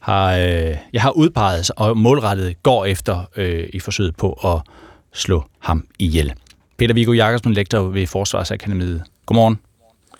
har, 0.00 0.36
øh, 0.36 0.76
jeg 0.92 1.02
har 1.02 1.10
udpeget 1.10 1.70
og 1.76 1.96
målrettet 1.96 2.62
går 2.62 2.84
efter 2.84 3.24
øh, 3.36 3.68
i 3.72 3.80
forsøget 3.80 4.16
på 4.16 4.32
at 4.32 4.72
slå 5.12 5.44
ham 5.58 5.86
ihjel. 5.98 6.32
Peter 6.78 6.94
Viggo 6.94 7.12
Jakobsen, 7.12 7.52
lektor 7.52 7.80
ved 7.80 8.06
Forsvarsakademiet. 8.06 9.02
Godmorgen. 9.26 9.69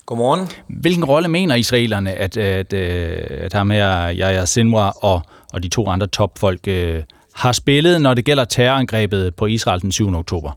Godmorgen. 0.06 0.48
Hvilken 0.68 1.04
rolle 1.04 1.28
mener 1.28 1.54
israelerne, 1.54 2.12
at, 2.12 2.36
at, 2.36 2.72
at 2.72 3.52
ham 3.52 3.70
her, 3.70 4.14
Yahya 4.14 4.44
Sinwar 4.44 4.90
og, 4.90 5.22
og 5.52 5.62
de 5.62 5.68
to 5.68 5.88
andre 5.88 6.06
topfolk 6.06 6.68
øh, 6.68 7.02
har 7.34 7.52
spillet, 7.52 8.00
når 8.00 8.14
det 8.14 8.24
gælder 8.24 8.44
terrorangrebet 8.44 9.34
på 9.34 9.46
Israel 9.46 9.80
den 9.80 9.92
7. 9.92 10.14
oktober? 10.14 10.50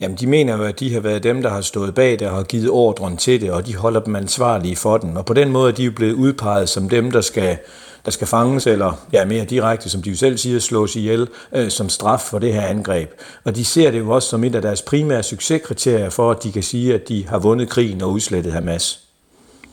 Jamen, 0.00 0.16
de 0.16 0.26
mener 0.26 0.56
jo, 0.56 0.62
at 0.62 0.80
de 0.80 0.92
har 0.92 1.00
været 1.00 1.22
dem, 1.22 1.42
der 1.42 1.50
har 1.50 1.60
stået 1.60 1.94
bag 1.94 2.18
det 2.18 2.28
og 2.28 2.36
har 2.36 2.42
givet 2.42 2.70
ordren 2.70 3.16
til 3.16 3.40
det, 3.40 3.50
og 3.50 3.66
de 3.66 3.76
holder 3.76 4.00
dem 4.00 4.16
ansvarlige 4.16 4.76
for 4.76 4.98
den. 4.98 5.16
Og 5.16 5.26
på 5.26 5.34
den 5.34 5.52
måde 5.52 5.70
er 5.70 5.74
de 5.74 5.84
jo 5.84 5.92
blevet 5.96 6.12
udpeget 6.12 6.68
som 6.68 6.88
dem, 6.88 7.10
der 7.10 7.20
skal, 7.20 7.58
der 8.04 8.10
skal 8.10 8.26
fanges, 8.26 8.66
eller 8.66 9.06
ja, 9.12 9.24
mere 9.24 9.44
direkte, 9.44 9.90
som 9.90 10.02
de 10.02 10.10
jo 10.10 10.16
selv 10.16 10.38
siger, 10.38 10.58
slås 10.58 10.96
ihjel 10.96 11.28
øh, 11.52 11.70
som 11.70 11.88
straf 11.88 12.20
for 12.20 12.38
det 12.38 12.52
her 12.52 12.62
angreb. 12.62 13.10
Og 13.44 13.56
de 13.56 13.64
ser 13.64 13.90
det 13.90 13.98
jo 13.98 14.10
også 14.10 14.28
som 14.28 14.44
et 14.44 14.54
af 14.54 14.62
deres 14.62 14.82
primære 14.82 15.22
succeskriterier 15.22 16.10
for, 16.10 16.30
at 16.30 16.42
de 16.42 16.52
kan 16.52 16.62
sige, 16.62 16.94
at 16.94 17.08
de 17.08 17.26
har 17.28 17.38
vundet 17.38 17.68
krigen 17.68 18.02
og 18.02 18.10
udslettet 18.10 18.52
Hamas. 18.52 19.00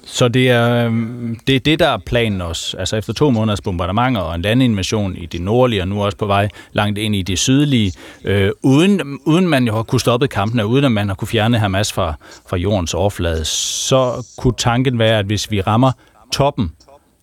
Så 0.06 0.28
det 0.28 0.50
er, 0.50 0.86
øhm, 0.86 1.40
det 1.48 1.56
er 1.56 1.60
det, 1.60 1.80
der 1.80 1.88
er 1.88 1.98
planen 1.98 2.42
også. 2.42 2.78
Altså 2.78 2.96
efter 2.98 3.14
to 3.14 3.30
måneders 3.30 3.62
bombardementer 3.62 4.22
og 4.22 4.36
en 4.36 4.42
landinvasion 4.42 5.16
i 5.16 5.26
det 5.26 5.42
nordlige, 5.42 5.82
og 5.82 5.88
nu 5.88 6.04
også 6.04 6.18
på 6.18 6.26
vej 6.26 6.50
langt 6.74 6.98
ind 6.98 7.16
i 7.16 7.22
det 7.22 7.40
sydlige, 7.40 7.94
øh, 8.24 8.52
uden, 8.64 9.20
uden 9.26 9.48
man 9.48 9.68
jo 9.68 9.76
har 9.76 9.84
kunne 9.84 10.00
stoppe 10.00 10.28
kampene, 10.28 10.66
uden 10.66 10.86
at 10.86 10.92
man 10.92 11.08
har 11.08 11.16
kunne 11.16 11.28
fjerne 11.28 11.60
Hamas 11.60 11.94
fra, 11.94 12.14
fra 12.50 12.58
jordens 12.58 12.94
overflade, 12.94 13.46
så 13.46 14.28
kunne 14.38 14.54
tanken 14.58 15.00
være, 15.00 15.20
at 15.20 15.26
hvis 15.26 15.52
vi 15.52 15.62
rammer 15.62 15.92
toppen, 16.34 16.72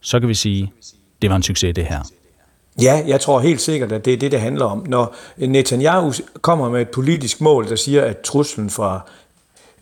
så 0.00 0.20
kan 0.20 0.28
vi 0.28 0.34
sige, 0.34 0.72
det 1.22 1.30
var 1.30 1.36
en 1.36 1.42
succes 1.42 1.74
det 1.74 1.84
her. 1.84 2.02
Ja, 2.82 3.02
jeg 3.06 3.20
tror 3.20 3.40
helt 3.40 3.60
sikkert, 3.60 3.92
at 3.92 4.04
det 4.04 4.12
er 4.12 4.16
det, 4.16 4.32
det 4.32 4.40
handler 4.40 4.64
om. 4.64 4.84
Når 4.88 5.14
Netanyahu 5.36 6.12
kommer 6.40 6.70
med 6.70 6.80
et 6.80 6.88
politisk 6.88 7.40
mål, 7.40 7.68
der 7.68 7.76
siger, 7.76 8.04
at 8.04 8.20
truslen 8.20 8.70
fra 8.70 9.00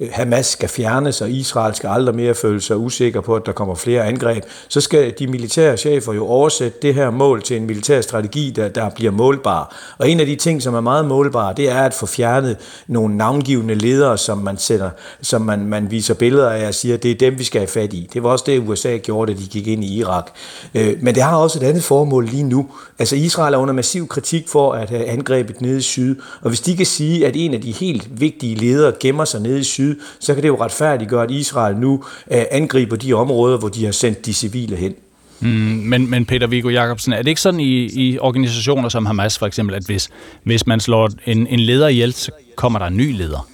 Øh, 0.01 0.09
Hamas 0.13 0.47
skal 0.47 0.69
fjernes, 0.69 1.21
og 1.21 1.31
Israel 1.31 1.75
skal 1.75 1.89
aldrig 1.89 2.15
mere 2.15 2.35
føle 2.35 2.61
sig 2.61 2.77
usikker 2.77 3.21
på, 3.21 3.35
at 3.35 3.47
der 3.47 3.53
kommer 3.53 3.75
flere 3.75 4.05
angreb, 4.05 4.45
så 4.69 4.81
skal 4.81 5.15
de 5.19 5.27
militære 5.27 5.77
chefer 5.77 6.13
jo 6.13 6.27
oversætte 6.27 6.79
det 6.83 6.95
her 6.95 7.11
mål 7.11 7.43
til 7.43 7.57
en 7.57 7.67
militær 7.67 8.01
strategi, 8.01 8.51
der, 8.51 8.69
der 8.69 8.91
bliver 8.91 9.13
målbar. 9.13 9.77
Og 9.99 10.11
en 10.11 10.21
af 10.21 10.27
de 10.27 10.37
ting, 10.37 10.63
som 10.63 10.75
er 10.75 10.81
meget 10.81 11.05
målbare, 11.05 11.55
det 11.57 11.71
er 11.71 11.83
at 11.83 11.95
få 11.95 12.07
fjernet 12.07 12.57
nogle 12.87 13.17
navngivende 13.17 13.75
ledere, 13.75 14.19
som 14.19 14.39
man 14.39 14.59
sender, 14.59 14.91
som 15.23 15.43
man, 15.43 15.67
man 15.67 15.91
viser 15.91 16.15
billeder 16.15 16.51
af 16.51 16.69
og 16.69 16.75
siger, 16.75 16.97
det 16.97 17.11
er 17.11 17.15
dem, 17.15 17.39
vi 17.39 17.45
skal 17.45 17.61
have 17.61 17.69
fat 17.69 17.93
i. 17.93 18.09
Det 18.13 18.23
var 18.23 18.31
også 18.31 18.45
det, 18.47 18.69
USA 18.69 18.97
gjorde, 18.97 19.33
da 19.33 19.39
de 19.39 19.47
gik 19.47 19.67
ind 19.67 19.85
i 19.85 19.99
Irak. 19.99 20.31
Øh, 20.75 20.95
men 21.01 21.15
det 21.15 21.23
har 21.23 21.37
også 21.37 21.59
et 21.59 21.63
andet 21.63 21.83
formål 21.83 22.27
lige 22.27 22.43
nu. 22.43 22.67
Altså 22.99 23.17
Israel 23.17 23.55
er 23.55 23.59
under 23.59 23.75
massiv 23.75 24.09
kritik 24.09 24.49
for 24.49 24.73
at 24.73 24.91
have 24.91 25.07
angrebet 25.07 25.61
nede 25.61 25.79
i 25.79 25.83
syd, 25.83 26.17
og 26.43 26.49
hvis 26.49 26.61
de 26.61 26.77
kan 26.77 26.87
sige, 26.87 27.27
at 27.27 27.33
en 27.37 27.55
af 27.55 27.61
de 27.61 27.73
helt 27.73 28.21
vigtige 28.21 28.55
ledere 28.55 28.93
gemmer 29.01 29.25
sig 29.25 29.41
nede 29.41 29.61
i 29.61 29.65
syd, 29.65 29.86
syd, 29.87 30.01
så 30.21 30.35
kan 30.35 30.43
det 30.43 30.49
jo 30.49 30.65
retfærdiggøre, 30.65 31.23
at 31.23 31.31
Israel 31.31 31.77
nu 31.77 32.05
øh, 32.31 32.43
angriber 32.51 32.97
de 32.97 33.13
områder, 33.13 33.59
hvor 33.59 33.69
de 33.69 33.85
har 33.85 33.93
sendt 33.93 34.27
de 34.27 34.35
civile 34.35 34.77
hen. 34.77 34.95
Mm, 35.41 35.49
men, 35.49 36.11
men 36.11 36.27
Peter 36.27 36.47
Viggo 36.47 36.69
Jacobsen, 36.69 37.13
er 37.13 37.23
det 37.23 37.29
ikke 37.29 37.41
sådan 37.41 37.61
i, 37.61 37.85
i 37.85 38.19
organisationer 38.19 38.89
som 38.89 39.07
Hamas 39.07 39.39
for 39.39 39.47
eksempel, 39.47 39.77
at 39.77 39.85
hvis, 39.87 40.09
hvis 40.43 40.67
man 40.67 40.81
slår 40.81 41.11
en, 41.27 41.47
en 41.47 41.61
leder 41.61 41.89
ihjel, 41.89 42.13
så 42.13 42.31
kommer 42.57 42.79
der 42.79 42.87
en 42.87 42.97
ny 42.97 43.17
leder? 43.17 43.49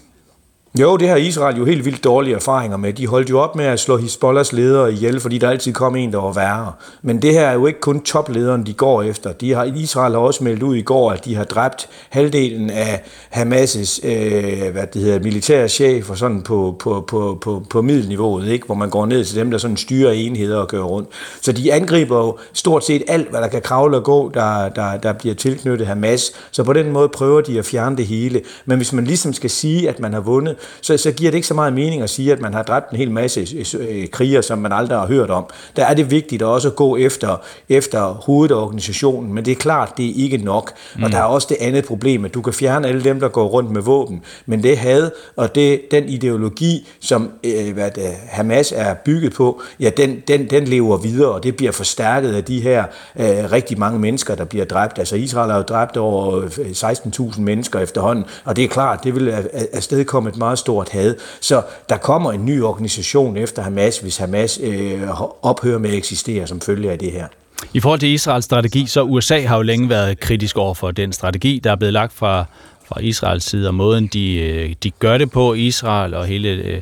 Jo, 0.81 0.97
det 0.97 1.09
har 1.09 1.17
Israel 1.17 1.57
jo 1.57 1.65
helt 1.65 1.85
vildt 1.85 2.05
dårlige 2.05 2.35
erfaringer 2.35 2.77
med. 2.77 2.93
De 2.93 3.07
holdt 3.07 3.31
jo 3.31 3.41
op 3.41 3.57
med 3.57 3.65
at 3.65 3.81
slå 3.81 3.97
Hezbollahs 3.97 4.53
ledere 4.53 4.93
ihjel, 4.93 5.21
fordi 5.21 5.39
der 5.39 5.51
altid 5.51 5.73
kom 5.73 5.97
en, 5.97 6.13
der 6.13 6.19
var 6.19 6.33
værre. 6.33 6.73
Men 7.03 7.23
det 7.23 7.33
her 7.33 7.47
er 7.47 7.53
jo 7.53 7.67
ikke 7.67 7.81
kun 7.81 8.01
toplederen, 8.01 8.67
de 8.67 8.73
går 8.73 9.03
efter. 9.03 9.33
De 9.33 9.53
har, 9.53 9.65
Israel 9.65 10.13
har 10.13 10.21
også 10.21 10.45
meldt 10.45 10.63
ud 10.63 10.77
i 10.77 10.83
går, 10.83 11.11
at 11.11 11.25
de 11.25 11.35
har 11.35 11.45
dræbt 11.45 11.89
halvdelen 12.11 12.71
af 12.71 13.03
Hamas' 13.31 14.07
øh, 14.09 14.73
hvad 14.73 14.87
det 14.95 15.03
hedder, 15.03 15.21
militære 15.21 15.69
chef 15.69 16.11
og 16.11 16.19
sådan 16.19 16.43
på, 16.43 16.77
på, 16.79 17.05
på, 17.09 17.39
på, 17.41 17.63
på 17.71 17.83
middelniveauet, 17.83 18.49
ikke? 18.49 18.67
hvor 18.67 18.75
man 18.75 18.91
går 18.91 19.07
ned 19.07 19.25
til 19.25 19.37
dem, 19.37 19.51
der 19.51 19.59
sådan 19.59 19.77
styrer 19.77 20.13
enheder 20.13 20.57
og 20.57 20.69
kører 20.69 20.85
rundt. 20.85 21.09
Så 21.41 21.53
de 21.53 21.73
angriber 21.73 22.19
jo 22.19 22.39
stort 22.53 22.85
set 22.85 23.03
alt, 23.09 23.31
hvad 23.31 23.41
der 23.41 23.49
kan 23.49 23.63
kravle 23.63 23.97
og 23.97 24.05
gå, 24.05 24.31
der, 24.35 24.69
der, 24.69 24.97
der 24.97 25.13
bliver 25.13 25.35
tilknyttet 25.35 25.87
Hamas. 25.87 26.33
Så 26.51 26.65
på 26.65 26.73
den 26.73 26.93
måde 26.93 27.09
prøver 27.09 27.41
de 27.41 27.59
at 27.59 27.65
fjerne 27.65 27.97
det 27.97 28.07
hele. 28.07 28.41
Men 28.65 28.77
hvis 28.77 28.93
man 28.93 29.05
ligesom 29.05 29.33
skal 29.33 29.51
sige, 29.51 29.89
at 29.89 30.01
man 30.01 30.13
har 30.13 30.21
vundet, 30.21 30.57
så, 30.81 30.97
så 30.97 31.13
giver 31.13 31.31
det 31.31 31.37
ikke 31.37 31.49
så 31.49 31.55
meget 31.55 31.73
mening 31.73 32.03
at 32.03 32.11
sige, 32.11 32.33
at 32.33 32.41
man 32.41 32.55
har 32.55 32.63
dræbt 32.63 32.91
en 32.91 32.97
hel 32.97 33.11
masse 33.11 33.47
øh, 33.79 34.09
kriger, 34.09 34.41
som 34.41 34.59
man 34.59 34.73
aldrig 34.73 34.99
har 34.99 35.07
hørt 35.07 35.31
om. 35.31 35.47
Der 35.77 35.85
er 35.85 35.95
det 35.95 36.11
vigtigt 36.11 36.43
at 36.43 36.49
også 36.49 36.71
gå 36.71 36.97
efter, 36.97 37.37
efter 37.69 38.01
hovedet 38.01 38.55
af 38.55 38.59
organisationen, 38.59 39.35
men 39.35 39.45
det 39.45 39.51
er 39.51 39.57
klart, 39.57 39.93
det 39.97 40.07
er 40.07 40.13
ikke 40.17 40.37
nok. 40.37 40.73
Mm. 40.97 41.03
Og 41.03 41.13
der 41.13 41.19
er 41.19 41.23
også 41.23 41.47
det 41.51 41.57
andet 41.61 41.85
problem, 41.85 42.25
at 42.25 42.35
du 42.35 42.43
kan 42.43 42.53
fjerne 42.53 42.89
alle 42.89 43.05
dem, 43.05 43.21
der 43.21 43.29
går 43.29 43.47
rundt 43.47 43.71
med 43.71 43.83
våben, 43.83 44.23
men 44.47 44.63
det 44.63 44.79
had 44.79 45.11
og 45.37 45.55
det, 45.55 45.81
den 45.91 46.09
ideologi, 46.09 46.89
som 47.01 47.31
øh, 47.45 47.75
hvad 47.75 47.91
det, 47.91 48.05
Hamas 48.29 48.73
er 48.77 48.95
bygget 48.95 49.33
på, 49.33 49.63
ja, 49.81 49.91
den, 49.97 50.23
den, 50.29 50.51
den 50.51 50.65
lever 50.65 50.97
videre, 50.97 51.33
og 51.33 51.43
det 51.43 51.57
bliver 51.57 51.73
forstærket 51.73 52.35
af 52.35 52.45
de 52.45 52.61
her 52.61 52.85
øh, 53.17 53.53
rigtig 53.53 53.79
mange 53.79 53.99
mennesker, 53.99 54.35
der 54.35 54.45
bliver 54.45 54.65
dræbt. 54.65 54.99
Altså 54.99 55.17
Israel 55.17 55.51
har 55.51 55.57
jo 55.57 55.63
dræbt 55.63 55.97
over 55.97 56.41
16.000 56.43 57.41
øh, 57.41 57.45
mennesker 57.45 57.81
efterhånden, 57.81 58.25
og 58.45 58.57
det 58.57 58.65
er 58.65 58.69
klart, 58.69 59.05
det 59.05 59.15
vil 59.15 59.35
afstedkomme 59.73 60.29
et 60.29 60.37
meget 60.37 60.52
meget 60.53 60.59
stort 60.59 60.89
had. 60.89 61.15
Så 61.41 61.63
der 61.89 61.97
kommer 61.97 62.33
en 62.33 62.47
ny 62.47 62.63
organisation 62.63 63.37
efter 63.37 63.63
Hamas, 63.63 63.99
hvis 63.99 64.17
Hamas 64.17 64.61
øh, 64.63 65.03
ophører 65.43 65.79
med 65.79 65.91
at 65.91 65.97
eksistere 65.97 66.47
som 66.47 66.61
følge 66.61 66.91
af 66.91 66.99
det 66.99 67.13
her. 67.13 67.27
I 67.75 67.81
forhold 67.81 68.01
til 68.01 68.09
Israels 68.09 68.45
strategi, 68.45 68.87
så 68.87 69.03
USA 69.03 69.41
har 69.41 69.57
jo 69.57 69.63
længe 69.63 69.89
været 69.89 70.21
kritisk 70.21 70.57
over 70.57 70.75
for 70.75 70.91
den 70.91 71.13
strategi, 71.13 71.61
der 71.65 71.71
er 71.71 71.77
blevet 71.77 71.93
lagt 71.93 72.13
fra, 72.13 72.45
fra 72.85 73.01
Israels 73.01 73.45
side, 73.45 73.69
og 73.69 73.75
måden 73.75 74.07
de, 74.07 74.35
øh, 74.35 74.75
de 74.83 74.91
gør 74.91 75.19
det 75.19 75.31
på, 75.31 75.55
Israel 75.55 76.15
og 76.15 76.27
hele... 76.27 76.49
Øh, 76.49 76.81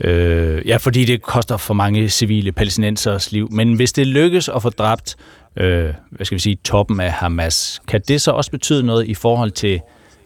øh, 0.00 0.68
ja, 0.68 0.76
fordi 0.76 1.04
det 1.04 1.22
koster 1.22 1.56
for 1.56 1.74
mange 1.74 2.08
civile 2.08 2.52
palæstinensers 2.52 3.32
liv. 3.32 3.48
Men 3.50 3.74
hvis 3.74 3.92
det 3.92 4.06
lykkes 4.06 4.48
at 4.48 4.62
få 4.62 4.70
dræbt, 4.70 5.16
øh, 5.56 5.92
hvad 6.10 6.26
skal 6.26 6.34
vi 6.34 6.40
sige, 6.40 6.58
toppen 6.64 7.00
af 7.00 7.12
Hamas, 7.12 7.80
kan 7.88 8.00
det 8.08 8.20
så 8.20 8.30
også 8.30 8.50
betyde 8.50 8.82
noget 8.82 9.06
i 9.06 9.14
forhold 9.14 9.50
til, 9.50 9.80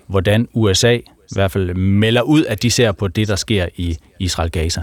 hvordan 0.07 0.49
USA 0.53 0.99
i 1.31 1.35
hvert 1.35 1.51
fald 1.51 1.75
melder 1.75 2.23
ud, 2.23 2.45
at 2.45 2.63
de 2.63 2.71
ser 2.71 2.93
på 2.93 3.09
det, 3.09 3.29
der 3.29 3.37
sker 3.37 3.69
i 3.77 3.97
Israel-Gaza. 4.21 4.83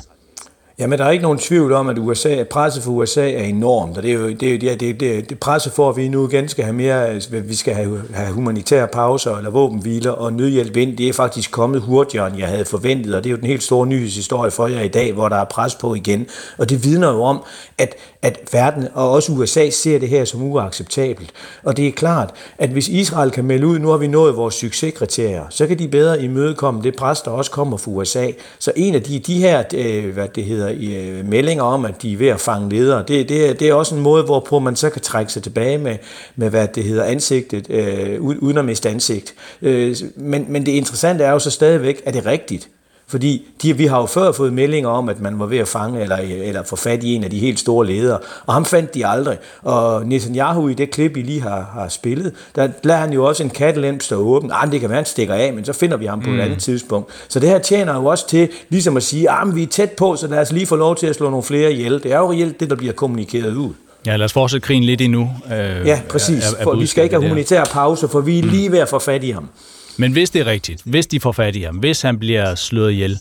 Jamen, 0.80 1.00
der 1.00 1.06
er 1.06 1.12
ikke 1.12 1.24
nogen 1.24 1.38
tvivl 1.38 1.74
om, 1.74 1.90
at 1.90 1.98
USA, 1.98 2.44
presset 2.44 2.84
for 2.84 2.92
USA 2.92 3.32
er 3.32 3.44
enormt, 3.44 3.98
og 3.98 4.04
det 4.04 4.12
er 4.12 4.16
jo 4.16 4.30
det, 4.30 4.54
er, 4.54 4.58
det, 4.60 4.80
det, 4.80 5.00
det, 5.00 5.30
det 5.30 5.40
presset 5.40 5.74
for, 5.74 5.90
at 5.90 5.98
vi 5.98 6.08
nu 6.08 6.28
igen 6.28 6.50
skal 6.50 6.64
have 6.64 6.76
mere, 6.76 7.08
altså, 7.08 7.30
vi 7.40 7.56
skal 7.56 7.74
have, 7.74 8.02
have 8.14 8.34
humanitære 8.34 8.88
pauser 8.88 9.38
eller 9.38 9.50
våbenhviler 9.50 10.12
og 10.12 10.34
nødhjælp 10.34 10.78
ind, 10.78 10.98
det 10.98 11.10
er 11.10 11.14
faktisk 11.14 11.52
kommet 11.52 11.82
hurtigere, 11.82 12.28
end 12.28 12.38
jeg 12.38 12.48
havde 12.48 12.66
forventet, 12.66 13.16
og 13.16 13.24
det 13.24 13.30
er 13.30 13.32
jo 13.32 13.38
den 13.38 13.48
helt 13.48 13.64
store 13.64 13.88
nyhedshistorie 13.88 14.52
for 14.52 14.68
jer 14.68 14.82
i 14.82 14.88
dag, 14.88 15.14
hvor 15.14 15.30
der 15.30 15.36
er 15.36 15.46
pres 15.46 15.76
på 15.76 15.96
igen, 15.96 16.28
og 16.58 16.70
det 16.70 16.84
vidner 16.84 17.12
jo 17.12 17.24
om, 17.24 17.44
at, 17.78 17.96
at 18.22 18.40
verden 18.52 18.88
og 18.94 19.12
også 19.12 19.32
USA 19.32 19.70
ser 19.70 20.00
det 20.00 20.10
her 20.10 20.26
som 20.26 20.44
uacceptabelt, 20.44 21.32
og 21.64 21.78
det 21.78 21.88
er 21.88 21.92
klart, 21.92 22.34
at 22.58 22.70
hvis 22.70 22.88
Israel 22.88 23.32
kan 23.32 23.46
melde 23.46 23.68
ud, 23.68 23.80
nu 23.80 23.90
har 23.90 23.98
vi 23.98 24.08
nået 24.08 24.36
vores 24.36 24.56
succeskriterier, 24.56 25.44
så 25.50 25.68
kan 25.68 25.80
de 25.80 25.88
bedre 25.88 26.22
imødekomme 26.22 26.84
det 26.84 26.96
pres, 26.96 27.22
der 27.22 27.32
også 27.32 27.52
kommer 27.52 27.78
fra 27.78 27.92
USA, 27.92 28.28
så 28.60 28.72
en 28.76 28.96
af 28.96 29.04
de, 29.04 29.20
de 29.20 29.40
her, 29.40 29.64
øh, 29.74 30.14
hvad 30.14 30.28
det 30.28 30.44
hedder, 30.44 30.67
Øh, 30.72 30.74
i 30.74 30.96
øh, 30.96 31.26
meldinger 31.26 31.64
om, 31.64 31.86
at 31.86 32.02
de 32.02 32.14
er 32.14 32.18
ved 32.18 32.28
at 32.28 32.40
fange 32.40 32.70
ledere. 32.70 33.04
Det, 33.08 33.30
det, 33.30 33.60
det 33.60 33.70
er 33.70 33.74
også 33.74 33.96
en 33.96 34.02
måde, 34.02 34.24
hvorpå 34.24 34.60
man 34.60 34.76
så 34.76 34.90
kan 34.90 35.02
trække 35.02 35.34
sig 35.34 35.44
tilbage 35.44 35.78
med, 35.78 35.98
med 36.36 36.50
hvad 36.50 36.68
det 36.68 36.84
hedder, 36.84 37.04
ansigtet, 37.04 37.70
øh, 37.70 38.22
uden 38.22 38.58
at 38.58 38.66
miste 38.66 38.90
ansigt. 38.90 39.34
Øh, 39.62 39.96
men, 40.16 40.46
men 40.50 40.66
det 40.66 40.72
interessante 40.72 41.24
er 41.24 41.32
jo 41.32 41.40
så 41.40 41.52
stadigvæk, 41.52 42.02
er 42.06 42.12
det 42.12 42.26
rigtigt? 42.26 42.70
Fordi 43.10 43.46
de, 43.62 43.78
vi 43.78 43.86
har 43.86 44.00
jo 44.00 44.06
før 44.06 44.32
fået 44.32 44.54
meldinger 44.54 44.90
om, 44.90 45.10
at 45.10 45.20
man 45.20 45.40
var 45.40 45.46
ved 45.46 45.58
at 45.58 45.68
fange 45.68 46.02
eller, 46.02 46.18
eller 46.18 46.64
få 46.64 46.76
fat 46.76 47.04
i 47.04 47.14
en 47.14 47.24
af 47.24 47.30
de 47.30 47.40
helt 47.40 47.60
store 47.60 47.88
ledere, 47.88 48.20
og 48.46 48.54
ham 48.54 48.66
fandt 48.66 48.94
de 48.94 49.08
aldrig. 49.08 49.38
Og 49.62 50.06
Netanyahu 50.06 50.68
i 50.68 50.74
det 50.74 50.92
klip, 50.92 51.18
I 51.18 51.22
lige 51.22 51.42
har, 51.42 51.70
har 51.74 51.88
spillet, 51.90 52.34
der 52.56 52.70
lader 52.84 53.00
han 53.00 53.14
jo 53.14 53.26
også 53.26 53.44
en 53.44 53.50
kattelem 53.50 54.00
stå 54.00 54.16
åben. 54.16 54.52
Ah, 54.54 54.72
det 54.72 54.80
kan 54.80 54.90
være, 54.90 54.96
han 54.96 55.06
stikker 55.06 55.34
af, 55.34 55.54
men 55.54 55.66
så 55.66 55.74
finder 55.74 55.98
vi 55.98 56.06
ham 56.06 56.22
på 56.22 56.30
mm. 56.30 56.40
et 56.40 56.42
andet 56.42 56.60
tidspunkt. 56.60 57.10
Så 57.28 57.40
det 57.40 57.50
her 57.50 57.60
tjener 57.60 57.96
jo 57.96 58.06
også 58.06 58.28
til 58.28 58.50
ligesom 58.70 58.98
at 58.98 59.04
sige, 59.04 59.30
at 59.30 59.36
ah, 59.42 59.56
vi 59.56 59.64
er 59.64 59.68
tæt 59.68 59.92
på, 59.92 60.16
så 60.16 60.28
lad 60.28 60.40
os 60.40 60.52
lige 60.52 60.66
få 60.66 60.76
lov 60.76 60.96
til 60.96 61.08
at 61.08 61.16
slå 61.16 61.30
nogle 61.30 61.44
flere 61.44 61.72
ihjel. 61.72 62.04
Det 62.04 62.14
er 62.14 62.18
jo 62.18 62.32
reelt 62.32 62.60
det, 62.60 62.70
der 62.70 62.76
bliver 62.76 62.94
kommunikeret 62.94 63.56
ud. 63.56 63.74
Ja, 64.06 64.16
lad 64.16 64.26
os 64.26 64.34
fortsætte 64.34 64.66
krigen 64.66 64.84
lidt 64.84 65.02
endnu. 65.02 65.30
Øh, 65.46 65.88
ja, 65.88 66.02
præcis. 66.10 66.52
Er, 66.54 66.58
er 66.60 66.64
for 66.64 66.76
vi 66.76 66.86
skal 66.86 67.04
ikke 67.04 67.16
have 67.16 67.24
humanitær 67.24 67.64
pause, 67.66 68.08
for 68.08 68.22
vi 68.22 68.40
er 68.40 68.44
mm. 68.44 68.50
lige 68.50 68.72
ved 68.72 68.80
at 68.80 68.90
få 68.90 69.00
fat 69.00 69.24
i 69.24 69.32
ham. 69.32 69.50
Men 69.98 70.12
hvis 70.12 70.30
det 70.30 70.42
er 70.42 70.46
rigtigt, 70.46 70.82
hvis 70.86 71.08
de 71.08 71.20
får 71.20 71.32
fat 71.32 71.56
i 71.56 71.62
ham, 71.62 71.76
hvis 71.76 72.02
han 72.02 72.20
bliver 72.20 72.56
slået 72.56 72.92
ihjel, 72.92 73.20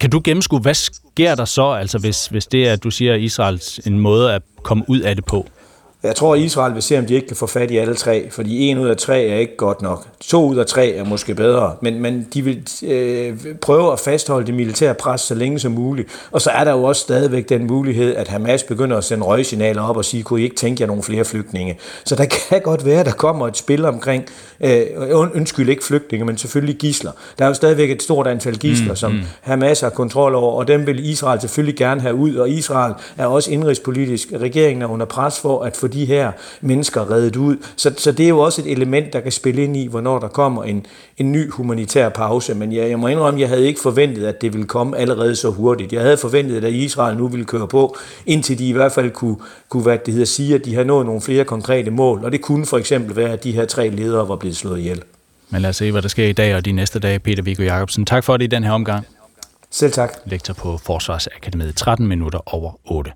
kan 0.00 0.10
du 0.10 0.20
gennemskue, 0.24 0.60
hvad 0.60 0.74
sker 0.74 1.34
der 1.34 1.44
så, 1.44 1.70
altså 1.70 1.98
hvis, 1.98 2.26
hvis 2.26 2.46
det 2.46 2.68
er, 2.68 2.72
at 2.72 2.84
du 2.84 2.90
siger, 2.90 3.14
Israels 3.14 3.78
en 3.78 3.98
måde 3.98 4.34
at 4.34 4.42
komme 4.62 4.84
ud 4.88 5.00
af 5.00 5.16
det 5.16 5.24
på? 5.24 5.46
Jeg 6.02 6.16
tror, 6.16 6.34
at 6.34 6.40
Israel 6.40 6.74
vil 6.74 6.82
se, 6.82 6.98
om 6.98 7.06
de 7.06 7.14
ikke 7.14 7.26
kan 7.26 7.36
få 7.36 7.46
fat 7.46 7.70
i 7.70 7.76
alle 7.76 7.94
tre, 7.94 8.30
fordi 8.30 8.66
en 8.66 8.78
ud 8.78 8.88
af 8.88 8.96
tre 8.96 9.24
er 9.24 9.38
ikke 9.38 9.56
godt 9.56 9.82
nok. 9.82 10.06
To 10.20 10.46
ud 10.46 10.56
af 10.56 10.66
tre 10.66 10.90
er 10.90 11.04
måske 11.04 11.34
bedre, 11.34 11.74
men, 11.80 12.00
men 12.00 12.28
de 12.34 12.42
vil 12.42 12.68
øh, 12.86 13.36
prøve 13.60 13.92
at 13.92 13.98
fastholde 13.98 14.46
det 14.46 14.54
militære 14.54 14.94
pres 14.94 15.20
så 15.20 15.34
længe 15.34 15.58
som 15.58 15.72
muligt. 15.72 16.08
Og 16.30 16.40
så 16.40 16.50
er 16.50 16.64
der 16.64 16.72
jo 16.72 16.84
også 16.84 17.00
stadigvæk 17.00 17.48
den 17.48 17.66
mulighed, 17.66 18.16
at 18.16 18.28
Hamas 18.28 18.62
begynder 18.62 18.96
at 18.96 19.04
sende 19.04 19.24
røgsignaler 19.24 19.82
op 19.82 19.96
og 19.96 20.04
sige, 20.04 20.22
kunne 20.22 20.40
I 20.40 20.44
ikke 20.44 20.56
tænke 20.56 20.80
jer 20.80 20.86
nogle 20.86 21.02
flere 21.02 21.24
flygtninge? 21.24 21.78
Så 22.04 22.16
der 22.16 22.24
kan 22.48 22.60
godt 22.60 22.84
være, 22.84 23.00
at 23.00 23.06
der 23.06 23.12
kommer 23.12 23.48
et 23.48 23.56
spil 23.56 23.84
omkring, 23.84 24.24
øh, 24.60 24.82
undskyld 25.34 25.68
ikke 25.68 25.84
flygtninge, 25.84 26.26
men 26.26 26.36
selvfølgelig 26.36 26.76
gisler. 26.76 27.12
Der 27.38 27.44
er 27.44 27.48
jo 27.48 27.54
stadigvæk 27.54 27.90
et 27.90 28.02
stort 28.02 28.26
antal 28.26 28.58
gisler, 28.58 28.92
mm, 28.92 28.96
som 28.96 29.12
mm. 29.12 29.20
Hamas 29.40 29.80
har 29.80 29.90
kontrol 29.90 30.34
over, 30.34 30.52
og 30.52 30.68
dem 30.68 30.86
vil 30.86 31.10
Israel 31.10 31.40
selvfølgelig 31.40 31.76
gerne 31.76 32.00
have 32.00 32.14
ud, 32.14 32.34
og 32.34 32.50
Israel 32.50 32.94
er 33.16 33.26
også 33.26 33.50
indrigspolitisk. 33.50 34.28
Regeringen 34.40 34.82
er 34.82 34.86
under 34.86 35.06
pres 35.06 35.40
for 35.40 35.62
at 35.62 35.76
få 35.76 35.89
de 35.92 36.04
her 36.04 36.32
mennesker 36.60 37.10
reddet 37.10 37.36
ud. 37.36 37.56
Så, 37.76 37.92
så 37.96 38.12
det 38.12 38.24
er 38.24 38.28
jo 38.28 38.38
også 38.38 38.62
et 38.62 38.72
element, 38.72 39.12
der 39.12 39.20
kan 39.20 39.32
spille 39.32 39.64
ind 39.64 39.76
i, 39.76 39.86
hvornår 39.86 40.18
der 40.18 40.28
kommer 40.28 40.64
en, 40.64 40.86
en 41.16 41.32
ny 41.32 41.50
humanitær 41.50 42.08
pause. 42.08 42.54
Men 42.54 42.72
jeg, 42.72 42.90
jeg 42.90 42.98
må 42.98 43.08
indrømme, 43.08 43.38
at 43.38 43.40
jeg 43.40 43.48
havde 43.48 43.66
ikke 43.66 43.80
forventet, 43.80 44.26
at 44.26 44.40
det 44.40 44.52
ville 44.52 44.66
komme 44.66 44.98
allerede 44.98 45.36
så 45.36 45.50
hurtigt. 45.50 45.92
Jeg 45.92 46.02
havde 46.02 46.16
forventet, 46.16 46.64
at 46.64 46.72
Israel 46.72 47.16
nu 47.16 47.28
ville 47.28 47.46
køre 47.46 47.68
på, 47.68 47.96
indtil 48.26 48.58
de 48.58 48.68
i 48.68 48.72
hvert 48.72 48.92
fald 48.92 49.10
kunne, 49.10 49.36
kunne 49.68 49.82
hvad 49.82 49.98
det 50.06 50.14
hedder, 50.14 50.26
sige, 50.26 50.54
at 50.54 50.64
de 50.64 50.74
har 50.74 50.84
nået 50.84 51.06
nogle 51.06 51.20
flere 51.20 51.44
konkrete 51.44 51.90
mål. 51.90 52.24
Og 52.24 52.32
det 52.32 52.40
kunne 52.40 52.66
for 52.66 52.78
eksempel 52.78 53.16
være, 53.16 53.32
at 53.32 53.44
de 53.44 53.52
her 53.52 53.64
tre 53.64 53.88
ledere 53.88 54.28
var 54.28 54.36
blevet 54.36 54.56
slået 54.56 54.78
ihjel. 54.78 55.02
Men 55.50 55.62
lad 55.62 55.70
os 55.70 55.76
se, 55.76 55.92
hvad 55.92 56.02
der 56.02 56.08
sker 56.08 56.26
i 56.26 56.32
dag 56.32 56.56
og 56.56 56.64
de 56.64 56.72
næste 56.72 56.98
dage, 56.98 57.18
Peter 57.18 57.42
Viggo 57.42 57.62
Jacobsen. 57.62 58.06
Tak 58.06 58.24
for 58.24 58.36
det 58.36 58.44
i 58.44 58.46
den 58.46 58.64
her 58.64 58.72
omgang. 58.72 59.06
Selv 59.70 59.92
tak. 59.92 60.12
Lektor 60.26 60.54
på 60.54 60.78
Forsvarsakademiet 60.78 61.76
13 61.76 62.06
minutter 62.06 62.54
over 62.54 62.72
8. 62.84 63.12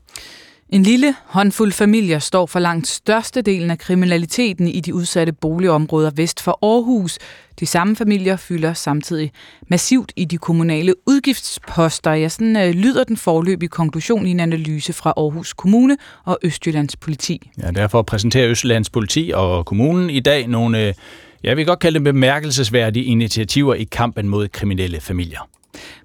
En 0.68 0.82
lille 0.82 1.14
håndfuld 1.24 1.72
familier 1.72 2.18
står 2.18 2.46
for 2.46 2.58
langt 2.58 2.88
størstedelen 2.88 3.70
af 3.70 3.78
kriminaliteten 3.78 4.68
i 4.68 4.80
de 4.80 4.94
udsatte 4.94 5.32
boligområder 5.32 6.10
vest 6.10 6.40
for 6.40 6.58
Aarhus. 6.62 7.18
De 7.60 7.66
samme 7.66 7.96
familier 7.96 8.36
fylder 8.36 8.74
samtidig 8.74 9.32
massivt 9.68 10.12
i 10.16 10.24
de 10.24 10.38
kommunale 10.38 10.94
udgiftsposter. 11.06 12.12
Ja, 12.12 12.28
sådan 12.28 12.56
øh, 12.56 12.70
lyder 12.70 13.04
den 13.04 13.16
forløbige 13.16 13.68
konklusion 13.68 14.26
i 14.26 14.30
en 14.30 14.40
analyse 14.40 14.92
fra 14.92 15.12
Aarhus 15.16 15.52
Kommune 15.52 15.96
og 16.24 16.38
Østjyllands 16.42 16.96
Politi. 16.96 17.50
Ja, 17.62 17.70
derfor 17.70 18.02
præsenterer 18.02 18.50
Østjyllands 18.50 18.90
Politi 18.90 19.32
og 19.34 19.66
kommunen 19.66 20.10
i 20.10 20.20
dag 20.20 20.48
nogle, 20.48 20.86
øh, 20.86 20.94
jeg 21.42 21.56
vil 21.56 21.66
godt 21.66 21.78
kalde 21.78 21.94
dem 21.94 22.04
bemærkelsesværdige 22.04 23.04
initiativer 23.04 23.74
i 23.74 23.84
kampen 23.84 24.28
mod 24.28 24.48
kriminelle 24.48 25.00
familier. 25.00 25.48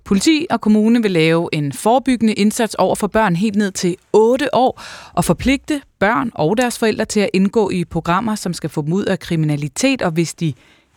Politi 0.03 0.47
og 0.49 0.61
kommune 0.61 1.01
vil 1.01 1.11
lave 1.11 1.49
en 1.53 1.73
forebyggende 1.73 2.33
indsats 2.33 2.75
over 2.75 2.95
for 2.95 3.07
børn 3.07 3.35
helt 3.35 3.55
ned 3.55 3.71
til 3.71 3.95
8 4.13 4.55
år 4.55 4.81
og 5.13 5.25
forpligte 5.25 5.81
børn 5.99 6.31
og 6.35 6.57
deres 6.57 6.79
forældre 6.79 7.05
til 7.05 7.19
at 7.19 7.29
indgå 7.33 7.69
i 7.69 7.85
programmer, 7.85 8.35
som 8.35 8.53
skal 8.53 8.69
få 8.69 8.81
dem 8.81 8.93
ud 8.93 9.05
af 9.05 9.19
kriminalitet, 9.19 10.01
og 10.01 10.11
hvis 10.11 10.33
de 10.33 10.53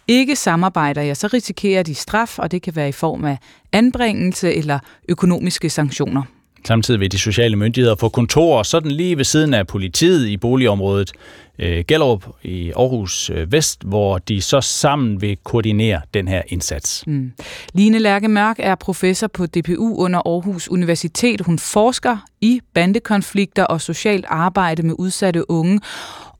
ikke 0.08 0.36
samarbejder, 0.36 1.02
ja, 1.02 1.14
så 1.14 1.26
risikerer 1.26 1.82
de 1.82 1.94
straf, 1.94 2.38
og 2.38 2.50
det 2.50 2.62
kan 2.62 2.76
være 2.76 2.88
i 2.88 2.92
form 2.92 3.24
af 3.24 3.38
anbringelse 3.72 4.54
eller 4.54 4.78
økonomiske 5.08 5.70
sanktioner. 5.70 6.22
Samtidig 6.66 7.00
vil 7.00 7.12
de 7.12 7.18
sociale 7.18 7.56
myndigheder 7.56 7.96
få 7.96 8.08
kontorer 8.08 8.62
sådan 8.62 8.90
lige 8.90 9.16
ved 9.16 9.24
siden 9.24 9.54
af 9.54 9.66
politiet 9.66 10.28
i 10.28 10.36
boligområdet 10.36 11.12
øh, 11.58 11.84
Gellerup 11.88 12.26
i 12.42 12.72
Aarhus 12.76 13.30
øh, 13.30 13.52
Vest, 13.52 13.82
hvor 13.84 14.18
de 14.18 14.40
så 14.40 14.60
sammen 14.60 15.20
vil 15.20 15.36
koordinere 15.44 16.00
den 16.14 16.28
her 16.28 16.42
indsats. 16.48 17.06
Mm. 17.06 17.32
Line 17.74 17.98
Lærke 17.98 18.28
Mørk 18.28 18.56
er 18.58 18.74
professor 18.74 19.26
på 19.26 19.46
DPU 19.46 19.96
under 19.96 20.18
Aarhus 20.18 20.68
Universitet. 20.68 21.40
Hun 21.40 21.58
forsker 21.58 22.16
i 22.40 22.60
bandekonflikter 22.74 23.64
og 23.64 23.80
socialt 23.80 24.24
arbejde 24.28 24.82
med 24.82 24.94
udsatte 24.98 25.50
unge, 25.50 25.80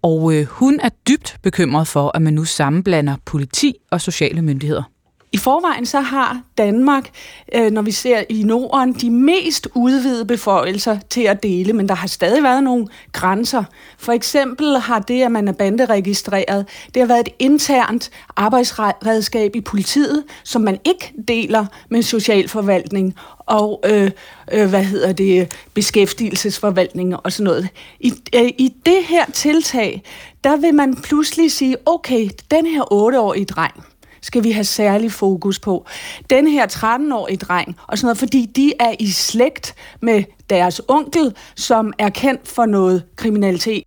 og 0.02 0.34
øh, 0.34 0.46
hun 0.46 0.80
er 0.82 0.88
dybt 1.08 1.36
bekymret 1.42 1.88
for, 1.88 2.10
at 2.14 2.22
man 2.22 2.32
nu 2.34 2.44
sammenblander 2.44 3.16
politi 3.24 3.74
og 3.90 4.00
sociale 4.00 4.42
myndigheder. 4.42 4.91
I 5.34 5.38
forvejen 5.38 5.86
så 5.86 6.00
har 6.00 6.40
Danmark, 6.58 7.10
øh, 7.54 7.70
når 7.70 7.82
vi 7.82 7.90
ser 7.90 8.22
i 8.28 8.42
Norden, 8.42 8.92
de 8.92 9.10
mest 9.10 9.68
udvidede 9.74 10.24
beføjelser 10.24 10.98
til 11.10 11.22
at 11.22 11.42
dele, 11.42 11.72
men 11.72 11.88
der 11.88 11.94
har 11.94 12.08
stadig 12.08 12.42
været 12.42 12.64
nogle 12.64 12.86
grænser. 13.12 13.64
For 13.98 14.12
eksempel 14.12 14.78
har 14.78 14.98
det, 14.98 15.22
at 15.22 15.32
man 15.32 15.48
er 15.48 15.52
banderegistreret, 15.52 16.66
det 16.94 17.00
har 17.00 17.06
været 17.06 17.28
et 17.28 17.34
internt 17.38 18.10
arbejdsredskab 18.36 19.56
i 19.56 19.60
politiet, 19.60 20.24
som 20.44 20.62
man 20.62 20.78
ikke 20.84 21.12
deler 21.28 21.66
med 21.88 22.02
socialforvaltning 22.02 23.14
og 23.38 23.80
øh, 23.84 24.10
øh, 24.52 24.68
hvad 24.68 24.84
hedder 24.84 25.12
det, 25.12 25.52
beskæftigelsesforvaltning 25.74 27.16
og 27.16 27.32
sådan 27.32 27.44
noget. 27.44 27.68
I, 28.00 28.12
øh, 28.34 28.48
I 28.58 28.74
det 28.86 29.04
her 29.08 29.24
tiltag, 29.32 30.02
der 30.44 30.56
vil 30.56 30.74
man 30.74 30.96
pludselig 30.96 31.52
sige, 31.52 31.76
okay, 31.86 32.28
den 32.50 32.66
her 32.66 32.82
8-årige 32.82 33.44
dreng, 33.44 33.84
skal 34.22 34.44
vi 34.44 34.50
have 34.50 34.64
særlig 34.64 35.12
fokus 35.12 35.58
på. 35.58 35.86
Den 36.30 36.46
her 36.46 36.66
13-årige 36.66 37.36
dreng, 37.36 37.76
og 37.86 37.98
sådan 37.98 38.06
noget, 38.06 38.18
fordi 38.18 38.46
de 38.46 38.72
er 38.80 38.94
i 39.00 39.10
slægt 39.10 39.74
med 40.02 40.24
deres 40.50 40.80
onkel, 40.88 41.34
som 41.56 41.92
er 41.98 42.08
kendt 42.08 42.48
for 42.48 42.66
noget 42.66 43.04
kriminalitet. 43.16 43.82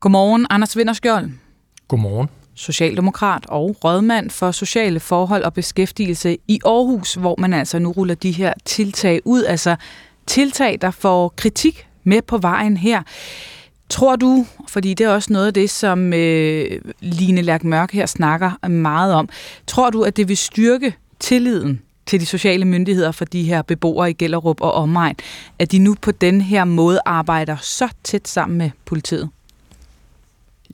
Godmorgen, 0.00 0.46
Anders 0.50 0.76
Vinderskjold. 0.76 1.30
Godmorgen. 1.88 2.28
Socialdemokrat 2.54 3.46
og 3.48 3.76
rådmand 3.84 4.30
for 4.30 4.50
sociale 4.50 5.00
forhold 5.00 5.42
og 5.42 5.54
beskæftigelse 5.54 6.36
i 6.48 6.60
Aarhus, 6.64 7.14
hvor 7.14 7.34
man 7.38 7.52
altså 7.52 7.78
nu 7.78 7.92
ruller 7.92 8.14
de 8.14 8.32
her 8.32 8.52
tiltag 8.64 9.20
ud, 9.24 9.44
altså 9.44 9.76
tiltag, 10.26 10.78
der 10.80 10.90
får 10.90 11.28
kritik 11.36 11.86
med 12.04 12.22
på 12.22 12.38
vejen 12.38 12.76
her. 12.76 13.02
Tror 13.88 14.16
du, 14.16 14.46
fordi 14.68 14.94
det 14.94 15.06
er 15.06 15.10
også 15.10 15.32
noget 15.32 15.46
af 15.46 15.54
det, 15.54 15.70
som 15.70 16.12
øh, 16.12 16.80
Line 17.00 17.42
Lærk 17.42 17.64
Mørk 17.64 17.92
her 17.92 18.06
snakker 18.06 18.68
meget 18.68 19.14
om, 19.14 19.28
tror 19.66 19.90
du, 19.90 20.02
at 20.02 20.16
det 20.16 20.28
vil 20.28 20.36
styrke 20.36 20.94
tilliden 21.20 21.80
til 22.06 22.20
de 22.20 22.26
sociale 22.26 22.64
myndigheder 22.64 23.12
for 23.12 23.24
de 23.24 23.42
her 23.42 23.62
beboere 23.62 24.10
i 24.10 24.12
Gellerup 24.12 24.60
og 24.60 24.72
omegn, 24.72 25.16
at 25.58 25.72
de 25.72 25.78
nu 25.78 25.96
på 26.02 26.10
den 26.10 26.40
her 26.40 26.64
måde 26.64 27.00
arbejder 27.06 27.56
så 27.56 27.88
tæt 28.04 28.28
sammen 28.28 28.58
med 28.58 28.70
politiet? 28.84 29.28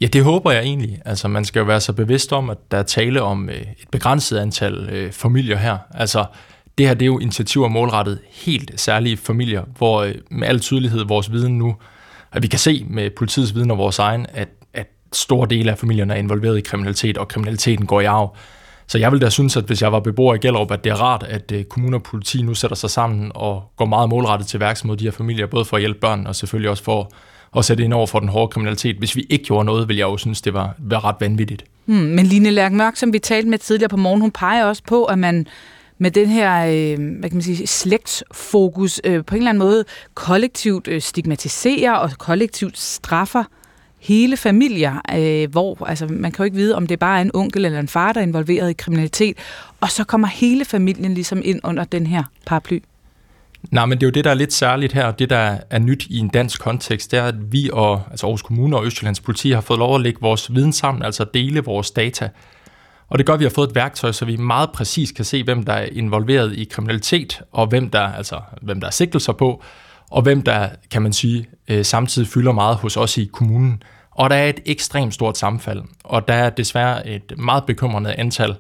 Ja, 0.01 0.07
det 0.07 0.25
håber 0.25 0.53
jeg 0.53 0.63
egentlig. 0.63 1.03
Altså, 1.05 1.29
man 1.29 1.45
skal 1.45 1.61
jo 1.61 1.67
være 1.67 1.81
så 1.81 1.93
bevidst 1.93 2.33
om, 2.33 2.51
at 2.51 2.59
der 2.71 2.79
er 2.79 2.83
tale 2.83 3.23
om 3.23 3.49
øh, 3.49 3.61
et 3.61 3.89
begrænset 3.91 4.39
antal 4.39 4.89
øh, 4.93 5.13
familier 5.13 5.57
her. 5.57 5.79
Altså, 5.95 6.25
det 6.79 6.87
her 6.87 6.95
det 6.95 7.03
er 7.03 7.07
jo 7.07 7.19
initiativer 7.19 7.69
målrettet 7.69 8.19
helt 8.31 8.81
særlige 8.81 9.17
familier, 9.17 9.63
hvor 9.77 10.03
øh, 10.03 10.15
med 10.31 10.49
al 10.49 10.61
tydelighed 10.61 11.05
vores 11.05 11.33
viden 11.33 11.59
nu 11.59 11.77
at 12.33 12.43
vi 12.43 12.47
kan 12.47 12.59
se 12.59 12.87
med 12.91 13.11
politiets 13.11 13.55
viden 13.55 13.71
og 13.71 13.79
vores 13.79 13.99
egen, 13.99 14.27
at, 14.29 14.49
at 14.75 14.87
store 15.13 15.49
dele 15.51 15.71
af 15.71 15.79
familierne 15.79 16.15
er 16.15 16.19
involveret 16.19 16.59
i 16.59 16.61
kriminalitet, 16.61 17.19
og 17.19 17.29
kriminaliteten 17.29 17.87
går 17.87 18.01
i 18.01 18.05
arv. 18.05 18.37
Så 18.87 18.99
jeg 18.99 19.13
vil 19.13 19.21
da 19.21 19.31
synes, 19.31 19.57
at 19.57 19.65
hvis 19.65 19.83
jeg 19.83 19.93
var 19.93 20.01
beboer 20.01 20.35
i 20.35 20.39
Gellerup, 20.39 20.71
at 20.71 20.85
det 20.85 20.91
er 20.91 20.97
rart, 20.97 21.23
at 21.23 21.53
øh, 21.53 21.65
kommuner 21.65 21.99
og 21.99 22.03
politi 22.03 22.43
nu 22.43 22.55
sætter 22.55 22.75
sig 22.75 22.91
sammen 22.91 23.33
og 23.35 23.63
går 23.77 23.87
meget 23.87 24.09
målrettet 24.09 24.49
til 24.49 24.61
værks 24.61 24.85
mod 24.85 24.97
de 24.97 25.05
her 25.05 25.11
familier, 25.11 25.47
både 25.47 25.65
for 25.65 25.77
at 25.77 25.81
hjælpe 25.81 26.01
børn 26.01 26.27
og 26.27 26.37
selvfølgelig 26.37 26.71
også 26.71 26.85
for 26.85 27.11
at 27.57 27.65
sætte 27.65 27.85
ind 27.85 27.95
over 27.95 28.07
for 28.07 28.21
den 28.21 28.29
hårde 28.29 28.49
kriminalitet. 28.49 28.97
Hvis 28.97 29.17
vi 29.17 29.27
ikke 29.31 29.45
gjorde 29.45 29.65
noget, 29.65 29.89
ville 29.89 30.01
jeg 30.01 30.07
jo 30.07 30.17
synes, 30.17 30.43
det 30.43 30.55
var, 30.55 30.75
var 30.79 31.05
ret 31.05 31.17
vanvittigt. 31.21 31.65
Hmm, 31.85 31.97
men 31.99 32.27
Line 32.27 32.51
Lærk 32.51 32.73
Mørk, 32.73 32.97
som 32.97 33.13
vi 33.13 33.19
talte 33.19 33.49
med 33.49 33.59
tidligere 33.59 33.89
på 33.89 33.97
morgen, 33.97 34.21
hun 34.21 34.31
peger 34.31 34.65
også 34.65 34.83
på, 34.87 35.05
at 35.05 35.19
man 35.19 35.47
med 35.99 36.11
den 36.11 36.29
her 36.29 36.65
øh, 36.65 37.19
hvad 37.19 37.31
kan 37.31 37.37
man 37.37 37.43
sige, 37.43 37.67
slægtsfokus 37.67 39.01
øh, 39.05 39.25
på 39.25 39.35
en 39.35 39.39
eller 39.39 39.51
anden 39.51 39.59
måde 39.59 39.85
kollektivt 40.15 40.89
øh, 40.89 41.01
stigmatiserer 41.01 41.93
og 41.93 42.11
kollektivt 42.19 42.79
straffer 42.79 43.45
hele 44.03 44.37
familier, 44.37 45.01
øh, 45.15 45.51
hvor 45.51 45.87
altså, 45.87 46.07
man 46.07 46.33
kan 46.33 46.39
jo 46.39 46.45
ikke 46.45 46.57
vide, 46.57 46.77
om 46.77 46.87
det 46.87 46.99
bare 46.99 47.19
er 47.19 47.23
en 47.23 47.31
onkel 47.35 47.65
eller 47.65 47.81
en 47.81 47.89
far, 47.89 48.13
der 48.13 48.21
er 48.21 48.25
involveret 48.25 48.71
i 48.71 48.73
kriminalitet, 48.73 49.37
og 49.81 49.91
så 49.91 50.05
kommer 50.05 50.29
hele 50.29 50.65
familien 50.65 51.15
ligesom 51.15 51.43
ind 51.45 51.61
under 51.65 51.85
den 51.85 52.07
her 52.07 52.25
paraply. 52.47 52.79
Nej, 53.71 53.87
men 53.87 53.99
det 53.99 54.03
er 54.03 54.07
jo 54.07 54.13
det, 54.13 54.25
der 54.25 54.31
er 54.31 54.35
lidt 54.35 54.53
særligt 54.53 54.93
her, 54.93 55.05
og 55.05 55.19
det, 55.19 55.31
der 55.31 55.59
er 55.71 55.79
nyt 55.79 56.07
i 56.11 56.19
en 56.19 56.29
dansk 56.29 56.61
kontekst, 56.61 57.11
det 57.11 57.19
er, 57.19 57.25
at 57.25 57.53
vi 57.53 57.71
og 57.73 58.03
altså 58.11 58.27
Aarhus 58.27 58.43
Kommune 58.43 58.77
og 58.77 58.87
Østjyllands 58.87 59.21
Politi 59.21 59.51
har 59.51 59.61
fået 59.61 59.79
lov 59.79 59.95
at 59.95 60.01
lægge 60.01 60.21
vores 60.21 60.55
viden 60.55 60.73
sammen, 60.73 61.03
altså 61.03 61.25
dele 61.35 61.61
vores 61.61 61.91
data. 61.91 62.29
Og 63.13 63.19
det 63.19 63.27
gør, 63.27 63.35
at 63.35 63.41
vi 63.41 63.45
har 63.45 63.51
fået 63.51 63.69
et 63.69 63.75
værktøj, 63.75 64.13
så 64.13 64.25
vi 64.25 64.37
meget 64.37 64.71
præcis 64.73 65.13
kan 65.13 65.25
se, 65.25 65.45
hvem 65.45 65.63
der 65.63 65.73
er 65.73 65.89
involveret 65.93 66.53
i 66.53 66.65
kriminalitet, 66.65 67.43
og 67.53 67.67
hvem 67.67 67.91
der, 67.91 68.01
altså, 68.01 68.41
hvem 68.63 68.81
der 68.81 68.87
er 68.87 68.91
sigtelser 68.91 69.33
på, 69.33 69.63
og 70.11 70.23
hvem 70.23 70.43
der, 70.43 70.69
kan 70.91 71.03
man 71.03 71.13
sige, 71.13 71.47
øh, 71.69 71.85
samtidig 71.85 72.29
fylder 72.29 72.53
meget 72.53 72.77
hos 72.77 72.97
os 72.97 73.19
i 73.19 73.25
kommunen. 73.33 73.83
Og 74.11 74.31
der 74.31 74.37
er 74.37 74.49
et 74.49 74.61
ekstremt 74.67 75.15
stort 75.15 75.39
sammenfald, 75.39 75.83
og 76.05 76.29
der 76.29 76.35
er 76.35 76.51
desværre 76.51 77.09
et 77.09 77.33
meget 77.39 77.65
bekymrende 77.65 78.15
antal 78.15 78.57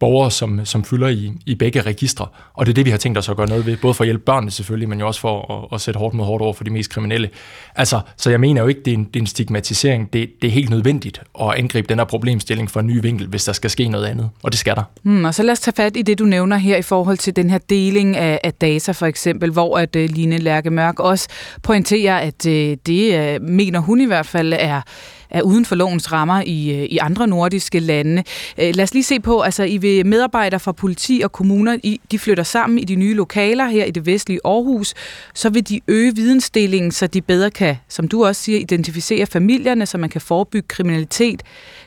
borgere, 0.00 0.30
som, 0.30 0.64
som 0.64 0.84
fylder 0.84 1.08
i, 1.08 1.32
i 1.46 1.54
begge 1.54 1.80
registre. 1.80 2.26
Og 2.54 2.66
det 2.66 2.72
er 2.72 2.74
det, 2.74 2.84
vi 2.84 2.90
har 2.90 2.98
tænkt 2.98 3.18
os 3.18 3.28
at 3.28 3.36
gøre 3.36 3.48
noget 3.48 3.66
ved, 3.66 3.76
både 3.76 3.94
for 3.94 4.04
at 4.04 4.06
hjælpe 4.06 4.24
børnene 4.24 4.50
selvfølgelig, 4.50 4.88
men 4.88 5.00
jo 5.00 5.06
også 5.06 5.20
for 5.20 5.62
at, 5.62 5.74
at 5.74 5.80
sætte 5.80 5.98
hårdt 5.98 6.14
mod 6.14 6.24
hårdt 6.24 6.42
over 6.42 6.52
for 6.52 6.64
de 6.64 6.70
mest 6.70 6.90
kriminelle. 6.90 7.30
Altså, 7.76 8.00
så 8.16 8.30
jeg 8.30 8.40
mener 8.40 8.62
jo 8.62 8.68
ikke, 8.68 8.80
det 8.84 8.90
er 8.90 8.94
en, 8.94 9.04
det 9.04 9.16
er 9.16 9.20
en 9.20 9.26
stigmatisering. 9.26 10.12
Det, 10.12 10.30
det 10.42 10.48
er 10.48 10.52
helt 10.52 10.70
nødvendigt 10.70 11.22
at 11.40 11.54
angribe 11.54 11.88
den 11.88 11.98
her 11.98 12.04
problemstilling 12.04 12.70
fra 12.70 12.80
en 12.80 12.86
ny 12.86 13.02
vinkel, 13.02 13.26
hvis 13.26 13.44
der 13.44 13.52
skal 13.52 13.70
ske 13.70 13.88
noget 13.88 14.06
andet. 14.06 14.30
Og 14.42 14.52
det 14.52 14.58
skal 14.58 14.76
der. 14.76 14.82
Mm, 15.02 15.24
og 15.24 15.34
så 15.34 15.42
lad 15.42 15.52
os 15.52 15.60
tage 15.60 15.74
fat 15.76 15.96
i 15.96 16.02
det, 16.02 16.18
du 16.18 16.24
nævner 16.24 16.56
her 16.56 16.76
i 16.76 16.82
forhold 16.82 17.18
til 17.18 17.36
den 17.36 17.50
her 17.50 17.58
deling 17.58 18.16
af, 18.16 18.40
af 18.44 18.52
data 18.54 18.92
for 18.92 19.06
eksempel, 19.06 19.50
hvor 19.50 19.78
at 19.78 19.96
uh, 19.96 20.02
Line 20.02 20.38
Lærke 20.38 20.70
Mørk 20.70 21.00
også 21.00 21.28
pointerer, 21.62 22.18
at 22.18 22.46
uh, 22.46 22.52
det 22.86 23.36
uh, 23.36 23.48
mener 23.48 23.78
hun 23.78 24.00
i 24.00 24.06
hvert 24.06 24.26
fald 24.26 24.52
er 24.52 24.82
er 25.30 25.42
uden 25.42 25.64
for 25.64 25.74
lovens 25.74 26.12
rammer 26.12 26.42
i, 26.46 26.70
øh, 26.70 26.84
i 26.84 26.98
andre 26.98 27.26
nordiske 27.26 27.80
lande. 27.80 28.22
Øh, 28.58 28.74
lad 28.74 28.82
os 28.82 28.94
lige 28.94 29.04
se 29.04 29.20
på, 29.20 29.40
altså 29.40 29.62
I 29.62 29.76
vil 29.76 30.06
medarbejdere 30.06 30.60
fra 30.60 30.72
politi 30.72 31.20
og 31.24 31.32
kommuner, 31.32 31.78
I, 31.82 32.00
de 32.10 32.18
flytter 32.18 32.44
sammen 32.44 32.78
i 32.78 32.84
de 32.84 32.94
nye 32.94 33.14
lokaler 33.14 33.66
her 33.66 33.84
i 33.84 33.90
det 33.90 34.06
vestlige 34.06 34.40
Aarhus, 34.44 34.94
så 35.34 35.50
vil 35.50 35.68
de 35.68 35.80
øge 35.88 36.14
vidensdelingen, 36.14 36.90
så 36.90 37.06
de 37.06 37.22
bedre 37.22 37.50
kan, 37.50 37.76
som 37.88 38.08
du 38.08 38.24
også 38.24 38.42
siger, 38.42 38.58
identificere 38.58 39.26
familierne, 39.26 39.86
så 39.86 39.98
man 39.98 40.10
kan 40.10 40.20
forebygge 40.20 40.68
kriminalitet 40.68 41.42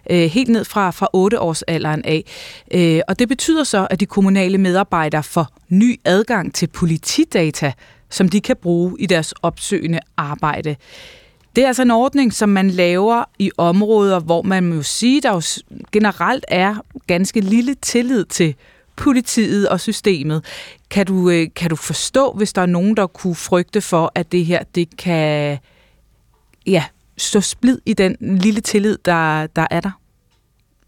øh, 0.10 0.18
helt 0.18 0.50
ned 0.50 0.66
fra, 0.66 0.92
fra 0.92 1.08
8 1.14 1.40
års 1.40 1.62
alderen 1.62 2.02
af. 2.06 2.24
Og 3.08 3.20
det 3.20 3.28
betyder 3.28 3.64
så, 3.64 3.88
at 3.90 4.00
de 4.00 4.06
kommunale 4.06 4.58
medarbejdere 4.58 5.24
får 5.24 5.48
ny 5.70 6.00
adgang 6.06 6.54
til 6.54 6.68
politidata, 6.68 7.74
som 8.10 8.30
de 8.30 8.42
kan 8.42 8.56
bruge 8.62 8.96
i 9.00 9.06
deres 9.06 9.34
opsøgende 9.42 10.00
arbejde. 10.18 10.76
Det 11.60 11.64
er 11.64 11.68
altså 11.68 11.82
en 11.82 11.92
ordning, 11.92 12.34
som 12.34 12.50
man 12.50 12.70
laver 12.70 13.24
i 13.40 13.52
områder, 13.58 14.20
hvor 14.20 14.42
man 14.42 14.64
må 14.64 14.84
sige, 14.84 15.22
der 15.22 15.34
jo 15.34 15.42
generelt 15.92 16.46
er 16.48 16.76
ganske 17.08 17.42
lille 17.42 17.76
tillid 17.76 18.26
til 18.26 18.56
politiet 18.96 19.70
og 19.70 19.80
systemet. 19.80 20.46
Kan 20.90 21.06
du, 21.06 21.30
øh, 21.30 21.48
kan 21.56 21.70
du 21.70 21.76
forstå, 21.76 22.34
hvis 22.38 22.54
der 22.54 22.62
er 22.62 22.66
nogen, 22.66 22.98
der 22.98 23.08
kunne 23.08 23.36
frygte 23.36 23.82
for, 23.82 24.12
at 24.16 24.32
det 24.32 24.46
her 24.46 24.64
det 24.76 24.98
kan 24.98 25.58
ja, 26.68 26.84
stå 27.18 27.42
splid 27.42 27.80
i 27.86 27.94
den 27.94 28.18
lille 28.22 28.62
tillid, 28.62 28.98
der, 29.06 29.48
der 29.48 29.68
er 29.72 29.80
der? 29.80 29.92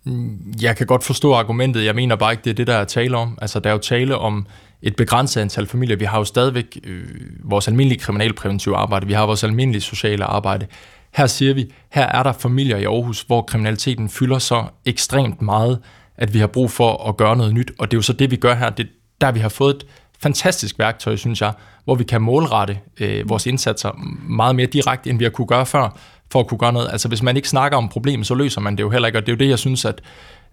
Mm, 0.04 0.54
jeg 0.62 0.78
kan 0.78 0.88
godt 0.88 1.04
forstå 1.04 1.34
argumentet. 1.34 1.86
Jeg 1.86 1.96
mener 1.96 2.16
bare 2.16 2.32
ikke, 2.32 2.44
det 2.44 2.50
er 2.50 2.56
det, 2.56 2.68
der 2.68 2.76
er 2.76 2.86
tale 2.86 3.18
om. 3.18 3.38
Altså, 3.42 3.60
der 3.60 3.70
er 3.70 3.74
jo 3.74 3.80
tale 3.80 4.18
om 4.18 4.48
et 4.82 4.96
begrænset 4.96 5.42
antal 5.42 5.68
familier. 5.68 5.96
Vi 5.96 6.06
har 6.06 6.18
jo 6.18 6.24
stadigvæk 6.24 6.80
øh, 6.84 7.04
vores 7.44 7.68
almindelige 7.68 8.00
kriminalpræventive 8.00 8.76
arbejde, 8.76 9.08
vi 9.08 9.14
har 9.14 9.26
vores 9.26 9.44
almindelige 9.44 9.82
sociale 9.82 10.24
arbejde. 10.24 10.68
Her 11.14 11.28
siger 11.28 11.54
vi, 11.54 11.72
her 11.90 12.06
er 12.06 12.24
der 12.24 12.32
familier 12.32 12.78
i 12.78 12.84
Aarhus, 12.84 13.22
hvor 13.22 13.42
kriminaliteten 13.42 14.10
fylder 14.10 14.40
så 14.40 14.64
ekstremt 14.86 15.42
meget, 15.42 15.80
at 16.18 16.34
vi 16.34 16.40
har 16.40 16.48
brug 16.48 16.72
for 16.72 17.08
at 17.10 17.18
gøre 17.18 17.36
noget 17.36 17.54
nyt, 17.54 17.72
og 17.80 17.92
det 17.92 17.98
er 17.98 17.98
jo 17.98 18.02
så 18.02 18.14
det, 18.14 18.32
vi 18.32 18.36
gør 18.36 18.56
her. 18.56 18.70
Det 18.70 18.88
der, 19.22 19.32
vi 19.32 19.40
har 19.40 19.50
fået 19.50 19.76
et 19.76 19.86
fantastisk 20.20 20.80
værktøj, 20.80 21.16
synes 21.16 21.42
jeg, 21.42 21.54
hvor 21.86 21.96
vi 21.96 22.04
kan 22.04 22.22
målrette 22.22 22.80
øh, 23.00 23.30
vores 23.30 23.46
indsatser 23.46 23.92
meget 24.30 24.56
mere 24.56 24.66
direkte, 24.66 25.10
end 25.10 25.18
vi 25.18 25.24
har 25.24 25.32
kunne 25.32 25.48
gøre 25.48 25.66
før, 25.66 25.98
for 26.32 26.40
at 26.40 26.48
kunne 26.48 26.58
gøre 26.58 26.74
noget. 26.74 26.90
Altså, 26.92 27.08
hvis 27.08 27.24
man 27.24 27.36
ikke 27.36 27.50
snakker 27.50 27.78
om 27.78 27.90
problemet, 27.90 28.28
så 28.28 28.36
løser 28.36 28.62
man 28.62 28.76
det 28.76 28.84
jo 28.84 28.90
heller 28.90 29.08
ikke, 29.08 29.20
og 29.20 29.26
det 29.26 29.32
er 29.32 29.36
jo 29.36 29.40
det, 29.40 29.50
jeg 29.50 29.60
synes, 29.60 29.86
at 29.86 30.02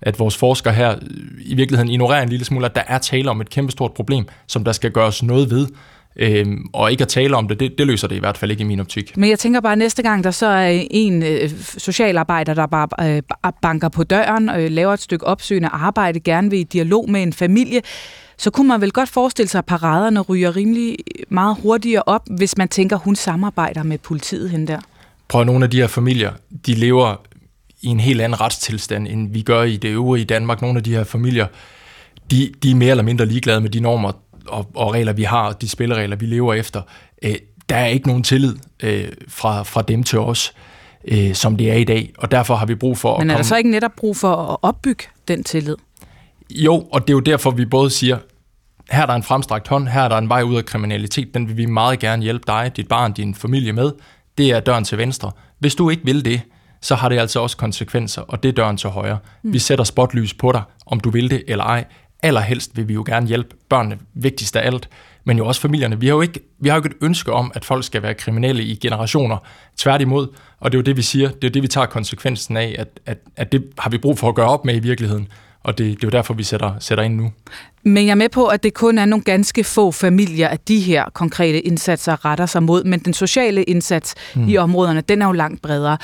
at 0.03 0.19
vores 0.19 0.37
forskere 0.37 0.75
her 0.75 0.97
i 1.41 1.55
virkeligheden 1.55 1.93
ignorerer 1.93 2.23
en 2.23 2.29
lille 2.29 2.45
smule, 2.45 2.67
at 2.67 2.75
der 2.75 2.83
er 2.87 2.99
tale 2.99 3.31
om 3.31 3.41
et 3.41 3.51
kæmpestort 3.51 3.93
problem, 3.93 4.25
som 4.47 4.65
der 4.65 4.73
skal 4.73 4.91
gøres 4.91 5.23
noget 5.23 5.51
ved. 5.51 5.67
Øhm, 6.21 6.67
og 6.73 6.91
ikke 6.91 7.03
at 7.03 7.09
tale 7.09 7.37
om 7.37 7.49
det, 7.49 7.61
det, 7.61 7.79
det 7.79 7.87
løser 7.87 8.09
det 8.09 8.17
i 8.17 8.19
hvert 8.19 8.39
fald 8.39 8.51
ikke 8.51 8.61
i 8.61 8.65
min 8.65 8.81
optik. 8.81 9.17
Men 9.17 9.31
jeg 9.31 9.39
tænker 9.39 9.61
bare, 9.61 9.73
at 9.73 9.79
næste 9.79 10.03
gang 10.03 10.25
der 10.25 10.31
så 10.31 10.47
er 10.47 10.85
en 10.91 11.23
øh, 11.23 11.51
socialarbejder, 11.79 12.55
der 12.55 12.67
bare 12.67 13.17
øh, 13.17 13.23
banker 13.63 13.89
på 13.89 14.05
døren, 14.05 14.49
øh, 14.49 14.71
laver 14.71 14.93
et 14.93 15.01
stykke 15.01 15.27
opsøgende 15.27 15.69
arbejde, 15.69 16.21
gerne 16.21 16.51
vil 16.51 16.59
i 16.59 16.63
dialog 16.63 17.11
med 17.11 17.23
en 17.23 17.33
familie, 17.33 17.81
så 18.37 18.51
kunne 18.51 18.69
man 18.69 18.81
vel 18.81 18.93
godt 18.93 19.09
forestille 19.09 19.49
sig, 19.49 19.59
at 19.59 19.67
paraderne 19.67 20.21
ryger 20.21 20.57
rimelig 20.57 20.97
meget 21.29 21.57
hurtigere 21.63 22.03
op, 22.07 22.23
hvis 22.31 22.57
man 22.57 22.69
tænker, 22.69 22.97
hun 22.97 23.17
samarbejder 23.17 23.83
med 23.83 23.99
politiet 23.99 24.51
hen 24.51 24.67
der. 24.67 24.79
Prøv 25.29 25.45
nogle 25.45 25.65
af 25.65 25.71
de 25.71 25.81
her 25.81 25.87
familier, 25.87 26.33
de 26.67 26.75
lever 26.75 27.21
i 27.83 27.87
en 27.87 28.01
helt 28.01 28.21
anden 28.21 28.41
retstilstand, 28.41 29.09
end 29.09 29.33
vi 29.33 29.43
gør 29.43 29.63
i 29.63 29.77
det 29.77 29.89
øvrige 29.89 30.23
i 30.23 30.27
Danmark. 30.27 30.63
Nogle 30.63 30.79
af 30.79 30.85
de 30.85 30.95
her 30.95 31.05
familier, 31.05 31.47
de, 32.31 32.53
de 32.63 32.71
er 32.71 32.75
mere 32.75 32.91
eller 32.91 33.05
mindre 33.05 33.27
ligeglade 33.27 33.61
med 33.61 33.71
de 33.71 33.81
normer 33.81 34.13
og, 34.47 34.71
og 34.75 34.95
regler, 34.95 35.13
vi 35.13 35.23
har, 35.23 35.53
de 35.53 35.69
spilleregler, 35.69 36.17
vi 36.17 36.27
lever 36.27 36.55
efter. 36.55 36.83
Øh, 37.23 37.35
der 37.69 37.77
er 37.77 37.87
ikke 37.87 38.07
nogen 38.07 38.23
tillid 38.23 38.57
øh, 38.83 39.09
fra, 39.29 39.63
fra 39.63 39.83
dem 39.83 40.03
til 40.03 40.19
os, 40.19 40.53
øh, 41.05 41.35
som 41.35 41.57
det 41.57 41.71
er 41.71 41.75
i 41.75 41.85
dag, 41.85 42.13
og 42.19 42.31
derfor 42.31 42.55
har 42.55 42.67
vi 42.67 42.75
brug 42.75 42.99
for 42.99 43.15
at 43.15 43.19
Men 43.19 43.31
er 43.31 43.35
komme... 43.35 43.43
der 43.43 43.49
så 43.49 43.57
ikke 43.57 43.71
netop 43.71 43.93
brug 43.97 44.17
for 44.17 44.37
at 44.37 44.57
opbygge 44.63 45.05
den 45.29 45.45
tillid? 45.45 45.77
Jo, 46.51 46.87
og 46.93 47.01
det 47.01 47.11
er 47.11 47.15
jo 47.15 47.21
derfor, 47.21 47.51
vi 47.51 47.65
både 47.65 47.91
siger, 47.91 48.19
her 48.91 49.03
er 49.03 49.07
der 49.07 49.15
en 49.15 49.23
fremstrakt 49.23 49.69
hånd, 49.69 49.89
her 49.89 50.03
er 50.03 50.09
der 50.09 50.19
en 50.19 50.29
vej 50.29 50.43
ud 50.43 50.57
af 50.57 50.65
kriminalitet, 50.65 51.35
den 51.35 51.49
vil 51.49 51.57
vi 51.57 51.67
meget 51.67 51.99
gerne 51.99 52.23
hjælpe 52.23 52.45
dig, 52.47 52.73
dit 52.77 52.89
barn, 52.89 53.13
din 53.13 53.35
familie 53.35 53.73
med. 53.73 53.93
Det 54.39 54.51
er 54.51 54.61
døren 54.61 54.85
til 54.85 54.99
venstre. 54.99 55.31
Hvis 55.59 55.75
du 55.75 55.91
ikke 55.91 56.05
vil 56.05 56.25
det, 56.25 56.41
så 56.81 56.95
har 56.95 57.09
det 57.09 57.19
altså 57.19 57.41
også 57.41 57.57
konsekvenser, 57.57 58.23
og 58.23 58.43
det 58.43 58.49
er 58.49 58.53
døren 58.53 58.77
til 58.77 58.91
højre. 58.91 59.19
Mm. 59.43 59.53
Vi 59.53 59.59
sætter 59.59 59.85
spotlys 59.85 60.35
på 60.35 60.53
dig, 60.53 60.63
om 60.87 61.01
du 61.01 61.11
vil 61.11 61.31
det 61.31 61.43
eller 61.49 61.65
ej. 61.65 61.85
Allerhelst 62.23 62.77
vil 62.77 62.89
vi 62.89 62.95
jo 62.95 63.05
gerne 63.07 63.27
hjælpe 63.27 63.57
børnene, 63.69 63.99
vigtigst 64.15 64.57
af 64.57 64.67
alt, 64.67 64.89
men 65.25 65.39
jo 65.39 65.47
også 65.47 65.61
familierne. 65.61 66.01
Vi 66.01 66.07
har 66.07 66.15
jo 66.15 66.21
ikke, 66.21 66.41
vi 66.61 66.69
har 66.69 66.77
jo 66.77 66.83
ikke 66.85 66.97
et 66.97 67.05
ønske 67.07 67.33
om, 67.33 67.53
at 67.55 67.65
folk 67.65 67.85
skal 67.85 68.03
være 68.03 68.15
kriminelle 68.15 68.63
i 68.63 68.77
generationer. 68.77 69.37
Tværtimod, 69.77 70.29
og 70.61 70.73
det 70.73 70.79
er 70.79 70.81
jo 70.81 70.83
det, 70.83 70.97
vi 70.97 71.03
siger, 71.03 71.31
det 71.31 71.45
er 71.45 71.51
det, 71.51 71.63
vi 71.63 71.69
tager 71.69 71.87
konsekvensen 71.87 72.57
af, 72.57 72.77
at, 72.79 72.89
at, 73.07 73.19
at 73.37 73.53
det 73.53 73.65
har 73.79 73.91
vi 73.91 73.99
brug 73.99 74.19
for 74.19 74.29
at 74.29 74.35
gøre 74.35 74.49
op 74.49 74.65
med 74.65 74.77
i 74.77 74.79
virkeligheden. 74.79 75.29
Og 75.63 75.79
det, 75.79 75.87
det 75.87 76.05
er 76.05 76.09
jo 76.09 76.11
derfor, 76.11 76.35
vi 76.35 76.43
sætter, 76.43 76.75
sætter 76.79 77.05
ind 77.05 77.15
nu. 77.15 77.33
Men 77.83 78.05
jeg 78.05 78.11
er 78.11 78.15
med 78.15 78.29
på, 78.29 78.47
at 78.47 78.63
det 78.63 78.75
kun 78.75 78.99
er 78.99 79.05
nogle 79.05 79.25
ganske 79.25 79.65
få 79.65 79.91
familier, 79.91 80.49
at 80.49 80.69
de 80.69 80.81
her 80.81 81.05
konkrete 81.15 81.61
indsatser 81.61 82.25
retter 82.25 82.47
sig 82.47 82.63
mod, 82.63 82.85
men 82.85 83.01
den 83.01 83.15
sociale 83.15 83.63
indsats 83.63 84.15
mm. 84.35 84.49
i 84.49 84.57
områderne, 84.57 85.01
den 85.01 85.23
er 85.23 85.27
jo 85.27 85.33
langt 85.33 85.63
bredere. 85.63 85.99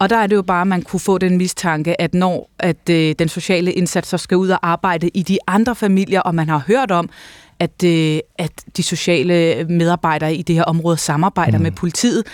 Og 0.00 0.10
der 0.10 0.16
er 0.16 0.26
det 0.26 0.36
jo 0.36 0.42
bare, 0.42 0.60
at 0.60 0.66
man 0.66 0.82
kunne 0.82 1.00
få 1.00 1.18
den 1.18 1.36
mistanke, 1.36 2.00
at 2.00 2.14
når 2.14 2.50
at 2.58 2.90
øh, 2.90 3.14
den 3.18 3.28
sociale 3.28 3.72
indsats 3.72 4.08
så 4.08 4.18
skal 4.18 4.36
ud 4.36 4.48
og 4.48 4.58
arbejde 4.62 5.08
i 5.08 5.22
de 5.22 5.38
andre 5.46 5.74
familier, 5.74 6.20
og 6.20 6.34
man 6.34 6.48
har 6.48 6.62
hørt 6.66 6.90
om, 6.90 7.10
at, 7.58 7.84
øh, 7.84 8.18
at 8.38 8.52
de 8.76 8.82
sociale 8.82 9.64
medarbejdere 9.64 10.34
i 10.34 10.42
det 10.42 10.54
her 10.54 10.62
område 10.62 10.96
samarbejder 10.96 11.58
mm. 11.58 11.62
med 11.62 11.72
politiet, 11.72 12.26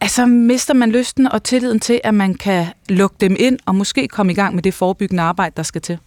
altså 0.00 0.26
mister 0.26 0.74
man 0.74 0.90
lysten 0.90 1.26
og 1.26 1.42
tilliden 1.42 1.80
til, 1.80 2.00
at 2.04 2.14
man 2.14 2.34
kan 2.34 2.66
lukke 2.88 3.16
dem 3.20 3.36
ind 3.38 3.58
og 3.66 3.74
måske 3.74 4.08
komme 4.08 4.32
i 4.32 4.34
gang 4.34 4.54
med 4.54 4.62
det 4.62 4.74
forebyggende 4.74 5.22
arbejde, 5.22 5.52
der 5.56 5.62
skal 5.62 5.80
til. 5.80 5.98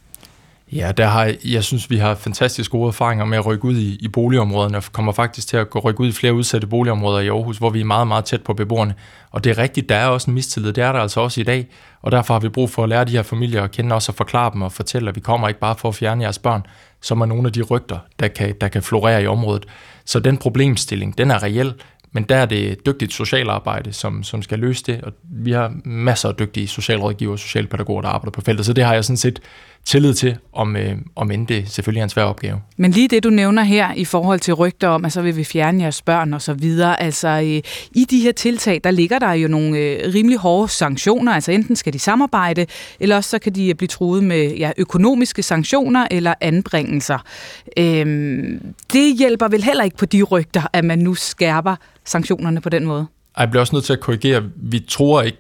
Ja, 0.72 0.92
der 0.92 1.06
har, 1.06 1.34
jeg 1.46 1.64
synes, 1.64 1.90
vi 1.90 1.98
har 1.98 2.16
fantastisk 2.16 2.72
gode 2.72 2.88
erfaringer 2.88 3.26
med 3.26 3.38
at 3.38 3.46
rykke 3.46 3.66
ud 3.66 3.76
i, 3.76 3.98
i 4.02 4.08
boligområderne, 4.08 4.78
og 4.78 4.84
kommer 4.92 5.12
faktisk 5.12 5.48
til 5.48 5.58
at 5.58 5.70
gå 5.70 5.80
rykke 5.80 6.02
ud 6.02 6.08
i 6.08 6.12
flere 6.12 6.34
udsatte 6.34 6.68
boligområder 6.68 7.20
i 7.20 7.28
Aarhus, 7.28 7.58
hvor 7.58 7.70
vi 7.70 7.82
er 7.82 7.86
meget, 7.86 8.08
meget 8.08 8.26
tæt 8.26 8.42
på 8.42 8.54
beboerne. 8.54 8.96
Og 9.32 9.44
det 9.44 9.50
er 9.50 9.58
rigtigt, 9.58 9.90
der 9.90 9.96
er 9.96 10.08
også 10.08 10.32
en 10.32 10.36
mistillid, 10.36 10.74
det 10.74 10.84
er 10.84 10.92
der 10.92 11.00
altså 11.00 11.20
også 11.20 11.42
i 11.42 11.44
dag, 11.44 11.68
og 12.02 12.12
derfor 12.12 12.34
har 12.34 12.40
vi 12.40 12.50
brug 12.50 12.70
for 12.70 12.84
at 12.84 12.90
lære 12.90 13.06
de 13.06 13.12
her 13.12 13.24
familier 13.24 13.64
at 13.64 13.72
kende, 13.72 13.96
os 13.96 14.10
og 14.10 14.16
forklare 14.16 14.52
dem 14.54 14.62
og 14.62 14.72
fortælle, 14.72 15.10
at 15.10 15.16
vi 15.16 15.22
kommer 15.22 15.48
ikke 15.48 15.60
bare 15.60 15.76
for 15.76 15.90
at 15.90 15.96
fjerne 15.96 16.24
jeres 16.24 16.40
børn, 16.40 16.66
som 17.02 17.22
er 17.22 17.26
nogle 17.26 17.48
af 17.48 17.54
de 17.54 17.62
rygter, 17.62 17.98
der 18.20 18.28
kan, 18.28 18.56
der 18.62 18.68
kan 18.68 18.84
florere 18.84 19.24
i 19.24 19.28
området. 19.28 19.66
Så 20.06 20.20
den 20.20 20.38
problemstilling, 20.38 21.18
den 21.18 21.32
er 21.32 21.44
reel, 21.44 21.74
men 22.12 22.24
der 22.24 22.36
er 22.36 22.46
det 22.46 22.86
dygtigt 22.86 23.14
socialarbejde, 23.14 23.94
som, 23.94 24.24
som 24.24 24.42
skal 24.42 24.60
løse 24.60 24.84
det, 24.84 25.02
og 25.02 25.14
vi 25.24 25.52
har 25.52 25.74
masser 25.86 26.30
af 26.30 26.36
dygtige 26.36 26.68
socialrådgivere 26.68 27.36
og 27.36 27.40
socialpædagoger, 27.40 28.02
der 28.02 28.10
arbejder 28.10 28.32
på 28.32 28.42
feltet, 28.42 28.66
så 28.66 28.74
det 28.74 28.84
har 28.84 28.94
jeg 28.94 29.06
sådan 29.06 29.18
set 29.18 29.40
tillid 29.86 30.14
til, 30.14 30.38
om, 30.54 30.76
øh, 30.76 30.96
om 31.16 31.32
end 31.32 31.48
det 31.48 31.70
selvfølgelig 31.70 32.00
er 32.00 32.04
en 32.04 32.10
svær 32.10 32.24
opgave. 32.24 32.62
Men 32.78 32.92
lige 32.92 33.08
det, 33.08 33.24
du 33.24 33.30
nævner 33.30 33.64
her 33.64 33.94
i 33.94 34.06
forhold 34.06 34.40
til 34.40 34.54
rygter 34.54 34.88
om, 34.88 35.06
at 35.06 35.12
så 35.12 35.22
vil 35.22 35.38
vi 35.38 35.44
fjerne 35.44 35.84
jeres 35.84 36.02
børn 36.02 36.34
og 36.34 36.42
så 36.42 36.54
videre, 36.54 37.02
altså 37.02 37.28
øh, 37.28 37.62
i 37.92 38.06
de 38.10 38.20
her 38.20 38.32
tiltag, 38.32 38.82
der 38.84 38.92
ligger 38.92 39.20
der 39.20 39.32
jo 39.34 39.48
nogle 39.48 39.78
øh, 39.78 40.14
rimelig 40.14 40.38
hårde 40.38 40.72
sanktioner, 40.72 41.34
altså 41.34 41.52
enten 41.52 41.76
skal 41.76 41.94
de 41.94 42.00
samarbejde, 42.00 42.66
eller 43.00 43.16
også 43.16 43.30
så 43.30 43.40
kan 43.40 43.56
de 43.56 43.74
blive 43.76 43.88
truet 43.88 44.24
med 44.24 44.56
ja, 44.56 44.72
økonomiske 44.78 45.44
sanktioner 45.44 46.08
eller 46.12 46.34
anbringelser. 46.42 47.18
Øh, 47.78 48.06
det 48.94 49.18
hjælper 49.18 49.48
vel 49.48 49.64
heller 49.64 49.84
ikke 49.84 49.98
på 49.98 50.06
de 50.06 50.24
rygter, 50.24 50.62
at 50.74 50.86
man 50.86 51.00
nu 51.00 51.16
skærper 51.16 51.76
sanktionerne 52.06 52.62
på 52.62 52.70
den 52.70 52.86
måde? 52.86 53.06
Jeg 53.38 53.50
bliver 53.50 53.62
også 53.62 53.76
nødt 53.76 53.86
til 53.86 53.94
at 53.94 54.00
korrigere. 54.00 54.44
Vi 54.56 54.80
tror 54.80 55.22
ikke 55.22 55.38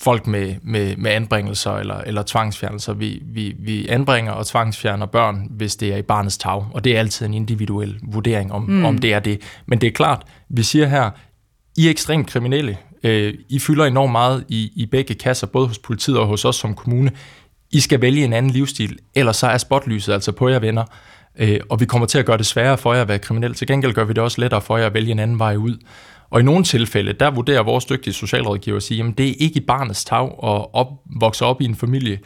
folk 0.00 0.26
med, 0.26 0.54
med, 0.62 0.96
med 0.96 1.10
anbringelser 1.10 1.72
eller, 1.72 1.98
eller 1.98 2.22
tvangsfjernelser. 2.22 2.92
Vi, 2.92 3.22
vi, 3.26 3.54
vi 3.58 3.88
anbringer 3.88 4.32
og 4.32 4.46
tvangsfjerner 4.46 5.06
børn, 5.06 5.46
hvis 5.50 5.76
det 5.76 5.92
er 5.92 5.96
i 5.96 6.02
barnets 6.02 6.38
tag, 6.38 6.66
og 6.72 6.84
det 6.84 6.94
er 6.94 6.98
altid 6.98 7.26
en 7.26 7.34
individuel 7.34 7.98
vurdering, 8.02 8.52
om, 8.52 8.62
mm. 8.62 8.84
om 8.84 8.98
det 8.98 9.12
er 9.12 9.20
det. 9.20 9.40
Men 9.66 9.80
det 9.80 9.86
er 9.86 9.90
klart, 9.90 10.22
vi 10.48 10.62
siger 10.62 10.86
her, 10.86 11.10
I 11.76 11.86
er 11.86 11.90
ekstremt 11.90 12.26
kriminelle. 12.26 12.78
Øh, 13.04 13.34
I 13.48 13.58
fylder 13.58 13.84
enormt 13.84 14.12
meget 14.12 14.44
i, 14.48 14.72
i 14.76 14.86
begge 14.86 15.14
kasser, 15.14 15.46
både 15.46 15.66
hos 15.66 15.78
politiet 15.78 16.18
og 16.18 16.26
hos 16.26 16.44
os 16.44 16.56
som 16.56 16.74
kommune. 16.74 17.10
I 17.72 17.80
skal 17.80 18.00
vælge 18.00 18.24
en 18.24 18.32
anden 18.32 18.52
livsstil, 18.52 18.98
ellers 19.14 19.36
så 19.36 19.46
er 19.46 19.58
spotlyset 19.58 20.12
altså 20.12 20.32
på 20.32 20.48
jer 20.48 20.58
venner. 20.58 20.84
Øh, 21.38 21.60
og 21.70 21.80
vi 21.80 21.84
kommer 21.84 22.06
til 22.06 22.18
at 22.18 22.26
gøre 22.26 22.38
det 22.38 22.46
sværere 22.46 22.78
for 22.78 22.94
jer 22.94 23.02
at 23.02 23.08
være 23.08 23.18
kriminel. 23.18 23.54
Til 23.54 23.66
gengæld 23.66 23.92
gør 23.92 24.04
vi 24.04 24.12
det 24.12 24.22
også 24.22 24.40
lettere 24.40 24.60
for 24.60 24.76
jer 24.76 24.86
at 24.86 24.94
vælge 24.94 25.10
en 25.10 25.18
anden 25.18 25.38
vej 25.38 25.56
ud. 25.56 25.76
Og 26.30 26.40
i 26.40 26.42
nogle 26.42 26.64
tilfælde, 26.64 27.12
der 27.12 27.30
vurderer 27.30 27.62
vores 27.62 27.84
dygtige 27.84 28.14
socialrådgiver 28.14 28.76
at 28.76 28.82
sige, 28.82 29.04
at 29.04 29.18
det 29.18 29.28
er 29.28 29.34
ikke 29.38 29.56
i 29.56 29.64
barnets 29.64 30.04
tag 30.04 30.24
at 30.24 30.66
op, 30.72 30.88
vokse 31.20 31.44
op 31.44 31.60
i 31.60 31.64
en 31.64 31.74
familie, 31.74 32.18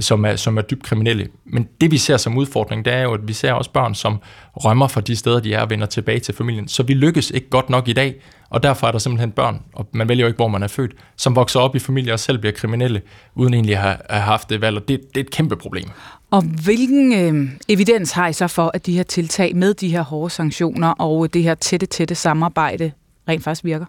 som 0.00 0.24
er, 0.24 0.36
som 0.36 0.58
er 0.58 0.62
dybt 0.62 0.82
kriminelle. 0.82 1.28
Men 1.44 1.68
det 1.80 1.90
vi 1.90 1.98
ser 1.98 2.16
som 2.16 2.36
udfordring, 2.36 2.84
det 2.84 2.92
er 2.92 3.02
jo, 3.02 3.14
at 3.14 3.28
vi 3.28 3.32
ser 3.32 3.52
også 3.52 3.70
børn, 3.70 3.94
som 3.94 4.20
rømmer 4.54 4.88
fra 4.88 5.00
de 5.00 5.16
steder, 5.16 5.40
de 5.40 5.54
er 5.54 5.60
og 5.60 5.70
vender 5.70 5.86
tilbage 5.86 6.20
til 6.20 6.34
familien. 6.34 6.68
Så 6.68 6.82
vi 6.82 6.94
lykkes 6.94 7.30
ikke 7.30 7.50
godt 7.50 7.70
nok 7.70 7.88
i 7.88 7.92
dag, 7.92 8.14
og 8.50 8.62
derfor 8.62 8.86
er 8.86 8.92
der 8.92 8.98
simpelthen 8.98 9.30
børn, 9.30 9.62
og 9.72 9.88
man 9.92 10.08
vælger 10.08 10.22
jo 10.22 10.26
ikke, 10.26 10.36
hvor 10.36 10.48
man 10.48 10.62
er 10.62 10.68
født, 10.68 10.92
som 11.16 11.36
vokser 11.36 11.60
op 11.60 11.76
i 11.76 11.78
familier 11.78 12.12
og 12.12 12.20
selv 12.20 12.38
bliver 12.38 12.52
kriminelle, 12.52 13.02
uden 13.34 13.54
egentlig 13.54 13.74
at 13.74 13.82
have, 13.82 13.96
have 14.10 14.22
haft 14.22 14.50
det 14.50 14.60
valg, 14.60 14.76
og 14.76 14.88
det, 14.88 15.00
det 15.14 15.20
er 15.20 15.24
et 15.24 15.30
kæmpe 15.30 15.56
problem. 15.56 15.88
Og 16.30 16.42
hvilken 16.64 17.12
øh, 17.12 17.50
evidens 17.68 18.12
har 18.12 18.28
I 18.28 18.32
så 18.32 18.46
for, 18.46 18.70
at 18.74 18.86
de 18.86 18.96
her 18.96 19.02
tiltag 19.02 19.56
med 19.56 19.74
de 19.74 19.88
her 19.88 20.02
hårde 20.02 20.30
sanktioner 20.30 20.90
og 20.90 21.34
det 21.34 21.42
her 21.42 21.54
tætte, 21.54 21.86
tætte 21.86 22.14
samarbejde 22.14 22.92
rent 23.28 23.44
faktisk 23.44 23.64
virker? 23.64 23.86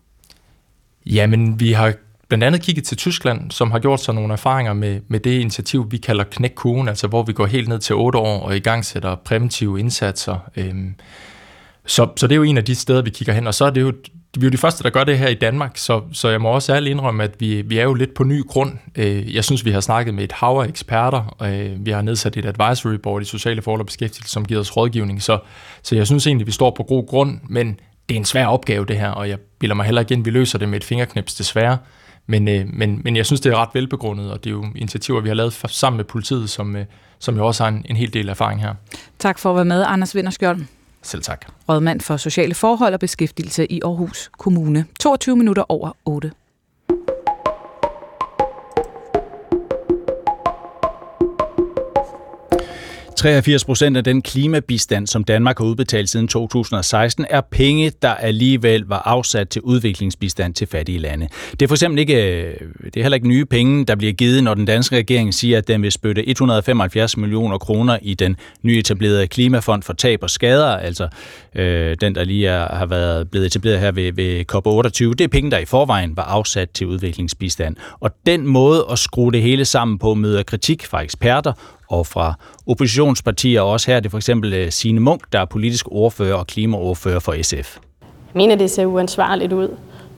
Jamen, 1.05 1.59
vi 1.59 1.71
har 1.71 1.93
blandt 2.27 2.43
andet 2.43 2.61
kigget 2.61 2.85
til 2.85 2.97
Tyskland, 2.97 3.51
som 3.51 3.71
har 3.71 3.79
gjort 3.79 4.01
sig 4.01 4.15
nogle 4.15 4.33
erfaringer 4.33 4.73
med, 4.73 5.01
med 5.07 5.19
det 5.19 5.39
initiativ, 5.39 5.91
vi 5.91 5.97
kalder 5.97 6.23
Knæk 6.23 6.51
Kugen, 6.55 6.87
altså 6.87 7.07
hvor 7.07 7.23
vi 7.23 7.33
går 7.33 7.45
helt 7.45 7.69
ned 7.69 7.79
til 7.79 7.95
8 7.95 8.19
år 8.19 8.39
og 8.39 8.55
i 8.55 8.59
gang 8.59 8.85
sætter 8.85 9.15
præventive 9.15 9.79
indsatser. 9.79 10.49
Øhm, 10.55 10.95
så, 11.85 12.09
så 12.15 12.27
det 12.27 12.33
er 12.33 12.37
jo 12.37 12.43
en 12.43 12.57
af 12.57 12.65
de 12.65 12.75
steder, 12.75 13.01
vi 13.01 13.09
kigger 13.09 13.33
hen, 13.33 13.47
og 13.47 13.53
så 13.53 13.65
er 13.65 13.69
det 13.69 13.81
jo 13.81 13.93
vi 14.37 14.41
er 14.41 14.47
jo 14.47 14.51
de 14.51 14.57
første, 14.57 14.83
der 14.83 14.89
gør 14.89 15.03
det 15.03 15.17
her 15.17 15.27
i 15.27 15.33
Danmark, 15.33 15.77
så, 15.77 16.01
så 16.11 16.29
jeg 16.29 16.41
må 16.41 16.49
også 16.49 16.75
ærligt 16.75 16.91
indrømme, 16.91 17.23
at 17.23 17.31
vi, 17.39 17.61
vi 17.61 17.77
er 17.77 17.83
jo 17.83 17.93
lidt 17.93 18.13
på 18.13 18.23
ny 18.23 18.43
grund. 18.47 18.71
Øh, 18.95 19.35
jeg 19.35 19.43
synes, 19.43 19.65
vi 19.65 19.71
har 19.71 19.79
snakket 19.79 20.13
med 20.13 20.23
et 20.23 20.31
hav 20.31 20.59
af 20.59 20.67
eksperter, 20.67 21.35
og 21.37 21.49
vi 21.79 21.91
har 21.91 22.01
nedsat 22.01 22.37
et 22.37 22.45
advisory 22.45 22.93
board 22.93 23.21
i 23.21 23.25
sociale 23.25 23.61
forhold 23.61 23.81
og 23.81 23.85
beskæftigelse, 23.85 24.31
som 24.31 24.45
giver 24.45 24.59
os 24.59 24.77
rådgivning, 24.77 25.21
så, 25.21 25.39
så 25.83 25.95
jeg 25.95 26.07
synes 26.07 26.27
egentlig, 26.27 26.47
vi 26.47 26.51
står 26.51 26.73
på 26.77 26.83
god 26.83 27.07
grund, 27.07 27.39
men 27.49 27.79
det 28.09 28.15
er 28.15 28.19
en 28.19 28.25
svær 28.25 28.45
opgave 28.45 28.85
det 28.85 28.97
her, 28.97 29.09
og 29.09 29.29
jeg 29.29 29.39
bilder 29.59 29.75
mig 29.75 29.85
heller 29.85 30.01
igen, 30.01 30.19
at 30.19 30.25
vi 30.25 30.31
løser 30.31 30.59
det 30.59 30.69
med 30.69 30.77
et 30.77 30.83
fingerknips 30.83 31.35
desværre. 31.35 31.77
Men, 32.27 32.47
øh, 32.47 32.65
men, 32.73 33.01
men 33.03 33.15
jeg 33.15 33.25
synes, 33.25 33.41
det 33.41 33.51
er 33.51 33.55
ret 33.55 33.69
velbegrundet, 33.73 34.31
og 34.31 34.43
det 34.43 34.49
er 34.49 34.51
jo 34.51 34.65
initiativer, 34.75 35.21
vi 35.21 35.27
har 35.27 35.35
lavet 35.35 35.53
sammen 35.53 35.97
med 35.97 36.05
politiet, 36.05 36.49
som, 36.49 36.75
som 37.19 37.37
jo 37.37 37.47
også 37.47 37.63
har 37.63 37.69
en, 37.69 37.85
en 37.89 37.95
hel 37.95 38.13
del 38.13 38.29
erfaring 38.29 38.61
her. 38.61 38.73
Tak 39.19 39.39
for 39.39 39.49
at 39.49 39.55
være 39.55 39.65
med, 39.65 39.83
Anders 39.87 40.15
Vinderskjold. 40.15 40.65
Selv 41.01 41.21
tak. 41.21 41.45
Rådmand 41.69 42.01
for 42.01 42.17
Sociale 42.17 42.53
Forhold 42.53 42.93
og 42.93 42.99
Beskæftigelse 42.99 43.71
i 43.71 43.81
Aarhus 43.83 44.29
Kommune. 44.37 44.85
22 44.99 45.35
minutter 45.35 45.71
over 45.71 45.91
8. 46.05 46.31
83 53.23 53.65
procent 53.65 53.97
af 53.97 54.03
den 54.03 54.21
klimabistand, 54.21 55.07
som 55.07 55.23
Danmark 55.23 55.57
har 55.57 55.65
udbetalt 55.65 56.09
siden 56.09 56.27
2016, 56.27 57.25
er 57.29 57.41
penge, 57.41 57.91
der 58.01 58.09
alligevel 58.09 58.83
var 58.87 59.01
afsat 59.05 59.49
til 59.49 59.61
udviklingsbistand 59.61 60.53
til 60.53 60.67
fattige 60.67 60.97
lande. 60.97 61.27
Det 61.51 61.61
er 61.61 61.67
for 61.67 61.75
eksempel 61.75 61.99
ikke, 61.99 62.43
øh, 62.43 62.53
det 62.85 62.97
er 62.97 63.01
heller 63.01 63.15
ikke 63.15 63.27
nye 63.27 63.45
penge, 63.45 63.85
der 63.85 63.95
bliver 63.95 64.13
givet, 64.13 64.43
når 64.43 64.53
den 64.53 64.65
danske 64.65 64.97
regering 64.97 65.33
siger, 65.33 65.57
at 65.57 65.67
den 65.67 65.81
vil 65.81 65.91
spytte 65.91 66.29
175 66.29 67.17
millioner 67.17 67.57
kroner 67.57 67.97
i 68.01 68.13
den 68.13 68.35
nyetablerede 68.61 69.27
klimafond 69.27 69.83
for 69.83 69.93
tab 69.93 70.23
og 70.23 70.29
skader, 70.29 70.77
altså 70.77 71.07
øh, 71.55 71.97
den, 72.01 72.15
der 72.15 72.23
lige 72.23 72.47
er, 72.47 72.75
har 72.75 72.85
været 72.85 73.31
blevet 73.31 73.45
etableret 73.45 73.79
her 73.79 73.91
ved, 73.91 74.13
ved 74.13 74.45
COP28. 74.51 75.13
Det 75.13 75.21
er 75.21 75.27
penge, 75.27 75.51
der 75.51 75.57
i 75.57 75.65
forvejen 75.65 76.17
var 76.17 76.23
afsat 76.23 76.69
til 76.69 76.87
udviklingsbistand. 76.87 77.75
Og 77.99 78.11
den 78.25 78.47
måde 78.47 78.85
at 78.91 78.99
skrue 78.99 79.31
det 79.31 79.41
hele 79.41 79.65
sammen 79.65 79.99
på 79.99 80.13
møder 80.13 80.43
kritik 80.43 80.85
fra 80.85 81.01
eksperter 81.01 81.53
og 81.93 82.07
fra 82.07 82.33
oppositionspartier. 82.67 83.61
Også 83.61 83.91
her 83.91 83.95
er 83.95 83.99
det 83.99 84.11
for 84.11 84.17
eksempel 84.17 84.53
øh, 84.53 84.71
Signe 84.71 84.99
Munk, 84.99 85.21
der 85.33 85.39
er 85.39 85.45
politisk 85.45 85.85
ordfører 85.91 86.35
og 86.35 86.47
klimaordfører 86.47 87.19
for 87.19 87.35
SF. 87.41 87.77
Jeg 88.01 88.07
mener, 88.33 88.55
det 88.55 88.71
ser 88.71 88.85
uansvarligt 88.85 89.53
ud, 89.53 89.69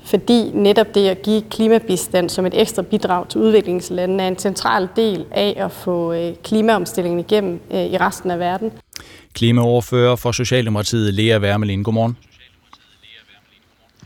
fordi 0.05 0.51
netop 0.53 0.95
det 0.95 1.07
at 1.07 1.21
give 1.21 1.41
klimabistand 1.51 2.29
som 2.29 2.45
et 2.45 2.61
ekstra 2.61 2.81
bidrag 2.81 3.29
til 3.29 3.41
udviklingslandene 3.41 4.23
er 4.23 4.27
en 4.27 4.37
central 4.37 4.87
del 4.95 5.25
af 5.31 5.53
at 5.57 5.71
få 5.71 6.13
øh, 6.13 6.33
klimaomstillingen 6.43 7.19
igennem 7.19 7.59
øh, 7.71 7.85
i 7.85 7.97
resten 7.97 8.31
af 8.31 8.39
verden. 8.39 8.71
Klimaordfører 9.33 10.15
for 10.15 10.31
Socialdemokratiet, 10.31 11.13
Lea 11.13 11.39
Wermelin. 11.39 11.83
Godmorgen. 11.83 12.17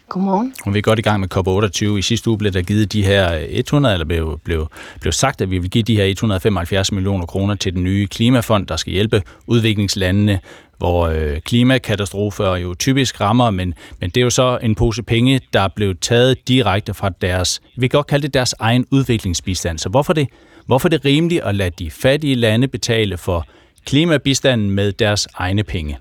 Godmorgen. 0.10 0.53
Og 0.65 0.73
vi 0.73 0.77
er 0.77 0.81
godt 0.81 0.99
i 0.99 1.02
gang 1.02 1.19
med 1.19 1.36
COP28. 1.36 1.98
I 1.98 2.02
sidste 2.02 2.30
uge 2.30 2.38
blev 2.38 2.52
der 2.52 2.61
givet 2.61 2.94
de 2.94 3.03
her 3.03 3.34
øh, 3.34 3.44
100, 3.49 3.94
eller 3.94 4.06
blev, 4.06 4.40
blev, 4.44 4.68
blev 5.02 5.11
sagt, 5.11 5.41
at 5.41 5.52
vi 5.52 5.57
vil 5.57 5.69
give 5.69 5.84
de 5.84 5.95
her 5.95 6.06
175 6.06 6.91
millioner 6.91 7.26
kroner 7.26 7.56
til 7.56 7.73
den 7.73 7.84
nye 7.84 8.07
klimafond, 8.07 8.68
der 8.68 8.76
skal 8.76 8.94
hjælpe 8.94 9.23
udviklingslandene, 9.48 10.40
hvor 10.77 11.07
øh, 11.07 11.40
klimakatastrofer 11.40 12.56
jo 12.56 12.73
typisk 12.73 13.22
rammer, 13.22 13.52
men, 13.52 13.73
men 13.99 14.10
det 14.10 14.18
er 14.18 14.23
jo 14.23 14.30
så 14.30 14.60
en 14.64 14.76
pose 14.76 15.03
penge, 15.03 15.41
der 15.53 15.68
blev 15.68 15.95
taget 15.95 16.48
direkte 16.48 16.94
fra 16.94 17.10
deres, 17.10 17.61
vi 17.77 17.88
kan 17.88 17.98
godt 17.98 18.07
kalde 18.07 18.23
det 18.23 18.34
deres 18.34 18.56
egen 18.60 18.86
udviklingsbistand. 18.91 19.80
Så 19.80 19.90
hvorfor 19.90 20.14
det, 20.14 20.27
hvorfor 20.65 20.88
er 20.88 20.90
det 20.90 21.06
rimeligt 21.06 21.44
at 21.44 21.56
lade 21.56 21.69
de 21.69 21.91
fattige 21.91 22.36
lande 22.36 22.68
betale 22.68 23.18
for 23.18 23.48
klimabistanden 23.86 24.72
med 24.72 24.91
deres 24.91 25.27
egne 25.34 25.64
penge? 25.64 25.98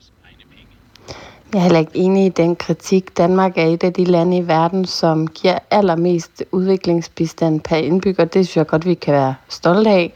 Jeg 1.52 1.58
er 1.58 1.62
heller 1.62 1.78
ikke 1.78 1.96
enig 1.96 2.26
i 2.26 2.28
den 2.28 2.56
kritik. 2.56 3.16
Danmark 3.16 3.58
er 3.58 3.64
et 3.64 3.84
af 3.84 3.92
de 3.92 4.04
lande 4.04 4.36
i 4.36 4.48
verden, 4.48 4.84
som 4.84 5.26
giver 5.26 5.58
allermest 5.70 6.44
udviklingsbistand 6.52 7.60
per 7.60 7.76
indbygger. 7.76 8.24
Det 8.24 8.46
synes 8.46 8.56
jeg 8.56 8.66
godt, 8.66 8.86
vi 8.86 8.94
kan 8.94 9.14
være 9.14 9.34
stolte 9.48 9.90
af. 9.90 10.12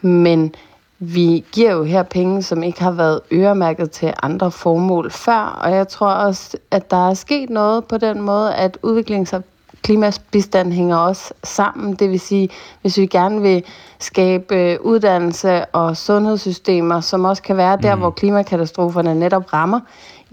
Men 0.00 0.54
vi 0.98 1.44
giver 1.52 1.72
jo 1.72 1.84
her 1.84 2.02
penge, 2.02 2.42
som 2.42 2.62
ikke 2.62 2.82
har 2.82 2.90
været 2.90 3.20
øremærket 3.32 3.90
til 3.90 4.14
andre 4.22 4.50
formål 4.50 5.10
før, 5.10 5.60
og 5.64 5.72
jeg 5.72 5.88
tror 5.88 6.10
også, 6.10 6.56
at 6.70 6.90
der 6.90 7.10
er 7.10 7.14
sket 7.14 7.50
noget 7.50 7.84
på 7.84 7.98
den 7.98 8.20
måde, 8.20 8.54
at 8.54 8.78
udviklings- 8.82 9.36
og 9.36 9.42
klimabistand 9.82 10.72
hænger 10.72 10.96
også 10.96 11.34
sammen. 11.44 11.94
Det 11.94 12.10
vil 12.10 12.20
sige, 12.20 12.48
hvis 12.82 12.98
vi 12.98 13.06
gerne 13.06 13.42
vil 13.42 13.64
skabe 13.98 14.78
uddannelse 14.80 15.64
og 15.64 15.96
sundhedssystemer, 15.96 17.00
som 17.00 17.24
også 17.24 17.42
kan 17.42 17.56
være 17.56 17.78
der, 17.82 17.94
mm. 17.94 18.00
hvor 18.00 18.10
klimakatastroferne 18.10 19.14
netop 19.14 19.52
rammer, 19.52 19.80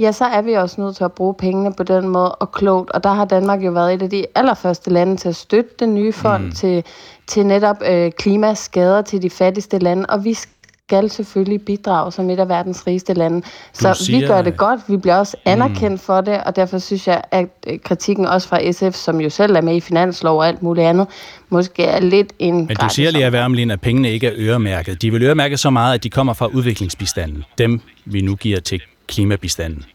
ja, 0.02 0.12
så 0.12 0.26
er 0.26 0.42
vi 0.42 0.54
også 0.54 0.82
nødt 0.82 0.96
til 0.96 1.04
at 1.04 1.12
bruge 1.12 1.34
pengene 1.34 1.74
på 1.74 1.84
den 1.84 2.08
måde 2.08 2.36
og 2.36 2.52
klogt. 2.52 2.92
Og 2.92 3.04
der 3.04 3.14
har 3.14 3.26
Danmark 3.26 3.62
jo 3.62 3.72
været 3.72 3.94
et 3.94 4.02
af 4.02 4.10
de 4.10 4.26
allerførste 4.36 4.90
lande 4.90 5.18
til 5.18 5.30
at 5.30 5.36
støtte 5.36 5.70
den 5.80 5.96
nye 5.96 6.14
fond 6.14 6.44
mm. 6.44 6.52
til, 6.52 6.84
til 7.28 7.46
netop 7.46 7.76
øh, 7.86 8.12
klimaskader 8.12 9.02
til 9.02 9.22
de 9.22 9.30
fattigste 9.30 9.80
lande. 9.80 10.06
Og 10.06 10.26
vi 10.26 10.34
skal 10.34 11.10
selvfølgelig 11.10 11.62
bidrage 11.66 12.12
som 12.12 12.30
et 12.30 12.40
af 12.40 12.50
verdens 12.50 12.88
rigeste 12.88 13.14
lande. 13.14 13.42
Så 13.74 13.94
siger, 13.94 14.20
vi 14.20 14.28
gør 14.28 14.42
det 14.42 14.58
godt, 14.58 14.80
vi 14.88 14.98
bliver 14.98 15.16
også 15.16 15.38
mm. 15.46 15.52
anerkendt 15.52 15.92
mm. 15.92 15.98
for 15.98 16.22
det, 16.22 16.44
og 16.44 16.56
derfor 16.56 16.80
synes 16.80 17.08
jeg, 17.08 17.22
at 17.32 17.48
øh, 17.68 17.80
kritikken 17.80 18.26
også 18.26 18.48
fra 18.48 18.72
SF, 18.72 18.98
som 18.98 19.22
jo 19.22 19.30
selv 19.30 19.56
er 19.56 19.62
med 19.62 19.76
i 19.76 19.80
finanslov 19.80 20.38
og 20.38 20.48
alt 20.48 20.64
muligt 20.64 20.88
andet, 20.88 21.08
måske 21.50 21.84
er 21.84 22.00
lidt 22.00 22.34
en... 22.40 22.56
Men 22.56 22.76
du 22.76 22.90
siger 22.90 23.12
lige, 23.12 23.32
Værmelin, 23.32 23.72
at 23.72 23.82
pengene 23.82 24.12
ikke 24.12 24.28
er 24.28 24.34
øremærket. 24.36 25.02
De 25.02 25.12
vil 25.12 25.24
øremærke 25.24 25.58
så 25.58 25.70
meget, 25.70 25.94
at 25.94 26.04
de 26.04 26.10
kommer 26.10 26.34
fra 26.34 26.46
udviklingsbistanden. 26.46 27.44
Dem, 27.58 27.82
vi 28.06 28.22
nu 28.22 28.36
giver 28.36 28.60
til 28.60 28.82
klimabistanden. 29.12 29.86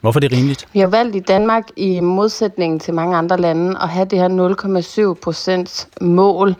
Hvorfor 0.00 0.18
er 0.18 0.20
det 0.20 0.32
rimeligt? 0.32 0.68
Vi 0.72 0.80
har 0.80 0.86
valgt 0.86 1.16
i 1.16 1.20
Danmark, 1.20 1.64
i 1.76 2.00
modsætning 2.00 2.80
til 2.80 2.94
mange 2.94 3.16
andre 3.16 3.36
lande, 3.36 3.78
at 3.82 3.88
have 3.88 4.04
det 4.04 4.18
her 4.18 5.14
0,7 5.14 5.20
procents 5.22 5.88
mål. 6.00 6.54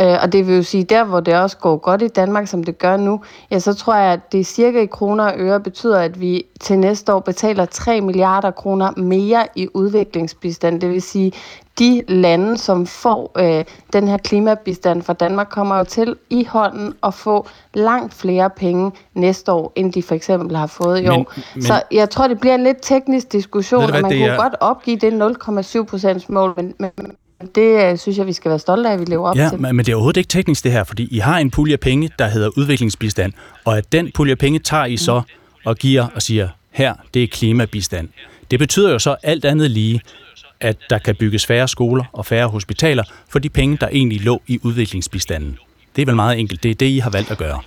Øh, 0.00 0.18
og 0.22 0.32
det 0.32 0.46
vil 0.46 0.56
jo 0.56 0.62
sige, 0.62 0.84
der 0.84 1.04
hvor 1.04 1.20
det 1.20 1.34
også 1.34 1.56
går 1.56 1.76
godt 1.76 2.02
i 2.02 2.08
Danmark, 2.08 2.46
som 2.46 2.64
det 2.64 2.78
gør 2.78 2.96
nu, 2.96 3.20
ja, 3.50 3.58
så 3.58 3.74
tror 3.74 3.94
jeg, 3.94 4.12
at 4.12 4.32
det 4.32 4.46
cirka 4.46 4.80
i 4.80 4.86
kroner 4.86 5.24
og 5.24 5.34
øre 5.36 5.60
betyder, 5.60 6.00
at 6.00 6.20
vi 6.20 6.44
til 6.60 6.78
næste 6.78 7.14
år 7.14 7.20
betaler 7.20 7.64
3 7.64 8.00
milliarder 8.00 8.50
kroner 8.50 8.90
mere 8.96 9.46
i 9.54 9.68
udviklingsbistand. 9.74 10.80
Det 10.80 10.90
vil 10.90 11.02
sige, 11.02 11.32
de 11.78 12.02
lande, 12.08 12.58
som 12.58 12.86
får 12.86 13.32
øh, 13.38 13.64
den 13.92 14.08
her 14.08 14.16
klimabistand 14.16 15.02
fra 15.02 15.12
Danmark, 15.12 15.48
kommer 15.50 15.78
jo 15.78 15.84
til 15.84 16.16
i 16.30 16.44
hånden 16.44 16.94
at 17.02 17.14
få 17.14 17.46
langt 17.74 18.14
flere 18.14 18.50
penge 18.50 18.92
næste 19.14 19.52
år, 19.52 19.72
end 19.76 19.92
de 19.92 20.02
for 20.02 20.14
eksempel 20.14 20.56
har 20.56 20.66
fået 20.66 20.98
i 21.00 21.02
men, 21.02 21.12
år. 21.12 21.32
Men, 21.54 21.62
så 21.62 21.82
jeg 21.92 22.10
tror, 22.10 22.28
det 22.28 22.40
bliver 22.40 22.54
en 22.54 22.62
lidt 22.62 22.78
teknisk 22.82 23.32
diskussion, 23.32 23.82
og 23.82 23.90
man 23.90 24.02
kunne 24.02 24.24
er... 24.24 24.36
godt 24.36 24.54
opgive 24.60 24.96
det 24.96 25.36
0,7 25.76 25.84
procents 25.84 26.28
mål, 26.28 26.54
men, 26.56 26.74
men 26.78 27.16
det 27.54 27.90
øh, 27.90 27.98
synes 27.98 28.18
jeg, 28.18 28.26
vi 28.26 28.32
skal 28.32 28.48
være 28.48 28.58
stolte 28.58 28.88
af, 28.88 28.92
at 28.92 29.00
vi 29.00 29.04
lever 29.04 29.28
op 29.28 29.36
ja, 29.36 29.48
til. 29.48 29.60
men 29.60 29.78
det 29.78 29.88
er 29.88 29.94
overhovedet 29.94 30.16
ikke 30.16 30.28
teknisk 30.28 30.64
det 30.64 30.72
her, 30.72 30.84
fordi 30.84 31.08
I 31.10 31.18
har 31.18 31.38
en 31.38 31.50
pulje 31.50 31.76
penge, 31.76 32.10
der 32.18 32.28
hedder 32.28 32.48
udviklingsbistand, 32.56 33.32
og 33.64 33.78
at 33.78 33.92
den 33.92 34.10
pulje 34.14 34.36
penge 34.36 34.58
tager 34.58 34.84
I 34.84 34.96
så 34.96 35.22
og 35.64 35.76
giver 35.76 36.06
og 36.14 36.22
siger, 36.22 36.48
her, 36.70 36.94
det 37.14 37.22
er 37.22 37.26
klimabistand. 37.26 38.08
Det 38.50 38.58
betyder 38.58 38.92
jo 38.92 38.98
så 38.98 39.16
alt 39.22 39.44
andet 39.44 39.70
lige, 39.70 40.00
at 40.60 40.76
der 40.90 40.98
kan 40.98 41.16
bygges 41.16 41.46
færre 41.46 41.68
skoler 41.68 42.04
og 42.12 42.26
færre 42.26 42.48
hospitaler 42.48 43.04
for 43.28 43.38
de 43.38 43.48
penge, 43.48 43.78
der 43.80 43.88
egentlig 43.88 44.20
lå 44.20 44.42
i 44.46 44.60
udviklingsbistanden. 44.62 45.58
Det 45.96 46.02
er 46.02 46.06
vel 46.06 46.16
meget 46.16 46.38
enkelt. 46.38 46.62
Det 46.62 46.70
er 46.70 46.74
det, 46.74 46.86
I 46.86 46.98
har 46.98 47.10
valgt 47.10 47.30
at 47.30 47.38
gøre. 47.38 47.60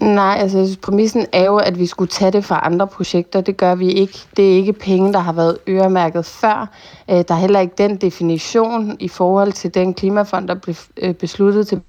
Nej, 0.00 0.36
altså 0.40 0.78
præmissen 0.82 1.26
er 1.32 1.44
jo, 1.44 1.56
at 1.56 1.78
vi 1.78 1.86
skulle 1.86 2.08
tage 2.08 2.30
det 2.30 2.44
fra 2.44 2.60
andre 2.62 2.86
projekter. 2.86 3.40
Det 3.40 3.56
gør 3.56 3.74
vi 3.74 3.92
ikke. 3.92 4.18
Det 4.36 4.52
er 4.52 4.56
ikke 4.56 4.72
penge, 4.72 5.12
der 5.12 5.18
har 5.18 5.32
været 5.32 5.58
øremærket 5.68 6.24
før. 6.24 6.70
Øh, 7.10 7.16
der 7.28 7.34
er 7.34 7.38
heller 7.38 7.60
ikke 7.60 7.74
den 7.78 7.96
definition 7.96 8.96
i 9.00 9.08
forhold 9.08 9.52
til 9.52 9.74
den 9.74 9.94
klimafond, 9.94 10.48
der 10.48 10.54
blev 10.54 10.74
øh, 10.96 11.14
besluttet 11.14 11.66
til 11.66 11.82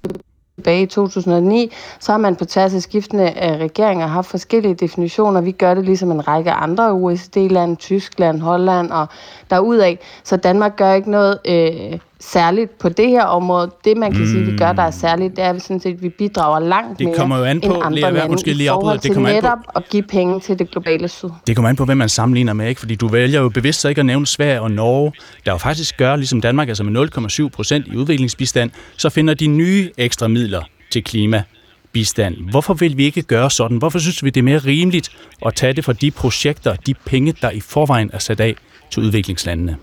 tilbage 0.58 0.82
i 0.82 0.86
2009, 0.86 1.72
så 2.00 2.12
har 2.12 2.18
man 2.18 2.36
på 2.36 2.44
tværs 2.44 2.74
af 2.74 2.82
skiftende 2.82 3.24
øh, 3.24 3.60
regeringer 3.60 4.06
haft 4.06 4.28
forskellige 4.30 4.74
definitioner. 4.74 5.40
Vi 5.40 5.52
gør 5.52 5.74
det 5.74 5.84
ligesom 5.84 6.10
en 6.10 6.28
række 6.28 6.50
andre 6.50 6.92
OECD-lande, 6.92 7.76
Tyskland, 7.76 8.40
Holland 8.40 8.90
og 8.90 9.06
derudaf. 9.50 9.98
Så 10.24 10.36
Danmark 10.36 10.76
gør 10.76 10.92
ikke 10.92 11.10
noget 11.10 11.38
øh, 11.44 11.98
særligt 12.20 12.78
på 12.78 12.88
det 12.88 13.08
her 13.08 13.24
område. 13.24 13.70
Det, 13.84 13.96
man 13.96 14.12
kan 14.12 14.20
mm. 14.20 14.26
sige, 14.26 14.44
vi 14.44 14.56
gør, 14.56 14.72
der 14.72 14.82
er 14.82 14.90
særligt, 14.90 15.36
det 15.36 15.44
er, 15.44 15.58
sådan 15.58 15.80
set, 15.80 15.94
at 15.94 16.02
vi 16.02 16.08
bidrager 16.08 16.60
langt 16.60 16.98
det 16.98 17.06
mere 17.06 17.16
kommer 17.16 17.38
jo 17.38 17.44
an 17.44 17.60
på, 17.60 17.74
end 17.74 17.82
andre 17.84 18.00
Lea, 18.00 18.10
lande 18.10 18.30
måske 18.30 18.52
lige 18.52 18.64
i 18.64 18.68
forhold 18.68 18.98
det 18.98 19.12
kommer 19.12 19.32
netop 19.32 19.58
an 19.58 19.64
på. 19.64 19.70
at 19.76 19.88
give 19.88 20.02
penge 20.02 20.40
til 20.40 20.58
det 20.58 20.70
globale 20.70 21.08
syd. 21.08 21.28
Det 21.46 21.56
kommer 21.56 21.68
an 21.68 21.76
på, 21.76 21.84
hvem 21.84 21.96
man 21.96 22.08
sammenligner 22.08 22.52
med, 22.52 22.68
ikke? 22.68 22.80
fordi 22.80 22.94
du 22.94 23.08
vælger 23.08 23.40
jo 23.40 23.48
bevidst 23.48 23.80
så 23.80 23.88
ikke 23.88 23.98
at 23.98 24.06
nævne 24.06 24.26
Sverige 24.26 24.60
og 24.60 24.70
Norge, 24.70 25.12
der 25.46 25.52
jo 25.52 25.58
faktisk 25.58 25.96
gør, 25.96 26.16
ligesom 26.16 26.40
Danmark, 26.40 26.68
altså 26.68 26.84
med 26.84 27.08
0,7 27.44 27.48
procent 27.48 27.86
i 27.86 27.96
udviklingsbistand, 27.96 28.70
så 28.96 29.08
finder 29.08 29.34
de 29.34 29.46
nye 29.46 29.90
ekstra 29.98 30.28
midler 30.28 30.62
til 30.90 31.04
klimabistand. 31.04 32.50
Hvorfor 32.50 32.74
vil 32.74 32.96
vi 32.96 33.04
ikke 33.04 33.22
gøre 33.22 33.50
sådan? 33.50 33.76
Hvorfor 33.76 33.98
synes 33.98 34.24
vi, 34.24 34.30
det 34.30 34.40
er 34.40 34.44
mere 34.44 34.58
rimeligt 34.58 35.10
at 35.46 35.54
tage 35.54 35.72
det 35.72 35.84
fra 35.84 35.92
de 35.92 36.10
projekter, 36.10 36.74
de 36.74 36.94
penge, 36.94 37.34
der 37.42 37.50
i 37.50 37.60
forvejen 37.60 38.10
er 38.12 38.18
sat 38.18 38.40
af 38.40 38.54
til 38.90 39.02
udviklingslandene? 39.02 39.76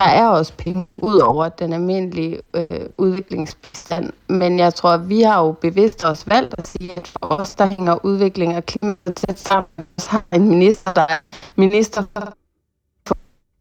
Der 0.00 0.06
er 0.06 0.28
også 0.28 0.52
penge 0.56 0.86
ud 0.98 1.18
over 1.18 1.48
den 1.48 1.72
almindelige 1.72 2.40
øh, 2.54 2.88
udviklingsbistand, 2.98 4.12
men 4.28 4.58
jeg 4.58 4.74
tror, 4.74 4.90
at 4.90 5.08
vi 5.08 5.20
har 5.22 5.40
jo 5.44 5.52
bevidst 5.52 6.04
os 6.04 6.28
valgt 6.28 6.54
at 6.58 6.68
sige, 6.68 6.92
at 6.98 7.08
for 7.08 7.26
os, 7.26 7.54
der 7.54 7.66
hænger 7.66 8.04
udvikling 8.04 8.56
og 8.56 8.66
klima 8.66 8.94
tæt 9.16 9.38
sammen, 9.38 9.86
så 9.98 10.10
har 10.10 10.24
en 10.32 10.48
minister, 10.48 10.92
der 10.92 11.06
er 11.08 11.18
minister 11.56 12.02
for 12.12 12.34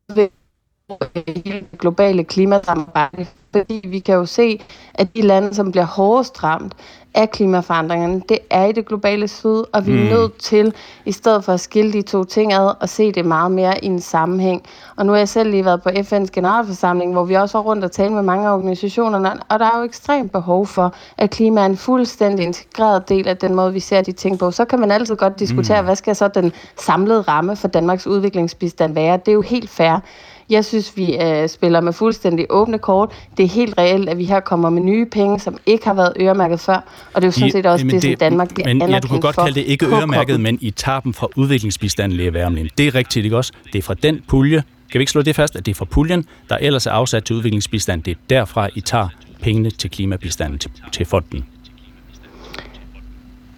udvikling 0.09 0.42
globale 1.79 2.23
klimasamarbejde, 2.23 3.25
fordi 3.55 3.81
vi 3.87 3.99
kan 3.99 4.15
jo 4.15 4.25
se, 4.25 4.61
at 4.93 5.15
de 5.15 5.21
lande, 5.21 5.53
som 5.55 5.71
bliver 5.71 5.85
hårdest 5.85 6.43
ramt 6.43 6.73
af 7.15 7.29
klimaforandringerne, 7.31 8.21
det 8.29 8.39
er 8.49 8.65
i 8.65 8.71
det 8.71 8.85
globale 8.85 9.27
syd, 9.27 9.63
og 9.73 9.87
vi 9.87 9.91
er 9.91 10.03
Mm. 10.03 10.09
nødt 10.09 10.37
til, 10.37 10.73
i 11.05 11.11
stedet 11.11 11.43
for 11.43 11.53
at 11.53 11.59
skille 11.59 11.93
de 11.93 12.01
to 12.01 12.23
ting 12.23 12.53
ad, 12.53 12.73
og 12.81 12.89
se 12.89 13.11
det 13.11 13.25
meget 13.25 13.51
mere 13.51 13.83
i 13.83 13.87
en 13.87 13.99
sammenhæng. 14.01 14.63
Og 14.95 15.05
nu 15.05 15.11
har 15.11 15.17
jeg 15.19 15.29
selv 15.29 15.49
lige 15.51 15.65
været 15.65 15.81
på 15.83 15.89
FN's 15.89 16.27
generalforsamling, 16.33 17.11
hvor 17.11 17.23
vi 17.23 17.33
også 17.33 17.57
var 17.57 17.63
rundt 17.65 17.83
og 17.83 17.91
tale 17.91 18.13
med 18.13 18.21
mange 18.21 18.47
af 18.47 18.53
organisationerne, 18.53 19.31
og 19.49 19.59
der 19.59 19.65
er 19.65 19.77
jo 19.77 19.83
ekstremt 19.83 20.31
behov 20.31 20.67
for, 20.67 20.93
at 21.17 21.29
klima 21.29 21.61
er 21.61 21.65
en 21.65 21.77
fuldstændig 21.77 22.45
integreret 22.45 23.09
del 23.09 23.27
af 23.27 23.37
den 23.37 23.55
måde, 23.55 23.73
vi 23.73 23.79
ser 23.79 24.01
de 24.01 24.11
ting 24.11 24.39
på. 24.39 24.51
Så 24.51 24.65
kan 24.65 24.79
man 24.79 24.91
altid 24.91 25.15
godt 25.15 25.39
diskutere, 25.39 25.81
Mm. 25.81 25.85
hvad 25.85 25.95
skal 25.95 26.15
så 26.15 26.27
den 26.27 26.51
samlede 26.79 27.21
ramme 27.21 27.55
for 27.55 27.67
Danmarks 27.67 28.07
udviklingsbistand 28.07 28.93
være? 28.93 29.17
Det 29.17 29.27
er 29.27 29.33
jo 29.33 29.41
helt 29.41 29.69
fair. 29.69 29.99
Jeg 30.49 30.65
synes, 30.65 30.97
vi 30.97 31.17
øh, 31.17 31.49
spiller 31.49 31.81
med 31.81 31.93
fuldstændig 31.93 32.45
åbne 32.49 32.79
kort. 32.79 33.11
Det 33.37 33.43
er 33.43 33.47
helt 33.49 33.77
reelt, 33.77 34.09
at 34.09 34.17
vi 34.17 34.25
her 34.25 34.39
kommer 34.39 34.69
med 34.69 34.81
nye 34.81 35.05
penge, 35.05 35.39
som 35.39 35.57
ikke 35.65 35.85
har 35.85 35.93
været 35.93 36.13
øremærket 36.19 36.59
før. 36.59 36.83
Og 37.13 37.21
det 37.21 37.23
er 37.23 37.27
jo 37.27 37.31
sådan 37.31 37.51
set 37.51 37.65
også 37.65 37.85
Jamen, 37.85 38.01
det, 38.01 38.03
som 38.03 38.15
Danmark 38.15 38.53
bliver 38.53 38.67
men, 38.67 38.81
anerkendt 38.81 38.93
ja, 38.93 38.99
du 38.99 39.07
kan 39.07 39.21
godt 39.21 39.35
kalde 39.35 39.55
det 39.55 39.65
ikke 39.65 39.85
øremærket, 39.85 40.39
men 40.39 40.57
I 40.61 40.71
tager 40.71 40.99
dem 40.99 41.13
fra 41.13 41.27
udviklingsbistanden, 41.35 42.17
Lea 42.17 42.29
Wermelin. 42.29 42.69
Det 42.77 42.87
er 42.87 42.95
rigtigt, 42.95 43.23
ikke 43.23 43.37
også? 43.37 43.53
Det 43.73 43.79
er 43.79 43.83
fra 43.83 43.93
den 43.93 44.21
pulje. 44.27 44.63
Kan 44.91 44.99
vi 44.99 45.01
ikke 45.01 45.11
slå 45.11 45.21
det 45.21 45.35
fast, 45.35 45.55
at 45.55 45.65
det 45.65 45.71
er 45.71 45.75
fra 45.75 45.85
puljen, 45.85 46.25
der 46.49 46.57
ellers 46.57 46.87
er 46.87 46.91
afsat 46.91 47.23
til 47.23 47.35
udviklingsbistand. 47.35 48.03
Det 48.03 48.11
er 48.11 48.15
derfra, 48.29 48.69
I 48.75 48.81
tager 48.81 49.07
pengene 49.41 49.69
til 49.69 49.89
klimabistanden, 49.89 50.59
til, 50.59 50.71
til 50.91 51.05
fonden. 51.05 51.45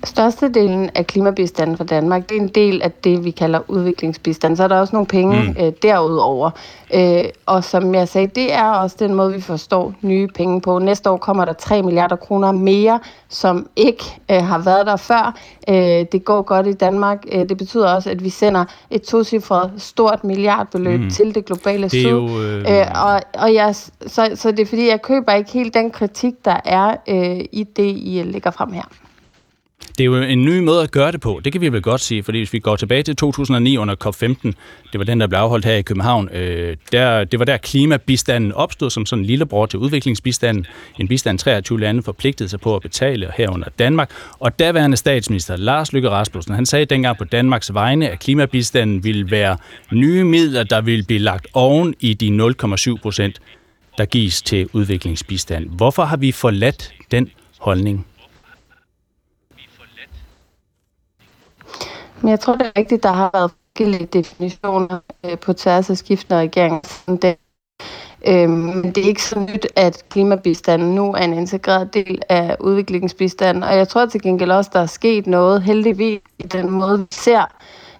Størstedelen 0.05 0.89
af 0.95 1.07
klimabistanden 1.07 1.77
fra 1.77 1.83
Danmark, 1.83 2.29
det 2.29 2.37
er 2.37 2.41
en 2.41 2.47
del 2.47 2.81
af 2.81 2.91
det, 2.91 3.25
vi 3.25 3.31
kalder 3.31 3.59
udviklingsbistand. 3.67 4.57
Så 4.57 4.63
er 4.63 4.67
der 4.67 4.79
også 4.79 4.95
nogle 4.95 5.05
penge 5.07 5.41
Mm. 5.41 5.55
øh, 5.65 5.71
derudover. 5.81 6.49
Øh, 6.93 7.23
og 7.45 7.63
som 7.63 7.95
jeg 7.95 8.07
sagde, 8.07 8.27
det 8.27 8.53
er 8.53 8.63
også 8.71 8.95
den 8.99 9.13
måde, 9.13 9.33
vi 9.33 9.41
forstår 9.41 9.93
nye 10.01 10.27
penge 10.27 10.61
på. 10.61 10.79
Næste 10.79 11.09
år 11.09 11.17
kommer 11.17 11.45
der 11.45 11.53
3 11.53 11.81
milliarder 11.81 12.15
kroner 12.15 12.51
mere, 12.51 12.99
som 13.29 13.67
ikke 13.75 14.03
øh, 14.31 14.37
har 14.43 14.57
været 14.57 14.85
der 14.85 14.95
før. 14.95 15.35
Øh, 15.69 15.75
det 16.11 16.25
går 16.25 16.41
godt 16.41 16.67
i 16.67 16.73
Danmark. 16.73 17.23
Øh, 17.31 17.49
det 17.49 17.57
betyder 17.57 17.93
også, 17.95 18.09
at 18.09 18.23
vi 18.23 18.29
sender 18.29 18.65
et 18.91 19.01
tocifret 19.01 19.71
stort 19.77 20.23
milliardbeløb 20.23 20.99
Mm. 20.99 21.09
til 21.09 21.35
det 21.35 21.45
globale 21.45 21.83
Det 21.83 21.91
syd. 21.91 22.09
jo, 22.09 22.41
øh, 22.41 22.65
Øh, 22.79 22.85
og, 23.05 23.21
og 23.37 23.53
jeg, 23.53 23.75
så, 23.75 24.29
så 24.35 24.51
det 24.51 24.59
er 24.59 24.65
fordi, 24.65 24.87
jeg 24.89 25.01
køber 25.01 25.31
ikke 25.33 25.51
helt 25.51 25.73
den 25.73 25.91
kritik, 25.91 26.33
der 26.45 26.57
er 26.65 26.95
øh, 27.09 27.45
i 27.51 27.63
det, 27.63 27.93
I 27.97 28.21
lægger 28.25 28.51
frem 28.51 28.71
her. 28.71 28.83
Det 29.97 30.03
er 30.03 30.05
jo 30.05 30.15
en 30.15 30.45
ny 30.45 30.59
måde 30.59 30.83
at 30.83 30.91
gøre 30.91 31.11
det 31.11 31.21
på. 31.21 31.41
Det 31.43 31.51
kan 31.51 31.61
vi 31.61 31.69
vel 31.69 31.81
godt 31.81 32.01
sige, 32.01 32.23
fordi 32.23 32.37
hvis 32.37 32.53
vi 32.53 32.59
går 32.59 32.75
tilbage 32.75 33.03
til 33.03 33.15
2009 33.15 33.77
under 33.77 33.95
COP15, 34.05 34.51
det 34.91 34.99
var 34.99 35.03
den, 35.03 35.19
der 35.19 35.27
blev 35.27 35.39
afholdt 35.39 35.65
her 35.65 35.73
i 35.73 35.81
København, 35.81 36.29
øh, 36.33 36.77
der, 36.91 37.23
det 37.23 37.39
var 37.39 37.45
der 37.45 37.57
klimabistanden 37.57 38.51
opstod 38.51 38.89
som 38.89 39.05
sådan 39.05 39.23
en 39.23 39.25
lillebror 39.25 39.65
til 39.65 39.79
udviklingsbistanden. 39.79 40.65
En 40.99 41.07
bistand 41.07 41.39
23 41.39 41.79
lande 41.79 42.03
forpligtede 42.03 42.49
sig 42.49 42.59
på 42.59 42.75
at 42.75 42.81
betale 42.81 43.31
herunder 43.37 43.67
Danmark. 43.79 44.11
Og 44.39 44.59
daværende 44.59 44.97
statsminister 44.97 45.55
Lars 45.55 45.93
Løkke 45.93 46.09
Rasmussen, 46.09 46.55
han 46.55 46.65
sagde 46.65 46.85
dengang 46.85 47.17
på 47.17 47.23
Danmarks 47.23 47.73
vegne, 47.73 48.09
at 48.09 48.19
klimabistanden 48.19 49.03
ville 49.03 49.31
være 49.31 49.57
nye 49.91 50.23
midler, 50.23 50.63
der 50.63 50.81
ville 50.81 51.03
blive 51.05 51.19
lagt 51.19 51.47
oven 51.53 51.95
i 51.99 52.13
de 52.13 52.53
0,7 52.63 52.97
procent, 53.01 53.41
der 53.97 54.05
gives 54.05 54.41
til 54.41 54.69
udviklingsbistand. 54.73 55.69
Hvorfor 55.69 56.03
har 56.03 56.17
vi 56.17 56.31
forladt 56.31 56.93
den 57.11 57.29
holdning? 57.59 58.05
Jeg 62.27 62.39
tror, 62.39 62.55
det 62.55 62.67
er 62.67 62.79
rigtigt, 62.79 63.03
der 63.03 63.11
har 63.11 63.29
været 63.33 63.51
forskellige 63.51 64.05
definitioner 64.05 64.99
øh, 65.25 65.39
på 65.39 65.53
tværs 65.53 65.89
af 65.89 65.97
skiftende 65.97 66.39
regeringer. 66.39 66.79
siden 66.83 67.17
da. 67.17 67.35
Øhm, 68.27 68.49
Men 68.51 68.91
det 68.91 68.97
er 68.97 69.07
ikke 69.07 69.23
så 69.23 69.39
nyt, 69.39 69.67
at 69.75 70.05
klimabistanden 70.09 70.95
nu 70.95 71.13
er 71.13 71.17
en 71.23 71.33
integreret 71.33 71.93
del 71.93 72.21
af 72.29 72.57
udviklingsbistanden. 72.59 73.63
Og 73.63 73.77
jeg 73.77 73.87
tror 73.87 74.05
til 74.05 74.21
gengæld 74.21 74.51
også, 74.51 74.71
der 74.73 74.79
er 74.79 74.85
sket 74.85 75.27
noget 75.27 75.61
heldigvis 75.61 76.19
i 76.39 76.43
den 76.43 76.69
måde, 76.69 76.99
vi 76.99 77.05
ser 77.11 77.45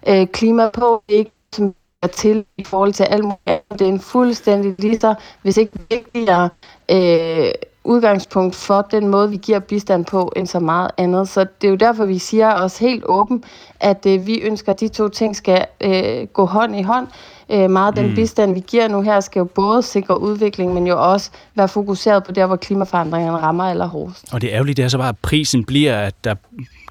øh, 0.08 0.26
klima 0.26 0.70
på. 0.70 1.02
Ikke 1.08 1.30
som 1.52 1.74
er 2.02 2.06
til 2.06 2.44
i 2.56 2.64
forhold 2.64 2.92
til 2.92 3.04
alt 3.04 3.24
muligt 3.24 3.40
andet. 3.46 3.78
Det 3.78 3.80
er 3.80 3.88
en 3.88 4.00
fuldstændig 4.00 4.74
lige 4.78 5.00
så, 5.00 5.14
hvis 5.42 5.56
ikke 5.56 5.72
vigtigere, 5.90 6.48
øh, 6.90 7.52
udgangspunkt 7.86 8.54
for 8.54 8.86
den 8.90 9.08
måde, 9.08 9.30
vi 9.30 9.36
giver 9.36 9.58
bistand 9.58 10.04
på, 10.04 10.32
end 10.36 10.46
så 10.46 10.60
meget 10.60 10.90
andet. 10.96 11.28
Så 11.28 11.40
det 11.40 11.66
er 11.66 11.70
jo 11.70 11.76
derfor, 11.76 12.04
vi 12.04 12.18
siger 12.18 12.50
også 12.50 12.84
helt 12.84 13.04
åben, 13.06 13.44
at 13.80 14.06
øh, 14.06 14.26
vi 14.26 14.40
ønsker, 14.40 14.72
at 14.72 14.80
de 14.80 14.88
to 14.88 15.08
ting 15.08 15.36
skal 15.36 15.64
øh, 15.80 16.26
gå 16.32 16.44
hånd 16.44 16.76
i 16.76 16.82
hånd. 16.82 17.06
Øh, 17.50 17.70
meget 17.70 17.88
af 17.88 17.94
den 18.02 18.10
Mm. 18.10 18.14
bistand, 18.14 18.54
vi 18.54 18.60
giver 18.60 18.88
nu 18.88 19.00
her, 19.02 19.20
skal 19.20 19.40
jo 19.40 19.44
både 19.44 19.82
sikre 19.82 20.20
udvikling, 20.20 20.74
men 20.74 20.86
jo 20.86 21.12
også 21.12 21.30
være 21.54 21.68
fokuseret 21.68 22.24
på 22.24 22.32
der, 22.32 22.46
hvor 22.46 22.56
klimaforandringerne 22.56 23.38
rammer 23.38 23.64
allerhårdest. 23.64 24.24
Og 24.32 24.40
det 24.40 24.50
ærgerlige 24.52 24.74
det 24.74 24.84
er 24.84 24.88
så 24.88 24.98
bare, 24.98 25.08
at 25.08 25.18
prisen 25.22 25.64
bliver, 25.64 25.98
at 25.98 26.14
der 26.24 26.34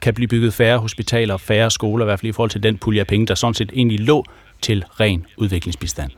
kan 0.02 0.14
blive 0.14 0.28
bygget 0.28 0.54
færre 0.54 0.78
hospitaler 0.78 1.34
og 1.34 1.42
færre 1.42 1.72
skoler, 1.72 2.06
i 2.06 2.08
hvert 2.08 2.20
fald 2.20 2.30
i 2.30 2.32
forhold 2.32 2.50
til 2.52 2.64
den 2.64 2.78
pulje 2.78 3.00
af 3.00 3.08
penge, 3.08 3.28
der 3.28 3.36
sådan 3.36 3.54
set 3.54 3.72
egentlig 3.74 4.00
lå 4.00 4.24
til 4.62 4.86
ren 5.00 5.26
udviklingsbistand. 5.38 6.12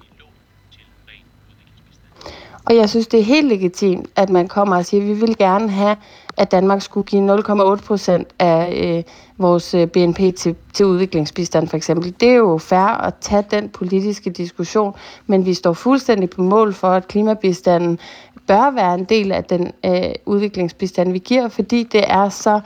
Og 2.69 2.75
jeg 2.75 2.89
synes, 2.89 3.07
det 3.07 3.19
er 3.19 3.23
helt 3.23 3.47
legitimt, 3.47 4.07
at 4.15 4.29
man 4.29 4.47
kommer 4.47 4.77
og 4.77 4.85
siger, 4.85 5.01
at 5.01 5.07
vi 5.07 5.13
vil 5.13 5.37
gerne 5.37 5.69
have, 5.69 5.95
at 6.37 6.51
Danmark 6.51 6.81
skulle 6.81 7.05
give 7.05 7.35
0,8 7.35 7.85
procent 7.85 8.27
af 8.39 8.83
øh, 8.83 9.03
vores 9.37 9.73
øh, 9.73 9.87
BNP 9.87 10.35
til, 10.35 10.55
til 10.73 10.85
udviklingsbistand 10.85 11.67
for 11.67 11.77
eksempel. 11.77 12.15
Det 12.19 12.29
er 12.29 12.33
jo 12.33 12.57
fair 12.57 13.01
at 13.01 13.13
tage 13.21 13.43
den 13.51 13.69
politiske 13.69 14.29
diskussion, 14.29 14.95
men 15.27 15.45
vi 15.45 15.53
står 15.53 15.73
fuldstændig 15.73 16.29
på 16.29 16.41
mål 16.41 16.73
for, 16.73 16.87
at 16.87 17.07
klimabistanden 17.07 17.99
bør 18.47 18.71
være 18.71 18.93
en 18.93 19.03
del 19.03 19.31
af 19.31 19.43
den 19.43 19.71
øh, 19.85 20.13
udviklingsbistand, 20.25 21.11
vi 21.11 21.19
giver, 21.19 21.47
fordi 21.47 21.83
det 21.83 22.03
er 22.07 22.29
så 22.29 22.61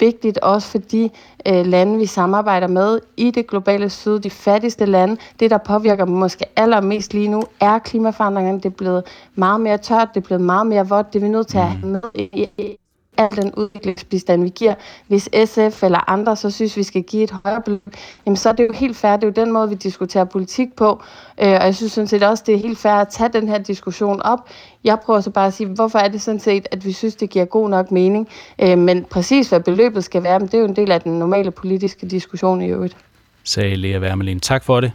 vigtigt 0.00 0.38
også 0.38 0.68
for 0.68 0.78
de 0.78 1.10
øh, 1.46 1.66
lande, 1.66 1.98
vi 1.98 2.06
samarbejder 2.06 2.66
med 2.66 3.00
i 3.16 3.30
det 3.30 3.46
globale 3.46 3.90
syd, 3.90 4.18
de 4.18 4.30
fattigste 4.30 4.86
lande. 4.86 5.16
Det, 5.40 5.50
der 5.50 5.58
påvirker 5.58 6.04
dem 6.04 6.14
måske 6.14 6.44
allermest 6.56 7.14
lige 7.14 7.28
nu, 7.28 7.42
er 7.60 7.78
klimaforandringerne. 7.78 8.58
Det 8.58 8.66
er 8.66 8.70
blevet 8.70 9.04
meget 9.34 9.60
mere 9.60 9.78
tørt, 9.78 10.08
det 10.14 10.20
er 10.20 10.26
blevet 10.26 10.42
meget 10.42 10.66
mere 10.66 10.88
vådt. 10.88 11.12
Det 11.12 11.18
er 11.18 11.22
vi 11.22 11.28
nødt 11.28 11.46
til 11.46 11.58
at 11.58 11.64
have 11.68 11.86
med 11.86 12.00
i, 12.14 12.48
i 12.58 12.79
al 13.20 13.36
den 13.36 13.54
udviklingsbistand, 13.54 14.42
vi 14.42 14.48
giver. 14.48 14.74
Hvis 15.08 15.28
SF 15.44 15.82
eller 15.82 16.10
andre 16.10 16.36
så 16.36 16.50
synes, 16.50 16.76
vi 16.76 16.82
skal 16.82 17.02
give 17.02 17.22
et 17.22 17.30
højere 17.44 17.62
beløb, 17.62 17.96
jamen 18.26 18.36
så 18.36 18.48
er 18.48 18.52
det 18.52 18.68
jo 18.68 18.72
helt 18.72 18.96
fair. 18.96 19.16
Det 19.16 19.22
er 19.22 19.26
jo 19.26 19.44
den 19.44 19.52
måde, 19.52 19.68
vi 19.68 19.74
diskuterer 19.74 20.24
politik 20.24 20.76
på. 20.76 21.02
Øh, 21.42 21.48
og 21.48 21.64
jeg 21.64 21.74
synes 21.74 21.92
sådan 21.92 22.08
set 22.08 22.22
også, 22.22 22.44
det 22.46 22.54
er 22.54 22.58
helt 22.58 22.78
fair 22.78 22.92
at 22.92 23.08
tage 23.08 23.30
den 23.32 23.48
her 23.48 23.58
diskussion 23.58 24.22
op. 24.22 24.38
Jeg 24.84 24.98
prøver 25.00 25.20
så 25.20 25.30
bare 25.30 25.46
at 25.46 25.54
sige, 25.54 25.66
hvorfor 25.66 25.98
er 25.98 26.08
det 26.08 26.22
sådan 26.22 26.40
set, 26.40 26.68
at 26.70 26.84
vi 26.84 26.92
synes, 26.92 27.14
det 27.14 27.30
giver 27.30 27.44
god 27.44 27.68
nok 27.68 27.90
mening. 27.90 28.28
Øh, 28.58 28.78
men 28.78 29.04
præcis 29.04 29.48
hvad 29.48 29.60
beløbet 29.60 30.04
skal 30.04 30.22
være, 30.22 30.38
men 30.38 30.48
det 30.48 30.54
er 30.54 30.58
jo 30.58 30.66
en 30.66 30.76
del 30.76 30.92
af 30.92 31.00
den 31.00 31.18
normale 31.18 31.50
politiske 31.50 32.08
diskussion 32.08 32.62
i 32.62 32.66
øvrigt. 32.66 32.96
Sagde 33.44 33.76
Lea 33.76 33.98
Wermelin. 33.98 34.40
Tak 34.40 34.64
for 34.64 34.80
det. 34.80 34.92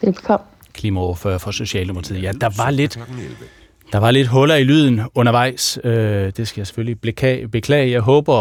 Velkommen. 0.00 0.46
Klimaoverfører 0.72 1.38
for 1.38 1.50
Socialdemokratiet. 1.50 2.22
Ja, 2.22 2.32
der 2.32 2.50
var 2.56 2.70
lidt... 2.70 2.98
Der 3.92 3.98
var 3.98 4.10
lidt 4.10 4.28
huller 4.28 4.54
i 4.54 4.64
lyden 4.64 5.00
undervejs. 5.14 5.78
Øh, 5.84 6.32
det 6.36 6.48
skal 6.48 6.60
jeg 6.60 6.66
selvfølgelig 6.66 7.00
beklage. 7.52 7.90
Jeg 7.90 8.00
håber, 8.00 8.36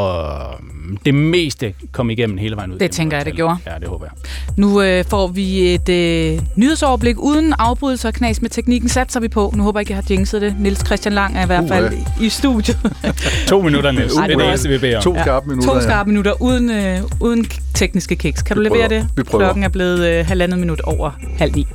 øh, 0.51 0.59
det 1.05 1.13
meste 1.15 1.73
kom 1.91 2.09
igennem 2.09 2.37
hele 2.37 2.55
vejen 2.55 2.71
ud. 2.73 2.79
Det 2.79 2.91
tænker 2.91 3.17
jeg, 3.17 3.25
det 3.25 3.33
gjorde. 3.35 3.57
Ja, 3.67 3.71
det 3.79 3.87
håber 3.87 4.05
jeg. 4.05 4.13
Nu 4.57 4.81
øh, 4.81 5.05
får 5.05 5.27
vi 5.27 5.73
et 5.73 5.89
øh, 5.89 6.39
nyhedsoverblik 6.55 7.15
uden 7.19 7.53
afbrydelser 7.59 8.09
og 8.09 8.13
knas 8.13 8.41
med 8.41 8.49
teknikken. 8.49 8.89
Satser 8.89 9.19
vi 9.19 9.27
på. 9.27 9.53
Nu 9.55 9.63
håber 9.63 9.79
jeg 9.79 9.81
ikke, 9.81 9.91
jeg 9.91 9.97
har 9.97 10.05
jinxet 10.09 10.41
det. 10.41 10.55
Niels 10.59 10.85
Christian 10.85 11.13
Lang 11.13 11.37
er 11.37 11.43
i 11.43 11.45
hvert 11.45 11.63
Uh, 11.63 11.69
fald 11.69 11.93
ja. 12.19 12.25
i 12.25 12.29
studiet. 12.29 12.77
to 13.47 13.61
minutter, 13.61 13.91
Niels. 13.91 14.13
Ej, 14.15 14.27
det 14.27 14.33
er 14.33 14.37
det 14.37 14.47
eneste, 14.47 14.69
vi 14.69 14.77
beder 14.77 14.97
om. 14.97 15.03
To 15.03 15.15
skarpe 15.21 15.47
minutter, 15.49 15.69
To 15.73 15.75
ja. 15.77 15.83
skarpe 15.83 16.09
minutter 16.09 16.41
uden, 16.41 16.69
øh, 16.71 16.97
uden 17.21 17.45
tekniske 17.73 18.15
kiks. 18.15 18.41
Kan 18.41 18.55
du 18.55 18.61
levere 18.61 18.87
prøver. 18.87 19.01
det? 19.01 19.07
Vi 19.17 19.23
prøver. 19.23 19.45
Klokken 19.45 19.63
er 19.63 19.69
blevet 19.69 20.07
øh, 20.19 20.25
halvandet 20.25 20.59
minut 20.59 20.81
over 20.81 21.11
halv 21.37 21.55
ni. 21.55 21.67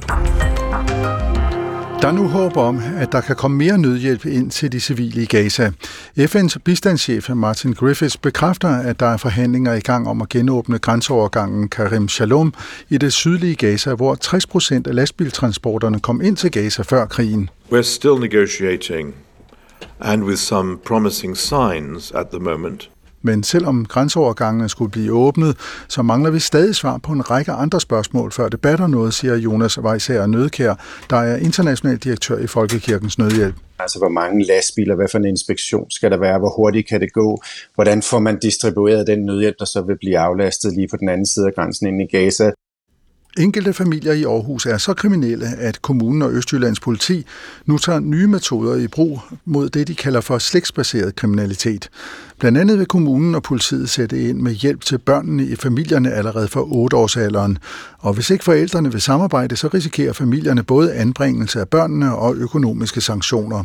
Der 2.01 2.09
er 2.09 2.13
nu 2.13 2.29
håb 2.29 2.57
om, 2.57 2.81
at 2.97 3.13
der 3.13 3.21
kan 3.21 3.37
komme 3.37 3.57
mere 3.57 3.79
nødhjælp 3.79 4.27
ind 4.27 4.51
til 4.51 4.73
de 4.73 4.81
civile 4.81 5.23
i 5.23 5.27
Gaza. 5.27 5.73
FN's 6.19 6.57
bistandschef 6.65 7.31
Martin 7.35 7.73
Griffiths 7.73 8.17
bekræfter, 8.17 8.69
at 8.69 9.01
der 9.01 9.07
er 9.07 9.17
forhandlinger 9.17 9.75
i 9.75 9.81
gang 9.81 10.09
om 10.09 10.23
at 10.23 10.29
genåbne 10.29 10.79
grænseovergangen 10.79 11.69
Karim 11.69 12.09
Shalom 12.09 12.55
i 12.89 12.99
det 12.99 13.13
sydlige 13.13 13.55
Gaza, 13.55 13.95
hvor 13.95 14.15
60 14.15 14.47
procent 14.47 14.87
af 14.87 14.95
lastbiltransporterne 14.95 16.01
kom 16.01 16.21
ind 16.21 16.37
til 16.37 16.51
Gaza 16.51 16.83
før 16.83 17.07
krigen. 17.07 17.51
We're 17.73 17.83
still 17.83 18.15
negotiating, 18.21 19.15
and 20.01 20.25
with 20.25 20.39
some 20.39 20.79
promising 20.85 21.37
signs 21.37 22.13
at 22.13 22.27
the 22.33 22.41
moment. 22.41 22.91
Men 23.23 23.43
selvom 23.43 23.87
grænseovergangene 23.87 24.69
skulle 24.69 24.91
blive 24.91 25.13
åbnet, 25.13 25.57
så 25.89 26.03
mangler 26.03 26.31
vi 26.31 26.39
stadig 26.39 26.75
svar 26.75 26.99
på 26.99 27.13
en 27.13 27.31
række 27.31 27.53
andre 27.53 27.81
spørgsmål, 27.81 28.33
før 28.33 28.49
det 28.49 28.61
batter 28.61 28.87
noget, 28.87 29.15
siger 29.15 29.37
Jonas 29.37 29.79
Weissager 29.79 30.27
Nødkær, 30.27 30.75
der 31.11 31.17
er 31.17 31.37
international 31.37 31.97
direktør 31.97 32.39
i 32.39 32.47
Folkekirkens 32.47 33.19
Nødhjælp. 33.19 33.55
Altså, 33.79 33.99
hvor 33.99 34.09
mange 34.09 34.45
lastbiler, 34.45 34.95
hvad 34.95 35.09
for 35.11 35.19
en 35.19 35.25
inspektion 35.25 35.91
skal 35.91 36.11
der 36.11 36.17
være, 36.17 36.39
hvor 36.39 36.53
hurtigt 36.57 36.89
kan 36.89 37.01
det 37.01 37.13
gå, 37.13 37.43
hvordan 37.75 38.03
får 38.03 38.19
man 38.19 38.39
distribueret 38.39 39.07
den 39.07 39.25
nødhjælp, 39.25 39.57
der 39.59 39.65
så 39.65 39.83
vil 39.83 39.99
blive 39.99 40.19
aflastet 40.19 40.75
lige 40.77 40.89
på 40.89 40.97
den 40.97 41.09
anden 41.09 41.27
side 41.27 41.47
af 41.47 41.55
grænsen 41.55 41.87
ind 41.87 42.03
i 42.03 42.17
Gaza. 42.17 42.51
Enkelte 43.39 43.73
familier 43.73 44.13
i 44.13 44.25
Aarhus 44.25 44.67
er 44.67 44.79
så 44.79 44.95
kriminelle, 44.95 45.47
at 45.47 45.83
kommunen 45.83 46.23
og 46.23 46.33
Østjyllands 46.33 46.81
politi 46.81 47.27
nu 47.67 47.79
tager 47.79 48.01
nye 48.01 48.27
metoder 48.27 48.77
i 48.77 48.87
brug 48.87 49.21
mod 49.45 49.69
det, 49.69 49.89
de 49.89 49.95
kalder 49.95 50.21
for 50.21 50.39
slægtsbaseret 50.39 51.17
kriminalitet. 51.17 51.89
Blandt 52.39 52.59
andet 52.59 52.79
vil 52.79 52.87
kommunen 52.87 53.35
og 53.35 53.43
politiet 53.43 53.91
sætte 53.91 54.29
ind 54.29 54.41
med 54.41 54.53
hjælp 54.53 54.81
til 54.81 54.99
børnene 54.99 55.45
i 55.45 55.57
familierne 55.57 56.13
allerede 56.13 56.49
fra 56.49 56.61
8-årsalderen. 56.61 57.57
Og 57.99 58.15
hvis 58.15 58.31
ikke 58.31 58.45
forældrene 58.45 58.93
vil 58.93 59.01
samarbejde, 59.01 59.57
så 59.57 59.69
risikerer 59.69 60.13
familierne 60.13 60.63
både 60.63 60.95
anbringelse 60.95 61.61
af 61.61 61.69
børnene 61.69 62.15
og 62.15 62.37
økonomiske 62.37 63.01
sanktioner. 63.01 63.65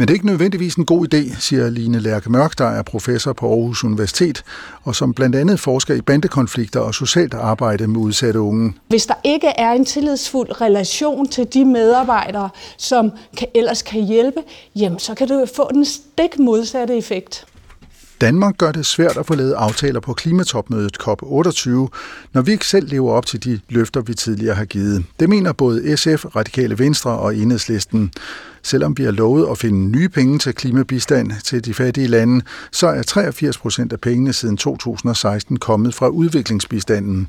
Men 0.00 0.08
det 0.08 0.12
er 0.12 0.16
ikke 0.16 0.26
nødvendigvis 0.26 0.74
en 0.74 0.84
god 0.84 1.14
idé, 1.14 1.40
siger 1.40 1.70
Line 1.70 2.00
Lærke 2.00 2.32
Mørk, 2.32 2.58
der 2.58 2.64
er 2.64 2.82
professor 2.82 3.32
på 3.32 3.48
Aarhus 3.48 3.84
Universitet, 3.84 4.42
og 4.82 4.94
som 4.94 5.14
blandt 5.14 5.36
andet 5.36 5.60
forsker 5.60 5.94
i 5.94 6.00
bandekonflikter 6.00 6.80
og 6.80 6.94
socialt 6.94 7.34
arbejde 7.34 7.86
med 7.86 7.96
udsatte 7.96 8.40
unge. 8.40 8.74
Hvis 8.88 9.06
der 9.06 9.14
ikke 9.24 9.46
er 9.46 9.72
en 9.72 9.84
tillidsfuld 9.84 10.60
relation 10.60 11.28
til 11.28 11.46
de 11.54 11.64
medarbejdere, 11.64 12.48
som 12.76 13.12
kan, 13.36 13.48
ellers 13.54 13.82
kan 13.82 14.04
hjælpe, 14.04 14.40
jamen 14.76 14.98
så 14.98 15.14
kan 15.14 15.28
det 15.28 15.50
få 15.56 15.68
den 15.72 15.84
stik 15.84 16.38
modsatte 16.38 16.96
effekt. 16.96 17.46
Danmark 18.20 18.58
gør 18.58 18.72
det 18.72 18.86
svært 18.86 19.16
at 19.16 19.26
få 19.26 19.34
lavet 19.34 19.52
aftaler 19.52 20.00
på 20.00 20.12
klimatopmødet 20.12 20.96
COP28, 21.02 21.70
når 22.32 22.40
vi 22.42 22.52
ikke 22.52 22.66
selv 22.66 22.88
lever 22.88 23.12
op 23.12 23.26
til 23.26 23.44
de 23.44 23.60
løfter, 23.68 24.00
vi 24.00 24.14
tidligere 24.14 24.54
har 24.54 24.64
givet. 24.64 25.04
Det 25.20 25.28
mener 25.28 25.52
både 25.52 25.96
SF, 25.96 26.24
Radikale 26.36 26.78
Venstre 26.78 27.10
og 27.10 27.36
Enhedslisten. 27.36 28.12
Selvom 28.62 28.98
vi 28.98 29.04
har 29.04 29.10
lovet 29.10 29.48
at 29.50 29.58
finde 29.58 29.90
nye 29.90 30.08
penge 30.08 30.38
til 30.38 30.54
klimabistand 30.54 31.32
til 31.44 31.64
de 31.64 31.74
fattige 31.74 32.06
lande, 32.06 32.44
så 32.72 32.86
er 32.86 33.02
83 33.02 33.58
procent 33.58 33.92
af 33.92 34.00
pengene 34.00 34.32
siden 34.32 34.56
2016 34.56 35.56
kommet 35.56 35.94
fra 35.94 36.08
udviklingsbistanden. 36.08 37.28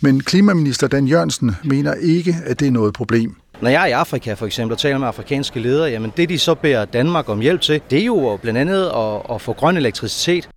Men 0.00 0.20
klimaminister 0.20 0.86
Dan 0.86 1.06
Jørgensen 1.06 1.56
mener 1.64 1.94
ikke, 1.94 2.36
at 2.44 2.60
det 2.60 2.68
er 2.68 2.72
noget 2.72 2.92
problem. 2.92 3.36
Når 3.62 3.70
jeg 3.70 3.82
er 3.82 3.86
i 3.86 3.90
Afrika 3.90 4.34
for 4.34 4.46
eksempel 4.46 4.72
og 4.72 4.78
taler 4.78 4.98
med 4.98 5.08
afrikanske 5.08 5.60
ledere, 5.60 5.90
jamen 5.90 6.12
det 6.16 6.28
de 6.28 6.38
så 6.38 6.54
beder 6.54 6.84
Danmark 6.84 7.28
om 7.28 7.40
hjælp 7.40 7.60
til, 7.60 7.80
det 7.90 8.00
er 8.00 8.04
jo 8.04 8.38
blandt 8.42 8.58
andet 8.58 8.86
at, 8.86 9.34
at 9.34 9.40
få 9.40 9.52
grøn 9.52 9.76
elektricitet. 9.76 10.48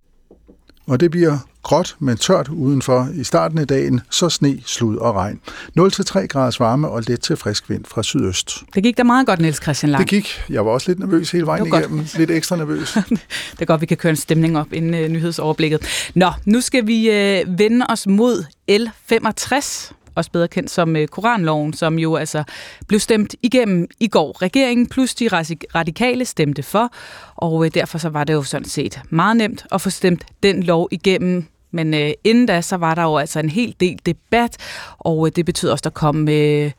Og 0.86 1.00
det 1.00 1.10
bliver 1.10 1.38
gråt, 1.62 1.96
men 1.98 2.16
tørt 2.16 2.48
udenfor 2.48 3.08
i 3.14 3.24
starten 3.24 3.58
af 3.58 3.66
dagen, 3.66 4.00
så 4.10 4.28
sne, 4.28 4.58
slud 4.66 4.96
og 4.96 5.14
regn. 5.14 5.40
0-3 5.78 6.26
graders 6.26 6.60
varme 6.60 6.88
og 6.88 7.02
let 7.06 7.20
til 7.20 7.36
frisk 7.36 7.70
vind 7.70 7.84
fra 7.84 8.02
sydøst. 8.02 8.62
Det 8.74 8.82
gik 8.82 8.98
da 8.98 9.02
meget 9.02 9.26
godt, 9.26 9.40
Niels 9.40 9.62
Christian 9.62 9.90
Lang. 9.90 10.00
Det 10.00 10.10
gik. 10.10 10.42
Jeg 10.50 10.66
var 10.66 10.70
også 10.70 10.90
lidt 10.90 10.98
nervøs 10.98 11.30
hele 11.30 11.46
vejen 11.46 11.66
igennem. 11.66 12.06
Lidt 12.16 12.30
ekstra 12.30 12.56
nervøs. 12.56 12.92
det 13.52 13.60
er 13.60 13.64
godt, 13.64 13.80
vi 13.80 13.86
kan 13.86 13.96
køre 13.96 14.10
en 14.10 14.16
stemning 14.16 14.58
op 14.58 14.72
inden 14.72 14.94
øh, 14.94 15.08
nyhedsoverblikket. 15.08 16.10
Nå, 16.14 16.32
nu 16.44 16.60
skal 16.60 16.86
vi 16.86 17.10
øh, 17.10 17.58
vende 17.58 17.86
os 17.88 18.06
mod 18.06 18.44
L65 18.70 19.92
også 20.14 20.30
bedre 20.30 20.48
kendt 20.48 20.70
som 20.70 20.96
øh, 20.96 21.08
Koranloven, 21.08 21.72
som 21.72 21.98
jo 21.98 22.16
altså 22.16 22.44
blev 22.88 23.00
stemt 23.00 23.34
igennem 23.42 23.88
i 24.00 24.08
går. 24.08 24.42
Regeringen 24.42 24.86
plus 24.86 25.14
de 25.14 25.28
radikale 25.74 26.24
stemte 26.24 26.62
for, 26.62 26.92
og 27.36 27.64
øh, 27.64 27.70
derfor 27.74 27.98
så 27.98 28.08
var 28.08 28.24
det 28.24 28.32
jo 28.32 28.42
sådan 28.42 28.68
set 28.68 29.00
meget 29.10 29.36
nemt 29.36 29.66
at 29.72 29.80
få 29.80 29.90
stemt 29.90 30.24
den 30.42 30.62
lov 30.62 30.88
igennem. 30.90 31.44
Men 31.70 31.94
øh, 31.94 32.10
inden 32.24 32.46
da, 32.46 32.60
så 32.60 32.76
var 32.76 32.94
der 32.94 33.02
jo 33.02 33.16
altså 33.16 33.40
en 33.40 33.48
hel 33.48 33.74
del 33.80 33.98
debat, 34.06 34.56
og 34.98 35.26
øh, 35.26 35.32
det 35.36 35.46
betød 35.46 35.70
også, 35.70 35.80
at 35.80 35.84
der 35.84 35.90
kom 35.90 36.28
øh, 36.28 36.70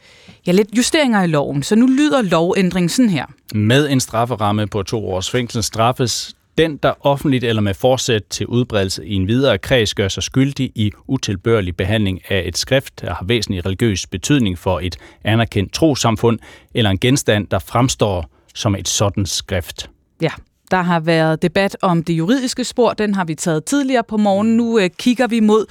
ja, 0.48 0.52
lidt 0.52 0.78
justeringer 0.78 1.24
i 1.24 1.28
loven. 1.28 1.64
Så 1.64 1.76
nu 1.76 1.86
lyder 1.86 2.22
lovændringen 2.22 2.90
sådan 2.90 3.10
her. 3.10 3.26
Med 3.54 3.90
en 3.90 4.00
strafferamme 4.00 4.68
på 4.68 4.84
to 4.84 5.10
års 5.10 5.30
fængsel 5.30 5.64
straffes 5.64 6.36
den, 6.58 6.78
der 6.78 6.94
offentligt 7.06 7.44
eller 7.44 7.62
med 7.62 7.74
forsæt 7.74 8.24
til 8.30 8.48
udbredelse 8.48 9.06
i 9.06 9.14
en 9.14 9.28
videre 9.28 9.58
kreds 9.58 9.94
gør 9.94 10.08
sig 10.08 10.24
skyldig 10.24 10.72
i 10.76 10.92
utilbørlig 11.08 11.76
behandling 11.76 12.22
af 12.30 12.44
et 12.46 12.58
skrift, 12.58 13.02
der 13.02 13.14
har 13.14 13.26
væsentlig 13.26 13.66
religiøs 13.66 14.08
betydning 14.08 14.58
for 14.58 14.80
et 14.80 14.98
anerkendt 15.24 15.74
trosamfund, 15.74 16.40
eller 16.74 16.90
en 16.90 17.00
genstand, 17.00 17.48
der 17.48 17.60
fremstår 17.60 18.30
som 18.54 18.76
et 18.76 18.88
sådan 18.88 19.26
skrift. 19.26 19.90
Ja, 20.22 20.32
der 20.72 20.82
har 20.82 21.00
været 21.00 21.42
debat 21.42 21.78
om 21.82 22.04
det 22.04 22.14
juridiske 22.14 22.64
spor, 22.64 22.94
den 22.94 23.16
har 23.16 23.26
vi 23.26 23.36
taget 23.36 23.66
tidligere 23.66 24.04
på 24.04 24.18
morgen. 24.18 24.58
Nu 24.58 24.80
øh, 24.80 24.90
kigger 24.98 25.28
vi 25.28 25.40
mod 25.40 25.66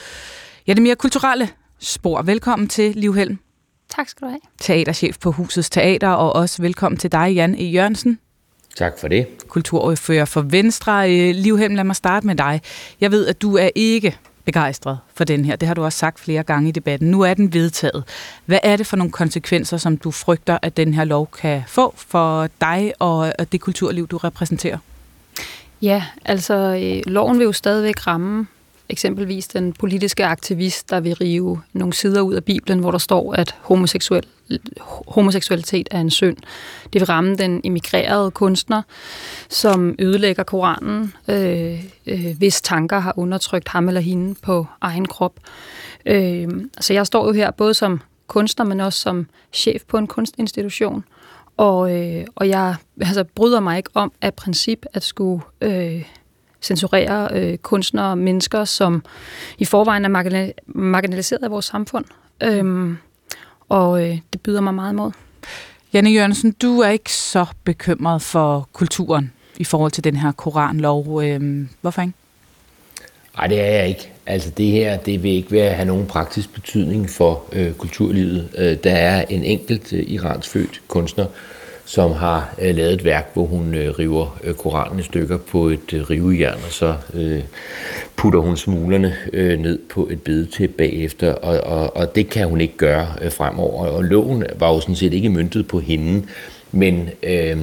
ja, 0.67 0.73
det 0.73 0.83
mere 0.83 0.97
kulturelle 0.97 1.49
spor. 1.79 2.23
Velkommen 2.23 2.69
til 2.69 2.93
Liv 2.97 3.15
Helm. 3.15 3.39
Tak 3.89 4.09
skal 4.09 4.27
du 4.27 4.31
have. 4.31 4.41
Teaterchef 4.61 5.19
på 5.19 5.31
Husets 5.31 5.71
Teater, 5.71 6.09
og 6.09 6.33
også 6.33 6.63
velkommen 6.63 6.99
til 6.99 7.13
dig, 7.13 7.33
Jan 7.35 7.55
E. 7.55 7.65
Jørgensen. 7.65 8.19
Tak 8.77 8.99
for 8.99 9.09
det. 9.09 9.27
Kulturordfører 9.49 10.25
for 10.25 10.41
Venstre. 10.41 11.09
Livhem, 11.33 11.75
lad 11.75 11.85
mig 11.85 11.97
starte 11.97 12.27
med 12.27 12.35
dig. 12.35 12.61
Jeg 13.01 13.11
ved, 13.11 13.27
at 13.27 13.43
du 13.43 13.57
er 13.57 13.71
ikke 13.75 14.17
begejstret 14.45 14.99
for 15.15 15.25
den 15.25 15.45
her. 15.45 15.57
Det 15.57 15.69
har 15.69 15.75
du 15.75 15.85
også 15.85 15.99
sagt 15.99 16.21
flere 16.21 16.43
gange 16.43 16.69
i 16.69 16.73
debatten. 16.73 17.11
Nu 17.11 17.21
er 17.21 17.35
den 17.35 17.53
vedtaget. 17.53 18.05
Hvad 18.47 18.59
er 18.63 18.77
det 18.77 18.87
for 18.87 18.97
nogle 18.97 19.13
konsekvenser, 19.13 19.77
som 19.77 19.97
du 19.97 20.11
frygter, 20.11 20.59
at 20.63 20.77
den 20.77 20.95
her 20.95 21.05
lov 21.05 21.29
kan 21.41 21.63
få 21.67 21.95
for 21.97 22.49
dig 22.61 22.93
og 22.99 23.33
det 23.53 23.61
kulturliv, 23.61 24.09
du 24.09 24.17
repræsenterer? 24.17 24.79
Ja, 25.83 26.05
altså 26.25 26.55
øh, 26.55 27.13
loven 27.13 27.39
vil 27.39 27.45
jo 27.45 27.53
stadigvæk 27.53 28.07
ramme 28.07 28.47
eksempelvis 28.89 29.49
den 29.49 29.73
politiske 29.73 30.27
aktivist, 30.27 30.91
der 30.91 31.01
vil 31.01 31.15
rive 31.15 31.63
nogle 31.73 31.95
sider 31.95 32.21
ud 32.21 32.35
af 32.35 32.45
Bibelen, 32.45 32.79
hvor 32.79 32.91
der 32.91 32.99
står, 32.99 33.35
at 33.35 33.55
homoseksuel, 33.61 34.25
homoseksualitet 35.09 35.89
er 35.91 36.01
en 36.01 36.11
synd. 36.11 36.37
Det 36.93 37.01
vil 37.01 37.05
ramme 37.05 37.37
den 37.37 37.61
emigrerede 37.65 38.31
kunstner, 38.31 38.83
som 39.49 39.95
ødelægger 39.99 40.43
Koranen, 40.43 41.13
øh, 41.29 41.85
øh, 42.07 42.39
hvis 42.39 42.61
tanker 42.61 42.99
har 42.99 43.15
undertrykt 43.17 43.69
ham 43.69 43.89
eller 43.89 44.01
hende 44.01 44.35
på 44.43 44.67
egen 44.81 45.07
krop. 45.09 45.35
Øh, 46.07 46.49
så 46.81 46.93
jeg 46.93 47.07
står 47.07 47.27
jo 47.27 47.33
her 47.33 47.51
både 47.51 47.75
som 47.75 48.01
kunstner, 48.27 48.65
men 48.65 48.81
også 48.81 49.01
som 49.01 49.27
chef 49.53 49.83
på 49.89 49.99
en 49.99 50.07
kunstinstitution. 50.07 51.05
Og, 51.57 51.97
øh, 51.97 52.27
og 52.35 52.49
jeg 52.49 52.77
altså, 53.01 53.25
bryder 53.25 53.61
mig 53.61 53.77
ikke 53.77 53.91
om 53.95 54.13
af 54.23 54.35
princip 54.35 54.87
at 54.93 55.03
skulle 55.03 55.43
øh, 55.61 56.05
censurere 56.65 57.29
øh, 57.33 57.59
kunstnere 57.59 58.11
og 58.11 58.19
mennesker, 58.19 58.65
som 58.65 59.05
i 59.59 59.65
forvejen 59.65 60.05
er 60.05 60.53
marginaliseret 60.67 61.43
af 61.45 61.51
vores 61.51 61.65
samfund. 61.65 62.05
Øhm, 62.43 62.97
og 63.69 64.03
øh, 64.03 64.19
det 64.33 64.41
byder 64.41 64.61
mig 64.61 64.75
meget 64.75 64.93
imod. 64.93 65.11
Janne 65.93 66.11
Jørgensen, 66.11 66.53
du 66.53 66.81
er 66.81 66.89
ikke 66.89 67.13
så 67.13 67.47
bekymret 67.65 68.23
for 68.23 68.69
kulturen 68.73 69.33
i 69.57 69.65
forhold 69.65 69.93
til 69.93 70.05
den 70.05 70.17
her 70.17 70.33
koranlov. 70.33 71.23
Øhm, 71.23 71.69
hvorfor 71.81 72.03
ikke? 72.03 72.15
Nej, 73.37 73.47
det 73.47 73.61
er 73.61 73.67
jeg 73.67 73.89
ikke. 73.89 74.13
Altså 74.27 74.51
det 74.51 74.67
her, 74.67 74.97
det 74.97 75.23
vil 75.23 75.31
ikke 75.31 75.53
være, 75.53 75.75
have 75.75 75.87
nogen 75.87 76.07
praktisk 76.07 76.55
betydning 76.55 77.11
for 77.11 77.45
øh, 77.53 77.73
kulturlivet. 77.73 78.49
Øh, 78.59 78.77
der 78.85 78.95
er 78.95 79.25
en 79.29 79.45
enkelt 79.45 79.93
øh, 79.93 80.05
iransfødt 80.07 80.83
kunstner, 80.89 81.27
som 81.85 82.13
har 82.13 82.55
øh, 82.63 82.77
lavet 82.77 82.93
et 82.93 83.05
værk, 83.05 83.31
hvor 83.35 83.45
hun 83.47 83.75
øh, 83.75 83.99
river 83.99 84.39
øh, 84.45 84.55
Koranen 84.55 85.01
i 85.01 85.03
stykker 85.03 85.37
på 85.37 85.69
et 85.69 85.93
øh, 85.93 86.11
rivejern, 86.11 86.59
og 86.67 86.73
så 86.73 86.95
øh, 87.15 87.43
putter 88.17 88.41
hun 88.41 88.57
smulerne 88.57 89.17
øh, 89.33 89.59
ned 89.59 89.79
på 89.91 90.09
et 90.11 90.23
bedetæp 90.23 90.71
bagefter, 90.71 91.33
og, 91.33 91.61
og, 91.61 91.97
og 91.97 92.15
det 92.15 92.31
kan 92.31 92.49
hun 92.49 92.61
ikke 92.61 92.77
gøre 92.77 93.07
øh, 93.23 93.33
fremover. 93.33 93.87
Og 93.87 94.05
loven 94.05 94.45
var 94.59 94.73
jo 94.75 94.81
sådan 94.81 94.97
set 94.97 95.13
ikke 95.13 95.29
myntet 95.29 95.69
på 95.69 95.81
hende, 95.81 96.27
men... 96.73 97.09
Øh, 97.23 97.59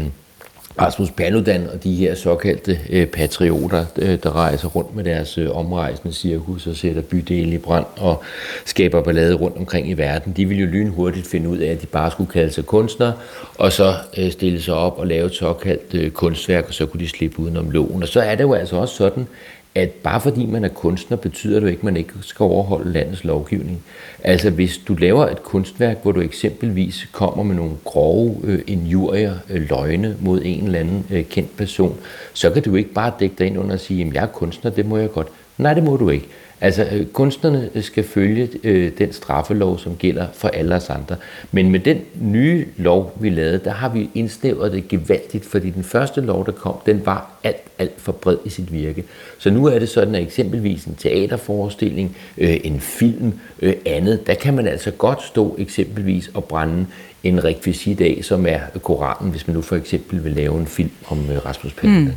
Rasmus 0.79 1.11
Paludan 1.11 1.67
og 1.73 1.83
de 1.83 1.95
her 1.95 2.15
såkaldte 2.15 2.79
øh, 2.89 3.07
patrioter, 3.07 3.85
øh, 3.97 4.19
der 4.23 4.35
rejser 4.35 4.67
rundt 4.67 4.95
med 4.95 5.03
deres 5.03 5.37
øh, 5.37 5.57
omrejsende 5.57 6.13
cirkus 6.13 6.67
og 6.67 6.75
sætter 6.75 7.01
bydelen 7.01 7.53
i 7.53 7.57
brand 7.57 7.85
og 7.97 8.23
skaber 8.65 9.01
ballade 9.01 9.33
rundt 9.33 9.57
omkring 9.57 9.89
i 9.89 9.93
verden, 9.93 10.33
de 10.37 10.45
vil 10.45 10.59
jo 10.59 10.65
lynhurtigt 10.65 11.27
finde 11.27 11.49
ud 11.49 11.57
af, 11.57 11.71
at 11.71 11.81
de 11.81 11.87
bare 11.87 12.11
skulle 12.11 12.31
kalde 12.31 12.51
sig 12.51 12.65
kunstnere, 12.65 13.13
og 13.57 13.71
så 13.71 13.93
øh, 14.17 14.31
stille 14.31 14.61
sig 14.61 14.73
op 14.73 14.97
og 14.97 15.07
lave 15.07 15.25
et 15.25 15.33
såkaldt 15.33 15.93
øh, 15.93 16.11
kunstværk, 16.11 16.67
og 16.67 16.73
så 16.73 16.85
kunne 16.85 17.01
de 17.01 17.09
slippe 17.09 17.39
udenom 17.39 17.71
loven. 17.71 18.03
Og 18.03 18.07
så 18.07 18.21
er 18.21 18.35
det 18.35 18.43
jo 18.43 18.53
altså 18.53 18.75
også 18.75 18.95
sådan, 18.95 19.27
at 19.75 19.89
bare 19.89 20.21
fordi 20.21 20.45
man 20.45 20.63
er 20.63 20.69
kunstner, 20.69 21.17
betyder 21.17 21.59
det 21.59 21.67
ikke, 21.67 21.79
at 21.79 21.83
man 21.83 21.97
ikke 21.97 22.13
skal 22.21 22.43
overholde 22.43 22.91
landets 22.91 23.23
lovgivning. 23.23 23.83
Altså 24.23 24.49
hvis 24.49 24.77
du 24.77 24.93
laver 24.93 25.27
et 25.27 25.43
kunstværk, 25.43 25.97
hvor 26.03 26.11
du 26.11 26.21
eksempelvis 26.21 27.07
kommer 27.11 27.43
med 27.43 27.55
nogle 27.55 27.73
grove 27.83 28.37
øh, 28.43 28.59
injurier, 28.67 29.35
øh, 29.49 29.69
løgne 29.69 30.17
mod 30.19 30.41
en 30.45 30.65
eller 30.65 30.79
anden 30.79 31.05
øh, 31.11 31.25
kendt 31.25 31.57
person, 31.57 31.97
så 32.33 32.49
kan 32.49 32.63
du 32.63 32.75
ikke 32.75 32.93
bare 32.93 33.13
dække 33.19 33.35
dig 33.39 33.47
ind 33.47 33.57
under 33.57 33.73
og 33.73 33.79
sige, 33.79 34.05
at 34.05 34.13
jeg 34.13 34.23
er 34.23 34.27
kunstner, 34.27 34.71
det 34.71 34.85
må 34.85 34.97
jeg 34.97 35.11
godt. 35.11 35.27
Nej, 35.57 35.73
det 35.73 35.83
må 35.83 35.97
du 35.97 36.09
ikke. 36.09 36.27
Altså, 36.61 36.87
øh, 36.91 37.05
kunstnerne 37.05 37.69
skal 37.81 38.03
følge 38.03 38.49
øh, 38.63 38.91
den 38.97 39.13
straffelov, 39.13 39.79
som 39.79 39.95
gælder 39.95 40.27
for 40.33 40.47
alle 40.47 40.75
os 40.75 40.89
andre. 40.89 41.15
Men 41.51 41.69
med 41.69 41.79
den 41.79 42.01
nye 42.21 42.65
lov, 42.77 43.17
vi 43.19 43.29
lavede, 43.29 43.61
der 43.63 43.71
har 43.71 43.89
vi 43.89 44.09
indsnævret 44.15 44.71
det 44.71 44.87
gevaldigt, 44.87 45.45
fordi 45.45 45.69
den 45.69 45.83
første 45.83 46.21
lov, 46.21 46.45
der 46.45 46.51
kom, 46.51 46.75
den 46.85 47.01
var 47.05 47.31
alt, 47.43 47.61
alt 47.79 48.01
for 48.01 48.11
bred 48.11 48.37
i 48.45 48.49
sit 48.49 48.73
virke. 48.73 49.03
Så 49.37 49.49
nu 49.49 49.65
er 49.65 49.79
det 49.79 49.89
sådan, 49.89 50.15
at 50.15 50.21
eksempelvis 50.21 50.85
en 50.85 50.95
teaterforestilling, 50.95 52.17
øh, 52.37 52.57
en 52.63 52.79
film, 52.79 53.33
øh, 53.61 53.73
andet, 53.85 54.27
der 54.27 54.33
kan 54.33 54.53
man 54.53 54.67
altså 54.67 54.91
godt 54.91 55.23
stå 55.23 55.55
eksempelvis 55.59 56.31
og 56.33 56.43
brænde 56.43 56.85
en 57.23 57.43
rekvisit 57.43 58.01
af, 58.01 58.19
som 58.21 58.45
er 58.45 58.59
Koranen, 58.83 59.31
hvis 59.31 59.47
man 59.47 59.55
nu 59.55 59.61
for 59.61 59.75
eksempel 59.75 60.23
vil 60.23 60.31
lave 60.31 60.59
en 60.59 60.67
film 60.67 60.91
om 61.07 61.31
øh, 61.31 61.45
Rasmus 61.45 61.73
Paludan. 61.73 62.03
Mm. 62.03 62.11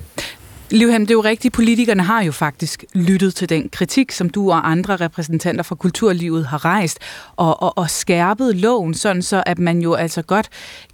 Livham, 0.75 1.01
det 1.01 1.11
er 1.11 1.15
jo 1.15 1.21
rigtigt, 1.21 1.55
politikerne 1.55 2.03
har 2.03 2.23
jo 2.23 2.33
faktisk 2.33 2.85
lyttet 2.95 3.35
til 3.35 3.49
den 3.49 3.69
kritik, 3.69 4.13
som 4.13 4.31
du 4.31 4.51
og 4.51 4.71
andre 4.71 4.97
repræsentanter 4.97 5.63
fra 5.63 5.75
kulturlivet 5.75 6.47
har 6.47 6.65
rejst, 6.65 6.99
og, 7.37 7.63
og, 7.63 7.79
og 7.79 7.91
skærpet 7.91 8.57
loven, 8.57 8.95
sådan 8.95 9.23
så 9.23 9.43
at 9.47 9.59
man 9.59 9.81
jo 9.81 9.95
altså 9.95 10.23
godt 10.23 10.49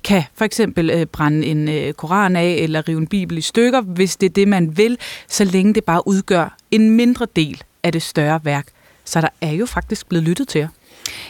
kan 0.04 0.22
for 0.34 0.44
eksempel 0.44 0.90
øh, 0.90 1.06
brænde 1.06 1.46
en 1.46 1.68
øh, 1.68 1.92
koran 1.92 2.36
af, 2.36 2.50
eller 2.50 2.88
rive 2.88 2.98
en 2.98 3.06
bibel 3.06 3.38
i 3.38 3.40
stykker, 3.40 3.80
hvis 3.80 4.16
det 4.16 4.26
er 4.26 4.30
det, 4.30 4.48
man 4.48 4.76
vil, 4.76 4.98
så 5.28 5.44
længe 5.44 5.74
det 5.74 5.84
bare 5.84 6.08
udgør 6.08 6.56
en 6.70 6.90
mindre 6.90 7.26
del 7.36 7.62
af 7.82 7.92
det 7.92 8.02
større 8.02 8.40
værk. 8.44 8.66
Så 9.04 9.20
der 9.20 9.28
er 9.40 9.52
jo 9.52 9.66
faktisk 9.66 10.08
blevet 10.08 10.24
lyttet 10.24 10.48
til 10.48 10.58
jer. 10.58 10.68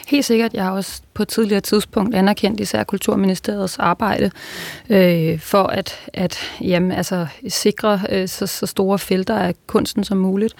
Helt 0.07 0.25
sikkert. 0.25 0.53
Jeg 0.53 0.63
har 0.63 0.71
også 0.71 1.01
på 1.13 1.23
et 1.23 1.27
tidligere 1.27 1.61
tidspunkt 1.61 2.15
anerkendt 2.15 2.59
især 2.59 2.83
Kulturministeriets 2.83 3.79
arbejde 3.79 4.31
øh, 4.89 5.39
for 5.39 5.63
at, 5.63 5.99
at 6.13 6.37
jamen, 6.61 6.91
altså, 6.91 7.27
sikre 7.47 8.01
øh, 8.09 8.27
så, 8.27 8.47
så 8.47 8.65
store 8.65 8.99
felter 8.99 9.35
af 9.35 9.55
kunsten 9.67 10.03
som 10.03 10.17
muligt. 10.17 10.53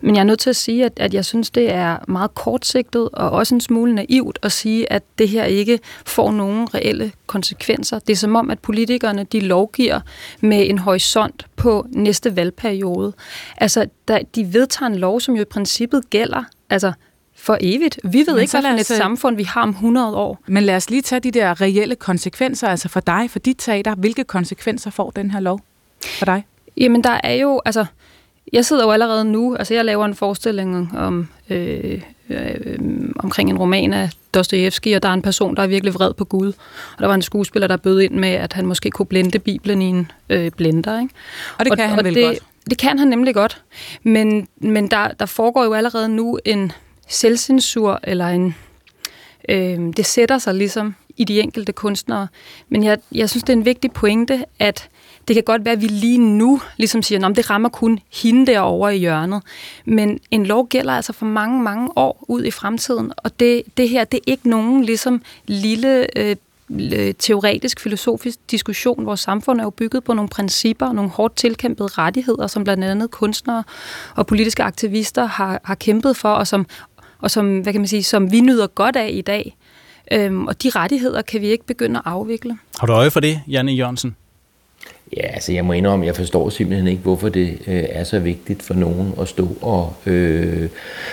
Men 0.00 0.14
jeg 0.14 0.20
er 0.20 0.24
nødt 0.24 0.38
til 0.38 0.50
at 0.50 0.56
sige, 0.56 0.84
at, 0.84 0.92
at 0.96 1.14
jeg 1.14 1.24
synes, 1.24 1.50
det 1.50 1.72
er 1.72 1.96
meget 2.08 2.34
kortsigtet 2.34 3.08
og 3.12 3.30
også 3.30 3.54
en 3.54 3.60
smule 3.60 3.94
naivt 3.94 4.38
at 4.42 4.52
sige, 4.52 4.92
at 4.92 5.02
det 5.18 5.28
her 5.28 5.44
ikke 5.44 5.78
får 6.06 6.32
nogen 6.32 6.74
reelle 6.74 7.12
konsekvenser. 7.26 7.98
Det 7.98 8.12
er 8.12 8.16
som 8.16 8.36
om, 8.36 8.50
at 8.50 8.58
politikerne 8.58 9.24
de 9.24 9.40
lovgiver 9.40 10.00
med 10.40 10.70
en 10.70 10.78
horisont 10.78 11.46
på 11.56 11.86
næste 11.90 12.36
valgperiode. 12.36 13.12
Altså, 13.56 13.86
der, 14.08 14.18
de 14.34 14.54
vedtager 14.54 14.90
en 14.90 14.96
lov, 14.96 15.20
som 15.20 15.34
jo 15.34 15.42
i 15.42 15.44
princippet 15.44 16.10
gælder 16.10 16.44
altså 16.70 16.92
for 17.40 17.58
evigt. 17.60 18.00
Vi 18.04 18.18
ved 18.18 18.34
Men 18.34 18.40
ikke, 18.40 18.60
hvad 18.60 18.62
for 18.62 18.78
et 18.78 18.86
samfund 18.86 19.36
vi 19.36 19.42
har 19.42 19.62
om 19.62 19.68
100 19.68 20.16
år. 20.16 20.38
Men 20.46 20.62
lad 20.62 20.76
os 20.76 20.90
lige 20.90 21.02
tage 21.02 21.20
de 21.20 21.30
der 21.30 21.60
reelle 21.60 21.96
konsekvenser, 21.96 22.68
altså 22.68 22.88
for 22.88 23.00
dig, 23.00 23.30
for 23.30 23.38
dit 23.38 23.56
teater. 23.58 23.94
Hvilke 23.94 24.24
konsekvenser 24.24 24.90
får 24.90 25.10
den 25.10 25.30
her 25.30 25.40
lov 25.40 25.60
for 26.18 26.24
dig? 26.24 26.46
Jamen, 26.76 27.04
der 27.04 27.20
er 27.24 27.34
jo, 27.34 27.60
altså, 27.64 27.86
jeg 28.52 28.64
sidder 28.64 28.84
jo 28.84 28.90
allerede 28.90 29.24
nu, 29.24 29.56
altså 29.56 29.74
jeg 29.74 29.84
laver 29.84 30.04
en 30.04 30.14
forestilling 30.14 30.98
om, 30.98 31.28
øh, 31.50 32.02
øh, 32.30 32.78
omkring 33.18 33.50
en 33.50 33.58
roman 33.58 33.92
af 33.92 34.10
Dostoyevsky, 34.34 34.96
og 34.96 35.02
der 35.02 35.08
er 35.08 35.14
en 35.14 35.22
person, 35.22 35.56
der 35.56 35.62
er 35.62 35.66
virkelig 35.66 35.94
vred 35.94 36.14
på 36.14 36.24
Gud. 36.24 36.48
Og 36.96 36.98
der 36.98 37.06
var 37.06 37.14
en 37.14 37.22
skuespiller, 37.22 37.66
der 37.66 37.76
bød 37.76 38.00
ind 38.00 38.14
med, 38.14 38.28
at 38.28 38.52
han 38.52 38.66
måske 38.66 38.90
kunne 38.90 39.06
blende 39.06 39.38
Bibelen 39.38 39.82
i 39.82 39.86
en 39.86 40.10
øh, 40.30 40.50
blender. 40.50 41.00
Ikke? 41.00 41.14
Og 41.58 41.64
det 41.64 41.76
kan 41.76 41.84
og, 41.84 41.90
han 41.90 41.98
og 41.98 42.04
vel 42.04 42.14
det, 42.14 42.24
godt? 42.24 42.38
Det 42.70 42.78
kan 42.78 42.98
han 42.98 43.08
nemlig 43.08 43.34
godt. 43.34 43.62
Men, 44.02 44.48
men 44.56 44.88
der, 44.88 45.08
der 45.08 45.26
foregår 45.26 45.64
jo 45.64 45.72
allerede 45.72 46.08
nu 46.08 46.38
en 46.44 46.72
selvcensur 47.10 48.00
eller 48.04 48.26
en... 48.26 48.54
Øh, 49.48 49.78
det 49.96 50.06
sætter 50.06 50.38
sig 50.38 50.54
ligesom 50.54 50.94
i 51.16 51.24
de 51.24 51.40
enkelte 51.40 51.72
kunstnere. 51.72 52.28
Men 52.68 52.84
jeg, 52.84 52.98
jeg 53.12 53.30
synes, 53.30 53.42
det 53.42 53.52
er 53.52 53.56
en 53.56 53.64
vigtig 53.64 53.92
pointe, 53.92 54.44
at 54.58 54.88
det 55.28 55.36
kan 55.36 55.44
godt 55.44 55.64
være, 55.64 55.72
at 55.72 55.82
vi 55.82 55.86
lige 55.86 56.18
nu 56.18 56.60
ligesom 56.76 57.02
siger, 57.02 57.28
at 57.28 57.36
det 57.36 57.50
rammer 57.50 57.68
kun 57.68 57.98
hende 58.12 58.46
derovre 58.46 58.96
i 58.96 58.98
hjørnet. 58.98 59.42
Men 59.84 60.20
en 60.30 60.46
lov 60.46 60.68
gælder 60.68 60.92
altså 60.92 61.12
for 61.12 61.26
mange, 61.26 61.62
mange 61.62 61.90
år 61.96 62.24
ud 62.28 62.44
i 62.44 62.50
fremtiden. 62.50 63.12
Og 63.16 63.40
det, 63.40 63.62
det 63.76 63.88
her, 63.88 64.04
det 64.04 64.16
er 64.18 64.32
ikke 64.32 64.48
nogen 64.48 64.84
ligesom 64.84 65.22
lille 65.46 66.18
øh, 66.18 66.36
teoretisk, 67.18 67.80
filosofisk 67.80 68.38
diskussion. 68.50 69.06
Vores 69.06 69.20
samfund 69.20 69.60
er 69.60 69.64
jo 69.64 69.70
bygget 69.70 70.04
på 70.04 70.14
nogle 70.14 70.28
principper, 70.28 70.92
nogle 70.92 71.10
hårdt 71.10 71.36
tilkæmpede 71.36 71.88
rettigheder, 71.88 72.46
som 72.46 72.64
blandt 72.64 72.84
andet 72.84 73.10
kunstnere 73.10 73.64
og 74.16 74.26
politiske 74.26 74.62
aktivister 74.62 75.26
har, 75.26 75.60
har 75.64 75.74
kæmpet 75.74 76.16
for, 76.16 76.28
og 76.28 76.46
som, 76.46 76.66
og 77.20 77.30
som, 77.30 77.58
hvad 77.60 77.72
kan 77.72 77.80
man 77.80 77.88
sige, 77.88 78.02
som 78.02 78.32
vi 78.32 78.40
nyder 78.40 78.66
godt 78.66 78.96
af 78.96 79.10
i 79.12 79.20
dag. 79.20 79.56
Øhm, 80.12 80.46
og 80.46 80.62
de 80.62 80.70
rettigheder 80.70 81.22
kan 81.22 81.40
vi 81.40 81.46
ikke 81.46 81.66
begynde 81.66 81.98
at 81.98 82.02
afvikle. 82.04 82.58
Har 82.80 82.86
du 82.86 82.92
øje 82.92 83.10
for 83.10 83.20
det, 83.20 83.40
Janne 83.48 83.72
Jørgensen? 83.72 84.16
Ja, 85.16 85.22
altså 85.22 85.52
jeg 85.52 85.64
må 85.64 85.72
indrømme, 85.72 86.06
jeg 86.06 86.16
forstår 86.16 86.48
simpelthen 86.48 86.88
ikke, 86.88 87.02
hvorfor 87.02 87.28
det 87.28 87.58
øh, 87.66 87.82
er 87.88 88.04
så 88.04 88.18
vigtigt 88.18 88.62
for 88.62 88.74
nogen 88.74 89.14
at 89.20 89.28
stå 89.28 89.56
og 89.60 89.96
øh, 90.06 90.68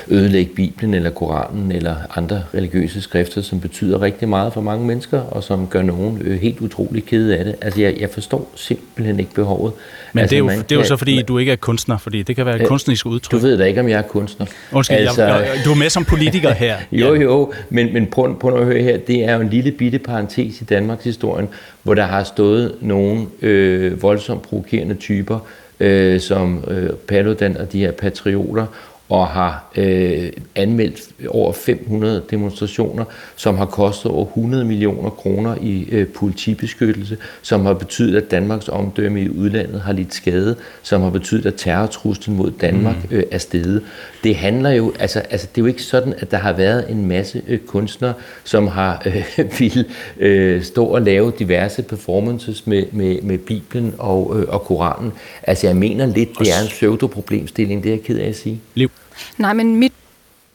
ødelægge 0.07 0.53
Bibelen 0.55 0.93
eller 0.93 1.09
Koranen 1.09 1.71
eller 1.71 1.95
andre 2.15 2.43
religiøse 2.53 3.01
skrifter, 3.01 3.41
som 3.41 3.59
betyder 3.59 4.01
rigtig 4.01 4.29
meget 4.29 4.53
for 4.53 4.61
mange 4.61 4.85
mennesker, 4.85 5.19
og 5.19 5.43
som 5.43 5.67
gør 5.67 5.81
nogen 5.81 6.21
øh, 6.21 6.39
helt 6.39 6.59
utrolig 6.59 7.05
kede 7.05 7.37
af 7.37 7.45
det. 7.45 7.55
Altså 7.61 7.81
jeg, 7.81 7.97
jeg 7.99 8.09
forstår 8.09 8.51
simpelthen 8.55 9.19
ikke 9.19 9.33
behovet. 9.33 9.73
Men 10.13 10.21
altså, 10.21 10.35
det, 10.35 10.51
er 10.51 10.55
jo, 10.55 10.61
det 10.61 10.71
er 10.71 10.75
jo 10.75 10.83
så 10.83 10.97
fordi, 10.97 11.15
man, 11.15 11.25
du 11.25 11.37
ikke 11.37 11.51
er 11.51 11.55
kunstner, 11.55 11.97
fordi 11.97 12.23
det 12.23 12.35
kan 12.35 12.45
være 12.45 12.55
et 12.55 12.61
øh, 12.61 12.67
kunstnerisk 12.67 13.05
udtryk. 13.05 13.41
Du 13.41 13.45
ved 13.45 13.57
da 13.57 13.63
ikke, 13.63 13.79
om 13.79 13.89
jeg 13.89 13.97
er 13.97 14.01
kunstner. 14.01 14.45
Undskyld, 14.71 14.97
altså, 14.97 15.25
jeg, 15.25 15.47
du 15.65 15.71
er 15.71 15.75
med 15.75 15.89
som 15.89 16.05
politiker 16.05 16.53
her. 16.53 16.77
jo, 16.91 17.15
jo, 17.15 17.53
men, 17.69 17.93
men 17.93 18.07
prøv, 18.07 18.39
prøv 18.39 18.59
at 18.59 18.65
høre 18.65 18.81
her, 18.81 18.97
det 18.97 19.23
er 19.23 19.35
jo 19.35 19.41
en 19.41 19.49
lille 19.49 19.71
bitte 19.71 19.99
parentes 19.99 20.61
i 20.61 20.63
Danmarks 20.63 21.03
historien, 21.03 21.47
hvor 21.83 21.93
der 21.93 22.05
har 22.05 22.23
stået 22.23 22.75
nogle 22.81 23.27
øh, 23.41 23.86
Øh, 23.87 24.01
voldsomt 24.01 24.41
provokerende 24.41 24.95
typer, 24.95 25.39
øh, 25.79 26.19
som 26.19 26.63
øh, 26.67 26.89
Paludan 26.89 27.57
og 27.57 27.71
de 27.71 27.79
her 27.79 27.91
patrioter, 27.91 28.65
og 29.09 29.27
har 29.27 29.71
øh, 29.75 30.29
anmeldt 30.55 31.09
over 31.27 31.53
500 31.53 32.23
demonstrationer, 32.31 33.05
som 33.35 33.57
har 33.57 33.65
kostet 33.65 34.11
over 34.11 34.25
100 34.25 34.65
millioner 34.65 35.09
kroner 35.09 35.55
i 35.61 35.87
øh, 35.91 36.07
politibeskyttelse, 36.07 37.17
som 37.41 37.65
har 37.65 37.73
betydet, 37.73 38.17
at 38.17 38.31
Danmarks 38.31 38.69
omdømme 38.69 39.21
i 39.21 39.29
udlandet 39.29 39.81
har 39.81 39.93
lidt 39.93 40.13
skade, 40.13 40.55
som 40.83 41.01
har 41.01 41.09
betydet, 41.09 41.45
at 41.45 41.53
terrortruslen 41.57 42.37
mod 42.37 42.51
Danmark 42.51 42.95
mm. 43.11 43.17
øh, 43.17 43.23
er 43.31 43.37
steget. 43.37 43.83
Det 44.23 44.35
handler 44.35 44.69
jo, 44.69 44.93
altså, 44.99 45.19
altså 45.19 45.47
det 45.55 45.61
er 45.61 45.63
jo 45.63 45.67
ikke 45.67 45.83
sådan, 45.83 46.13
at 46.17 46.31
der 46.31 46.37
har 46.37 46.53
været 46.53 46.89
en 46.89 47.07
masse 47.07 47.41
øh, 47.47 47.59
kunstnere, 47.59 48.13
som 48.43 48.67
har 48.67 49.03
øh, 49.05 49.25
vil 49.59 49.85
øh, 50.19 50.63
stå 50.63 50.85
og 50.85 51.01
lave 51.01 51.33
diverse 51.39 51.83
performances 51.83 52.67
med, 52.67 52.83
med, 52.91 53.21
med 53.21 53.37
Bibelen 53.37 53.95
og, 53.97 54.39
øh, 54.39 54.45
og 54.49 54.61
Koranen. 54.61 55.13
Altså 55.43 55.67
jeg 55.67 55.75
mener 55.75 56.05
lidt, 56.05 56.29
det 56.39 56.47
er 56.49 56.61
en 56.61 56.67
pseudoproblemstilling, 56.67 57.83
det 57.83 57.89
er 57.89 57.93
jeg 57.93 58.03
ked 58.03 58.17
af 58.17 58.29
at 58.29 58.35
sige. 58.35 58.61
Liv. 58.75 58.91
Nej, 59.37 59.53
men 59.53 59.75
mit, 59.75 59.93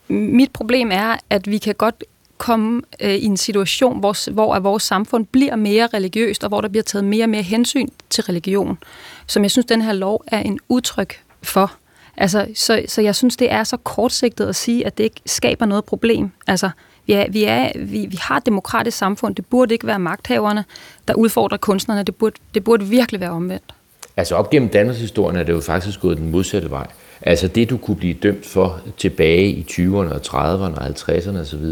mit 0.08 0.50
problem 0.50 0.91
er, 0.92 1.16
at 1.31 1.50
vi 1.50 1.58
kan 1.58 1.74
godt 1.74 2.05
komme 2.39 2.82
øh, 3.00 3.15
i 3.15 3.24
en 3.24 3.36
situation, 3.36 4.00
hvor, 4.00 4.31
hvor 4.31 4.55
at 4.55 4.65
vores 4.65 4.82
samfund 4.82 5.26
bliver 5.26 5.57
mere 5.57 5.89
religiøst, 5.94 6.44
og 6.44 6.49
hvor 6.49 6.60
der 6.60 6.68
bliver 6.68 6.82
taget 6.82 7.05
mere 7.05 7.24
og 7.24 7.28
mere 7.28 7.42
hensyn 7.42 7.89
til 8.10 8.24
religion, 8.24 8.78
som 9.26 9.42
jeg 9.42 9.50
synes, 9.50 9.66
den 9.66 9.82
her 9.82 9.92
lov 9.92 10.24
er 10.26 10.41
en 10.41 10.58
udtryk 10.68 11.20
for. 11.42 11.73
Altså, 12.16 12.47
så, 12.55 12.82
så 12.89 13.02
jeg 13.02 13.15
synes, 13.15 13.36
det 13.36 13.52
er 13.52 13.65
så 13.65 13.76
kortsigtet 13.76 14.47
at 14.47 14.57
sige, 14.57 14.86
at 14.86 14.99
det 14.99 15.05
ikke 15.05 15.20
skaber 15.26 15.66
noget 15.66 15.84
problem. 15.84 16.31
Altså, 16.47 16.70
vi, 17.07 17.12
er, 17.12 17.31
vi, 17.31 17.44
er, 17.44 17.70
vi, 17.78 18.07
vi 18.07 18.18
har 18.20 18.36
et 18.36 18.47
demokratisk 18.47 18.99
samfund. 18.99 19.34
Det 19.34 19.47
burde 19.47 19.74
ikke 19.74 19.86
være 19.86 19.99
magthaverne, 19.99 20.65
der 21.08 21.15
udfordrer 21.15 21.58
kunstnerne. 21.58 22.02
Det 22.02 22.15
burde, 22.15 22.36
det 22.55 22.65
burde 22.65 22.84
virkelig 22.84 23.20
være 23.20 23.31
omvendt. 23.31 23.74
Altså 24.16 24.34
op 24.34 24.50
gennem 24.50 24.68
Danmarks 24.68 25.00
historien 25.00 25.36
er 25.36 25.42
det 25.42 25.52
jo 25.52 25.60
faktisk 25.60 26.00
gået 26.00 26.18
den 26.18 26.31
modsatte 26.31 26.70
vej. 26.70 26.86
Altså 27.23 27.49
det, 27.49 27.70
du 27.70 27.76
kunne 27.76 27.97
blive 27.97 28.15
dømt 28.15 28.47
for 28.47 28.81
tilbage 28.97 29.47
i 29.47 29.67
20'erne 29.70 29.92
og 29.92 30.20
30'erne 30.26 30.78
og 30.78 30.86
50'erne 30.86 31.39
osv., 31.39 31.65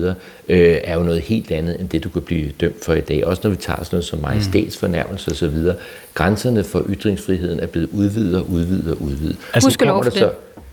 øh, 0.49 0.77
er 0.85 0.95
jo 0.95 1.03
noget 1.03 1.20
helt 1.20 1.51
andet, 1.51 1.81
end 1.81 1.89
det, 1.89 2.05
du 2.05 2.09
kan 2.09 2.23
blive 2.23 2.51
dømt 2.61 2.85
for 2.85 2.95
i 2.95 3.01
dag. 3.01 3.27
Også 3.27 3.41
når 3.45 3.51
vi 3.51 3.57
tager 3.57 3.85
sådan 3.85 3.97
noget 3.97 4.05
som 4.05 4.19
majestætsfornærmelse 4.19 5.31
osv. 5.31 5.57
Grænserne 6.15 6.65
for 6.65 6.85
ytringsfriheden 6.89 7.61
er 7.61 7.67
blevet 7.67 7.89
udvidet 7.93 8.37
og 8.37 8.51
udvidet 8.51 8.93
og 8.93 9.03
udvidet. 9.03 9.37
Altså, 9.55 9.77
nu 9.81 9.87
kommer 9.87 10.03
der 10.03 10.11
så, 10.11 10.31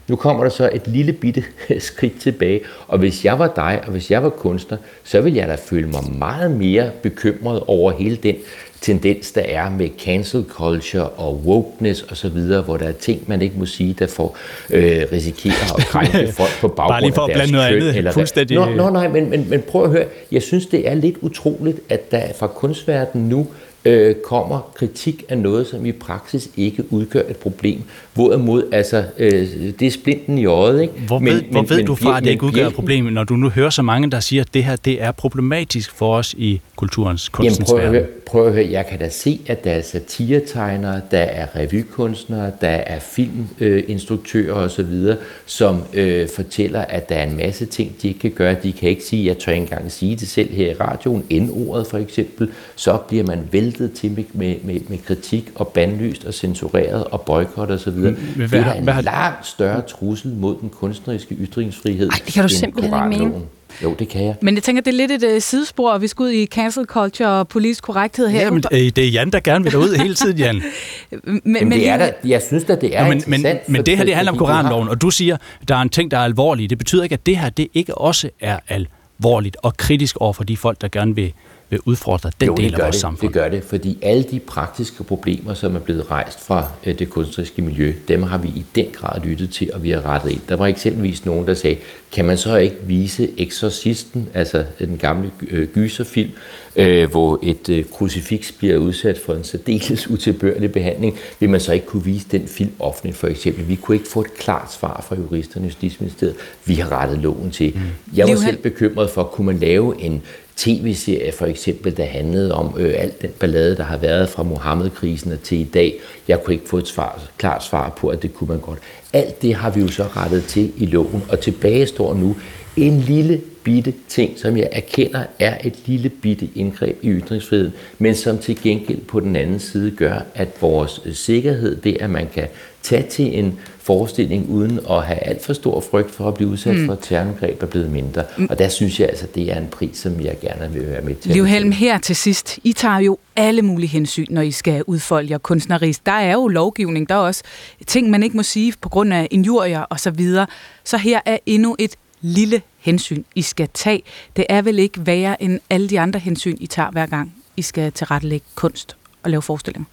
nu 0.07 0.15
kommer 0.15 0.43
der 0.43 0.49
så 0.49 0.69
et 0.73 0.87
lille 0.87 1.13
bitte 1.13 1.43
skridt 1.79 2.19
tilbage, 2.19 2.61
og 2.87 2.99
hvis 2.99 3.25
jeg 3.25 3.39
var 3.39 3.53
dig, 3.55 3.81
og 3.85 3.91
hvis 3.91 4.11
jeg 4.11 4.23
var 4.23 4.29
kunstner, 4.29 4.77
så 5.03 5.21
ville 5.21 5.37
jeg 5.39 5.47
da 5.47 5.55
føle 5.55 5.87
mig 5.87 6.01
meget 6.17 6.51
mere 6.51 6.91
bekymret 7.03 7.63
over 7.67 7.91
hele 7.91 8.15
den 8.15 8.35
tendens, 8.81 9.31
der 9.31 9.41
er 9.41 9.69
med 9.69 9.89
cancel 9.99 10.45
culture 10.49 11.09
og 11.09 11.41
wokeness 11.45 12.05
osv., 12.11 12.39
hvor 12.65 12.77
der 12.77 12.87
er 12.87 12.91
ting, 12.91 13.23
man 13.27 13.41
ikke 13.41 13.55
må 13.59 13.65
sige, 13.65 13.95
der 13.99 14.07
får 14.07 14.37
øh, 14.69 15.01
risikerer 15.11 15.77
at 15.77 15.85
krænke 15.85 16.33
folk 16.37 16.51
på 16.61 16.67
baggrund 16.67 16.93
Bare 16.93 17.01
lige 17.01 17.13
for 17.13 17.21
at 17.21 17.31
blande 17.33 17.51
noget 17.51 17.65
andet. 17.65 17.97
Eller 17.97 18.11
fuldstændig... 18.11 18.57
Nå, 18.57 18.65
nå, 18.65 18.89
nej, 18.89 19.07
men, 19.07 19.29
men, 19.29 19.49
men 19.49 19.61
prøv 19.61 19.83
at 19.83 19.89
høre. 19.89 20.05
Jeg 20.31 20.41
synes, 20.41 20.65
det 20.65 20.87
er 20.87 20.93
lidt 20.93 21.15
utroligt, 21.21 21.79
at 21.89 22.11
der 22.11 22.21
fra 22.39 22.47
kunstverdenen 22.47 23.29
nu 23.29 23.47
øh, 23.85 24.15
kommer 24.15 24.71
kritik 24.75 25.23
af 25.29 25.37
noget, 25.37 25.67
som 25.67 25.85
i 25.85 25.91
praksis 25.91 26.49
ikke 26.57 26.83
udgør 26.93 27.21
et 27.29 27.37
problem. 27.37 27.81
Hvorimod, 28.13 28.63
altså, 28.71 29.03
øh, 29.17 29.47
det 29.79 29.81
er 29.81 29.91
splinten 29.91 30.37
i 30.37 30.45
øjet, 30.45 30.81
ikke? 30.81 30.93
Hvor 30.93 31.19
ved, 31.19 31.41
men, 31.41 31.51
hvor 31.51 31.61
ved 31.61 31.77
men, 31.77 31.85
du 31.85 31.95
fra, 31.95 32.17
at 32.17 32.23
det 32.23 32.29
ikke 32.29 32.43
udgør 32.43 32.67
et 32.67 32.73
problem, 32.73 33.05
når 33.05 33.23
du 33.23 33.35
nu 33.35 33.49
hører 33.49 33.69
så 33.69 33.81
mange, 33.81 34.11
der 34.11 34.19
siger, 34.19 34.41
at 34.41 34.53
det 34.53 34.63
her 34.63 34.75
det 34.75 35.01
er 35.01 35.11
problematisk 35.11 35.91
for 35.91 36.15
os 36.15 36.35
i 36.37 36.61
kulturens 36.75 37.29
kunstens 37.29 37.69
Jamen, 37.69 37.79
prøv, 37.79 37.85
at 37.85 37.91
høre, 37.91 38.05
prøv 38.25 38.47
at 38.47 38.53
høre, 38.53 38.67
jeg 38.71 38.85
kan 38.85 38.99
da 38.99 39.09
se, 39.09 39.39
at 39.47 39.63
der 39.63 39.71
er 39.71 39.81
satiretegnere, 39.81 41.01
der 41.11 41.17
er 41.17 41.47
revykunstnere, 41.55 42.51
der 42.61 42.67
er 42.67 42.99
filminstruktører 42.99 44.53
osv., 44.53 45.13
som 45.45 45.83
øh, 45.93 46.27
fortæller, 46.35 46.81
at 46.81 47.09
der 47.09 47.15
er 47.15 47.23
en 47.23 47.37
masse 47.37 47.65
ting, 47.65 47.95
de 48.01 48.07
ikke 48.07 48.19
kan 48.19 48.31
gøre. 48.31 48.55
De 48.63 48.71
kan 48.71 48.89
ikke 48.89 49.03
sige, 49.03 49.25
jeg 49.25 49.37
tør 49.37 49.51
ikke 49.51 49.63
engang 49.63 49.91
sige 49.91 50.15
det 50.15 50.27
selv 50.27 50.53
her 50.53 50.71
i 50.71 50.73
radioen, 50.73 51.23
N-ordet 51.31 51.87
for 51.87 51.97
eksempel. 51.97 52.49
Så 52.75 52.97
bliver 52.97 53.23
man 53.23 53.39
væltet 53.67 53.93
til 53.93 54.11
med, 54.11 54.23
med, 54.33 54.55
med, 54.63 54.79
med 54.87 54.97
kritik 54.97 55.51
og 55.55 55.67
bandlyst 55.67 56.25
og 56.25 56.33
censureret 56.33 57.03
og 57.03 57.21
boykot 57.21 57.71
osv. 57.71 57.91
Men, 57.91 58.17
det 58.37 58.53
er 58.53 58.73
en 58.73 58.83
hvad, 58.83 59.03
langt 59.03 59.47
større 59.47 59.81
trussel 59.81 60.33
mod 60.33 60.55
den 60.61 60.69
kunstneriske 60.69 61.35
ytringsfrihed. 61.35 62.09
Ej, 62.09 62.19
det 62.25 62.33
kan 62.33 62.43
du 62.43 62.49
simpelthen 62.49 63.13
ikke 63.13 63.25
mene. 63.25 63.41
Jo, 63.83 63.95
det 63.99 64.09
kan 64.09 64.25
jeg. 64.25 64.35
Men 64.41 64.55
jeg 64.55 64.63
tænker, 64.63 64.81
det 64.81 64.91
er 64.91 65.07
lidt 65.07 65.23
et 65.23 65.35
uh, 65.35 65.41
sidespor, 65.41 65.91
og 65.91 66.01
vi 66.01 66.07
skal 66.07 66.23
ud 66.23 66.29
i 66.29 66.45
cancel 66.45 66.85
culture 66.85 67.29
og 67.29 67.47
politisk 67.47 67.83
korrekthed 67.83 68.27
her. 68.27 68.41
Jamen, 68.41 68.63
øh, 68.71 68.79
det 68.79 68.97
er 68.97 69.09
Jan, 69.09 69.29
der 69.29 69.39
gerne 69.39 69.63
vil 69.63 69.73
derud 69.73 69.97
hele 69.97 70.15
tiden, 70.15 70.37
Jan. 70.37 70.55
men, 71.11 71.41
men, 71.43 71.71
det 71.71 71.89
er 71.89 71.97
da, 71.97 72.11
jeg 72.25 72.41
synes 72.41 72.63
da, 72.63 72.75
det 72.75 72.95
er 72.95 73.03
ja, 73.05 73.09
men, 73.09 73.23
men, 73.27 73.45
men 73.67 73.85
det 73.85 73.97
her, 73.97 74.05
det 74.05 74.15
handler 74.15 74.31
om 74.31 74.37
koranloven, 74.37 74.89
og 74.89 75.01
du 75.01 75.09
siger, 75.09 75.37
der 75.67 75.75
er 75.75 75.81
en 75.81 75.89
ting, 75.89 76.11
der 76.11 76.17
er 76.17 76.23
alvorlig. 76.23 76.69
Det 76.69 76.77
betyder 76.77 77.03
ikke, 77.03 77.13
at 77.13 77.25
det 77.25 77.37
her, 77.37 77.49
det 77.49 77.67
ikke 77.73 77.97
også 77.97 78.29
er 78.39 78.59
alvorligt 78.67 79.57
og 79.63 79.77
kritisk 79.77 80.17
over 80.17 80.33
for 80.33 80.43
de 80.43 80.57
folk, 80.57 80.81
der 80.81 80.87
gerne 80.87 81.15
vil 81.15 81.33
vil 81.69 81.79
udfordre 81.85 82.31
den 82.39 82.47
jo, 82.47 82.55
del 82.55 82.73
af 82.73 82.79
vores 82.79 82.95
det, 82.95 83.01
samfund. 83.01 83.33
det 83.33 83.41
gør 83.41 83.49
det, 83.49 83.63
fordi 83.63 83.97
alle 84.01 84.23
de 84.23 84.39
praktiske 84.39 85.03
problemer, 85.03 85.53
som 85.53 85.75
er 85.75 85.79
blevet 85.79 86.11
rejst 86.11 86.45
fra 86.45 86.71
øh, 86.85 86.99
det 86.99 87.09
kunstneriske 87.09 87.61
miljø, 87.61 87.93
dem 88.07 88.23
har 88.23 88.37
vi 88.37 88.47
i 88.47 88.65
den 88.75 88.85
grad 88.93 89.21
lyttet 89.21 89.49
til, 89.49 89.69
og 89.73 89.83
vi 89.83 89.89
har 89.89 90.05
rettet 90.05 90.31
ind. 90.31 90.41
Der 90.49 90.55
var 90.55 90.67
eksempelvis 90.67 91.25
nogen, 91.25 91.47
der 91.47 91.53
sagde, 91.53 91.77
kan 92.11 92.25
man 92.25 92.37
så 92.37 92.55
ikke 92.55 92.75
vise 92.83 93.29
Exorcisten, 93.37 94.29
altså 94.33 94.65
den 94.79 94.97
gamle 94.97 95.31
øh, 95.49 95.67
gyserfilm, 95.67 96.31
øh, 96.75 97.09
hvor 97.09 97.39
et 97.43 97.69
øh, 97.69 97.85
krucifiks 97.91 98.51
bliver 98.51 98.77
udsat 98.77 99.17
for 99.25 99.33
en 99.33 99.43
særdeles 99.43 100.09
utilbørlig 100.13 100.71
behandling, 100.71 101.17
vil 101.39 101.49
man 101.49 101.59
så 101.59 101.73
ikke 101.73 101.85
kunne 101.85 102.03
vise 102.03 102.27
den 102.31 102.47
film 102.47 102.71
offentligt, 102.79 103.17
for 103.17 103.27
eksempel. 103.27 103.67
Vi 103.67 103.75
kunne 103.75 103.95
ikke 103.95 104.09
få 104.09 104.21
et 104.21 104.33
klart 104.33 104.73
svar 104.73 105.05
fra 105.07 105.15
juristerne 105.15 105.65
i 105.65 105.67
Justitsministeriet. 105.67 106.35
Vi 106.65 106.75
har 106.75 106.91
rettet 106.91 107.19
loven 107.19 107.51
til. 107.51 107.73
Mm. 107.75 107.81
Jeg 108.17 108.27
var 108.27 108.35
selv 108.35 108.57
bekymret 108.57 109.09
for, 109.09 109.23
kunne 109.23 109.45
man 109.45 109.59
lave 109.59 110.01
en 110.01 110.21
tv-serie 110.57 111.31
for 111.31 111.45
eksempel, 111.45 111.97
der 111.97 112.05
handlede 112.05 112.53
om 112.53 112.75
øh, 112.77 112.93
alt 112.97 113.21
den 113.21 113.29
ballade, 113.39 113.77
der 113.77 113.83
har 113.83 113.97
været 113.97 114.29
fra 114.29 114.43
Mohammed-krisen 114.43 115.33
til 115.43 115.59
i 115.59 115.63
dag. 115.63 115.99
Jeg 116.27 116.43
kunne 116.43 116.53
ikke 116.53 116.69
få 116.69 116.77
et 116.77 116.87
svar, 116.87 117.21
klart 117.37 117.63
svar 117.63 117.89
på, 117.89 118.07
at 118.07 118.21
det 118.21 118.33
kunne 118.33 118.47
man 118.47 118.59
godt. 118.59 118.79
Alt 119.13 119.41
det 119.41 119.55
har 119.55 119.69
vi 119.69 119.81
jo 119.81 119.87
så 119.87 120.03
rettet 120.03 120.43
til 120.43 120.71
i 120.77 120.85
loven, 120.85 121.23
og 121.29 121.39
tilbage 121.39 121.87
står 121.87 122.13
nu 122.13 122.35
en 122.77 122.99
lille 122.99 123.41
bitte 123.63 123.93
ting, 124.07 124.39
som 124.39 124.57
jeg 124.57 124.69
erkender 124.71 125.23
er 125.39 125.57
et 125.63 125.79
lille 125.85 126.09
bitte 126.09 126.49
indgreb 126.55 126.97
i 127.01 127.09
ytringsfriheden, 127.09 127.73
men 127.99 128.15
som 128.15 128.37
til 128.37 128.61
gengæld 128.61 129.01
på 129.01 129.19
den 129.19 129.35
anden 129.35 129.59
side 129.59 129.91
gør, 129.91 130.19
at 130.35 130.47
vores 130.61 131.01
øh, 131.05 131.13
sikkerhed, 131.13 131.75
det 131.75 131.97
at 131.99 132.09
man 132.09 132.27
kan 132.33 132.47
tage 132.83 133.03
til 133.03 133.39
en 133.39 133.59
forestilling 133.87 134.49
uden 134.49 134.79
at 134.89 135.05
have 135.05 135.19
alt 135.19 135.45
for 135.45 135.53
stor 135.53 135.81
frygt 135.81 136.11
for 136.11 136.27
at 136.27 136.33
blive 136.33 136.49
udsat 136.49 136.75
mm. 136.75 136.85
for 136.85 136.93
et 136.93 136.99
terrorangreb, 137.01 137.63
er 137.63 137.67
blevet 137.67 137.91
mindre. 137.91 138.23
Mm. 138.37 138.47
Og 138.49 138.59
der 138.59 138.69
synes 138.69 138.99
jeg 138.99 139.09
altså, 139.09 139.27
det 139.35 139.51
er 139.51 139.57
en 139.57 139.67
pris, 139.67 139.97
som 139.97 140.21
jeg 140.21 140.37
gerne 140.41 140.73
vil 140.73 140.87
være 140.87 141.01
med 141.01 141.15
til. 141.15 141.31
Liv 141.31 141.45
Helm, 141.45 141.71
her 141.71 141.97
til 141.97 142.15
sidst. 142.15 142.59
I 142.63 142.73
tager 142.73 142.99
jo 142.99 143.17
alle 143.35 143.61
mulige 143.61 143.87
hensyn, 143.87 144.25
når 144.29 144.41
I 144.41 144.51
skal 144.51 144.83
udfolde 144.87 145.31
jer 145.31 145.37
kunstnerisk. 145.37 146.05
Der 146.05 146.11
er 146.11 146.33
jo 146.33 146.47
lovgivning, 146.47 147.09
der 147.09 147.15
er 147.15 147.19
også 147.19 147.43
ting, 147.87 148.09
man 148.09 148.23
ikke 148.23 148.37
må 148.37 148.43
sige 148.43 148.73
på 148.81 148.89
grund 148.89 149.13
af 149.13 149.27
injurier 149.31 149.85
osv. 149.89 149.97
Så, 149.97 150.11
videre. 150.11 150.47
så 150.83 150.97
her 150.97 151.19
er 151.25 151.37
endnu 151.45 151.75
et 151.79 151.95
lille 152.21 152.61
hensyn, 152.77 153.23
I 153.35 153.41
skal 153.41 153.69
tage. 153.73 154.03
Det 154.35 154.45
er 154.49 154.61
vel 154.61 154.79
ikke 154.79 155.05
værre 155.05 155.43
end 155.43 155.59
alle 155.69 155.89
de 155.89 155.99
andre 155.99 156.19
hensyn, 156.19 156.57
I 156.59 156.67
tager 156.67 156.91
hver 156.91 157.05
gang, 157.05 157.35
I 157.57 157.61
skal 157.61 157.91
tilrettelægge 157.91 158.45
kunst 158.55 158.95
og 159.23 159.29
lave 159.29 159.41
forestillinger. 159.41 159.85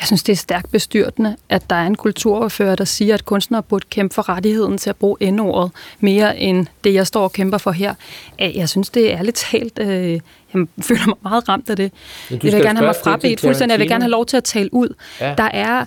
Jeg 0.00 0.06
synes, 0.06 0.22
det 0.22 0.32
er 0.32 0.36
stærkt 0.36 0.70
bestyrtende, 0.70 1.36
at 1.48 1.70
der 1.70 1.76
er 1.76 1.86
en 1.86 1.94
kulturordfører, 1.94 2.76
der 2.76 2.84
siger, 2.84 3.14
at 3.14 3.24
kunstnere 3.24 3.62
burde 3.62 3.86
kæmpe 3.90 4.14
for 4.14 4.28
rettigheden 4.28 4.78
til 4.78 4.90
at 4.90 4.96
bruge 4.96 5.16
endordet 5.20 5.70
mere 6.00 6.38
end 6.38 6.66
det, 6.84 6.94
jeg 6.94 7.06
står 7.06 7.22
og 7.22 7.32
kæmper 7.32 7.58
for 7.58 7.70
her. 7.70 7.94
Jeg 8.38 8.68
synes, 8.68 8.90
det 8.90 9.12
er 9.12 9.18
ærligt 9.18 9.36
talt... 9.36 9.78
Øh, 9.78 10.20
jeg 10.54 10.66
føler 10.84 11.06
mig 11.06 11.16
meget 11.22 11.48
ramt 11.48 11.70
af 11.70 11.76
det. 11.76 11.92
Jeg 12.30 12.42
vil 12.42 12.52
gerne 12.52 12.78
have 12.78 12.86
mig 12.86 12.96
frabedt 13.04 13.40
fuldstændig. 13.40 13.72
Jeg 13.72 13.80
vil 13.80 13.88
gerne 13.88 14.04
have 14.04 14.10
lov 14.10 14.26
til 14.26 14.36
at 14.36 14.44
tale 14.44 14.74
ud. 14.74 14.94
Ja. 15.20 15.34
Der 15.38 15.48
er 15.52 15.84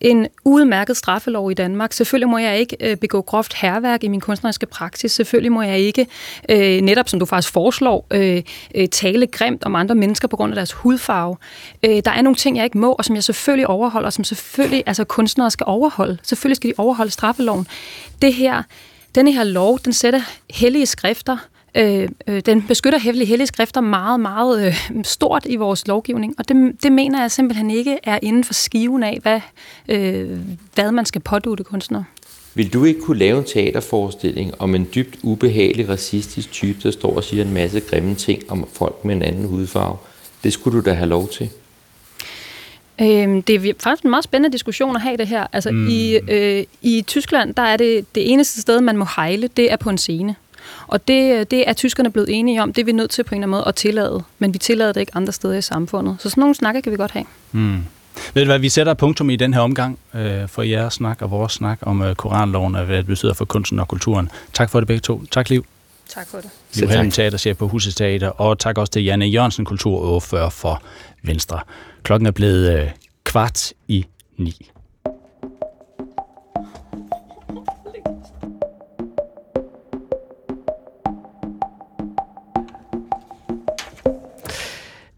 en 0.00 0.26
udmærket 0.44 0.96
straffelov 0.96 1.50
i 1.50 1.54
Danmark. 1.54 1.92
Selvfølgelig 1.92 2.28
må 2.28 2.38
jeg 2.38 2.58
ikke 2.58 2.76
øh, 2.80 2.96
begå 2.96 3.20
groft 3.20 3.54
herværk 3.54 4.04
i 4.04 4.08
min 4.08 4.20
kunstneriske 4.20 4.66
praksis. 4.66 5.12
Selvfølgelig 5.12 5.52
må 5.52 5.62
jeg 5.62 5.78
ikke, 5.78 6.06
øh, 6.48 6.80
netop 6.80 7.08
som 7.08 7.18
du 7.18 7.26
faktisk 7.26 7.52
foreslår, 7.52 8.06
øh, 8.10 8.42
øh, 8.74 8.88
tale 8.88 9.26
grimt 9.26 9.64
om 9.64 9.74
andre 9.74 9.94
mennesker 9.94 10.28
på 10.28 10.36
grund 10.36 10.52
af 10.52 10.54
deres 10.54 10.72
hudfarve. 10.72 11.36
Øh, 11.82 12.02
der 12.04 12.10
er 12.10 12.22
nogle 12.22 12.36
ting, 12.36 12.56
jeg 12.56 12.64
ikke 12.64 12.78
må, 12.78 12.92
og 12.92 13.04
som 13.04 13.14
jeg 13.14 13.24
selvfølgelig 13.24 13.66
overholder, 13.66 14.06
og 14.06 14.12
som 14.12 14.24
selvfølgelig 14.24 14.82
altså, 14.86 15.04
kunstnere 15.04 15.50
skal 15.50 15.64
overholde. 15.66 16.18
Selvfølgelig 16.22 16.56
skal 16.56 16.70
de 16.70 16.74
overholde 16.78 17.10
straffeloven. 17.10 17.66
Det 18.22 18.34
her, 18.34 18.62
denne 19.14 19.32
her 19.32 19.44
lov, 19.44 19.78
den 19.84 19.92
sætter 19.92 20.20
hellige 20.50 20.86
skrifter 20.86 21.36
Øh, 21.76 22.08
øh, 22.26 22.40
den 22.46 22.62
beskytter 22.62 22.98
hævlige 22.98 23.26
hellige 23.26 23.46
skrifter 23.46 23.80
meget, 23.80 24.20
meget 24.20 24.66
øh, 24.66 25.04
stort 25.04 25.46
i 25.46 25.56
vores 25.56 25.86
lovgivning, 25.86 26.34
og 26.38 26.48
det, 26.48 26.82
det 26.82 26.92
mener 26.92 27.20
jeg 27.20 27.30
simpelthen 27.30 27.70
ikke 27.70 27.98
er 28.04 28.18
inden 28.22 28.44
for 28.44 28.54
skiven 28.54 29.02
af, 29.02 29.18
hvad, 29.22 29.40
øh, 29.88 30.38
hvad 30.74 30.92
man 30.92 31.06
skal 31.06 31.20
pådute 31.20 31.64
kunstnere. 31.64 32.04
Vil 32.54 32.72
du 32.72 32.84
ikke 32.84 33.00
kunne 33.00 33.18
lave 33.18 33.38
en 33.38 33.44
teaterforestilling 33.44 34.60
om 34.60 34.74
en 34.74 34.88
dybt 34.94 35.18
ubehagelig 35.22 35.88
racistisk 35.88 36.52
type, 36.52 36.78
der 36.82 36.90
står 36.90 37.16
og 37.16 37.24
siger 37.24 37.44
en 37.44 37.54
masse 37.54 37.80
grimme 37.80 38.14
ting 38.14 38.42
om 38.48 38.68
folk 38.72 39.04
med 39.04 39.14
en 39.14 39.22
anden 39.22 39.48
hudfarve? 39.48 39.96
Det 40.44 40.52
skulle 40.52 40.78
du 40.80 40.90
da 40.90 40.92
have 40.92 41.08
lov 41.08 41.28
til. 41.28 41.50
Øhm, 43.00 43.42
det 43.42 43.54
er 43.54 43.72
faktisk 43.78 44.04
en 44.04 44.10
meget 44.10 44.24
spændende 44.24 44.52
diskussion 44.52 44.96
at 44.96 45.02
have 45.02 45.16
det 45.16 45.26
her. 45.26 45.46
Altså 45.52 45.70
mm. 45.70 45.88
i, 45.88 46.18
øh, 46.28 46.64
i 46.82 47.04
Tyskland, 47.06 47.54
der 47.54 47.62
er 47.62 47.76
det 47.76 48.14
det 48.14 48.32
eneste 48.32 48.60
sted, 48.60 48.80
man 48.80 48.96
må 48.96 49.06
hejle, 49.16 49.48
det 49.56 49.72
er 49.72 49.76
på 49.76 49.90
en 49.90 49.98
scene. 49.98 50.34
Og 50.86 51.08
det, 51.08 51.50
det 51.50 51.68
er 51.68 51.72
tyskerne 51.72 52.10
blevet 52.10 52.28
enige 52.30 52.62
om. 52.62 52.72
Det 52.72 52.80
er 52.82 52.84
vi 52.84 52.92
nødt 52.92 53.10
til 53.10 53.24
på 53.24 53.34
en 53.34 53.38
eller 53.38 53.46
anden 53.46 53.50
måde 53.50 53.64
at 53.66 53.74
tillade. 53.74 54.22
Men 54.38 54.54
vi 54.54 54.58
tillader 54.58 54.92
det 54.92 55.00
ikke 55.00 55.16
andre 55.16 55.32
steder 55.32 55.54
i 55.54 55.62
samfundet. 55.62 56.16
Så 56.18 56.30
sådan 56.30 56.40
nogle 56.40 56.54
snakker 56.54 56.80
kan 56.80 56.92
vi 56.92 56.96
godt 56.96 57.10
have. 57.10 57.24
Mm. 57.52 57.84
Ved 58.34 58.42
du 58.42 58.48
hvad, 58.48 58.58
vi 58.58 58.68
sætter 58.68 58.94
punktum 58.94 59.30
i 59.30 59.36
den 59.36 59.54
her 59.54 59.60
omgang 59.60 59.98
øh, 60.14 60.48
for 60.48 60.62
jeres 60.62 60.94
snak 60.94 61.22
og 61.22 61.30
vores 61.30 61.52
snak 61.52 61.78
om 61.82 62.02
øh, 62.02 62.14
Koranloven 62.14 62.74
og 62.74 62.84
hvad 62.84 62.96
det 62.96 63.06
betyder 63.06 63.34
for 63.34 63.44
kunsten 63.44 63.80
og 63.80 63.88
kulturen. 63.88 64.30
Tak 64.52 64.70
for 64.70 64.80
det 64.80 64.86
begge 64.86 65.00
to. 65.00 65.24
Tak, 65.30 65.50
Liv. 65.50 65.66
Tak 66.08 66.28
for 66.28 66.38
det. 66.38 66.50
Liv 66.74 66.88
Helm, 66.88 67.10
teaterchef 67.10 67.56
på 67.56 67.68
Husets 67.68 67.96
Teater, 67.96 68.28
og 68.28 68.58
tak 68.58 68.78
også 68.78 68.92
til 68.92 69.04
Janne 69.04 69.26
Jørgensen, 69.26 69.64
kulturordfører 69.64 70.48
for 70.48 70.82
Venstre. 71.22 71.60
Klokken 72.02 72.26
er 72.26 72.30
blevet 72.30 72.80
øh, 72.80 72.90
kvart 73.24 73.72
i 73.88 74.04
ni. 74.36 74.70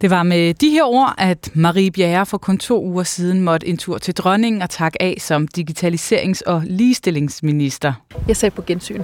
Det 0.01 0.09
var 0.09 0.23
med 0.23 0.53
de 0.53 0.69
her 0.69 0.83
ord, 0.83 1.15
at 1.17 1.51
Marie 1.53 1.91
Bjerre 1.91 2.25
for 2.25 2.37
kun 2.37 2.57
to 2.57 2.83
uger 2.83 3.03
siden 3.03 3.41
måtte 3.41 3.67
en 3.67 3.77
tur 3.77 3.97
til 3.97 4.13
dronningen 4.13 4.61
og 4.61 4.69
takke 4.69 5.01
af 5.01 5.17
som 5.19 5.47
digitaliserings- 5.57 6.41
og 6.45 6.63
ligestillingsminister. 6.65 7.93
Jeg 8.27 8.37
sagde 8.37 8.55
på 8.55 8.61
gensyn. 8.61 9.01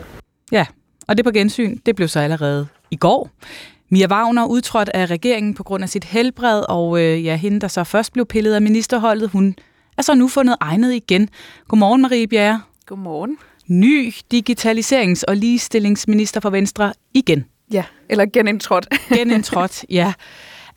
Ja, 0.52 0.66
og 1.08 1.18
det 1.18 1.26
på 1.26 1.32
gensyn, 1.32 1.78
det 1.86 1.96
blev 1.96 2.08
så 2.08 2.20
allerede 2.20 2.68
i 2.92 2.96
går. 2.96 3.30
Mia 3.90 4.08
Wagner 4.08 4.46
udtrådte 4.46 4.96
af 4.96 5.06
regeringen 5.06 5.54
på 5.54 5.64
grund 5.64 5.84
af 5.84 5.90
sit 5.90 6.04
helbred, 6.04 6.64
og 6.70 7.02
øh, 7.02 7.26
ja, 7.26 7.36
hende, 7.36 7.60
der 7.60 7.68
så 7.68 7.84
først 7.84 8.14
blev 8.14 8.26
pillet 8.26 8.54
af 8.54 8.62
ministerholdet, 8.62 9.30
hun 9.30 9.56
er 9.98 10.02
så 10.02 10.16
nu 10.16 10.28
fundet 10.28 10.56
egnet 10.62 10.94
igen. 10.94 11.30
Godmorgen, 11.68 12.02
Marie 12.02 12.28
Bjerre. 12.28 12.62
Godmorgen. 12.86 13.38
Ny 13.68 14.14
digitaliserings- 14.34 15.24
og 15.28 15.36
ligestillingsminister 15.36 16.40
for 16.40 16.50
Venstre 16.50 16.94
igen. 17.14 17.46
Ja, 17.72 17.84
eller 18.10 18.26
genindtrådt. 18.34 18.88
genindtrådt, 19.10 19.86
ja. 19.90 20.14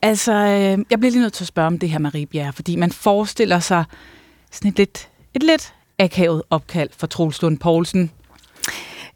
Altså, 0.02 0.33
øh, 0.33 0.85
jeg 0.91 1.01
bliver 1.01 1.10
lige 1.10 1.20
nødt 1.20 1.33
til 1.33 1.44
at 1.44 1.49
spørge 1.49 1.67
om 1.67 1.78
det 1.78 1.91
her, 1.91 1.99
Marie 1.99 2.27
Bjerre, 2.27 2.52
fordi 2.52 2.77
man 2.77 2.93
forestiller 2.93 3.60
sig 3.60 3.85
sådan 4.52 4.68
et 4.68 4.78
lidt, 4.78 5.09
et 5.35 5.43
lidt 5.43 5.75
akavet 5.99 6.43
opkald 6.51 6.91
fra 6.97 7.07
Troels 7.07 7.43
Lund 7.43 7.59
Poulsen. 7.59 8.10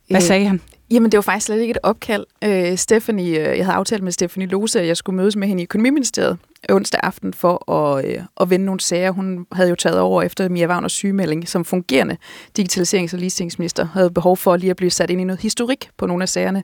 Hvad 0.08 0.20
øh, 0.20 0.26
sagde 0.26 0.46
han? 0.46 0.60
Jamen, 0.92 1.12
det 1.12 1.18
var 1.18 1.22
faktisk 1.22 1.46
slet 1.46 1.60
ikke 1.60 1.70
et 1.70 1.78
opkald. 1.82 2.26
Øh, 2.44 2.76
Stephanie, 2.76 3.38
øh, 3.38 3.58
jeg 3.58 3.66
havde 3.66 3.76
aftalt 3.76 4.02
med 4.02 4.12
Stephanie 4.12 4.48
Lose, 4.48 4.80
at 4.80 4.86
jeg 4.86 4.96
skulle 4.96 5.16
mødes 5.16 5.36
med 5.36 5.48
hende 5.48 5.62
i 5.62 5.64
Økonomiministeriet 5.64 6.38
onsdag 6.68 7.00
aften 7.02 7.34
for 7.34 7.72
at, 7.72 8.04
øh, 8.04 8.22
at 8.40 8.50
vende 8.50 8.66
nogle 8.66 8.80
sager. 8.80 9.10
Hun 9.10 9.46
havde 9.52 9.70
jo 9.70 9.74
taget 9.74 9.98
over 9.98 10.22
efter 10.22 10.48
Mia 10.48 10.66
Wagners 10.66 10.92
sygemelding 10.92 11.48
som 11.48 11.64
fungerende 11.64 12.16
digitaliserings- 12.58 13.12
og 13.12 13.18
ligestillingsminister. 13.18 13.86
Havde 13.86 14.10
behov 14.10 14.36
for 14.36 14.56
lige 14.56 14.70
at 14.70 14.76
blive 14.76 14.90
sat 14.90 15.10
ind 15.10 15.20
i 15.20 15.24
noget 15.24 15.40
historik 15.40 15.90
på 15.96 16.06
nogle 16.06 16.22
af 16.22 16.28
sagerne. 16.28 16.62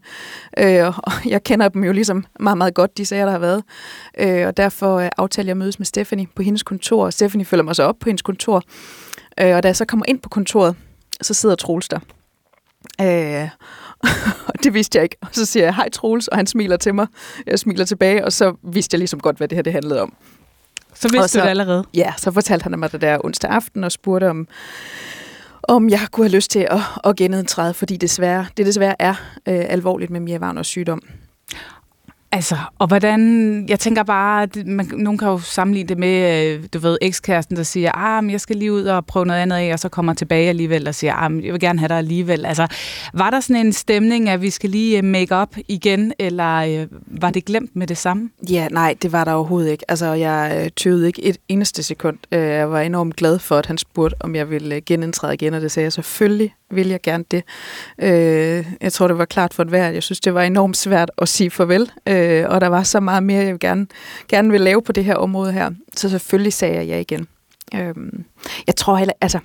Øh, 0.58 0.86
og 0.98 1.12
jeg 1.32 1.42
kender 1.42 1.68
dem 1.68 1.84
jo 1.84 1.92
ligesom 1.92 2.24
meget, 2.40 2.58
meget 2.58 2.74
godt, 2.74 2.98
de 2.98 3.06
sager, 3.06 3.24
der 3.24 3.32
har 3.32 3.38
været. 3.38 3.62
Øh, 4.18 4.46
og 4.46 4.56
derfor 4.56 4.96
øh, 4.96 5.08
aftalte 5.16 5.48
jeg 5.48 5.52
at 5.52 5.56
mødes 5.56 5.78
med 5.78 5.86
Stephanie 5.86 6.26
på 6.36 6.42
hendes 6.42 6.62
kontor. 6.62 7.10
Stephanie 7.10 7.44
følger 7.44 7.64
mig 7.64 7.76
så 7.76 7.82
op 7.82 7.96
på 8.00 8.08
hendes 8.08 8.22
kontor. 8.22 8.62
Øh, 9.40 9.56
og 9.56 9.62
da 9.62 9.68
jeg 9.68 9.76
så 9.76 9.84
kommer 9.84 10.04
ind 10.08 10.20
på 10.20 10.28
kontoret, 10.28 10.76
så 11.22 11.34
sidder 11.34 11.54
Troels 11.54 11.88
der. 11.88 11.98
Øh, 13.00 13.48
og 14.48 14.54
det 14.64 14.74
vidste 14.74 14.96
jeg 14.96 15.02
ikke. 15.02 15.16
Og 15.20 15.28
så 15.32 15.46
siger 15.46 15.64
jeg, 15.64 15.74
hej 15.74 15.88
Troels, 15.88 16.28
og 16.28 16.36
han 16.36 16.46
smiler 16.46 16.76
til 16.76 16.94
mig. 16.94 17.06
Jeg 17.46 17.58
smiler 17.58 17.84
tilbage, 17.84 18.24
og 18.24 18.32
så 18.32 18.54
vidste 18.62 18.94
jeg 18.94 18.98
ligesom 18.98 19.20
godt, 19.20 19.36
hvad 19.36 19.48
det 19.48 19.56
her 19.56 19.62
det 19.62 19.72
handlede 19.72 20.02
om. 20.02 20.14
Så 20.94 21.08
vidste 21.08 21.28
så, 21.28 21.38
du 21.38 21.42
det 21.42 21.50
allerede? 21.50 21.84
Ja, 21.94 22.12
så 22.16 22.30
fortalte 22.30 22.62
han 22.62 22.78
mig 22.78 22.92
det 22.92 23.00
der 23.00 23.18
onsdag 23.24 23.50
aften 23.50 23.84
og 23.84 23.92
spurgte 23.92 24.30
om, 24.30 24.48
om 25.62 25.88
jeg 25.88 26.00
kunne 26.12 26.26
have 26.26 26.36
lyst 26.36 26.50
til 26.50 26.66
at, 26.70 26.80
at 27.04 27.16
genindtræde, 27.16 27.74
fordi 27.74 27.96
desværre, 27.96 28.46
det 28.56 28.66
desværre 28.66 29.02
er 29.02 29.14
øh, 29.48 29.64
alvorligt 29.68 30.10
med 30.10 30.20
Mia 30.20 30.38
Wagners 30.38 30.66
sygdom. 30.66 31.02
Altså, 32.32 32.56
og 32.78 32.86
hvordan, 32.86 33.66
jeg 33.68 33.80
tænker 33.80 34.02
bare, 34.02 34.42
at 34.42 34.66
man, 34.66 34.90
nogen 34.92 35.18
kan 35.18 35.28
jo 35.28 35.38
sammenligne 35.38 35.88
det 35.88 35.98
med, 35.98 36.46
øh, 36.46 36.64
du 36.74 36.78
ved, 36.78 36.98
ekskæresten, 37.00 37.56
der 37.56 37.62
siger, 37.62 37.90
ah, 37.94 38.24
men 38.24 38.30
jeg 38.30 38.40
skal 38.40 38.56
lige 38.56 38.72
ud 38.72 38.84
og 38.84 39.06
prøve 39.06 39.26
noget 39.26 39.40
andet 39.40 39.56
af, 39.56 39.72
og 39.72 39.78
så 39.78 39.88
kommer 39.88 40.14
tilbage 40.14 40.48
alligevel 40.48 40.88
og 40.88 40.94
siger, 40.94 41.14
ah, 41.14 41.32
men 41.32 41.44
jeg 41.44 41.52
vil 41.52 41.60
gerne 41.60 41.78
have 41.78 41.88
dig 41.88 41.98
alligevel. 41.98 42.46
Altså, 42.46 42.66
var 43.14 43.30
der 43.30 43.40
sådan 43.40 43.66
en 43.66 43.72
stemning, 43.72 44.28
at 44.28 44.42
vi 44.42 44.50
skal 44.50 44.70
lige 44.70 44.98
øh, 44.98 45.04
make 45.04 45.36
up 45.36 45.56
igen, 45.68 46.12
eller 46.18 46.56
øh, 46.56 46.86
var 47.06 47.30
det 47.30 47.44
glemt 47.44 47.76
med 47.76 47.86
det 47.86 47.98
samme? 47.98 48.30
Ja, 48.50 48.68
nej, 48.68 48.94
det 49.02 49.12
var 49.12 49.24
der 49.24 49.32
overhovedet 49.32 49.70
ikke. 49.70 49.84
Altså, 49.90 50.12
jeg 50.12 50.60
øh, 50.64 50.70
tøvede 50.76 51.06
ikke 51.06 51.24
et 51.24 51.36
eneste 51.48 51.82
sekund. 51.82 52.16
Jeg 52.30 52.70
var 52.70 52.80
enormt 52.80 53.16
glad 53.16 53.38
for, 53.38 53.56
at 53.56 53.66
han 53.66 53.78
spurgte, 53.78 54.16
om 54.20 54.34
jeg 54.34 54.50
ville 54.50 54.80
genindtræde 54.80 55.34
igen, 55.34 55.54
og 55.54 55.60
det 55.60 55.72
sagde 55.72 55.84
jeg 55.84 55.92
selvfølgelig 55.92 56.54
vil 56.70 56.88
jeg 56.88 57.00
gerne 57.02 57.24
det. 57.30 57.44
Øh, 57.98 58.66
jeg 58.80 58.92
tror, 58.92 59.08
det 59.08 59.18
var 59.18 59.24
klart 59.24 59.54
for 59.54 59.62
et 59.62 59.72
værd. 59.72 59.92
Jeg 59.92 60.02
synes, 60.02 60.20
det 60.20 60.34
var 60.34 60.42
enormt 60.42 60.76
svært 60.76 61.10
at 61.18 61.28
sige 61.28 61.50
farvel, 61.50 61.90
øh, 62.08 62.44
og 62.48 62.60
der 62.60 62.66
var 62.66 62.82
så 62.82 63.00
meget 63.00 63.22
mere, 63.22 63.44
jeg 63.44 63.58
gerne, 63.58 63.86
gerne 64.28 64.50
vil 64.50 64.60
lave 64.60 64.82
på 64.82 64.92
det 64.92 65.04
her 65.04 65.14
område 65.14 65.52
her. 65.52 65.70
Så 65.96 66.08
selvfølgelig 66.08 66.52
sagde 66.52 66.74
jeg 66.74 66.86
ja 66.86 66.98
igen. 66.98 67.28
Øh, 67.74 67.94
jeg 68.66 68.76
tror 68.76 68.96
heller, 68.96 69.14
altså... 69.20 69.38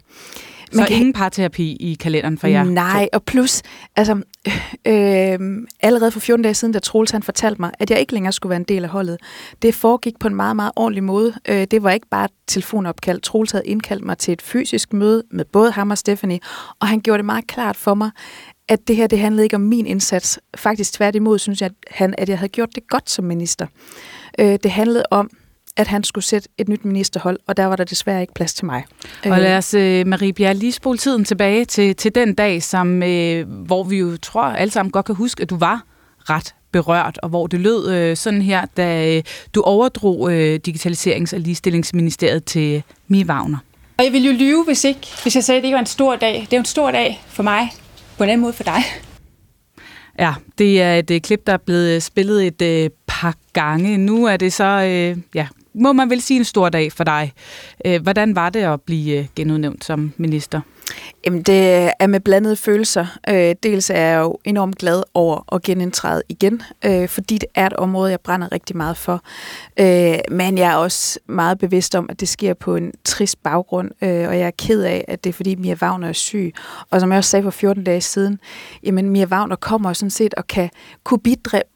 Man 0.76 0.86
så 0.86 0.88
kan... 0.88 0.98
ingen 0.98 1.14
parterapi 1.14 1.78
i 1.80 1.94
kalenderen 1.94 2.38
for 2.38 2.48
jer? 2.48 2.64
Nej, 2.64 3.10
og 3.14 3.24
plus, 3.24 3.62
altså, 3.96 4.22
øh, 4.88 5.40
allerede 5.80 6.12
for 6.12 6.20
14 6.20 6.44
dage 6.44 6.54
siden, 6.54 6.74
da 6.74 6.80
Troels 6.80 7.12
han 7.12 7.24
fortalte 7.24 7.62
mig, 7.62 7.72
at 7.80 7.92
jeg 7.92 8.00
ikke 8.00 8.14
længere 8.14 8.34
skulle 8.34 8.50
være 8.50 8.60
en 8.60 8.64
del 8.64 8.84
af 8.84 8.90
holdet, 8.90 9.18
det 9.62 9.76
foregik 9.76 10.20
på 10.20 10.28
en 10.28 10.36
meget, 10.36 10.56
meget 10.56 10.72
ordentlig 10.76 11.04
måde. 11.04 11.34
Øh, 11.50 11.68
det 11.72 11.84
var 11.84 11.92
ikke 11.92 12.08
bare 12.12 12.26
et 12.26 12.32
telefonopkald. 12.48 13.22
Troels 13.22 13.52
havde 13.52 13.66
indkaldt 13.66 14.06
mig 14.06 14.18
til 14.18 14.32
et 14.32 14.42
fysisk 14.42 14.94
møde 14.94 15.24
med 15.32 15.46
både 15.46 15.72
ham 15.72 15.92
og 15.92 15.98
Stephanie, 15.98 16.40
og 16.80 16.88
han 16.88 17.00
gjorde 17.00 17.18
det 17.18 17.26
meget 17.26 17.48
klart 17.48 17.76
for 17.76 17.94
mig, 17.94 18.12
at 18.68 18.88
det 18.88 18.96
her, 18.96 19.08
det 19.08 19.20
handlede 19.20 19.44
ikke 19.44 19.56
om 19.56 19.62
min 19.62 19.86
indsats. 19.86 20.40
Faktisk 20.56 20.94
tværtimod 20.94 21.40
synes 21.40 21.62
jeg, 21.62 21.66
at, 21.68 21.74
han, 21.92 22.16
at 22.18 22.30
jeg 22.30 22.38
havde 22.38 22.50
gjort 22.50 22.76
det 22.76 22.88
godt 22.88 23.10
som 23.10 23.26
minister. 23.26 23.68
Øh, 24.40 24.58
det 24.64 24.72
handlede 24.72 25.04
om, 25.12 25.30
at 25.78 25.88
han 25.88 26.04
skulle 26.04 26.26
sætte 26.26 26.50
et 26.58 26.70
nyt 26.70 26.86
ministerhold, 26.86 27.40
og 27.48 27.58
der 27.58 27.66
var 27.66 27.76
der 27.76 27.84
desværre 27.84 28.22
ikke 28.22 28.34
plads 28.34 28.54
til 28.54 28.66
mig. 28.66 28.84
Og 29.26 29.40
lad 29.40 29.58
os, 29.58 29.74
øh, 29.74 30.08
Marie 30.08 30.34
Bjerre, 30.34 30.54
lige 30.54 30.72
spole 30.72 30.98
tiden 30.98 31.26
tilbage 31.26 31.66
til, 31.66 31.96
til 31.96 32.16
den 32.16 32.34
dag, 32.34 32.64
som, 32.64 33.04
øh, 33.04 33.50
hvor 33.50 33.84
vi 33.84 33.98
jo 33.98 34.18
tror 34.18 34.44
alle 34.44 34.72
sammen 34.72 34.92
godt 34.92 35.06
kan 35.06 35.16
huske, 35.16 35.42
at 35.42 35.50
du 35.50 35.58
var 35.58 35.84
ret 36.20 36.56
berørt, 36.72 37.20
og 37.24 37.30
hvor 37.30 37.48
det 37.48 37.60
lød 37.60 37.92
øh, 37.92 38.18
sådan 38.18 38.42
her, 38.42 38.66
da 38.78 39.16
øh, 39.16 39.24
du 39.56 39.62
overdrog 39.62 40.34
øh, 40.34 40.60
Digitaliserings- 40.68 41.34
og 41.34 41.40
Ligestillingsministeriet 41.40 42.46
til 42.46 42.84
Mie 43.08 43.26
Wagner. 43.26 43.58
Og 43.98 44.04
jeg 44.04 44.14
ville 44.14 44.28
jo 44.28 44.38
lyve, 44.38 44.64
hvis, 44.64 44.84
ikke, 44.84 45.08
hvis 45.24 45.36
jeg 45.36 45.44
sagde, 45.44 45.58
at 45.58 45.62
det 45.62 45.68
ikke 45.68 45.76
var 45.76 45.80
en 45.80 45.86
stor 45.86 46.16
dag. 46.16 46.34
Det 46.34 46.54
er 46.54 46.58
jo 46.58 46.62
en 46.62 46.66
stor 46.66 46.92
dag 46.92 47.24
for 47.28 47.44
mig, 47.44 47.72
på 48.18 48.24
en 48.24 48.30
anden 48.30 48.42
måde 48.42 48.54
for 48.54 48.64
dig. 48.64 48.84
Ja, 50.20 50.34
det 50.58 50.82
er 50.82 50.96
et 50.96 51.12
øh, 51.12 51.22
klip, 51.22 51.48
der 51.48 51.54
er 51.54 51.58
blevet 51.58 52.04
spillet 52.04 52.48
et 52.48 52.62
øh, 52.62 52.90
par 53.08 53.36
gange. 53.54 53.98
Nu 53.98 54.26
er 54.26 54.38
det 54.38 54.54
så 54.54 54.64
øh, 54.64 55.18
ja, 55.36 55.48
må 55.74 55.94
man 55.94 56.10
vel 56.10 56.22
sige 56.22 56.38
en 56.38 56.44
stor 56.46 56.70
dag 56.70 56.92
for 56.92 57.04
dig. 57.04 57.34
Øh, 57.86 58.02
hvordan 58.02 58.36
var 58.36 58.50
det 58.50 58.60
at 58.60 58.82
blive 58.82 59.20
øh, 59.20 59.26
genudnævnt 59.36 59.86
som 59.86 60.14
minister? 60.18 60.62
Jamen, 61.26 61.42
det 61.42 61.92
er 62.00 62.08
med 62.08 62.20
blandede 62.20 62.56
følelser. 62.56 63.06
Øh, 63.30 63.56
dels 63.64 63.90
er 63.90 63.98
jeg 63.98 64.20
jo 64.20 64.38
enormt 64.46 64.78
glad 64.78 65.04
over 65.14 65.56
at 65.56 65.62
genindtræde 65.62 66.24
igen, 66.30 66.62
øh, 66.86 67.08
fordi 67.08 67.38
det 67.38 67.50
er 67.56 67.66
et 67.66 67.74
område, 67.74 68.12
jeg 68.12 68.20
brænder 68.20 68.52
rigtig 68.52 68.78
meget 68.78 68.98
for. 68.98 69.22
Øh, 69.80 70.18
men 70.32 70.58
jeg 70.58 70.72
er 70.72 70.76
også 70.76 71.20
meget 71.28 71.60
bevidst 71.60 71.96
om, 71.96 72.06
at 72.10 72.20
det 72.20 72.30
sker 72.30 72.54
på 72.54 72.76
en 72.76 72.92
trist 73.06 73.44
baggrund, 73.44 73.92
øh, 74.02 74.28
og 74.28 74.40
jeg 74.40 74.48
er 74.48 74.52
ked 74.58 74.82
af, 74.82 75.06
at 75.08 75.24
det 75.24 75.30
er 75.30 75.34
fordi 75.34 75.56
Mia 75.56 75.76
Wagner 75.82 76.08
er 76.08 76.14
syg. 76.14 76.54
Og 76.90 77.00
som 77.00 77.12
jeg 77.12 77.18
også 77.18 77.30
sagde 77.30 77.44
for 77.44 77.52
14 77.52 77.84
dage 77.84 78.02
siden, 78.02 78.40
jamen 78.84 79.10
Mia 79.10 79.26
Wagner 79.26 79.56
kommer 79.56 79.94
sådan 79.94 80.10
set 80.10 80.34
og 80.34 80.48
kan 80.48 80.70
kunne 81.04 81.20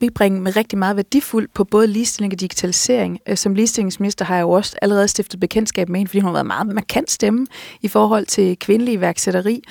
bibringe 0.00 0.40
med 0.40 0.56
rigtig 0.56 0.78
meget 0.78 0.96
værdifuldt 0.96 1.54
på 1.54 1.64
både 1.64 1.86
ligestilling 1.86 2.32
og 2.32 2.40
digitalisering. 2.40 3.18
Øh, 3.28 3.36
som 3.36 3.54
ligestillingsminister 3.54 4.24
har 4.24 4.34
jeg 4.34 4.42
jo 4.42 4.50
også 4.50 4.76
allerede 4.82 5.08
stiftet 5.08 5.40
bekendtskab 5.40 5.88
med 5.88 6.00
hende, 6.00 6.08
fordi 6.08 6.20
hun 6.20 6.28
har 6.28 6.32
været 6.32 6.46
meget 6.46 6.66
markant 6.66 7.10
stemme 7.10 7.46
i 7.82 7.88
forhold 7.88 8.26
til 8.26 8.58
kvindelige 8.58 9.00
iværksætteri, 9.08 9.62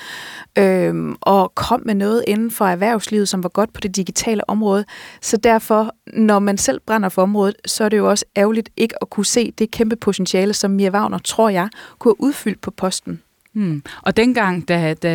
øh, 0.57 1.15
og 1.21 1.55
kom 1.55 1.81
med 1.85 1.95
noget 1.95 2.23
inden 2.27 2.51
for 2.51 2.65
erhvervslivet, 2.65 3.29
som 3.29 3.43
var 3.43 3.49
godt 3.49 3.73
på 3.73 3.81
det 3.81 3.95
digitale 3.95 4.49
område. 4.49 4.85
Så 5.21 5.37
derfor, 5.37 5.95
når 6.13 6.39
man 6.39 6.57
selv 6.57 6.79
brænder 6.79 7.09
for 7.09 7.21
området, 7.21 7.55
så 7.65 7.83
er 7.83 7.89
det 7.89 7.97
jo 7.97 8.09
også 8.09 8.25
ærgerligt 8.37 8.69
ikke 8.77 8.95
at 9.01 9.09
kunne 9.09 9.25
se 9.25 9.51
det 9.51 9.71
kæmpe 9.71 9.95
potentiale, 9.95 10.53
som 10.53 10.71
Mia 10.71 10.89
Wagner, 10.89 11.17
tror 11.17 11.49
jeg, 11.49 11.69
kunne 11.99 12.09
have 12.09 12.23
udfyldt 12.23 12.61
på 12.61 12.71
posten. 12.71 13.21
Hmm. 13.53 13.83
Og 14.01 14.17
dengang, 14.17 14.67
da, 14.67 14.93
da 14.93 15.09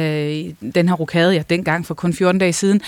den 0.74 0.88
her 0.88 0.94
rokade, 0.94 1.34
ja, 1.34 1.42
dengang 1.50 1.86
for 1.86 1.94
kun 1.94 2.12
14 2.12 2.38
dage 2.38 2.52
siden, 2.52 2.80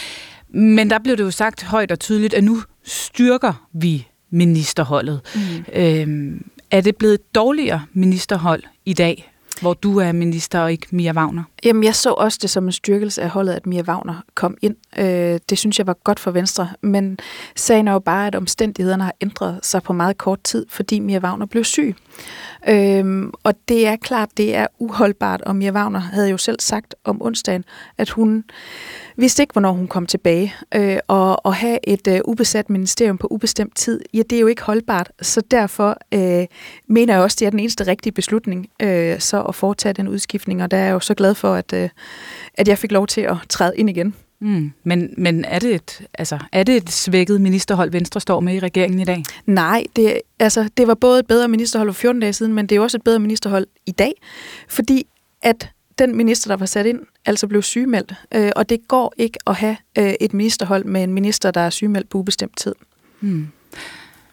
men 0.49 0.91
der 0.91 0.99
blev 0.99 1.17
det 1.17 1.23
jo 1.23 1.31
sagt 1.31 1.63
højt 1.63 1.93
og 1.93 2.01
tydeligt, 2.01 2.35
at 2.35 2.45
nu 2.45 2.63
styrker 2.85 3.69
vi 3.73 4.07
ministerholdet. 4.31 5.21
Mm. 5.35 5.65
Øhm, 5.73 6.45
er 6.71 6.81
det 6.81 6.97
blevet 6.97 7.15
et 7.15 7.35
dårligere 7.35 7.83
ministerhold 7.93 8.63
i 8.85 8.93
dag, 8.93 9.34
hvor 9.61 9.75
du 9.75 9.99
er 9.99 10.13
minister 10.13 10.61
og 10.61 10.73
ikke 10.73 10.87
Mia 10.91 11.13
Wagner? 11.13 11.43
Jamen, 11.65 11.85
jeg 11.85 11.95
så 11.95 12.11
også 12.11 12.39
det 12.43 12.51
som 12.51 12.67
en 12.67 12.73
styrkelse 12.73 13.23
af 13.23 13.31
holdet, 13.31 13.53
at 13.53 13.67
Mia 13.67 13.83
Wagner 13.83 14.23
kom 14.35 14.57
ind. 14.63 14.77
Øh, 14.99 15.41
det 15.51 15.59
synes 15.59 15.79
jeg 15.79 15.87
var 15.87 15.97
godt 16.05 16.21
for 16.21 16.31
Venstre, 16.31 16.69
men 16.81 17.19
sagen 17.57 17.89
er 17.89 17.93
jo 17.93 17.99
bare, 17.99 18.27
at 18.27 18.35
omstændighederne 18.35 19.05
har 19.05 19.15
ændret 19.21 19.61
sig 19.63 19.83
på 19.83 19.93
meget 19.93 20.19
kort 20.19 20.43
tid, 20.45 20.67
fordi 20.69 20.99
Mia 20.99 21.19
Wagner 21.19 21.47
blev 21.47 21.65
syg. 21.65 21.97
Øhm, 22.69 23.33
og 23.43 23.55
det 23.69 23.87
er 23.87 23.97
klart, 23.97 24.29
det 24.37 24.55
er 24.55 24.67
uholdbart, 24.79 25.43
og 25.43 25.57
Mia 25.57 25.73
Wagner 25.73 25.99
havde 25.99 26.31
jo 26.31 26.37
selv 26.37 26.61
sagt 26.61 26.95
om 27.05 27.23
onsdagen, 27.23 27.65
at 27.99 28.11
hun 28.11 28.45
vidste 29.17 29.43
ikke, 29.43 29.53
hvornår 29.53 29.73
hun 29.73 29.89
kom 29.89 30.07
tilbage. 30.07 30.55
Øh, 30.75 30.99
og 31.09 31.49
at 31.49 31.55
have 31.55 31.79
et 31.89 32.09
øh, 32.09 32.21
ubesat 32.25 32.71
ministerium 32.71 33.19
på 33.19 33.29
ubestemt 33.31 33.77
tid, 33.77 34.01
ja, 34.15 34.23
det 34.31 34.37
er 34.37 34.41
jo 34.41 34.47
ikke 34.47 34.63
holdbart. 34.63 35.11
Så 35.23 35.41
derfor 35.51 35.97
øh, 36.15 36.47
mener 36.89 37.15
jeg 37.15 37.23
også, 37.23 37.37
det 37.41 37.47
er 37.47 37.51
den 37.51 37.61
eneste 37.61 37.87
rigtige 37.87 38.13
beslutning, 38.13 38.69
øh, 38.83 39.21
så 39.21 39.43
at 39.43 39.55
foretage 39.55 39.93
den 39.93 40.09
udskiftning. 40.09 40.63
Og 40.63 40.71
der 40.71 40.77
er 40.77 40.85
jeg 40.85 40.93
jo 40.93 41.01
så 41.01 41.15
glad 41.15 41.35
for, 41.35 41.55
at, 41.55 41.73
øh, 41.73 41.89
at 42.55 42.69
jeg 42.69 42.79
fik 42.79 42.93
lov 42.93 43.07
til 43.07 43.21
at 43.21 43.37
træde 43.49 43.77
ind 43.77 43.91
igen. 43.91 44.15
Mm. 44.45 44.73
Men, 44.85 45.15
men 45.17 45.45
er, 45.45 45.59
det 45.59 45.75
et, 45.75 46.01
altså, 46.15 46.39
er 46.53 46.63
det 46.63 46.77
et 46.77 46.91
svækket 46.91 47.41
ministerhold, 47.41 47.91
Venstre 47.91 48.21
står 48.21 48.41
med 48.41 48.55
i 48.55 48.59
regeringen 48.59 49.01
i 49.01 49.05
dag? 49.05 49.25
Nej, 49.47 49.85
det, 49.97 50.21
altså, 50.39 50.69
det 50.77 50.87
var 50.87 50.95
både 50.95 51.21
et 51.21 51.27
bedre 51.27 51.49
ministerhold 51.49 51.89
for 51.89 52.01
14 52.01 52.21
dage 52.21 52.33
siden, 52.33 52.53
men 52.53 52.67
det 52.67 52.77
er 52.77 52.81
også 52.81 52.97
et 52.97 53.03
bedre 53.03 53.19
ministerhold 53.19 53.67
i 53.87 53.91
dag, 53.91 54.13
fordi 54.69 55.07
at 55.43 55.71
den 55.99 56.17
minister, 56.17 56.49
der 56.49 56.57
var 56.57 56.67
sat 56.67 56.87
ind, 56.87 57.01
altså 57.27 57.47
blev 57.47 57.63
sygemeldt, 57.63 58.15
øh, 58.35 58.53
og 58.57 58.69
det 58.69 58.89
går 58.89 59.15
ikke 59.17 59.39
at 59.47 59.55
have 59.55 59.77
øh, 59.99 60.15
et 60.21 60.35
ministerhold 60.35 60.85
med 60.85 61.03
en 61.03 61.15
minister, 61.15 61.51
der 61.51 61.61
er 61.61 61.71
sygemeldt 61.71 62.09
på 62.09 62.19
ubestemt 62.19 62.57
tid. 62.57 62.75
Mm. 63.21 63.49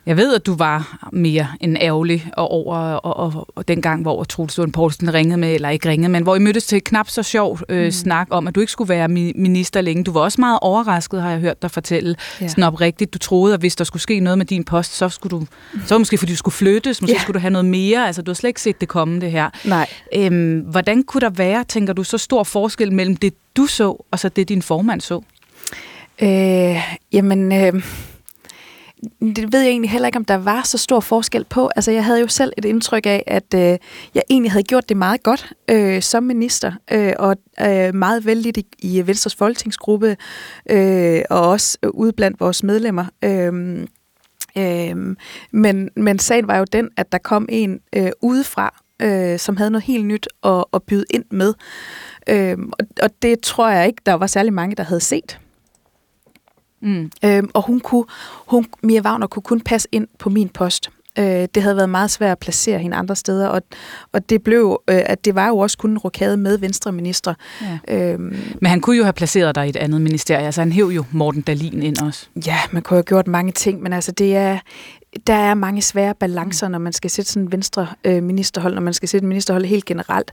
Jeg 0.06 0.18
ved, 0.18 0.36
at 0.36 0.46
du 0.46 0.56
var 0.56 1.08
mere 1.12 1.48
end 1.60 1.78
ærgerlig 1.82 2.32
over 2.38 2.76
og, 2.78 3.18
og, 3.18 3.48
og 3.56 3.68
den 3.68 3.82
gang, 3.82 4.02
hvor 4.02 4.24
Troels 4.24 4.58
Lund 4.58 4.74
Poulsen 4.74 5.14
ringede 5.14 5.38
med, 5.38 5.54
eller 5.54 5.70
ikke 5.70 5.90
ringede, 5.90 6.10
men 6.10 6.24
hvor 6.24 6.36
I 6.36 6.40
mødtes 6.40 6.66
til 6.66 6.84
knap 6.84 7.10
så 7.10 7.24
sjov 7.24 7.60
øh, 7.70 7.86
mm. 7.86 7.92
snak 7.92 8.28
om, 8.30 8.48
at 8.48 8.56
du 8.56 8.60
ikke 8.60 8.72
skulle 8.72 8.90
være 8.90 9.08
minister 9.08 9.82
længe. 9.82 10.04
Du 10.04 10.12
var 10.12 10.22
også 10.22 10.42
meget 10.42 10.60
overrasket, 10.62 11.22
har 11.22 11.30
jeg 11.30 11.40
hørt 11.40 11.62
dig 11.62 11.72
fortælle, 11.72 12.16
ja. 12.42 12.48
sådan 12.48 12.64
oprigtigt. 12.64 13.14
Du 13.14 13.20
troede, 13.20 13.54
at 13.54 13.60
hvis 13.60 13.76
der 13.76 13.84
skulle 13.84 14.02
ske 14.02 14.20
noget 14.20 14.38
med 14.38 14.46
din 14.46 14.64
post, 14.64 14.94
så 14.94 15.10
skulle 15.10 15.38
du, 15.40 15.46
så 15.86 15.98
måske 15.98 16.18
fordi 16.18 16.32
du 16.32 16.38
skulle 16.38 16.56
flyttes, 16.56 17.02
måske 17.02 17.14
ja. 17.14 17.22
skulle 17.22 17.34
du 17.34 17.40
have 17.40 17.52
noget 17.52 17.66
mere. 17.66 18.08
Altså, 18.08 18.22
du 18.22 18.32
har 18.32 18.36
slet 18.36 18.48
ikke 18.48 18.62
set 18.62 18.82
det 18.82 18.88
komme, 18.88 19.22
det 19.22 19.32
her. 19.32 19.50
Nej. 19.66 19.88
Øhm, 20.16 20.60
hvordan 20.60 21.04
kunne 21.04 21.22
der 21.22 21.30
være, 21.30 21.64
tænker 21.64 21.94
du, 21.94 22.04
så 22.04 22.18
stor 22.18 22.44
forskel 22.44 22.94
mellem 22.94 23.16
det, 23.16 23.34
du 23.56 23.66
så, 23.66 24.06
og 24.12 24.20
så 24.20 24.30
det, 24.30 24.50
din 24.50 24.62
formand 24.62 25.02
så? 25.02 25.22
Øh, 26.22 26.76
jamen... 27.12 27.52
Øh 27.52 27.84
det 29.20 29.54
ved 29.54 29.62
jeg 29.62 29.70
egentlig 29.70 29.92
heller 29.92 30.08
ikke, 30.08 30.18
om 30.18 30.26
der 30.26 30.36
var 30.36 30.62
så 30.64 30.78
stor 30.78 31.00
forskel 31.00 31.44
på. 31.44 31.70
Altså, 31.76 31.92
jeg 31.92 32.06
havde 32.06 32.20
jo 32.20 32.28
selv 32.28 32.54
et 32.58 32.66
indtryk 32.66 33.06
af, 33.06 33.24
at 33.28 33.54
øh, 33.56 33.78
jeg 34.16 34.24
egentlig 34.30 34.52
havde 34.52 34.64
gjort 34.64 34.90
det 34.90 34.98
meget 34.98 35.24
godt 35.24 35.54
øh, 35.70 36.02
som 36.02 36.24
minister, 36.24 36.72
øh, 36.92 37.14
og 37.20 37.36
øh, 37.62 37.96
meget 37.96 38.26
vældigt 38.26 38.58
i, 38.58 38.66
i 38.80 39.08
Venstres 39.08 39.36
folketingsgruppe, 39.36 40.18
øh, 40.70 41.22
og 41.30 41.50
også 41.50 41.78
ude 41.94 42.14
blandt 42.14 42.40
vores 42.40 42.64
medlemmer. 42.64 43.06
Øh, 43.24 43.88
øh, 44.58 45.16
men, 45.52 45.90
men 45.96 46.20
sagen 46.20 46.48
var 46.48 46.58
jo 46.58 46.66
den, 46.74 46.90
at 46.98 47.12
der 47.12 47.18
kom 47.18 47.46
en 47.50 47.80
øh, 47.96 48.12
udefra, 48.22 48.82
øh, 49.02 49.40
som 49.40 49.58
havde 49.58 49.72
noget 49.72 49.84
helt 49.84 50.06
nyt 50.06 50.28
at, 50.44 50.66
at 50.74 50.84
byde 50.84 51.06
ind 51.10 51.26
med. 51.32 51.54
Øh, 52.30 52.58
og, 52.80 52.88
og 53.02 53.10
det 53.22 53.42
tror 53.42 53.70
jeg 53.70 53.88
ikke, 53.88 54.02
der 54.06 54.14
var 54.14 54.28
særlig 54.28 54.54
mange, 54.54 54.76
der 54.76 54.84
havde 54.84 55.02
set. 55.02 55.40
Mm. 56.82 57.12
Øhm, 57.26 57.50
og 57.54 57.66
hun 57.66 57.80
kunne, 57.80 58.06
hun, 58.48 58.66
Mia 58.84 59.02
Wagner 59.02 59.28
kunne 59.28 59.44
kun 59.44 59.62
passe 59.62 59.88
ind 59.92 60.08
på 60.20 60.30
min 60.30 60.50
post. 60.50 60.90
Øh, 61.20 61.48
det 61.56 61.64
havde 61.64 61.76
været 61.76 61.90
meget 61.90 62.12
svært 62.12 62.32
at 62.32 62.40
placere 62.40 62.80
hende 62.80 62.98
andre 62.98 63.16
steder, 63.16 63.48
og, 63.48 63.62
og 64.14 64.30
det 64.30 64.44
blev, 64.44 64.82
øh, 64.90 65.02
at 65.06 65.26
det 65.26 65.36
var 65.36 65.48
jo 65.48 65.58
også 65.58 65.78
kun 65.78 65.92
en 65.92 65.98
rokade 65.98 66.38
med 66.38 66.58
venstreminister. 66.58 67.34
Ja. 67.88 68.12
Øhm, 68.14 68.36
Men 68.62 68.70
han 68.70 68.82
kunne 68.82 68.98
jo 68.98 69.04
have 69.04 69.14
placeret 69.14 69.56
dig 69.56 69.66
i 69.66 69.70
et 69.70 69.76
andet 69.76 70.02
ministerie, 70.02 70.46
altså 70.46 70.62
han 70.62 70.72
hæv 70.72 70.86
jo 70.86 71.04
Morten 71.12 71.42
Dalin 71.42 71.84
ind 71.84 71.98
også. 72.02 72.28
Ja, 72.46 72.58
man 72.72 72.82
kunne 72.82 72.96
have 72.96 73.04
gjort 73.04 73.28
mange 73.28 73.52
ting, 73.52 73.82
men 73.82 73.94
altså 73.94 74.12
det 74.12 74.36
er, 74.36 74.58
der 75.28 75.34
er 75.34 75.54
mange 75.54 75.82
svære 75.82 76.16
balancer, 76.16 76.68
når 76.68 76.80
man 76.80 76.94
skal 76.94 77.10
sætte 77.10 77.32
sådan 77.32 77.44
en 77.44 77.52
venstre 77.52 77.88
øh, 78.04 78.24
ministerhold, 78.24 78.74
når 78.74 78.82
man 78.82 78.94
skal 78.94 79.10
sætte 79.10 79.24
en 79.26 79.30
ministerhold 79.30 79.66
helt 79.66 79.86
generelt. 79.86 80.32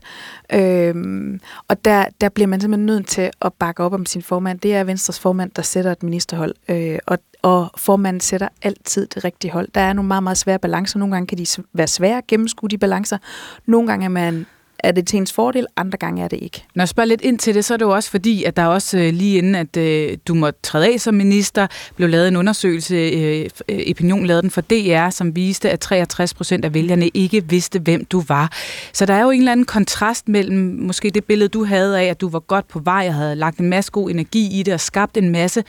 Øhm, 0.53 1.39
og 1.67 1.85
der, 1.85 2.05
der 2.21 2.29
bliver 2.29 2.47
man 2.47 2.61
simpelthen 2.61 2.85
nødt 2.85 3.07
til 3.07 3.31
at 3.41 3.53
bakke 3.53 3.83
op 3.83 3.93
om 3.93 4.05
sin 4.05 4.21
formand. 4.21 4.59
Det 4.59 4.75
er 4.75 4.83
Venstres 4.83 5.19
formand, 5.19 5.51
der 5.51 5.61
sætter 5.61 5.91
et 5.91 6.03
ministerhold, 6.03 6.55
øh, 6.69 6.99
og, 7.05 7.17
og 7.41 7.71
formanden 7.77 8.19
sætter 8.19 8.47
altid 8.61 9.07
det 9.07 9.23
rigtige 9.23 9.51
hold. 9.51 9.67
Der 9.75 9.81
er 9.81 9.93
nogle 9.93 10.07
meget, 10.07 10.23
meget 10.23 10.37
svære 10.37 10.59
balancer. 10.59 10.99
Nogle 10.99 11.15
gange 11.15 11.27
kan 11.27 11.37
de 11.37 11.45
være 11.73 11.87
svære 11.87 12.17
at 12.17 12.27
gennemskue 12.27 12.69
de 12.69 12.77
balancer. 12.77 13.17
Nogle 13.65 13.87
gange 13.87 14.05
er 14.05 14.09
man 14.09 14.45
er 14.83 14.91
det 14.91 15.07
til 15.07 15.17
ens 15.17 15.33
fordel, 15.33 15.67
andre 15.77 15.97
gange 15.97 16.23
er 16.23 16.27
det 16.27 16.39
ikke. 16.41 16.63
Når 16.75 16.81
jeg 16.81 16.89
spørger 16.89 17.07
lidt 17.07 17.21
ind 17.21 17.39
til 17.39 17.55
det, 17.55 17.65
så 17.65 17.73
er 17.73 17.77
det 17.77 17.85
jo 17.85 17.89
også 17.89 18.09
fordi, 18.09 18.43
at 18.43 18.55
der 18.55 18.65
også 18.65 18.97
øh, 18.97 19.13
lige 19.13 19.37
inden, 19.37 19.55
at 19.55 19.77
øh, 19.77 20.17
du 20.27 20.33
måtte 20.33 20.59
træde 20.63 20.93
af 20.93 20.99
som 20.99 21.13
minister, 21.13 21.67
blev 21.95 22.09
lavet 22.09 22.27
en 22.27 22.35
undersøgelse, 22.35 22.95
øh, 22.95 23.49
øh 23.69 23.79
Opinion 23.89 24.25
lavede 24.25 24.41
den 24.41 24.51
for 24.51 24.61
DR, 24.61 25.09
som 25.09 25.35
viste, 25.35 25.71
at 25.71 25.79
63 25.79 26.33
procent 26.33 26.65
af 26.65 26.73
vælgerne 26.73 27.07
ikke 27.07 27.49
vidste, 27.49 27.79
hvem 27.79 28.05
du 28.05 28.23
var. 28.27 28.51
Så 28.93 29.05
der 29.05 29.13
er 29.13 29.21
jo 29.21 29.29
en 29.29 29.39
eller 29.39 29.51
anden 29.51 29.65
kontrast 29.65 30.29
mellem 30.29 30.57
måske 30.57 31.09
det 31.09 31.23
billede, 31.25 31.49
du 31.49 31.65
havde 31.65 31.99
af, 31.99 32.05
at 32.05 32.21
du 32.21 32.29
var 32.29 32.39
godt 32.39 32.67
på 32.67 32.79
vej 32.79 33.05
og 33.07 33.13
havde 33.13 33.35
lagt 33.35 33.57
en 33.57 33.69
masse 33.69 33.91
god 33.91 34.09
energi 34.09 34.59
i 34.59 34.63
det 34.63 34.73
og 34.73 34.79
skabt 34.79 35.17
en 35.17 35.29
masse, 35.29 35.63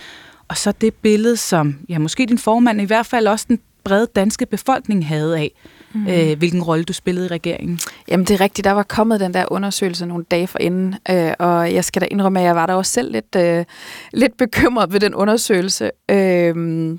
og 0.49 0.57
så 0.57 0.73
det 0.81 0.95
billede, 0.95 1.37
som 1.37 1.79
ja, 1.89 1.99
måske 1.99 2.27
din 2.27 2.39
formand, 2.39 2.81
i 2.81 2.85
hvert 2.85 3.07
fald 3.07 3.27
også 3.27 3.47
den 3.49 3.59
brede 3.85 4.07
danske 4.17 4.47
befolkning 4.47 5.07
havde 5.07 5.39
af, 5.39 5.53
mm. 5.95 6.07
øh, 6.09 6.39
hvilken 6.39 6.63
rolle 6.63 6.85
du 6.85 6.93
spillede 6.93 7.27
i 7.27 7.29
regeringen. 7.29 7.81
Jamen 8.09 8.27
det 8.27 8.35
er 8.35 8.41
rigtigt, 8.41 8.65
der 8.65 8.73
var 8.73 8.83
kommet 8.83 9.21
den 9.21 9.35
der 9.35 9.53
undersøgelse 9.53 10.07
nogle 10.07 10.25
dage 10.31 10.47
forinden, 10.47 10.95
øh, 11.11 11.33
og 11.39 11.75
jeg 11.75 11.85
skal 11.85 12.03
da 12.03 12.07
indrømme, 12.11 12.41
at 12.41 12.47
jeg 12.47 12.57
var 12.57 12.67
der 12.67 12.75
også 12.75 12.93
selv 12.93 13.13
lidt, 13.13 13.37
øh, 13.37 13.65
lidt 14.13 14.37
bekymret 14.37 14.93
ved 14.93 15.01
den 15.01 15.15
undersøgelse. 15.15 15.91
Øh, 16.11 16.97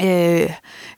Øh, 0.00 0.50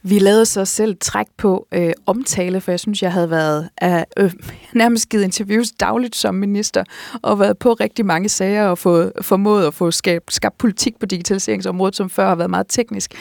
vi 0.02 0.18
lavede 0.18 0.46
så 0.46 0.64
selv 0.64 0.96
træk 1.00 1.26
på 1.36 1.66
øh, 1.72 1.92
omtale, 2.06 2.60
for 2.60 2.72
jeg 2.72 2.80
synes, 2.80 3.02
jeg 3.02 3.12
havde 3.12 3.30
været 3.30 3.68
øh, 3.82 4.02
øh, 4.16 4.32
nærmest 4.72 5.08
givet 5.08 5.24
interviews 5.24 5.70
dagligt 5.70 6.16
som 6.16 6.34
minister, 6.34 6.84
og 7.22 7.40
været 7.40 7.58
på 7.58 7.72
rigtig 7.72 8.06
mange 8.06 8.28
sager 8.28 8.66
og 8.66 8.78
få, 8.78 9.10
formået 9.20 9.66
at 9.66 9.74
få 9.74 9.90
skabt, 9.90 10.34
skabt 10.34 10.58
politik 10.58 10.98
på 11.00 11.06
digitaliseringsområdet, 11.06 11.96
som 11.96 12.10
før 12.10 12.28
har 12.28 12.34
været 12.34 12.50
meget 12.50 12.66
teknisk. 12.68 13.14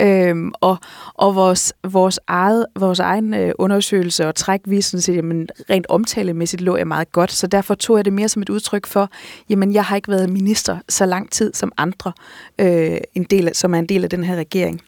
Øh, 0.00 0.36
og 0.60 0.76
og 1.14 1.34
vores, 1.34 1.72
vores, 1.88 2.20
eget, 2.26 2.66
vores 2.78 3.00
egen 3.00 3.34
øh, 3.34 3.52
undersøgelse 3.58 4.28
og 4.28 4.34
træk 4.34 4.60
viste 4.66 4.90
sådan 4.90 5.02
set, 5.02 5.16
jamen, 5.16 5.48
rent 5.70 5.86
omtalemæssigt 5.88 6.62
lå 6.62 6.76
jeg 6.76 6.86
meget 6.86 7.12
godt, 7.12 7.32
så 7.32 7.46
derfor 7.46 7.74
tog 7.74 7.96
jeg 7.96 8.04
det 8.04 8.12
mere 8.12 8.28
som 8.28 8.42
et 8.42 8.48
udtryk 8.48 8.86
for, 8.86 9.08
jamen 9.48 9.74
jeg 9.74 9.84
har 9.84 9.96
ikke 9.96 10.08
været 10.08 10.30
minister 10.30 10.78
så 10.88 11.06
lang 11.06 11.30
tid 11.30 11.54
som 11.54 11.72
andre, 11.76 12.12
øh, 12.58 12.96
en 13.14 13.24
del 13.24 13.48
af, 13.48 13.54
som 13.54 13.74
er 13.74 13.78
en 13.78 13.86
del 13.86 14.04
af 14.04 14.10
den 14.10 14.24
her 14.24 14.36
regering. 14.36 14.80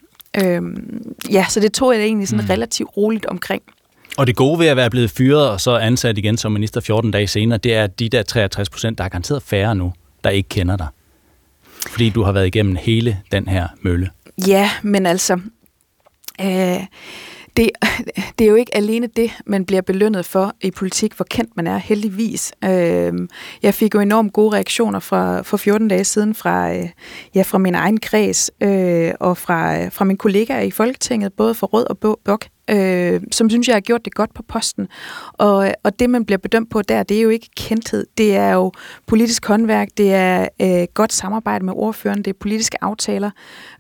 Øhm, 0.45 1.15
ja, 1.31 1.47
så 1.49 1.61
det 1.61 1.73
tog 1.73 1.95
jeg 1.95 2.03
egentlig 2.03 2.29
sådan 2.29 2.45
mm. 2.45 2.51
relativt 2.51 2.91
roligt 2.97 3.27
omkring. 3.27 3.63
Og 4.17 4.27
det 4.27 4.37
gode 4.37 4.59
ved 4.59 4.67
at 4.67 4.77
være 4.77 4.91
blevet 4.91 5.11
fyret 5.11 5.51
og 5.51 5.61
så 5.61 5.77
ansat 5.77 6.19
igen 6.19 6.37
som 6.37 6.53
minister 6.53 6.81
14 6.81 7.11
dage 7.11 7.27
senere, 7.27 7.59
det 7.59 7.75
er, 7.75 7.85
at 7.85 7.99
de 7.99 8.09
der 8.09 8.23
63 8.23 8.71
procent, 8.71 8.99
der 8.99 9.05
er 9.05 9.09
garanteret 9.09 9.43
færre 9.43 9.75
nu, 9.75 9.93
der 10.25 10.31
ikke 10.31 10.49
kender 10.49 10.77
dig. 10.77 10.87
Fordi 11.91 12.11
du 12.11 12.23
har 12.23 12.33
været 12.33 12.47
igennem 12.47 12.77
hele 12.77 13.19
den 13.33 13.49
her 13.49 13.69
mølle. 13.83 14.11
Ja, 14.47 14.71
men 14.83 15.07
altså... 15.07 15.41
Øh, 16.41 16.81
det, 17.57 17.71
det 18.39 18.45
er 18.45 18.49
jo 18.49 18.55
ikke 18.55 18.77
alene 18.77 19.07
det, 19.07 19.31
man 19.47 19.65
bliver 19.65 19.83
belønnet 19.83 20.27
for 20.27 20.55
i 20.61 20.71
politik, 20.71 21.13
hvor 21.13 21.27
kendt 21.31 21.57
man 21.57 21.67
er, 21.67 21.77
heldigvis. 21.79 22.53
Øh, 22.65 23.13
jeg 23.63 23.75
fik 23.75 23.95
jo 23.95 24.01
enormt 24.01 24.33
gode 24.33 24.55
reaktioner 24.57 25.01
fra, 25.01 25.43
for 25.43 25.57
14 25.57 25.89
dage 25.89 26.05
siden 26.05 26.35
fra, 26.35 26.75
øh, 26.75 26.89
ja, 27.35 27.43
fra 27.43 27.59
min 27.59 27.75
egen 27.75 28.01
kreds 28.01 28.51
øh, 28.61 29.13
og 29.21 29.37
fra, 29.37 29.83
øh, 29.83 29.93
fra 29.93 30.05
mine 30.05 30.19
kollegaer 30.19 30.61
i 30.61 30.71
Folketinget, 30.71 31.33
både 31.33 31.55
for 31.55 31.67
Rød 31.67 31.87
og 31.91 32.19
Bok, 32.25 32.47
øh, 32.71 33.21
som 33.33 33.51
synes, 33.51 33.69
jeg 33.69 33.77
har 33.77 33.81
gjort 33.81 34.05
det 34.05 34.15
godt 34.15 34.35
på 34.35 34.43
posten. 34.43 34.89
Og, 35.33 35.75
og 35.83 35.99
det, 35.99 36.11
man 36.11 36.25
bliver 36.25 36.39
bedømt 36.39 36.71
på 36.71 36.83
der, 36.83 37.03
det 37.03 37.17
er 37.17 37.23
jo 37.23 37.29
ikke 37.29 37.49
kendthed. 37.57 38.07
Det 38.19 38.37
er 38.37 38.53
jo 38.53 38.73
politisk 39.07 39.47
håndværk, 39.47 39.89
det 39.97 40.15
er 40.15 40.49
øh, 40.63 40.87
godt 40.95 41.13
samarbejde 41.13 41.65
med 41.65 41.73
ordføreren, 41.77 42.23
det 42.23 42.31
er 42.31 42.39
politiske 42.41 42.85
aftaler. 42.85 43.31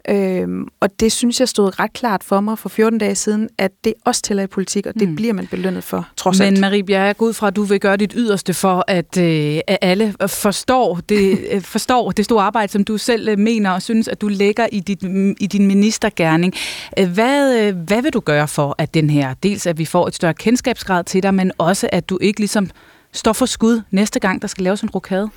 Øh, 0.09 0.49
og 0.81 1.01
det 1.01 1.13
synes 1.13 1.41
jeg 1.41 1.49
stod 1.49 1.81
ret 1.81 1.93
klart 1.93 2.25
for 2.25 2.41
mig 2.41 2.59
for 2.59 2.69
14 2.69 2.99
dage 2.99 3.15
siden, 3.15 3.49
at 3.59 3.73
det 3.85 3.95
også 4.05 4.23
tæller 4.23 4.43
i 4.43 4.47
politik, 4.47 4.87
og 4.87 4.95
det 4.95 5.09
mm. 5.09 5.17
bliver 5.17 5.33
man 5.33 5.47
belønnet 5.47 5.85
for, 5.85 6.09
trods 6.17 6.39
Men 6.39 6.47
alt. 6.47 6.61
Marie 6.61 6.85
Bjerre, 6.85 7.05
jeg 7.05 7.17
går 7.17 7.27
ud 7.27 7.33
fra, 7.33 7.47
at 7.47 7.57
du 7.57 7.63
vil 7.63 7.81
gøre 7.81 7.97
dit 7.97 8.13
yderste 8.17 8.55
for, 8.55 8.85
at, 8.89 9.19
øh, 9.19 9.61
at 9.67 9.79
alle 9.81 10.15
forstår 10.27 11.01
det, 11.09 11.39
øh, 11.51 11.61
forstår 11.61 12.11
det 12.11 12.25
store 12.25 12.43
arbejde, 12.45 12.73
som 12.73 12.85
du 12.85 12.99
selv 12.99 13.29
øh, 13.29 13.39
mener 13.39 13.71
og 13.71 13.83
synes, 13.83 14.09
at 14.09 14.21
du 14.21 14.29
lægger 14.29 14.67
i, 14.73 14.81
dit, 14.81 15.03
i 15.41 15.47
din 15.47 15.67
ministergærning. 15.67 16.55
Øh, 16.99 17.09
hvad, 17.09 17.61
øh, 17.61 17.77
hvad 17.77 18.03
vil 18.03 18.13
du 18.13 18.21
gøre 18.21 18.49
for, 18.49 18.75
at 18.79 18.95
den 18.95 19.11
her, 19.11 19.35
dels 19.35 19.67
at 19.67 19.79
vi 19.79 19.85
får 19.85 20.07
et 20.07 20.15
større 20.15 20.35
kendskabsgrad 20.35 21.05
til 21.05 21.23
dig, 21.23 21.35
men 21.35 21.53
også 21.59 21.89
at 21.93 22.09
du 22.09 22.19
ikke 22.21 22.41
ligesom 22.41 22.71
står 23.13 23.33
for 23.33 23.47
skud 23.47 23.83
næste 23.91 24.21
gang, 24.21 24.43
der 24.43 24.49
skal 24.49 24.65
laves 24.65 24.81
en 24.81 24.91
rokade? 24.91 25.31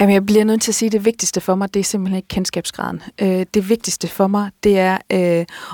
Jamen, 0.00 0.14
jeg 0.14 0.26
bliver 0.26 0.44
nødt 0.44 0.62
til 0.62 0.70
at 0.70 0.74
sige, 0.74 0.86
at 0.86 0.92
det 0.92 1.04
vigtigste 1.04 1.40
for 1.40 1.54
mig, 1.54 1.74
det 1.74 1.80
er 1.80 1.84
simpelthen 1.84 2.16
ikke 2.16 2.28
kendskabsgraden. 2.28 3.02
Øh, 3.20 3.46
det 3.54 3.68
vigtigste 3.68 4.08
for 4.08 4.26
mig, 4.26 4.50
det 4.62 4.78
er... 4.78 4.98
Øh, 5.12 5.18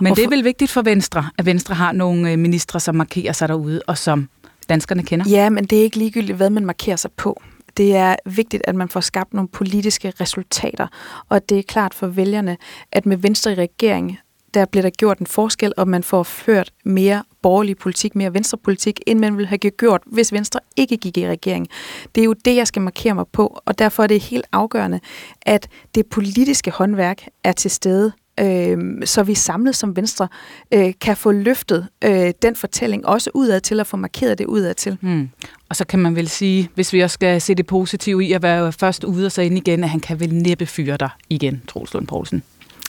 Men 0.01 0.15
det 0.17 0.25
er 0.25 0.29
vel 0.29 0.45
vigtigt 0.45 0.71
for 0.71 0.83
Venstre, 0.83 1.31
at 1.39 1.47
Venstre 1.47 1.75
har 1.75 1.93
nogle 1.93 2.33
øh, 2.33 2.39
ministre, 2.39 2.81
som 2.81 2.95
markerer 2.95 3.33
sig 3.33 3.49
derude, 3.49 3.83
og 3.87 3.99
som 3.99 4.29
danskerne 4.69 5.03
kender? 5.03 5.27
Ja, 5.29 5.51
men 5.51 5.65
det 5.65 5.79
er 5.79 5.83
ikke 5.83 5.97
ligegyldigt, 5.97 6.37
hvad 6.37 6.51
man 6.51 6.67
markerer 6.67 6.97
sig 6.97 7.11
på. 7.13 7.43
Det 7.77 7.97
er 7.97 8.17
vigtigt, 8.27 8.63
at 8.67 8.75
man 8.75 8.89
får 8.89 9.01
skabt 9.01 9.35
nogle 9.35 9.49
politiske 9.49 10.13
resultater, 10.21 10.87
og 11.29 11.49
det 11.49 11.59
er 11.59 11.63
klart 11.63 11.95
for 11.95 12.07
vælgerne, 12.07 12.57
at 12.93 13.07
med 13.07 13.17
Venstre 13.17 13.53
i 13.53 13.55
regering, 13.55 14.19
der 14.55 14.65
bliver 14.65 14.83
der 14.83 14.91
gjort 14.91 15.19
en 15.19 15.27
forskel, 15.27 15.73
og 15.77 15.89
man 15.89 16.03
får 16.03 16.23
ført 16.23 16.73
mere 16.85 17.23
borgerlig 17.43 17.79
politik, 17.79 18.15
mere 18.15 18.35
venstrepolitik, 18.35 19.01
end 19.07 19.19
man 19.19 19.37
ville 19.37 19.49
have 19.49 19.59
gjort, 19.59 20.03
hvis 20.07 20.33
Venstre 20.33 20.61
ikke 20.77 20.97
gik 20.97 21.19
i 21.19 21.29
regering. 21.29 21.69
Det 22.15 22.21
er 22.21 22.25
jo 22.25 22.35
det, 22.45 22.57
jeg 22.57 22.67
skal 22.67 22.83
markere 22.83 23.15
mig 23.15 23.25
på, 23.33 23.59
og 23.65 23.79
derfor 23.79 24.03
er 24.03 24.07
det 24.07 24.21
helt 24.21 24.47
afgørende, 24.53 25.01
at 25.43 25.69
det 25.95 26.07
politiske 26.07 26.71
håndværk 26.71 27.23
er 27.45 27.53
til 27.53 27.71
stede, 27.71 28.13
øh, 28.41 28.79
så 29.05 29.23
vi 29.23 29.35
samlet 29.35 29.77
som 29.77 29.97
Venstre 29.97 30.29
øh, 30.75 30.93
kan 31.01 31.17
få 31.17 31.33
løftet 31.33 31.89
øh, 32.05 32.33
den 32.43 32.57
fortælling 32.57 33.07
også 33.07 33.31
udad 33.35 33.61
til, 33.61 33.81
og 33.81 33.87
få 33.87 33.97
markeret 33.97 34.39
det 34.39 34.47
udad 34.47 34.75
til. 34.75 34.99
Hmm. 35.01 35.31
Og 35.69 35.77
så 35.77 35.85
kan 35.85 35.99
man 35.99 36.17
vel 36.17 36.29
sige, 36.29 36.69
hvis 36.75 36.93
vi 36.93 37.01
også 37.01 37.15
skal 37.15 37.41
se 37.41 37.55
det 37.55 37.67
positive 37.67 38.25
i 38.25 38.33
at 38.33 38.43
være 38.43 38.73
først 38.73 39.05
ude 39.05 39.27
og 39.27 39.33
så 39.33 39.43
ind 39.43 39.57
igen, 39.59 39.85
at 39.85 39.91
han 39.91 40.01
kan 40.01 40.21
vel 40.21 40.35
næppe 40.35 40.67
fyre 40.67 40.97
dig 40.97 41.11
igen, 41.31 41.63
Troels 41.69 41.95
Lund 41.95 42.07
Poulsen. 42.07 42.43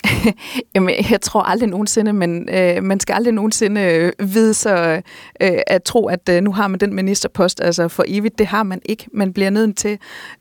Jamen, 0.76 0.96
jeg 1.12 1.22
tror 1.22 1.42
aldrig 1.42 1.70
nogensinde, 1.70 2.14
men 2.14 2.50
øh, 2.50 2.84
man 2.84 3.00
skal 3.00 3.14
aldrig 3.14 3.34
nogensinde 3.34 3.82
øh, 3.82 4.34
vide 4.34 4.54
så 4.54 5.02
øh, 5.42 5.52
at 5.68 5.84
tro, 5.84 6.08
at 6.08 6.30
øh, 6.30 6.42
nu 6.42 6.52
har 6.52 6.68
man 6.68 6.80
den 6.80 6.96
ministerpost 6.96 7.62
altså 7.62 7.88
for 7.88 8.04
evigt. 8.08 8.40
Det 8.40 8.48
har 8.48 8.64
man 8.64 8.82
ikke. 8.86 9.08
Man 9.14 9.34
bliver 9.34 9.50
nødt 9.50 9.78
til. 9.78 9.98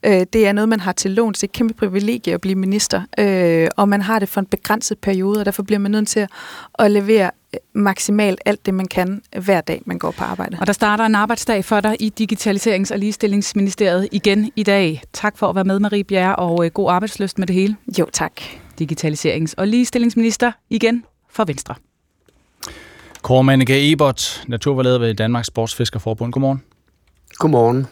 Øh, 0.06 0.26
det 0.32 0.46
er 0.46 0.52
noget, 0.52 0.68
man 0.68 0.80
har 0.80 0.92
til 0.92 1.10
lån. 1.10 1.32
Det 1.32 1.42
er 1.42 1.46
et 1.46 1.52
kæmpe 1.52 1.74
privilegie 1.74 2.34
at 2.34 2.40
blive 2.40 2.54
minister, 2.54 3.02
øh, 3.18 3.68
og 3.76 3.88
man 3.88 4.02
har 4.02 4.18
det 4.18 4.28
for 4.28 4.40
en 4.40 4.46
begrænset 4.46 4.98
periode, 4.98 5.40
og 5.40 5.46
derfor 5.46 5.62
bliver 5.62 5.78
man 5.78 5.90
nødt 5.90 6.08
til 6.08 6.20
at, 6.20 6.30
at 6.78 6.90
levere 6.90 7.30
øh, 7.54 7.60
maksimalt 7.74 8.40
alt 8.44 8.66
det, 8.66 8.74
man 8.74 8.86
kan 8.86 9.22
hver 9.40 9.60
dag, 9.60 9.82
man 9.86 9.98
går 9.98 10.10
på 10.10 10.24
arbejde. 10.24 10.56
Og 10.60 10.66
der 10.66 10.72
starter 10.72 11.04
en 11.04 11.14
arbejdsdag 11.14 11.64
for 11.64 11.80
dig 11.80 11.96
i 12.00 12.12
Digitaliserings- 12.20 12.92
og 12.92 12.98
Ligestillingsministeriet 12.98 14.08
igen 14.12 14.50
i 14.56 14.62
dag. 14.62 15.02
Tak 15.12 15.38
for 15.38 15.46
at 15.48 15.54
være 15.54 15.64
med, 15.64 15.80
Marie 15.80 16.04
Bjerre, 16.04 16.36
og 16.36 16.64
øh, 16.64 16.70
god 16.70 16.90
arbejdsløst 16.90 17.38
med 17.38 17.46
det 17.46 17.54
hele. 17.54 17.76
Jo, 17.98 18.06
tak 18.12 18.32
digitaliserings- 18.80 19.54
og 19.56 19.68
ligestillingsminister 19.68 20.52
igen 20.70 21.04
for 21.30 21.44
Venstre. 21.44 21.74
Kåre 23.22 23.44
Manneke 23.44 23.92
Ebert, 23.92 24.44
naturvejleder 24.46 24.98
ved 24.98 25.14
Danmarks 25.14 25.46
Sportsfiskerforbund. 25.46 26.32
Godmorgen. 26.32 26.62
Godmorgen. 27.38 27.86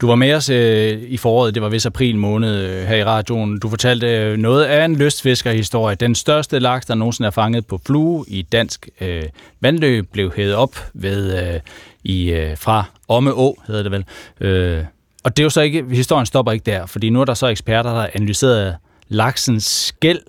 Du 0.00 0.06
var 0.06 0.14
med 0.14 0.34
os 0.34 0.48
øh, 0.48 1.02
i 1.02 1.16
foråret, 1.16 1.54
det 1.54 1.62
var 1.62 1.68
vist 1.68 1.86
april 1.86 2.16
måned 2.16 2.56
øh, 2.56 2.86
her 2.86 2.96
i 2.96 3.04
radioen. 3.04 3.58
Du 3.58 3.68
fortalte 3.68 4.06
øh, 4.06 4.36
noget 4.36 4.64
af 4.64 4.84
en 4.84 4.96
lystfiskerhistorie. 4.96 5.96
Den 5.96 6.14
største 6.14 6.58
laks, 6.58 6.86
der 6.86 6.94
nogensinde 6.94 7.26
er 7.26 7.30
fanget 7.30 7.66
på 7.66 7.80
flue 7.86 8.24
i 8.28 8.42
dansk 8.42 8.88
øh, 9.00 9.22
vandløb, 9.60 10.12
blev 10.12 10.32
hævet 10.36 10.54
op 10.54 10.76
ved 10.94 11.54
øh, 11.54 11.60
i 12.04 12.30
øh, 12.30 12.58
fra 12.58 12.84
Omme 13.08 13.32
Å, 13.34 13.62
hedder 13.66 13.82
det 13.82 13.92
vel. 13.92 14.04
Øh, 14.40 14.84
og 15.24 15.36
det 15.36 15.42
er 15.42 15.44
jo 15.44 15.50
så 15.50 15.60
ikke, 15.60 15.84
historien 15.90 16.26
stopper 16.26 16.52
ikke 16.52 16.70
der, 16.70 16.86
fordi 16.86 17.10
nu 17.10 17.20
er 17.20 17.24
der 17.24 17.34
så 17.34 17.46
eksperter, 17.46 17.90
der 17.90 18.00
har 18.00 18.10
analyseret 18.14 18.76
laksens 19.08 19.64
skæld, 19.64 20.20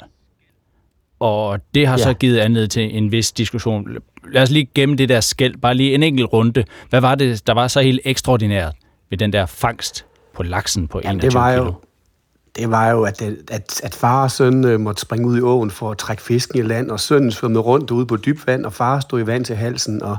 og 1.20 1.60
det 1.76 1.88
har 1.88 1.98
ja. 1.98 2.04
så 2.04 2.14
givet 2.14 2.40
anledning 2.40 2.72
til 2.72 2.98
en 2.98 3.12
vis 3.12 3.32
diskussion. 3.32 3.98
Lad 4.32 4.42
os 4.42 4.50
lige 4.50 4.70
gemme 4.76 4.96
det 4.96 5.10
der 5.10 5.20
skæld, 5.20 5.58
bare 5.58 5.74
lige 5.74 5.94
en 5.94 6.04
enkelt 6.04 6.34
runde. 6.34 6.64
Hvad 6.90 7.02
var 7.02 7.16
det, 7.16 7.48
der 7.48 7.54
var 7.54 7.68
så 7.68 7.82
helt 7.82 8.00
ekstraordinært 8.04 8.76
ved 9.10 9.18
den 9.18 9.34
der 9.34 9.46
fangst 9.46 10.06
på 10.34 10.44
laksen 10.44 10.88
på 10.88 11.02
Jamen, 11.04 11.16
21 11.16 11.30
det 11.30 11.40
var 11.40 11.52
jo, 11.52 11.64
kilo? 11.64 11.74
Det 12.56 12.72
var 12.72 12.90
jo, 12.90 13.04
at, 13.04 13.22
at, 13.52 13.82
at 13.84 13.96
far 13.96 14.24
og 14.24 14.32
søn 14.32 14.66
øh, 14.66 14.80
måtte 14.80 15.02
springe 15.02 15.28
ud 15.28 15.38
i 15.38 15.42
åen 15.42 15.72
for 15.72 15.92
at 15.92 15.98
trække 15.98 16.24
fisken 16.24 16.60
i 16.60 16.62
land, 16.62 16.92
og 16.92 17.00
sønnen 17.00 17.32
svømmede 17.32 17.62
rundt 17.62 17.92
ude 17.92 18.06
på 18.06 18.18
dybt 18.18 18.48
vand, 18.48 18.66
og 18.66 18.74
far 18.74 19.00
stod 19.00 19.22
i 19.22 19.28
vand 19.28 19.46
til 19.46 19.56
halsen, 19.56 20.04
og 20.04 20.18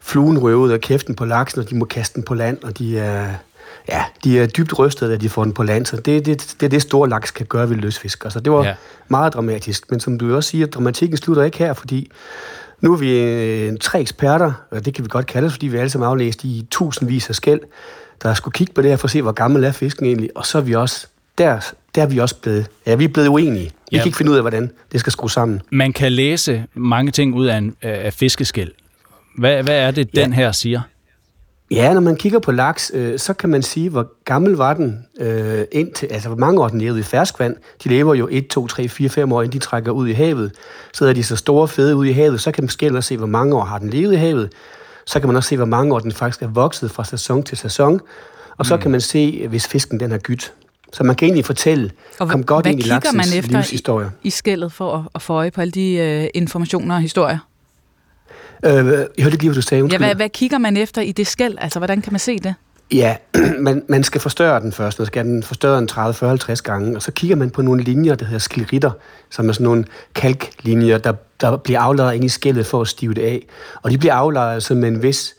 fluen 0.00 0.38
røvede 0.38 0.74
af 0.74 0.80
kæften 0.80 1.14
på 1.14 1.24
laksen, 1.24 1.60
og 1.60 1.70
de 1.70 1.76
må 1.76 1.84
kaste 1.84 2.14
den 2.14 2.22
på 2.22 2.34
land, 2.34 2.62
og 2.62 2.78
de 2.78 2.98
er, 2.98 3.34
ja, 3.88 4.04
de 4.24 4.40
er 4.40 4.46
dybt 4.46 4.78
rystet, 4.78 5.10
da 5.10 5.16
de 5.16 5.28
får 5.28 5.44
den 5.44 5.52
på 5.52 5.62
land. 5.62 5.86
Så 5.86 5.96
det, 5.96 6.26
det, 6.26 6.54
det 6.60 6.66
er 6.66 6.70
det, 6.70 6.82
store 6.82 7.08
laks 7.08 7.30
kan 7.30 7.46
gøre 7.46 7.70
ved 7.70 7.76
løsfisk. 7.76 8.24
Altså, 8.24 8.40
det 8.40 8.52
var 8.52 8.64
ja. 8.64 8.74
meget 9.08 9.34
dramatisk. 9.34 9.90
Men 9.90 10.00
som 10.00 10.18
du 10.18 10.36
også 10.36 10.50
siger, 10.50 10.66
dramatikken 10.66 11.16
slutter 11.16 11.42
ikke 11.42 11.58
her, 11.58 11.72
fordi 11.72 12.10
nu 12.80 12.92
er 12.92 12.96
vi 12.96 13.20
øh, 13.20 13.78
tre 13.80 14.00
eksperter, 14.00 14.52
og 14.70 14.84
det 14.84 14.94
kan 14.94 15.04
vi 15.04 15.08
godt 15.08 15.26
kalde 15.26 15.50
fordi 15.50 15.66
vi 15.66 15.76
alle 15.76 15.90
sammen 15.90 16.08
aflæst 16.08 16.44
i 16.44 16.66
tusindvis 16.70 17.28
af 17.28 17.34
skæld, 17.34 17.60
der 18.22 18.34
skulle 18.34 18.52
kigge 18.52 18.72
på 18.72 18.82
det 18.82 18.90
her 18.90 18.96
for 18.96 19.06
at 19.06 19.10
se, 19.10 19.22
hvor 19.22 19.32
gammel 19.32 19.64
er 19.64 19.72
fisken 19.72 20.06
egentlig. 20.06 20.30
Og 20.34 20.46
så 20.46 20.58
er 20.58 20.62
vi 20.62 20.74
også, 20.74 21.06
der, 21.38 21.72
der 21.94 22.02
er 22.02 22.06
vi 22.06 22.18
også 22.18 22.36
blevet, 22.36 22.66
ja, 22.86 22.94
vi 22.94 23.04
er 23.04 23.08
blevet 23.08 23.28
uenige. 23.28 23.64
Vi 23.64 23.70
ja. 23.92 23.98
kan 23.98 24.06
ikke 24.06 24.18
finde 24.18 24.32
ud 24.32 24.36
af, 24.36 24.42
hvordan 24.42 24.70
det 24.92 25.00
skal 25.00 25.12
skrues 25.12 25.32
sammen. 25.32 25.62
Man 25.70 25.92
kan 25.92 26.12
læse 26.12 26.64
mange 26.74 27.12
ting 27.12 27.34
ud 27.34 27.46
af, 27.46 27.56
en, 27.56 27.76
af 27.82 28.12
fiskeskæld. 28.12 28.70
Hvad, 29.38 29.62
hvad 29.62 29.78
er 29.78 29.90
det, 29.90 30.16
den 30.16 30.30
ja. 30.30 30.36
her 30.36 30.52
siger? 30.52 30.80
Ja, 31.72 31.92
når 31.94 32.00
man 32.00 32.16
kigger 32.16 32.38
på 32.38 32.52
laks, 32.52 32.90
øh, 32.94 33.18
så 33.18 33.32
kan 33.32 33.50
man 33.50 33.62
sige, 33.62 33.88
hvor 33.88 34.06
gammel 34.24 34.52
var 34.52 34.74
den 34.74 35.06
øh, 35.20 35.64
indtil, 35.72 36.06
altså 36.06 36.28
hvor 36.28 36.38
mange 36.38 36.60
år 36.60 36.68
den 36.68 36.80
levede 36.80 37.00
i 37.00 37.02
ferskvand. 37.02 37.56
De 37.84 37.88
lever 37.88 38.14
jo 38.14 38.28
1, 38.30 38.48
2, 38.48 38.66
3, 38.66 38.88
4, 38.88 39.08
5 39.08 39.32
år, 39.32 39.42
inden 39.42 39.60
de 39.60 39.64
trækker 39.64 39.92
ud 39.92 40.08
i 40.08 40.12
havet. 40.12 40.52
Så 40.92 41.06
er 41.06 41.12
de 41.12 41.22
så 41.22 41.36
store 41.36 41.68
fede 41.68 41.96
ud 41.96 42.06
i 42.06 42.12
havet, 42.12 42.40
så 42.40 42.52
kan 42.52 42.64
man 42.64 42.68
skille 42.68 43.02
se, 43.02 43.16
hvor 43.16 43.26
mange 43.26 43.56
år 43.56 43.64
har 43.64 43.78
den 43.78 43.90
levet 43.90 44.12
i 44.12 44.16
havet. 44.16 44.52
Så 45.06 45.20
kan 45.20 45.28
man 45.28 45.36
også 45.36 45.48
se, 45.48 45.56
hvor 45.56 45.66
mange 45.66 45.94
år 45.94 45.98
den 45.98 46.12
faktisk 46.12 46.42
er 46.42 46.46
vokset 46.46 46.90
fra 46.90 47.04
sæson 47.04 47.42
til 47.42 47.58
sæson. 47.58 48.00
Og 48.58 48.66
så 48.66 48.76
mm. 48.76 48.82
kan 48.82 48.90
man 48.90 49.00
se, 49.00 49.48
hvis 49.48 49.68
fisken 49.68 50.00
den 50.00 50.12
er 50.12 50.18
gyt. 50.18 50.52
Så 50.92 51.04
man 51.04 51.16
kan 51.16 51.26
egentlig 51.26 51.44
fortælle, 51.44 51.90
og 52.20 52.28
kom 52.28 52.44
godt 52.44 52.66
ind 52.66 52.80
i 52.80 52.82
laksens 52.82 53.14
man 53.14 53.38
efter 53.38 53.52
livshistorie. 53.52 54.10
i, 54.22 54.26
i 54.26 54.30
skældet 54.30 54.72
for 54.72 54.96
at, 54.96 55.02
at 55.14 55.22
få 55.22 55.32
øje 55.32 55.50
på 55.50 55.60
alle 55.60 55.70
de 55.70 55.94
øh, 55.94 56.28
informationer 56.34 56.94
og 56.94 57.00
historier? 57.00 57.38
Øh, 58.64 58.74
jeg 58.74 58.84
hørte 58.86 59.06
ikke 59.18 59.32
lige, 59.32 59.48
hvad 59.50 59.54
du 59.54 59.62
sagde. 59.62 59.88
Ja, 59.92 59.98
hvad, 59.98 60.14
hvad 60.14 60.28
kigger 60.28 60.58
man 60.58 60.76
efter 60.76 61.02
i 61.02 61.12
det 61.12 61.26
skæld? 61.26 61.54
Altså, 61.60 61.78
hvordan 61.78 62.02
kan 62.02 62.12
man 62.12 62.20
se 62.20 62.38
det? 62.38 62.54
Ja, 62.92 63.16
man, 63.58 63.82
man 63.88 64.04
skal 64.04 64.20
forstørre 64.20 64.60
den 64.60 64.72
først. 64.72 64.98
Man 64.98 65.06
skal 65.06 65.24
den 65.24 65.42
forstørre 65.42 65.76
den 65.76 65.88
30, 65.88 66.14
40, 66.14 66.28
50 66.28 66.62
gange. 66.62 66.96
Og 66.96 67.02
så 67.02 67.12
kigger 67.12 67.36
man 67.36 67.50
på 67.50 67.62
nogle 67.62 67.82
linjer, 67.82 68.14
der 68.14 68.24
hedder 68.24 68.38
skilritter, 68.38 68.90
som 69.30 69.48
er 69.48 69.52
sådan 69.52 69.64
nogle 69.64 69.84
kalklinjer, 70.14 70.98
der, 70.98 71.12
der 71.40 71.56
bliver 71.56 71.80
aflejret 71.80 72.14
ind 72.14 72.24
i 72.24 72.28
skældet 72.28 72.66
for 72.66 72.80
at 72.80 72.88
stive 72.88 73.14
det 73.14 73.22
af. 73.22 73.46
Og 73.82 73.90
de 73.90 73.98
bliver 73.98 74.14
aflejret 74.14 74.62
som 74.62 74.84
en 74.84 75.02
vis 75.02 75.34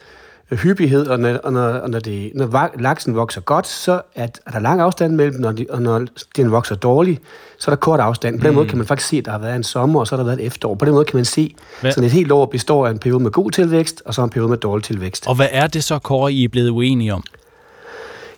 hyppighed, 0.56 1.08
og 1.08 1.20
når, 1.20 1.38
og 1.38 1.54
når, 1.54 1.62
og 1.62 1.90
når, 1.90 2.00
det, 2.00 2.32
når 2.36 2.80
laksen 2.80 3.16
vokser 3.16 3.42
godt, 3.42 3.68
så 3.68 4.02
er, 4.16 4.28
er 4.46 4.52
der 4.52 4.60
lang 4.60 4.82
afstand 4.82 5.16
mellem 5.16 5.44
og, 5.44 5.58
de, 5.58 5.66
og 5.70 5.82
når 5.82 6.06
den 6.36 6.52
vokser 6.52 6.76
dårligt, 6.76 7.22
så 7.58 7.72
er 7.72 7.76
der 7.76 7.80
kort 7.80 8.00
afstand. 8.00 8.40
På 8.40 8.44
den 8.44 8.52
mm. 8.52 8.56
måde 8.56 8.68
kan 8.68 8.78
man 8.78 8.88
faktisk 8.88 9.10
se, 9.10 9.18
at 9.18 9.26
der 9.26 9.32
har 9.32 9.40
været 9.40 9.56
en 9.56 9.64
sommer, 9.64 10.00
og 10.00 10.08
så 10.08 10.16
har 10.16 10.24
der 10.24 10.30
været 10.30 10.40
et 10.40 10.46
efterår. 10.46 10.76
På 10.76 10.86
den 10.86 10.94
måde 10.94 11.06
kan 11.06 11.18
man 11.18 11.26
se, 11.26 11.56
at 11.84 11.98
et 11.98 12.12
helt 12.12 12.32
år 12.32 12.46
består 12.46 12.88
af 12.88 12.92
en 12.92 13.00
periode 13.00 13.24
med 13.24 13.32
god 13.32 13.52
tilvækst, 13.52 14.02
og 14.06 14.14
så 14.14 14.24
en 14.24 14.30
periode 14.30 14.50
med 14.50 14.58
dårlig 14.58 14.84
tilvækst. 14.84 15.28
Og 15.28 15.36
hvad 15.36 15.48
er 15.52 15.68
det 15.68 15.84
så, 15.84 16.00
Kåre, 16.00 16.34
I 16.34 16.44
er 16.44 16.50
blevet 16.50 16.70
uenige 16.70 17.14
om? 17.14 17.24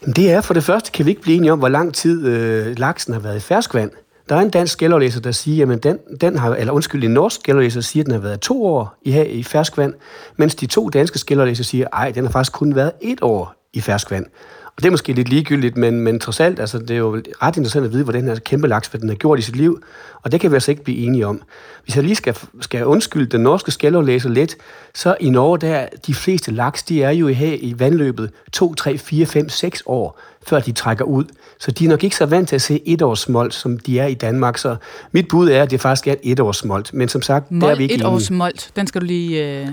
Jamen, 0.01 0.13
det 0.13 0.31
er 0.31 0.41
for 0.41 0.53
det 0.53 0.63
første, 0.63 0.91
kan 0.91 1.05
vi 1.05 1.09
ikke 1.09 1.21
blive 1.21 1.37
enige 1.37 1.51
om, 1.51 1.59
hvor 1.59 1.69
lang 1.69 1.93
tid 1.93 2.27
øh, 2.27 2.79
laksen 2.79 3.13
har 3.13 3.21
været 3.21 3.37
i 3.37 3.39
ferskvand. 3.39 3.91
Der 4.29 4.35
er 4.35 4.39
en 4.39 4.49
dansk 4.49 4.73
skælderlæser, 4.73 5.21
der 5.21 5.31
siger, 5.31 5.57
jamen 5.57 5.79
den, 5.79 5.99
den 6.21 6.37
har, 6.37 6.55
eller 6.55 6.73
undskyld, 6.73 7.03
en 7.03 7.11
norsk 7.11 7.35
skælderlæser 7.35 7.81
siger, 7.81 8.03
at 8.03 8.05
den 8.05 8.13
har 8.13 8.21
været 8.21 8.39
to 8.39 8.65
år 8.65 8.95
i, 9.01 9.21
i 9.21 9.43
ferskvand, 9.43 9.93
mens 10.37 10.55
de 10.55 10.65
to 10.65 10.89
danske 10.89 11.19
skælderlæser 11.19 11.63
siger, 11.63 11.87
ej, 11.93 12.11
den 12.11 12.25
har 12.25 12.31
faktisk 12.31 12.53
kun 12.53 12.75
været 12.75 12.91
et 13.01 13.19
år 13.21 13.53
i 13.73 13.81
ferskvand. 13.81 14.25
Og 14.65 14.83
det 14.83 14.85
er 14.85 14.91
måske 14.91 15.13
lidt 15.13 15.29
ligegyldigt, 15.29 15.77
men, 15.77 16.01
men 16.01 16.19
trods 16.19 16.39
alt, 16.39 16.59
altså, 16.59 16.79
det 16.79 16.91
er 16.91 16.95
jo 16.95 17.21
ret 17.41 17.57
interessant 17.57 17.85
at 17.85 17.93
vide, 17.93 18.03
hvordan 18.03 18.21
den 18.21 18.29
her 18.29 18.39
kæmpe 18.39 18.67
laks, 18.67 18.87
hvad 18.87 19.01
den 19.01 19.09
har 19.09 19.15
gjort 19.15 19.39
i 19.39 19.41
sit 19.41 19.55
liv, 19.55 19.81
og 20.21 20.31
det 20.31 20.39
kan 20.39 20.51
vi 20.51 20.55
altså 20.55 20.71
ikke 20.71 20.83
blive 20.83 20.97
enige 20.97 21.27
om. 21.27 21.41
Hvis 21.83 21.95
jeg 21.95 22.03
lige 22.03 22.15
skal, 22.15 22.37
skal 22.61 22.85
undskylde 22.85 23.25
den 23.25 23.41
norske 23.41 23.71
skælderlæser 23.71 24.29
lidt, 24.29 24.55
så 24.93 25.17
i 25.19 25.29
Norge, 25.29 25.59
der 25.59 25.87
de 26.07 26.13
fleste 26.13 26.51
laks, 26.51 26.83
de 26.83 27.03
er 27.03 27.11
jo 27.11 27.27
i, 27.27 27.55
i 27.55 27.79
vandløbet 27.79 28.31
2, 28.51 28.73
3, 28.73 28.97
4, 28.97 29.25
5, 29.25 29.49
6 29.49 29.83
år 29.85 30.19
før 30.48 30.59
de 30.59 30.72
trækker 30.72 31.06
ud. 31.06 31.25
Så 31.59 31.72
de 31.72 31.85
er 31.85 31.90
nok 31.90 32.03
ikke 32.03 32.15
så 32.15 32.25
vant 32.25 32.49
til 32.49 32.56
at 32.56 32.61
se 32.61 32.82
et 32.85 33.01
års 33.01 33.19
smolt, 33.19 33.53
som 33.53 33.80
de 33.80 33.99
er 33.99 34.07
i 34.07 34.14
Danmark. 34.14 34.57
Så 34.57 34.75
mit 35.11 35.27
bud 35.27 35.49
er, 35.49 35.64
at 35.64 35.72
det 35.72 35.82
faktisk 35.82 36.07
er 36.07 36.15
et 36.24 36.40
års 36.40 36.57
smolt. 36.57 36.93
Men 36.93 37.09
som 37.09 37.22
sagt, 37.22 37.51
Mold, 37.51 37.61
der 37.61 37.72
er 37.72 37.77
vi 37.77 37.83
ikke 37.83 37.95
et 37.95 38.06
års 38.06 38.24
smolt, 38.24 38.72
den 38.75 38.88
skal 38.88 39.01
du 39.01 39.06
lige... 39.06 39.61
Øh... 39.61 39.67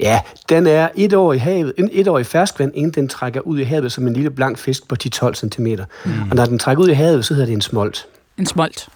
Ja, 0.00 0.20
den 0.48 0.66
er 0.66 0.88
et 0.94 1.14
år 1.14 1.32
i 1.32 1.38
havet, 1.38 1.72
en 1.78 1.90
et 1.92 2.08
år 2.08 2.18
i 2.18 2.24
ferskvand, 2.24 2.72
inden 2.74 2.92
den 2.92 3.08
trækker 3.08 3.40
ud 3.40 3.58
i 3.58 3.62
havet 3.62 3.92
som 3.92 4.06
en 4.06 4.12
lille 4.12 4.30
blank 4.30 4.58
fisk 4.58 4.88
på 4.88 4.96
10-12 5.04 5.34
cm. 5.34 5.66
Mm. 5.66 6.12
Og 6.30 6.36
når 6.36 6.44
den 6.44 6.58
trækker 6.58 6.84
ud 6.84 6.88
i 6.88 6.92
havet, 6.92 7.24
så 7.24 7.34
hedder 7.34 7.46
det 7.46 7.52
en 7.52 7.60
smolt. 7.60 8.06
En 8.38 8.46
smolt? 8.46 8.88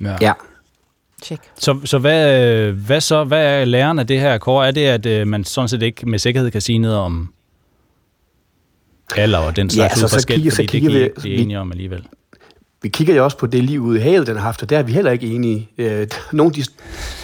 Ja. 0.00 0.16
ja. 0.20 0.32
Check. 1.22 1.42
Så, 1.58 1.78
så 1.84 1.98
hvad, 1.98 2.72
hvad 2.72 3.00
så? 3.00 3.24
Hvad 3.24 3.60
er 3.60 3.64
læren 3.64 3.98
af 3.98 4.06
det 4.06 4.20
her, 4.20 4.38
Kåre? 4.38 4.66
Er 4.66 4.70
det, 4.70 4.86
at 4.86 5.06
øh, 5.06 5.26
man 5.26 5.44
sådan 5.44 5.68
set 5.68 5.82
ikke 5.82 6.08
med 6.08 6.18
sikkerhed 6.18 6.50
kan 6.50 6.60
sige 6.60 6.78
noget 6.78 6.96
om 6.96 7.32
alder 9.16 9.38
og 9.38 9.56
den 9.56 9.70
slags 9.70 9.96
ja, 9.96 10.02
altså, 10.02 10.20
så 10.20 10.26
kigger, 10.26 10.50
så 10.50 10.64
kigger 10.68 10.90
det 10.90 11.12
vi, 11.22 11.28
vi, 11.28 11.42
enige 11.42 11.58
om 11.58 11.72
alligevel. 11.72 12.06
Vi 12.82 12.88
kigger 12.88 13.14
jo 13.14 13.24
også 13.24 13.36
på 13.36 13.46
det 13.46 13.64
liv 13.64 13.80
ude 13.80 13.98
i 13.98 14.02
havet, 14.02 14.26
den 14.26 14.36
har 14.36 14.42
haft, 14.42 14.62
og 14.62 14.70
der 14.70 14.78
er 14.78 14.82
vi 14.82 14.92
heller 14.92 15.10
ikke 15.10 15.26
enige. 15.26 15.70
Øh, 15.78 16.06
nogle 16.32 16.52
de, 16.52 16.64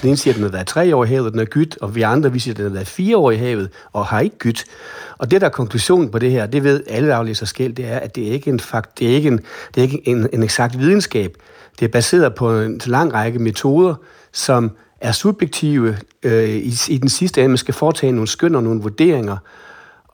den 0.02 0.08
ene 0.08 0.16
siger, 0.16 0.34
at 0.34 0.36
den 0.36 0.44
har 0.44 0.50
været 0.50 0.66
tre 0.66 0.96
år 0.96 1.04
i 1.04 1.08
havet, 1.08 1.26
og 1.26 1.32
den 1.32 1.40
er 1.40 1.44
gyt, 1.44 1.78
og 1.80 1.94
vi 1.94 2.02
andre 2.02 2.32
vi 2.32 2.38
siger, 2.38 2.52
at 2.52 2.56
den 2.56 2.64
har 2.64 2.72
været 2.72 2.88
fire 2.88 3.16
år 3.16 3.30
i 3.30 3.36
havet, 3.36 3.70
og 3.92 4.06
har 4.06 4.20
ikke 4.20 4.38
gyt. 4.38 4.64
Og 5.18 5.30
det, 5.30 5.40
der 5.40 5.46
er 5.46 5.50
konklusionen 5.50 6.10
på 6.10 6.18
det 6.18 6.30
her, 6.30 6.46
det 6.46 6.64
ved 6.64 6.82
alle 6.88 7.14
aflæser 7.14 7.46
skæld, 7.46 7.74
det 7.74 7.86
er, 7.86 7.98
at 7.98 8.16
det 8.16 8.28
er 8.28 8.32
ikke 8.32 8.50
en, 8.50 8.60
fakt, 8.60 8.98
det 8.98 9.10
er 9.10 9.14
ikke 9.14 9.28
en, 9.28 9.40
det 9.74 9.80
er 9.80 9.82
ikke 9.82 10.08
en, 10.08 10.28
en 10.32 10.42
eksakt 10.42 10.78
videnskab. 10.78 11.36
Det 11.78 11.84
er 11.84 11.88
baseret 11.88 12.34
på 12.34 12.60
en 12.60 12.80
lang 12.86 13.14
række 13.14 13.38
metoder, 13.38 13.94
som 14.32 14.70
er 15.00 15.12
subjektive 15.12 15.96
øh, 16.22 16.48
i, 16.48 16.74
i 16.88 16.98
den 16.98 17.08
sidste 17.08 17.40
ende. 17.40 17.48
Man 17.48 17.58
skal 17.58 17.74
foretage 17.74 18.12
nogle 18.12 18.28
skøn 18.28 18.54
og 18.54 18.62
nogle 18.62 18.82
vurderinger, 18.82 19.36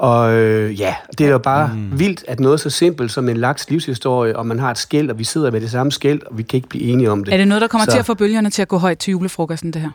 og 0.03 0.33
øh, 0.33 0.81
ja, 0.81 0.95
det 1.19 1.27
er 1.27 1.31
jo 1.31 1.39
bare 1.39 1.71
mm. 1.75 1.99
vildt, 1.99 2.25
at 2.29 2.41
noget 2.41 2.61
så 2.61 2.71
simpelt 2.71 3.11
som 3.11 3.29
en 3.29 3.37
laks 3.37 3.71
livshistorie, 3.71 4.37
og 4.37 4.47
man 4.47 4.59
har 4.59 4.71
et 4.71 4.79
skæld, 4.79 5.11
og 5.11 5.19
vi 5.19 5.25
sidder 5.25 5.51
med 5.51 5.61
det 5.61 5.71
samme 5.71 5.93
skæld, 5.93 6.21
og 6.27 6.39
vi 6.39 6.43
kan 6.43 6.57
ikke 6.57 6.69
blive 6.69 6.85
enige 6.85 7.11
om 7.11 7.25
det. 7.25 7.35
Er 7.35 7.37
det 7.37 7.49
noget, 7.49 7.63
der 7.63 7.69
kommer 7.69 7.85
så, 7.85 7.91
til 7.91 7.99
at 7.99 8.07
få 8.07 8.15
bølgerne 8.15 8.51
til 8.51 8.63
at 8.63 8.69
gå 8.69 8.79
højt 8.79 8.99
til 8.99 9.11
julefrokosten, 9.11 9.73
det 9.73 9.83
her? 9.83 9.91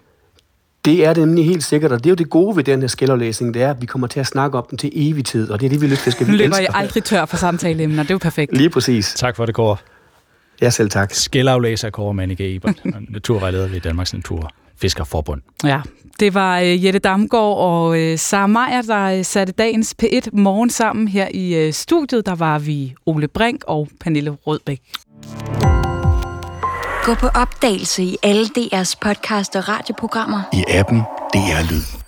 Det 0.86 1.06
er 1.06 1.14
det 1.14 1.28
nemlig 1.28 1.46
helt 1.46 1.64
sikkert, 1.64 1.92
og 1.92 2.00
det 2.00 2.06
er 2.06 2.12
jo 2.12 2.16
det 2.16 2.30
gode 2.30 2.58
ved 2.58 2.64
den 2.64 2.82
her 2.82 2.88
skælderlæsning, 2.88 3.54
det 3.54 3.62
er, 3.62 3.70
at 3.70 3.82
vi 3.82 3.86
kommer 3.86 4.08
til 4.08 4.20
at 4.20 4.28
snakke 4.28 4.58
om 4.58 4.66
den 4.70 4.78
til 4.78 4.92
evig 4.94 5.26
tid, 5.26 5.52
og 5.52 5.60
det 5.60 5.66
er 5.66 5.70
det, 5.70 5.82
vi 5.82 5.88
lytter 5.88 6.12
skal 6.12 6.28
vi 6.28 6.32
løber 6.32 6.60
I 6.60 6.68
aldrig 6.74 7.04
tør 7.04 7.26
for 7.26 7.38
samtaleemner, 7.38 8.04
det 8.04 8.12
er 8.12 8.16
jo 8.16 8.20
perfekt. 8.20 8.58
Lige 8.58 8.70
præcis. 8.70 9.14
Tak 9.14 9.36
for 9.36 9.46
det, 9.46 9.56
Kåre. 9.56 9.78
Ja, 10.62 10.70
selv 10.70 10.90
tak. 10.90 11.14
Skælderaflæser 11.14 11.90
Kåre 11.90 12.14
Manike 12.14 12.56
Ebert, 12.56 12.82
naturvejleder 13.10 13.68
ved 13.68 13.80
Danmarks 13.80 14.14
Natur. 14.14 14.52
Fiskerforbund. 14.82 15.42
Ja, 15.64 15.82
det 16.20 16.34
var 16.34 16.60
uh, 16.60 16.86
Jette 16.86 17.00
Damgaard 17.00 17.58
og 17.58 17.90
uh, 17.90 18.18
Sara 18.18 18.48
Meier, 18.48 18.82
der 18.82 19.20
uh, 19.20 19.26
satte 19.26 19.54
dagens 19.54 19.96
P1 20.04 20.30
morgen 20.34 20.70
sammen 20.70 21.08
her 21.08 21.28
i 21.34 21.68
uh, 21.68 21.74
studiet. 21.74 22.26
Der 22.26 22.36
var 22.36 22.60
vi 22.60 22.96
Ole 23.06 23.28
Brink 23.28 23.64
og 23.68 23.88
Pernille 24.00 24.32
Rødbæk. 24.32 24.82
Gå 27.04 27.14
på 27.14 27.28
opdagelse 27.28 28.04
i 28.04 28.18
alle 28.24 28.46
DR's 28.58 28.96
podcast 29.02 29.56
og 29.56 29.70
radioprogrammer. 29.70 30.42
I 30.54 30.64
appen 30.68 31.00
DR 31.34 31.72
Lyd. 31.72 32.07